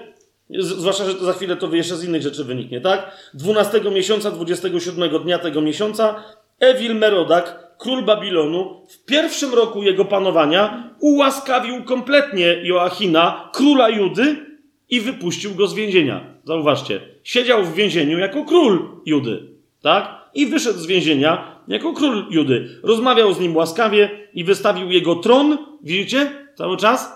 Zwłaszcza, 0.50 1.05
że 1.05 1.15
to 1.15 1.24
za 1.24 1.32
chwilę 1.32 1.56
to 1.56 1.74
jeszcze 1.74 1.97
z 1.97 2.05
innych 2.05 2.23
rzeczy 2.23 2.44
wyniknie, 2.44 2.81
tak? 2.81 3.31
12 3.34 3.81
miesiąca, 3.81 4.31
27 4.31 5.23
dnia 5.23 5.39
tego 5.39 5.60
miesiąca, 5.60 6.23
Ewil 6.60 6.94
Merodak, 6.94 7.74
król 7.78 8.02
Babilonu, 8.02 8.86
w 8.89 9.05
pierwszym 9.05 9.55
roku 9.55 9.82
jego 9.82 10.05
panowania 10.05 10.90
ułaskawił 11.00 11.84
kompletnie 11.84 12.47
Joachina, 12.62 13.50
króla 13.52 13.89
Judy, 13.89 14.56
i 14.90 15.00
wypuścił 15.00 15.55
go 15.55 15.66
z 15.66 15.74
więzienia. 15.74 16.34
Zauważcie, 16.44 17.00
siedział 17.24 17.65
w 17.65 17.74
więzieniu 17.74 18.18
jako 18.18 18.44
król 18.44 18.89
Judy, 19.06 19.48
tak? 19.82 20.31
I 20.34 20.47
wyszedł 20.47 20.78
z 20.78 20.86
więzienia 20.86 21.60
jako 21.68 21.92
król 21.92 22.26
Judy. 22.31 22.81
Rozmawiał 22.82 23.34
z 23.34 23.40
nim 23.40 23.56
łaskawie 23.56 24.28
i 24.34 24.44
wystawił 24.44 24.90
jego 24.90 25.15
tron. 25.15 25.58
Widzicie? 25.82 26.31
Cały 26.55 26.76
czas? 26.76 27.12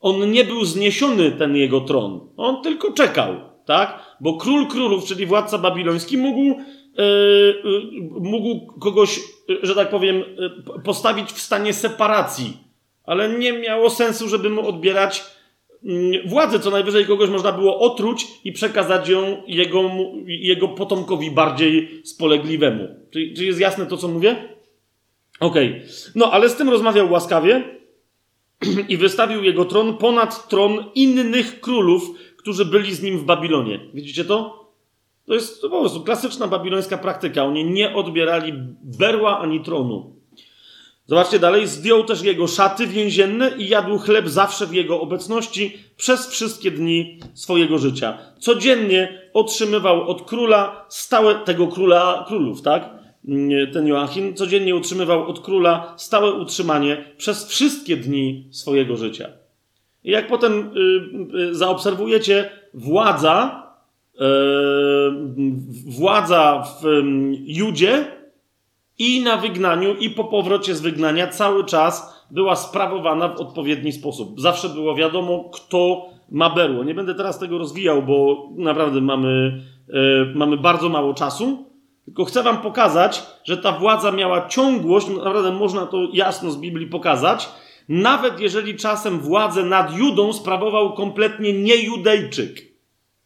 On 0.00 0.30
nie 0.30 0.44
był 0.44 0.64
zniesiony, 0.64 1.32
ten 1.32 1.56
jego 1.56 1.80
tron. 1.80 2.20
On 2.36 2.62
tylko 2.62 2.92
czekał, 2.92 3.34
tak? 3.64 4.16
Bo 4.20 4.36
król 4.36 4.66
królów, 4.66 5.04
czyli 5.04 5.26
władca 5.26 5.58
babiloński, 5.58 6.18
mógł, 6.18 6.40
yy, 6.40 7.04
yy, 7.64 8.20
mógł 8.20 8.78
kogoś, 8.80 9.20
że 9.62 9.74
tak 9.74 9.90
powiem, 9.90 10.22
postawić 10.84 11.32
w 11.32 11.40
stanie 11.40 11.72
separacji. 11.72 12.56
Ale 13.04 13.28
nie 13.28 13.52
miało 13.52 13.90
sensu, 13.90 14.28
żeby 14.28 14.50
mu 14.50 14.68
odbierać 14.68 15.24
władzę, 16.26 16.60
co 16.60 16.70
najwyżej 16.70 17.06
kogoś 17.06 17.30
można 17.30 17.52
było 17.52 17.78
otruć 17.78 18.26
i 18.44 18.52
przekazać 18.52 19.08
ją 19.08 19.42
jego, 19.46 19.90
jego 20.26 20.68
potomkowi 20.68 21.30
bardziej 21.30 22.00
spolegliwemu. 22.04 22.88
Czy, 23.10 23.32
czy 23.36 23.44
jest 23.44 23.60
jasne 23.60 23.86
to, 23.86 23.96
co 23.96 24.08
mówię? 24.08 24.36
Okej. 25.40 25.68
Okay. 25.68 25.88
No, 26.14 26.32
ale 26.32 26.48
z 26.48 26.56
tym 26.56 26.70
rozmawiał 26.70 27.10
łaskawie 27.10 27.64
i 28.88 28.96
wystawił 28.96 29.42
jego 29.42 29.64
tron 29.64 29.96
ponad 29.96 30.48
tron 30.48 30.84
innych 30.94 31.60
królów, 31.60 32.10
którzy 32.36 32.64
byli 32.64 32.94
z 32.94 33.02
nim 33.02 33.18
w 33.18 33.24
Babilonie. 33.24 33.80
Widzicie 33.94 34.24
to? 34.24 34.66
To 35.26 35.34
jest 35.34 35.60
to 35.60 35.70
po 35.70 35.80
prostu 35.80 36.04
klasyczna 36.04 36.46
babilońska 36.46 36.98
praktyka. 36.98 37.44
Oni 37.44 37.64
nie 37.64 37.94
odbierali 37.94 38.52
berła 38.82 39.38
ani 39.38 39.60
tronu. 39.60 40.15
Zobaczcie 41.06 41.38
dalej, 41.38 41.66
zdjął 41.66 42.04
też 42.04 42.22
jego 42.22 42.46
szaty 42.46 42.86
więzienne 42.86 43.50
i 43.58 43.68
jadł 43.68 43.98
chleb 43.98 44.28
zawsze 44.28 44.66
w 44.66 44.74
jego 44.74 45.00
obecności 45.00 45.76
przez 45.96 46.26
wszystkie 46.26 46.70
dni 46.70 47.20
swojego 47.34 47.78
życia. 47.78 48.18
Codziennie 48.38 49.30
otrzymywał 49.32 50.08
od 50.08 50.22
króla 50.22 50.86
stałe, 50.88 51.34
tego 51.34 51.66
króla 51.66 52.24
królów, 52.28 52.62
tak? 52.62 52.90
Ten 53.72 53.86
Joachim 53.86 54.34
codziennie 54.34 54.76
utrzymywał 54.76 55.28
od 55.28 55.40
króla 55.40 55.94
stałe 55.96 56.32
utrzymanie 56.32 57.04
przez 57.16 57.48
wszystkie 57.48 57.96
dni 57.96 58.48
swojego 58.50 58.96
życia. 58.96 59.28
I 60.04 60.10
jak 60.10 60.28
potem 60.28 60.72
y, 61.32 61.38
y, 61.38 61.54
zaobserwujecie, 61.54 62.50
władza, 62.74 63.66
y, 64.14 64.18
władza 65.86 66.64
w 66.82 66.86
y, 66.86 67.02
Judzie 67.46 68.15
i 68.98 69.22
na 69.22 69.36
wygnaniu, 69.36 69.94
i 69.94 70.10
po 70.10 70.24
powrocie 70.24 70.74
z 70.74 70.80
wygnania 70.80 71.26
cały 71.26 71.64
czas 71.64 72.24
była 72.30 72.56
sprawowana 72.56 73.28
w 73.28 73.40
odpowiedni 73.40 73.92
sposób. 73.92 74.40
Zawsze 74.40 74.68
było 74.68 74.94
wiadomo, 74.94 75.50
kto 75.52 76.06
ma 76.30 76.50
berło. 76.50 76.84
Nie 76.84 76.94
będę 76.94 77.14
teraz 77.14 77.38
tego 77.38 77.58
rozwijał, 77.58 78.02
bo 78.02 78.48
naprawdę 78.56 79.00
mamy, 79.00 79.62
e, 79.88 80.34
mamy 80.34 80.56
bardzo 80.56 80.88
mało 80.88 81.14
czasu. 81.14 81.66
Tylko 82.04 82.24
chcę 82.24 82.42
Wam 82.42 82.58
pokazać, 82.58 83.22
że 83.44 83.56
ta 83.56 83.72
władza 83.72 84.12
miała 84.12 84.48
ciągłość, 84.48 85.08
naprawdę 85.08 85.52
można 85.52 85.86
to 85.86 85.98
jasno 86.12 86.50
z 86.50 86.56
Biblii 86.56 86.86
pokazać, 86.86 87.48
nawet 87.88 88.40
jeżeli 88.40 88.76
czasem 88.76 89.20
władzę 89.20 89.62
nad 89.62 89.98
Judą 89.98 90.32
sprawował 90.32 90.92
kompletnie 90.92 91.52
niejudejczyk. 91.52 92.62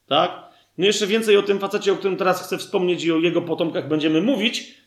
Tak? 0.06 0.50
No 0.78 0.86
jeszcze 0.86 1.06
więcej 1.06 1.36
o 1.36 1.42
tym 1.42 1.58
facecie, 1.58 1.92
o 1.92 1.96
którym 1.96 2.16
teraz 2.16 2.46
chcę 2.46 2.58
wspomnieć 2.58 3.04
i 3.04 3.12
o 3.12 3.16
jego 3.16 3.42
potomkach 3.42 3.88
będziemy 3.88 4.22
mówić, 4.22 4.79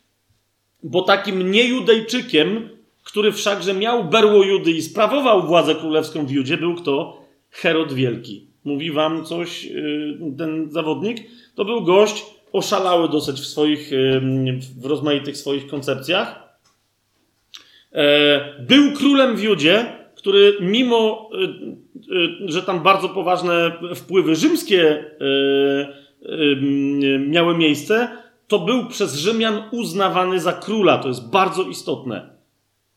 bo 0.83 1.01
takim 1.01 1.51
niejudejczykiem, 1.51 2.69
który 3.03 3.31
wszakże 3.31 3.73
miał 3.73 4.03
berło 4.03 4.43
Judy 4.43 4.71
i 4.71 4.81
sprawował 4.81 5.47
władzę 5.47 5.75
królewską 5.75 6.25
w 6.25 6.31
Judzie, 6.31 6.57
był 6.57 6.75
kto? 6.75 7.23
Herod 7.49 7.93
Wielki. 7.93 8.47
Mówi 8.63 8.91
wam 8.91 9.25
coś 9.25 9.65
y, 9.65 10.17
ten 10.37 10.71
zawodnik? 10.71 11.17
To 11.55 11.65
był 11.65 11.81
gość 11.83 12.25
oszalały 12.51 13.09
dosyć 13.09 13.39
w 13.39 13.45
swoich, 13.45 13.93
y, 13.93 14.21
w 14.81 14.85
rozmaitych 14.85 15.37
swoich 15.37 15.67
koncepcjach. 15.67 16.43
E, 17.93 18.61
był 18.61 18.91
królem 18.91 19.35
w 19.35 19.43
Judzie, 19.43 19.85
który 20.15 20.57
mimo, 20.61 21.29
y, 22.11 22.51
że 22.51 22.63
tam 22.63 22.83
bardzo 22.83 23.09
poważne 23.09 23.71
wpływy 23.95 24.35
rzymskie 24.35 25.05
miały 27.19 27.57
miejsce, 27.57 28.22
to 28.47 28.59
był 28.59 28.85
przez 28.85 29.15
Rzymian 29.15 29.63
uznawany 29.71 30.39
za 30.39 30.53
króla. 30.53 30.97
To 30.97 31.07
jest 31.07 31.29
bardzo 31.29 31.63
istotne. 31.63 32.29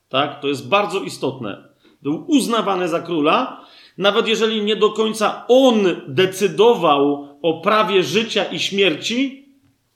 Tak? 0.09 0.41
To 0.41 0.49
jest 0.49 0.69
bardzo 0.69 1.01
istotne. 1.01 1.69
Był 2.03 2.25
uznawany 2.29 2.89
za 2.89 3.01
króla, 3.01 3.65
nawet 3.99 4.29
jeżeli 4.29 4.63
nie 4.63 4.77
do 4.77 4.91
końca 4.91 5.45
on 5.49 5.87
decydował 6.09 7.29
o 7.43 7.61
prawie 7.61 8.03
życia 8.03 8.45
i 8.45 8.59
śmierci, 8.59 9.49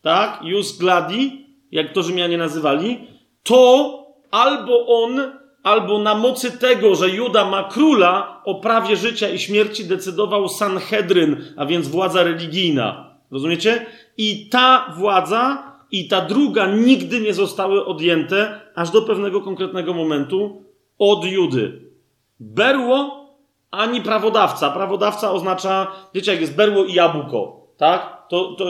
tak, 0.03 0.41
jus 0.43 0.79
gladi, 0.79 1.47
jak 1.71 1.93
to 1.93 2.03
Rzymianie 2.03 2.39
nazywali, 2.39 3.07
to 3.43 3.91
albo 4.31 4.87
on, 4.87 5.21
albo 5.63 5.99
na 5.99 6.15
mocy 6.15 6.59
tego, 6.59 6.95
że 6.95 7.11
Juda 7.11 7.45
ma 7.45 7.65
króla, 7.65 8.43
o 8.45 8.55
prawie 8.55 8.97
życia 8.97 9.29
i 9.29 9.39
śmierci 9.39 9.85
decydował 9.85 10.49
Sanhedryn, 10.49 11.55
a 11.57 11.67
więc 11.67 11.89
władza 11.89 12.23
religijna. 12.23 13.10
Rozumiecie? 13.31 13.87
I 14.17 14.49
ta 14.49 14.95
władza 14.97 15.73
i 15.91 16.09
ta 16.09 16.21
druga 16.21 16.67
nigdy 16.67 17.21
nie 17.21 17.35
zostały 17.35 17.85
odjęte 17.85 18.61
aż 18.75 18.91
do 18.91 19.03
pewnego 19.03 19.41
konkretnego 19.41 19.95
momentu 19.95 20.65
od 20.99 21.25
Judy. 21.25 21.81
Berło 22.41 23.21
ani 23.71 24.01
prawodawca. 24.01 24.71
Prawodawca 24.71 25.33
oznacza, 25.33 25.87
wiecie, 26.15 26.33
jak 26.33 26.41
jest 26.41 26.57
berło 26.57 26.85
i 26.85 26.95
jabłko, 26.95 27.67
tak? 27.77 28.21
To, 28.29 28.55
to, 28.59 28.67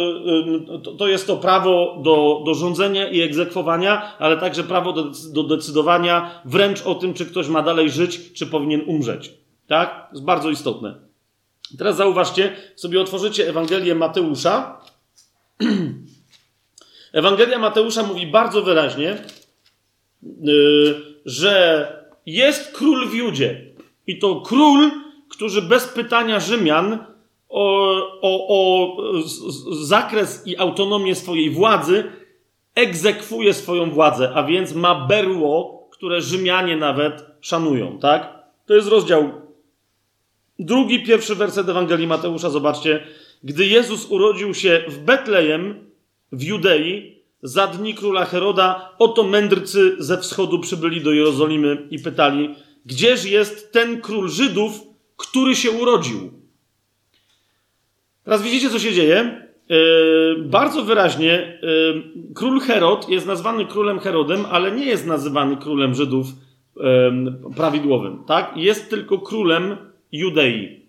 to, 0.84 0.92
to 0.92 1.08
jest 1.08 1.26
to 1.26 1.36
prawo 1.36 2.00
do, 2.02 2.42
do 2.44 2.54
rządzenia 2.54 3.08
i 3.08 3.20
egzekwowania, 3.20 4.18
ale 4.18 4.36
także 4.36 4.64
prawo 4.64 4.92
do, 4.92 5.04
do 5.32 5.42
decydowania 5.42 6.42
wręcz 6.44 6.86
o 6.86 6.94
tym, 6.94 7.14
czy 7.14 7.26
ktoś 7.26 7.48
ma 7.48 7.62
dalej 7.62 7.90
żyć, 7.90 8.32
czy 8.32 8.46
powinien 8.46 8.82
umrzeć. 8.86 9.32
Tak? 9.66 10.08
To 10.08 10.12
jest 10.12 10.24
bardzo 10.24 10.50
istotne. 10.50 11.09
Teraz 11.78 11.96
zauważcie, 11.96 12.56
sobie 12.76 13.00
otworzycie 13.00 13.48
Ewangelię 13.48 13.94
Mateusza. 13.94 14.80
Ewangelia 17.12 17.58
Mateusza 17.58 18.02
mówi 18.02 18.26
bardzo 18.26 18.62
wyraźnie, 18.62 19.24
yy, 20.22 20.94
że 21.24 21.86
jest 22.26 22.72
król 22.72 23.08
w 23.08 23.14
Judzie. 23.14 23.66
I 24.06 24.18
to 24.18 24.40
król, 24.40 24.90
który 25.28 25.62
bez 25.62 25.86
pytania 25.86 26.40
Rzymian 26.40 26.98
o, 27.48 27.96
o, 28.22 28.46
o 28.48 28.96
zakres 29.84 30.46
i 30.46 30.56
autonomię 30.56 31.14
swojej 31.14 31.50
władzy 31.50 32.04
egzekwuje 32.74 33.54
swoją 33.54 33.90
władzę, 33.90 34.32
a 34.34 34.42
więc 34.42 34.74
ma 34.74 35.06
berło, 35.06 35.88
które 35.92 36.20
Rzymianie 36.20 36.76
nawet 36.76 37.24
szanują, 37.40 37.98
tak? 37.98 38.44
To 38.66 38.74
jest 38.74 38.88
rozdział 38.88 39.30
drugi, 40.60 41.02
pierwszy 41.02 41.34
werset 41.34 41.68
Ewangelii 41.68 42.06
Mateusza, 42.06 42.50
zobaczcie. 42.50 43.06
Gdy 43.44 43.66
Jezus 43.66 44.06
urodził 44.10 44.54
się 44.54 44.84
w 44.88 44.98
Betlejem, 44.98 45.74
w 46.32 46.42
Judei, 46.42 47.20
za 47.42 47.66
dni 47.66 47.94
króla 47.94 48.24
Heroda, 48.24 48.94
oto 48.98 49.22
mędrcy 49.22 49.96
ze 49.98 50.18
wschodu 50.18 50.58
przybyli 50.58 51.00
do 51.00 51.12
Jerozolimy 51.12 51.88
i 51.90 51.98
pytali, 51.98 52.54
gdzież 52.86 53.24
jest 53.24 53.72
ten 53.72 54.00
król 54.00 54.28
Żydów, 54.28 54.80
który 55.16 55.56
się 55.56 55.70
urodził? 55.70 56.32
Teraz 58.24 58.42
widzicie, 58.42 58.70
co 58.70 58.78
się 58.78 58.92
dzieje. 58.92 59.46
Yy, 59.68 60.44
bardzo 60.44 60.84
wyraźnie 60.84 61.58
yy, 61.62 62.02
król 62.34 62.60
Herod 62.60 63.08
jest 63.08 63.26
nazwany 63.26 63.66
królem 63.66 63.98
Herodem, 63.98 64.44
ale 64.50 64.72
nie 64.72 64.84
jest 64.84 65.06
nazywany 65.06 65.56
królem 65.56 65.94
Żydów 65.94 66.26
yy, 66.76 66.82
prawidłowym. 67.56 68.24
Tak? 68.26 68.56
Jest 68.56 68.90
tylko 68.90 69.18
królem 69.18 69.76
Judei. 70.12 70.86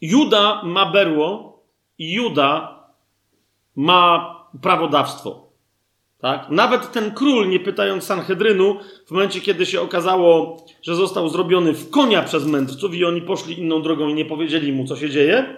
Juda 0.00 0.62
ma 0.64 0.92
berło 0.92 1.62
i 1.98 2.12
Juda 2.12 2.80
ma 3.76 4.36
prawodawstwo. 4.62 5.50
Tak? 6.18 6.50
Nawet 6.50 6.92
ten 6.92 7.10
król, 7.10 7.48
nie 7.48 7.60
pytając 7.60 8.04
Sanhedrynu, 8.04 8.76
w 9.06 9.10
momencie, 9.10 9.40
kiedy 9.40 9.66
się 9.66 9.80
okazało, 9.80 10.64
że 10.82 10.94
został 10.94 11.28
zrobiony 11.28 11.72
w 11.72 11.90
konia 11.90 12.22
przez 12.22 12.46
mędrców 12.46 12.94
i 12.94 13.04
oni 13.04 13.22
poszli 13.22 13.58
inną 13.58 13.82
drogą 13.82 14.08
i 14.08 14.14
nie 14.14 14.24
powiedzieli 14.24 14.72
mu, 14.72 14.86
co 14.86 14.96
się 14.96 15.10
dzieje. 15.10 15.56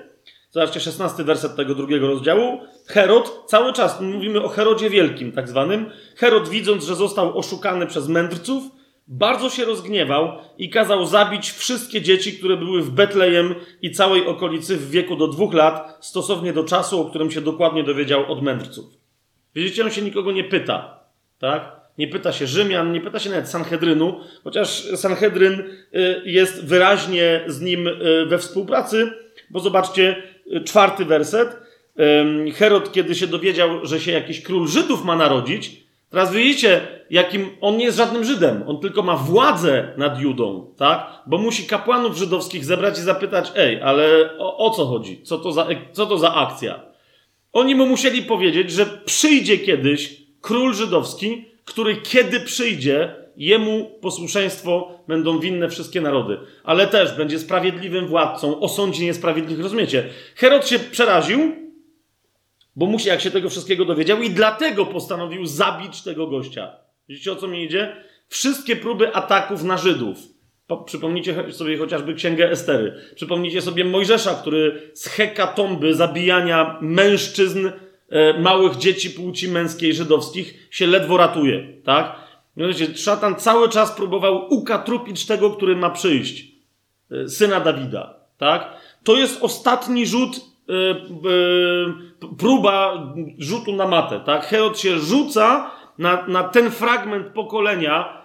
Zobaczcie, 0.51 0.81
16 0.81 1.25
werset 1.25 1.57
tego 1.57 1.75
drugiego 1.75 2.07
rozdziału. 2.07 2.61
Herod, 2.87 3.45
cały 3.47 3.73
czas 3.73 4.01
mówimy 4.01 4.43
o 4.43 4.49
Herodzie 4.49 4.91
Wielkim, 4.91 5.33
tak 5.33 5.49
zwanym. 5.49 5.91
Herod, 6.17 6.49
widząc, 6.49 6.85
że 6.85 6.95
został 6.95 7.39
oszukany 7.39 7.87
przez 7.87 8.09
mędrców, 8.09 8.63
bardzo 9.09 9.51
się 9.51 9.65
rozgniewał 9.65 10.39
i 10.59 10.71
kazał 10.71 11.07
zabić 11.07 11.51
wszystkie 11.51 12.03
dzieci, 12.03 12.33
które 12.33 12.57
były 12.57 12.83
w 12.83 12.91
Betlejem 12.91 13.55
i 13.83 13.91
całej 13.91 14.27
okolicy 14.27 14.77
w 14.77 14.91
wieku 14.91 15.17
do 15.17 15.29
dwóch 15.29 15.55
lat, 15.55 15.99
stosownie 16.01 16.53
do 16.53 16.65
czasu, 16.65 17.01
o 17.01 17.05
którym 17.05 17.31
się 17.31 17.41
dokładnie 17.41 17.85
dowiedział 17.85 18.33
od 18.33 18.43
mędrców. 18.43 18.85
Widzicie, 19.55 19.85
on 19.85 19.91
się 19.91 20.03
nikogo 20.03 20.33
nie 20.33 20.45
pyta, 20.45 21.01
tak? 21.39 21.83
Nie 21.99 22.09
pyta 22.09 22.33
się 22.33 22.47
Rzymian, 22.47 22.93
nie 22.93 23.01
pyta 23.01 23.19
się 23.19 23.31
nawet 23.31 23.49
Sanhedrynu, 23.49 24.21
chociaż 24.45 24.83
Sanhedryn 24.97 25.61
y, 25.61 26.23
jest 26.25 26.67
wyraźnie 26.67 27.45
z 27.47 27.61
nim 27.61 27.87
y, 27.87 28.27
we 28.27 28.39
współpracy, 28.39 29.13
bo 29.51 29.61
zobaczcie, 29.61 30.23
y, 30.57 30.61
czwarty 30.65 31.05
werset. 31.05 31.63
Herod, 32.55 32.93
kiedy 32.93 33.15
się 33.15 33.27
dowiedział, 33.27 33.87
że 33.87 34.01
się 34.01 34.13
jakiś 34.13 34.43
król 34.43 34.69
Żydów 34.69 35.05
ma 35.05 35.17
narodzić, 35.17 35.83
teraz 36.11 36.33
widzicie, 36.33 36.81
jakim 37.13 37.51
on 37.61 37.77
nie 37.77 37.85
jest 37.85 37.97
żadnym 37.97 38.25
Żydem, 38.25 38.65
on 38.67 38.81
tylko 38.81 39.03
ma 39.03 39.17
władzę 39.17 39.95
nad 39.97 40.21
Judą, 40.21 40.75
tak? 40.77 41.23
Bo 41.27 41.39
musi 41.39 41.67
kapłanów 41.67 42.17
żydowskich 42.17 42.65
zebrać 42.65 42.99
i 42.99 43.03
zapytać, 43.03 43.53
ej, 43.57 43.83
ale 43.83 44.31
o, 44.39 44.57
o 44.57 44.71
co 44.71 44.87
chodzi? 44.87 45.23
Co 45.23 45.39
to, 45.39 45.53
za, 45.53 45.67
co 45.93 46.07
to 46.07 46.19
za 46.19 46.35
akcja? 46.35 46.81
Oni 47.53 47.75
mu 47.75 47.87
musieli 47.87 48.23
powiedzieć, 48.23 48.71
że 48.71 48.87
przyjdzie 48.87 49.59
kiedyś 49.59 50.23
król 50.41 50.75
żydowski, 50.75 51.45
który 51.65 51.97
kiedy 51.97 52.41
przyjdzie, 52.41 53.15
jemu 53.37 53.91
posłuszeństwo 54.01 54.99
będą 55.09 55.39
winne 55.39 55.69
wszystkie 55.69 56.01
narody, 56.01 56.39
ale 56.65 56.87
też 56.87 57.17
będzie 57.17 57.39
sprawiedliwym 57.39 58.07
władcą, 58.07 58.61
osądzi 58.61 59.05
niesprawiedliwych. 59.05 59.63
Rozumiecie? 59.63 60.09
Herod 60.37 60.69
się 60.69 60.79
przeraził, 60.79 61.53
bo 62.77 62.87
musi, 62.87 63.09
jak 63.09 63.21
się 63.21 63.31
tego 63.31 63.51
wszystkiego 63.51 63.85
dowiedział, 63.85 64.23
i 64.23 64.31
dlatego 64.31 64.87
postanowił 64.87 65.47
zabić 65.47 66.03
tego 66.03 66.27
gościa. 66.27 66.82
Widzicie 67.13 67.33
o 67.33 67.37
co 67.37 67.49
mi 67.49 67.65
idzie? 67.65 67.97
Wszystkie 68.29 68.77
próby 68.77 69.15
ataków 69.15 69.65
na 69.65 69.77
Żydów 69.77 70.19
Przypomnijcie 70.87 71.53
sobie 71.53 71.79
chociażby 71.79 72.15
księgę 72.15 72.51
Estery. 72.51 72.95
Przypomnijcie 73.15 73.63
sobie 73.63 73.85
Mojżesza, 73.85 74.35
który 74.35 74.91
z 74.95 75.07
hekatomby 75.07 75.95
zabijania 75.95 76.79
mężczyzn, 76.81 77.71
e, 78.09 78.41
małych 78.41 78.77
dzieci 78.77 79.11
płci 79.11 79.49
męskiej 79.49 79.95
żydowskich 79.95 80.69
się 80.71 80.87
ledwo 80.87 81.17
ratuje, 81.17 81.69
tak? 81.85 82.17
Mianowicie 82.57 82.97
szatan 82.97 83.37
cały 83.37 83.69
czas 83.69 83.93
próbował 83.93 84.55
ukatrupić 84.55 85.27
tego, 85.27 85.51
który 85.51 85.77
ma 85.77 85.91
przyjść. 85.91 86.45
E, 87.11 87.29
syna 87.29 87.61
Dawida, 87.61 88.15
tak? 88.39 88.77
To 89.05 89.17
jest 89.17 89.43
ostatni 89.43 90.07
rzut, 90.07 90.37
e, 90.37 90.73
próba 92.39 93.07
rzutu 93.39 93.73
na 93.73 93.89
matę, 93.89 94.21
tak? 94.27 94.47
Herod 94.47 94.79
się 94.79 94.99
rzuca 94.99 95.71
na, 95.99 96.27
na 96.27 96.45
ten 96.45 96.71
fragment 96.71 97.27
pokolenia 97.27 98.23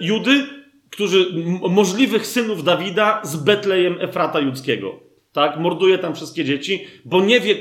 Judy, 0.00 0.46
którzy, 0.90 1.26
możliwych 1.68 2.26
synów 2.26 2.64
Dawida 2.64 3.20
z 3.24 3.36
Betlejem 3.36 3.96
Efrata 4.00 4.40
Judzkiego. 4.40 5.00
Tak? 5.32 5.56
Morduje 5.58 5.98
tam 5.98 6.14
wszystkie 6.14 6.44
dzieci, 6.44 6.86
bo 7.04 7.20
nie 7.20 7.40
wie, 7.40 7.54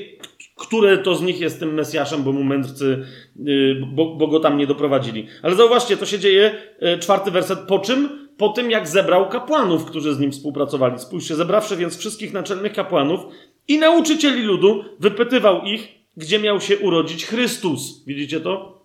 które 0.55 0.97
to 0.97 1.15
z 1.15 1.21
nich 1.21 1.39
jest 1.39 1.59
tym 1.59 1.73
Mesjaszem, 1.73 2.23
bo 2.23 2.31
mu 2.31 2.43
mędrcy, 2.43 3.05
y, 3.47 3.81
bo, 3.87 4.15
bo 4.15 4.27
go 4.27 4.39
tam 4.39 4.57
nie 4.57 4.67
doprowadzili. 4.67 5.27
Ale 5.43 5.55
zauważcie, 5.55 5.97
to 5.97 6.05
się 6.05 6.19
dzieje, 6.19 6.55
y, 6.95 6.99
czwarty 6.99 7.31
werset, 7.31 7.59
po 7.59 7.79
czym? 7.79 8.29
Po 8.37 8.49
tym, 8.49 8.71
jak 8.71 8.87
zebrał 8.87 9.29
kapłanów, 9.29 9.85
którzy 9.85 10.13
z 10.13 10.19
nim 10.19 10.31
współpracowali. 10.31 10.99
Spójrzcie, 10.99 11.35
zebrawszy 11.35 11.77
więc 11.77 11.97
wszystkich 11.97 12.33
naczelnych 12.33 12.73
kapłanów 12.73 13.21
i 13.67 13.77
nauczycieli 13.77 14.41
ludu, 14.41 14.83
wypytywał 14.99 15.61
ich, 15.61 15.87
gdzie 16.17 16.39
miał 16.39 16.61
się 16.61 16.77
urodzić 16.77 17.25
Chrystus. 17.25 18.03
Widzicie 18.07 18.39
to? 18.39 18.78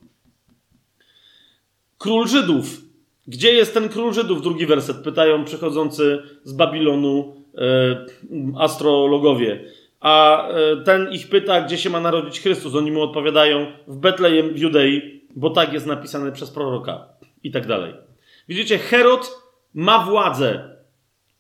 Król 2.05 2.29
Żydów, 2.29 2.81
gdzie 3.27 3.53
jest 3.53 3.75
ten 3.75 3.89
król 3.89 4.13
Żydów? 4.13 4.43
Drugi 4.43 4.67
werset. 4.67 4.97
Pytają 4.97 5.45
przychodzący 5.45 6.23
z 6.43 6.53
Babilonu 6.53 7.37
e, 7.55 8.07
astrologowie. 8.59 9.65
A 10.01 10.49
e, 10.49 10.77
ten 10.77 11.13
ich 11.13 11.29
pyta, 11.29 11.61
gdzie 11.61 11.79
się 11.79 11.91
ma 11.91 12.01
narodzić 12.01 12.41
Chrystus. 12.41 12.75
Oni 12.75 12.93
mu 12.93 13.03
odpowiadają 13.03 13.67
w 13.87 13.97
Betlejem 13.97 14.55
w 14.55 14.59
Judei, 14.59 15.23
bo 15.37 15.51
tak 15.51 15.73
jest 15.73 15.87
napisane 15.87 16.33
przez 16.33 16.51
proroka. 16.51 17.09
I 17.45 17.51
tak 17.51 17.67
dalej. 17.67 17.95
Widzicie, 18.49 18.79
Herod 18.79 19.41
ma 19.75 19.99
władzę. 19.99 20.77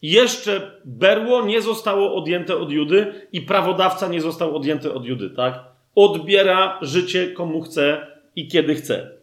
Jeszcze 0.02 0.80
berło 0.84 1.46
nie 1.46 1.62
zostało 1.62 2.14
odjęte 2.14 2.56
od 2.56 2.70
Judy 2.70 3.12
i 3.32 3.42
prawodawca 3.42 4.08
nie 4.08 4.20
został 4.20 4.56
odjęty 4.56 4.92
od 4.92 5.04
Judy, 5.04 5.30
tak? 5.30 5.64
Odbiera 5.94 6.78
życie 6.82 7.26
komu 7.26 7.62
chce 7.62 8.06
i 8.36 8.48
kiedy 8.48 8.74
chce. 8.74 9.13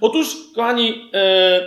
Otóż, 0.00 0.36
kochani, 0.54 1.10
e, 1.14 1.60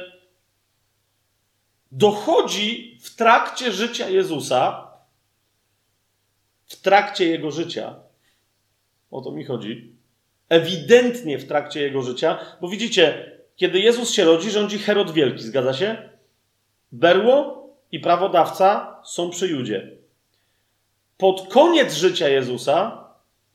dochodzi 1.91 2.97
w 3.01 3.15
trakcie 3.15 3.71
życia 3.71 4.09
Jezusa, 4.09 4.87
w 6.65 6.75
trakcie 6.81 7.25
jego 7.27 7.51
życia, 7.51 7.95
o 9.11 9.21
to 9.21 9.31
mi 9.31 9.45
chodzi, 9.45 9.95
ewidentnie 10.49 11.37
w 11.37 11.47
trakcie 11.47 11.81
jego 11.81 12.01
życia, 12.01 12.39
bo 12.61 12.67
widzicie, 12.67 13.31
kiedy 13.55 13.79
Jezus 13.79 14.11
się 14.11 14.23
rodzi, 14.23 14.51
rządzi 14.51 14.79
Herod 14.79 15.11
Wielki, 15.11 15.43
zgadza 15.43 15.73
się? 15.73 16.09
Berło 16.91 17.67
i 17.91 17.99
prawodawca 17.99 18.99
są 19.05 19.29
przy 19.29 19.47
Judzie. 19.47 19.91
pod 21.17 21.47
koniec 21.47 21.93
życia 21.93 22.29
Jezusa 22.29 23.07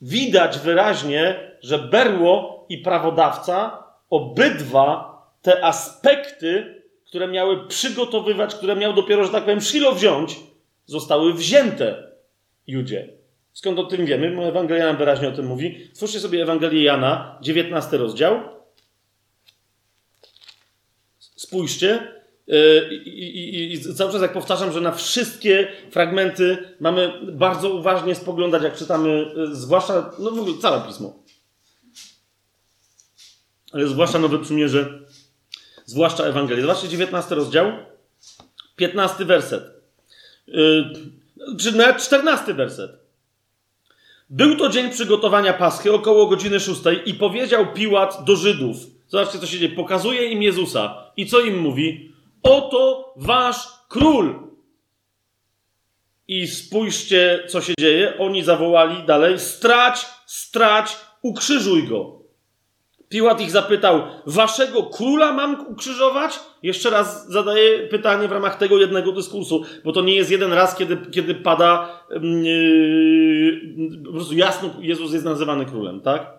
widać 0.02 0.58
wyraźnie, 0.58 1.50
że 1.62 1.78
berło 1.78 2.66
i 2.68 2.78
prawodawca 2.78 3.79
obydwa 4.10 5.10
te 5.42 5.64
aspekty, 5.64 6.82
które 7.06 7.28
miały 7.28 7.68
przygotowywać, 7.68 8.54
które 8.54 8.76
miał 8.76 8.92
dopiero, 8.92 9.24
że 9.24 9.30
tak 9.30 9.44
powiem, 9.44 9.60
Shilo 9.60 9.94
wziąć, 9.94 10.36
zostały 10.86 11.34
wzięte 11.34 12.10
Judzie. 12.66 13.08
Skąd 13.52 13.78
o 13.78 13.84
tym 13.84 14.06
wiemy? 14.06 14.46
Ewangelia 14.46 14.86
nam 14.86 14.96
wyraźnie 14.96 15.28
o 15.28 15.32
tym 15.32 15.46
mówi. 15.46 15.90
Stwórzcie 15.92 16.20
sobie 16.20 16.42
Ewangelię 16.42 16.82
Jana, 16.82 17.38
19 17.42 17.96
rozdział. 17.96 18.40
Spójrzcie. 21.18 22.20
Yy, 22.46 22.94
I, 22.94 23.48
i, 23.48 23.72
I, 23.72 23.94
cały 23.94 24.12
czas 24.12 24.22
jak 24.22 24.32
powtarzam, 24.32 24.72
że 24.72 24.80
na 24.80 24.92
wszystkie 24.92 25.68
fragmenty 25.90 26.58
mamy 26.80 27.12
bardzo 27.32 27.70
uważnie 27.74 28.14
spoglądać, 28.14 28.62
jak 28.62 28.76
czytamy, 28.76 29.32
yy, 29.36 29.54
zwłaszcza, 29.54 30.10
no 30.18 30.30
w 30.30 30.40
ogóle 30.40 30.58
całe 30.58 30.80
pismo. 30.80 31.12
Ale 33.72 33.86
zwłaszcza 33.86 34.18
Nowe 34.18 34.38
Przymierze, 34.38 34.98
zwłaszcza 35.84 36.24
Ewangelię. 36.24 36.62
Zobaczcie 36.62 36.88
19 36.88 37.34
rozdział, 37.34 37.72
15 38.76 39.24
werset. 39.24 39.64
Yy, 40.46 40.84
czy 41.58 41.72
nawet 41.72 42.02
14 42.02 42.54
werset. 42.54 42.90
Był 44.30 44.56
to 44.56 44.68
dzień 44.68 44.90
przygotowania 44.90 45.52
Paschy, 45.52 45.92
około 45.92 46.26
godziny 46.26 46.60
6 46.60 46.80
i 47.06 47.14
powiedział 47.14 47.72
Piłat 47.72 48.24
do 48.24 48.36
Żydów. 48.36 48.76
Zobaczcie, 49.08 49.38
co 49.38 49.46
się 49.46 49.58
dzieje. 49.58 49.76
Pokazuje 49.76 50.24
im 50.26 50.42
Jezusa. 50.42 51.12
I 51.16 51.26
co 51.26 51.40
im 51.40 51.58
mówi? 51.58 52.12
Oto 52.42 53.14
wasz 53.16 53.68
król. 53.88 54.34
I 56.28 56.48
spójrzcie, 56.48 57.44
co 57.48 57.60
się 57.60 57.72
dzieje. 57.80 58.18
Oni 58.18 58.44
zawołali 58.44 59.06
dalej: 59.06 59.38
strać, 59.38 60.06
strać, 60.26 60.96
ukrzyżuj 61.22 61.88
go. 61.88 62.19
Piłat 63.10 63.40
ich 63.40 63.50
zapytał: 63.50 64.02
Waszego 64.26 64.82
króla 64.82 65.32
mam 65.32 65.66
ukrzyżować? 65.66 66.40
Jeszcze 66.62 66.90
raz 66.90 67.28
zadaję 67.28 67.78
pytanie 67.78 68.28
w 68.28 68.32
ramach 68.32 68.58
tego 68.58 68.78
jednego 68.78 69.12
dyskursu, 69.12 69.64
bo 69.84 69.92
to 69.92 70.02
nie 70.02 70.14
jest 70.14 70.30
jeden 70.30 70.52
raz, 70.52 70.76
kiedy, 70.76 70.96
kiedy 70.96 71.34
pada 71.34 71.88
yy, 72.10 73.60
po 74.06 74.12
prostu 74.12 74.34
jasno 74.34 74.70
Jezus 74.80 75.12
jest 75.12 75.24
nazywany 75.24 75.66
królem, 75.66 76.00
tak? 76.00 76.32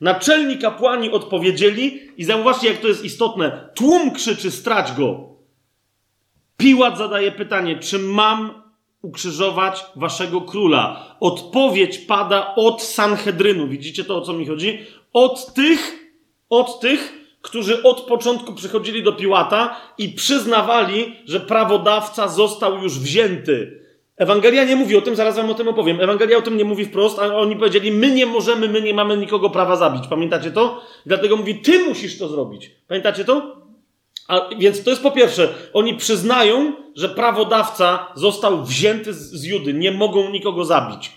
Naczelni 0.00 0.58
kapłani 0.58 1.10
odpowiedzieli 1.10 2.00
i 2.16 2.24
zauważcie, 2.24 2.68
jak 2.68 2.78
to 2.78 2.88
jest 2.88 3.04
istotne. 3.04 3.68
Tłum 3.74 4.10
krzyczy: 4.10 4.50
Strać 4.50 4.92
go! 4.92 5.28
Piłat 6.56 6.98
zadaje 6.98 7.32
pytanie: 7.32 7.78
Czy 7.78 7.98
mam 7.98 8.62
ukrzyżować 9.02 9.84
waszego 9.96 10.40
króla? 10.40 11.16
Odpowiedź 11.20 11.98
pada 11.98 12.54
od 12.54 12.82
Sanhedrynu. 12.82 13.68
Widzicie 13.68 14.04
to, 14.04 14.16
o 14.16 14.20
co 14.20 14.32
mi 14.32 14.46
chodzi? 14.46 14.78
Od 15.12 15.54
tych, 15.54 16.03
od 16.50 16.80
tych, 16.80 17.12
którzy 17.42 17.82
od 17.82 18.00
początku 18.00 18.52
przychodzili 18.52 19.02
do 19.02 19.12
Piłata 19.12 19.80
i 19.98 20.08
przyznawali, 20.08 21.16
że 21.24 21.40
prawodawca 21.40 22.28
został 22.28 22.82
już 22.82 22.98
wzięty. 22.98 23.84
Ewangelia 24.16 24.64
nie 24.64 24.76
mówi 24.76 24.96
o 24.96 25.00
tym, 25.00 25.16
zaraz 25.16 25.36
wam 25.36 25.50
o 25.50 25.54
tym 25.54 25.68
opowiem. 25.68 26.00
Ewangelia 26.00 26.38
o 26.38 26.42
tym 26.42 26.56
nie 26.56 26.64
mówi 26.64 26.84
wprost, 26.84 27.18
ale 27.18 27.36
oni 27.36 27.56
powiedzieli: 27.56 27.92
My 27.92 28.10
nie 28.10 28.26
możemy, 28.26 28.68
my 28.68 28.82
nie 28.82 28.94
mamy 28.94 29.16
nikogo 29.16 29.50
prawa 29.50 29.76
zabić. 29.76 30.06
Pamiętacie 30.06 30.50
to? 30.50 30.80
Dlatego 31.06 31.36
mówi: 31.36 31.54
Ty 31.54 31.84
musisz 31.88 32.18
to 32.18 32.28
zrobić. 32.28 32.70
Pamiętacie 32.88 33.24
to? 33.24 33.56
A, 34.28 34.48
więc 34.58 34.84
to 34.84 34.90
jest 34.90 35.02
po 35.02 35.10
pierwsze, 35.10 35.54
oni 35.72 35.94
przyznają, 35.94 36.72
że 36.96 37.08
prawodawca 37.08 38.06
został 38.14 38.64
wzięty 38.64 39.14
z, 39.14 39.30
z 39.32 39.44
Judy, 39.44 39.74
nie 39.74 39.92
mogą 39.92 40.30
nikogo 40.30 40.64
zabić. 40.64 41.12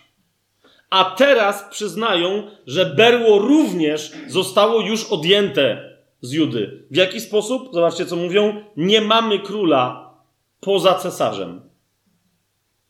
A 0.90 1.06
teraz 1.06 1.66
przyznają, 1.72 2.44
że 2.68 2.86
berło 2.86 3.40
również 3.40 4.12
zostało 4.28 4.82
już 4.82 5.04
odjęte 5.04 5.98
z 6.22 6.32
Judy. 6.32 6.84
W 6.92 6.96
jaki 6.96 7.22
sposób? 7.22 7.70
Zobaczcie, 7.74 8.06
co 8.06 8.16
mówią. 8.16 8.64
Nie 8.78 9.02
mamy 9.02 9.40
króla 9.40 10.14
poza 10.60 10.94
cesarzem. 10.94 11.62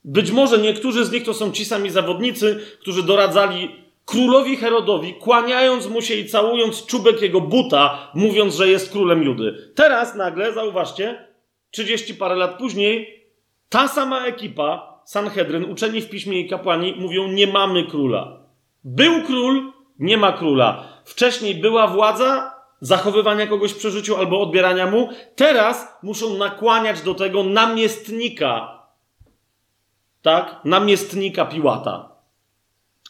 Być 0.04 0.32
może 0.32 0.58
niektórzy 0.58 1.06
z 1.06 1.12
nich 1.12 1.24
to 1.24 1.34
są 1.34 1.52
ci 1.52 1.66
sami 1.66 1.90
zawodnicy, 1.90 2.60
którzy 2.80 3.04
doradzali 3.04 3.88
królowi 4.06 4.58
Herodowi, 4.58 5.14
kłaniając 5.14 5.88
mu 5.88 6.02
się 6.02 6.16
i 6.16 6.30
całując 6.30 6.86
czubek 6.86 7.22
jego 7.22 7.42
buta, 7.42 8.12
mówiąc, 8.14 8.56
że 8.56 8.68
jest 8.68 8.92
królem 8.92 9.24
Judy. 9.24 9.72
Teraz 9.76 10.16
nagle, 10.16 10.54
zauważcie, 10.54 11.28
30 11.72 12.14
parę 12.14 12.36
lat 12.36 12.58
później, 12.58 13.24
ta 13.70 13.88
sama 13.88 14.26
ekipa, 14.26 14.97
Sanhedryn, 15.08 15.72
uczeni 15.72 16.02
w 16.02 16.10
piśmie 16.10 16.40
i 16.40 16.50
kapłani, 16.50 16.96
mówią: 16.98 17.28
Nie 17.28 17.48
mamy 17.48 17.84
króla. 17.84 18.40
Był 18.84 19.24
król, 19.24 19.72
nie 20.00 20.18
ma 20.18 20.32
króla. 20.32 20.84
Wcześniej 21.06 21.56
była 21.56 21.88
władza, 21.88 22.56
zachowywania 22.82 23.48
kogoś 23.48 23.74
przy 23.74 23.92
życiu 23.92 24.16
albo 24.16 24.42
odbierania 24.42 24.92
mu. 24.92 25.10
Teraz 25.36 25.88
muszą 26.04 26.38
nakłaniać 26.38 27.02
do 27.02 27.14
tego 27.14 27.44
namiestnika. 27.44 28.82
Tak? 30.22 30.60
Namiestnika 30.66 31.46
Piłata. 31.46 32.10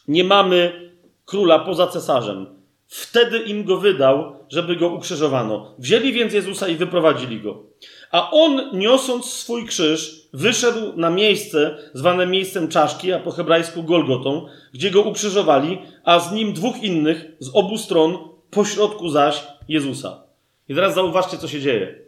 Nie 0.08 0.24
mamy 0.24 0.92
króla 1.26 1.60
poza 1.60 1.88
cesarzem. 1.88 2.46
Wtedy 2.88 3.40
im 3.40 3.64
go 3.64 3.78
wydał, 3.78 4.36
żeby 4.50 4.76
go 4.76 4.90
ukrzyżowano. 4.90 5.76
Wzięli 5.80 6.14
więc 6.14 6.34
Jezusa 6.34 6.68
i 6.68 6.76
wyprowadzili 6.76 7.42
go. 7.42 7.64
A 8.12 8.32
on, 8.32 8.62
niosąc 8.74 9.26
swój 9.26 9.66
krzyż, 9.66 10.28
wyszedł 10.34 10.94
na 10.96 11.10
miejsce 11.10 11.78
zwane 11.94 12.28
miejscem 12.28 12.68
czaszki, 12.68 13.14
a 13.14 13.20
po 13.20 13.32
hebrajsku 13.32 13.84
Golgotą, 13.84 14.48
gdzie 14.74 14.92
go 14.92 15.02
ukrzyżowali, 15.02 15.78
a 16.04 16.20
z 16.20 16.32
nim 16.32 16.54
dwóch 16.54 16.84
innych 16.84 17.26
z 17.40 17.50
obu 17.54 17.78
stron, 17.78 18.18
pośrodku 18.52 19.10
zaś 19.10 19.44
Jezusa. 19.68 20.24
I 20.70 20.76
teraz 20.76 20.96
zauważcie, 20.96 21.38
co 21.38 21.48
się 21.48 21.62
dzieje. 21.62 22.00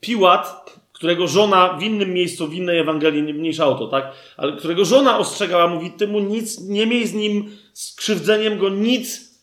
Piłat, 0.00 0.76
którego 0.92 1.26
żona 1.26 1.72
w 1.72 1.82
innym 1.82 2.14
miejscu, 2.14 2.46
w 2.46 2.54
innej 2.54 2.78
Ewangelii, 2.78 3.34
mniejsza 3.34 3.66
o 3.66 3.74
to, 3.74 3.86
tak? 3.86 4.12
Ale 4.36 4.52
którego 4.52 4.84
żona 4.84 5.18
ostrzegała, 5.18 5.66
mówi, 5.66 5.90
ty 5.90 6.08
mu 6.08 6.20
nic, 6.20 6.60
nie 6.60 6.86
miej 6.86 7.06
z 7.06 7.14
nim, 7.14 7.56
z 7.72 7.94
krzywdzeniem 7.94 8.58
go 8.58 8.68
nic 8.68 9.36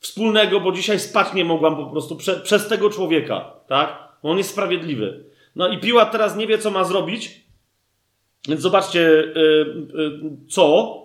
wspólnego, 0.00 0.60
bo 0.60 0.72
dzisiaj 0.72 1.00
spać 1.00 1.34
nie 1.34 1.44
mogłam 1.44 1.76
po 1.76 1.86
prostu 1.86 2.16
prze, 2.16 2.40
przez 2.40 2.68
tego 2.68 2.90
człowieka, 2.90 3.52
tak? 3.68 4.09
On 4.22 4.38
jest 4.38 4.50
sprawiedliwy. 4.50 5.24
No 5.56 5.68
i 5.68 5.78
Piłat 5.78 6.12
teraz 6.12 6.36
nie 6.36 6.46
wie, 6.46 6.58
co 6.58 6.70
ma 6.70 6.84
zrobić, 6.84 7.44
więc 8.48 8.60
zobaczcie, 8.60 9.00
yy, 9.00 9.88
yy, 9.94 10.20
co. 10.48 10.96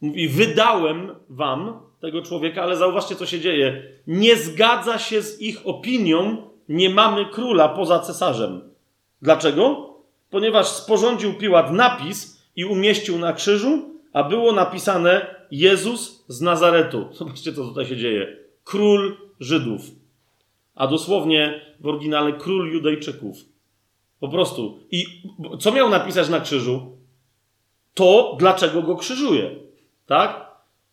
Mówi, 0.00 0.28
wydałem 0.28 1.14
wam 1.28 1.80
tego 2.00 2.22
człowieka, 2.22 2.62
ale 2.62 2.76
zauważcie, 2.76 3.16
co 3.16 3.26
się 3.26 3.40
dzieje. 3.40 3.82
Nie 4.06 4.36
zgadza 4.36 4.98
się 4.98 5.22
z 5.22 5.40
ich 5.40 5.66
opinią, 5.66 6.36
nie 6.68 6.90
mamy 6.90 7.26
króla 7.26 7.68
poza 7.68 7.98
cesarzem. 7.98 8.60
Dlaczego? 9.22 9.94
Ponieważ 10.30 10.66
sporządził 10.66 11.34
Piłat 11.34 11.72
napis 11.72 12.42
i 12.56 12.64
umieścił 12.64 13.18
na 13.18 13.32
krzyżu, 13.32 13.94
a 14.12 14.24
było 14.24 14.52
napisane 14.52 15.34
Jezus 15.50 16.24
z 16.28 16.40
Nazaretu. 16.40 17.08
Zobaczcie, 17.18 17.52
co 17.52 17.64
tutaj 17.64 17.86
się 17.86 17.96
dzieje. 17.96 18.36
Król 18.64 19.16
Żydów. 19.40 19.80
A 20.78 20.86
dosłownie 20.86 21.60
w 21.80 21.86
oryginale 21.86 22.32
król 22.32 22.72
Judejczyków. 22.72 23.36
Po 24.20 24.28
prostu. 24.28 24.80
I 24.90 25.06
co 25.60 25.72
miał 25.72 25.90
napisać 25.90 26.28
na 26.28 26.40
krzyżu? 26.40 26.98
To, 27.94 28.36
dlaczego 28.38 28.82
go 28.82 28.96
krzyżuje. 28.96 29.50
Tak? 30.06 30.48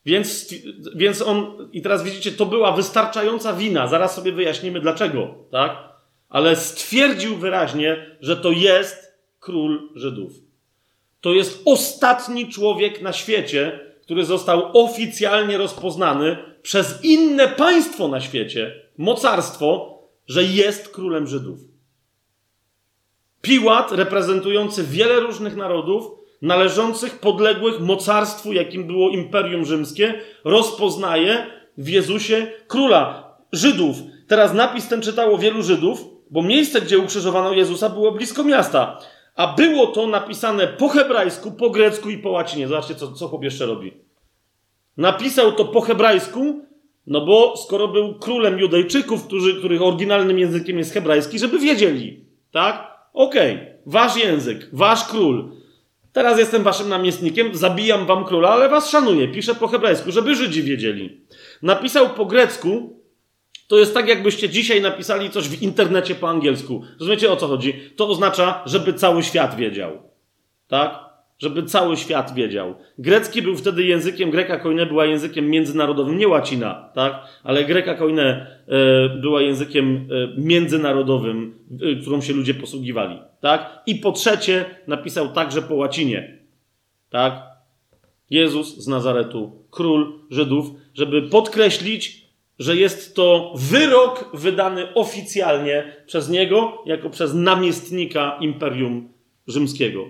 Więc, 0.05 0.53
więc 0.95 1.21
on, 1.21 1.69
i 1.71 1.81
teraz 1.81 2.03
widzicie, 2.03 2.31
to 2.31 2.45
była 2.45 2.71
wystarczająca 2.71 3.53
wina. 3.53 3.87
Zaraz 3.87 4.15
sobie 4.15 4.31
wyjaśnimy 4.31 4.79
dlaczego, 4.79 5.35
tak? 5.51 5.89
Ale 6.29 6.55
stwierdził 6.55 7.35
wyraźnie, 7.35 8.17
że 8.21 8.37
to 8.37 8.51
jest 8.51 9.17
król 9.39 9.89
Żydów. 9.95 10.31
To 11.21 11.33
jest 11.33 11.61
ostatni 11.65 12.49
człowiek 12.49 13.01
na 13.01 13.13
świecie, 13.13 13.84
który 14.05 14.25
został 14.25 14.69
oficjalnie 14.73 15.57
rozpoznany 15.57 16.37
przez 16.61 17.03
inne 17.03 17.47
państwo 17.47 18.07
na 18.07 18.21
świecie, 18.21 18.81
mocarstwo, 18.97 19.99
że 20.27 20.43
jest 20.43 20.89
królem 20.89 21.27
Żydów. 21.27 21.59
Piłat, 23.41 23.91
reprezentujący 23.91 24.83
wiele 24.83 25.19
różnych 25.19 25.55
narodów, 25.55 26.11
należących, 26.41 27.19
podległych 27.19 27.79
mocarstwu, 27.79 28.53
jakim 28.53 28.87
było 28.87 29.09
Imperium 29.09 29.65
Rzymskie, 29.65 30.13
rozpoznaje 30.43 31.45
w 31.77 31.89
Jezusie 31.89 32.47
króla 32.67 33.35
Żydów. 33.51 33.97
Teraz 34.27 34.53
napis 34.53 34.87
ten 34.87 35.01
czytało 35.01 35.37
wielu 35.37 35.63
Żydów, 35.63 36.05
bo 36.29 36.41
miejsce, 36.41 36.81
gdzie 36.81 36.97
ukrzyżowano 36.97 37.53
Jezusa, 37.53 37.89
było 37.89 38.11
blisko 38.11 38.43
miasta. 38.43 38.99
A 39.35 39.53
było 39.53 39.87
to 39.87 40.07
napisane 40.07 40.67
po 40.67 40.89
hebrajsku, 40.89 41.51
po 41.51 41.69
grecku 41.69 42.09
i 42.09 42.17
po 42.17 42.29
łacinie. 42.29 42.67
Zobaczcie, 42.67 42.95
co, 42.95 43.11
co 43.11 43.27
chłop 43.27 43.43
jeszcze 43.43 43.65
robi. 43.65 43.93
Napisał 44.97 45.51
to 45.51 45.65
po 45.65 45.81
hebrajsku, 45.81 46.65
no 47.07 47.25
bo 47.25 47.57
skoro 47.57 47.87
był 47.87 48.19
królem 48.19 48.59
Judejczyków, 48.59 49.27
którzy, 49.27 49.55
których 49.55 49.81
oryginalnym 49.81 50.39
językiem 50.39 50.77
jest 50.77 50.93
hebrajski, 50.93 51.39
żeby 51.39 51.59
wiedzieli, 51.59 52.25
tak? 52.51 52.95
Okej, 53.13 53.53
okay, 53.55 53.77
wasz 53.85 54.17
język, 54.17 54.69
wasz 54.73 55.07
król. 55.07 55.51
Teraz 56.13 56.39
jestem 56.39 56.63
waszym 56.63 56.89
namiestnikiem, 56.89 57.55
zabijam 57.55 58.05
wam 58.05 58.25
króla, 58.25 58.49
ale 58.49 58.69
was 58.69 58.89
szanuję. 58.89 59.27
Piszę 59.27 59.55
po 59.55 59.67
hebrajsku, 59.67 60.11
żeby 60.11 60.35
Żydzi 60.35 60.63
wiedzieli. 60.63 61.21
Napisał 61.61 62.09
po 62.09 62.25
grecku, 62.25 62.99
to 63.67 63.77
jest 63.79 63.93
tak, 63.93 64.07
jakbyście 64.07 64.49
dzisiaj 64.49 64.81
napisali 64.81 65.29
coś 65.29 65.49
w 65.49 65.61
internecie 65.61 66.15
po 66.15 66.29
angielsku. 66.29 66.83
Rozumiecie 66.99 67.31
o 67.31 67.35
co 67.35 67.47
chodzi? 67.47 67.73
To 67.95 68.09
oznacza, 68.09 68.61
żeby 68.65 68.93
cały 68.93 69.23
świat 69.23 69.55
wiedział. 69.55 69.91
Tak? 70.67 71.05
Żeby 71.39 71.63
cały 71.63 71.97
świat 71.97 72.33
wiedział. 72.33 72.75
Grecki 72.97 73.41
był 73.41 73.57
wtedy 73.57 73.83
językiem, 73.83 74.31
greka 74.31 74.59
koine 74.59 74.85
była 74.85 75.05
językiem 75.05 75.49
międzynarodowym, 75.49 76.17
nie 76.17 76.27
łacina, 76.27 76.89
tak? 76.93 77.13
Ale 77.43 77.65
greka 77.65 77.95
koine 77.95 78.47
e, 78.67 79.09
była 79.09 79.41
językiem 79.41 80.07
e, 80.11 80.41
międzynarodowym, 80.41 81.59
e, 81.81 82.01
którą 82.01 82.21
się 82.21 82.33
ludzie 82.33 82.53
posługiwali, 82.53 83.19
tak? 83.41 83.83
I 83.85 83.95
po 83.95 84.11
trzecie 84.11 84.65
napisał 84.87 85.33
także 85.33 85.61
po 85.61 85.75
łacinie, 85.75 86.37
tak? 87.09 87.41
Jezus 88.29 88.77
z 88.77 88.87
Nazaretu, 88.87 89.65
król 89.71 90.19
Żydów, 90.29 90.71
żeby 90.93 91.21
podkreślić, 91.21 92.24
że 92.59 92.75
jest 92.75 93.15
to 93.15 93.53
wyrok 93.55 94.29
wydany 94.33 94.93
oficjalnie 94.93 95.95
przez 96.07 96.29
niego, 96.29 96.83
jako 96.85 97.09
przez 97.09 97.33
namiestnika 97.33 98.37
Imperium 98.41 99.09
Rzymskiego. 99.47 100.05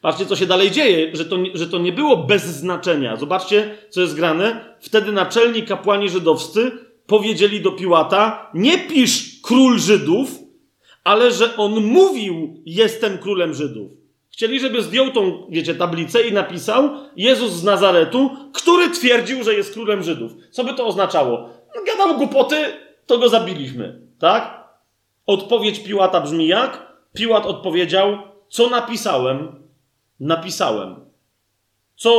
Patrzcie, 0.00 0.26
co 0.26 0.36
się 0.36 0.46
dalej 0.46 0.70
dzieje, 0.70 1.16
że 1.16 1.24
to, 1.24 1.36
że 1.54 1.66
to 1.66 1.78
nie 1.78 1.92
było 1.92 2.16
bez 2.16 2.44
znaczenia. 2.44 3.16
Zobaczcie, 3.16 3.76
co 3.90 4.00
jest 4.00 4.14
grane. 4.14 4.74
Wtedy 4.80 5.12
naczelni 5.12 5.62
kapłani 5.62 6.10
żydowscy 6.10 6.72
powiedzieli 7.06 7.60
do 7.60 7.72
Piłata: 7.72 8.50
Nie 8.54 8.78
pisz 8.78 9.40
król 9.42 9.78
Żydów, 9.78 10.38
ale 11.04 11.32
że 11.32 11.56
on 11.56 11.84
mówił: 11.84 12.62
Jestem 12.66 13.18
królem 13.18 13.54
Żydów. 13.54 13.99
Chcieli, 14.40 14.60
żeby 14.60 14.82
zdjął 14.82 15.10
tą, 15.10 15.46
wiecie, 15.48 15.74
tablicę 15.74 16.22
i 16.22 16.32
napisał 16.32 16.90
Jezus 17.16 17.52
z 17.52 17.64
Nazaretu, 17.64 18.30
który 18.52 18.90
twierdził, 18.90 19.44
że 19.44 19.54
jest 19.54 19.72
królem 19.72 20.02
Żydów. 20.02 20.32
Co 20.50 20.64
by 20.64 20.74
to 20.74 20.86
oznaczało? 20.86 21.48
No, 21.76 21.82
gadał 21.86 22.16
głupoty, 22.16 22.56
to 23.06 23.18
go 23.18 23.28
zabiliśmy, 23.28 24.00
tak? 24.18 24.68
Odpowiedź 25.26 25.80
Piłata 25.80 26.20
brzmi 26.20 26.46
jak? 26.46 26.92
Piłat 27.12 27.46
odpowiedział, 27.46 28.18
co 28.48 28.70
napisałem, 28.70 29.64
napisałem. 30.20 30.96
Co, 31.96 32.10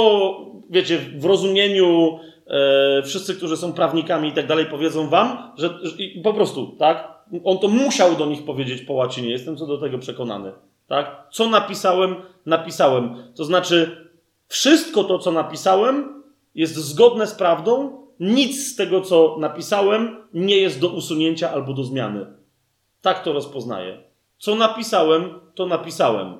wiecie, 0.70 0.98
w 0.98 1.26
rozumieniu 1.26 2.20
e, 2.48 3.04
wszyscy, 3.04 3.36
którzy 3.36 3.58
są 3.58 3.74
prawnikami 3.74 4.30
i 4.30 4.34
tak 4.34 4.48
dalej, 4.48 4.66
powiedzą 4.66 5.10
wam, 5.10 5.52
że, 5.58 5.68
że 5.84 5.94
po 6.24 6.34
prostu, 6.34 6.76
tak? 6.80 7.12
On 7.44 7.60
to 7.60 7.68
musiał 7.68 8.16
do 8.16 8.26
nich 8.26 8.46
powiedzieć 8.46 8.82
po 8.82 8.94
łacinie. 8.94 9.30
Jestem 9.30 9.58
co 9.58 9.68
do 9.68 9.78
tego 9.78 10.00
przekonany. 10.00 10.52
Tak? 10.92 11.28
Co 11.32 11.50
napisałem, 11.50 12.16
napisałem. 12.46 13.32
To 13.36 13.46
znaczy, 13.46 14.08
wszystko 14.48 15.04
to, 15.04 15.20
co 15.20 15.32
napisałem, 15.32 16.24
jest 16.56 16.76
zgodne 16.76 17.28
z 17.28 17.36
prawdą. 17.36 18.02
Nic 18.20 18.74
z 18.74 18.76
tego, 18.76 19.02
co 19.02 19.36
napisałem, 19.40 20.28
nie 20.34 20.58
jest 20.58 20.80
do 20.80 20.90
usunięcia 20.90 21.52
albo 21.52 21.74
do 21.74 21.84
zmiany. 21.84 22.26
Tak 23.02 23.24
to 23.24 23.34
rozpoznaję. 23.34 24.04
Co 24.38 24.56
napisałem, 24.56 25.40
to 25.56 25.66
napisałem. 25.66 26.38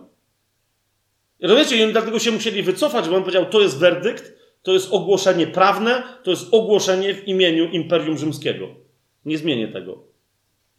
Rozumiecie? 1.42 1.90
I 1.90 1.92
dlatego 1.92 2.20
się 2.20 2.32
musieli 2.32 2.64
wycofać, 2.64 3.10
bo 3.10 3.16
on 3.16 3.22
powiedział, 3.22 3.46
to 3.46 3.62
jest 3.62 3.80
werdykt, 3.80 4.34
to 4.62 4.74
jest 4.74 4.94
ogłoszenie 4.94 5.48
prawne, 5.48 6.04
to 6.24 6.32
jest 6.32 6.54
ogłoszenie 6.54 7.14
w 7.14 7.28
imieniu 7.28 7.70
Imperium 7.70 8.18
Rzymskiego. 8.18 8.68
Nie 9.26 9.38
zmienię 9.38 9.68
tego. 9.68 10.04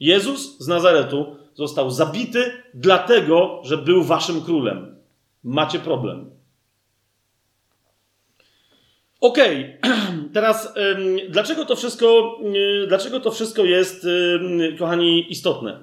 Jezus 0.01 0.59
z 0.59 0.69
Nazaretu 0.69 1.42
został 1.55 1.91
zabity 1.91 2.53
dlatego, 2.75 3.61
że 3.65 3.77
był 3.77 4.03
waszym 4.03 4.41
królem. 4.43 4.97
Macie 5.45 5.79
problem. 5.79 6.31
Okej, 9.21 9.79
okay. 9.83 9.93
teraz 10.35 10.75
dlaczego 11.29 11.65
to 11.65 11.77
wszystko, 11.77 12.39
dlaczego 12.89 13.21
to 13.21 13.31
wszystko 13.31 13.65
jest, 13.65 14.07
kochani, 14.79 15.33
istotne? 15.33 15.81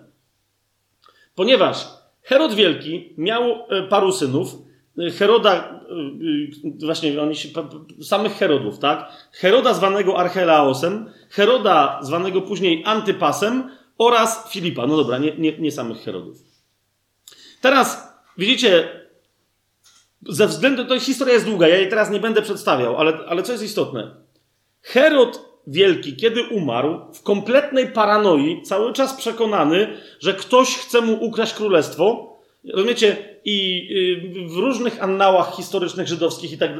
Ponieważ 1.36 1.88
Herod 2.22 2.54
Wielki 2.54 3.14
miał 3.18 3.44
e, 3.70 3.84
paru 3.84 4.12
synów. 4.12 4.56
Heroda, 5.18 5.82
e, 6.82 6.86
właśnie 6.86 7.22
oni 7.22 7.36
się, 7.36 7.50
samych 8.02 8.32
Herodów, 8.32 8.80
tak? 8.80 9.12
Heroda 9.32 9.74
zwanego 9.74 10.18
Archelaosem, 10.18 11.10
Heroda 11.30 12.00
zwanego 12.02 12.42
później 12.42 12.84
Antypasem 12.86 13.70
oraz 14.00 14.52
Filipa. 14.52 14.88
No 14.88 14.98
dobra, 14.98 15.18
nie, 15.18 15.36
nie, 15.38 15.58
nie 15.58 15.72
samych 15.72 15.98
Herodów. 15.98 16.38
Teraz 17.62 18.14
widzicie, 18.38 18.90
ze 20.28 20.48
względu, 20.48 20.86
to 20.86 21.00
historia 21.00 21.34
jest 21.34 21.46
długa, 21.46 21.68
ja 21.68 21.78
jej 21.78 21.90
teraz 21.90 22.12
nie 22.12 22.20
będę 22.20 22.42
przedstawiał, 22.42 22.98
ale, 22.98 23.14
ale 23.28 23.44
co 23.44 23.52
jest 23.52 23.64
istotne? 23.64 24.16
Herod 24.82 25.50
Wielki, 25.68 26.16
kiedy 26.16 26.44
umarł, 26.44 27.14
w 27.14 27.24
kompletnej 27.24 27.88
paranoi, 27.88 28.62
cały 28.62 28.94
czas 28.94 29.14
przekonany, 29.14 29.98
że 30.20 30.34
ktoś 30.34 30.78
chce 30.78 31.02
mu 31.02 31.26
ukraść 31.26 31.54
królestwo. 31.54 32.36
Rozumiecie? 32.74 33.18
I 33.46 33.88
y, 34.46 34.50
w 34.50 34.58
różnych 34.58 35.04
annałach 35.04 35.56
historycznych 35.56 36.08
żydowskich 36.08 36.52
i 36.52 36.58
tak 36.58 36.72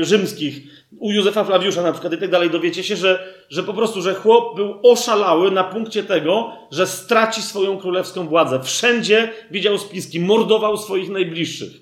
rzymskich, 0.00 0.62
u 0.98 1.12
Józefa 1.12 1.44
Flawiusza 1.44 1.82
na 1.82 1.92
przykład 1.92 2.12
i 2.12 2.18
tak 2.18 2.30
dalej, 2.30 2.50
dowiecie 2.50 2.84
się, 2.84 2.96
że, 2.96 3.34
że 3.50 3.62
po 3.62 3.74
prostu, 3.74 4.02
że 4.02 4.14
chłop 4.14 4.56
był 4.56 4.80
oszalały 4.82 5.50
na 5.50 5.64
punkcie 5.64 6.02
tego, 6.02 6.52
że 6.70 6.86
straci 6.86 7.42
swoją 7.42 7.78
królewską 7.78 8.28
władzę. 8.28 8.60
Wszędzie 8.62 9.32
widział 9.50 9.78
spiski, 9.78 10.20
mordował 10.20 10.76
swoich 10.76 11.10
najbliższych. 11.10 11.72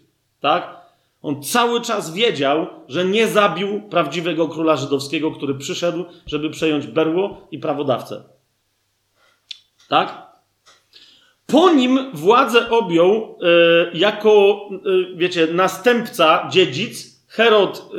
Tak? 0.41 0.77
On 1.23 1.43
cały 1.43 1.81
czas 1.81 2.15
wiedział, 2.15 2.67
że 2.89 3.05
nie 3.05 3.29
zabił 3.29 3.83
prawdziwego 3.83 4.49
króla 4.49 4.77
żydowskiego, 4.77 5.31
który 5.31 5.55
przyszedł, 5.55 6.05
żeby 6.27 6.51
przejąć 6.51 6.87
berło 6.87 7.49
i 7.51 7.59
prawodawcę. 7.59 8.23
Tak? 9.89 10.26
Po 11.47 11.71
nim 11.71 12.11
władzę 12.15 12.71
objął 12.71 13.39
e, 13.43 13.99
jako, 13.99 14.61
e, 14.73 15.17
wiecie, 15.17 15.49
następca, 15.53 16.49
dziedzic, 16.51 17.17
Herod 17.29 17.91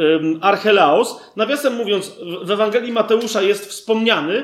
Archelaos. 0.41 1.31
Nawiasem 1.35 1.75
mówiąc, 1.75 2.15
w 2.43 2.51
Ewangelii 2.51 2.91
Mateusza 2.91 3.41
jest 3.41 3.69
wspomniany. 3.69 4.43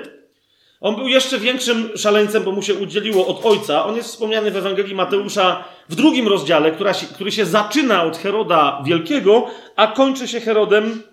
On 0.82 0.96
był 0.96 1.08
jeszcze 1.08 1.38
większym 1.38 1.98
szaleńcem, 1.98 2.44
bo 2.44 2.52
mu 2.52 2.62
się 2.62 2.74
udzieliło 2.74 3.28
od 3.28 3.46
ojca. 3.46 3.86
On 3.86 3.96
jest 3.96 4.10
wspomniany 4.10 4.52
w 4.52 4.58
Ewangelii 4.58 4.96
Mateusza 4.96 5.64
w 5.90 5.96
drugim 5.96 6.28
rozdziale, 6.28 6.72
która 6.72 6.94
się, 6.94 7.06
który 7.06 7.32
się 7.32 7.46
zaczyna 7.46 8.04
od 8.04 8.18
Heroda 8.18 8.82
Wielkiego, 8.86 9.48
a 9.76 9.88
kończy 9.88 10.28
się 10.28 10.40
Herodem 10.40 11.04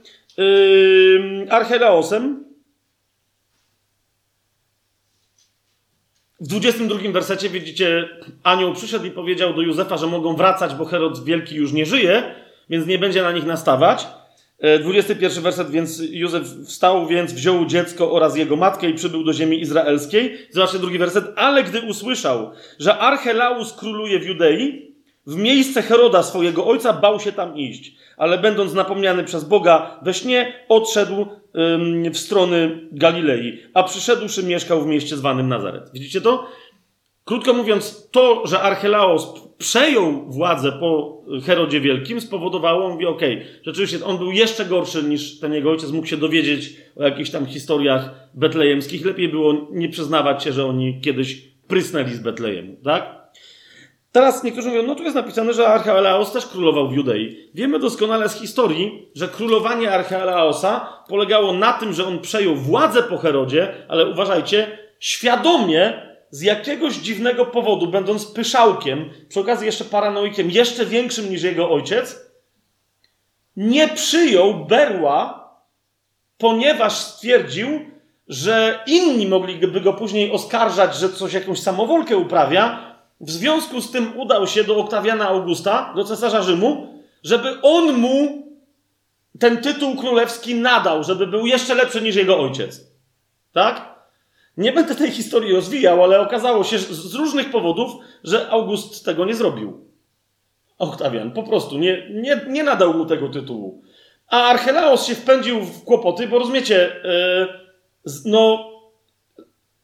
Archelaosem. 1.50 2.49
W 6.40 6.46
22 6.46 7.12
wersecie 7.12 7.48
widzicie, 7.48 8.08
anioł 8.42 8.72
przyszedł 8.74 9.04
i 9.04 9.10
powiedział 9.10 9.54
do 9.54 9.62
Józefa, 9.62 9.96
że 9.96 10.06
mogą 10.06 10.36
wracać, 10.36 10.74
bo 10.74 10.84
Herod 10.84 11.24
Wielki 11.24 11.54
już 11.54 11.72
nie 11.72 11.86
żyje, 11.86 12.34
więc 12.70 12.86
nie 12.86 12.98
będzie 12.98 13.22
na 13.22 13.32
nich 13.32 13.44
nastawać. 13.44 14.06
21 14.80 15.38
e, 15.38 15.40
werset, 15.40 15.70
więc 15.70 16.02
Józef 16.10 16.42
wstał, 16.66 17.06
więc 17.06 17.32
wziął 17.32 17.66
dziecko 17.66 18.12
oraz 18.12 18.36
jego 18.36 18.56
matkę 18.56 18.90
i 18.90 18.94
przybył 18.94 19.24
do 19.24 19.32
ziemi 19.32 19.60
izraelskiej. 19.60 20.38
Zobaczcie 20.50 20.78
drugi 20.78 20.98
werset. 20.98 21.24
Ale 21.36 21.64
gdy 21.64 21.80
usłyszał, 21.80 22.50
że 22.78 22.98
Archelaus 22.98 23.72
króluje 23.72 24.18
w 24.18 24.26
Judei, 24.26 24.89
w 25.26 25.36
miejsce 25.36 25.82
Heroda 25.82 26.22
swojego 26.22 26.66
ojca 26.66 26.92
bał 26.92 27.20
się 27.20 27.32
tam 27.32 27.56
iść, 27.56 27.94
ale 28.16 28.38
będąc 28.38 28.74
napomniany 28.74 29.24
przez 29.24 29.44
Boga 29.44 30.00
we 30.02 30.14
śnie, 30.14 30.52
odszedł 30.68 31.26
w 32.12 32.18
strony 32.18 32.88
Galilei, 32.92 33.58
a 33.74 33.82
przyszedłszy 33.82 34.42
mieszkał 34.42 34.82
w 34.82 34.86
mieście 34.86 35.16
zwanym 35.16 35.48
Nazaret. 35.48 35.90
Widzicie 35.92 36.20
to? 36.20 36.46
Krótko 37.24 37.52
mówiąc, 37.52 38.08
to, 38.10 38.46
że 38.46 38.60
Archelaos 38.60 39.26
przejął 39.58 40.32
władzę 40.32 40.72
po 40.72 41.22
Herodzie 41.46 41.80
Wielkim, 41.80 42.20
spowodowało, 42.20 42.90
mówi, 42.90 43.06
okej, 43.06 43.46
rzeczywiście 43.62 44.04
on 44.04 44.18
był 44.18 44.32
jeszcze 44.32 44.64
gorszy 44.64 45.02
niż 45.02 45.40
ten 45.40 45.54
jego 45.54 45.70
ojciec, 45.70 45.90
mógł 45.90 46.06
się 46.06 46.16
dowiedzieć 46.16 46.76
o 46.96 47.02
jakichś 47.02 47.30
tam 47.30 47.46
historiach 47.46 48.10
betlejemskich. 48.34 49.06
Lepiej 49.06 49.28
było 49.28 49.68
nie 49.70 49.88
przyznawać 49.88 50.44
się, 50.44 50.52
że 50.52 50.66
oni 50.66 51.00
kiedyś 51.00 51.42
prysnęli 51.68 52.14
z 52.14 52.20
Betlejemu, 52.20 52.76
tak? 52.84 53.19
Teraz 54.12 54.44
niektórzy 54.44 54.68
mówią, 54.68 54.82
no 54.82 54.94
tu 54.94 55.02
jest 55.02 55.14
napisane, 55.16 55.52
że 55.52 55.68
Archelaos 55.68 56.32
też 56.32 56.46
królował 56.46 56.88
w 56.88 56.92
Judei. 56.92 57.50
Wiemy 57.54 57.78
doskonale 57.78 58.28
z 58.28 58.40
historii, 58.40 59.08
że 59.14 59.28
królowanie 59.28 59.92
Archelaosa 59.92 61.04
polegało 61.08 61.52
na 61.52 61.72
tym, 61.72 61.92
że 61.92 62.06
on 62.06 62.18
przejął 62.18 62.56
władzę 62.56 63.02
po 63.02 63.18
Herodzie, 63.18 63.74
ale 63.88 64.06
uważajcie, 64.06 64.78
świadomie 65.00 66.10
z 66.30 66.42
jakiegoś 66.42 66.94
dziwnego 66.94 67.46
powodu, 67.46 67.86
będąc 67.86 68.26
pyszałkiem, 68.26 69.10
przy 69.28 69.40
okazji 69.40 69.66
jeszcze 69.66 69.84
paranoikiem, 69.84 70.50
jeszcze 70.50 70.86
większym 70.86 71.30
niż 71.30 71.42
jego 71.42 71.70
ojciec, 71.70 72.30
nie 73.56 73.88
przyjął 73.88 74.64
berła, 74.64 75.50
ponieważ 76.38 76.92
stwierdził, 76.92 77.68
że 78.28 78.84
inni 78.86 79.26
mogliby 79.26 79.80
go 79.80 79.92
później 79.92 80.32
oskarżać, 80.32 80.96
że 80.96 81.08
coś 81.08 81.32
jakąś 81.32 81.60
samowolkę 81.60 82.16
uprawia, 82.16 82.89
w 83.20 83.30
związku 83.30 83.80
z 83.80 83.90
tym 83.90 84.18
udał 84.18 84.46
się 84.46 84.64
do 84.64 84.76
Oktawiana 84.76 85.28
Augusta, 85.28 85.92
do 85.96 86.04
cesarza 86.04 86.42
Rzymu, 86.42 86.94
żeby 87.22 87.60
on 87.62 87.92
mu 87.92 88.42
ten 89.38 89.62
tytuł 89.62 89.96
królewski 89.96 90.54
nadał, 90.54 91.04
żeby 91.04 91.26
był 91.26 91.46
jeszcze 91.46 91.74
lepszy 91.74 92.02
niż 92.02 92.16
jego 92.16 92.38
ojciec. 92.40 92.80
Tak? 93.52 94.00
Nie 94.56 94.72
będę 94.72 94.94
tej 94.94 95.10
historii 95.10 95.52
rozwijał, 95.54 96.04
ale 96.04 96.20
okazało 96.20 96.64
się 96.64 96.78
z 96.78 97.14
różnych 97.14 97.50
powodów, 97.50 97.92
że 98.24 98.48
August 98.50 99.04
tego 99.04 99.24
nie 99.24 99.34
zrobił. 99.34 99.90
Oktawian 100.78 101.32
po 101.32 101.42
prostu 101.42 101.78
nie, 101.78 102.10
nie, 102.10 102.40
nie 102.48 102.62
nadał 102.62 102.94
mu 102.94 103.06
tego 103.06 103.28
tytułu. 103.28 103.82
A 104.28 104.42
Archelaos 104.42 105.06
się 105.06 105.14
wpędził 105.14 105.60
w 105.60 105.84
kłopoty, 105.84 106.28
bo 106.28 106.38
rozumiecie, 106.38 106.96
yy, 108.04 108.12
no, 108.24 108.70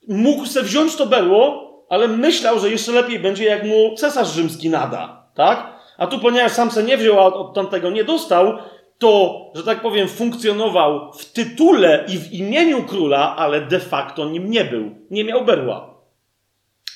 mógł 0.08 0.46
se 0.46 0.62
wziąć 0.62 0.96
to 0.96 1.06
berło, 1.06 1.65
ale 1.88 2.08
myślał, 2.08 2.58
że 2.58 2.70
jeszcze 2.70 2.92
lepiej 2.92 3.18
będzie, 3.18 3.44
jak 3.44 3.64
mu 3.64 3.94
cesarz 3.96 4.32
rzymski 4.32 4.70
nada, 4.70 5.26
tak? 5.34 5.76
A 5.98 6.06
tu, 6.06 6.18
ponieważ 6.18 6.52
sam 6.52 6.70
se 6.70 6.82
nie 6.82 6.96
wziął, 6.96 7.20
a 7.20 7.24
od 7.24 7.54
tamtego 7.54 7.90
nie 7.90 8.04
dostał, 8.04 8.58
to, 8.98 9.40
że 9.54 9.62
tak 9.62 9.80
powiem, 9.80 10.08
funkcjonował 10.08 11.12
w 11.12 11.32
tytule 11.32 12.04
i 12.08 12.18
w 12.18 12.32
imieniu 12.32 12.82
króla, 12.82 13.36
ale 13.36 13.60
de 13.60 13.80
facto 13.80 14.28
nim 14.28 14.50
nie 14.50 14.64
był. 14.64 14.90
Nie 15.10 15.24
miał 15.24 15.44
berła. 15.44 15.96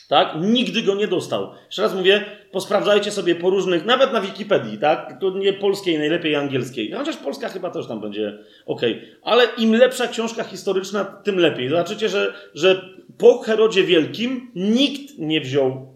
Tak? 0.09 0.35
Nigdy 0.41 0.83
go 0.83 0.95
nie 0.95 1.09
dostał. 1.09 1.51
Jeszcze 1.67 1.83
raz 1.83 1.95
mówię, 1.95 2.25
posprawdzajcie 2.53 3.11
sobie 3.11 3.35
po 3.35 3.51
różnych, 3.51 3.85
nawet 3.85 4.13
na 4.13 4.21
Wikipedii, 4.21 4.79
tak? 4.79 5.21
Nie 5.35 5.53
polskiej, 5.53 5.99
najlepiej 5.99 6.37
angielskiej. 6.37 6.93
Chociaż 6.93 7.17
polska 7.17 7.49
chyba 7.49 7.71
też 7.71 7.87
tam 7.87 8.01
będzie 8.01 8.39
ok. 8.67 8.81
Ale 9.23 9.45
im 9.59 9.75
lepsza 9.75 10.09
książka 10.09 10.45
historyczna, 10.45 11.05
tym 11.05 11.39
lepiej. 11.39 11.69
Zobaczycie, 11.69 12.09
że, 12.09 12.33
że 12.55 12.83
po 13.21 13.39
Herodzie 13.39 13.85
Wielkim 13.85 14.51
nikt 14.55 15.19
nie 15.19 15.41
wziął 15.41 15.95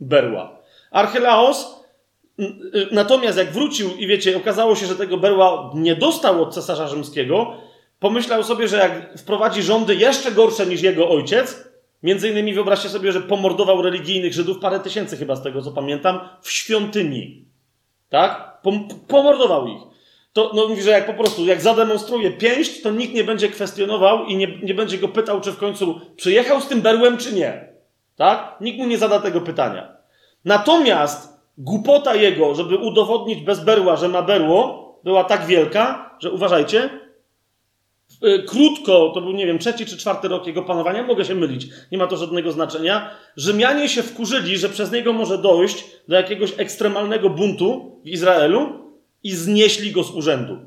berła. 0.00 0.58
Archelaos 0.90 1.76
Natomiast 2.92 3.38
jak 3.38 3.52
wrócił 3.52 3.96
i 3.96 4.06
wiecie, 4.06 4.36
okazało 4.36 4.74
się, 4.74 4.86
że 4.86 4.96
tego 4.96 5.16
berła 5.16 5.70
nie 5.74 5.96
dostał 5.96 6.42
od 6.42 6.54
cesarza 6.54 6.88
rzymskiego, 6.88 7.56
pomyślał 8.00 8.44
sobie, 8.44 8.68
że 8.68 8.76
jak 8.76 9.18
wprowadzi 9.18 9.62
rządy 9.62 9.94
jeszcze 9.94 10.32
gorsze 10.32 10.66
niż 10.66 10.82
jego 10.82 11.10
ojciec, 11.10 11.68
między 12.02 12.28
innymi 12.28 12.54
wyobraźcie 12.54 12.88
sobie, 12.88 13.12
że 13.12 13.20
pomordował 13.20 13.82
religijnych 13.82 14.32
Żydów, 14.32 14.58
parę 14.58 14.80
tysięcy 14.80 15.16
chyba 15.16 15.36
z 15.36 15.42
tego 15.42 15.62
co 15.62 15.72
pamiętam, 15.72 16.20
w 16.42 16.50
świątyni. 16.50 17.44
Tak? 18.08 18.60
Pom 18.62 18.88
pomordował 19.08 19.66
ich. 19.66 19.95
To 20.36 20.50
no, 20.54 20.68
mówi, 20.68 20.82
że 20.82 20.90
jak 20.90 21.06
po 21.06 21.14
prostu, 21.14 21.46
jak 21.46 21.60
zademonstruje 21.60 22.30
pięść, 22.30 22.82
to 22.82 22.90
nikt 22.90 23.14
nie 23.14 23.24
będzie 23.24 23.48
kwestionował 23.48 24.24
i 24.26 24.36
nie, 24.36 24.58
nie 24.62 24.74
będzie 24.74 24.98
go 24.98 25.08
pytał, 25.08 25.40
czy 25.40 25.52
w 25.52 25.58
końcu 25.58 26.00
przyjechał 26.16 26.60
z 26.60 26.68
tym 26.68 26.80
berłem, 26.80 27.16
czy 27.16 27.34
nie. 27.34 27.68
Tak? 28.16 28.56
Nikt 28.60 28.78
mu 28.78 28.86
nie 28.86 28.98
zada 28.98 29.20
tego 29.20 29.40
pytania. 29.40 29.96
Natomiast 30.44 31.36
Głupota 31.58 32.14
jego, 32.14 32.54
żeby 32.54 32.76
udowodnić 32.76 33.40
bez 33.40 33.64
berła, 33.64 33.96
że 33.96 34.08
ma 34.08 34.22
berło, 34.22 35.00
była 35.04 35.24
tak 35.24 35.46
wielka, 35.46 36.10
że 36.20 36.30
uważajcie, 36.30 36.90
y, 38.24 38.42
krótko, 38.42 39.10
to 39.14 39.20
był, 39.20 39.32
nie 39.32 39.46
wiem, 39.46 39.58
trzeci 39.58 39.86
czy 39.86 39.98
czwarty 39.98 40.28
rok 40.28 40.46
jego 40.46 40.62
panowania, 40.62 41.02
mogę 41.02 41.24
się 41.24 41.34
mylić, 41.34 41.66
nie 41.92 41.98
ma 41.98 42.06
to 42.06 42.16
żadnego 42.16 42.52
znaczenia. 42.52 43.10
Rzymianie 43.36 43.88
się 43.88 44.02
wkurzyli, 44.02 44.58
że 44.58 44.68
przez 44.68 44.92
niego 44.92 45.12
może 45.12 45.38
dojść 45.38 45.84
do 46.08 46.16
jakiegoś 46.16 46.52
ekstremalnego 46.56 47.30
buntu 47.30 48.00
w 48.04 48.08
Izraelu 48.08 48.85
i 49.26 49.30
znieśli 49.30 49.92
go 49.92 50.04
z 50.04 50.10
urzędu. 50.10 50.58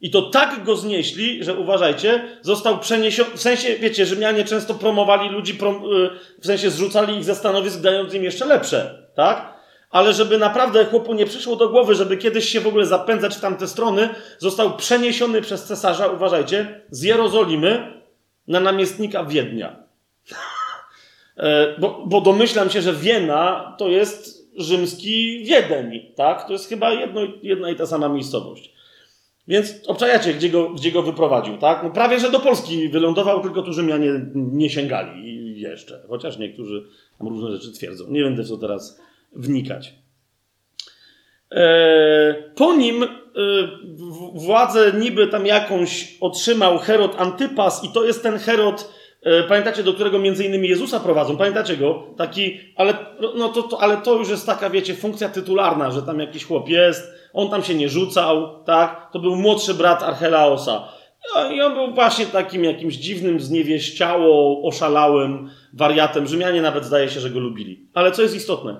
I 0.00 0.10
to 0.10 0.22
tak 0.22 0.64
go 0.64 0.76
znieśli, 0.76 1.44
że 1.44 1.54
uważajcie, 1.54 2.38
został 2.40 2.78
przeniesiony. 2.78 3.30
W 3.34 3.40
sensie, 3.40 3.76
wiecie, 3.76 4.06
Rzymianie 4.06 4.44
często 4.44 4.74
promowali 4.74 5.28
ludzi, 5.28 5.54
prom, 5.54 5.76
y, 5.76 6.10
w 6.40 6.46
sensie 6.46 6.70
zrzucali 6.70 7.16
ich 7.16 7.24
ze 7.24 7.34
stanowisk, 7.34 7.80
dając 7.80 8.14
im 8.14 8.24
jeszcze 8.24 8.46
lepsze, 8.46 9.08
tak? 9.14 9.52
ale 9.90 10.12
żeby 10.12 10.38
naprawdę 10.38 10.84
chłopu 10.84 11.14
nie 11.14 11.26
przyszło 11.26 11.56
do 11.56 11.68
głowy, 11.68 11.94
żeby 11.94 12.16
kiedyś 12.16 12.48
się 12.48 12.60
w 12.60 12.66
ogóle 12.66 12.86
zapędzać 12.86 13.36
w 13.36 13.40
tamte 13.40 13.68
strony, 13.68 14.08
został 14.38 14.76
przeniesiony 14.76 15.42
przez 15.42 15.64
cesarza, 15.64 16.06
uważajcie, 16.06 16.80
z 16.90 17.02
Jerozolimy 17.02 18.02
na 18.48 18.60
namiestnika 18.60 19.24
Wiednia. 19.24 19.76
E, 21.36 21.78
bo, 21.78 22.04
bo 22.06 22.20
domyślam 22.20 22.70
się, 22.70 22.82
że 22.82 22.92
Wiena 22.92 23.74
to 23.78 23.88
jest 23.88 24.41
rzymski 24.56 25.44
Wiedeń, 25.44 26.12
tak? 26.16 26.46
To 26.46 26.52
jest 26.52 26.68
chyba 26.68 26.92
jedno, 26.92 27.20
jedna 27.42 27.70
i 27.70 27.76
ta 27.76 27.86
sama 27.86 28.08
miejscowość. 28.08 28.72
Więc 29.48 29.74
obczajacie, 29.86 30.34
gdzie 30.34 30.48
go, 30.48 30.70
gdzie 30.70 30.92
go 30.92 31.02
wyprowadził, 31.02 31.58
tak? 31.58 31.82
No 31.82 31.90
prawie, 31.90 32.20
że 32.20 32.30
do 32.30 32.40
Polski 32.40 32.88
wylądował, 32.88 33.42
tylko 33.42 33.62
tu 33.62 33.72
Rzymianie 33.72 34.10
nie 34.34 34.70
sięgali 34.70 35.60
jeszcze. 35.60 36.02
Chociaż 36.08 36.38
niektórzy 36.38 36.84
tam 37.18 37.28
różne 37.28 37.56
rzeczy 37.56 37.72
twierdzą. 37.72 38.04
Nie 38.10 38.22
będę 38.22 38.42
w 38.42 38.48
to 38.48 38.56
teraz 38.56 39.00
wnikać. 39.32 39.94
E, 41.52 42.34
po 42.54 42.74
nim 42.74 43.02
e, 43.02 43.08
władzę 44.34 44.92
niby 44.98 45.26
tam 45.26 45.46
jakąś 45.46 46.18
otrzymał 46.20 46.78
Herod 46.78 47.14
Antypas 47.18 47.84
i 47.84 47.92
to 47.92 48.04
jest 48.04 48.22
ten 48.22 48.38
Herod, 48.38 48.92
pamiętacie, 49.48 49.82
do 49.82 49.94
którego 49.94 50.18
między 50.18 50.44
innymi 50.44 50.68
Jezusa 50.68 51.00
prowadzą, 51.00 51.36
pamiętacie 51.36 51.76
go? 51.76 52.06
Taki, 52.16 52.60
ale, 52.76 52.94
no 53.36 53.48
to, 53.48 53.62
to, 53.62 53.82
ale 53.82 53.96
to 53.96 54.14
już 54.14 54.28
jest 54.28 54.46
taka, 54.46 54.70
wiecie, 54.70 54.94
funkcja 54.94 55.28
tytularna, 55.28 55.90
że 55.90 56.02
tam 56.02 56.20
jakiś 56.20 56.44
chłop 56.44 56.68
jest, 56.68 57.12
on 57.32 57.50
tam 57.50 57.62
się 57.62 57.74
nie 57.74 57.88
rzucał, 57.88 58.64
tak? 58.64 59.08
To 59.12 59.18
był 59.18 59.36
młodszy 59.36 59.74
brat 59.74 60.02
Archelaosa. 60.02 60.88
I 61.54 61.60
on 61.60 61.74
był 61.74 61.94
właśnie 61.94 62.26
takim 62.26 62.64
jakimś 62.64 62.94
dziwnym, 62.94 63.40
zniewieściało, 63.40 64.62
oszalałym 64.68 65.50
wariatem. 65.72 66.26
Rzymianie 66.26 66.62
nawet 66.62 66.84
zdaje 66.84 67.08
się, 67.08 67.20
że 67.20 67.30
go 67.30 67.40
lubili. 67.40 67.86
Ale 67.94 68.12
co 68.12 68.22
jest 68.22 68.34
istotne? 68.34 68.76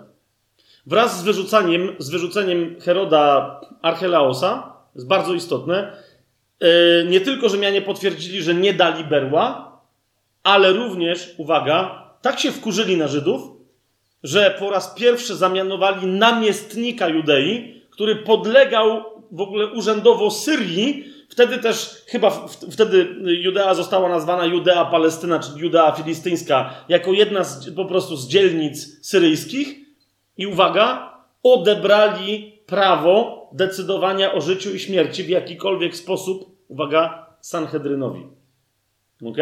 Wraz 0.86 1.20
z 1.20 1.22
wyrzucaniem, 1.22 1.96
z 1.98 2.10
wyrzuceniem 2.10 2.76
Heroda 2.80 3.60
Archelaosa, 3.82 4.72
jest 4.94 5.08
bardzo 5.08 5.34
istotne, 5.34 5.96
e, 6.60 7.04
nie 7.04 7.20
tylko 7.20 7.48
Rzymianie 7.48 7.82
potwierdzili, 7.82 8.42
że 8.42 8.54
nie 8.54 8.74
dali 8.74 9.04
berła, 9.04 9.72
ale 10.42 10.72
również, 10.72 11.34
uwaga, 11.36 12.02
tak 12.22 12.40
się 12.40 12.52
wkurzyli 12.52 12.96
na 12.96 13.08
Żydów, 13.08 13.42
że 14.22 14.56
po 14.58 14.70
raz 14.70 14.94
pierwszy 14.94 15.36
zamianowali 15.36 16.06
namiestnika 16.06 17.08
Judei, 17.08 17.82
który 17.90 18.16
podlegał 18.16 19.04
w 19.32 19.40
ogóle 19.40 19.66
urzędowo 19.66 20.30
Syrii. 20.30 21.04
Wtedy 21.28 21.58
też, 21.58 22.02
chyba 22.06 22.48
wtedy 22.70 23.16
Judea 23.22 23.74
została 23.74 24.08
nazwana 24.08 24.44
Judea 24.44 24.84
Palestyna, 24.84 25.38
czy 25.38 25.50
Judea 25.56 25.92
Filistyńska, 25.92 26.74
jako 26.88 27.12
jedna 27.12 27.44
z, 27.44 27.74
po 27.74 27.84
prostu 27.84 28.16
z 28.16 28.28
dzielnic 28.28 29.06
syryjskich. 29.06 29.78
I 30.38 30.46
uwaga, 30.46 31.14
odebrali 31.42 32.58
prawo 32.66 33.48
decydowania 33.52 34.32
o 34.32 34.40
życiu 34.40 34.74
i 34.74 34.78
śmierci 34.78 35.22
w 35.22 35.28
jakikolwiek 35.28 35.96
sposób, 35.96 36.56
uwaga, 36.68 37.26
Sanhedrynowi. 37.40 38.26
Ok? 39.24 39.38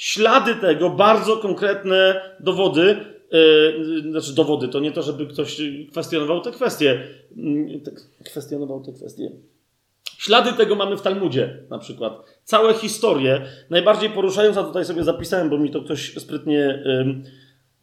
Ślady 0.00 0.54
tego, 0.54 0.90
bardzo 0.90 1.36
konkretne 1.36 2.20
dowody, 2.40 2.96
yy, 3.32 4.10
znaczy 4.10 4.34
dowody, 4.34 4.68
to 4.68 4.80
nie 4.80 4.92
to, 4.92 5.02
żeby 5.02 5.26
ktoś 5.26 5.60
kwestionował 5.90 6.40
te 6.40 6.50
kwestie, 6.50 7.02
yy, 7.36 7.80
kwestionował 8.24 8.80
te 8.84 8.92
kwestie. 8.92 9.30
Ślady 10.18 10.52
tego 10.52 10.74
mamy 10.74 10.96
w 10.96 11.02
Talmudzie 11.02 11.58
na 11.70 11.78
przykład. 11.78 12.40
Całe 12.44 12.74
historie, 12.74 13.42
najbardziej 13.70 14.10
poruszająca 14.10 14.62
tutaj 14.62 14.84
sobie 14.84 15.04
zapisałem, 15.04 15.50
bo 15.50 15.58
mi 15.58 15.70
to 15.70 15.82
ktoś 15.82 16.14
sprytnie 16.14 16.82
yy, 16.84 17.22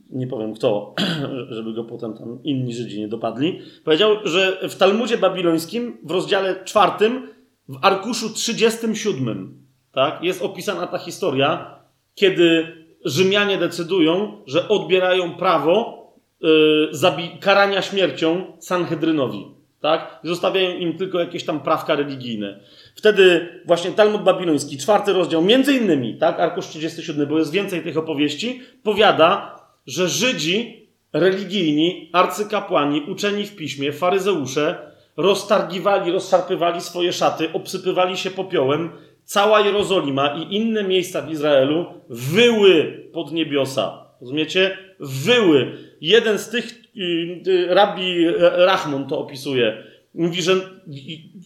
nie 0.10 0.28
powiem 0.28 0.54
kto, 0.54 0.96
żeby 1.56 1.74
go 1.74 1.84
potem 1.84 2.18
tam 2.18 2.44
inni 2.44 2.74
Żydzi 2.74 3.00
nie 3.00 3.08
dopadli, 3.08 3.60
powiedział, 3.84 4.16
że 4.24 4.70
w 4.70 4.76
Talmudzie 4.76 5.18
babilońskim 5.18 5.98
w 6.04 6.12
rozdziale 6.12 6.64
czwartym, 6.64 7.28
w 7.70 7.78
arkuszu 7.82 8.30
37, 8.30 9.68
tak, 9.92 10.24
jest 10.24 10.42
opisana 10.42 10.88
ta 10.88 10.98
historia, 10.98 11.77
kiedy 12.18 12.78
Rzymianie 13.06 13.58
decydują, 13.58 14.42
że 14.48 14.68
odbierają 14.68 15.36
prawo 15.36 16.04
yy, 16.42 17.40
karania 17.40 17.82
śmiercią 17.82 18.58
Sanhedrynowi. 18.60 19.46
Tak? 19.82 20.20
Zostawiają 20.24 20.78
im 20.78 20.98
tylko 20.98 21.20
jakieś 21.20 21.46
tam 21.46 21.60
prawka 21.60 21.96
religijne. 21.96 22.60
Wtedy 22.96 23.48
właśnie 23.66 23.92
Talmud 23.92 24.22
babiloński, 24.22 24.78
czwarty 24.78 25.14
rozdział, 25.14 25.42
między 25.42 25.74
innymi, 25.74 26.18
tak, 26.18 26.40
arkusz 26.40 26.68
37, 26.68 27.28
bo 27.28 27.38
jest 27.38 27.52
więcej 27.52 27.82
tych 27.82 27.98
opowieści, 27.98 28.62
powiada, 28.84 29.60
że 29.86 30.08
Żydzi 30.08 30.88
religijni, 31.14 32.10
arcykapłani, 32.14 33.02
uczeni 33.02 33.46
w 33.46 33.56
piśmie, 33.56 33.92
faryzeusze 33.92 34.92
roztargiwali, 35.18 36.12
rozszarpywali 36.12 36.82
swoje 36.82 37.14
szaty, 37.14 37.50
obsypywali 37.54 38.18
się 38.18 38.32
popiołem. 38.32 38.90
Cała 39.28 39.62
Jerozolima 39.62 40.36
i 40.36 40.56
inne 40.56 40.84
miejsca 40.84 41.22
w 41.22 41.32
Izraelu 41.32 41.86
wyły 42.10 43.04
pod 43.14 43.32
niebiosa. 43.32 44.08
Rozumiecie? 44.22 44.78
Wyły. 45.00 45.78
Jeden 46.02 46.38
z 46.38 46.50
tych, 46.50 46.84
y, 46.98 47.42
y, 47.48 47.68
rabbi 47.70 48.26
Rachmon 48.40 49.08
to 49.08 49.20
opisuje. 49.20 49.84
Mówi, 50.14 50.42
że 50.42 50.56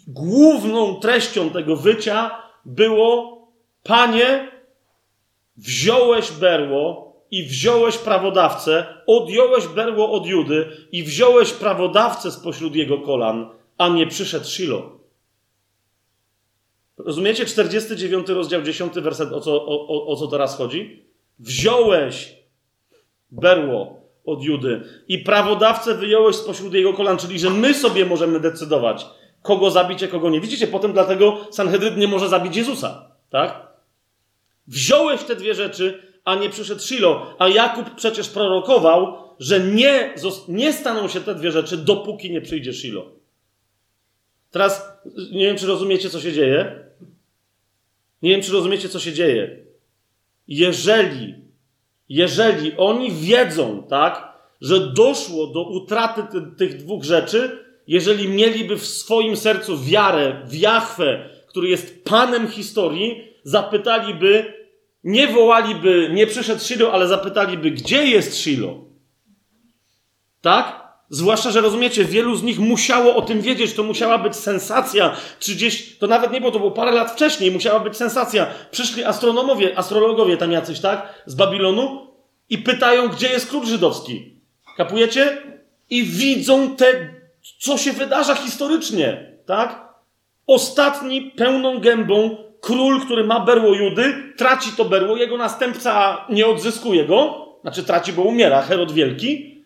główną 0.07 0.95
treścią 0.95 1.49
tego 1.49 1.75
wycia 1.75 2.31
było: 2.65 3.41
Panie, 3.83 4.47
wziąłeś 5.57 6.31
berło, 6.31 7.11
i 7.31 7.43
wziąłeś 7.43 7.97
prawodawcę, 7.97 8.85
odjąłeś 9.07 9.67
berło 9.67 10.11
od 10.11 10.25
Judy 10.25 10.67
i 10.91 11.03
wziąłeś 11.03 11.51
prawodawcę 11.53 12.31
spośród 12.31 12.75
jego 12.75 12.97
kolan, 12.97 13.49
a 13.77 13.89
nie 13.89 14.07
przyszedł 14.07 14.45
Shilo. 14.45 15.00
Rozumiecie? 17.05 17.45
49 17.45 18.29
rozdział, 18.29 18.61
10 18.61 18.93
werset, 18.93 19.33
o 19.33 19.41
co, 19.41 19.65
o, 19.65 19.87
o, 19.87 20.07
o 20.07 20.15
co 20.15 20.27
teraz 20.27 20.57
chodzi? 20.57 21.05
Wziąłeś 21.39 22.35
berło 23.31 24.01
od 24.25 24.43
Judy 24.43 24.81
i 25.07 25.17
prawodawcę 25.17 25.95
wyjąłeś 25.95 26.35
spośród 26.35 26.73
jego 26.73 26.93
kolan, 26.93 27.17
czyli 27.17 27.39
że 27.39 27.49
my 27.49 27.73
sobie 27.73 28.05
możemy 28.05 28.39
decydować, 28.39 29.05
kogo 29.41 29.71
zabić, 29.71 30.03
a 30.03 30.07
kogo 30.07 30.29
nie. 30.29 30.41
Widzicie, 30.41 30.67
potem 30.67 30.93
dlatego 30.93 31.37
Sanhedryn 31.51 31.99
nie 31.99 32.07
może 32.07 32.29
zabić 32.29 32.55
Jezusa, 32.55 33.11
tak? 33.29 33.67
Wziąłeś 34.67 35.23
te 35.23 35.35
dwie 35.35 35.53
rzeczy, 35.53 36.01
a 36.23 36.35
nie 36.35 36.49
przyszedł 36.49 36.81
Shilo, 36.81 37.35
a 37.39 37.49
Jakub 37.49 37.95
przecież 37.95 38.29
prorokował, 38.29 39.17
że 39.39 39.59
nie, 39.59 40.15
nie 40.47 40.73
staną 40.73 41.07
się 41.07 41.21
te 41.21 41.35
dwie 41.35 41.51
rzeczy, 41.51 41.77
dopóki 41.77 42.31
nie 42.31 42.41
przyjdzie 42.41 42.73
Shilo. 42.73 43.05
Teraz 44.51 44.93
nie 45.31 45.45
wiem, 45.45 45.57
czy 45.57 45.67
rozumiecie, 45.67 46.09
co 46.09 46.19
się 46.19 46.33
dzieje. 46.33 46.80
Nie 48.21 48.31
wiem, 48.31 48.41
czy 48.41 48.51
rozumiecie, 48.51 48.89
co 48.89 48.99
się 48.99 49.13
dzieje. 49.13 49.57
Jeżeli, 50.47 51.35
jeżeli 52.09 52.73
oni 52.77 53.11
wiedzą, 53.11 53.83
tak, 53.89 54.31
że 54.61 54.93
doszło 54.93 55.47
do 55.47 55.63
utraty 55.63 56.23
ty, 56.31 56.41
tych 56.57 56.77
dwóch 56.77 57.03
rzeczy, 57.03 57.65
jeżeli 57.87 58.29
mieliby 58.29 58.77
w 58.77 58.85
swoim 58.85 59.37
sercu 59.37 59.77
wiarę 59.83 60.41
w 60.45 60.55
Jahwe, 60.55 61.29
który 61.47 61.69
jest 61.69 62.03
Panem 62.03 62.47
historii, 62.47 63.23
zapytaliby, 63.43 64.53
nie 65.03 65.27
wołaliby, 65.27 66.09
nie 66.13 66.27
przyszedł 66.27 66.61
Shilo, 66.61 66.93
ale 66.93 67.07
zapytaliby, 67.07 67.71
gdzie 67.71 68.05
jest 68.05 68.37
Shilo? 68.37 68.85
Tak? 70.41 70.80
Zwłaszcza, 71.13 71.51
że 71.51 71.61
rozumiecie, 71.61 72.05
wielu 72.05 72.35
z 72.35 72.43
nich 72.43 72.59
musiało 72.59 73.15
o 73.15 73.21
tym 73.21 73.41
wiedzieć, 73.41 73.73
to 73.73 73.83
musiała 73.83 74.17
być 74.17 74.35
sensacja. 74.35 75.15
30, 75.39 75.95
to 75.95 76.07
nawet 76.07 76.31
nie 76.31 76.39
było, 76.39 76.51
to 76.51 76.59
było 76.59 76.71
parę 76.71 76.91
lat 76.91 77.11
wcześniej, 77.11 77.51
musiała 77.51 77.79
być 77.79 77.97
sensacja. 77.97 78.47
Przyszli 78.71 79.03
astronomowie, 79.03 79.77
astrologowie 79.77 80.37
tam 80.37 80.51
jacyś, 80.51 80.79
tak, 80.79 81.23
z 81.25 81.35
Babilonu 81.35 82.07
i 82.49 82.57
pytają, 82.57 83.07
gdzie 83.07 83.27
jest 83.27 83.49
klub 83.49 83.65
żydowski. 83.65 84.33
Kapujecie? 84.77 85.37
I 85.89 86.03
widzą 86.03 86.75
te, 86.75 87.09
co 87.59 87.77
się 87.77 87.93
wydarza 87.93 88.35
historycznie, 88.35 89.33
tak? 89.45 89.93
Ostatni 90.47 91.21
pełną 91.21 91.79
gębą 91.79 92.37
król, 92.61 93.01
który 93.01 93.23
ma 93.23 93.39
berło 93.39 93.73
Judy, 93.73 94.33
traci 94.37 94.69
to 94.77 94.85
berło, 94.85 95.17
jego 95.17 95.37
następca 95.37 96.25
nie 96.29 96.47
odzyskuje 96.47 97.05
go, 97.05 97.47
znaczy 97.61 97.83
traci, 97.83 98.13
bo 98.13 98.21
umiera, 98.21 98.61
Herod 98.61 98.91
Wielki, 98.91 99.60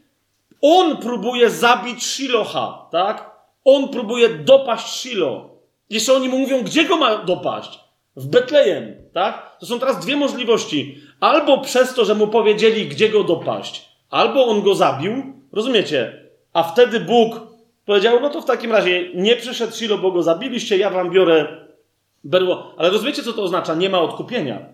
on 0.66 0.98
próbuje 0.98 1.50
zabić 1.50 2.06
Shiloha, 2.06 2.88
tak? 2.92 3.32
On 3.66 3.90
próbuje 3.90 4.30
dopaść 4.30 4.88
Shilo. 4.88 5.50
Jeszcze 5.90 6.14
oni 6.14 6.30
mu 6.30 6.38
mówią, 6.38 6.64
gdzie 6.64 6.86
go 6.86 6.98
ma 6.98 7.18
dopaść? 7.18 7.80
W 8.16 8.28
Betlejem, 8.28 8.96
tak? 9.14 9.58
To 9.60 9.66
są 9.66 9.80
teraz 9.80 10.00
dwie 10.00 10.16
możliwości. 10.16 11.02
Albo 11.20 11.58
przez 11.58 11.94
to, 11.94 12.06
że 12.06 12.16
mu 12.16 12.28
powiedzieli, 12.28 12.88
gdzie 12.88 13.10
go 13.10 13.24
dopaść, 13.24 13.90
albo 14.10 14.46
on 14.46 14.62
go 14.62 14.76
zabił, 14.76 15.34
rozumiecie? 15.52 16.30
A 16.54 16.64
wtedy 16.64 17.00
Bóg 17.00 17.36
powiedział, 17.86 18.20
no 18.22 18.30
to 18.30 18.42
w 18.42 18.46
takim 18.46 18.72
razie 18.72 19.10
nie 19.16 19.36
przyszedł 19.36 19.74
Shilo, 19.74 19.98
bo 19.98 20.12
go 20.12 20.24
zabiliście, 20.24 20.78
ja 20.78 20.90
wam 20.90 21.12
biorę 21.12 21.66
berło. 22.24 22.74
Ale 22.78 22.90
rozumiecie, 22.90 23.24
co 23.24 23.34
to 23.34 23.44
oznacza? 23.44 23.76
Nie 23.76 23.90
ma 23.90 24.00
odkupienia, 24.00 24.66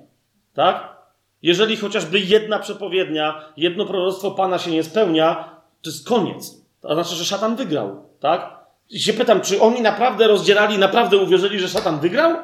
tak? 0.53 0.98
Jeżeli 1.42 1.78
chociażby 1.78 2.20
jedna 2.20 2.60
przepowiednia, 2.60 3.53
jedno 3.58 3.86
proroctwo 3.86 4.32
Pana 4.32 4.58
się 4.58 4.72
nie 4.72 4.84
spełnia, 4.84 5.60
to 5.82 5.90
jest 5.90 6.08
koniec. 6.08 6.61
To 6.82 6.93
znaczy, 6.93 7.16
że 7.16 7.26
szatan 7.26 7.56
wygrał, 7.56 8.06
tak? 8.19 8.61
I 8.90 9.00
się 9.00 9.14
pytam, 9.14 9.42
czy 9.42 9.61
oni 9.61 9.82
naprawdę 9.82 10.27
rozdzierali, 10.27 10.77
naprawdę 10.77 11.18
uwierzyli, 11.18 11.60
że 11.60 11.68
szatan 11.68 12.00
wygrał? 12.00 12.35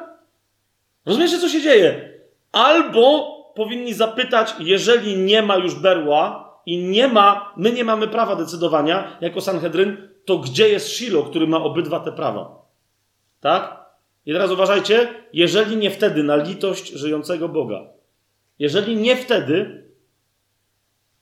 Rozumiecie, 1.06 1.38
co 1.38 1.48
się 1.48 1.62
dzieje? 1.62 2.12
Albo 2.52 3.34
powinni 3.54 3.94
zapytać, 3.94 4.54
jeżeli 4.58 5.16
nie 5.16 5.42
ma 5.42 5.56
już 5.56 5.74
berła 5.74 6.54
i 6.66 6.78
nie 6.78 7.08
ma, 7.08 7.52
my 7.56 7.72
nie 7.72 7.84
mamy 7.84 8.08
prawa 8.08 8.36
decydowania 8.36 9.16
jako 9.20 9.40
Sanhedryn, 9.40 10.08
to 10.24 10.38
gdzie 10.38 10.68
jest 10.68 10.88
Shilo, 10.88 11.22
który 11.22 11.46
ma 11.46 11.62
obydwa 11.62 12.00
te 12.00 12.12
prawa? 12.12 12.62
Tak? 13.40 13.78
I 14.26 14.32
teraz 14.32 14.50
uważajcie, 14.50 15.08
jeżeli 15.32 15.76
nie 15.76 15.90
wtedy 15.90 16.22
na 16.22 16.36
litość 16.36 16.92
żyjącego 16.92 17.48
Boga, 17.48 17.80
jeżeli 18.58 18.96
nie 18.96 19.16
wtedy, 19.16 19.84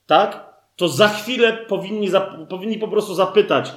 tak, 0.07 0.46
to 0.77 0.87
za 0.87 1.07
chwilę 1.07 1.53
powinni, 1.67 2.09
powinni 2.49 2.77
po 2.77 2.87
prostu 2.87 3.15
zapytać, 3.15 3.71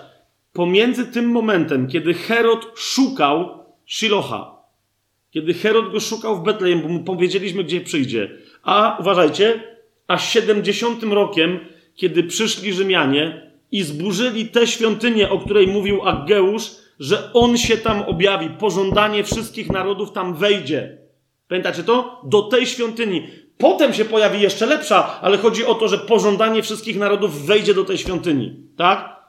pomiędzy 0.52 1.06
tym 1.06 1.30
momentem, 1.30 1.88
kiedy 1.88 2.14
Herod 2.14 2.66
szukał 2.74 3.64
Shiloha, 3.86 4.64
kiedy 5.30 5.54
Herod 5.54 5.92
go 5.92 6.00
szukał 6.00 6.36
w 6.36 6.42
Betlejem, 6.42 6.82
bo 6.82 6.88
mu 6.88 7.04
powiedzieliśmy, 7.04 7.64
gdzie 7.64 7.80
przyjdzie, 7.80 8.30
a 8.62 8.96
uważajcie, 9.00 9.62
a 10.06 10.18
70 10.18 11.02
rokiem, 11.02 11.60
kiedy 11.94 12.22
przyszli 12.22 12.72
Rzymianie 12.72 13.50
i 13.72 13.82
zburzyli 13.82 14.48
tę 14.48 14.66
świątynię, 14.66 15.30
o 15.30 15.38
której 15.38 15.66
mówił 15.66 16.08
Aggeusz, 16.08 16.70
że 16.98 17.32
on 17.32 17.58
się 17.58 17.76
tam 17.76 18.02
objawi, 18.02 18.48
pożądanie 18.48 19.24
wszystkich 19.24 19.70
narodów 19.70 20.12
tam 20.12 20.34
wejdzie. 20.34 20.98
Pamiętacie 21.48 21.82
to? 21.82 22.20
Do 22.24 22.42
tej 22.42 22.66
świątyni. 22.66 23.26
Potem 23.60 23.94
się 23.94 24.04
pojawi 24.04 24.40
jeszcze 24.40 24.66
lepsza, 24.66 25.20
ale 25.20 25.38
chodzi 25.38 25.64
o 25.64 25.74
to, 25.74 25.88
że 25.88 25.98
pożądanie 25.98 26.62
wszystkich 26.62 26.96
narodów 26.96 27.46
wejdzie 27.46 27.74
do 27.74 27.84
tej 27.84 27.98
świątyni. 27.98 28.56
Tak? 28.76 29.20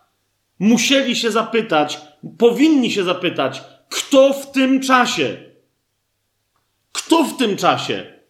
Musieli 0.59 1.15
się 1.15 1.31
zapytać, 1.31 1.99
powinni 2.37 2.91
się 2.91 3.03
zapytać, 3.03 3.63
kto 3.89 4.33
w 4.33 4.51
tym 4.51 4.81
czasie, 4.81 5.37
kto 6.91 7.23
w 7.23 7.37
tym 7.37 7.57
czasie 7.57 8.20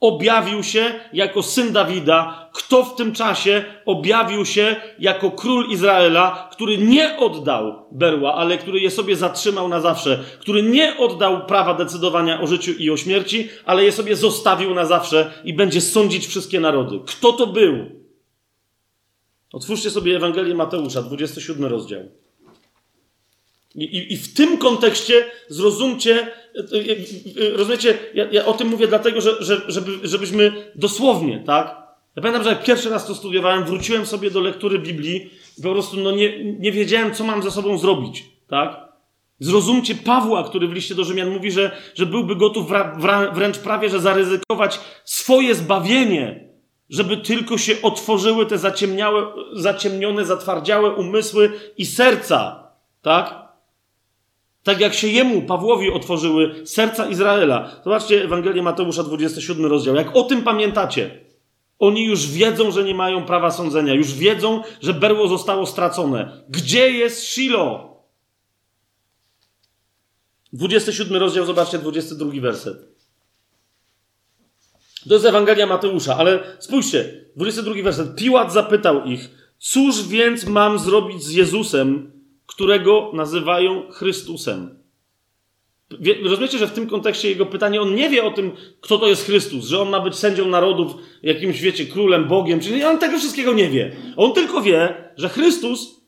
objawił 0.00 0.62
się 0.62 0.94
jako 1.12 1.42
syn 1.42 1.72
Dawida, 1.72 2.50
kto 2.52 2.84
w 2.84 2.94
tym 2.94 3.12
czasie 3.12 3.64
objawił 3.84 4.46
się 4.46 4.76
jako 4.98 5.30
król 5.30 5.70
Izraela, 5.70 6.48
który 6.52 6.78
nie 6.78 7.18
oddał 7.18 7.86
berła, 7.92 8.34
ale 8.34 8.58
który 8.58 8.80
je 8.80 8.90
sobie 8.90 9.16
zatrzymał 9.16 9.68
na 9.68 9.80
zawsze, 9.80 10.24
który 10.40 10.62
nie 10.62 10.98
oddał 10.98 11.46
prawa 11.46 11.74
decydowania 11.74 12.40
o 12.40 12.46
życiu 12.46 12.72
i 12.78 12.90
o 12.90 12.96
śmierci, 12.96 13.48
ale 13.64 13.84
je 13.84 13.92
sobie 13.92 14.16
zostawił 14.16 14.74
na 14.74 14.84
zawsze 14.84 15.32
i 15.44 15.54
będzie 15.54 15.80
sądzić 15.80 16.26
wszystkie 16.26 16.60
narody. 16.60 17.00
Kto 17.06 17.32
to 17.32 17.46
był? 17.46 18.06
Otwórzcie 19.52 19.90
sobie 19.90 20.16
Ewangelię 20.16 20.54
Mateusza, 20.54 21.02
27 21.02 21.64
rozdział. 21.64 22.00
I, 23.76 24.12
i, 24.12 24.16
w 24.16 24.34
tym 24.34 24.58
kontekście 24.58 25.24
zrozumcie, 25.48 26.14
e, 26.22 26.28
e, 26.58 27.46
e, 27.46 27.56
rozumiecie, 27.56 27.98
ja, 28.14 28.26
ja, 28.32 28.46
o 28.46 28.52
tym 28.52 28.68
mówię 28.68 28.88
dlatego, 28.88 29.20
że, 29.20 29.44
że, 29.44 29.62
żeby, 29.68 30.08
żebyśmy 30.08 30.72
dosłownie, 30.74 31.42
tak? 31.46 31.66
Ja 32.16 32.22
pamiętam, 32.22 32.42
że 32.42 32.48
jak 32.48 32.64
pierwszy 32.64 32.90
raz 32.90 33.06
to 33.06 33.14
studiowałem, 33.14 33.64
wróciłem 33.64 34.06
sobie 34.06 34.30
do 34.30 34.40
lektury 34.40 34.78
Biblii 34.78 35.30
i 35.58 35.62
po 35.62 35.72
prostu 35.72 35.96
no, 35.96 36.10
nie, 36.10 36.44
nie 36.44 36.72
wiedziałem, 36.72 37.14
co 37.14 37.24
mam 37.24 37.42
ze 37.42 37.50
sobą 37.50 37.78
zrobić, 37.78 38.24
tak? 38.48 38.86
Zrozumcie 39.40 39.94
Pawła, 39.94 40.44
który 40.44 40.68
w 40.68 40.72
liście 40.72 40.94
do 40.94 41.04
Rzymian 41.04 41.30
mówi, 41.30 41.50
że, 41.50 41.76
że 41.94 42.06
byłby 42.06 42.36
gotów 42.36 42.66
wręcz 43.32 43.58
prawie, 43.58 43.88
że 43.88 44.00
zaryzykować 44.00 44.80
swoje 45.04 45.54
zbawienie, 45.54 46.48
żeby 46.90 47.16
tylko 47.16 47.58
się 47.58 47.82
otworzyły 47.82 48.46
te 48.46 48.58
zaciemniałe, 48.58 49.26
zaciemnione, 49.52 50.24
zatwardziałe 50.24 50.90
umysły 50.90 51.52
i 51.76 51.86
serca, 51.86 52.68
tak? 53.02 53.45
Tak 54.66 54.80
jak 54.80 54.94
się 54.94 55.08
jemu, 55.08 55.42
Pawłowi, 55.42 55.90
otworzyły 55.90 56.66
serca 56.66 57.08
Izraela. 57.08 57.80
Zobaczcie 57.84 58.24
Ewangelię 58.24 58.62
Mateusza, 58.62 59.02
27 59.02 59.66
rozdział. 59.66 59.94
Jak 59.94 60.16
o 60.16 60.22
tym 60.22 60.42
pamiętacie, 60.42 61.20
oni 61.78 62.04
już 62.04 62.26
wiedzą, 62.26 62.70
że 62.70 62.84
nie 62.84 62.94
mają 62.94 63.24
prawa 63.24 63.50
sądzenia, 63.50 63.94
już 63.94 64.14
wiedzą, 64.14 64.62
że 64.80 64.94
berło 64.94 65.28
zostało 65.28 65.66
stracone. 65.66 66.44
Gdzie 66.48 66.90
jest 66.90 67.22
Shilo? 67.22 67.96
27 70.52 71.16
rozdział, 71.16 71.44
zobaczcie, 71.44 71.78
22 71.78 72.40
werset. 72.40 72.76
To 75.08 75.14
jest 75.14 75.26
Ewangelia 75.26 75.66
Mateusza, 75.66 76.16
ale 76.16 76.56
spójrzcie, 76.58 77.24
22 77.36 77.74
werset. 77.82 78.16
Piłat 78.16 78.52
zapytał 78.52 79.04
ich, 79.04 79.30
cóż 79.58 80.08
więc 80.08 80.46
mam 80.46 80.78
zrobić 80.78 81.24
z 81.24 81.30
Jezusem, 81.30 82.15
którego 82.56 83.10
nazywają 83.14 83.92
Chrystusem. 83.92 84.78
Rozumiecie, 86.24 86.58
że 86.58 86.66
w 86.66 86.72
tym 86.72 86.86
kontekście 86.86 87.28
jego 87.28 87.46
pytanie, 87.46 87.82
on 87.82 87.94
nie 87.94 88.10
wie 88.10 88.24
o 88.24 88.30
tym, 88.30 88.52
kto 88.80 88.98
to 88.98 89.06
jest 89.06 89.26
Chrystus, 89.26 89.64
że 89.64 89.82
on 89.82 89.90
ma 89.90 90.00
być 90.00 90.14
sędzią 90.16 90.48
narodów, 90.48 90.94
jakimś, 91.22 91.60
wiecie, 91.60 91.86
królem, 91.86 92.28
Bogiem, 92.28 92.60
czyli 92.60 92.84
on 92.84 92.98
tego 92.98 93.18
wszystkiego 93.18 93.52
nie 93.52 93.68
wie. 93.68 93.96
On 94.16 94.32
tylko 94.32 94.62
wie, 94.62 95.10
że 95.16 95.28
Chrystus 95.28 96.00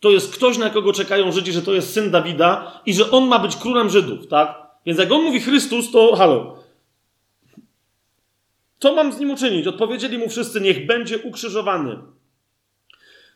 to 0.00 0.10
jest 0.10 0.34
ktoś, 0.34 0.58
na 0.58 0.70
kogo 0.70 0.92
czekają 0.92 1.32
Żydzi, 1.32 1.52
że 1.52 1.62
to 1.62 1.74
jest 1.74 1.92
syn 1.92 2.10
Dawida 2.10 2.80
i 2.86 2.94
że 2.94 3.10
on 3.10 3.28
ma 3.28 3.38
być 3.38 3.56
królem 3.56 3.90
Żydów, 3.90 4.26
tak? 4.26 4.62
Więc 4.86 4.98
jak 4.98 5.12
on 5.12 5.22
mówi 5.22 5.40
Chrystus, 5.40 5.90
to 5.90 6.16
halo. 6.16 6.58
Co 8.78 8.94
mam 8.94 9.12
z 9.12 9.20
nim 9.20 9.30
uczynić? 9.30 9.66
Odpowiedzieli 9.66 10.18
mu 10.18 10.28
wszyscy, 10.28 10.60
niech 10.60 10.86
będzie 10.86 11.18
ukrzyżowany. 11.18 11.98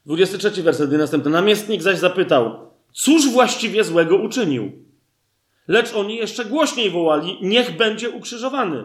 23 0.07 0.63
werset 0.63 0.93
i 0.93 0.97
następny. 0.97 1.31
Namiestnik 1.31 1.83
zaś 1.83 1.99
zapytał, 1.99 2.71
cóż 2.93 3.31
właściwie 3.31 3.85
złego 3.85 4.17
uczynił? 4.17 4.73
Lecz 5.69 5.95
oni 5.95 6.17
jeszcze 6.17 6.45
głośniej 6.45 6.91
wołali, 6.91 7.39
niech 7.43 7.77
będzie 7.77 8.11
ukrzyżowany. 8.11 8.85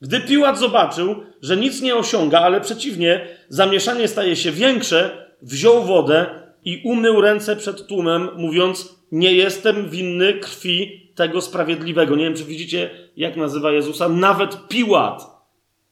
Gdy 0.00 0.20
Piłat 0.20 0.58
zobaczył, 0.58 1.16
że 1.42 1.56
nic 1.56 1.82
nie 1.82 1.96
osiąga, 1.96 2.40
ale 2.40 2.60
przeciwnie, 2.60 3.28
zamieszanie 3.48 4.08
staje 4.08 4.36
się 4.36 4.52
większe, 4.52 5.26
wziął 5.42 5.84
wodę 5.84 6.26
i 6.64 6.82
umył 6.84 7.20
ręce 7.20 7.56
przed 7.56 7.86
tłumem, 7.86 8.28
mówiąc: 8.36 8.96
Nie 9.12 9.32
jestem 9.32 9.90
winny 9.90 10.32
krwi 10.32 11.10
tego 11.14 11.40
sprawiedliwego. 11.40 12.16
Nie 12.16 12.24
wiem, 12.24 12.34
czy 12.34 12.44
widzicie, 12.44 12.90
jak 13.16 13.36
nazywa 13.36 13.72
Jezusa. 13.72 14.08
Nawet 14.08 14.68
Piłat 14.68 15.39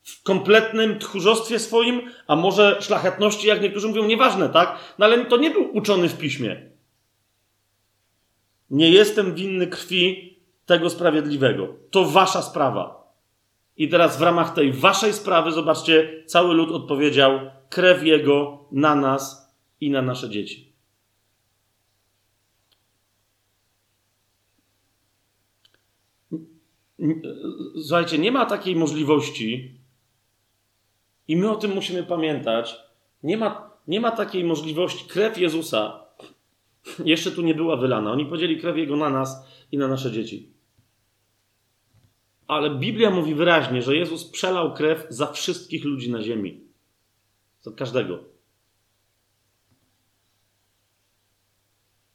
w 0.08 0.22
kompletnym 0.22 0.98
tchórzostwie 0.98 1.58
swoim, 1.58 2.00
a 2.26 2.36
może 2.36 2.76
szlachetności, 2.80 3.46
jak 3.46 3.62
niektórzy 3.62 3.88
mówią, 3.88 4.04
nieważne, 4.04 4.48
tak? 4.48 4.78
No 4.98 5.06
ale 5.06 5.24
to 5.24 5.36
nie 5.36 5.50
był 5.50 5.76
uczony 5.76 6.08
w 6.08 6.18
piśmie. 6.18 6.70
Nie 8.70 8.90
jestem 8.90 9.34
winny 9.34 9.66
krwi 9.66 10.36
tego 10.66 10.90
sprawiedliwego. 10.90 11.76
To 11.90 12.04
wasza 12.04 12.42
sprawa. 12.42 13.12
I 13.76 13.88
teraz 13.88 14.18
w 14.18 14.22
ramach 14.22 14.54
tej 14.54 14.72
waszej 14.72 15.12
sprawy, 15.12 15.52
zobaczcie, 15.52 16.24
cały 16.26 16.54
lud 16.54 16.70
odpowiedział: 16.70 17.40
krew 17.68 18.02
jego 18.02 18.64
na 18.72 18.94
nas 18.94 19.54
i 19.80 19.90
na 19.90 20.02
nasze 20.02 20.30
dzieci. 20.30 20.72
Słuchajcie, 27.82 28.18
nie 28.18 28.32
ma 28.32 28.46
takiej 28.46 28.76
możliwości, 28.76 29.77
i 31.28 31.36
my 31.36 31.50
o 31.50 31.56
tym 31.56 31.74
musimy 31.74 32.02
pamiętać. 32.02 32.76
Nie 33.22 33.36
ma, 33.36 33.70
nie 33.88 34.00
ma 34.00 34.10
takiej 34.10 34.44
możliwości. 34.44 35.08
Krew 35.08 35.38
Jezusa 35.38 36.04
jeszcze 37.04 37.30
tu 37.30 37.42
nie 37.42 37.54
była 37.54 37.76
wylana. 37.76 38.12
Oni 38.12 38.26
podzieli 38.26 38.60
krew 38.60 38.76
Jego 38.76 38.96
na 38.96 39.10
nas 39.10 39.46
i 39.72 39.78
na 39.78 39.88
nasze 39.88 40.12
dzieci. 40.12 40.52
Ale 42.46 42.70
Biblia 42.70 43.10
mówi 43.10 43.34
wyraźnie, 43.34 43.82
że 43.82 43.96
Jezus 43.96 44.24
przelał 44.24 44.74
krew 44.74 45.06
za 45.08 45.32
wszystkich 45.32 45.84
ludzi 45.84 46.12
na 46.12 46.22
ziemi. 46.22 46.60
Za 47.60 47.72
każdego. 47.72 48.24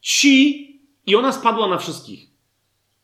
Ci, 0.01 0.63
i 1.05 1.15
ona 1.15 1.31
spadła 1.31 1.67
na 1.67 1.77
wszystkich. 1.77 2.29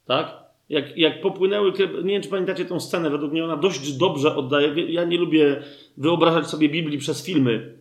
Tak? 0.06 0.49
Jak, 0.70 0.98
jak 0.98 1.22
popłynęły 1.22 1.74
nie 2.04 2.14
wiem 2.14 2.22
czy 2.22 2.30
pamiętacie 2.30 2.66
tą 2.66 2.80
scenę, 2.80 3.10
według 3.10 3.32
mnie 3.32 3.44
ona 3.44 3.58
dość 3.58 3.98
dobrze 3.98 4.36
oddaje. 4.36 4.92
Ja 4.92 5.04
nie 5.04 5.18
lubię 5.18 5.64
wyobrażać 5.98 6.48
sobie 6.48 6.70
Biblii 6.70 6.98
przez 6.98 7.26
filmy, 7.26 7.78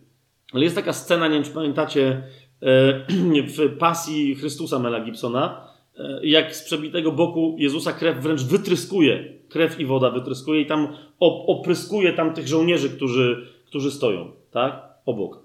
ale 0.52 0.64
jest 0.64 0.76
taka 0.76 0.92
scena, 0.92 1.28
nie 1.28 1.34
wiem 1.34 1.44
czy 1.44 1.50
pamiętacie, 1.50 2.22
e, 2.62 3.06
w 3.56 3.76
pasji 3.78 4.34
Chrystusa 4.34 4.78
Mela 4.78 5.04
Gibsona, 5.04 5.68
e, 5.98 6.20
jak 6.22 6.56
z 6.56 6.64
przebitego 6.64 7.12
boku 7.12 7.56
Jezusa 7.58 7.92
krew 7.92 8.20
wręcz 8.20 8.42
wytryskuje. 8.42 9.38
Krew 9.48 9.80
i 9.80 9.86
woda 9.86 10.10
wytryskuje 10.10 10.60
i 10.60 10.66
tam 10.66 10.96
opryskuje 11.20 12.12
tam 12.12 12.34
tych 12.34 12.48
żołnierzy, 12.48 12.90
którzy, 12.90 13.46
którzy 13.66 13.90
stoją, 13.90 14.30
tak? 14.50 14.82
Obok. 15.06 15.42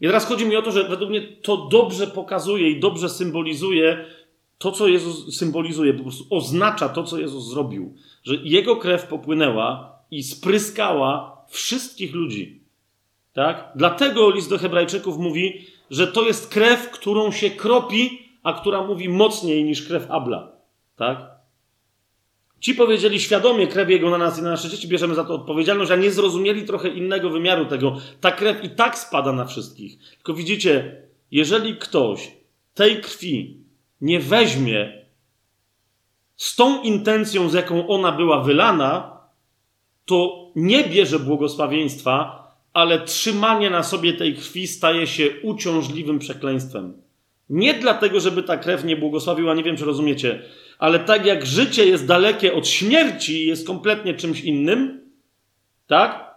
I 0.00 0.06
teraz 0.06 0.26
chodzi 0.26 0.46
mi 0.46 0.56
o 0.56 0.62
to, 0.62 0.70
że 0.70 0.84
według 0.84 1.10
mnie 1.10 1.20
to 1.20 1.56
dobrze 1.56 2.06
pokazuje 2.06 2.70
i 2.70 2.80
dobrze 2.80 3.08
symbolizuje 3.08 4.04
to, 4.62 4.72
co 4.72 4.88
Jezus 4.88 5.36
symbolizuje, 5.36 5.94
po 5.94 6.02
prostu 6.02 6.24
oznacza 6.30 6.88
to, 6.88 7.04
co 7.04 7.18
Jezus 7.18 7.48
zrobił. 7.48 7.94
Że 8.24 8.34
Jego 8.34 8.76
krew 8.76 9.06
popłynęła 9.06 9.98
i 10.10 10.22
spryskała 10.22 11.44
wszystkich 11.48 12.14
ludzi. 12.14 12.62
Tak? 13.32 13.72
Dlatego 13.76 14.30
list 14.30 14.50
do 14.50 14.58
Hebrajczyków 14.58 15.18
mówi, 15.18 15.66
że 15.90 16.06
to 16.06 16.26
jest 16.26 16.48
krew, 16.48 16.90
którą 16.90 17.32
się 17.32 17.50
kropi, 17.50 18.28
a 18.42 18.52
która 18.52 18.86
mówi 18.86 19.08
mocniej 19.08 19.64
niż 19.64 19.82
krew 19.82 20.10
Abla. 20.10 20.52
Tak? 20.96 21.30
Ci 22.60 22.74
powiedzieli 22.74 23.20
świadomie 23.20 23.66
krew 23.66 23.90
jego 23.90 24.10
na 24.10 24.18
nas 24.18 24.38
i 24.38 24.42
na 24.42 24.50
nasze 24.50 24.68
dzieci, 24.68 24.88
bierzemy 24.88 25.14
za 25.14 25.24
to 25.24 25.34
odpowiedzialność, 25.34 25.90
a 25.90 25.96
nie 25.96 26.10
zrozumieli 26.10 26.64
trochę 26.64 26.88
innego 26.88 27.30
wymiaru 27.30 27.66
tego. 27.66 27.96
Ta 28.20 28.30
krew 28.30 28.64
i 28.64 28.70
tak 28.70 28.98
spada 28.98 29.32
na 29.32 29.44
wszystkich. 29.44 29.98
Tylko 30.16 30.34
widzicie, 30.34 31.02
jeżeli 31.30 31.76
ktoś 31.76 32.32
tej 32.74 33.00
krwi 33.00 33.61
nie 34.02 34.20
weźmie 34.20 35.02
z 36.36 36.56
tą 36.56 36.82
intencją, 36.82 37.48
z 37.48 37.54
jaką 37.54 37.88
ona 37.88 38.12
była 38.12 38.40
wylana, 38.40 39.20
to 40.04 40.50
nie 40.56 40.84
bierze 40.84 41.18
błogosławieństwa, 41.18 42.42
ale 42.72 43.00
trzymanie 43.00 43.70
na 43.70 43.82
sobie 43.82 44.12
tej 44.12 44.34
krwi 44.34 44.66
staje 44.66 45.06
się 45.06 45.30
uciążliwym 45.42 46.18
przekleństwem. 46.18 47.02
Nie 47.50 47.74
dlatego, 47.74 48.20
żeby 48.20 48.42
ta 48.42 48.56
krew 48.56 48.84
nie 48.84 48.96
błogosławiła, 48.96 49.54
nie 49.54 49.62
wiem 49.62 49.76
czy 49.76 49.84
rozumiecie, 49.84 50.42
ale 50.78 50.98
tak 50.98 51.26
jak 51.26 51.46
życie 51.46 51.86
jest 51.86 52.06
dalekie 52.06 52.54
od 52.54 52.68
śmierci 52.68 53.42
i 53.42 53.46
jest 53.46 53.66
kompletnie 53.66 54.14
czymś 54.14 54.40
innym, 54.40 55.10
tak? 55.86 56.34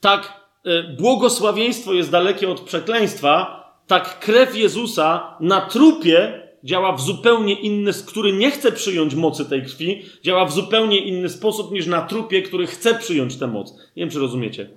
Tak 0.00 0.32
e, 0.64 0.82
błogosławieństwo 0.82 1.92
jest 1.92 2.10
dalekie 2.10 2.50
od 2.50 2.60
przekleństwa, 2.60 3.64
tak 3.86 4.18
krew 4.18 4.56
Jezusa 4.56 5.36
na 5.40 5.60
trupie 5.60 6.43
działa 6.64 6.92
w 6.92 7.00
zupełnie 7.00 7.54
inny, 7.60 7.92
który 8.06 8.32
nie 8.32 8.50
chce 8.50 8.72
przyjąć 8.72 9.14
mocy 9.14 9.44
tej 9.44 9.62
krwi, 9.62 10.02
działa 10.22 10.44
w 10.44 10.52
zupełnie 10.52 10.98
inny 10.98 11.28
sposób 11.28 11.72
niż 11.72 11.86
na 11.86 12.02
trupie, 12.02 12.42
który 12.42 12.66
chce 12.66 12.94
przyjąć 12.94 13.36
tę 13.36 13.46
moc. 13.46 13.72
Nie 13.72 14.02
wiem, 14.02 14.10
czy 14.10 14.18
rozumiecie. 14.18 14.70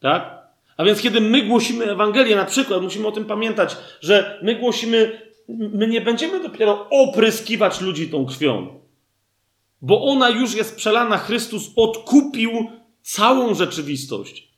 Tak? 0.00 0.40
A 0.76 0.84
więc 0.84 1.00
kiedy 1.00 1.20
my 1.20 1.42
głosimy 1.42 1.84
Ewangelię, 1.84 2.36
na 2.36 2.44
przykład, 2.44 2.82
musimy 2.82 3.06
o 3.06 3.12
tym 3.12 3.24
pamiętać, 3.24 3.76
że 4.00 4.38
my 4.42 4.54
głosimy, 4.54 5.20
my 5.48 5.86
nie 5.86 6.00
będziemy 6.00 6.42
dopiero 6.42 6.88
opryskiwać 6.90 7.80
ludzi 7.80 8.08
tą 8.08 8.26
krwią, 8.26 8.80
bo 9.82 10.04
ona 10.04 10.30
już 10.30 10.54
jest 10.54 10.76
przelana. 10.76 11.18
Chrystus 11.18 11.70
odkupił 11.76 12.50
całą 13.02 13.54
rzeczywistość. 13.54 14.49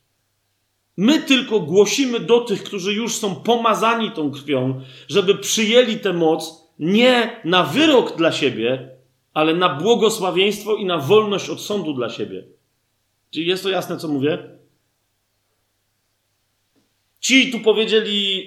My 1.03 1.19
tylko 1.23 1.61
głosimy 1.61 2.21
do 2.21 2.41
tych, 2.41 2.63
którzy 2.63 2.95
już 2.95 3.17
są 3.17 3.35
pomazani 3.35 4.11
tą 4.11 4.31
krwią, 4.31 4.81
żeby 5.09 5.35
przyjęli 5.39 5.97
tę 5.97 6.13
moc 6.13 6.69
nie 6.79 7.41
na 7.45 7.65
wyrok 7.65 8.17
dla 8.17 8.33
siebie, 8.33 8.89
ale 9.35 9.55
na 9.55 9.69
błogosławieństwo 9.69 10.77
i 10.77 10.85
na 10.85 10.99
wolność 10.99 11.51
od 11.51 11.61
sądu 11.61 11.95
dla 11.95 12.11
siebie. 12.11 12.45
Czy 13.31 13.43
jest 13.43 13.63
to 13.63 13.69
jasne, 13.69 13.97
co 13.97 14.09
mówię? 14.09 14.39
Ci 17.21 17.53
tu 17.53 17.61
powiedzieli 17.61 18.47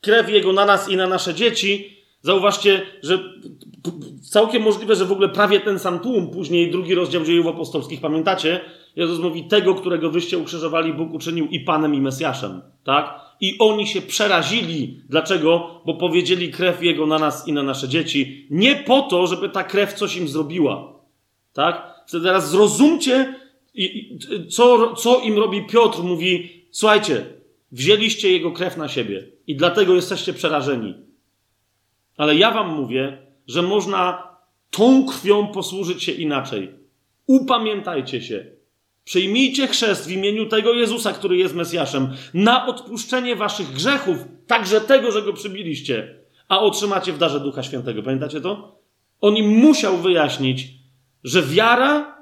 krew 0.00 0.28
jego 0.30 0.52
na 0.52 0.64
nas 0.64 0.88
i 0.88 0.96
na 0.96 1.06
nasze 1.06 1.34
dzieci. 1.34 1.96
Zauważcie, 2.22 2.86
że 3.02 3.18
całkiem 4.30 4.62
możliwe, 4.62 4.96
że 4.96 5.04
w 5.04 5.12
ogóle 5.12 5.28
prawie 5.28 5.60
ten 5.60 5.78
sam 5.78 6.00
tłum, 6.00 6.30
później 6.30 6.70
drugi 6.70 6.94
rozdział 6.94 7.24
dziejów 7.24 7.46
apostolskich, 7.46 8.00
pamiętacie? 8.00 8.60
Jezus 8.96 9.18
mówi, 9.18 9.44
tego, 9.44 9.74
którego 9.74 10.10
wyście 10.10 10.38
ukrzyżowali, 10.38 10.92
Bóg 10.92 11.14
uczynił 11.14 11.46
i 11.46 11.60
Panem, 11.60 11.94
i 11.94 12.00
Mesjaszem. 12.00 12.62
Tak? 12.84 13.20
I 13.40 13.56
oni 13.58 13.86
się 13.86 14.02
przerazili. 14.02 15.00
Dlaczego? 15.08 15.80
Bo 15.86 15.94
powiedzieli 15.94 16.52
krew 16.52 16.82
Jego 16.82 17.06
na 17.06 17.18
nas 17.18 17.48
i 17.48 17.52
na 17.52 17.62
nasze 17.62 17.88
dzieci. 17.88 18.46
Nie 18.50 18.76
po 18.76 19.02
to, 19.02 19.26
żeby 19.26 19.48
ta 19.48 19.64
krew 19.64 19.92
coś 19.92 20.16
im 20.16 20.28
zrobiła. 20.28 20.92
Tak? 21.52 22.02
Wtedy 22.06 22.24
teraz 22.24 22.50
zrozumcie, 22.50 23.34
co, 24.50 24.94
co 24.94 25.20
im 25.20 25.38
robi 25.38 25.62
Piotr. 25.62 26.02
Mówi, 26.02 26.62
słuchajcie, 26.70 27.26
wzięliście 27.72 28.32
Jego 28.32 28.52
krew 28.52 28.76
na 28.76 28.88
siebie 28.88 29.26
i 29.46 29.56
dlatego 29.56 29.94
jesteście 29.94 30.32
przerażeni. 30.32 30.94
Ale 32.16 32.36
ja 32.36 32.50
wam 32.50 32.74
mówię, 32.74 33.18
że 33.46 33.62
można 33.62 34.28
tą 34.70 35.06
krwią 35.06 35.46
posłużyć 35.46 36.04
się 36.04 36.12
inaczej. 36.12 36.70
Upamiętajcie 37.26 38.20
się. 38.20 38.46
Przyjmijcie 39.04 39.66
chrzest 39.68 40.06
w 40.06 40.10
imieniu 40.10 40.46
tego 40.46 40.72
Jezusa, 40.72 41.12
który 41.12 41.36
jest 41.36 41.54
Mesjaszem, 41.54 42.08
na 42.34 42.66
odpuszczenie 42.66 43.36
waszych 43.36 43.72
grzechów, 43.72 44.16
także 44.46 44.80
tego, 44.80 45.12
że 45.12 45.22
go 45.22 45.32
przybiliście, 45.32 46.18
a 46.48 46.60
otrzymacie 46.60 47.12
w 47.12 47.18
darze 47.18 47.40
Ducha 47.40 47.62
Świętego. 47.62 48.02
Pamiętacie 48.02 48.40
to? 48.40 48.78
On 49.20 49.36
im 49.36 49.48
musiał 49.48 49.96
wyjaśnić, 49.98 50.68
że 51.24 51.42
wiara, 51.42 52.18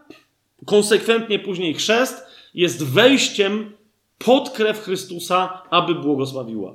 konsekwentnie 0.66 1.38
później 1.38 1.74
chrzest, 1.74 2.26
jest 2.54 2.86
wejściem 2.86 3.72
pod 4.18 4.50
krew 4.50 4.80
Chrystusa, 4.82 5.62
aby 5.70 5.94
błogosławiła. 5.94 6.74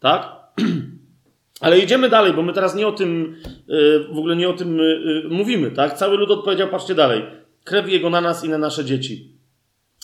Tak? 0.00 0.36
Ale 1.60 1.78
idziemy 1.78 2.08
dalej, 2.08 2.32
bo 2.32 2.42
my 2.42 2.52
teraz 2.52 2.74
nie 2.74 2.86
o 2.86 2.92
tym, 2.92 3.36
y, 3.68 4.04
w 4.14 4.18
ogóle 4.18 4.36
nie 4.36 4.48
o 4.48 4.52
tym 4.52 4.80
y, 4.80 4.82
y, 4.82 5.28
mówimy, 5.28 5.70
tak? 5.70 5.98
Cały 5.98 6.16
lud 6.16 6.30
odpowiedział, 6.30 6.68
patrzcie 6.68 6.94
dalej 6.94 7.39
krew 7.70 7.88
Jego 7.88 8.10
na 8.10 8.20
nas 8.20 8.44
i 8.44 8.48
na 8.48 8.58
nasze 8.58 8.84
dzieci. 8.84 9.32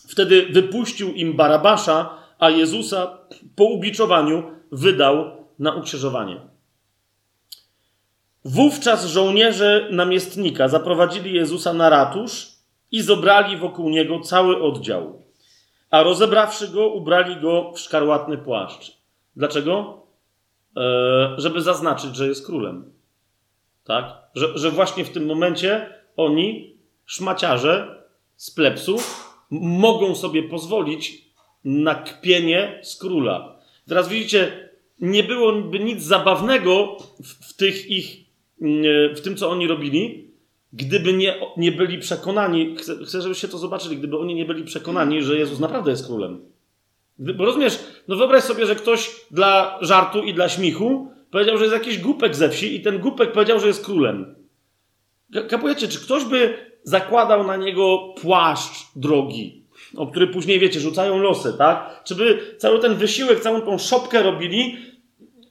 Wtedy 0.08 0.46
wypuścił 0.46 1.12
im 1.12 1.36
Barabasza, 1.36 2.18
a 2.38 2.50
Jezusa 2.50 3.18
po 3.56 3.64
ubiczowaniu 3.64 4.42
wydał 4.72 5.46
na 5.58 5.74
ukrzyżowanie. 5.74 6.40
Wówczas 8.44 9.06
żołnierze 9.06 9.88
namiestnika 9.90 10.68
zaprowadzili 10.68 11.34
Jezusa 11.34 11.72
na 11.72 11.88
ratusz 11.88 12.48
i 12.90 13.02
zobrali 13.02 13.56
wokół 13.56 13.90
niego 13.90 14.20
cały 14.20 14.62
oddział. 14.62 15.22
A 15.90 16.02
rozebrawszy 16.02 16.68
go, 16.68 16.88
ubrali 16.88 17.36
go 17.40 17.72
w 17.72 17.80
szkarłatny 17.80 18.38
płaszcz. 18.38 18.92
Dlaczego? 19.36 20.02
E, 20.76 21.34
żeby 21.38 21.62
zaznaczyć, 21.62 22.16
że 22.16 22.28
jest 22.28 22.46
królem. 22.46 22.92
Tak? 23.84 24.04
Że, 24.34 24.58
że 24.58 24.70
właśnie 24.70 25.04
w 25.04 25.10
tym 25.10 25.26
momencie 25.26 25.94
oni, 26.16 26.75
szmaciarze 27.06 28.04
z 28.36 28.50
plepsów, 28.50 29.30
mogą 29.50 30.14
sobie 30.14 30.42
pozwolić 30.42 31.26
na 31.64 31.94
kpienie 31.94 32.80
z 32.82 32.96
króla. 32.96 33.58
Teraz 33.88 34.08
widzicie, 34.08 34.70
nie 35.00 35.24
byłoby 35.24 35.78
nic 35.78 36.02
zabawnego 36.02 36.96
w, 37.20 37.50
w 37.50 37.56
tych 37.56 37.90
ich, 37.90 38.16
w 39.14 39.20
tym, 39.24 39.36
co 39.36 39.50
oni 39.50 39.66
robili, 39.66 40.30
gdyby 40.72 41.12
nie, 41.12 41.34
nie 41.56 41.72
byli 41.72 41.98
przekonani, 41.98 42.76
chcę, 42.76 42.96
chcę, 43.04 43.22
żebyście 43.22 43.48
to 43.48 43.58
zobaczyli, 43.58 43.96
gdyby 43.96 44.18
oni 44.18 44.34
nie 44.34 44.44
byli 44.44 44.64
przekonani, 44.64 45.22
że 45.22 45.38
Jezus 45.38 45.60
naprawdę 45.60 45.90
jest 45.90 46.06
królem. 46.06 46.40
Bo 47.18 47.44
rozumiesz, 47.44 47.78
no 48.08 48.16
wyobraź 48.16 48.42
sobie, 48.42 48.66
że 48.66 48.74
ktoś 48.74 49.10
dla 49.30 49.78
żartu 49.80 50.22
i 50.22 50.34
dla 50.34 50.48
śmichu 50.48 51.10
powiedział, 51.30 51.58
że 51.58 51.64
jest 51.64 51.76
jakiś 51.76 51.98
głupek 51.98 52.34
ze 52.34 52.48
wsi 52.48 52.76
i 52.76 52.80
ten 52.80 52.98
głupek 52.98 53.32
powiedział, 53.32 53.60
że 53.60 53.66
jest 53.66 53.84
królem. 53.84 54.34
Kapujecie, 55.48 55.88
czy 55.88 56.00
ktoś 56.00 56.24
by 56.24 56.54
zakładał 56.86 57.46
na 57.46 57.56
niego 57.56 58.14
płaszcz 58.22 58.86
drogi, 58.96 59.64
o 59.96 60.06
który 60.06 60.26
później, 60.26 60.60
wiecie, 60.60 60.80
rzucają 60.80 61.18
losy, 61.18 61.54
tak? 61.58 62.00
Czy 62.04 62.14
by 62.14 62.54
cały 62.58 62.78
ten 62.78 62.94
wysiłek, 62.94 63.40
całą 63.40 63.60
tą 63.60 63.78
szopkę 63.78 64.22
robili, 64.22 64.76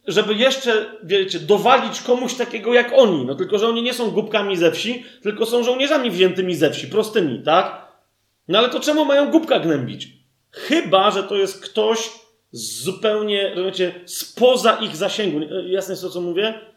żeby 0.07 0.33
jeszcze, 0.33 0.85
wiecie, 1.03 1.39
dowalić 1.39 2.01
komuś 2.01 2.33
takiego 2.33 2.73
jak 2.73 2.91
oni. 2.95 3.25
No 3.25 3.35
tylko, 3.35 3.57
że 3.57 3.67
oni 3.67 3.81
nie 3.81 3.93
są 3.93 4.11
głupkami 4.11 4.57
ze 4.57 4.72
wsi, 4.72 5.03
tylko 5.22 5.45
są 5.45 5.64
żołnierzami 5.64 6.11
wziętymi 6.11 6.55
ze 6.55 6.72
wsi, 6.72 6.88
prostymi, 6.88 7.43
tak? 7.43 7.85
No 8.47 8.59
ale 8.59 8.69
to 8.69 8.80
czemu 8.80 9.05
mają 9.05 9.31
głupka 9.31 9.59
gnębić? 9.59 10.07
Chyba, 10.51 11.11
że 11.11 11.23
to 11.23 11.35
jest 11.35 11.61
ktoś 11.61 12.09
zupełnie, 12.51 13.55
wiecie, 13.65 14.01
spoza 14.05 14.73
ich 14.75 14.95
zasięgu. 14.95 15.39
Jasne 15.65 15.91
jest 15.91 16.03
to, 16.03 16.09
co 16.09 16.22
mówię? 16.22 16.74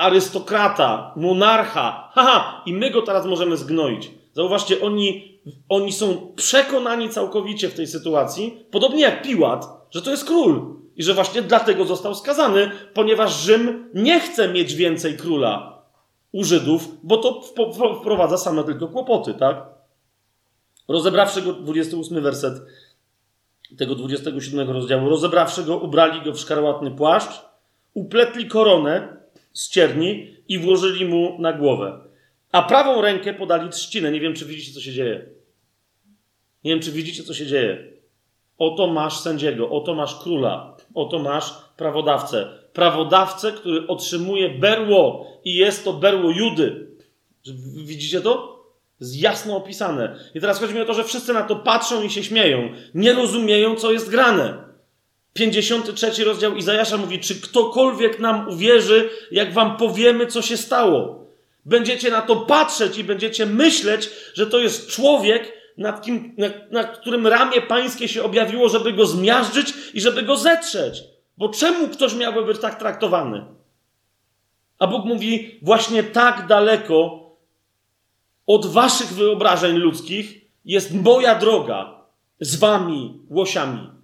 Arystokrata, 0.00 1.12
monarcha. 1.16 2.10
Haha, 2.12 2.62
i 2.66 2.72
my 2.72 2.90
go 2.90 3.02
teraz 3.02 3.26
możemy 3.26 3.56
zgnoić. 3.56 4.10
Zauważcie, 4.32 4.80
oni, 4.80 5.38
oni 5.68 5.92
są 5.92 6.32
przekonani 6.36 7.08
całkowicie 7.08 7.68
w 7.68 7.74
tej 7.74 7.86
sytuacji, 7.86 8.64
podobnie 8.70 9.02
jak 9.02 9.22
Piłat, 9.22 9.66
że 9.90 10.02
to 10.02 10.10
jest 10.10 10.24
król. 10.24 10.80
I 10.96 11.02
że 11.02 11.14
właśnie 11.14 11.42
dlatego 11.42 11.84
został 11.84 12.14
skazany, 12.14 12.70
ponieważ 12.94 13.42
Rzym 13.42 13.90
nie 13.94 14.20
chce 14.20 14.48
mieć 14.48 14.74
więcej 14.74 15.16
króla 15.16 15.82
u 16.32 16.44
Żydów, 16.44 16.88
bo 17.02 17.16
to 17.16 17.42
wprowadza 18.00 18.38
same 18.38 18.64
tylko 18.64 18.88
kłopoty, 18.88 19.34
tak? 19.34 19.66
Rozebrawszy 20.88 21.42
go, 21.42 21.52
28 21.52 22.22
werset 22.22 22.54
tego 23.78 23.94
27 23.94 24.70
rozdziału, 24.70 25.08
rozebrawszy 25.08 25.62
go, 25.64 25.76
ubrali 25.76 26.22
go 26.22 26.32
w 26.32 26.38
szkarłatny 26.38 26.90
płaszcz, 26.90 27.42
upletli 27.94 28.48
koronę 28.48 29.19
z 29.52 29.68
cierni 29.68 30.36
i 30.48 30.58
włożyli 30.58 31.04
mu 31.04 31.36
na 31.38 31.52
głowę. 31.52 32.00
A 32.52 32.62
prawą 32.62 33.00
rękę 33.00 33.34
podali 33.34 33.68
trzcinę. 33.68 34.12
Nie 34.12 34.20
wiem, 34.20 34.34
czy 34.34 34.44
widzicie, 34.44 34.72
co 34.72 34.80
się 34.80 34.92
dzieje. 34.92 35.26
Nie 36.64 36.70
wiem, 36.70 36.80
czy 36.80 36.92
widzicie, 36.92 37.22
co 37.22 37.34
się 37.34 37.46
dzieje. 37.46 37.92
Oto 38.58 38.86
masz 38.86 39.20
sędziego, 39.20 39.70
oto 39.70 39.94
masz 39.94 40.22
króla, 40.22 40.76
oto 40.94 41.18
masz 41.18 41.54
prawodawcę. 41.76 42.48
Prawodawcę, 42.72 43.52
który 43.52 43.86
otrzymuje 43.86 44.48
berło 44.48 45.26
i 45.44 45.54
jest 45.54 45.84
to 45.84 45.92
berło 45.92 46.30
Judy. 46.30 46.86
Widzicie 47.84 48.20
to? 48.20 48.60
Jest 49.00 49.20
jasno 49.20 49.56
opisane. 49.56 50.16
I 50.34 50.40
teraz 50.40 50.60
chodzi 50.60 50.74
mi 50.74 50.80
o 50.80 50.84
to, 50.84 50.94
że 50.94 51.04
wszyscy 51.04 51.32
na 51.32 51.42
to 51.42 51.56
patrzą 51.56 52.02
i 52.02 52.10
się 52.10 52.22
śmieją. 52.22 52.72
Nie 52.94 53.12
rozumieją, 53.12 53.76
co 53.76 53.92
jest 53.92 54.10
grane. 54.10 54.69
53 55.40 56.24
rozdział 56.24 56.56
Izajasza 56.56 56.96
mówi: 56.96 57.18
Czy 57.18 57.40
ktokolwiek 57.40 58.18
nam 58.18 58.48
uwierzy, 58.48 59.10
jak 59.30 59.52
wam 59.52 59.76
powiemy, 59.76 60.26
co 60.26 60.42
się 60.42 60.56
stało? 60.56 61.26
Będziecie 61.64 62.10
na 62.10 62.22
to 62.22 62.36
patrzeć 62.36 62.98
i 62.98 63.04
będziecie 63.04 63.46
myśleć, 63.46 64.10
że 64.34 64.46
to 64.46 64.58
jest 64.58 64.88
człowiek, 64.88 65.52
nad, 65.78 66.02
kim, 66.02 66.36
nad, 66.70 66.98
którym 66.98 67.26
ramię 67.26 67.60
pańskie 67.60 68.08
się 68.08 68.22
objawiło, 68.22 68.68
żeby 68.68 68.92
go 68.92 69.06
zmiażdżyć 69.06 69.74
i 69.94 70.00
żeby 70.00 70.22
go 70.22 70.36
zetrzeć. 70.36 71.02
Bo 71.38 71.48
czemu 71.48 71.88
ktoś 71.88 72.14
miałby 72.14 72.44
być 72.44 72.58
tak 72.58 72.78
traktowany? 72.78 73.44
A 74.78 74.86
Bóg 74.86 75.04
mówi: 75.04 75.58
Właśnie 75.62 76.02
tak 76.02 76.46
daleko 76.46 77.20
od 78.46 78.66
waszych 78.66 79.08
wyobrażeń 79.08 79.76
ludzkich 79.76 80.40
jest 80.64 80.94
moja 80.94 81.34
droga 81.34 82.00
z 82.40 82.56
wami, 82.56 83.20
łosiami. 83.30 83.99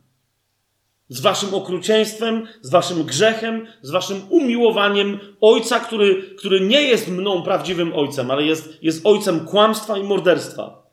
Z 1.09 1.21
waszym 1.21 1.55
okrucieństwem, 1.55 2.47
z 2.63 2.71
waszym 2.71 3.03
grzechem, 3.03 3.67
z 3.83 3.91
waszym 3.91 4.23
umiłowaniem 4.31 5.19
ojca, 5.41 5.81
który, 5.81 6.35
który 6.39 6.61
nie 6.61 6.83
jest 6.83 7.09
mną 7.09 7.43
prawdziwym 7.43 7.93
ojcem, 7.95 8.31
ale 8.31 8.43
jest, 8.43 8.83
jest 8.83 9.07
ojcem 9.07 9.47
kłamstwa 9.47 9.99
i 9.99 10.03
morderstwa. 10.03 10.87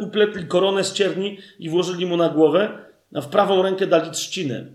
Upletli 0.00 0.46
koronę 0.46 0.84
z 0.84 0.92
cierni 0.92 1.38
i 1.58 1.70
włożyli 1.70 2.06
mu 2.06 2.16
na 2.16 2.28
głowę, 2.28 2.78
a 3.14 3.20
w 3.20 3.28
prawą 3.28 3.62
rękę 3.62 3.86
dali 3.86 4.10
trzcinę. 4.10 4.66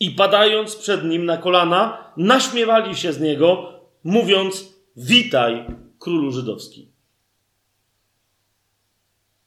I 0.00 0.10
padając 0.10 0.76
przed 0.76 1.04
nim 1.04 1.24
na 1.24 1.36
kolana, 1.36 2.12
naśmiewali 2.16 2.96
się 2.96 3.12
z 3.12 3.20
niego, 3.20 3.72
mówiąc: 4.04 4.74
Witaj, 4.96 5.66
królu 5.98 6.32
żydowski. 6.32 6.88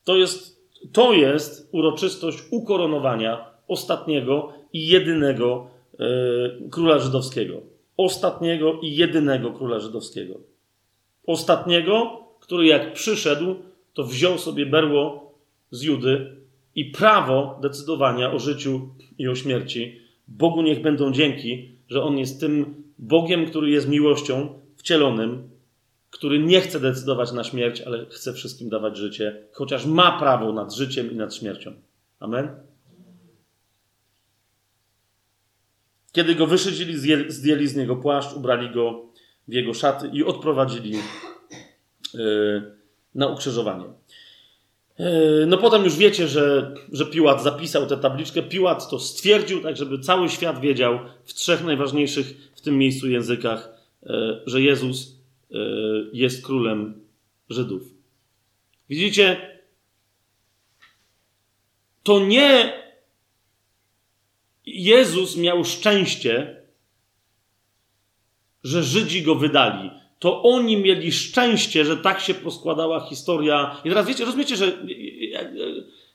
To 0.04 0.16
jest, 0.16 0.55
to 0.92 1.12
jest 1.12 1.68
uroczystość 1.72 2.38
ukoronowania 2.50 3.50
ostatniego 3.68 4.52
i 4.72 4.86
jedynego 4.86 5.66
e, 6.00 6.06
króla 6.70 6.98
żydowskiego. 6.98 7.60
Ostatniego 7.96 8.78
i 8.82 8.96
jedynego 8.96 9.52
króla 9.52 9.80
żydowskiego. 9.80 10.34
Ostatniego, 11.26 12.20
który 12.40 12.66
jak 12.66 12.92
przyszedł, 12.92 13.54
to 13.94 14.04
wziął 14.04 14.38
sobie 14.38 14.66
berło 14.66 15.32
z 15.70 15.82
Judy 15.82 16.36
i 16.74 16.84
prawo 16.84 17.58
decydowania 17.62 18.32
o 18.32 18.38
życiu 18.38 18.88
i 19.18 19.28
o 19.28 19.34
śmierci. 19.34 20.00
Bogu 20.28 20.62
niech 20.62 20.82
będą 20.82 21.12
dzięki, 21.12 21.68
że 21.88 22.02
On 22.02 22.18
jest 22.18 22.40
tym 22.40 22.82
Bogiem, 22.98 23.46
który 23.46 23.70
jest 23.70 23.88
miłością 23.88 24.48
wcielonym, 24.76 25.48
który 26.16 26.38
nie 26.38 26.60
chce 26.60 26.80
decydować 26.80 27.32
na 27.32 27.44
śmierć, 27.44 27.80
ale 27.80 28.06
chce 28.06 28.32
wszystkim 28.32 28.68
dawać 28.68 28.96
życie, 28.96 29.42
chociaż 29.52 29.86
ma 29.86 30.18
prawo 30.18 30.52
nad 30.52 30.74
życiem 30.74 31.12
i 31.12 31.14
nad 31.14 31.34
śmiercią. 31.34 31.72
Amen? 32.20 32.48
Kiedy 36.12 36.34
go 36.34 36.46
wyszydzili, 36.46 36.98
zdjęli 37.28 37.66
z 37.66 37.76
niego 37.76 37.96
płaszcz, 37.96 38.36
ubrali 38.36 38.70
go 38.70 39.06
w 39.48 39.52
jego 39.52 39.74
szaty 39.74 40.10
i 40.12 40.24
odprowadzili 40.24 40.92
yy, 42.14 42.62
na 43.14 43.26
ukrzyżowanie. 43.26 43.84
Yy, 44.98 45.46
no 45.46 45.58
potem 45.58 45.84
już 45.84 45.96
wiecie, 45.96 46.28
że, 46.28 46.74
że 46.92 47.06
Piłat 47.06 47.42
zapisał 47.42 47.86
tę 47.86 47.96
tabliczkę. 47.96 48.42
Piłat 48.42 48.90
to 48.90 48.98
stwierdził, 48.98 49.62
tak 49.62 49.76
żeby 49.76 49.98
cały 49.98 50.28
świat 50.28 50.60
wiedział 50.60 50.98
w 51.24 51.34
trzech 51.34 51.64
najważniejszych 51.64 52.50
w 52.54 52.60
tym 52.60 52.78
miejscu 52.78 53.08
językach, 53.08 53.68
yy, 54.02 54.40
że 54.46 54.60
Jezus 54.60 55.15
jest 56.12 56.46
królem 56.46 57.06
Żydów. 57.48 57.82
Widzicie, 58.88 59.58
to 62.02 62.20
nie 62.20 62.72
Jezus 64.66 65.36
miał 65.36 65.64
szczęście, 65.64 66.62
że 68.62 68.82
Żydzi 68.82 69.22
go 69.22 69.34
wydali 69.34 69.90
to 70.18 70.42
oni 70.42 70.76
mieli 70.76 71.12
szczęście, 71.12 71.84
że 71.84 71.96
tak 71.96 72.20
się 72.20 72.34
poskładała 72.34 73.00
historia. 73.00 73.80
I 73.84 73.88
teraz 73.88 74.06
wiecie, 74.06 74.24
rozumiecie, 74.24 74.56
że 74.56 74.72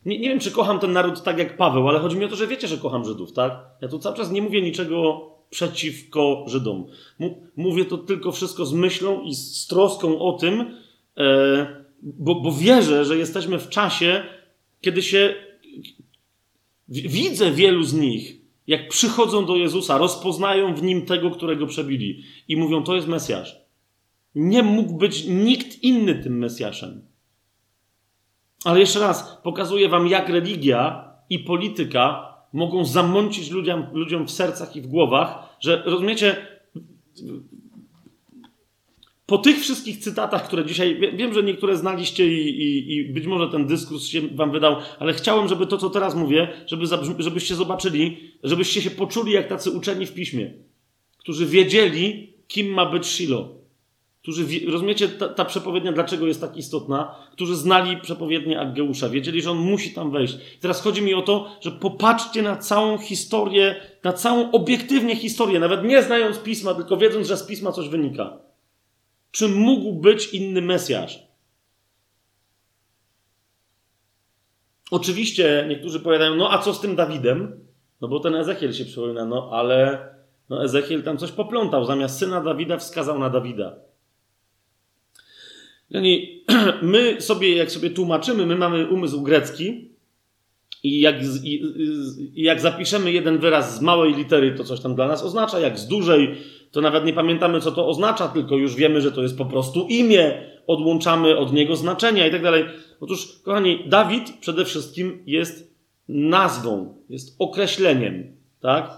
nie, 0.05 0.19
nie, 0.19 0.29
wiem, 0.29 0.39
czy 0.39 0.51
kocham 0.51 0.79
ten 0.79 0.91
naród 0.91 1.23
tak 1.23 1.37
jak 1.37 1.57
Paweł, 1.57 1.89
ale 1.89 1.99
chodzi 1.99 2.17
mi 2.17 2.25
o 2.25 2.27
to, 2.27 2.35
że 2.35 2.47
wiecie, 2.47 2.67
że 2.67 2.77
kocham 2.77 3.05
Żydów, 3.05 3.33
tak? 3.33 3.59
Ja 3.81 3.87
tu 3.87 3.99
cały 3.99 4.17
czas 4.17 4.31
nie 4.31 4.41
mówię 4.41 4.61
niczego 4.61 5.30
przeciwko 5.51 6.45
Żydom. 6.47 6.85
Mówię 7.55 7.85
to 7.85 7.97
tylko 7.97 8.31
wszystko 8.31 8.65
z 8.65 8.73
myślą 8.73 9.21
i 9.21 9.35
z 9.35 9.67
troską 9.67 10.19
o 10.19 10.33
tym, 10.33 10.77
e, 11.17 11.85
bo, 12.01 12.35
bo 12.35 12.51
wierzę, 12.51 13.05
że 13.05 13.17
jesteśmy 13.17 13.59
w 13.59 13.69
czasie, 13.69 14.23
kiedy 14.81 15.01
się 15.01 15.35
widzę 16.89 17.51
wielu 17.51 17.83
z 17.83 17.93
nich, 17.93 18.35
jak 18.67 18.89
przychodzą 18.89 19.45
do 19.45 19.55
Jezusa, 19.55 19.97
rozpoznają 19.97 20.75
w 20.75 20.83
nim 20.83 21.05
tego, 21.05 21.31
którego 21.31 21.67
przebili 21.67 22.23
i 22.47 22.57
mówią, 22.57 22.83
to 22.83 22.95
jest 22.95 23.07
Mesjasz. 23.07 23.61
Nie 24.35 24.63
mógł 24.63 24.93
być 24.93 25.25
nikt 25.25 25.83
inny 25.83 26.15
tym 26.15 26.37
Mesjaszem. 26.37 27.01
Ale 28.63 28.79
jeszcze 28.79 28.99
raz, 28.99 29.37
pokazuję 29.43 29.89
wam, 29.89 30.07
jak 30.07 30.29
religia 30.29 31.11
i 31.29 31.39
polityka 31.39 32.30
mogą 32.53 32.85
zamącić 32.85 33.51
ludziom, 33.51 33.85
ludziom 33.93 34.27
w 34.27 34.31
sercach 34.31 34.75
i 34.75 34.81
w 34.81 34.87
głowach, 34.87 35.57
że 35.59 35.83
rozumiecie, 35.85 36.35
po 39.25 39.37
tych 39.37 39.59
wszystkich 39.59 39.97
cytatach, 39.97 40.47
które 40.47 40.65
dzisiaj, 40.65 40.99
wiem, 41.17 41.33
że 41.33 41.43
niektóre 41.43 41.77
znaliście 41.77 42.27
i, 42.27 42.49
i, 42.49 42.95
i, 42.95 43.05
być 43.13 43.25
może 43.25 43.47
ten 43.47 43.67
dyskurs 43.67 44.05
się 44.05 44.21
wam 44.21 44.51
wydał, 44.51 44.75
ale 44.99 45.13
chciałem, 45.13 45.47
żeby 45.47 45.67
to, 45.67 45.77
co 45.77 45.89
teraz 45.89 46.15
mówię, 46.15 46.47
żeby, 46.65 46.85
żebyście 47.19 47.55
zobaczyli, 47.55 48.31
żebyście 48.43 48.81
się 48.81 48.91
poczuli 48.91 49.31
jak 49.31 49.47
tacy 49.47 49.71
uczeni 49.71 50.05
w 50.05 50.13
piśmie, 50.13 50.53
którzy 51.17 51.45
wiedzieli, 51.45 52.33
kim 52.47 52.73
ma 52.73 52.85
być 52.85 53.05
Shiloh. 53.05 53.60
Którzy, 54.21 54.71
rozumiecie, 54.71 55.09
ta, 55.09 55.29
ta 55.29 55.45
przepowiednia 55.45 55.91
dlaczego 55.91 56.27
jest 56.27 56.41
tak 56.41 56.57
istotna? 56.57 57.15
Którzy 57.31 57.55
znali 57.55 57.97
przepowiednię 57.97 58.59
Aggeusza, 58.59 59.09
wiedzieli, 59.09 59.41
że 59.41 59.51
on 59.51 59.57
musi 59.57 59.93
tam 59.93 60.11
wejść. 60.11 60.37
Teraz 60.59 60.81
chodzi 60.81 61.01
mi 61.01 61.13
o 61.13 61.21
to, 61.21 61.57
że 61.61 61.71
popatrzcie 61.71 62.41
na 62.41 62.55
całą 62.55 62.97
historię, 62.97 63.75
na 64.03 64.13
całą 64.13 64.51
obiektywnie 64.51 65.15
historię, 65.15 65.59
nawet 65.59 65.83
nie 65.83 66.03
znając 66.03 66.39
pisma, 66.39 66.73
tylko 66.73 66.97
wiedząc, 66.97 67.27
że 67.27 67.37
z 67.37 67.43
pisma 67.43 67.71
coś 67.71 67.89
wynika. 67.89 68.37
Czy 69.31 69.47
mógł 69.47 69.93
być 69.93 70.33
inny 70.33 70.61
Mesjasz? 70.61 71.27
Oczywiście 74.91 75.65
niektórzy 75.69 75.99
powiadają, 75.99 76.35
no 76.35 76.51
a 76.51 76.57
co 76.57 76.73
z 76.73 76.81
tym 76.81 76.95
Dawidem? 76.95 77.65
No 78.01 78.07
bo 78.07 78.19
ten 78.19 78.35
Ezechiel 78.35 78.73
się 78.73 78.85
przypomina, 78.85 79.25
no 79.25 79.49
ale 79.51 80.07
no 80.49 80.63
Ezechiel 80.63 81.03
tam 81.03 81.17
coś 81.17 81.31
poplątał. 81.31 81.85
Zamiast 81.85 82.19
syna 82.19 82.41
Dawida 82.41 82.77
wskazał 82.77 83.19
na 83.19 83.29
Dawida. 83.29 83.90
My 86.81 87.21
sobie, 87.21 87.55
jak 87.55 87.71
sobie 87.71 87.89
tłumaczymy, 87.89 88.45
my 88.45 88.55
mamy 88.55 88.87
umysł 88.87 89.21
grecki 89.21 89.91
i 90.83 90.99
jak, 90.99 91.15
i, 91.43 91.63
i 92.35 92.43
jak 92.43 92.61
zapiszemy 92.61 93.11
jeden 93.11 93.37
wyraz 93.37 93.77
z 93.77 93.81
małej 93.81 94.15
litery, 94.15 94.51
to 94.51 94.63
coś 94.63 94.79
tam 94.79 94.95
dla 94.95 95.07
nas 95.07 95.23
oznacza, 95.23 95.59
jak 95.59 95.79
z 95.79 95.87
dużej, 95.87 96.35
to 96.71 96.81
nawet 96.81 97.05
nie 97.05 97.13
pamiętamy, 97.13 97.61
co 97.61 97.71
to 97.71 97.87
oznacza, 97.87 98.27
tylko 98.27 98.57
już 98.57 98.75
wiemy, 98.75 99.01
że 99.01 99.11
to 99.11 99.21
jest 99.21 99.37
po 99.37 99.45
prostu 99.45 99.87
imię, 99.89 100.51
odłączamy 100.67 101.37
od 101.37 101.53
niego 101.53 101.75
znaczenia 101.75 102.27
i 102.27 102.31
tak 102.31 102.43
dalej. 102.43 102.65
Otóż, 102.99 103.39
kochani, 103.43 103.83
Dawid 103.87 104.33
przede 104.39 104.65
wszystkim 104.65 105.23
jest 105.25 105.75
nazwą, 106.07 106.95
jest 107.09 107.35
określeniem, 107.39 108.35
tak? 108.61 108.91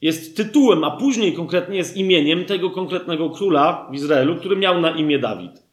Jest 0.00 0.36
tytułem, 0.36 0.84
a 0.84 0.90
później 0.90 1.32
konkretnie 1.32 1.76
jest 1.76 1.96
imieniem 1.96 2.44
tego 2.44 2.70
konkretnego 2.70 3.30
króla 3.30 3.88
w 3.90 3.94
Izraelu, 3.94 4.36
który 4.36 4.56
miał 4.56 4.80
na 4.80 4.90
imię 4.90 5.18
Dawid. 5.18 5.67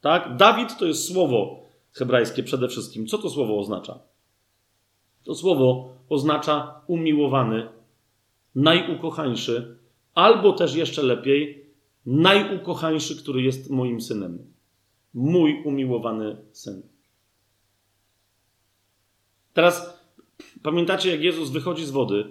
Tak? 0.00 0.36
Dawid 0.36 0.78
to 0.78 0.86
jest 0.86 1.08
słowo 1.08 1.62
hebrajskie 1.92 2.42
przede 2.42 2.68
wszystkim. 2.68 3.06
Co 3.06 3.18
to 3.18 3.30
słowo 3.30 3.58
oznacza? 3.58 3.98
To 5.24 5.34
słowo 5.34 5.94
oznacza 6.08 6.80
umiłowany, 6.86 7.68
najukochańszy, 8.54 9.78
albo 10.14 10.52
też 10.52 10.74
jeszcze 10.74 11.02
lepiej, 11.02 11.66
najukochańszy, 12.06 13.16
który 13.16 13.42
jest 13.42 13.70
moim 13.70 14.00
synem. 14.00 14.52
Mój 15.14 15.62
umiłowany 15.64 16.36
syn. 16.52 16.82
Teraz 19.52 20.04
pamiętacie, 20.62 21.10
jak 21.10 21.20
Jezus 21.20 21.50
wychodzi 21.50 21.84
z 21.86 21.90
wody, 21.90 22.24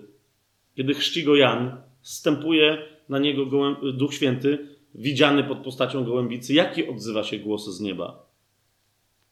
kiedy 0.76 0.94
chrzci 0.94 1.24
go 1.24 1.36
Jan, 1.36 1.82
stępuje 2.02 2.78
na 3.10 3.20
niego 3.20 3.46
Duch 3.94 4.14
Święty, 4.14 4.77
widziany 4.98 5.44
pod 5.44 5.58
postacią 5.58 6.04
gołębicy. 6.04 6.54
Jaki 6.54 6.88
odzywa 6.88 7.24
się 7.24 7.38
głos 7.38 7.70
z 7.70 7.82
nieba? 7.82 8.26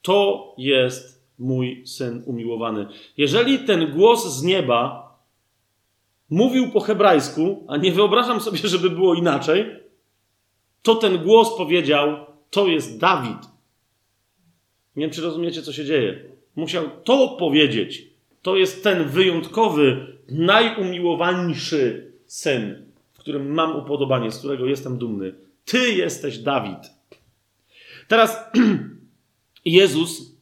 To 0.01 0.53
jest 0.57 1.25
mój 1.39 1.87
syn 1.87 2.23
umiłowany. 2.25 2.87
Jeżeli 3.17 3.59
ten 3.59 3.91
głos 3.91 4.37
z 4.39 4.43
nieba 4.43 5.05
mówił 6.29 6.71
po 6.71 6.79
hebrajsku, 6.79 7.65
a 7.67 7.77
nie 7.77 7.91
wyobrażam 7.91 8.41
sobie, 8.41 8.57
żeby 8.73 8.89
było 8.89 9.15
inaczej, 9.15 9.65
to 10.81 10.95
ten 10.95 11.17
głos 11.17 11.57
powiedział: 11.57 12.15
To 12.49 12.67
jest 12.67 12.99
Dawid. 12.99 13.55
Nie 14.95 15.01
wiem, 15.01 15.11
czy 15.11 15.21
rozumiecie, 15.21 15.61
co 15.61 15.73
się 15.73 15.85
dzieje. 15.85 16.19
Musiał 16.55 16.83
to 17.03 17.27
powiedzieć. 17.27 18.07
To 18.41 18.55
jest 18.55 18.83
ten 18.83 19.03
wyjątkowy, 19.03 20.15
najumiłowańszy 20.29 22.11
syn, 22.25 22.85
w 23.13 23.19
którym 23.19 23.53
mam 23.53 23.75
upodobanie, 23.75 24.31
z 24.31 24.37
którego 24.37 24.65
jestem 24.65 24.97
dumny. 24.97 25.33
Ty 25.65 25.91
jesteś 25.93 26.37
Dawid. 26.37 26.79
Teraz 28.07 28.37
Jezus, 29.65 30.35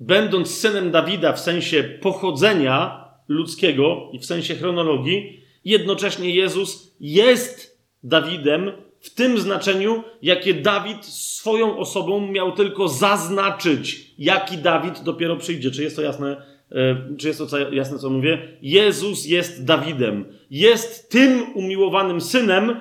będąc 0.00 0.58
synem 0.58 0.90
Dawida 0.90 1.32
w 1.32 1.40
sensie 1.40 1.82
pochodzenia 2.02 3.04
ludzkiego 3.28 4.10
i 4.12 4.18
w 4.18 4.26
sensie 4.26 4.54
chronologii, 4.54 5.40
jednocześnie 5.64 6.30
Jezus 6.30 6.96
jest 7.00 7.80
Dawidem 8.02 8.72
w 9.00 9.14
tym 9.14 9.38
znaczeniu, 9.38 10.02
jakie 10.22 10.54
Dawid 10.54 11.04
swoją 11.04 11.78
osobą 11.78 12.26
miał 12.26 12.52
tylko 12.52 12.88
zaznaczyć, 12.88 14.14
jaki 14.18 14.58
Dawid 14.58 15.02
dopiero 15.02 15.36
przyjdzie. 15.36 15.70
Czy 15.70 15.82
jest 15.82 15.96
to 15.96 16.02
jasne? 16.02 16.42
E, 16.72 17.16
czy 17.18 17.28
jest 17.28 17.50
to 17.50 17.72
jasne, 17.72 17.98
co 17.98 18.10
mówię? 18.10 18.58
Jezus 18.62 19.26
jest 19.26 19.64
Dawidem. 19.64 20.24
Jest 20.50 21.10
tym 21.10 21.52
umiłowanym 21.54 22.20
synem 22.20 22.80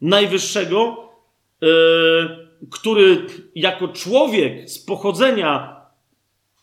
Najwyższego, 0.00 1.07
który 2.70 3.26
jako 3.54 3.88
człowiek 3.88 4.70
z 4.70 4.78
pochodzenia 4.78 5.80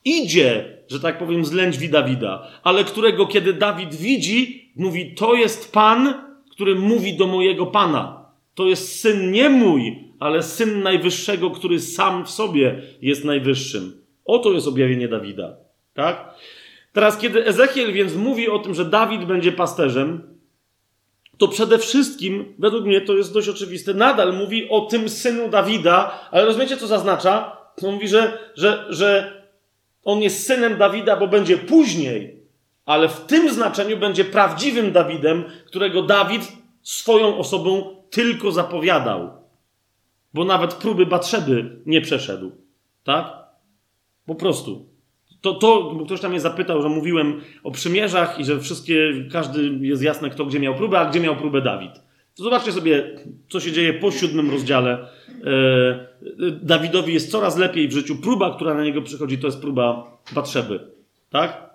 idzie, 0.05 0.77
że 0.87 0.99
tak 0.99 1.17
powiem, 1.17 1.45
z 1.45 1.51
lędźwi 1.51 1.89
Dawida, 1.89 2.47
ale 2.63 2.83
którego 2.83 3.27
kiedy 3.27 3.53
Dawid 3.53 3.95
widzi, 3.95 4.71
mówi: 4.75 5.15
To 5.15 5.35
jest 5.35 5.73
Pan, 5.73 6.13
który 6.51 6.75
mówi 6.75 7.17
do 7.17 7.27
mojego 7.27 7.65
Pana. 7.65 8.25
To 8.55 8.65
jest 8.65 8.99
syn 8.99 9.31
nie 9.31 9.49
mój, 9.49 10.03
ale 10.19 10.43
syn 10.43 10.81
najwyższego, 10.81 11.51
który 11.51 11.79
sam 11.79 12.25
w 12.25 12.29
sobie 12.29 12.81
jest 13.01 13.25
najwyższym. 13.25 14.01
Oto 14.25 14.51
jest 14.51 14.67
objawienie 14.67 15.07
Dawida. 15.07 15.55
Tak? 15.93 16.35
Teraz, 16.93 17.17
kiedy 17.17 17.45
Ezechiel 17.45 17.93
więc 17.93 18.15
mówi 18.15 18.49
o 18.49 18.59
tym, 18.59 18.73
że 18.73 18.85
Dawid 18.85 19.25
będzie 19.25 19.51
pasterzem, 19.51 20.34
to 21.37 21.47
przede 21.47 21.77
wszystkim, 21.77 22.53
według 22.59 22.85
mnie 22.85 23.01
to 23.01 23.13
jest 23.13 23.33
dość 23.33 23.49
oczywiste, 23.49 23.93
nadal 23.93 24.33
mówi 24.33 24.69
o 24.69 24.81
tym 24.81 25.09
synu 25.09 25.49
Dawida, 25.49 26.19
ale 26.31 26.45
rozumiecie, 26.45 26.77
co 26.77 26.87
zaznacza? 26.87 27.57
On 27.83 27.93
mówi, 27.93 28.07
że, 28.07 28.37
że, 28.55 28.85
że 28.89 29.41
on 30.03 30.21
jest 30.21 30.45
synem 30.45 30.77
Dawida, 30.77 31.15
bo 31.17 31.27
będzie 31.27 31.57
później, 31.57 32.39
ale 32.85 33.09
w 33.09 33.19
tym 33.19 33.53
znaczeniu 33.53 33.97
będzie 33.97 34.25
prawdziwym 34.25 34.91
Dawidem, 34.91 35.43
którego 35.65 36.01
Dawid 36.01 36.51
swoją 36.81 37.37
osobą 37.37 37.95
tylko 38.09 38.51
zapowiadał. 38.51 39.29
Bo 40.33 40.45
nawet 40.45 40.73
próby 40.73 41.05
Batrzeby 41.05 41.79
nie 41.85 42.01
przeszedł. 42.01 42.51
Tak? 43.03 43.33
Po 44.25 44.35
prostu. 44.35 44.94
To, 45.45 45.53
to, 45.53 45.93
bo 45.93 46.05
ktoś 46.05 46.21
tam 46.21 46.31
mnie 46.31 46.39
zapytał, 46.39 46.81
że 46.81 46.89
mówiłem 46.89 47.41
o 47.63 47.71
przymierzach 47.71 48.39
i 48.39 48.45
że 48.45 48.59
wszystkie, 48.59 49.13
każdy 49.31 49.69
jest 49.81 50.03
jasne, 50.03 50.29
kto 50.29 50.45
gdzie 50.45 50.59
miał 50.59 50.75
próbę, 50.75 50.99
a 50.99 51.09
gdzie 51.09 51.19
miał 51.19 51.35
próbę 51.35 51.61
Dawid. 51.61 51.91
To 52.37 52.43
zobaczcie 52.43 52.71
sobie, 52.71 53.19
co 53.49 53.59
się 53.59 53.71
dzieje 53.71 53.93
po 53.93 54.11
siódmym 54.11 54.51
rozdziale. 54.51 55.07
E, 55.43 56.07
Dawidowi 56.61 57.13
jest 57.13 57.31
coraz 57.31 57.57
lepiej 57.57 57.87
w 57.87 57.91
życiu. 57.91 58.15
Próba, 58.15 58.55
która 58.55 58.73
na 58.73 58.83
niego 58.83 59.01
przychodzi, 59.01 59.37
to 59.37 59.47
jest 59.47 59.61
próba 59.61 60.17
Batrzeby. 60.35 60.79
Tak? 61.29 61.69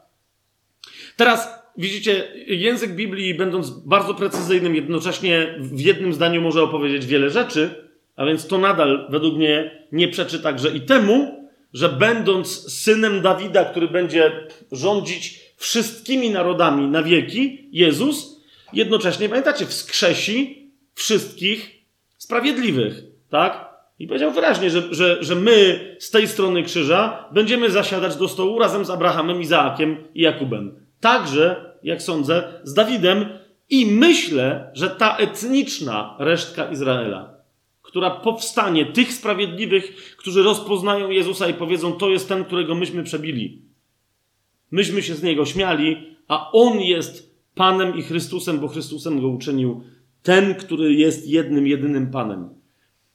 Teraz 1.17 1.49
widzicie, 1.77 2.29
język 2.47 2.95
Biblii, 2.95 3.35
będąc 3.35 3.71
bardzo 3.71 4.15
precyzyjnym, 4.15 4.75
jednocześnie 4.75 5.55
w 5.59 5.81
jednym 5.81 6.13
zdaniu 6.13 6.43
może 6.43 6.63
opowiedzieć 6.63 7.07
wiele 7.07 7.31
rzeczy, 7.31 7.91
a 8.17 8.27
więc 8.27 8.47
to 8.47 8.59
nadal 8.59 9.07
według 9.11 9.37
mnie 9.37 9.87
nie 9.93 10.09
przeczy 10.09 10.41
także 10.41 10.71
i 10.71 10.81
temu, 10.81 11.40
że 11.73 11.89
będąc 11.89 12.73
synem 12.73 13.23
Dawida, 13.23 13.65
który 13.65 13.89
będzie 13.89 14.47
rządzić 14.73 15.41
wszystkimi 15.57 16.31
narodami 16.31 16.87
na 16.87 17.03
wieki, 17.03 17.69
Jezus 17.73 18.41
jednocześnie, 18.73 19.29
pamiętacie, 19.29 19.67
wskrzesi 19.67 20.71
wszystkich 20.95 21.85
sprawiedliwych, 22.19 23.03
tak? 23.31 23.71
I 23.99 24.07
powiedział 24.07 24.33
wyraźnie, 24.33 24.71
że, 24.71 24.95
że, 24.95 25.25
że 25.25 25.35
my 25.35 25.97
z 25.99 26.11
tej 26.11 26.29
strony 26.29 26.63
krzyża 26.63 27.29
będziemy 27.33 27.71
zasiadać 27.71 28.17
do 28.17 28.29
stołu 28.29 28.59
razem 28.59 28.85
z 28.85 28.91
Abrahamem, 28.91 29.41
Izaakiem 29.41 29.97
i 30.15 30.23
Jakubem. 30.23 30.87
Także, 31.01 31.75
jak 31.83 32.03
sądzę, 32.03 32.61
z 32.65 32.75
Dawidem 32.75 33.29
i 33.71 33.87
myślę, 33.87 34.71
że 34.75 34.91
ta 34.91 35.17
etniczna 35.17 36.17
resztka 36.19 36.71
Izraela, 36.71 37.40
która 37.91 38.11
powstanie, 38.11 38.87
tych 38.87 39.13
sprawiedliwych, 39.13 40.17
którzy 40.17 40.43
rozpoznają 40.43 41.11
Jezusa 41.11 41.49
i 41.49 41.55
powiedzą: 41.55 41.93
To 41.93 42.11
jest 42.11 42.29
ten, 42.29 42.45
którego 42.45 42.75
myśmy 42.75 43.03
przebili. 43.03 43.63
Myśmy 44.71 45.03
się 45.03 45.15
z 45.15 45.23
niego 45.23 45.47
śmiali, 45.47 46.17
a 46.29 46.51
on 46.53 46.81
jest 46.81 47.35
Panem 47.55 47.97
i 47.97 48.03
Chrystusem, 48.03 48.61
bo 48.61 48.69
Chrystusem 48.69 49.21
go 49.21 49.29
uczynił 49.29 49.83
ten, 50.23 50.55
który 50.55 50.95
jest 50.95 51.27
jednym, 51.27 51.67
jedynym 51.67 52.11
Panem. 52.11 52.49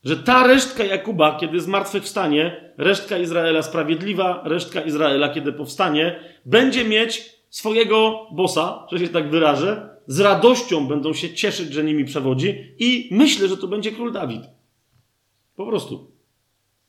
Że 0.04 0.18
ta 0.18 0.48
resztka 0.48 0.84
Jakuba, 0.84 1.38
kiedy 1.40 1.60
zmartwychwstanie, 1.60 2.74
resztka 2.78 3.18
Izraela 3.18 3.62
sprawiedliwa, 3.62 4.42
resztka 4.46 4.82
Izraela, 4.82 5.30
kiedy 5.30 5.54
powstanie, 5.54 6.20
będzie 6.46 6.86
mieć 6.86 7.36
swojego 7.50 8.28
bossa, 8.32 8.88
że 8.92 9.00
się 9.00 9.08
tak 9.08 9.30
wyrażę, 9.30 9.90
z 10.08 10.20
radością 10.20 10.88
będą 10.88 11.14
się 11.14 11.34
cieszyć, 11.34 11.74
że 11.74 11.84
nimi 11.84 12.06
przewodzi 12.06 12.76
i 12.80 13.10
myślę, 13.12 13.48
że 13.48 13.58
to 13.58 13.68
będzie 13.68 13.92
król 13.92 14.12
Dawid. 14.12 14.55
Po 15.56 15.66
prostu. 15.66 16.12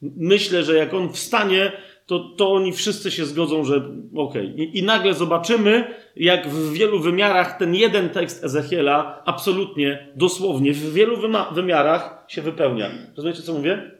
Myślę, 0.01 0.63
że 0.63 0.75
jak 0.75 0.93
on 0.93 1.13
wstanie, 1.13 1.71
to, 2.05 2.19
to 2.19 2.51
oni 2.51 2.73
wszyscy 2.73 3.11
się 3.11 3.25
zgodzą, 3.25 3.63
że 3.63 3.75
okej. 4.15 4.51
Okay. 4.51 4.65
I, 4.65 4.77
I 4.77 4.83
nagle 4.83 5.13
zobaczymy, 5.13 5.93
jak 6.15 6.49
w 6.49 6.73
wielu 6.73 6.99
wymiarach 6.99 7.57
ten 7.57 7.75
jeden 7.75 8.09
tekst 8.09 8.43
Ezechiela 8.43 9.21
absolutnie, 9.25 10.07
dosłownie, 10.15 10.73
w 10.73 10.93
wielu 10.93 11.17
wymiarach 11.51 12.25
się 12.27 12.41
wypełnia. 12.41 12.91
Rozumiecie, 13.15 13.41
co 13.41 13.53
mówię? 13.53 13.91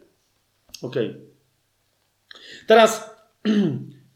Okej. 0.81 1.09
Okay. 1.09 1.21
Teraz, 2.67 3.15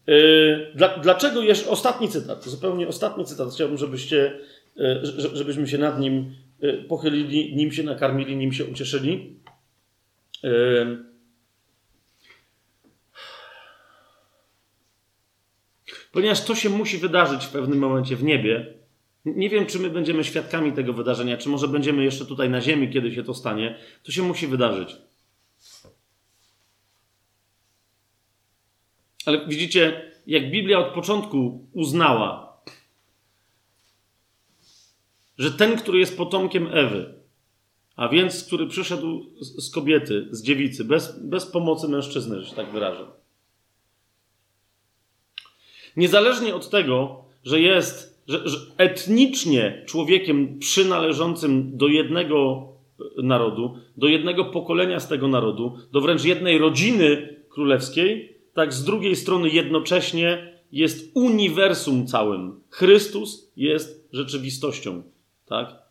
yy, 0.06 0.72
dla, 0.76 0.98
dlaczego 0.98 1.42
jeszcze 1.42 1.70
ostatni 1.70 2.08
cytat, 2.08 2.44
zupełnie 2.44 2.88
ostatni 2.88 3.24
cytat, 3.24 3.48
chciałbym, 3.54 3.78
żebyście, 3.78 4.38
yy, 4.76 5.00
żebyśmy 5.34 5.68
się 5.68 5.78
nad 5.78 6.00
nim 6.00 6.34
yy, 6.60 6.84
pochylili, 6.88 7.56
nim 7.56 7.72
się 7.72 7.82
nakarmili, 7.82 8.36
nim 8.36 8.52
się 8.52 8.64
ucieszyli. 8.64 9.36
Ponieważ 16.12 16.44
to 16.44 16.54
się 16.54 16.68
musi 16.70 16.98
wydarzyć 16.98 17.44
w 17.44 17.50
pewnym 17.50 17.78
momencie 17.78 18.16
w 18.16 18.22
niebie. 18.22 18.74
Nie 19.24 19.50
wiem, 19.50 19.66
czy 19.66 19.78
my 19.78 19.90
będziemy 19.90 20.24
świadkami 20.24 20.72
tego 20.72 20.92
wydarzenia, 20.92 21.36
czy 21.36 21.48
może 21.48 21.68
będziemy 21.68 22.04
jeszcze 22.04 22.26
tutaj 22.26 22.50
na 22.50 22.60
ziemi, 22.60 22.90
kiedy 22.90 23.14
się 23.14 23.22
to 23.22 23.34
stanie. 23.34 23.78
To 24.02 24.12
się 24.12 24.22
musi 24.22 24.46
wydarzyć. 24.46 24.96
Ale 29.26 29.46
widzicie, 29.46 30.12
jak 30.26 30.50
Biblia 30.50 30.78
od 30.78 30.94
początku 30.94 31.68
uznała, 31.72 32.56
że 35.38 35.52
ten, 35.52 35.78
który 35.78 35.98
jest 35.98 36.16
potomkiem 36.16 36.68
Ewy, 36.72 37.21
a 37.96 38.08
więc 38.08 38.44
który 38.44 38.66
przyszedł 38.66 39.26
z 39.40 39.70
kobiety, 39.70 40.28
z 40.30 40.42
dziewicy, 40.42 40.84
bez, 40.84 41.18
bez 41.20 41.46
pomocy 41.46 41.88
mężczyzny, 41.88 42.40
że 42.40 42.50
się 42.50 42.56
tak 42.56 42.72
wyrażę, 42.72 43.06
Niezależnie 45.96 46.54
od 46.54 46.70
tego, 46.70 47.24
że 47.44 47.60
jest 47.60 48.12
że, 48.28 48.48
że 48.48 48.58
etnicznie 48.76 49.82
człowiekiem 49.86 50.58
przynależącym 50.58 51.76
do 51.76 51.88
jednego 51.88 52.68
e, 53.18 53.22
narodu, 53.22 53.76
do 53.96 54.08
jednego 54.08 54.44
pokolenia 54.44 55.00
z 55.00 55.08
tego 55.08 55.28
narodu, 55.28 55.78
do 55.92 56.00
wręcz 56.00 56.24
jednej 56.24 56.58
rodziny 56.58 57.36
królewskiej, 57.48 58.36
tak 58.54 58.72
z 58.72 58.84
drugiej 58.84 59.16
strony 59.16 59.48
jednocześnie 59.48 60.52
jest 60.72 61.10
uniwersum 61.14 62.06
całym. 62.06 62.60
Chrystus 62.70 63.52
jest 63.56 64.08
rzeczywistością. 64.12 65.02
Tak? 65.46 65.81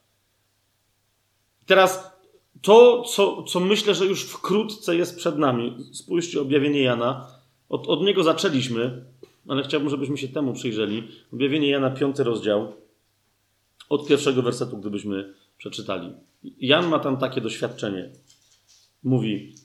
Teraz 1.65 2.11
to, 2.61 3.03
co, 3.03 3.43
co 3.43 3.59
myślę, 3.59 3.95
że 3.95 4.05
już 4.05 4.23
wkrótce 4.23 4.95
jest 4.95 5.17
przed 5.17 5.37
nami. 5.37 5.77
Spójrzcie, 5.93 6.41
objawienie 6.41 6.81
Jana. 6.81 7.27
Od, 7.69 7.87
od 7.87 8.01
niego 8.01 8.23
zaczęliśmy 8.23 9.05
ale 9.47 9.63
chciałbym, 9.63 9.89
żebyśmy 9.89 10.17
się 10.17 10.27
temu 10.27 10.53
przyjrzeli. 10.53 11.07
Objawienie 11.33 11.69
Jana, 11.69 11.89
piąty 11.89 12.23
rozdział, 12.23 12.73
od 13.89 14.07
pierwszego 14.07 14.41
wersetu, 14.41 14.77
gdybyśmy 14.77 15.33
przeczytali. 15.57 16.13
Jan 16.43 16.87
ma 16.87 16.99
tam 16.99 17.17
takie 17.17 17.41
doświadczenie. 17.41 18.09
Mówi: 19.03 19.55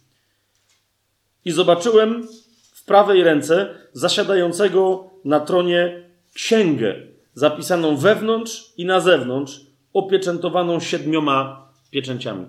I 1.44 1.50
zobaczyłem 1.52 2.28
w 2.72 2.84
prawej 2.84 3.24
ręce 3.24 3.78
zasiadającego 3.92 5.10
na 5.24 5.40
tronie 5.40 6.10
księgę, 6.34 6.94
zapisaną 7.34 7.96
wewnątrz 7.96 8.72
i 8.76 8.84
na 8.84 9.00
zewnątrz, 9.00 9.60
opieczętowaną 9.92 10.80
siedmioma 10.80 11.65
pieczęciami. 11.90 12.46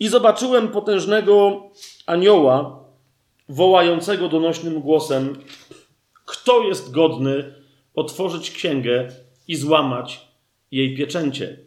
I 0.00 0.08
zobaczyłem 0.08 0.68
potężnego 0.68 1.62
anioła 2.06 2.84
wołającego 3.48 4.28
donośnym 4.28 4.80
głosem: 4.80 5.36
Kto 6.24 6.62
jest 6.62 6.90
godny 6.90 7.54
otworzyć 7.94 8.50
księgę 8.50 9.08
i 9.48 9.56
złamać 9.56 10.28
jej 10.70 10.96
pieczęcie? 10.96 11.58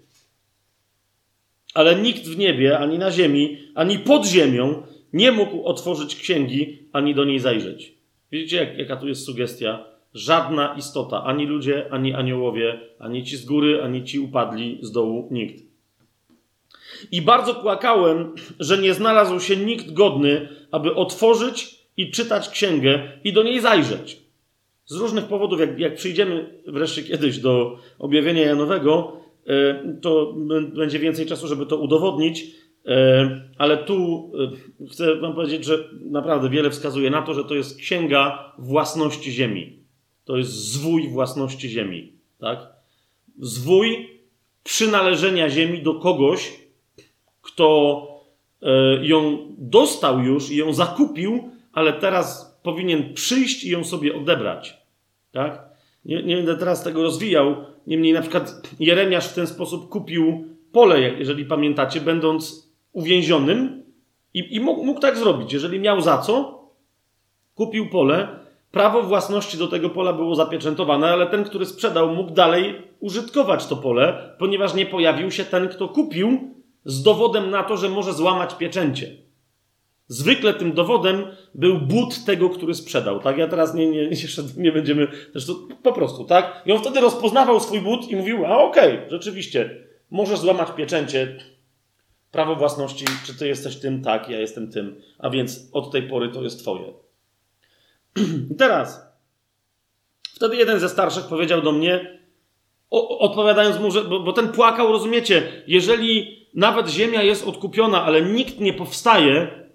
Ale 1.74 1.96
nikt 1.96 2.24
w 2.24 2.38
niebie, 2.38 2.80
ani 2.80 2.98
na 2.98 3.12
ziemi, 3.12 3.58
ani 3.76 4.00
pod 4.00 4.26
ziemią 4.26 4.84
nie 5.14 5.32
mógł 5.32 5.64
otworzyć 5.64 6.16
księgi, 6.16 6.90
ani 6.94 7.16
do 7.16 7.26
niej 7.26 7.40
zajrzeć. 7.40 7.94
Widzicie, 8.32 8.58
jak, 8.58 8.78
jaka 8.78 8.96
tu 8.98 9.08
jest 9.08 9.26
sugestia? 9.26 9.91
Żadna 10.14 10.76
istota, 10.78 11.24
ani 11.24 11.46
ludzie, 11.46 11.88
ani 11.92 12.14
aniołowie, 12.14 12.80
ani 13.00 13.24
ci 13.24 13.38
z 13.38 13.46
góry, 13.46 13.84
ani 13.84 14.04
ci 14.04 14.20
upadli 14.20 14.80
z 14.82 14.92
dołu, 14.92 15.28
nikt. 15.32 15.64
I 17.12 17.22
bardzo 17.22 17.56
płakałem, 17.56 18.36
że 18.60 18.78
nie 18.78 18.94
znalazł 18.94 19.40
się 19.40 19.58
nikt 19.58 19.94
godny, 19.94 20.50
aby 20.72 20.96
otworzyć 20.96 21.86
i 21.98 22.12
czytać 22.12 22.50
księgę 22.50 23.12
i 23.24 23.34
do 23.34 23.44
niej 23.44 23.60
zajrzeć. 23.60 24.22
Z 24.86 24.96
różnych 24.96 25.26
powodów, 25.26 25.60
jak, 25.60 25.80
jak 25.80 25.96
przyjdziemy 25.96 26.62
wreszcie 26.68 27.04
kiedyś 27.04 27.38
do 27.38 27.78
objawienia 28.00 28.42
Janowego, 28.42 29.18
e, 29.48 29.98
to 30.02 30.34
będzie 30.76 31.00
więcej 31.00 31.26
czasu, 31.26 31.48
żeby 31.48 31.66
to 31.66 31.78
udowodnić, 31.78 32.46
e, 32.86 33.42
ale 33.58 33.78
tu 33.78 34.32
e, 34.82 34.88
chcę 34.88 35.16
Wam 35.16 35.36
powiedzieć, 35.36 35.66
że 35.66 35.78
naprawdę 36.02 36.50
wiele 36.50 36.70
wskazuje 36.70 37.10
na 37.10 37.22
to, 37.22 37.34
że 37.34 37.44
to 37.44 37.56
jest 37.56 37.78
księga 37.78 38.54
własności 38.58 39.32
ziemi. 39.32 39.81
To 40.26 40.38
jest 40.38 40.52
zwój 40.52 41.10
własności 41.10 41.70
ziemi. 41.70 42.14
Tak? 42.40 42.60
Zwój 43.40 44.20
przynależenia 44.64 45.50
ziemi 45.50 45.82
do 45.82 45.94
kogoś, 45.94 46.60
kto 47.42 48.08
ją 49.02 49.48
dostał 49.58 50.20
już 50.20 50.52
i 50.52 50.56
ją 50.56 50.74
zakupił, 50.74 51.50
ale 51.74 51.94
teraz 51.94 52.60
powinien 52.64 53.14
przyjść 53.14 53.64
i 53.64 53.70
ją 53.70 53.84
sobie 53.84 54.16
odebrać. 54.16 54.78
Tak? 55.32 55.70
Nie, 56.06 56.24
nie 56.24 56.36
będę 56.36 56.58
teraz 56.58 56.84
tego 56.84 57.04
rozwijał. 57.04 57.56
Niemniej 57.88 58.14
na 58.14 58.22
przykład 58.22 58.62
Jeremiasz 58.80 59.28
w 59.28 59.34
ten 59.34 59.48
sposób 59.48 59.90
kupił 59.90 60.46
pole, 60.72 61.00
jeżeli 61.02 61.46
pamiętacie, 61.46 62.02
będąc 62.02 62.72
uwięzionym 62.94 63.84
i, 64.34 64.56
i 64.56 64.60
mógł, 64.60 64.84
mógł 64.84 65.00
tak 65.00 65.18
zrobić. 65.18 65.54
Jeżeli 65.54 65.80
miał 65.80 66.02
za 66.02 66.18
co, 66.18 66.66
kupił 67.56 67.90
pole, 67.90 68.40
prawo 68.72 69.04
własności 69.04 69.58
do 69.58 69.68
tego 69.68 69.90
pola 69.90 70.14
było 70.14 70.36
zapieczętowane, 70.36 71.12
ale 71.12 71.28
ten, 71.28 71.44
który 71.44 71.66
sprzedał, 71.66 72.16
mógł 72.16 72.32
dalej 72.32 72.82
użytkować 73.00 73.66
to 73.66 73.76
pole, 73.76 74.36
ponieważ 74.40 74.74
nie 74.74 74.86
pojawił 74.86 75.32
się 75.32 75.46
ten, 75.46 75.68
kto 75.68 75.90
kupił, 75.90 76.54
z 76.86 77.04
dowodem 77.04 77.50
na 77.50 77.64
to, 77.64 77.78
że 77.78 77.90
może 77.90 78.14
złamać 78.14 78.54
pieczęcie. 78.54 79.16
Zwykle 80.08 80.54
tym 80.54 80.74
dowodem 80.74 81.24
był 81.56 81.80
but 81.80 82.26
tego, 82.26 82.50
który 82.50 82.74
sprzedał. 82.74 83.20
Tak? 83.20 83.38
Ja 83.38 83.48
teraz 83.48 83.74
nie, 83.74 83.88
nie, 83.88 84.10
nie 84.58 84.72
będziemy. 84.72 85.08
Zresztą 85.32 85.54
po 85.84 85.94
prostu, 85.94 86.26
tak? 86.26 86.62
I 86.66 86.72
on 86.72 86.80
wtedy 86.80 87.02
rozpoznawał 87.02 87.60
swój 87.60 87.82
but 87.82 88.10
i 88.10 88.16
mówił: 88.16 88.46
A 88.46 88.58
okej, 88.58 88.98
okay, 88.98 89.10
rzeczywiście, 89.10 89.78
możesz 90.12 90.40
złamać 90.40 90.72
pieczęcie, 90.72 91.38
prawo 92.32 92.56
własności, 92.56 93.06
czy 93.26 93.40
ty 93.40 93.48
jesteś 93.48 93.76
tym? 93.76 94.02
Tak, 94.02 94.30
ja 94.30 94.40
jestem 94.40 94.72
tym. 94.72 95.02
A 95.20 95.30
więc 95.30 95.70
od 95.74 95.92
tej 95.92 96.04
pory 96.04 96.30
to 96.30 96.44
jest 96.44 96.60
twoje. 96.60 96.94
I 98.52 98.56
teraz, 98.56 99.02
wtedy 100.36 100.56
jeden 100.56 100.80
ze 100.80 100.90
starszych 100.90 101.26
powiedział 101.26 101.62
do 101.62 101.72
mnie, 101.72 102.20
o, 102.92 103.20
odpowiadając 103.20 103.80
mu, 103.80 103.92
że, 103.92 104.04
bo, 104.04 104.20
bo 104.20 104.34
ten 104.34 104.50
płakał, 104.50 104.92
rozumiecie, 104.92 105.64
jeżeli 105.68 106.42
nawet 106.54 106.90
ziemia 106.90 107.24
jest 107.24 107.48
odkupiona, 107.48 108.04
ale 108.04 108.22
nikt 108.22 108.60
nie 108.60 108.74
powstaje, 108.74 109.66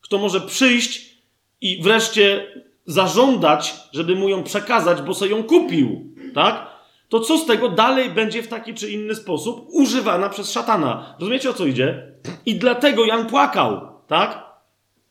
kto 0.00 0.18
może 0.18 0.40
przyjść 0.40 1.18
i 1.60 1.82
wreszcie 1.82 2.46
zażądać, 2.86 3.74
żeby 3.92 4.14
mu 4.14 4.28
ją 4.28 4.42
przekazać, 4.42 5.02
bo 5.02 5.14
sobie 5.14 5.30
ją 5.30 5.44
kupił, 5.44 6.14
tak? 6.34 6.78
To 7.08 7.20
co 7.20 7.38
z 7.38 7.46
tego 7.46 7.68
dalej 7.68 8.10
będzie 8.10 8.42
w 8.42 8.48
taki 8.48 8.74
czy 8.74 8.90
inny 8.90 9.14
sposób 9.14 9.66
używana 9.68 10.28
przez 10.28 10.52
szatana? 10.52 11.16
Rozumiecie 11.20 11.50
o 11.50 11.54
co 11.54 11.66
idzie? 11.66 12.12
I 12.46 12.54
dlatego 12.54 13.04
Jan 13.04 13.26
płakał, 13.26 13.80
tak? 14.06 14.44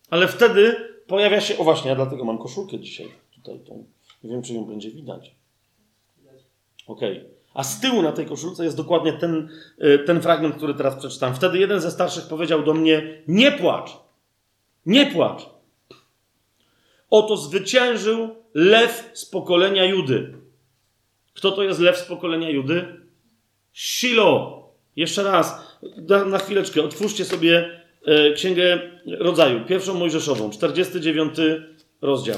Ale 0.10 0.28
wtedy 0.28 0.76
pojawia 1.08 1.42
się, 1.42 1.58
o 1.58 1.64
właśnie, 1.64 1.90
ja 1.90 1.96
dlatego 1.96 2.26
mam 2.26 2.38
koszulkę 2.38 2.80
dzisiaj, 2.80 3.08
tutaj 3.36 3.60
tą, 3.60 3.86
nie 4.24 4.30
wiem 4.30 4.42
czy 4.42 4.54
ją 4.54 4.66
będzie 4.66 4.92
widać. 4.92 5.36
Okej. 6.88 7.18
Okay. 7.18 7.38
A 7.54 7.64
z 7.64 7.80
tyłu 7.80 8.02
na 8.02 8.12
tej 8.12 8.26
koszulce 8.26 8.64
jest 8.64 8.78
dokładnie 8.78 9.14
ten, 9.14 9.50
y, 9.84 10.00
ten 10.00 10.22
fragment, 10.22 10.56
który 10.56 10.74
teraz 10.74 10.96
przeczytam. 10.96 11.36
Wtedy 11.36 11.58
jeden 11.58 11.80
ze 11.80 11.92
starszych 11.92 12.28
powiedział 12.28 12.64
do 12.64 12.74
mnie: 12.74 13.22
Nie 13.28 13.52
płacz, 13.52 13.98
nie 14.86 15.06
płacz. 15.06 15.50
Oto 17.10 17.38
zwyciężył 17.38 18.36
lew 18.54 19.12
z 19.14 19.26
pokolenia 19.26 19.86
Judy. 19.86 20.34
Kto 21.34 21.52
to 21.52 21.64
jest 21.64 21.80
lew 21.80 21.98
z 21.98 22.04
pokolenia 22.04 22.50
Judy? 22.50 23.02
Shilo. 23.74 24.58
Jeszcze 24.96 25.24
raz, 25.24 25.78
na, 26.28 26.38
chwileczkę, 26.38 26.84
otwórzcie 26.84 27.26
sobie 27.26 27.82
Księgę 28.36 28.80
Rodzaju, 29.20 29.66
pierwszą 29.66 29.94
Mojżeszową, 29.94 30.50
49 30.50 31.36
rozdział. 32.02 32.38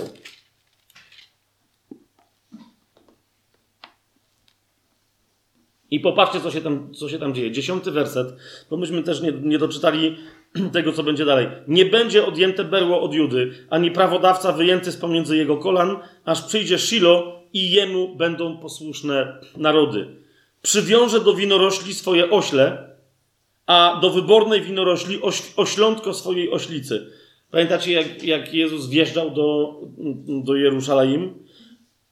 I 5.91 5.99
popatrzcie, 5.99 6.41
co 6.41 6.51
się 6.51 6.61
tam, 6.61 6.93
co 6.93 7.09
się 7.09 7.19
tam 7.19 7.33
dzieje. 7.33 7.51
Dziesiąty 7.51 7.91
werset, 7.91 8.27
bo 8.69 8.77
myśmy 8.77 9.03
też 9.03 9.21
nie, 9.21 9.31
nie 9.31 9.57
doczytali 9.57 10.17
tego, 10.73 10.93
co 10.93 11.03
będzie 11.03 11.25
dalej. 11.25 11.47
Nie 11.67 11.85
będzie 11.85 12.25
odjęte 12.25 12.63
berło 12.63 13.01
od 13.01 13.13
Judy, 13.13 13.51
ani 13.69 13.91
prawodawca 13.91 14.51
wyjęty 14.51 14.91
z 14.91 14.97
pomiędzy 14.97 15.37
jego 15.37 15.57
kolan, 15.57 15.97
aż 16.25 16.41
przyjdzie 16.41 16.79
Shilo 16.79 17.41
i 17.53 17.71
jemu 17.71 18.15
będą 18.15 18.57
posłuszne 18.57 19.37
narody. 19.57 20.07
Przywiąże 20.61 21.19
do 21.19 21.33
winorośli 21.33 21.93
swoje 21.93 22.31
ośle, 22.31 22.88
a 23.69 23.99
do 24.01 24.09
wybornej 24.09 24.61
winorośli 24.61 25.21
oś, 25.21 25.41
oślątko 25.57 26.13
swojej 26.13 26.51
oślicy. 26.51 27.11
Pamiętacie, 27.51 27.91
jak, 27.91 28.23
jak 28.23 28.53
Jezus 28.53 28.89
wjeżdżał 28.89 29.31
do, 29.31 29.79
do 30.27 30.55
Jerusalem? 30.55 31.33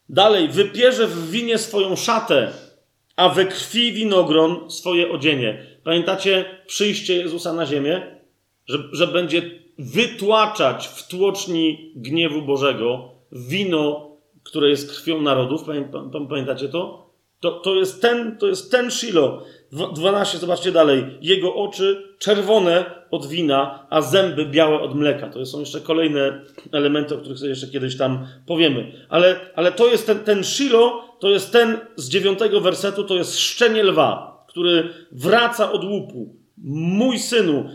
Dalej, 0.10 0.48
wypierze 0.48 1.08
w 1.08 1.32
winie 1.32 1.58
swoją 1.58 1.95
szatę, 1.95 2.52
a 3.16 3.30
we 3.30 3.45
krwi 3.45 3.92
winogron 3.92 4.72
swoje 4.72 5.11
odzienie. 5.11 5.66
Pamiętacie 5.84 6.45
przyjście 6.68 7.16
Jezusa 7.16 7.53
na 7.53 7.66
ziemię? 7.66 8.02
Że, 8.66 8.77
że 8.92 9.08
będzie 9.08 9.42
wytłaczać 9.77 10.88
w 10.88 11.08
tłoczni 11.08 11.92
gniewu 11.95 12.42
Bożego 12.42 13.11
wino, 13.32 14.11
które 14.44 14.69
jest 14.69 14.92
krwią 14.92 15.22
narodów. 15.22 15.61
Pamiętacie 16.30 16.69
to? 16.69 17.07
To, 17.40 17.52
to, 17.52 17.76
jest 17.76 18.02
ten, 18.02 18.38
to 18.38 18.48
jest 18.48 18.72
ten 18.72 18.92
Shilo. 18.92 19.44
12, 19.96 20.38
zobaczcie 20.38 20.72
dalej. 20.72 21.06
Jego 21.22 21.56
oczy 21.56 22.16
czerwone 22.20 22.86
od 23.12 23.26
wina, 23.26 23.88
a 23.90 24.02
zęby 24.02 24.46
białe 24.46 24.80
od 24.80 24.96
mleka. 24.96 25.30
To 25.30 25.46
są 25.46 25.60
jeszcze 25.60 25.82
kolejne 25.82 26.42
elementy, 26.72 27.16
o 27.16 27.18
których 27.18 27.38
sobie 27.38 27.50
jeszcze 27.50 27.68
kiedyś 27.68 27.98
tam 27.98 28.28
powiemy. 28.46 29.06
Ale, 29.10 29.40
ale 29.56 29.72
to 29.72 29.88
jest 29.88 30.06
ten, 30.06 30.20
ten 30.20 30.44
Shilo, 30.44 31.16
to 31.20 31.30
jest 31.30 31.52
ten 31.52 31.78
z 31.96 32.10
dziewiątego 32.10 32.62
wersetu, 32.62 33.04
to 33.04 33.16
jest 33.16 33.40
szczenie 33.40 33.84
lwa, 33.84 34.46
który 34.48 34.90
wraca 35.12 35.72
od 35.72 35.84
łupu. 35.84 36.36
Mój 36.64 37.20
synu 37.20 37.70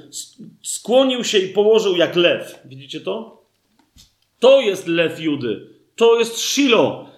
skłonił 0.63 1.25
się 1.25 1.39
i 1.39 1.49
położył 1.49 1.97
jak 1.97 2.17
lew. 2.17 2.59
Widzicie 2.65 3.01
to? 3.01 3.43
To 4.39 4.61
jest 4.61 4.87
lew 4.87 5.21
Judy. 5.21 5.67
To 5.97 6.19
jest 6.19 6.39
Shilo. 6.39 7.12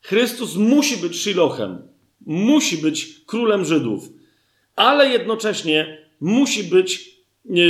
Chrystus 0.00 0.56
musi 0.56 0.96
być 0.96 1.22
Shilochem. 1.22 1.82
Musi 2.26 2.78
być 2.78 3.20
królem 3.26 3.64
Żydów. 3.64 4.08
Ale 4.76 5.08
jednocześnie 5.08 6.06
musi 6.20 6.64
być. 6.64 7.20
Yy, 7.44 7.60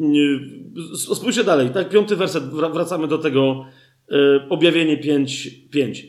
yy, 0.00 0.96
spójrzcie 0.96 1.44
dalej, 1.44 1.70
tak? 1.70 1.88
Piąty 1.88 2.16
werset, 2.16 2.44
wracamy 2.44 3.08
do 3.08 3.18
tego. 3.18 3.66
Yy, 4.10 4.46
objawienie 4.48 4.96
5, 4.96 5.50
5. 5.70 6.06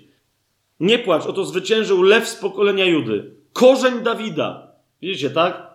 Nie 0.79 0.99
płacz, 0.99 1.25
oto 1.25 1.45
zwyciężył 1.45 2.03
lew 2.03 2.27
z 2.27 2.35
pokolenia 2.35 2.85
Judy. 2.85 3.35
Korzeń 3.53 4.03
Dawida. 4.03 4.71
Widzicie, 5.01 5.29
tak? 5.29 5.67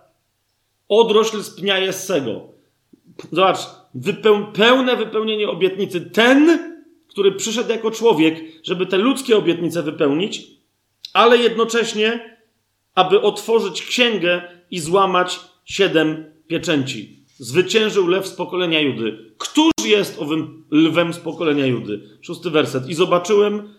Odrośl 0.88 1.42
z 1.42 1.50
pnia 1.50 1.78
Jessego. 1.78 2.48
Zobacz, 3.32 3.58
wypeł 3.94 4.52
pełne 4.52 4.96
wypełnienie 4.96 5.48
obietnicy. 5.48 6.00
Ten, 6.00 6.69
który 7.20 7.32
przyszedł 7.32 7.70
jako 7.70 7.90
człowiek, 7.90 8.44
żeby 8.62 8.86
te 8.86 8.98
ludzkie 8.98 9.36
obietnice 9.36 9.82
wypełnić, 9.82 10.46
ale 11.12 11.36
jednocześnie, 11.36 12.36
aby 12.94 13.20
otworzyć 13.20 13.82
księgę 13.82 14.42
i 14.70 14.80
złamać 14.80 15.40
siedem 15.64 16.24
pieczęci. 16.46 17.24
Zwyciężył 17.38 18.06
lew 18.06 18.26
z 18.26 18.32
pokolenia 18.32 18.80
Judy. 18.80 19.32
Któż 19.38 19.70
jest 19.84 20.22
owym 20.22 20.64
lwem 20.70 21.12
z 21.12 21.18
pokolenia 21.18 21.66
Judy? 21.66 22.00
Szósty 22.20 22.50
werset. 22.50 22.88
I 22.88 22.94
zobaczyłem, 22.94 23.74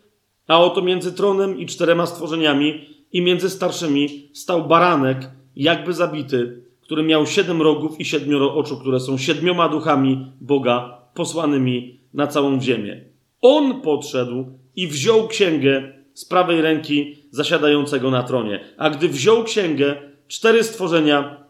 a 0.47 0.59
oto 0.59 0.81
między 0.81 1.13
tronem 1.13 1.59
i 1.59 1.65
czterema 1.65 2.05
stworzeniami 2.05 2.85
i 3.11 3.21
między 3.21 3.49
starszymi 3.49 4.29
stał 4.33 4.67
baranek, 4.67 5.29
jakby 5.55 5.93
zabity, 5.93 6.63
który 6.81 7.03
miał 7.03 7.25
siedem 7.25 7.61
rogów 7.61 7.99
i 7.99 8.05
siedmioro 8.05 8.55
oczu, 8.55 8.77
które 8.77 8.99
są 8.99 9.17
siedmioma 9.17 9.69
duchami 9.69 10.31
Boga 10.41 10.97
posłanymi 11.13 11.99
na 12.13 12.27
całą 12.27 12.61
ziemię. 12.61 13.10
On 13.41 13.81
podszedł 13.81 14.45
i 14.75 14.87
wziął 14.87 15.27
księgę 15.27 15.93
z 16.13 16.25
prawej 16.25 16.61
ręki 16.61 17.15
zasiadającego 17.31 18.11
na 18.11 18.23
tronie. 18.23 18.59
A 18.77 18.89
gdy 18.89 19.09
wziął 19.09 19.43
księgę, 19.43 19.95
cztery 20.27 20.63
stworzenia 20.63 21.43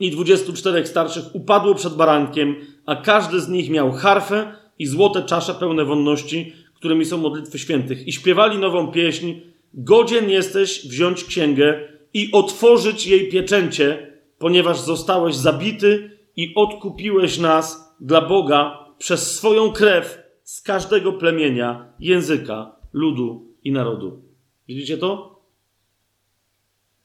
i 0.00 0.10
dwudziestu 0.10 0.52
czterech 0.52 0.88
starszych 0.88 1.24
upadło 1.34 1.74
przed 1.74 1.94
barankiem, 1.94 2.56
a 2.86 2.96
każdy 2.96 3.40
z 3.40 3.48
nich 3.48 3.70
miał 3.70 3.92
harfę 3.92 4.52
i 4.78 4.86
złote 4.86 5.22
czasze 5.22 5.54
pełne 5.54 5.84
wonności, 5.84 6.52
którymi 6.74 7.04
są 7.04 7.18
modlitwy 7.18 7.58
świętych. 7.58 8.08
I 8.08 8.12
śpiewali 8.12 8.58
nową 8.58 8.92
pieśń. 8.92 9.32
Godzien 9.74 10.30
jesteś 10.30 10.86
wziąć 10.86 11.24
księgę 11.24 11.88
i 12.14 12.32
otworzyć 12.32 13.06
jej 13.06 13.28
pieczęcie, 13.28 14.12
ponieważ 14.38 14.80
zostałeś 14.80 15.34
zabity 15.34 16.10
i 16.36 16.52
odkupiłeś 16.54 17.38
nas 17.38 17.94
dla 18.00 18.20
Boga 18.20 18.78
przez 18.98 19.36
swoją 19.36 19.72
krew 19.72 20.27
z 20.48 20.60
każdego 20.62 21.12
plemienia, 21.12 21.92
języka, 22.00 22.76
ludu 22.92 23.54
i 23.64 23.72
narodu. 23.72 24.22
Widzicie 24.68 24.98
to? 24.98 25.40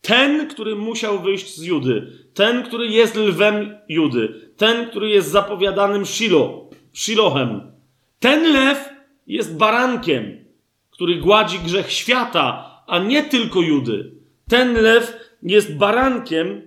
Ten, 0.01 0.47
który 0.47 0.75
musiał 0.75 1.19
wyjść 1.19 1.55
z 1.55 1.63
Judy, 1.63 2.11
ten, 2.33 2.63
który 2.63 2.87
jest 2.87 3.15
lwem 3.15 3.77
Judy, 3.89 4.51
ten, 4.57 4.89
który 4.89 5.09
jest 5.09 5.31
zapowiadanym 5.31 6.05
Shilo, 6.05 6.69
Shilohem, 6.93 7.71
ten 8.19 8.53
lew 8.53 8.89
jest 9.27 9.57
barankiem, 9.57 10.45
który 10.91 11.15
gładzi 11.15 11.59
grzech 11.59 11.91
świata, 11.91 12.69
a 12.87 12.99
nie 12.99 13.23
tylko 13.23 13.61
Judy. 13.61 14.11
Ten 14.49 14.73
lew 14.73 15.13
jest 15.41 15.75
barankiem, 15.75 16.61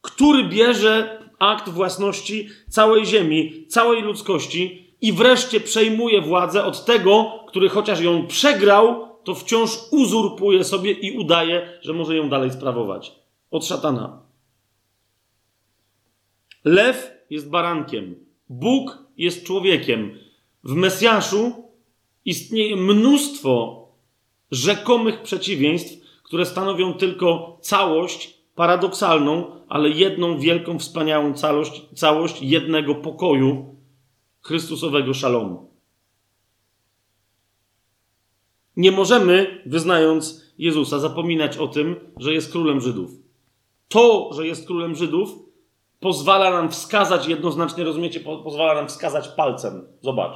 który 0.00 0.44
bierze 0.44 1.22
akt 1.38 1.68
własności 1.68 2.48
całej 2.68 3.06
ziemi, 3.06 3.66
całej 3.68 4.02
ludzkości 4.02 4.85
i 5.00 5.12
wreszcie 5.12 5.60
przejmuje 5.60 6.20
władzę 6.20 6.64
od 6.64 6.84
tego, 6.84 7.32
który 7.48 7.68
chociaż 7.68 8.00
ją 8.00 8.26
przegrał, 8.26 9.08
to 9.24 9.34
wciąż 9.34 9.70
uzurpuje 9.90 10.64
sobie 10.64 10.92
i 10.92 11.18
udaje, 11.18 11.78
że 11.82 11.92
może 11.92 12.16
ją 12.16 12.28
dalej 12.28 12.50
sprawować. 12.50 13.12
Od 13.50 13.66
szatana. 13.66 14.22
Lew 16.64 17.10
jest 17.30 17.50
barankiem. 17.50 18.14
Bóg 18.48 18.98
jest 19.16 19.46
człowiekiem. 19.46 20.18
W 20.64 20.74
Mesjaszu 20.74 21.52
istnieje 22.24 22.76
mnóstwo 22.76 23.86
rzekomych 24.50 25.22
przeciwieństw, 25.22 26.06
które 26.22 26.46
stanowią 26.46 26.94
tylko 26.94 27.58
całość 27.60 28.34
paradoksalną, 28.54 29.50
ale 29.68 29.90
jedną 29.90 30.38
wielką, 30.38 30.78
wspaniałą 30.78 31.34
całość, 31.34 31.82
całość 31.94 32.42
jednego 32.42 32.94
pokoju 32.94 33.75
Chrystusowego 34.46 35.14
szalomu. 35.14 35.70
Nie 38.76 38.92
możemy, 38.92 39.62
wyznając 39.66 40.52
Jezusa, 40.58 40.98
zapominać 40.98 41.56
o 41.56 41.68
tym, 41.68 41.96
że 42.16 42.32
jest 42.32 42.52
królem 42.52 42.80
Żydów. 42.80 43.10
To, 43.88 44.30
że 44.32 44.46
jest 44.46 44.66
królem 44.66 44.94
Żydów, 44.94 45.28
pozwala 46.00 46.50
nam 46.50 46.70
wskazać, 46.70 47.28
jednoznacznie 47.28 47.84
rozumiecie, 47.84 48.20
pozwala 48.20 48.74
nam 48.74 48.88
wskazać 48.88 49.28
palcem. 49.28 49.86
Zobacz. 50.00 50.32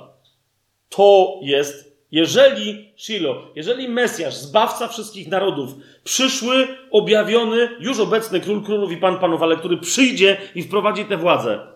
To 0.88 1.38
jest, 1.42 1.96
jeżeli 2.10 2.92
Shiloh, 2.96 3.36
jeżeli 3.54 3.88
Mesjasz, 3.88 4.34
zbawca 4.34 4.88
wszystkich 4.88 5.28
narodów, 5.28 5.74
przyszły, 6.04 6.68
objawiony, 6.90 7.68
już 7.80 8.00
obecny 8.00 8.40
król 8.40 8.62
królów 8.62 8.92
i 8.92 8.96
pan 8.96 9.18
panów, 9.18 9.42
ale 9.42 9.56
który 9.56 9.76
przyjdzie 9.76 10.36
i 10.54 10.62
wprowadzi 10.62 11.04
tę 11.04 11.16
władzę. 11.16 11.66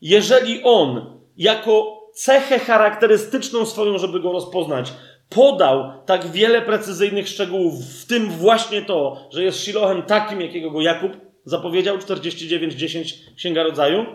Jeżeli 0.00 0.60
on, 0.62 1.14
jako 1.36 2.00
cechę 2.14 2.58
charakterystyczną 2.58 3.66
swoją, 3.66 3.98
żeby 3.98 4.20
go 4.20 4.32
rozpoznać, 4.32 4.92
podał 5.28 5.92
tak 6.06 6.26
wiele 6.30 6.62
precyzyjnych 6.62 7.28
szczegółów, 7.28 7.74
w 7.84 8.06
tym 8.06 8.30
właśnie 8.30 8.82
to, 8.82 9.28
że 9.32 9.44
jest 9.44 9.58
Shilohem 9.58 10.02
takim, 10.02 10.40
jakiego 10.40 10.70
go 10.70 10.80
Jakub 10.80 11.12
zapowiedział, 11.44 11.98
49-10 11.98 13.12
Księga 13.36 13.62
Rodzaju, 13.62 14.06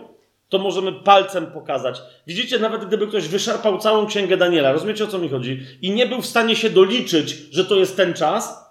to 0.48 0.58
możemy 0.58 0.92
palcem 0.92 1.46
pokazać. 1.46 2.02
Widzicie, 2.26 2.58
nawet 2.58 2.84
gdyby 2.84 3.06
ktoś 3.06 3.28
wyszarpał 3.28 3.78
całą 3.78 4.06
Księgę 4.06 4.36
Daniela, 4.36 4.72
rozumiecie 4.72 5.04
o 5.04 5.06
co 5.06 5.18
mi 5.18 5.28
chodzi, 5.28 5.60
i 5.82 5.90
nie 5.90 6.06
był 6.06 6.22
w 6.22 6.26
stanie 6.26 6.56
się 6.56 6.70
doliczyć, 6.70 7.36
że 7.50 7.64
to 7.64 7.76
jest 7.76 7.96
ten 7.96 8.14
czas, 8.14 8.70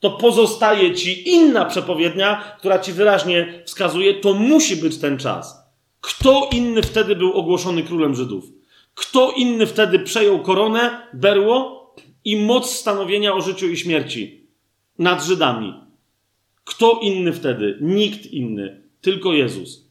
to 0.00 0.10
pozostaje 0.10 0.94
ci 0.94 1.28
inna 1.28 1.64
przepowiednia, 1.64 2.56
która 2.58 2.78
ci 2.78 2.92
wyraźnie 2.92 3.62
wskazuje, 3.66 4.14
to 4.14 4.34
musi 4.34 4.76
być 4.76 4.98
ten 4.98 5.18
czas. 5.18 5.65
Kto 6.06 6.48
inny 6.52 6.82
wtedy 6.82 7.16
był 7.16 7.32
ogłoszony 7.32 7.82
królem 7.82 8.14
Żydów? 8.14 8.52
Kto 8.94 9.32
inny 9.32 9.66
wtedy 9.66 9.98
przejął 9.98 10.42
koronę, 10.42 11.08
berło 11.14 11.94
i 12.24 12.36
moc 12.36 12.70
stanowienia 12.70 13.34
o 13.34 13.40
życiu 13.40 13.68
i 13.68 13.76
śmierci 13.76 14.46
nad 14.98 15.24
Żydami? 15.24 15.74
Kto 16.64 17.00
inny 17.02 17.32
wtedy? 17.32 17.78
Nikt 17.80 18.26
inny, 18.26 18.82
tylko 19.00 19.32
Jezus. 19.32 19.90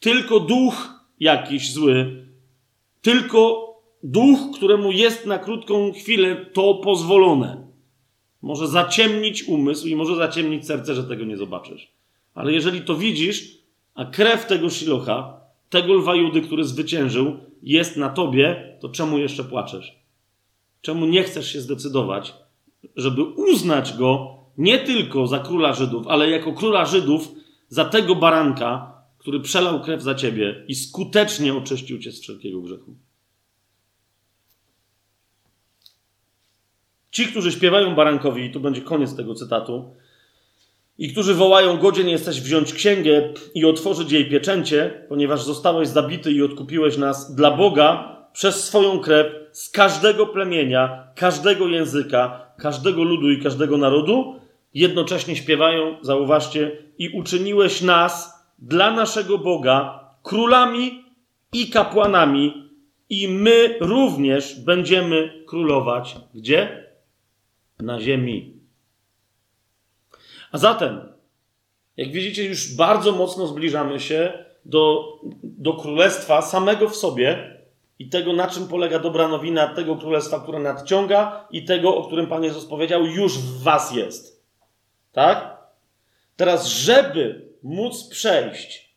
Tylko 0.00 0.40
duch 0.40 0.90
jakiś 1.20 1.72
zły, 1.72 2.26
tylko 3.02 3.72
duch, 4.02 4.38
któremu 4.54 4.92
jest 4.92 5.26
na 5.26 5.38
krótką 5.38 5.92
chwilę 5.92 6.46
to 6.52 6.74
pozwolone. 6.74 7.66
może 8.42 8.68
zaciemnić 8.68 9.44
umysł 9.44 9.86
i 9.86 9.96
może 9.96 10.16
zaciemnić 10.16 10.66
serce, 10.66 10.94
że 10.94 11.04
tego 11.04 11.24
nie 11.24 11.36
zobaczysz. 11.36 11.92
Ale 12.34 12.52
jeżeli 12.52 12.80
to 12.80 12.94
widzisz, 12.94 13.58
a 13.94 14.04
krew 14.04 14.46
tego 14.46 14.70
Shilocha, 14.70 15.41
tego 15.72 15.94
lwa 15.94 16.14
Judy, 16.14 16.40
który 16.40 16.64
zwyciężył, 16.64 17.36
jest 17.62 17.96
na 17.96 18.08
tobie, 18.08 18.76
to 18.80 18.88
czemu 18.88 19.18
jeszcze 19.18 19.44
płaczesz? 19.44 19.98
Czemu 20.80 21.06
nie 21.06 21.22
chcesz 21.22 21.52
się 21.52 21.60
zdecydować, 21.60 22.34
żeby 22.96 23.22
uznać 23.22 23.96
go 23.96 24.36
nie 24.58 24.78
tylko 24.78 25.26
za 25.26 25.38
króla 25.38 25.72
Żydów, 25.72 26.06
ale 26.08 26.30
jako 26.30 26.52
króla 26.52 26.86
Żydów 26.86 27.28
za 27.68 27.84
tego 27.84 28.14
baranka, 28.14 28.92
który 29.18 29.40
przelał 29.40 29.80
krew 29.80 30.02
za 30.02 30.14
ciebie 30.14 30.64
i 30.68 30.74
skutecznie 30.74 31.54
oczyścił 31.54 31.98
cię 31.98 32.12
z 32.12 32.20
wszelkiego 32.20 32.60
grzechu? 32.60 32.94
Ci, 37.10 37.26
którzy 37.26 37.52
śpiewają 37.52 37.94
barankowi, 37.94 38.44
i 38.44 38.50
tu 38.50 38.60
będzie 38.60 38.80
koniec 38.80 39.16
tego 39.16 39.34
cytatu, 39.34 39.94
i 40.98 41.12
którzy 41.12 41.34
wołają: 41.34 41.76
Godzien 41.76 42.08
jesteś 42.08 42.40
wziąć 42.40 42.72
księgę 42.72 43.32
i 43.54 43.64
otworzyć 43.64 44.12
jej 44.12 44.30
pieczęcie, 44.30 45.04
ponieważ 45.08 45.42
zostałeś 45.42 45.88
zabity 45.88 46.32
i 46.32 46.42
odkupiłeś 46.42 46.96
nas 46.96 47.34
dla 47.34 47.50
Boga 47.50 48.16
przez 48.32 48.64
swoją 48.64 48.98
krew 48.98 49.26
z 49.52 49.70
każdego 49.70 50.26
plemienia, 50.26 51.08
każdego 51.16 51.68
języka, 51.68 52.46
każdego 52.58 53.02
ludu 53.02 53.30
i 53.30 53.42
każdego 53.42 53.78
narodu, 53.78 54.34
jednocześnie 54.74 55.36
śpiewają, 55.36 55.96
zauważcie, 56.02 56.78
i 56.98 57.08
uczyniłeś 57.08 57.82
nas 57.82 58.44
dla 58.58 58.90
naszego 58.90 59.38
Boga 59.38 60.00
królami 60.22 61.04
i 61.52 61.70
kapłanami, 61.70 62.70
i 63.10 63.28
my 63.28 63.76
również 63.80 64.60
będziemy 64.60 65.44
królować 65.46 66.16
gdzie? 66.34 66.86
Na 67.80 68.00
ziemi. 68.00 68.61
A 70.52 70.58
zatem, 70.58 71.00
jak 71.96 72.12
widzicie, 72.12 72.44
już 72.44 72.74
bardzo 72.74 73.12
mocno 73.12 73.46
zbliżamy 73.46 74.00
się 74.00 74.44
do, 74.64 75.04
do 75.42 75.72
królestwa 75.72 76.42
samego 76.42 76.88
w 76.88 76.96
sobie 76.96 77.58
i 77.98 78.08
tego, 78.08 78.32
na 78.32 78.48
czym 78.48 78.68
polega 78.68 78.98
dobra 78.98 79.28
nowina, 79.28 79.74
tego 79.74 79.96
królestwa, 79.96 80.40
które 80.40 80.58
nadciąga 80.58 81.46
i 81.50 81.64
tego, 81.64 81.96
o 81.96 82.06
którym 82.06 82.26
Pan 82.26 82.44
Jezus 82.44 82.64
powiedział, 82.64 83.06
już 83.06 83.38
w 83.38 83.62
Was 83.62 83.94
jest. 83.94 84.44
Tak? 85.12 85.56
Teraz, 86.36 86.66
żeby 86.66 87.48
móc 87.62 88.08
przejść 88.08 88.92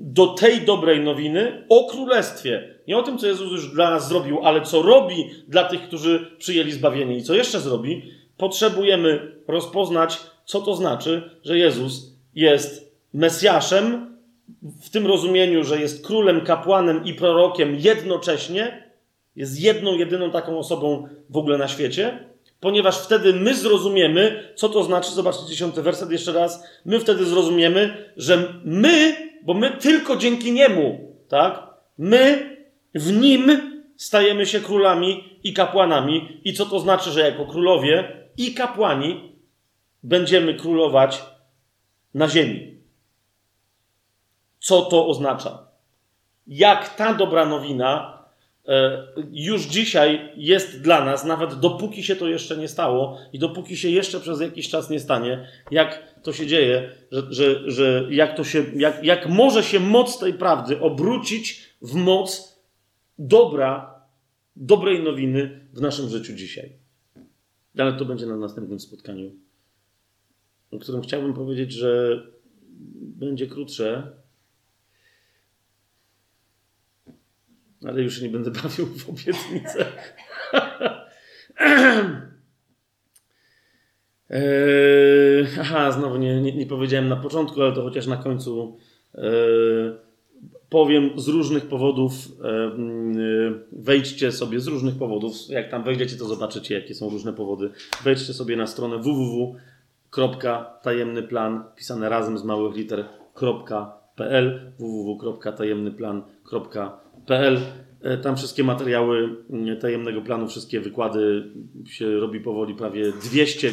do 0.00 0.26
tej 0.26 0.60
dobrej 0.60 1.00
nowiny 1.00 1.66
o 1.68 1.84
królestwie, 1.90 2.74
nie 2.88 2.98
o 2.98 3.02
tym, 3.02 3.18
co 3.18 3.26
Jezus 3.26 3.52
już 3.52 3.72
dla 3.72 3.90
nas 3.90 4.08
zrobił, 4.08 4.40
ale 4.42 4.62
co 4.62 4.82
robi 4.82 5.30
dla 5.48 5.64
tych, 5.64 5.82
którzy 5.82 6.36
przyjęli 6.38 6.72
zbawienie 6.72 7.16
i 7.16 7.22
co 7.22 7.34
jeszcze 7.34 7.60
zrobi, 7.60 8.12
potrzebujemy 8.36 9.32
rozpoznać, 9.48 10.20
co 10.48 10.60
to 10.60 10.74
znaczy, 10.74 11.30
że 11.44 11.58
Jezus 11.58 12.12
jest 12.34 12.92
Mesjaszem, 13.14 14.16
w 14.82 14.90
tym 14.90 15.06
rozumieniu, 15.06 15.64
że 15.64 15.80
jest 15.80 16.06
królem, 16.06 16.40
kapłanem 16.40 17.04
i 17.04 17.14
prorokiem 17.14 17.76
jednocześnie, 17.78 18.92
jest 19.36 19.60
jedną, 19.60 19.94
jedyną 19.94 20.30
taką 20.30 20.58
osobą 20.58 21.08
w 21.30 21.36
ogóle 21.36 21.58
na 21.58 21.68
świecie, 21.68 22.24
ponieważ 22.60 22.98
wtedy 22.98 23.32
my 23.32 23.54
zrozumiemy, 23.54 24.52
co 24.54 24.68
to 24.68 24.82
znaczy, 24.82 25.10
zobaczcie 25.10 25.46
dziesiąty 25.46 25.82
werset 25.82 26.10
jeszcze 26.10 26.32
raz, 26.32 26.64
my 26.84 27.00
wtedy 27.00 27.24
zrozumiemy, 27.24 28.12
że 28.16 28.54
my, 28.64 29.16
bo 29.42 29.54
my 29.54 29.70
tylko 29.70 30.16
dzięki 30.16 30.52
Niemu, 30.52 31.14
tak, 31.28 31.62
my 31.98 32.56
w 32.94 33.12
Nim 33.12 33.72
stajemy 33.96 34.46
się 34.46 34.60
królami 34.60 35.38
i 35.44 35.52
kapłanami. 35.52 36.40
I 36.44 36.52
co 36.52 36.66
to 36.66 36.80
znaczy, 36.80 37.10
że 37.10 37.20
jako 37.20 37.46
królowie 37.46 38.12
i 38.36 38.54
kapłani 38.54 39.37
będziemy 40.02 40.54
królować 40.54 41.24
na 42.14 42.28
ziemi. 42.28 42.78
Co 44.60 44.82
to 44.82 45.06
oznacza? 45.06 45.68
Jak 46.46 46.94
ta 46.94 47.14
dobra 47.14 47.46
nowina 47.46 48.18
e, 48.68 49.06
już 49.32 49.62
dzisiaj 49.62 50.32
jest 50.36 50.82
dla 50.82 51.04
nas, 51.04 51.24
nawet 51.24 51.54
dopóki 51.54 52.02
się 52.02 52.16
to 52.16 52.28
jeszcze 52.28 52.56
nie 52.56 52.68
stało 52.68 53.18
i 53.32 53.38
dopóki 53.38 53.76
się 53.76 53.88
jeszcze 53.88 54.20
przez 54.20 54.40
jakiś 54.40 54.68
czas 54.68 54.90
nie 54.90 55.00
stanie, 55.00 55.48
jak 55.70 56.14
to 56.22 56.32
się 56.32 56.46
dzieje, 56.46 56.90
że, 57.12 57.22
że, 57.30 57.70
że 57.70 58.06
jak, 58.10 58.36
to 58.36 58.44
się, 58.44 58.64
jak, 58.76 59.04
jak 59.04 59.28
może 59.28 59.62
się 59.62 59.80
moc 59.80 60.18
tej 60.18 60.34
prawdy 60.34 60.80
obrócić 60.80 61.74
w 61.82 61.94
moc 61.94 62.58
dobra, 63.18 64.00
dobrej 64.56 65.02
nowiny 65.02 65.68
w 65.72 65.80
naszym 65.80 66.08
życiu 66.08 66.34
dzisiaj. 66.34 66.72
Ale 67.78 67.92
to 67.92 68.04
będzie 68.04 68.26
na 68.26 68.36
następnym 68.36 68.80
spotkaniu, 68.80 69.32
o 70.70 70.78
którym 70.78 71.02
chciałbym 71.02 71.34
powiedzieć, 71.34 71.72
że 71.72 72.22
będzie 73.00 73.46
krótsze, 73.46 74.12
ale 77.86 78.02
już 78.02 78.22
nie 78.22 78.28
będę 78.28 78.50
bawił 78.62 78.86
w 78.86 79.08
obietnicę. 79.08 79.86
eee, 84.30 85.46
aha, 85.60 85.92
znowu 85.92 86.16
nie, 86.16 86.40
nie, 86.40 86.56
nie, 86.56 86.66
powiedziałem 86.66 87.08
na 87.08 87.16
początku, 87.16 87.62
ale 87.62 87.72
to 87.72 87.82
chociaż 87.82 88.06
na 88.06 88.16
końcu 88.16 88.78
eee, 89.14 89.92
powiem 90.68 91.10
z 91.16 91.28
różnych 91.28 91.66
powodów. 91.68 92.12
Eee, 92.44 93.52
wejdźcie 93.72 94.32
sobie 94.32 94.60
z 94.60 94.66
różnych 94.66 94.98
powodów. 94.98 95.34
Jak 95.48 95.70
tam 95.70 95.84
wejdziecie, 95.84 96.16
to 96.16 96.24
zobaczycie, 96.24 96.74
jakie 96.74 96.94
są 96.94 97.10
różne 97.10 97.32
powody. 97.32 97.70
Wejdźcie 98.04 98.34
sobie 98.34 98.56
na 98.56 98.66
stronę 98.66 99.02
www.tajemnyplan, 100.16 101.64
pisane 101.76 102.08
razem 102.08 102.38
z 102.38 102.44
małych 102.44 102.76
liter.pl 102.76 104.72
www.tajemnyplan.pl 104.78 107.08
PL. 107.26 107.60
E, 108.00 108.18
tam 108.18 108.36
wszystkie 108.36 108.64
materiały 108.64 109.36
mm, 109.50 109.80
tajemnego 109.80 110.22
planu, 110.22 110.48
wszystkie 110.48 110.80
wykłady 110.80 111.52
się 111.84 112.20
robi 112.20 112.40
powoli 112.40 112.74
prawie 112.74 113.12
200 113.12 113.72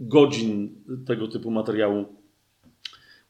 godzin 0.00 0.84
tego 1.06 1.28
typu 1.28 1.50
materiału 1.50 2.04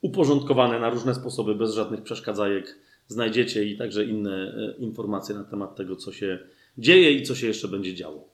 uporządkowane 0.01 0.81
na 0.81 0.91
różne 0.91 1.15
sposoby, 1.15 1.55
bez 1.55 1.75
żadnych 1.75 2.03
przeszkadzajek. 2.03 2.79
Znajdziecie 3.07 3.65
i 3.65 3.77
także 3.77 4.05
inne 4.05 4.31
e, 4.31 4.75
informacje 4.79 5.35
na 5.35 5.45
temat 5.45 5.77
tego, 5.77 5.97
co 5.97 6.13
się 6.13 6.39
dzieje 6.79 7.13
i 7.13 7.23
co 7.23 7.35
się 7.35 7.47
jeszcze 7.47 7.69
będzie 7.69 7.95
działo. 7.95 8.29